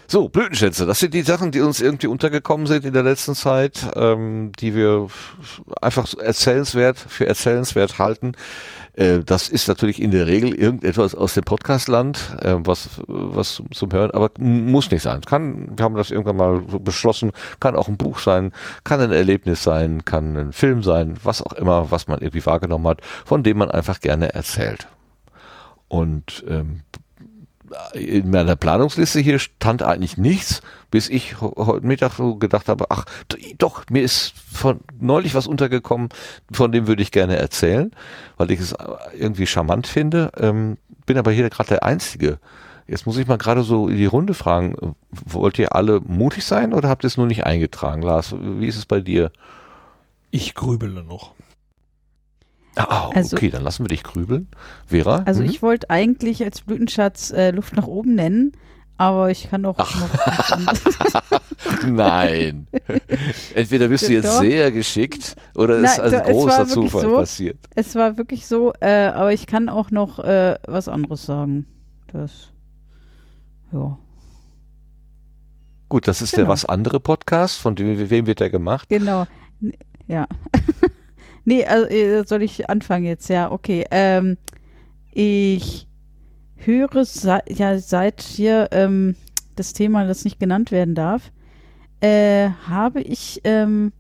So, 0.10 0.30
Blütenschätze, 0.30 0.86
das 0.86 1.00
sind 1.00 1.14
die 1.14 1.22
Sachen, 1.22 1.52
die 1.52 1.60
uns 1.60 1.82
irgendwie 1.82 2.08
untergekommen 2.08 2.66
sind 2.66 2.86
in 2.86 2.94
der 2.94 3.04
letzten 3.04 3.36
Zeit, 3.36 3.92
ähm, 3.98 4.54
die 4.58 4.74
wir 4.74 5.10
einfach 5.82 6.08
erzählenswert 6.18 6.98
für 6.98 7.28
erzählenswert 7.28 8.00
halten. 8.00 8.32
Äh, 8.94 9.20
das 9.20 9.50
ist 9.50 9.68
natürlich 9.68 10.02
in 10.02 10.12
der 10.12 10.26
Regel 10.26 10.56
irgendetwas 10.56 11.14
aus 11.14 11.34
dem 11.34 11.44
Podcastland, 11.44 12.38
äh, 12.42 12.56
was, 12.60 12.90
was 13.08 13.62
zum, 13.74 13.92
Hören, 13.92 14.12
aber 14.12 14.32
muss 14.40 14.90
nicht 14.92 15.02
sein. 15.02 15.20
Kann, 15.20 15.78
wir 15.78 15.84
haben 15.84 15.96
das 15.96 16.10
irgendwann 16.10 16.38
mal 16.38 16.62
beschlossen, 16.80 17.34
kann 17.60 17.76
auch 17.76 17.90
ein 17.90 17.98
Buch 17.98 18.20
sein, 18.20 18.54
kann 18.86 19.02
ein 19.02 19.12
Erlebnis 19.12 19.62
sein, 19.62 20.06
kann 20.06 20.38
ein 20.38 20.54
Film 20.54 20.84
sein, 20.84 21.16
was 21.22 21.42
auch 21.42 21.52
immer, 21.52 21.92
was 21.92 22.08
man 22.08 22.20
irgendwie 22.20 22.46
wahrgenommen 22.46 22.88
hat, 22.88 23.02
von 23.26 23.44
dem 23.44 23.58
man 23.58 23.70
einfach 23.70 24.00
gerne 24.00 24.34
erzählt. 24.34 24.88
Und 25.90 26.46
ähm, 26.48 26.84
in 27.94 28.30
meiner 28.30 28.56
Planungsliste 28.56 29.20
hier 29.20 29.40
stand 29.40 29.84
eigentlich 29.84 30.18
nichts, 30.18 30.62
bis 30.92 31.10
ich 31.10 31.42
heute 31.42 31.86
Mittag 31.86 32.14
so 32.14 32.36
gedacht 32.36 32.70
habe, 32.70 32.86
ach 32.90 33.06
doch, 33.58 33.84
mir 33.90 34.04
ist 34.04 34.34
von 34.52 34.80
neulich 35.00 35.36
was 35.36 35.48
untergekommen, 35.48 36.10
von 36.52 36.72
dem 36.72 36.88
würde 36.88 37.02
ich 37.02 37.12
gerne 37.12 37.38
erzählen, 37.38 37.92
weil 38.38 38.52
ich 38.52 38.60
es 38.60 38.76
irgendwie 39.18 39.48
charmant 39.48 39.88
finde, 39.88 40.32
ähm, 40.38 40.78
bin 41.06 41.18
aber 41.18 41.32
hier 41.32 41.50
gerade 41.50 41.70
der 41.70 41.84
Einzige. 41.84 42.40
Jetzt 42.88 43.06
muss 43.06 43.18
ich 43.18 43.28
mal 43.28 43.38
gerade 43.38 43.64
so 43.64 43.90
in 43.90 43.98
die 43.98 44.06
Runde 44.06 44.34
fragen, 44.34 44.96
wollt 45.12 45.60
ihr 45.60 45.76
alle 45.76 46.00
mutig 46.00 46.46
sein 46.46 46.74
oder 46.74 46.88
habt 46.88 47.04
ihr 47.04 47.08
es 47.08 47.18
nur 47.18 47.28
nicht 47.28 47.46
eingetragen, 47.46 48.02
Lars? 48.02 48.34
Wie 48.40 48.68
ist 48.68 48.78
es 48.78 48.86
bei 48.86 49.02
dir? 49.02 49.32
Ich 50.32 50.56
grübele 50.56 51.04
noch. 51.04 51.34
Ah, 52.78 53.10
Also- 53.14 53.36
okay, 53.36 53.50
dann 53.50 53.64
lassen 53.64 53.84
wir 53.84 53.90
dich 53.90 54.04
grübeln. 54.04 54.48
Vera? 54.86 55.24
Also 55.26 55.42
hm? 55.42 55.50
ich 55.50 55.62
wollte 55.62 55.90
eigentlich 55.90 56.44
als 56.44 56.62
Blütenschatz 56.62 57.32
äh, 57.32 57.52
Luft 57.52 57.76
nach 57.76 57.88
oben 57.88 58.16
nennen, 58.16 58.52
aber 58.98 59.30
ich 59.32 59.50
kann 59.50 59.66
auch 59.66 59.78
noch. 59.78 60.10
Nein. 61.88 62.68
Entweder 63.56 63.88
bist 63.90 64.08
du 64.08 64.14
jetzt 64.14 64.26
Doch. 64.26 64.40
sehr 64.42 64.72
geschickt 64.72 65.36
oder 65.56 65.78
ist 65.78 65.98
Nein, 65.98 66.02
ein 66.02 66.12
doch, 66.12 66.20
war 66.26 66.32
großer 66.34 66.68
Zufall 66.68 67.02
so. 67.02 67.16
passiert. 67.16 67.58
es 67.76 67.96
war 67.96 68.18
wirklich 68.18 68.48
so, 68.48 68.74
äh, 68.80 69.08
aber 69.08 69.34
ich 69.34 69.48
kann 69.48 69.70
auch 69.70 69.92
noch 69.92 70.20
äh, 70.20 70.56
was 70.68 70.88
anderes 70.88 71.26
sagen. 71.26 71.66
Das. 72.14 72.50
Ja. 73.72 73.98
Gut, 75.90 76.08
das 76.08 76.22
ist 76.22 76.34
der 76.34 76.44
Genau. 76.44 76.54
was 76.54 76.66
andere 76.66 77.00
Podcast, 77.00 77.58
von 77.60 77.76
dem, 77.76 78.10
wem 78.10 78.26
wird 78.28 78.40
der 78.40 78.50
gemacht? 78.50 78.90
Genau. 78.90 79.26
Ja. 80.08 80.28
nee, 81.48 81.66
also 81.66 81.88
äh, 81.88 82.24
soll 82.26 82.44
ich 82.44 82.70
anfangen 82.70 83.06
jetzt? 83.06 83.30
Ja, 83.30 83.52
okay. 83.52 83.86
Ähm, 83.90 84.38
ich 85.12 85.88
höre 86.58 87.06
se 87.06 87.40
ja 87.48 87.80
seit 87.80 88.22
hier 88.22 88.68
ähm, 88.72 89.16
das 89.56 89.74
Thema, 89.74 90.06
das 90.06 90.26
nicht 90.26 90.40
genannt 90.40 90.72
werden 90.72 90.94
darf, 90.94 91.32
äh, 92.02 92.50
habe 92.68 93.02
ich 93.02 93.42
ähm, 93.46 93.94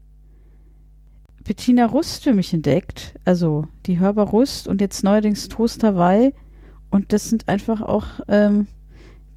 Bettina 1.45 1.85
Rust 1.85 2.25
für 2.25 2.33
mich 2.33 2.53
entdeckt. 2.53 3.15
Also 3.23 3.67
die 3.85 3.97
Hörbar 3.97 4.27
Rust 4.27 4.67
und 4.67 4.81
jetzt 4.81 5.03
neuerdings 5.03 5.47
Toast 5.47 5.83
Hawaii. 5.83 6.33
Und 6.89 7.13
das 7.13 7.29
sind 7.29 7.47
einfach 7.47 7.81
auch, 7.81 8.05
ähm, 8.27 8.67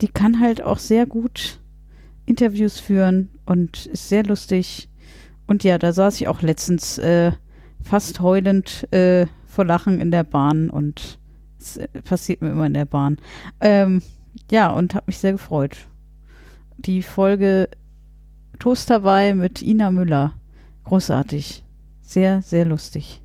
die 0.00 0.08
kann 0.08 0.40
halt 0.40 0.62
auch 0.62 0.78
sehr 0.78 1.06
gut 1.06 1.60
Interviews 2.26 2.80
führen 2.80 3.30
und 3.46 3.86
ist 3.86 4.08
sehr 4.08 4.24
lustig. 4.24 4.88
Und 5.46 5.62
ja, 5.62 5.78
da 5.78 5.92
saß 5.92 6.20
ich 6.20 6.26
auch 6.26 6.42
letztens 6.42 6.98
äh, 6.98 7.32
fast 7.82 8.20
heulend 8.20 8.92
äh, 8.92 9.26
vor 9.46 9.64
Lachen 9.64 10.00
in 10.00 10.10
der 10.10 10.24
Bahn 10.24 10.70
und 10.70 11.18
es 11.58 11.76
äh, 11.76 11.88
passiert 12.04 12.42
mir 12.42 12.50
immer 12.50 12.66
in 12.66 12.74
der 12.74 12.84
Bahn. 12.84 13.18
Ähm, 13.60 14.02
ja, 14.50 14.70
und 14.70 14.94
habe 14.94 15.04
mich 15.08 15.18
sehr 15.18 15.32
gefreut. 15.32 15.76
Die 16.78 17.02
Folge 17.02 17.68
Toast 18.58 18.90
dabei 18.90 19.34
mit 19.34 19.62
Ina 19.62 19.90
Müller. 19.90 20.34
Großartig. 20.84 21.62
Sehr, 22.02 22.42
sehr 22.42 22.64
lustig. 22.64 23.20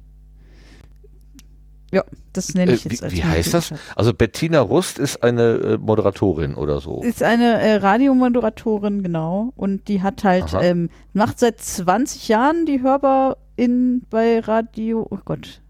Ja, 1.92 2.04
das 2.34 2.54
nenne 2.54 2.72
Äh, 2.72 2.76
ich 2.76 2.84
jetzt 2.84 3.02
wie 3.02 3.06
als 3.06 3.14
wie 3.14 3.24
heißt 3.24 3.54
das? 3.54 3.74
Also 3.96 4.14
Bettina 4.14 4.60
Rust 4.60 5.00
ist 5.00 5.24
eine 5.24 5.54
äh, 5.54 5.78
Moderatorin 5.78 6.56
oder 6.56 6.82
so. 6.82 7.02
Ist 7.02 7.24
eine 7.24 7.60
äh, 7.62 7.76
Radiomoderatorin, 7.76 9.04
genau. 9.04 9.54
Und 9.56 9.88
die 9.88 10.02
hat 10.02 10.24
halt, 10.24 10.46
ähm, 10.60 10.90
macht 11.14 11.40
seit 11.40 11.62
20 11.62 12.28
Jahren 12.28 12.66
die 12.66 12.82
Hörbar 12.82 13.38
in 13.56 14.02
bei 14.10 14.40
Radio, 14.40 15.06
oh 15.10 15.18
Gott. 15.26 15.62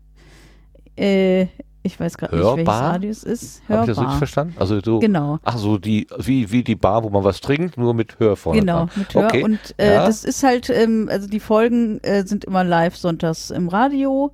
Äh, 0.97 1.47
ich 1.83 1.99
weiß 1.99 2.17
gerade 2.17 2.35
nicht, 2.35 2.43
welches 2.43 2.57
Hörbar? 2.57 2.93
Radio 2.93 3.09
es 3.11 3.23
ist. 3.23 3.61
Habe 3.69 3.81
ich 3.81 3.87
das 3.87 3.89
richtig 3.89 3.97
Hörbar. 4.03 4.17
verstanden? 4.17 4.55
Also 4.57 4.79
so, 4.83 4.99
Genau. 4.99 5.37
ach 5.43 5.57
so, 5.57 5.77
die, 5.77 6.07
wie, 6.17 6.51
wie 6.51 6.63
die 6.63 6.75
Bar, 6.75 7.03
wo 7.03 7.09
man 7.09 7.23
was 7.23 7.41
trinkt, 7.41 7.77
nur 7.77 7.93
mit 7.93 8.17
Hör 8.19 8.35
vorne 8.35 8.59
Genau, 8.61 8.87
mit 8.95 9.13
Hör. 9.13 9.25
Okay. 9.25 9.43
Und 9.43 9.59
äh, 9.77 9.93
Ja. 9.93 10.05
das 10.05 10.23
ist 10.23 10.41
halt, 10.43 10.69
ähm, 10.71 11.09
also 11.11 11.27
die 11.27 11.39
Folgen 11.39 11.99
äh, 12.03 12.25
sind 12.25 12.45
immer 12.45 12.63
live 12.63 12.95
sonntags 12.95 13.51
im 13.51 13.67
Radio. 13.67 14.31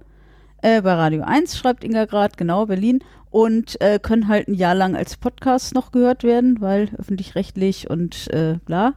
Äh, 0.61 0.81
bei 0.81 0.93
Radio 0.93 1.23
1 1.23 1.57
schreibt 1.57 1.83
Inga 1.83 2.05
gerade, 2.05 2.35
genau, 2.37 2.65
Berlin. 2.67 2.99
Und 3.31 3.79
äh, 3.81 3.97
können 3.99 4.27
halt 4.27 4.47
ein 4.49 4.53
Jahr 4.53 4.75
lang 4.75 4.95
als 4.95 5.15
Podcast 5.17 5.73
noch 5.73 5.91
gehört 5.91 6.23
werden, 6.23 6.59
weil 6.61 6.89
öffentlich-rechtlich 6.97 7.89
und 7.89 8.29
äh, 8.31 8.59
bla. 8.65 8.93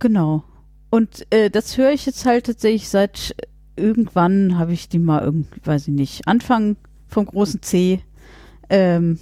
Genau. 0.00 0.42
Und 0.90 1.26
äh, 1.30 1.50
das 1.50 1.78
höre 1.78 1.92
ich 1.92 2.04
jetzt 2.06 2.26
halt 2.26 2.46
tatsächlich 2.46 2.88
seit 2.88 3.34
irgendwann 3.76 4.58
habe 4.58 4.72
ich 4.72 4.88
die 4.88 4.98
mal 4.98 5.22
irgendwie, 5.22 5.60
weiß 5.64 5.88
ich 5.88 5.94
nicht, 5.94 6.28
Anfang 6.28 6.76
vom 7.06 7.26
großen 7.26 7.62
C. 7.62 8.02
Ähm, 8.68 9.18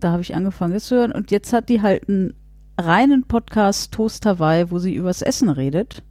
da 0.00 0.12
habe 0.12 0.22
ich 0.22 0.34
angefangen, 0.34 0.74
das 0.74 0.86
zu 0.86 0.96
hören. 0.96 1.12
Und 1.12 1.30
jetzt 1.30 1.52
hat 1.52 1.68
die 1.68 1.80
halt 1.80 2.08
einen 2.08 2.34
reinen 2.78 3.24
Podcast 3.24 3.92
Toast 3.92 4.26
Hawaii, 4.26 4.70
wo 4.70 4.78
sie 4.78 4.94
übers 4.94 5.22
Essen 5.22 5.48
redet. 5.48 6.02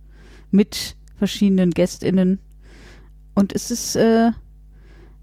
Mit 0.50 0.96
verschiedenen 1.18 1.72
GästInnen. 1.72 2.40
Und 3.36 3.54
es 3.54 3.72
ist 3.72 3.96
äh, 3.96 4.32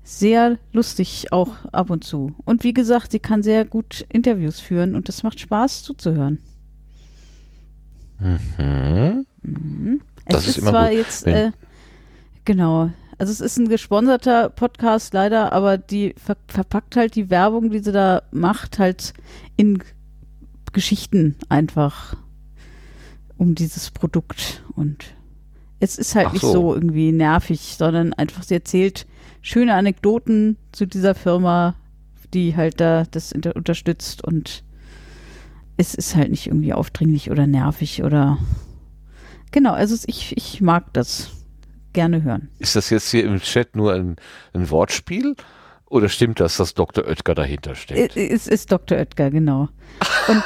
sehr 0.03 0.59
lustig 0.73 1.33
auch 1.33 1.65
ab 1.73 1.91
und 1.91 2.05
zu. 2.05 2.35
Und 2.45 2.65
wie 2.65 2.73
gesagt, 2.73 3.13
sie 3.13 3.19
kann 3.19 3.43
sehr 3.43 3.65
gut 3.65 4.07
Interviews 4.11 4.61
führen 4.61 4.95
und 4.95 5.09
es 5.09 5.23
macht 5.23 5.41
Spaß 5.41 5.83
zuzuhören. 5.83 6.39
Mhm. 8.19 9.27
Mhm. 9.43 10.01
Das 10.27 10.43
es 10.43 10.49
ist 10.49 10.59
ist, 10.59 10.67
zwar 10.67 10.89
gut, 10.89 10.99
jetzt, 10.99 11.27
äh, 11.27 11.53
genau, 12.45 12.91
also 13.19 13.33
es 13.33 13.41
ist 13.41 13.59
ein 13.59 13.69
gesponserter 13.69 14.49
Podcast 14.51 15.15
leider, 15.15 15.53
aber 15.53 15.79
die 15.79 16.15
ver 16.17 16.37
verpackt 16.47 16.97
halt 16.97 17.15
die 17.17 17.31
Werbung, 17.31 17.71
die 17.71 17.81
sie 17.81 17.93
da 17.93 18.23
macht, 18.31 18.79
halt 18.79 19.15
in 19.57 19.83
Geschichten 20.73 21.37
einfach 21.49 22.17
um 23.37 23.55
dieses 23.55 23.91
Produkt 23.91 24.63
und 24.75 25.05
es 25.81 25.97
ist 25.97 26.15
halt 26.15 26.29
Ach 26.29 26.33
nicht 26.33 26.43
so. 26.43 26.53
so 26.53 26.75
irgendwie 26.75 27.13
nervig, 27.13 27.77
sondern 27.79 28.13
einfach 28.13 28.43
sie 28.43 28.55
erzählt 28.55 29.07
schöne 29.43 29.75
Anekdoten 29.75 30.57
zu 30.73 30.87
dieser 30.87 31.15
Firma, 31.15 31.75
die 32.35 32.57
halt 32.57 32.81
da 32.81 33.05
das 33.11 33.33
unterstützt 33.33 34.25
und 34.25 34.65
es 35.79 35.95
ist 35.95 36.15
halt 36.17 36.31
nicht 36.31 36.49
irgendwie 36.49 36.75
aufdringlich 36.75 37.31
oder 37.31 37.47
nervig 37.47 38.03
oder 38.03 38.37
genau, 39.53 39.73
also 39.73 39.97
ich, 40.07 40.37
ich 40.37 40.61
mag 40.61 40.93
das 40.93 41.31
gerne 41.95 42.23
hören. 42.23 42.51
Ist 42.59 42.77
das 42.77 42.91
jetzt 42.91 43.11
hier 43.11 43.25
im 43.25 43.41
Chat 43.41 43.75
nur 43.77 43.95
ein, 43.95 44.17
ein 44.53 44.69
Wortspiel? 44.71 45.35
Oder 45.87 46.11
stimmt 46.11 46.39
das, 46.39 46.59
dass 46.59 46.75
Dr. 46.75 47.07
Oetker 47.07 47.35
dahinter 47.35 47.75
steckt? 47.75 48.17
Äh, 48.17 48.29
Es 48.29 48.47
ist 48.47 48.71
Dr. 48.71 48.99
Oetker, 48.99 49.31
genau. 49.31 49.69
Und 50.29 50.43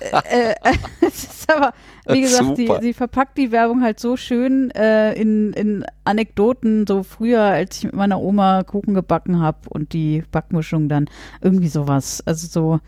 äh, 0.00 0.52
äh, 0.52 0.54
es 1.06 1.24
ist 1.24 1.52
aber, 1.52 1.72
wie 2.06 2.22
gesagt, 2.22 2.56
sie, 2.56 2.66
Super. 2.66 2.80
sie 2.80 2.94
verpackt 2.94 3.36
die 3.36 3.52
Werbung 3.52 3.82
halt 3.82 4.00
so 4.00 4.16
schön 4.16 4.70
äh, 4.70 5.12
in, 5.12 5.52
in 5.52 5.84
Anekdoten, 6.04 6.86
so 6.86 7.02
früher, 7.02 7.42
als 7.42 7.78
ich 7.78 7.84
mit 7.84 7.94
meiner 7.94 8.20
Oma 8.20 8.62
Kuchen 8.62 8.94
gebacken 8.94 9.40
habe 9.40 9.68
und 9.68 9.92
die 9.92 10.22
Backmischung 10.30 10.88
dann 10.88 11.10
irgendwie 11.42 11.68
sowas. 11.68 12.22
Also 12.24 12.46
so, 12.46 12.80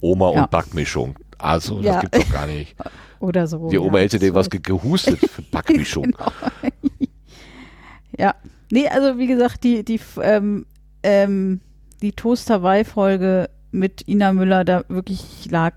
Oma 0.00 0.32
Ja. 0.32 0.42
und 0.42 0.50
Backmischung. 0.50 1.16
Also, 1.38 1.76
das 1.76 1.86
Ja. 1.86 2.00
gibt's 2.00 2.18
doch 2.18 2.32
gar 2.32 2.46
nicht. 2.46 2.74
oder 3.20 3.46
so. 3.46 3.68
Die 3.68 3.78
Oma 3.78 3.98
ja, 3.98 4.04
hätte 4.04 4.18
dir 4.18 4.34
was 4.34 4.48
ge- 4.50 4.60
gehustet 4.62 5.18
für 5.18 5.42
Backmischung. 5.50 6.04
Genau. 6.04 6.32
ja. 8.18 8.34
Nee, 8.70 8.88
also 8.88 9.18
wie 9.18 9.26
gesagt, 9.26 9.64
die, 9.64 9.84
die, 9.84 10.00
ähm, 10.22 10.66
ähm, 11.02 11.60
die 12.02 12.12
Toast 12.12 12.48
Hawaii-Folge 12.50 13.50
mit 13.72 14.06
Ina 14.08 14.32
Müller, 14.32 14.64
da 14.64 14.84
wirklich 14.88 15.24
ich 15.44 15.50
lag 15.50 15.74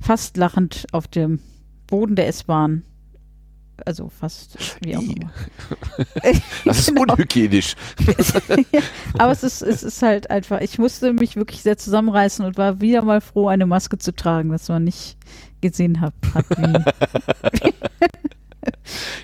fast 0.00 0.36
lachend 0.36 0.86
auf 0.92 1.06
dem 1.08 1.40
Boden 1.86 2.16
der 2.16 2.28
S-Bahn. 2.28 2.82
Also 3.86 4.08
fast 4.08 4.56
wie 4.80 4.96
auch 4.96 5.02
immer. 5.02 5.30
Das 6.64 6.78
ist 6.80 6.88
Genau. 6.88 7.12
unhygienisch. 7.14 7.74
Aber 9.18 9.32
es 9.32 9.42
ist, 9.42 9.62
es 9.62 9.82
ist 9.82 10.02
halt 10.02 10.30
einfach, 10.30 10.60
ich 10.60 10.78
musste 10.78 11.12
mich 11.12 11.36
wirklich 11.36 11.62
sehr 11.62 11.76
zusammenreißen 11.78 12.44
und 12.44 12.58
war 12.58 12.80
wieder 12.80 13.02
mal 13.02 13.20
froh, 13.20 13.48
eine 13.48 13.66
Maske 13.66 13.98
zu 13.98 14.14
tragen, 14.14 14.50
dass 14.50 14.68
man 14.68 14.84
nicht 14.84 15.16
gesehen 15.60 16.00
hat, 16.00 16.14
hat 16.34 16.46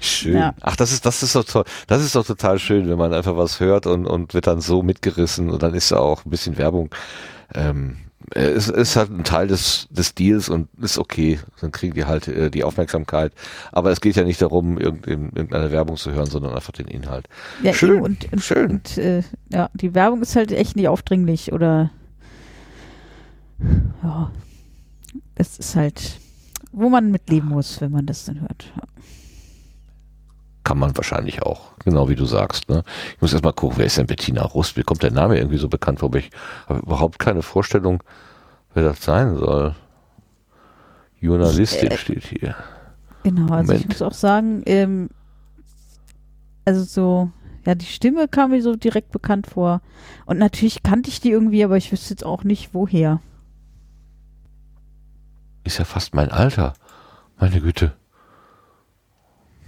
Schön. 0.00 0.36
Ja. 0.36 0.54
Ach, 0.60 0.76
das 0.76 0.92
ist, 0.92 1.04
das 1.04 1.22
ist 1.22 1.34
doch 1.34 1.44
toll. 1.44 1.64
Das 1.86 2.02
ist 2.02 2.14
doch 2.14 2.24
total 2.26 2.58
schön, 2.58 2.88
wenn 2.88 2.98
man 2.98 3.12
einfach 3.12 3.36
was 3.36 3.60
hört 3.60 3.86
und, 3.86 4.06
und 4.06 4.32
wird 4.34 4.46
dann 4.46 4.60
so 4.60 4.82
mitgerissen 4.82 5.50
und 5.50 5.62
dann 5.62 5.74
ist 5.74 5.92
da 5.92 5.98
auch 5.98 6.24
ein 6.24 6.30
bisschen 6.30 6.56
Werbung. 6.56 6.90
Ähm, 7.54 7.96
äh, 7.98 8.05
es 8.30 8.68
ist 8.68 8.96
halt 8.96 9.10
ein 9.10 9.24
Teil 9.24 9.46
des, 9.46 9.86
des 9.90 10.14
Deals 10.14 10.48
und 10.48 10.68
ist 10.80 10.98
okay. 10.98 11.38
Dann 11.60 11.70
kriegen 11.70 11.94
die 11.94 12.06
halt 12.06 12.26
äh, 12.28 12.50
die 12.50 12.64
Aufmerksamkeit. 12.64 13.32
Aber 13.72 13.90
es 13.90 14.00
geht 14.00 14.16
ja 14.16 14.24
nicht 14.24 14.42
darum, 14.42 14.78
irgendein, 14.78 15.30
irgendeine 15.34 15.70
Werbung 15.70 15.96
zu 15.96 16.12
hören, 16.12 16.26
sondern 16.26 16.54
einfach 16.54 16.72
den 16.72 16.88
Inhalt. 16.88 17.28
Ja, 17.62 17.72
Schön, 17.72 18.00
und, 18.00 18.32
und, 18.32 18.42
schön. 18.42 18.70
Und, 18.70 18.98
äh, 18.98 19.22
ja, 19.50 19.70
die 19.74 19.94
Werbung 19.94 20.22
ist 20.22 20.34
halt 20.34 20.50
echt 20.50 20.76
nicht 20.76 20.88
aufdringlich 20.88 21.52
oder 21.52 21.90
ja, 24.02 24.30
es 25.34 25.58
ist 25.58 25.76
halt, 25.76 26.18
wo 26.72 26.88
man 26.88 27.10
mitleben 27.10 27.48
muss, 27.48 27.80
wenn 27.80 27.92
man 27.92 28.06
das 28.06 28.24
dann 28.24 28.40
hört. 28.40 28.72
Ja. 28.76 28.82
Kann 30.66 30.78
man 30.78 30.96
wahrscheinlich 30.96 31.42
auch, 31.42 31.76
genau 31.84 32.08
wie 32.08 32.16
du 32.16 32.24
sagst. 32.24 32.68
Ne? 32.68 32.82
Ich 33.14 33.20
muss 33.22 33.32
erst 33.32 33.44
mal 33.44 33.52
gucken, 33.52 33.78
wer 33.78 33.86
ist 33.86 33.98
denn 33.98 34.08
Bettina 34.08 34.42
Rust? 34.42 34.76
Mir 34.76 34.82
kommt 34.82 35.00
der 35.04 35.12
Name 35.12 35.38
irgendwie 35.38 35.58
so 35.58 35.68
bekannt 35.68 36.00
vor, 36.00 36.08
aber 36.08 36.18
ich 36.18 36.30
habe 36.68 36.80
überhaupt 36.80 37.20
keine 37.20 37.42
Vorstellung, 37.42 38.02
wer 38.74 38.82
das 38.82 39.00
sein 39.00 39.36
soll. 39.36 39.76
Journalistin 41.20 41.92
Äh, 41.92 41.96
steht 41.96 42.24
hier. 42.24 42.56
Genau, 43.22 43.52
also 43.52 43.74
ich 43.74 43.78
Moment. 43.78 43.88
muss 43.90 44.02
auch 44.02 44.12
sagen, 44.12 44.64
ähm, 44.66 45.08
also 46.64 46.82
so, 46.82 47.30
ja, 47.64 47.76
die 47.76 47.86
Stimme 47.86 48.26
kam 48.26 48.50
mir 48.50 48.60
so 48.60 48.74
direkt 48.74 49.12
bekannt 49.12 49.46
vor. 49.46 49.82
Und 50.24 50.38
natürlich 50.38 50.82
kannte 50.82 51.10
ich 51.10 51.20
die 51.20 51.30
irgendwie, 51.30 51.62
aber 51.62 51.76
ich 51.76 51.92
wüsste 51.92 52.10
jetzt 52.10 52.26
auch 52.26 52.42
nicht, 52.42 52.74
woher. 52.74 53.20
Ist 55.62 55.78
ja 55.78 55.84
fast 55.84 56.12
mein 56.12 56.32
Alter. 56.32 56.74
Meine 57.38 57.60
Güte. 57.60 57.92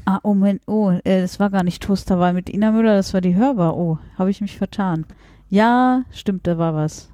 Ah, 0.09 0.21
oh, 0.23 0.29
Moment, 0.29 0.63
oh, 0.67 0.91
äh, 1.05 1.21
das 1.21 1.39
war 1.39 1.51
gar 1.51 1.63
nicht 1.63 1.83
Toasterwahl 1.83 2.33
mit 2.33 2.49
Ina 2.49 2.73
Müller, 2.73 2.97
das 2.97 3.13
war 3.13 3.21
die 3.21 3.37
Hörbar. 3.37 3.77
Oh, 3.77 3.99
habe 4.17 4.31
ich 4.31 4.41
mich 4.41 4.57
vertan. 4.57 5.05
Ja, 5.51 6.05
stimmt, 6.11 6.47
da 6.47 6.57
war 6.57 6.75
was. 6.75 7.11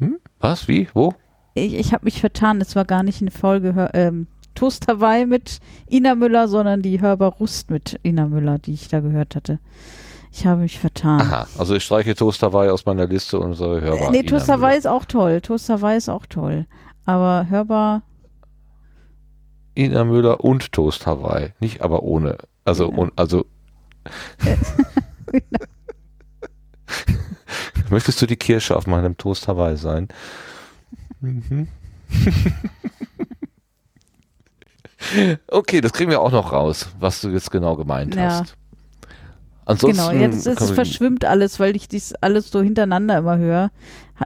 Hm? 0.00 0.18
Was? 0.40 0.66
Wie? 0.66 0.88
Wo? 0.92 1.14
Ich, 1.54 1.74
ich 1.74 1.92
habe 1.92 2.06
mich 2.06 2.20
vertan, 2.20 2.60
es 2.60 2.74
war 2.74 2.84
gar 2.84 3.04
nicht 3.04 3.20
eine 3.20 3.30
Folge 3.30 3.90
ähm, 3.94 4.26
Toast 4.56 4.88
mit 5.28 5.60
Ina 5.88 6.16
Müller, 6.16 6.48
sondern 6.48 6.82
die 6.82 7.00
Hörbar 7.00 7.34
Rust 7.34 7.70
mit 7.70 8.00
Ina 8.02 8.26
Müller, 8.26 8.58
die 8.58 8.72
ich 8.72 8.88
da 8.88 8.98
gehört 8.98 9.36
hatte. 9.36 9.60
Ich 10.32 10.44
habe 10.44 10.62
mich 10.62 10.80
vertan. 10.80 11.20
Aha, 11.20 11.46
also 11.58 11.76
ich 11.76 11.84
streiche 11.84 12.16
Toast 12.16 12.42
Hawaii 12.42 12.70
aus 12.70 12.84
meiner 12.86 13.06
Liste 13.06 13.38
und 13.38 13.54
so 13.54 13.80
hörbar. 13.80 14.08
äh, 14.08 14.10
nee, 14.10 14.20
Ina 14.22 14.30
Toast. 14.30 14.48
Hawaii 14.48 14.76
ist 14.76 14.88
auch 14.88 15.04
toll. 15.04 15.40
Toast 15.40 15.68
Hawaii 15.68 15.96
ist 15.96 16.08
auch 16.08 16.26
toll. 16.26 16.66
Aber 17.04 17.46
Hörbar, 17.48 18.02
Ina 19.74 20.04
Müller 20.04 20.42
und 20.44 20.72
Toast 20.72 21.06
Hawaii. 21.06 21.52
Nicht 21.60 21.80
aber 21.82 22.02
ohne. 22.02 22.38
Also, 22.64 22.90
Ja. 22.90 22.96
und, 22.98 23.12
also. 23.16 23.46
Möchtest 27.90 28.20
du 28.22 28.26
die 28.26 28.36
Kirsche 28.36 28.76
auf 28.76 28.86
meinem 28.86 29.16
Toast 29.16 29.48
Hawaii 29.48 29.76
sein? 29.76 30.08
Mhm. 31.20 31.68
okay, 35.48 35.80
das 35.80 35.92
kriegen 35.92 36.10
wir 36.10 36.20
auch 36.20 36.32
noch 36.32 36.52
raus, 36.52 36.88
was 36.98 37.20
du 37.20 37.28
jetzt 37.30 37.50
genau 37.50 37.76
gemeint 37.76 38.14
Ja. 38.14 38.40
hast. 38.40 38.56
Ansonsten 39.64 40.10
genau, 40.10 40.26
jetzt 40.34 40.44
wir- 40.46 40.56
verschwimmt 40.74 41.24
alles, 41.24 41.60
weil 41.60 41.76
ich 41.76 41.88
dies 41.88 42.14
alles 42.14 42.50
so 42.50 42.62
hintereinander 42.62 43.18
immer 43.18 43.38
höre, 43.38 43.70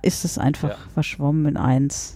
ist 0.02 0.24
es 0.24 0.38
einfach 0.38 0.70
Ja. 0.70 0.76
verschwommen 0.94 1.46
in 1.46 1.56
eins. 1.56 2.15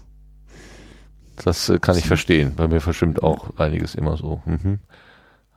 Das 1.45 1.69
äh, 1.69 1.79
kann 1.79 1.97
ich 1.97 2.07
verstehen. 2.07 2.55
Bei 2.55 2.69
mir 2.69 2.81
verschwimmt 2.81 3.23
auch 3.23 3.57
einiges 3.59 3.95
immer 3.95 4.17
so. 4.17 4.43
Mhm. 4.45 4.79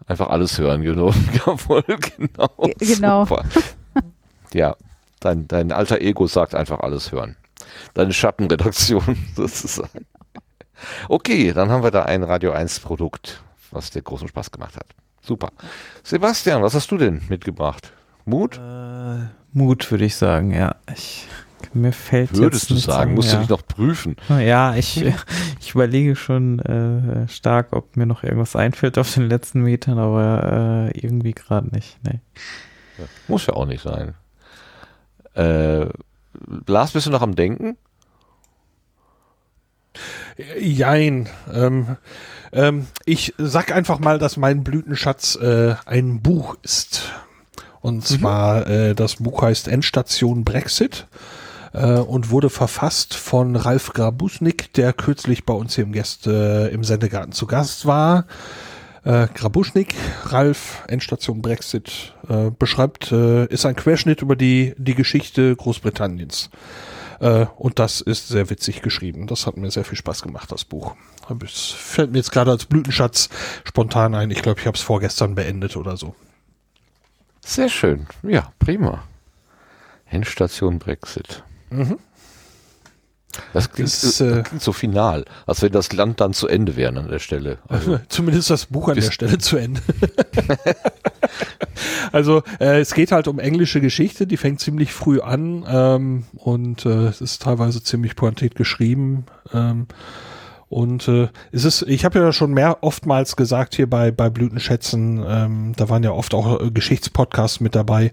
Einfach 0.05 0.29
alles 0.29 0.57
hören, 0.57 0.81
genau. 0.81 1.13
Jawohl, 1.45 1.83
genau. 1.83 2.47
Ge- 2.63 2.75
genau. 2.95 3.25
Super. 3.25 3.45
Ja, 4.53 4.75
dein, 5.19 5.47
dein 5.47 5.71
alter 5.71 6.01
Ego 6.01 6.27
sagt 6.27 6.55
einfach 6.55 6.79
alles 6.81 7.11
hören. 7.11 7.35
Deine 7.93 8.13
Schattenredaktion 8.13 9.17
sozusagen. 9.35 10.05
Okay, 11.07 11.53
dann 11.53 11.69
haben 11.69 11.83
wir 11.83 11.91
da 11.91 12.03
ein 12.03 12.23
Radio 12.23 12.51
1 12.51 12.81
Produkt, 12.81 13.41
was 13.71 13.89
dir 13.91 14.01
großen 14.01 14.27
Spaß 14.27 14.51
gemacht 14.51 14.75
hat. 14.75 14.87
Super. 15.21 15.49
Sebastian, 16.03 16.61
was 16.61 16.73
hast 16.73 16.91
du 16.91 16.97
denn 16.97 17.21
mitgebracht? 17.29 17.93
Mut? 18.25 18.57
Äh, 18.57 19.27
Mut, 19.53 19.89
würde 19.89 20.03
ich 20.05 20.15
sagen, 20.17 20.51
ja. 20.51 20.75
Ich, 20.93 21.27
mir 21.73 21.91
fällt 21.91 22.35
Würdest 22.35 22.69
jetzt 22.69 22.85
du 22.85 22.91
sagen, 22.91 23.11
ein, 23.11 23.15
musst 23.15 23.29
ja. 23.29 23.35
du 23.35 23.41
dich 23.41 23.49
noch 23.49 23.65
prüfen. 23.65 24.15
Ja, 24.29 24.75
ich, 24.75 25.03
ich 25.59 25.71
überlege 25.73 26.15
schon 26.15 26.59
äh, 26.59 27.27
stark, 27.27 27.73
ob 27.73 27.95
mir 27.95 28.05
noch 28.05 28.23
irgendwas 28.23 28.55
einfällt 28.55 28.97
auf 28.97 29.13
den 29.13 29.27
letzten 29.29 29.61
Metern, 29.61 29.97
aber 29.97 30.91
äh, 30.93 30.99
irgendwie 30.99 31.33
gerade 31.33 31.67
nicht. 31.73 31.97
Nee. 32.03 32.19
Muss 33.27 33.47
ja 33.47 33.53
auch 33.53 33.65
nicht 33.65 33.83
sein. 33.83 34.15
Äh, 35.35 35.87
Lars, 36.67 36.91
bist 36.91 37.07
du 37.07 37.11
noch 37.11 37.21
am 37.21 37.35
Denken? 37.35 37.77
Jein. 40.59 41.29
Ähm, 41.51 41.97
ähm, 42.51 42.87
ich 43.05 43.33
sag 43.37 43.71
einfach 43.71 43.99
mal, 43.99 44.19
dass 44.19 44.37
mein 44.37 44.63
Blütenschatz 44.63 45.35
äh, 45.35 45.75
ein 45.85 46.21
Buch 46.21 46.55
ist. 46.63 47.11
Und 47.81 48.07
zwar, 48.07 48.65
äh, 48.67 48.95
das 48.95 49.17
Buch 49.17 49.41
heißt 49.41 49.67
Endstation 49.67 50.45
Brexit 50.45 51.07
äh, 51.73 51.97
und 51.99 52.29
wurde 52.29 52.49
verfasst 52.49 53.15
von 53.15 53.55
Ralf 53.55 53.93
Grabusnik, 53.93 54.73
der 54.73 54.93
kürzlich 54.93 55.45
bei 55.45 55.53
uns 55.53 55.75
hier 55.75 55.83
im, 55.83 55.91
Gäste, 55.91 56.69
im 56.73 56.83
Sendegarten 56.83 57.33
zu 57.33 57.45
Gast 57.45 57.85
war. 57.85 58.25
Äh, 59.03 59.27
Grabuschnik, 59.33 59.95
Ralf, 60.25 60.83
Endstation 60.87 61.41
Brexit, 61.41 62.13
äh, 62.29 62.51
beschreibt, 62.51 63.11
äh, 63.11 63.45
ist 63.47 63.65
ein 63.65 63.75
Querschnitt 63.75 64.21
über 64.21 64.37
die, 64.37 64.73
die 64.77 64.95
Geschichte 64.95 65.55
Großbritanniens. 65.55 66.49
Äh, 67.19 67.47
und 67.57 67.79
das 67.79 67.99
ist 67.99 68.29
sehr 68.29 68.49
witzig 68.49 68.81
geschrieben. 68.81 69.27
Das 69.27 69.45
hat 69.45 69.57
mir 69.57 69.69
sehr 69.71 69.83
viel 69.83 69.97
Spaß 69.97 70.21
gemacht, 70.21 70.51
das 70.51 70.63
Buch. 70.63 70.95
Es 71.43 71.71
fällt 71.71 72.11
mir 72.11 72.17
jetzt 72.17 72.31
gerade 72.31 72.51
als 72.51 72.65
Blütenschatz 72.65 73.29
spontan 73.65 74.15
ein. 74.15 74.31
Ich 74.31 74.41
glaube, 74.41 74.61
ich 74.61 74.67
habe 74.67 74.77
es 74.77 74.83
vorgestern 74.83 75.35
beendet 75.35 75.75
oder 75.75 75.97
so. 75.97 76.15
Sehr 77.41 77.67
schön. 77.67 78.07
Ja, 78.23 78.53
prima. 78.59 79.03
Endstation 80.05 80.79
Brexit. 80.79 81.43
Mhm. 81.73 81.99
Das 83.51 83.71
klingt, 83.71 83.89
Das, 83.89 84.01
das 84.01 84.21
äh, 84.21 84.43
klingt 84.43 84.61
so 84.61 84.73
final, 84.73 85.25
als 85.47 85.61
wenn 85.61 85.71
das 85.71 85.91
Land 85.91 86.21
dann 86.21 86.33
zu 86.33 86.47
Ende 86.47 86.75
wäre 86.75 86.95
an 86.95 87.07
der 87.07 87.19
Stelle. 87.19 87.57
Also, 87.67 87.99
Zumindest 88.09 88.49
das 88.49 88.67
Buch 88.67 88.89
an 88.89 88.95
der 88.95 89.09
Stelle 89.09 89.39
zu 89.39 89.57
Ende. 89.57 89.81
also 92.11 92.43
äh, 92.59 92.79
es 92.79 92.93
geht 92.93 93.11
halt 93.11 93.27
um 93.27 93.39
englische 93.39 93.81
Geschichte, 93.81 94.27
die 94.27 94.37
fängt 94.37 94.59
ziemlich 94.59 94.93
früh 94.93 95.19
an 95.19 95.65
ähm, 95.67 96.25
und 96.35 96.85
äh, 96.85 97.07
es 97.07 97.21
ist 97.21 97.41
teilweise 97.41 97.83
ziemlich 97.83 98.15
pointiert 98.15 98.55
geschrieben. 98.55 99.25
Ähm, 99.51 99.87
Und 100.73 101.07
äh, 101.07 101.27
es 101.51 101.65
ist, 101.65 101.83
ich 101.83 102.03
habe 102.03 102.17
ja 102.17 102.33
schon 102.33 102.51
mehr 102.51 102.79
oftmals 102.81 103.35
gesagt 103.35 103.75
hier 103.75 103.87
bei, 103.87 104.09
bei 104.09 104.31
Blütenschätzen, 104.31 105.23
ähm, 105.23 105.73
da 105.75 105.87
waren 105.87 106.01
ja 106.01 106.09
oft 106.11 106.33
auch 106.33 106.59
äh, 106.59 106.71
Geschichtspodcasts 106.71 107.59
mit 107.59 107.75
dabei, 107.75 108.11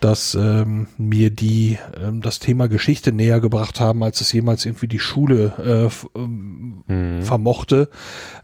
dass 0.00 0.34
ähm, 0.34 0.88
mir 0.98 1.30
die 1.30 1.78
ähm, 1.98 2.20
das 2.20 2.40
Thema 2.40 2.68
Geschichte 2.68 3.10
näher 3.10 3.40
gebracht 3.40 3.80
haben, 3.80 4.02
als 4.02 4.20
es 4.20 4.32
jemals 4.32 4.66
irgendwie 4.66 4.86
die 4.86 4.98
Schule 4.98 5.90
äh, 6.14 6.18
ähm, 6.18 6.84
Mhm. 6.86 7.22
vermochte. 7.22 7.88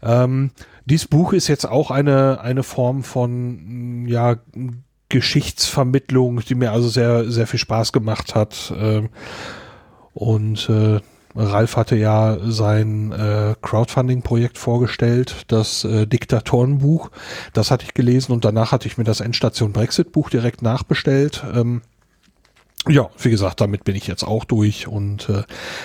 Ähm, 0.01 0.49
dieses 0.85 1.07
Buch 1.07 1.31
ist 1.33 1.47
jetzt 1.47 1.65
auch 1.69 1.91
eine, 1.91 2.41
eine 2.41 2.63
Form 2.63 3.03
von, 3.03 4.05
mh, 4.05 4.09
ja, 4.09 4.37
Geschichtsvermittlung, 5.09 6.39
die 6.39 6.55
mir 6.55 6.71
also 6.71 6.89
sehr, 6.89 7.29
sehr 7.29 7.45
viel 7.45 7.59
Spaß 7.59 7.91
gemacht 7.93 8.33
hat. 8.33 8.73
Ähm, 8.75 9.09
und 10.13 10.67
äh, 10.69 10.99
Ralf 11.35 11.77
hatte 11.77 11.95
ja 11.95 12.37
sein 12.41 13.11
äh, 13.11 13.55
Crowdfunding-Projekt 13.61 14.57
vorgestellt, 14.57 15.45
das 15.47 15.83
äh, 15.83 16.05
Diktatorenbuch. 16.05 17.11
Das 17.53 17.71
hatte 17.71 17.85
ich 17.85 17.93
gelesen 17.93 18.31
und 18.33 18.45
danach 18.45 18.71
hatte 18.71 18.87
ich 18.87 18.97
mir 18.97 19.03
das 19.03 19.21
Endstation 19.21 19.71
Brexit-Buch 19.71 20.29
direkt 20.29 20.61
nachbestellt. 20.61 21.43
Ähm, 21.53 21.81
ja, 22.87 23.09
wie 23.19 23.29
gesagt, 23.29 23.61
damit 23.61 23.83
bin 23.83 23.95
ich 23.95 24.07
jetzt 24.07 24.23
auch 24.23 24.43
durch 24.43 24.87
und 24.87 25.29
äh, 25.29 25.43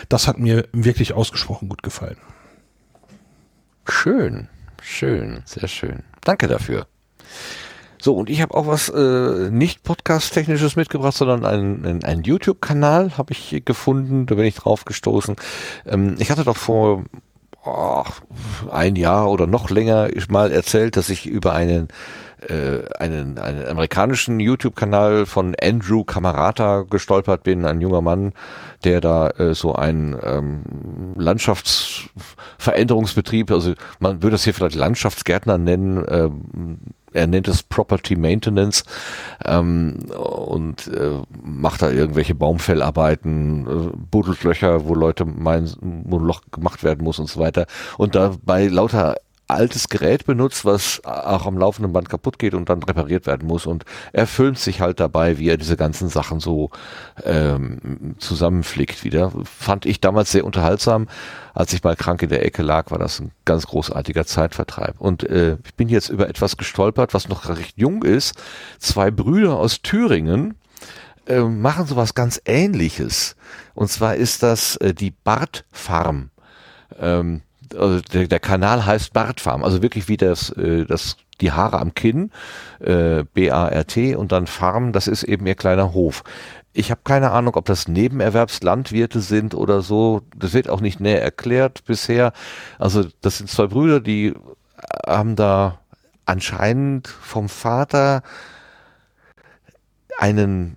das 0.09 0.27
hat 0.27 0.39
mir 0.39 0.67
wirklich 0.73 1.13
ausgesprochen 1.13 1.69
gut 1.69 1.83
gefallen. 1.83 2.17
Schön, 3.89 4.49
schön, 4.83 5.43
sehr 5.45 5.69
schön. 5.69 6.03
Danke 6.23 6.49
dafür. 6.49 6.87
So, 8.07 8.15
und 8.15 8.31
ich 8.31 8.41
habe 8.41 8.55
auch 8.55 8.69
was 8.69 8.89
äh, 8.89 9.51
nicht 9.51 9.83
Podcast-Technisches 9.83 10.77
mitgebracht, 10.77 11.17
sondern 11.17 11.45
einen, 11.45 11.85
einen, 11.85 12.05
einen 12.05 12.23
YouTube-Kanal 12.23 13.19
habe 13.19 13.33
ich 13.33 13.65
gefunden, 13.65 14.27
da 14.27 14.37
bin 14.37 14.45
ich 14.45 14.55
drauf 14.55 14.85
gestoßen. 14.85 15.35
Ähm, 15.87 16.15
ich 16.21 16.31
hatte 16.31 16.45
doch 16.45 16.57
vor 16.57 17.03
oh, 17.65 18.05
ein 18.71 18.95
Jahr 18.95 19.29
oder 19.29 19.49
noch 19.49 19.71
länger 19.71 20.09
mal 20.29 20.53
erzählt, 20.53 20.97
dass 20.97 21.11
ich 21.11 21.27
über 21.27 21.53
einen 21.53 21.89
äh, 22.49 22.83
einen, 23.01 23.39
einen 23.39 23.67
amerikanischen 23.67 24.39
YouTube-Kanal 24.39 25.27
von 25.27 25.57
Andrew 25.61 26.05
Camarata 26.05 26.85
gestolpert 26.89 27.43
bin, 27.43 27.65
ein 27.65 27.81
junger 27.81 28.03
Mann, 28.03 28.35
der 28.85 29.01
da 29.01 29.31
äh, 29.31 29.53
so 29.53 29.75
ein 29.75 30.17
ähm, 30.23 30.63
Landschaftsveränderungsbetrieb, 31.17 33.51
also 33.51 33.75
man 33.99 34.23
würde 34.23 34.37
es 34.37 34.45
hier 34.45 34.55
vielleicht 34.55 34.77
Landschaftsgärtner 34.77 35.59
nennen, 35.59 36.05
ähm, 36.09 36.79
er 37.17 37.27
nennt 37.27 37.49
es 37.49 37.63
Property 37.63 38.15
Maintenance 38.15 38.85
ähm, 39.45 40.07
und 40.17 40.89
äh, 40.89 41.23
macht 41.43 41.83
da 41.83 41.91
irgendwelche 41.91 42.35
Baumfellarbeiten, 42.35 43.67
äh, 43.67 43.97
buddelt 44.11 44.45
Löcher, 44.45 44.87
wo 44.87 44.95
Leute 44.95 45.25
meinen, 45.25 46.05
wo 46.07 46.19
ein 46.19 46.25
Loch 46.25 46.43
gemacht 46.53 46.85
werden 46.85 47.03
muss 47.05 47.19
und 47.19 47.29
so 47.29 47.41
weiter. 47.41 47.67
Und 47.97 48.15
dabei 48.15 48.67
lauter 48.67 49.17
altes 49.49 49.89
Gerät 49.89 50.27
benutzt, 50.27 50.65
was 50.65 51.05
auch 51.05 51.47
am 51.47 51.59
laufenden 51.59 51.93
Band 51.93 52.09
kaputt 52.09 52.39
geht 52.39 52.55
und 52.55 52.69
dann 52.69 52.83
repariert 52.83 53.27
werden 53.27 53.47
muss. 53.47 53.67
Und 53.67 53.85
er 54.13 54.27
filmt 54.27 54.59
sich 54.59 54.81
halt 54.81 54.99
dabei, 55.01 55.39
wie 55.39 55.49
er 55.49 55.57
diese 55.57 55.77
ganzen 55.77 56.09
Sachen 56.09 56.41
so 56.41 56.71
ähm, 57.25 58.17
zusammenflickt 58.19 59.05
wieder. 59.05 59.33
Fand 59.45 59.87
ich 59.87 60.01
damals 60.01 60.33
sehr 60.33 60.45
unterhaltsam. 60.45 61.09
Als 61.55 61.73
ich 61.73 61.83
mal 61.83 61.97
krank 61.97 62.23
in 62.23 62.29
der 62.29 62.45
Ecke 62.45 62.63
lag, 62.63 62.91
war 62.91 62.99
das 62.99 63.21
ein 63.21 63.31
ganz 63.45 63.67
großartiger 63.67 64.27
Zeitvertreib. 64.27 65.01
Und 65.01 65.23
äh, 65.25 65.59
ich 65.65 65.75
bin 65.75 65.89
jetzt 65.89 66.09
über 66.09 66.29
etwas 66.29 66.57
gestolpert, 66.57 67.15
was 67.15 67.29
noch 67.29 67.49
recht 67.49 67.79
jung 67.79 68.03
ist. 68.03 68.35
Zwei 68.79 69.11
Brüder 69.11 69.57
aus 69.57 69.81
Thüringen 69.81 70.55
äh, 71.27 71.41
machen 71.41 71.87
sowas 71.87 72.15
ganz 72.15 72.41
ähnliches. 72.45 73.37
Und 73.75 73.91
zwar 73.91 74.17
ist 74.17 74.43
das 74.43 74.77
äh, 74.77 74.93
die 74.93 75.13
Bart 75.13 75.65
Farm. 75.71 76.31
Ähm, 76.99 77.43
also 77.75 78.01
der, 78.01 78.29
der 78.29 78.41
Kanal 78.41 78.87
heißt 78.87 79.13
Bartfarm, 79.13 79.65
also 79.65 79.83
wirklich 79.83 80.09
wie 80.09 80.17
das, 80.17 80.51
äh, 80.51 80.85
das 80.85 81.17
die 81.41 81.53
Haare 81.53 81.81
am 81.81 81.95
Kinn, 81.95 82.31
äh, 82.81 83.25
B-A-R-T 83.35 84.17
und 84.17 84.33
dann 84.33 84.47
Farm, 84.47 84.93
das 84.93 85.07
ist 85.07 85.23
eben 85.23 85.47
ihr 85.47 85.55
kleiner 85.55 85.93
Hof. 85.93 86.25
Ich 86.73 86.91
habe 86.91 87.01
keine 87.05 87.31
Ahnung, 87.31 87.55
ob 87.57 87.65
das 87.65 87.89
Nebenerwerbslandwirte 87.89 89.21
sind 89.21 89.55
oder 89.55 89.81
so. 89.81 90.23
Das 90.37 90.53
wird 90.53 90.69
auch 90.69 90.81
nicht 90.81 91.01
näher 91.01 91.23
erklärt 91.23 91.85
bisher. 91.85 92.33
Also 92.79 93.05
das 93.23 93.39
sind 93.39 93.51
zwei 93.51 93.67
Brüder, 93.67 94.01
die 94.01 94.35
haben 95.07 95.37
da 95.37 95.79
anscheinend 96.27 97.09
vom 97.09 97.49
Vater 97.49 98.23
einen 100.19 100.77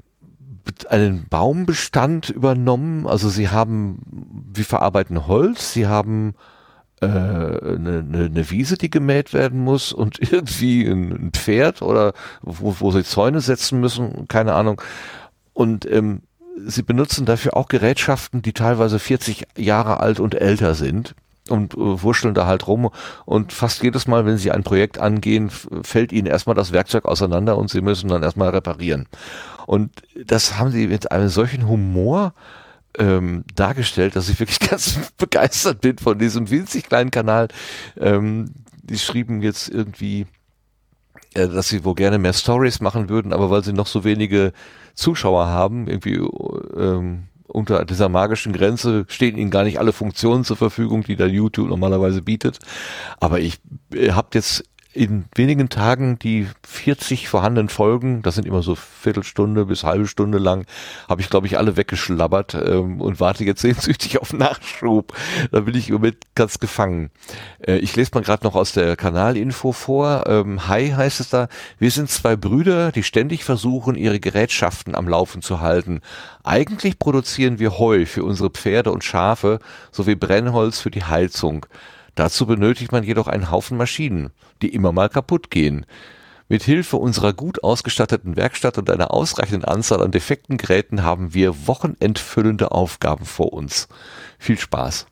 einen 0.87 1.27
Baumbestand 1.27 2.29
übernommen. 2.29 3.07
Also 3.07 3.29
sie 3.29 3.49
haben, 3.49 4.01
wir 4.53 4.65
verarbeiten 4.65 5.27
Holz, 5.27 5.73
sie 5.73 5.87
haben 5.87 6.35
äh, 6.35 6.35
eine, 7.05 8.05
eine, 8.07 8.25
eine 8.25 8.49
Wiese, 8.49 8.77
die 8.77 8.89
gemäht 8.89 9.33
werden 9.33 9.63
muss 9.63 9.93
und 9.93 10.19
irgendwie 10.31 10.85
ein 10.85 11.31
Pferd 11.31 11.81
oder 11.81 12.13
wo, 12.41 12.75
wo 12.79 12.91
sie 12.91 13.03
Zäune 13.03 13.41
setzen 13.41 13.79
müssen, 13.79 14.27
keine 14.27 14.53
Ahnung. 14.53 14.81
Und 15.53 15.89
ähm, 15.91 16.21
sie 16.65 16.83
benutzen 16.83 17.25
dafür 17.25 17.55
auch 17.55 17.67
Gerätschaften, 17.67 18.41
die 18.41 18.53
teilweise 18.53 18.99
40 18.99 19.45
Jahre 19.57 19.99
alt 19.99 20.19
und 20.19 20.35
älter 20.35 20.75
sind 20.75 21.15
und 21.49 21.73
äh, 21.73 21.77
wurschteln 21.77 22.33
da 22.33 22.45
halt 22.45 22.67
rum 22.67 22.89
und 23.25 23.53
fast 23.53 23.83
jedes 23.83 24.07
Mal, 24.07 24.25
wenn 24.25 24.37
sie 24.37 24.51
ein 24.51 24.63
Projekt 24.63 24.99
angehen, 24.99 25.49
fällt 25.83 26.11
ihnen 26.11 26.27
erstmal 26.27 26.55
das 26.55 26.71
Werkzeug 26.71 27.05
auseinander 27.05 27.57
und 27.57 27.69
sie 27.69 27.81
müssen 27.81 28.09
dann 28.09 28.23
erstmal 28.23 28.49
reparieren. 28.49 29.07
Und 29.65 29.91
das 30.25 30.57
haben 30.57 30.71
sie 30.71 30.87
mit 30.87 31.11
einem 31.11 31.29
solchen 31.29 31.67
Humor 31.67 32.33
ähm, 32.97 33.43
dargestellt, 33.55 34.15
dass 34.15 34.29
ich 34.29 34.39
wirklich 34.39 34.59
ganz 34.69 34.99
begeistert 35.17 35.81
bin 35.81 35.97
von 35.97 36.17
diesem 36.17 36.49
winzig 36.49 36.85
kleinen 36.85 37.11
Kanal. 37.11 37.47
Ähm, 37.97 38.51
die 38.81 38.97
schrieben 38.97 39.41
jetzt 39.41 39.69
irgendwie, 39.69 40.25
äh, 41.33 41.47
dass 41.47 41.69
sie 41.69 41.83
wohl 41.85 41.95
gerne 41.95 42.17
mehr 42.17 42.33
Stories 42.33 42.81
machen 42.81 43.09
würden, 43.09 43.33
aber 43.33 43.49
weil 43.49 43.63
sie 43.63 43.73
noch 43.73 43.87
so 43.87 44.03
wenige 44.03 44.53
Zuschauer 44.95 45.47
haben, 45.47 45.87
irgendwie 45.87 46.15
ähm, 46.77 47.27
unter 47.47 47.85
dieser 47.85 48.09
magischen 48.09 48.53
Grenze 48.53 49.05
stehen 49.07 49.37
ihnen 49.37 49.51
gar 49.51 49.63
nicht 49.63 49.79
alle 49.79 49.93
Funktionen 49.93 50.43
zur 50.43 50.57
Verfügung, 50.57 51.03
die 51.03 51.15
da 51.15 51.25
YouTube 51.25 51.69
normalerweise 51.69 52.21
bietet. 52.21 52.59
Aber 53.19 53.39
ich 53.39 53.59
äh, 53.93 54.11
habe 54.11 54.29
jetzt 54.33 54.63
in 54.91 55.25
wenigen 55.35 55.69
Tagen 55.69 56.17
die 56.17 56.47
40 56.67 57.29
vorhandenen 57.29 57.69
Folgen, 57.69 58.23
das 58.23 58.33
sind 58.33 58.47
immer 58.47 58.63
so 58.63 58.73
Viertelstunde 58.73 59.65
bis 59.65 59.83
halbe 59.83 60.07
Stunde 60.07 60.39
lang, 60.39 60.65
habe 61.07 61.21
ich 61.21 61.29
glaube 61.29 61.45
ich 61.45 61.59
alle 61.59 61.77
weggeschlabbert 61.77 62.55
ähm, 62.55 62.99
und 62.99 63.19
warte 63.19 63.43
jetzt 63.43 63.61
sehnsüchtig 63.61 64.19
auf 64.19 64.33
Nachschub. 64.33 65.13
Da 65.51 65.59
bin 65.61 65.75
ich 65.75 65.89
mit 65.89 66.33
ganz 66.33 66.59
gefangen. 66.59 67.11
Äh, 67.59 67.77
ich 67.77 67.95
lese 67.95 68.11
mal 68.15 68.23
gerade 68.23 68.43
noch 68.43 68.55
aus 68.55 68.71
der 68.71 68.95
Kanalinfo 68.95 69.73
vor. 69.73 70.23
Ähm, 70.25 70.67
Hi 70.67 70.89
heißt 70.89 71.19
es 71.19 71.29
da. 71.29 71.49
Wir 71.77 71.91
sind 71.91 72.09
zwei 72.09 72.35
Brüder, 72.35 72.91
die 72.91 73.03
ständig 73.03 73.43
versuchen, 73.43 73.95
ihre 73.95 74.19
Gerätschaften 74.19 74.95
am 74.95 75.07
Laufen 75.07 75.43
zu 75.43 75.59
halten. 75.59 76.01
Eigentlich 76.43 76.97
produzieren 76.97 77.59
wir 77.59 77.77
Heu 77.77 78.07
für 78.07 78.23
unsere 78.23 78.49
Pferde 78.49 78.91
und 78.91 79.03
Schafe 79.03 79.59
sowie 79.91 80.15
Brennholz 80.15 80.79
für 80.79 80.89
die 80.89 81.03
Heizung. 81.03 81.67
Dazu 82.19 82.45
benötigt 82.45 82.91
man 82.91 83.05
jedoch 83.05 83.27
einen 83.27 83.49
Haufen 83.49 83.77
Maschinen, 83.77 84.31
die 84.61 84.73
immer 84.73 84.91
mal 84.91 85.07
kaputt 85.07 85.49
gehen. 85.49 85.85
Mit 86.49 86.63
Hilfe 86.63 86.97
unserer 86.97 87.31
gut 87.31 87.63
ausgestatteten 87.63 88.35
Werkstatt 88.35 88.77
und 88.77 88.89
einer 88.89 89.13
ausreichenden 89.13 89.63
Anzahl 89.63 90.03
an 90.03 90.11
defekten 90.11 90.57
Geräten 90.57 91.03
haben 91.03 91.33
wir 91.33 91.65
wochenendfüllende 91.65 92.71
Aufgaben 92.71 93.23
vor 93.23 93.53
uns. 93.53 93.87
Viel 94.37 94.59
Spaß. 94.59 95.05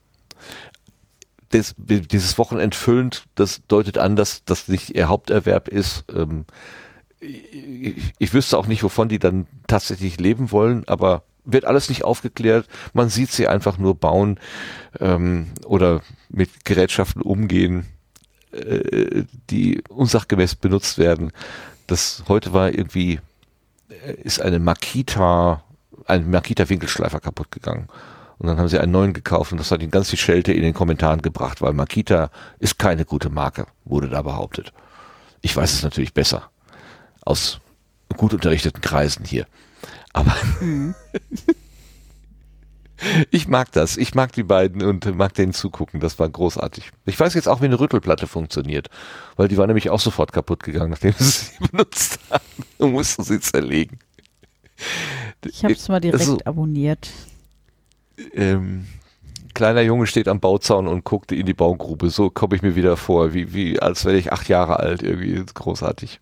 Das, 1.51 1.75
dieses 1.77 2.37
Wochenendfüllend, 2.37 3.23
das 3.35 3.61
deutet 3.69 3.97
an, 3.97 4.17
dass 4.17 4.43
das 4.43 4.67
nicht 4.67 4.93
ihr 4.93 5.07
Haupterwerb 5.07 5.69
ist. 5.69 6.03
Ähm, 6.13 6.43
ich, 7.21 8.15
ich 8.19 8.33
wüsste 8.33 8.57
auch 8.57 8.67
nicht, 8.67 8.83
wovon 8.83 9.07
die 9.07 9.19
dann 9.19 9.47
tatsächlich 9.67 10.19
leben 10.19 10.51
wollen, 10.51 10.85
aber 10.89 11.23
wird 11.47 11.65
alles 11.65 11.89
nicht 11.89 12.03
aufgeklärt. 12.03 12.67
Man 12.93 13.09
sieht 13.09 13.31
sie 13.31 13.47
einfach 13.47 13.77
nur 13.77 13.95
bauen 13.95 14.39
ähm, 14.99 15.47
oder 15.65 16.01
mit 16.29 16.65
Gerätschaften 16.65 17.21
umgehen, 17.21 17.87
äh, 18.51 19.23
die 19.49 19.81
unsachgemäß 19.89 20.55
benutzt 20.55 20.97
werden. 20.97 21.31
Das 21.87 22.23
heute 22.27 22.53
war 22.53 22.71
irgendwie 22.71 23.19
äh, 23.89 24.13
ist 24.21 24.41
eine 24.41 24.59
Makita, 24.59 25.63
ein 26.05 26.29
Makita 26.29 26.69
Winkelschleifer 26.69 27.19
kaputt 27.19 27.51
gegangen. 27.51 27.87
Und 28.37 28.47
dann 28.47 28.57
haben 28.57 28.67
sie 28.67 28.79
einen 28.79 28.91
neuen 28.91 29.13
gekauft 29.13 29.51
und 29.51 29.57
das 29.57 29.71
hat 29.71 29.81
ihnen 29.81 29.89
ganz 29.89 30.09
viel 30.11 30.19
Schelte 30.19 30.53
in 30.53 30.61
den 30.61 30.73
Kommentaren 30.73 31.23
gebracht, 31.23 31.61
weil 31.61 31.73
Makita 31.73 32.29
ist 32.59 32.77
keine 32.77 33.03
gute 33.03 33.29
Marke, 33.29 33.65
wurde 33.83 34.09
da 34.09 34.21
behauptet. 34.21 34.73
Ich 35.41 35.55
weiß 35.55 35.73
es 35.73 35.81
natürlich 35.81 36.13
besser. 36.13 36.51
Aus 37.21 37.59
gut 38.15 38.33
unterrichteten 38.33 38.81
Kreisen 38.81 39.25
hier. 39.25 39.47
Aber 40.17 40.35
mhm. 40.61 40.95
ich 43.31 43.47
mag 43.47 43.71
das. 43.71 43.97
Ich 43.97 44.15
mag 44.15 44.31
die 44.31 44.43
beiden 44.43 44.81
und 44.81 45.15
mag 45.15 45.33
denen 45.35 45.53
zugucken. 45.53 45.99
Das 45.99 46.17
war 46.17 46.27
großartig. 46.27 46.89
Ich 47.05 47.19
weiß 47.19 47.35
jetzt 47.35 47.47
auch, 47.47 47.61
wie 47.61 47.65
eine 47.65 47.79
Rüttelplatte 47.79 48.25
funktioniert. 48.25 48.89
Weil 49.35 49.47
die 49.47 49.57
war 49.57 49.67
nämlich 49.67 49.91
auch 49.91 49.99
sofort 49.99 50.31
kaputt 50.31 50.63
gegangen, 50.63 50.89
nachdem 50.89 51.13
sie 51.13 51.23
sie 51.23 51.67
benutzt 51.71 52.19
haben. 52.31 52.43
Und 52.79 52.93
mussten 52.93 53.23
sie 53.23 53.39
zerlegen. 53.39 53.99
Ich 55.45 55.63
habe 55.63 55.73
es 55.73 55.87
mal 55.87 55.99
direkt 55.99 56.19
also, 56.19 56.39
abonniert. 56.45 57.09
Ähm, 58.33 58.87
kleiner 59.53 59.81
Junge 59.81 60.07
steht 60.07 60.27
am 60.27 60.39
Bauzaun 60.39 60.87
und 60.87 61.03
guckt 61.03 61.31
in 61.31 61.45
die 61.45 61.53
Baugrube. 61.53 62.09
So 62.09 62.31
komme 62.31 62.55
ich 62.55 62.63
mir 62.63 62.75
wieder 62.75 62.97
vor, 62.97 63.35
wie, 63.35 63.53
wie 63.53 63.79
als 63.79 64.03
wäre 64.05 64.17
ich 64.17 64.33
acht 64.33 64.49
Jahre 64.49 64.79
alt. 64.79 65.03
Irgendwie 65.03 65.43
großartig. 65.53 66.19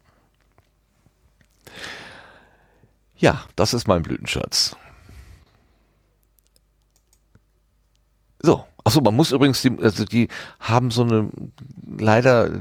Ja, 3.17 3.43
das 3.55 3.73
ist 3.73 3.87
mein 3.87 4.03
Blütenschatz. 4.03 4.75
So, 8.41 8.63
achso, 8.83 9.01
man 9.01 9.15
muss 9.15 9.31
übrigens, 9.31 9.61
die, 9.61 9.71
also 9.81 10.05
die 10.05 10.27
haben 10.59 10.91
so 10.91 11.03
eine, 11.03 11.29
leider 11.97 12.51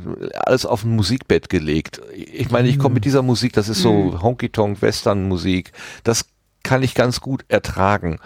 alles 0.47 0.65
auf 0.65 0.85
ein 0.85 0.95
Musikbett 0.95 1.49
gelegt. 1.49 2.01
Ich 2.15 2.51
meine, 2.51 2.69
ich 2.69 2.79
komme 2.79 2.95
mit 2.95 3.05
dieser 3.05 3.23
Musik, 3.23 3.53
das 3.53 3.69
ist 3.69 3.83
so 3.83 4.23
Honky-Tonk, 4.23 4.81
Western-Musik, 4.81 5.73
das 6.05 6.27
kann 6.63 6.83
ich 6.83 6.95
ganz 6.95 7.21
gut 7.21 7.45
ertragen. 7.49 8.19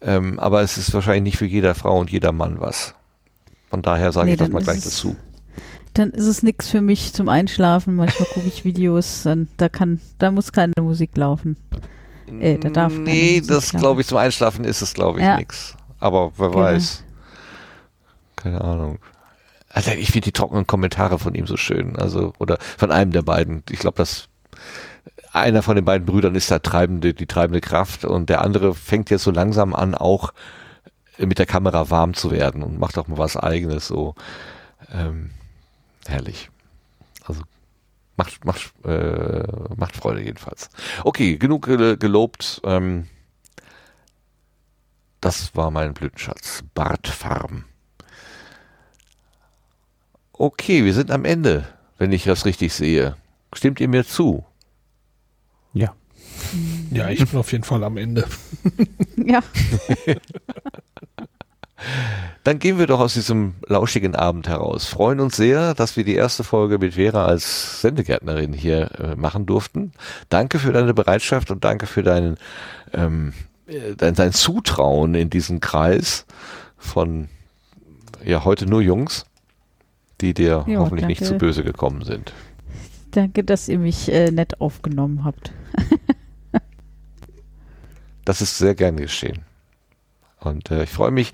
Ähm, 0.00 0.38
aber 0.40 0.62
es 0.62 0.78
ist 0.78 0.94
wahrscheinlich 0.94 1.22
nicht 1.22 1.38
für 1.38 1.46
jeder 1.46 1.74
Frau 1.74 1.98
und 2.00 2.10
jeder 2.10 2.32
Mann 2.32 2.60
was. 2.60 2.94
Von 3.70 3.82
daher 3.82 4.12
sage 4.12 4.26
Nee, 4.26 4.32
ich 4.32 4.38
das 4.38 4.48
mal 4.48 4.62
gleich 4.62 4.82
dazu. 4.82 5.16
Dann 5.96 6.10
ist 6.10 6.26
es 6.26 6.42
nichts 6.42 6.68
für 6.68 6.80
mich 6.82 7.12
zum 7.14 7.28
Einschlafen. 7.28 7.96
Manchmal 7.96 8.28
gucke 8.28 8.46
ich 8.46 8.64
Videos, 8.64 9.22
dann, 9.22 9.48
da 9.56 9.68
kann, 9.68 10.00
da 10.18 10.30
muss 10.30 10.52
keine 10.52 10.74
Musik 10.80 11.16
laufen. 11.16 11.56
Äh, 12.40 12.58
da 12.58 12.68
darf 12.70 12.92
Nee, 12.92 13.40
das 13.46 13.70
glaube 13.70 14.00
ich 14.02 14.06
zum 14.06 14.18
Einschlafen 14.18 14.64
ist 14.64 14.82
es, 14.82 14.94
glaube 14.94 15.20
ich, 15.20 15.24
Ja. 15.24 15.36
nix. 15.36 15.74
Aber 15.98 16.32
wer 16.36 16.48
Genau. 16.50 16.60
weiß. 16.60 17.02
Keine 18.36 18.60
Ahnung. 18.60 18.98
Also 19.70 19.90
ich 19.92 20.10
finde 20.10 20.26
die 20.26 20.32
trockenen 20.32 20.66
Kommentare 20.66 21.18
von 21.18 21.34
ihm 21.34 21.46
so 21.46 21.56
schön. 21.56 21.96
Also, 21.96 22.32
oder 22.38 22.58
von 22.76 22.90
einem 22.90 23.12
der 23.12 23.22
beiden. 23.22 23.62
Ich 23.70 23.78
glaube, 23.78 23.96
dass 23.96 24.28
einer 25.32 25.62
von 25.62 25.76
den 25.76 25.84
beiden 25.84 26.06
Brüdern 26.06 26.34
ist 26.34 26.50
da 26.50 26.58
treibende, 26.58 27.14
die 27.14 27.26
treibende 27.26 27.60
Kraft 27.60 28.04
und 28.04 28.28
der 28.28 28.42
andere 28.42 28.74
fängt 28.74 29.10
jetzt 29.10 29.22
so 29.24 29.30
langsam 29.30 29.74
an, 29.74 29.94
auch 29.94 30.32
mit 31.18 31.38
der 31.38 31.46
Kamera 31.46 31.88
warm 31.90 32.14
zu 32.14 32.30
werden 32.30 32.62
und 32.62 32.78
macht 32.78 32.98
auch 32.98 33.08
mal 33.08 33.18
was 33.18 33.36
eigenes. 33.36 33.86
So 33.86 34.14
ähm, 34.92 35.30
herrlich. 36.08 36.50
Also 37.24 37.42
macht 38.16 38.44
macht 38.44 38.72
äh, 38.84 39.42
macht 39.76 39.96
Freude 39.96 40.22
jedenfalls. 40.22 40.70
Okay, 41.04 41.36
genug 41.36 41.66
gel- 41.66 41.96
gelobt. 41.96 42.60
Ähm, 42.64 43.06
das 45.20 45.54
war 45.56 45.70
mein 45.70 45.94
Blütenschatz. 45.94 46.62
Bartfarben. 46.74 47.64
Okay, 50.32 50.84
wir 50.84 50.92
sind 50.94 51.10
am 51.10 51.24
Ende, 51.24 51.66
wenn 51.98 52.12
ich 52.12 52.24
das 52.24 52.44
richtig 52.44 52.74
sehe. 52.74 53.16
Stimmt 53.54 53.80
ihr 53.80 53.88
mir 53.88 54.04
zu? 54.06 54.44
Ja. 55.72 55.94
Ja, 56.90 57.08
ich 57.08 57.24
bin 57.28 57.38
auf 57.38 57.50
jeden 57.52 57.64
Fall 57.64 57.82
am 57.82 57.96
Ende. 57.96 58.26
Ja, 59.16 59.40
Dann 62.44 62.58
gehen 62.58 62.78
wir 62.78 62.86
doch 62.86 63.00
aus 63.00 63.14
diesem 63.14 63.54
lauschigen 63.66 64.14
Abend 64.14 64.48
heraus. 64.48 64.86
Freuen 64.86 65.18
uns 65.20 65.36
sehr, 65.36 65.74
dass 65.74 65.96
wir 65.96 66.04
die 66.04 66.14
erste 66.14 66.44
Folge 66.44 66.78
mit 66.78 66.94
Vera 66.94 67.24
als 67.26 67.80
Sendegärtnerin 67.80 68.52
hier 68.52 68.90
äh, 69.00 69.16
machen 69.16 69.46
durften. 69.46 69.92
Danke 70.28 70.58
für 70.58 70.72
deine 70.72 70.94
Bereitschaft 70.94 71.50
und 71.50 71.64
danke 71.64 71.86
für 71.86 72.02
deinen, 72.02 72.36
ähm, 72.92 73.32
äh, 73.66 73.94
dein, 73.96 74.14
dein 74.14 74.32
Zutrauen 74.32 75.14
in 75.14 75.28
diesen 75.30 75.60
Kreis 75.60 76.24
von 76.78 77.28
ja 78.24 78.44
heute 78.44 78.66
nur 78.66 78.80
Jungs, 78.80 79.26
die 80.20 80.34
dir 80.34 80.64
Ja, 80.68 80.78
hoffentlich 80.78 81.06
nicht 81.06 81.20
danke. 81.22 81.34
zu 81.34 81.38
böse 81.38 81.64
gekommen 81.64 82.04
sind. 82.04 82.32
danke, 83.10 83.42
dass 83.44 83.68
ihr 83.68 83.78
mich 83.78 84.10
äh, 84.12 84.30
nett 84.30 84.60
aufgenommen 84.60 85.24
habt. 85.24 85.52
Das 88.24 88.40
ist 88.42 88.58
sehr 88.58 88.74
gern 88.74 88.96
geschehen. 88.96 89.45
Und 90.46 90.70
äh, 90.70 90.84
ich 90.84 90.90
freue 90.90 91.10
mich, 91.10 91.32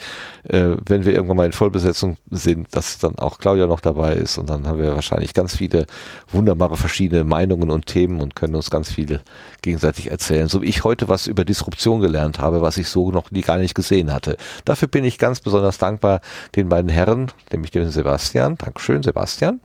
äh, 0.48 0.76
wenn 0.86 1.04
wir 1.04 1.12
irgendwann 1.12 1.36
mal 1.36 1.46
in 1.46 1.52
Vollbesetzung 1.52 2.16
sind, 2.30 2.74
dass 2.74 2.98
dann 2.98 3.18
auch 3.18 3.38
Claudia 3.38 3.66
noch 3.66 3.80
dabei 3.80 4.14
ist. 4.14 4.38
Und 4.38 4.50
dann 4.50 4.66
haben 4.66 4.78
wir 4.78 4.94
wahrscheinlich 4.94 5.34
ganz 5.34 5.56
viele 5.56 5.86
wunderbare 6.30 6.76
verschiedene 6.76 7.24
Meinungen 7.24 7.70
und 7.70 7.86
Themen 7.86 8.20
und 8.20 8.34
können 8.34 8.54
uns 8.54 8.70
ganz 8.70 8.90
viele 8.90 9.20
gegenseitig 9.62 10.10
erzählen. 10.10 10.48
So 10.48 10.62
wie 10.62 10.66
ich 10.66 10.84
heute 10.84 11.08
was 11.08 11.26
über 11.26 11.44
Disruption 11.44 12.00
gelernt 12.00 12.38
habe, 12.38 12.62
was 12.62 12.76
ich 12.76 12.88
so 12.88 13.10
noch 13.10 13.30
nie 13.30 13.42
gar 13.42 13.58
nicht 13.58 13.74
gesehen 13.74 14.12
hatte. 14.12 14.36
Dafür 14.64 14.88
bin 14.88 15.04
ich 15.04 15.18
ganz 15.18 15.40
besonders 15.40 15.78
dankbar 15.78 16.20
den 16.56 16.68
beiden 16.68 16.90
Herren, 16.90 17.30
nämlich 17.52 17.70
dem 17.70 17.90
Sebastian. 17.90 18.56
Dankeschön, 18.56 19.02
Sebastian. 19.02 19.60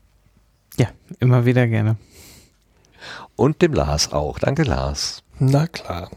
Ja, 0.77 0.87
immer 1.19 1.45
wieder 1.45 1.67
gerne. 1.67 1.97
Und 3.35 3.61
dem 3.61 3.73
Lars 3.73 4.11
auch. 4.11 4.39
Danke, 4.39 4.63
Lars. 4.63 5.23
Na 5.39 5.67
klar. 5.67 6.09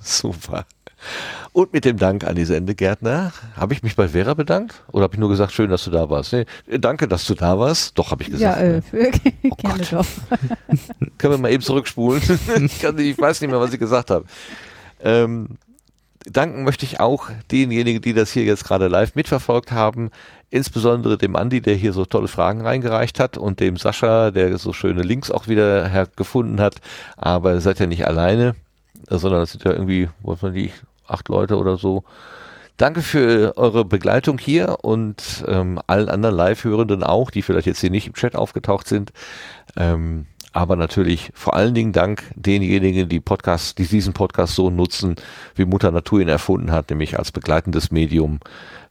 Super. 0.00 0.66
Und 1.52 1.72
mit 1.72 1.84
dem 1.84 1.96
Dank 1.96 2.24
an 2.24 2.34
die 2.36 2.44
Sendegärtner, 2.44 3.32
habe 3.56 3.72
ich 3.72 3.82
mich 3.82 3.96
bei 3.96 4.08
Vera 4.08 4.34
bedankt? 4.34 4.82
Oder 4.92 5.04
habe 5.04 5.14
ich 5.14 5.20
nur 5.20 5.30
gesagt, 5.30 5.52
schön, 5.52 5.70
dass 5.70 5.84
du 5.84 5.90
da 5.90 6.10
warst? 6.10 6.32
Nee, 6.32 6.44
danke, 6.78 7.08
dass 7.08 7.26
du 7.26 7.34
da 7.34 7.58
warst. 7.58 7.98
Doch, 7.98 8.10
habe 8.10 8.22
ich 8.22 8.28
Ja, 8.28 8.54
gesagt. 8.54 8.92
äh, 8.92 8.96
ne? 9.10 9.10
Oh 9.50 9.54
gerne 9.56 9.78
Gott. 9.78 9.92
doch. 9.92 10.06
Können 11.18 11.32
wir 11.34 11.38
mal 11.38 11.50
eben 11.52 11.62
zurückspulen? 11.62 12.22
ich, 12.64 12.80
kann, 12.80 12.98
ich 12.98 13.18
weiß 13.18 13.40
nicht 13.40 13.50
mehr, 13.50 13.60
was 13.60 13.72
ich 13.72 13.80
gesagt 13.80 14.10
habe. 14.10 14.26
Ähm, 15.02 15.56
danken 16.30 16.64
möchte 16.64 16.84
ich 16.84 17.00
auch 17.00 17.30
denjenigen, 17.50 18.02
die 18.02 18.12
das 18.12 18.32
hier 18.32 18.44
jetzt 18.44 18.64
gerade 18.64 18.88
live 18.88 19.14
mitverfolgt 19.14 19.72
haben. 19.72 20.10
Insbesondere 20.50 21.18
dem 21.18 21.36
Andi, 21.36 21.60
der 21.60 21.74
hier 21.74 21.92
so 21.92 22.04
tolle 22.04 22.28
Fragen 22.28 22.60
reingereicht 22.60 23.18
hat 23.18 23.36
und 23.38 23.60
dem 23.60 23.76
Sascha, 23.76 24.30
der 24.30 24.58
so 24.58 24.72
schöne 24.72 25.02
Links 25.02 25.30
auch 25.30 25.48
wieder 25.48 25.88
hergefunden 25.88 26.60
hat. 26.60 26.76
Aber 27.16 27.54
ihr 27.54 27.60
seid 27.60 27.80
ja 27.80 27.86
nicht 27.86 28.06
alleine, 28.06 28.54
sondern 29.08 29.42
es 29.42 29.52
sind 29.52 29.64
ja 29.64 29.72
irgendwie, 29.72 30.08
was 30.22 30.42
man 30.42 30.52
die, 30.54 30.70
acht 31.08 31.28
Leute 31.28 31.56
oder 31.56 31.76
so. 31.76 32.04
Danke 32.76 33.00
für 33.00 33.56
eure 33.56 33.86
Begleitung 33.86 34.38
hier 34.38 34.78
und 34.82 35.44
ähm, 35.48 35.80
allen 35.86 36.10
anderen 36.10 36.36
Live-Hörenden 36.36 37.02
auch, 37.02 37.30
die 37.30 37.40
vielleicht 37.40 37.66
jetzt 37.66 37.80
hier 37.80 37.90
nicht 37.90 38.06
im 38.06 38.12
Chat 38.12 38.36
aufgetaucht 38.36 38.86
sind. 38.86 39.12
Ähm, 39.76 40.26
aber 40.56 40.76
natürlich 40.76 41.30
vor 41.34 41.54
allen 41.54 41.74
Dingen 41.74 41.92
Dank 41.92 42.24
denjenigen, 42.34 43.10
die 43.10 43.20
Podcast, 43.20 43.76
die 43.76 43.86
diesen 43.86 44.14
Podcast 44.14 44.54
so 44.54 44.70
nutzen, 44.70 45.16
wie 45.54 45.66
Mutter 45.66 45.90
Natur 45.90 46.20
ihn 46.20 46.28
erfunden 46.28 46.70
hat, 46.70 46.88
nämlich 46.88 47.18
als 47.18 47.30
begleitendes 47.30 47.90
Medium, 47.90 48.40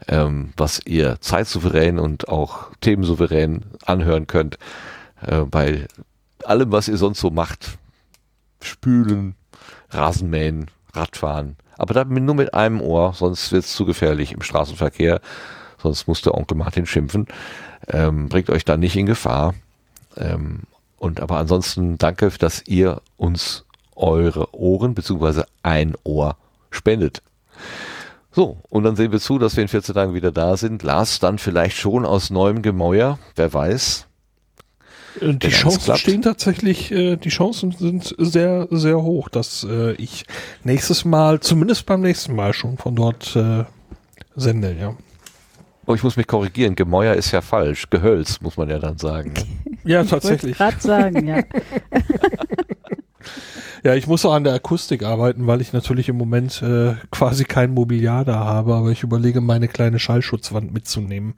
ähm, 0.08 0.54
was 0.58 0.80
ihr 0.86 1.18
zeitsouverän 1.22 1.98
und 1.98 2.28
auch 2.28 2.70
themensouverän 2.82 3.66
anhören 3.84 4.28
könnt, 4.28 4.60
äh, 5.22 5.42
bei 5.42 5.88
allem, 6.44 6.72
was 6.72 6.88
ihr 6.88 6.98
sonst 6.98 7.20
so 7.20 7.32
macht. 7.32 7.80
Spülen, 8.62 9.36
Rasenmähen, 9.90 10.68
Radfahren. 10.94 11.56
Aber 11.78 11.94
da 11.94 12.04
mit- 12.06 12.24
nur 12.24 12.36
mit 12.36 12.54
einem 12.54 12.82
Ohr, 12.82 13.14
sonst 13.14 13.52
wird 13.52 13.64
es 13.66 13.74
zu 13.74 13.86
gefährlich 13.86 14.32
im 14.32 14.42
Straßenverkehr. 14.42 15.22
Sonst 15.82 16.08
muss 16.08 16.22
der 16.22 16.34
Onkel 16.36 16.58
Martin 16.58 16.86
schimpfen. 16.86 17.28
Ähm, 17.88 18.30
bringt 18.30 18.50
euch 18.50 18.66
da 18.66 18.78
nicht 18.78 18.96
in 18.96 19.06
Gefahr. 19.06 19.54
Ähm, 20.18 20.62
und 20.98 21.20
aber 21.20 21.38
ansonsten 21.38 21.98
danke, 21.98 22.30
dass 22.40 22.64
ihr 22.66 23.02
uns 23.18 23.66
eure 23.96 24.54
Ohren 24.56 24.96
beziehungsweise 24.96 25.46
ein 25.64 25.96
Ohr 26.04 26.38
spendet. 26.72 27.22
So, 28.32 28.58
und 28.70 28.84
dann 28.84 28.96
sehen 28.96 29.12
wir 29.14 29.20
zu, 29.20 29.38
dass 29.40 29.56
wir 29.56 29.62
in 29.64 29.70
14 29.70 29.96
Tagen 29.96 30.14
wieder 30.14 30.32
da 30.32 30.58
sind. 30.58 30.84
Lars 30.84 31.20
dann 31.20 31.38
vielleicht 31.38 31.78
schon 31.78 32.06
aus 32.06 32.30
neuem 32.30 32.62
Gemäuer, 32.62 33.18
wer 33.36 33.54
weiß. 33.54 34.08
Äh, 35.22 35.28
Wenn 35.28 35.40
Die 35.40 35.48
alles 35.48 35.58
Chancen 35.60 35.84
klappt. 35.84 36.00
stehen 36.00 36.22
tatsächlich, 36.22 36.92
äh, 36.92 37.16
die 37.18 37.30
Chancen 37.30 37.72
sind 37.72 38.14
sehr, 38.18 38.68
sehr 38.72 39.02
hoch, 39.02 39.30
dass 39.30 39.66
äh, 39.70 39.94
ich 39.94 40.26
nächstes 40.64 41.06
Mal, 41.06 41.40
zumindest 41.40 41.86
beim 41.86 42.02
nächsten 42.02 42.36
Mal 42.36 42.54
schon 42.54 42.78
von 42.78 42.96
dort 42.96 43.36
äh, 43.36 43.64
sende, 44.36 44.76
ja. 44.80 44.96
Oh, 45.88 45.94
ich 45.94 46.02
muss 46.04 46.18
mich 46.18 46.26
korrigieren, 46.26 46.76
Gemäuer 46.76 47.14
ist 47.14 47.32
ja 47.32 47.42
falsch. 47.42 47.90
Gehölz, 47.92 48.42
muss 48.42 48.58
man 48.58 48.70
ja 48.70 48.80
dann 48.80 48.98
sagen. 48.98 49.34
Ja, 49.88 50.02
Ich 50.02 50.10
tatsächlich. 50.10 50.58
gerade 50.58 50.80
sagen, 50.82 51.28
ja. 51.28 51.44
Ja, 53.84 53.94
ich 53.94 54.08
muss 54.08 54.26
auch 54.26 54.34
an 54.34 54.44
der 54.44 54.54
Akustik 54.56 55.04
arbeiten, 55.04 55.46
weil 55.46 55.62
ich 55.62 55.72
natürlich 55.72 56.10
im 56.10 56.18
Moment 56.18 56.60
äh, 56.64 56.96
quasi 57.12 57.44
kein 57.44 57.72
Mobiliar 57.72 58.26
da 58.26 58.40
habe, 58.44 58.74
aber 58.74 58.90
ich 58.90 59.04
überlege, 59.04 59.42
meine 59.42 59.68
kleine 59.68 60.00
Schallschutzwand 60.00 60.74
mitzunehmen. 60.74 61.36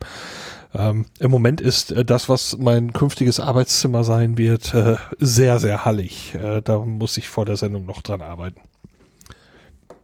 Ähm, 0.74 1.06
Im 1.20 1.32
Moment 1.32 1.62
ist 1.62 1.92
äh, 1.92 2.06
das, 2.06 2.30
was 2.30 2.58
mein 2.58 2.94
künftiges 2.94 3.40
Arbeitszimmer 3.40 4.04
sein 4.04 4.38
wird, 4.38 4.74
äh, 4.74 4.98
sehr, 5.18 5.60
sehr 5.60 5.86
hallig. 5.86 6.36
Äh, 6.36 6.62
da 6.62 6.80
muss 6.80 7.18
ich 7.18 7.30
vor 7.30 7.46
der 7.46 7.58
Sendung 7.58 7.86
noch 7.86 8.02
dran 8.02 8.22
arbeiten. 8.22 8.60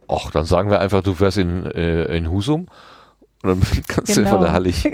Och, 0.08 0.30
dann 0.30 0.44
sagen 0.44 0.70
wir 0.70 0.80
einfach, 0.80 1.02
du 1.02 1.18
wärst 1.20 1.38
in, 1.38 1.64
äh, 1.66 2.04
in 2.16 2.30
Husum 2.30 2.66
und 3.42 3.50
dann 3.50 3.60
kannst 3.88 4.16
du 4.16 4.20
Genau. 4.20 4.30
von 4.36 4.40
der 4.42 4.52
Hallig. 4.52 4.90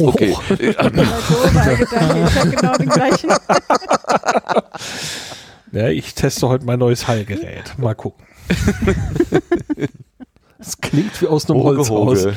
Oh, 0.00 0.08
Okay. 0.08 0.34
Genau. 0.58 1.02
Ja, 5.72 5.88
ich 5.88 6.14
teste 6.14 6.48
heute 6.48 6.64
mein 6.64 6.78
neues 6.78 7.08
Hallgerät. 7.08 7.76
Mal 7.76 7.94
gucken. 7.94 8.24
Das 10.58 10.80
klingt 10.80 11.20
wie 11.20 11.26
aus 11.26 11.50
einem 11.50 11.60
Hoge, 11.60 11.78
Holzhaus. 11.78 12.26
Hoge. 12.26 12.34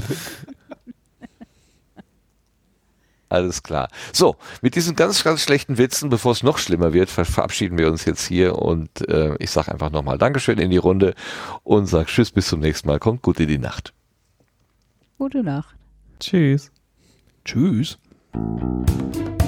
Alles 3.30 3.62
klar. 3.62 3.88
So, 4.12 4.36
mit 4.60 4.74
diesen 4.74 4.96
ganz, 4.96 5.22
ganz 5.22 5.40
schlechten 5.42 5.78
Witzen, 5.78 6.10
bevor 6.10 6.32
es 6.32 6.42
noch 6.42 6.58
schlimmer 6.58 6.92
wird, 6.92 7.10
ver 7.10 7.24
verabschieden 7.24 7.78
wir 7.78 7.88
uns 7.88 8.04
jetzt 8.04 8.26
hier 8.26 8.58
und 8.58 9.08
äh, 9.08 9.36
ich 9.38 9.52
sage 9.52 9.70
einfach 9.70 9.90
nochmal 9.90 10.18
Dankeschön 10.18 10.58
in 10.58 10.70
die 10.70 10.78
Runde 10.78 11.14
und 11.62 11.86
sage 11.86 12.06
Tschüss, 12.06 12.32
bis 12.32 12.48
zum 12.48 12.58
nächsten 12.58 12.88
Mal. 12.88 12.98
Kommt 12.98 13.22
gut 13.22 13.38
in 13.38 13.46
die 13.46 13.58
Nacht. 13.58 13.94
Gute 15.16 15.44
Nacht. 15.44 15.76
Tschüss. 16.18 16.72
Tschüss. 17.44 17.98
Tschüss. 18.32 19.38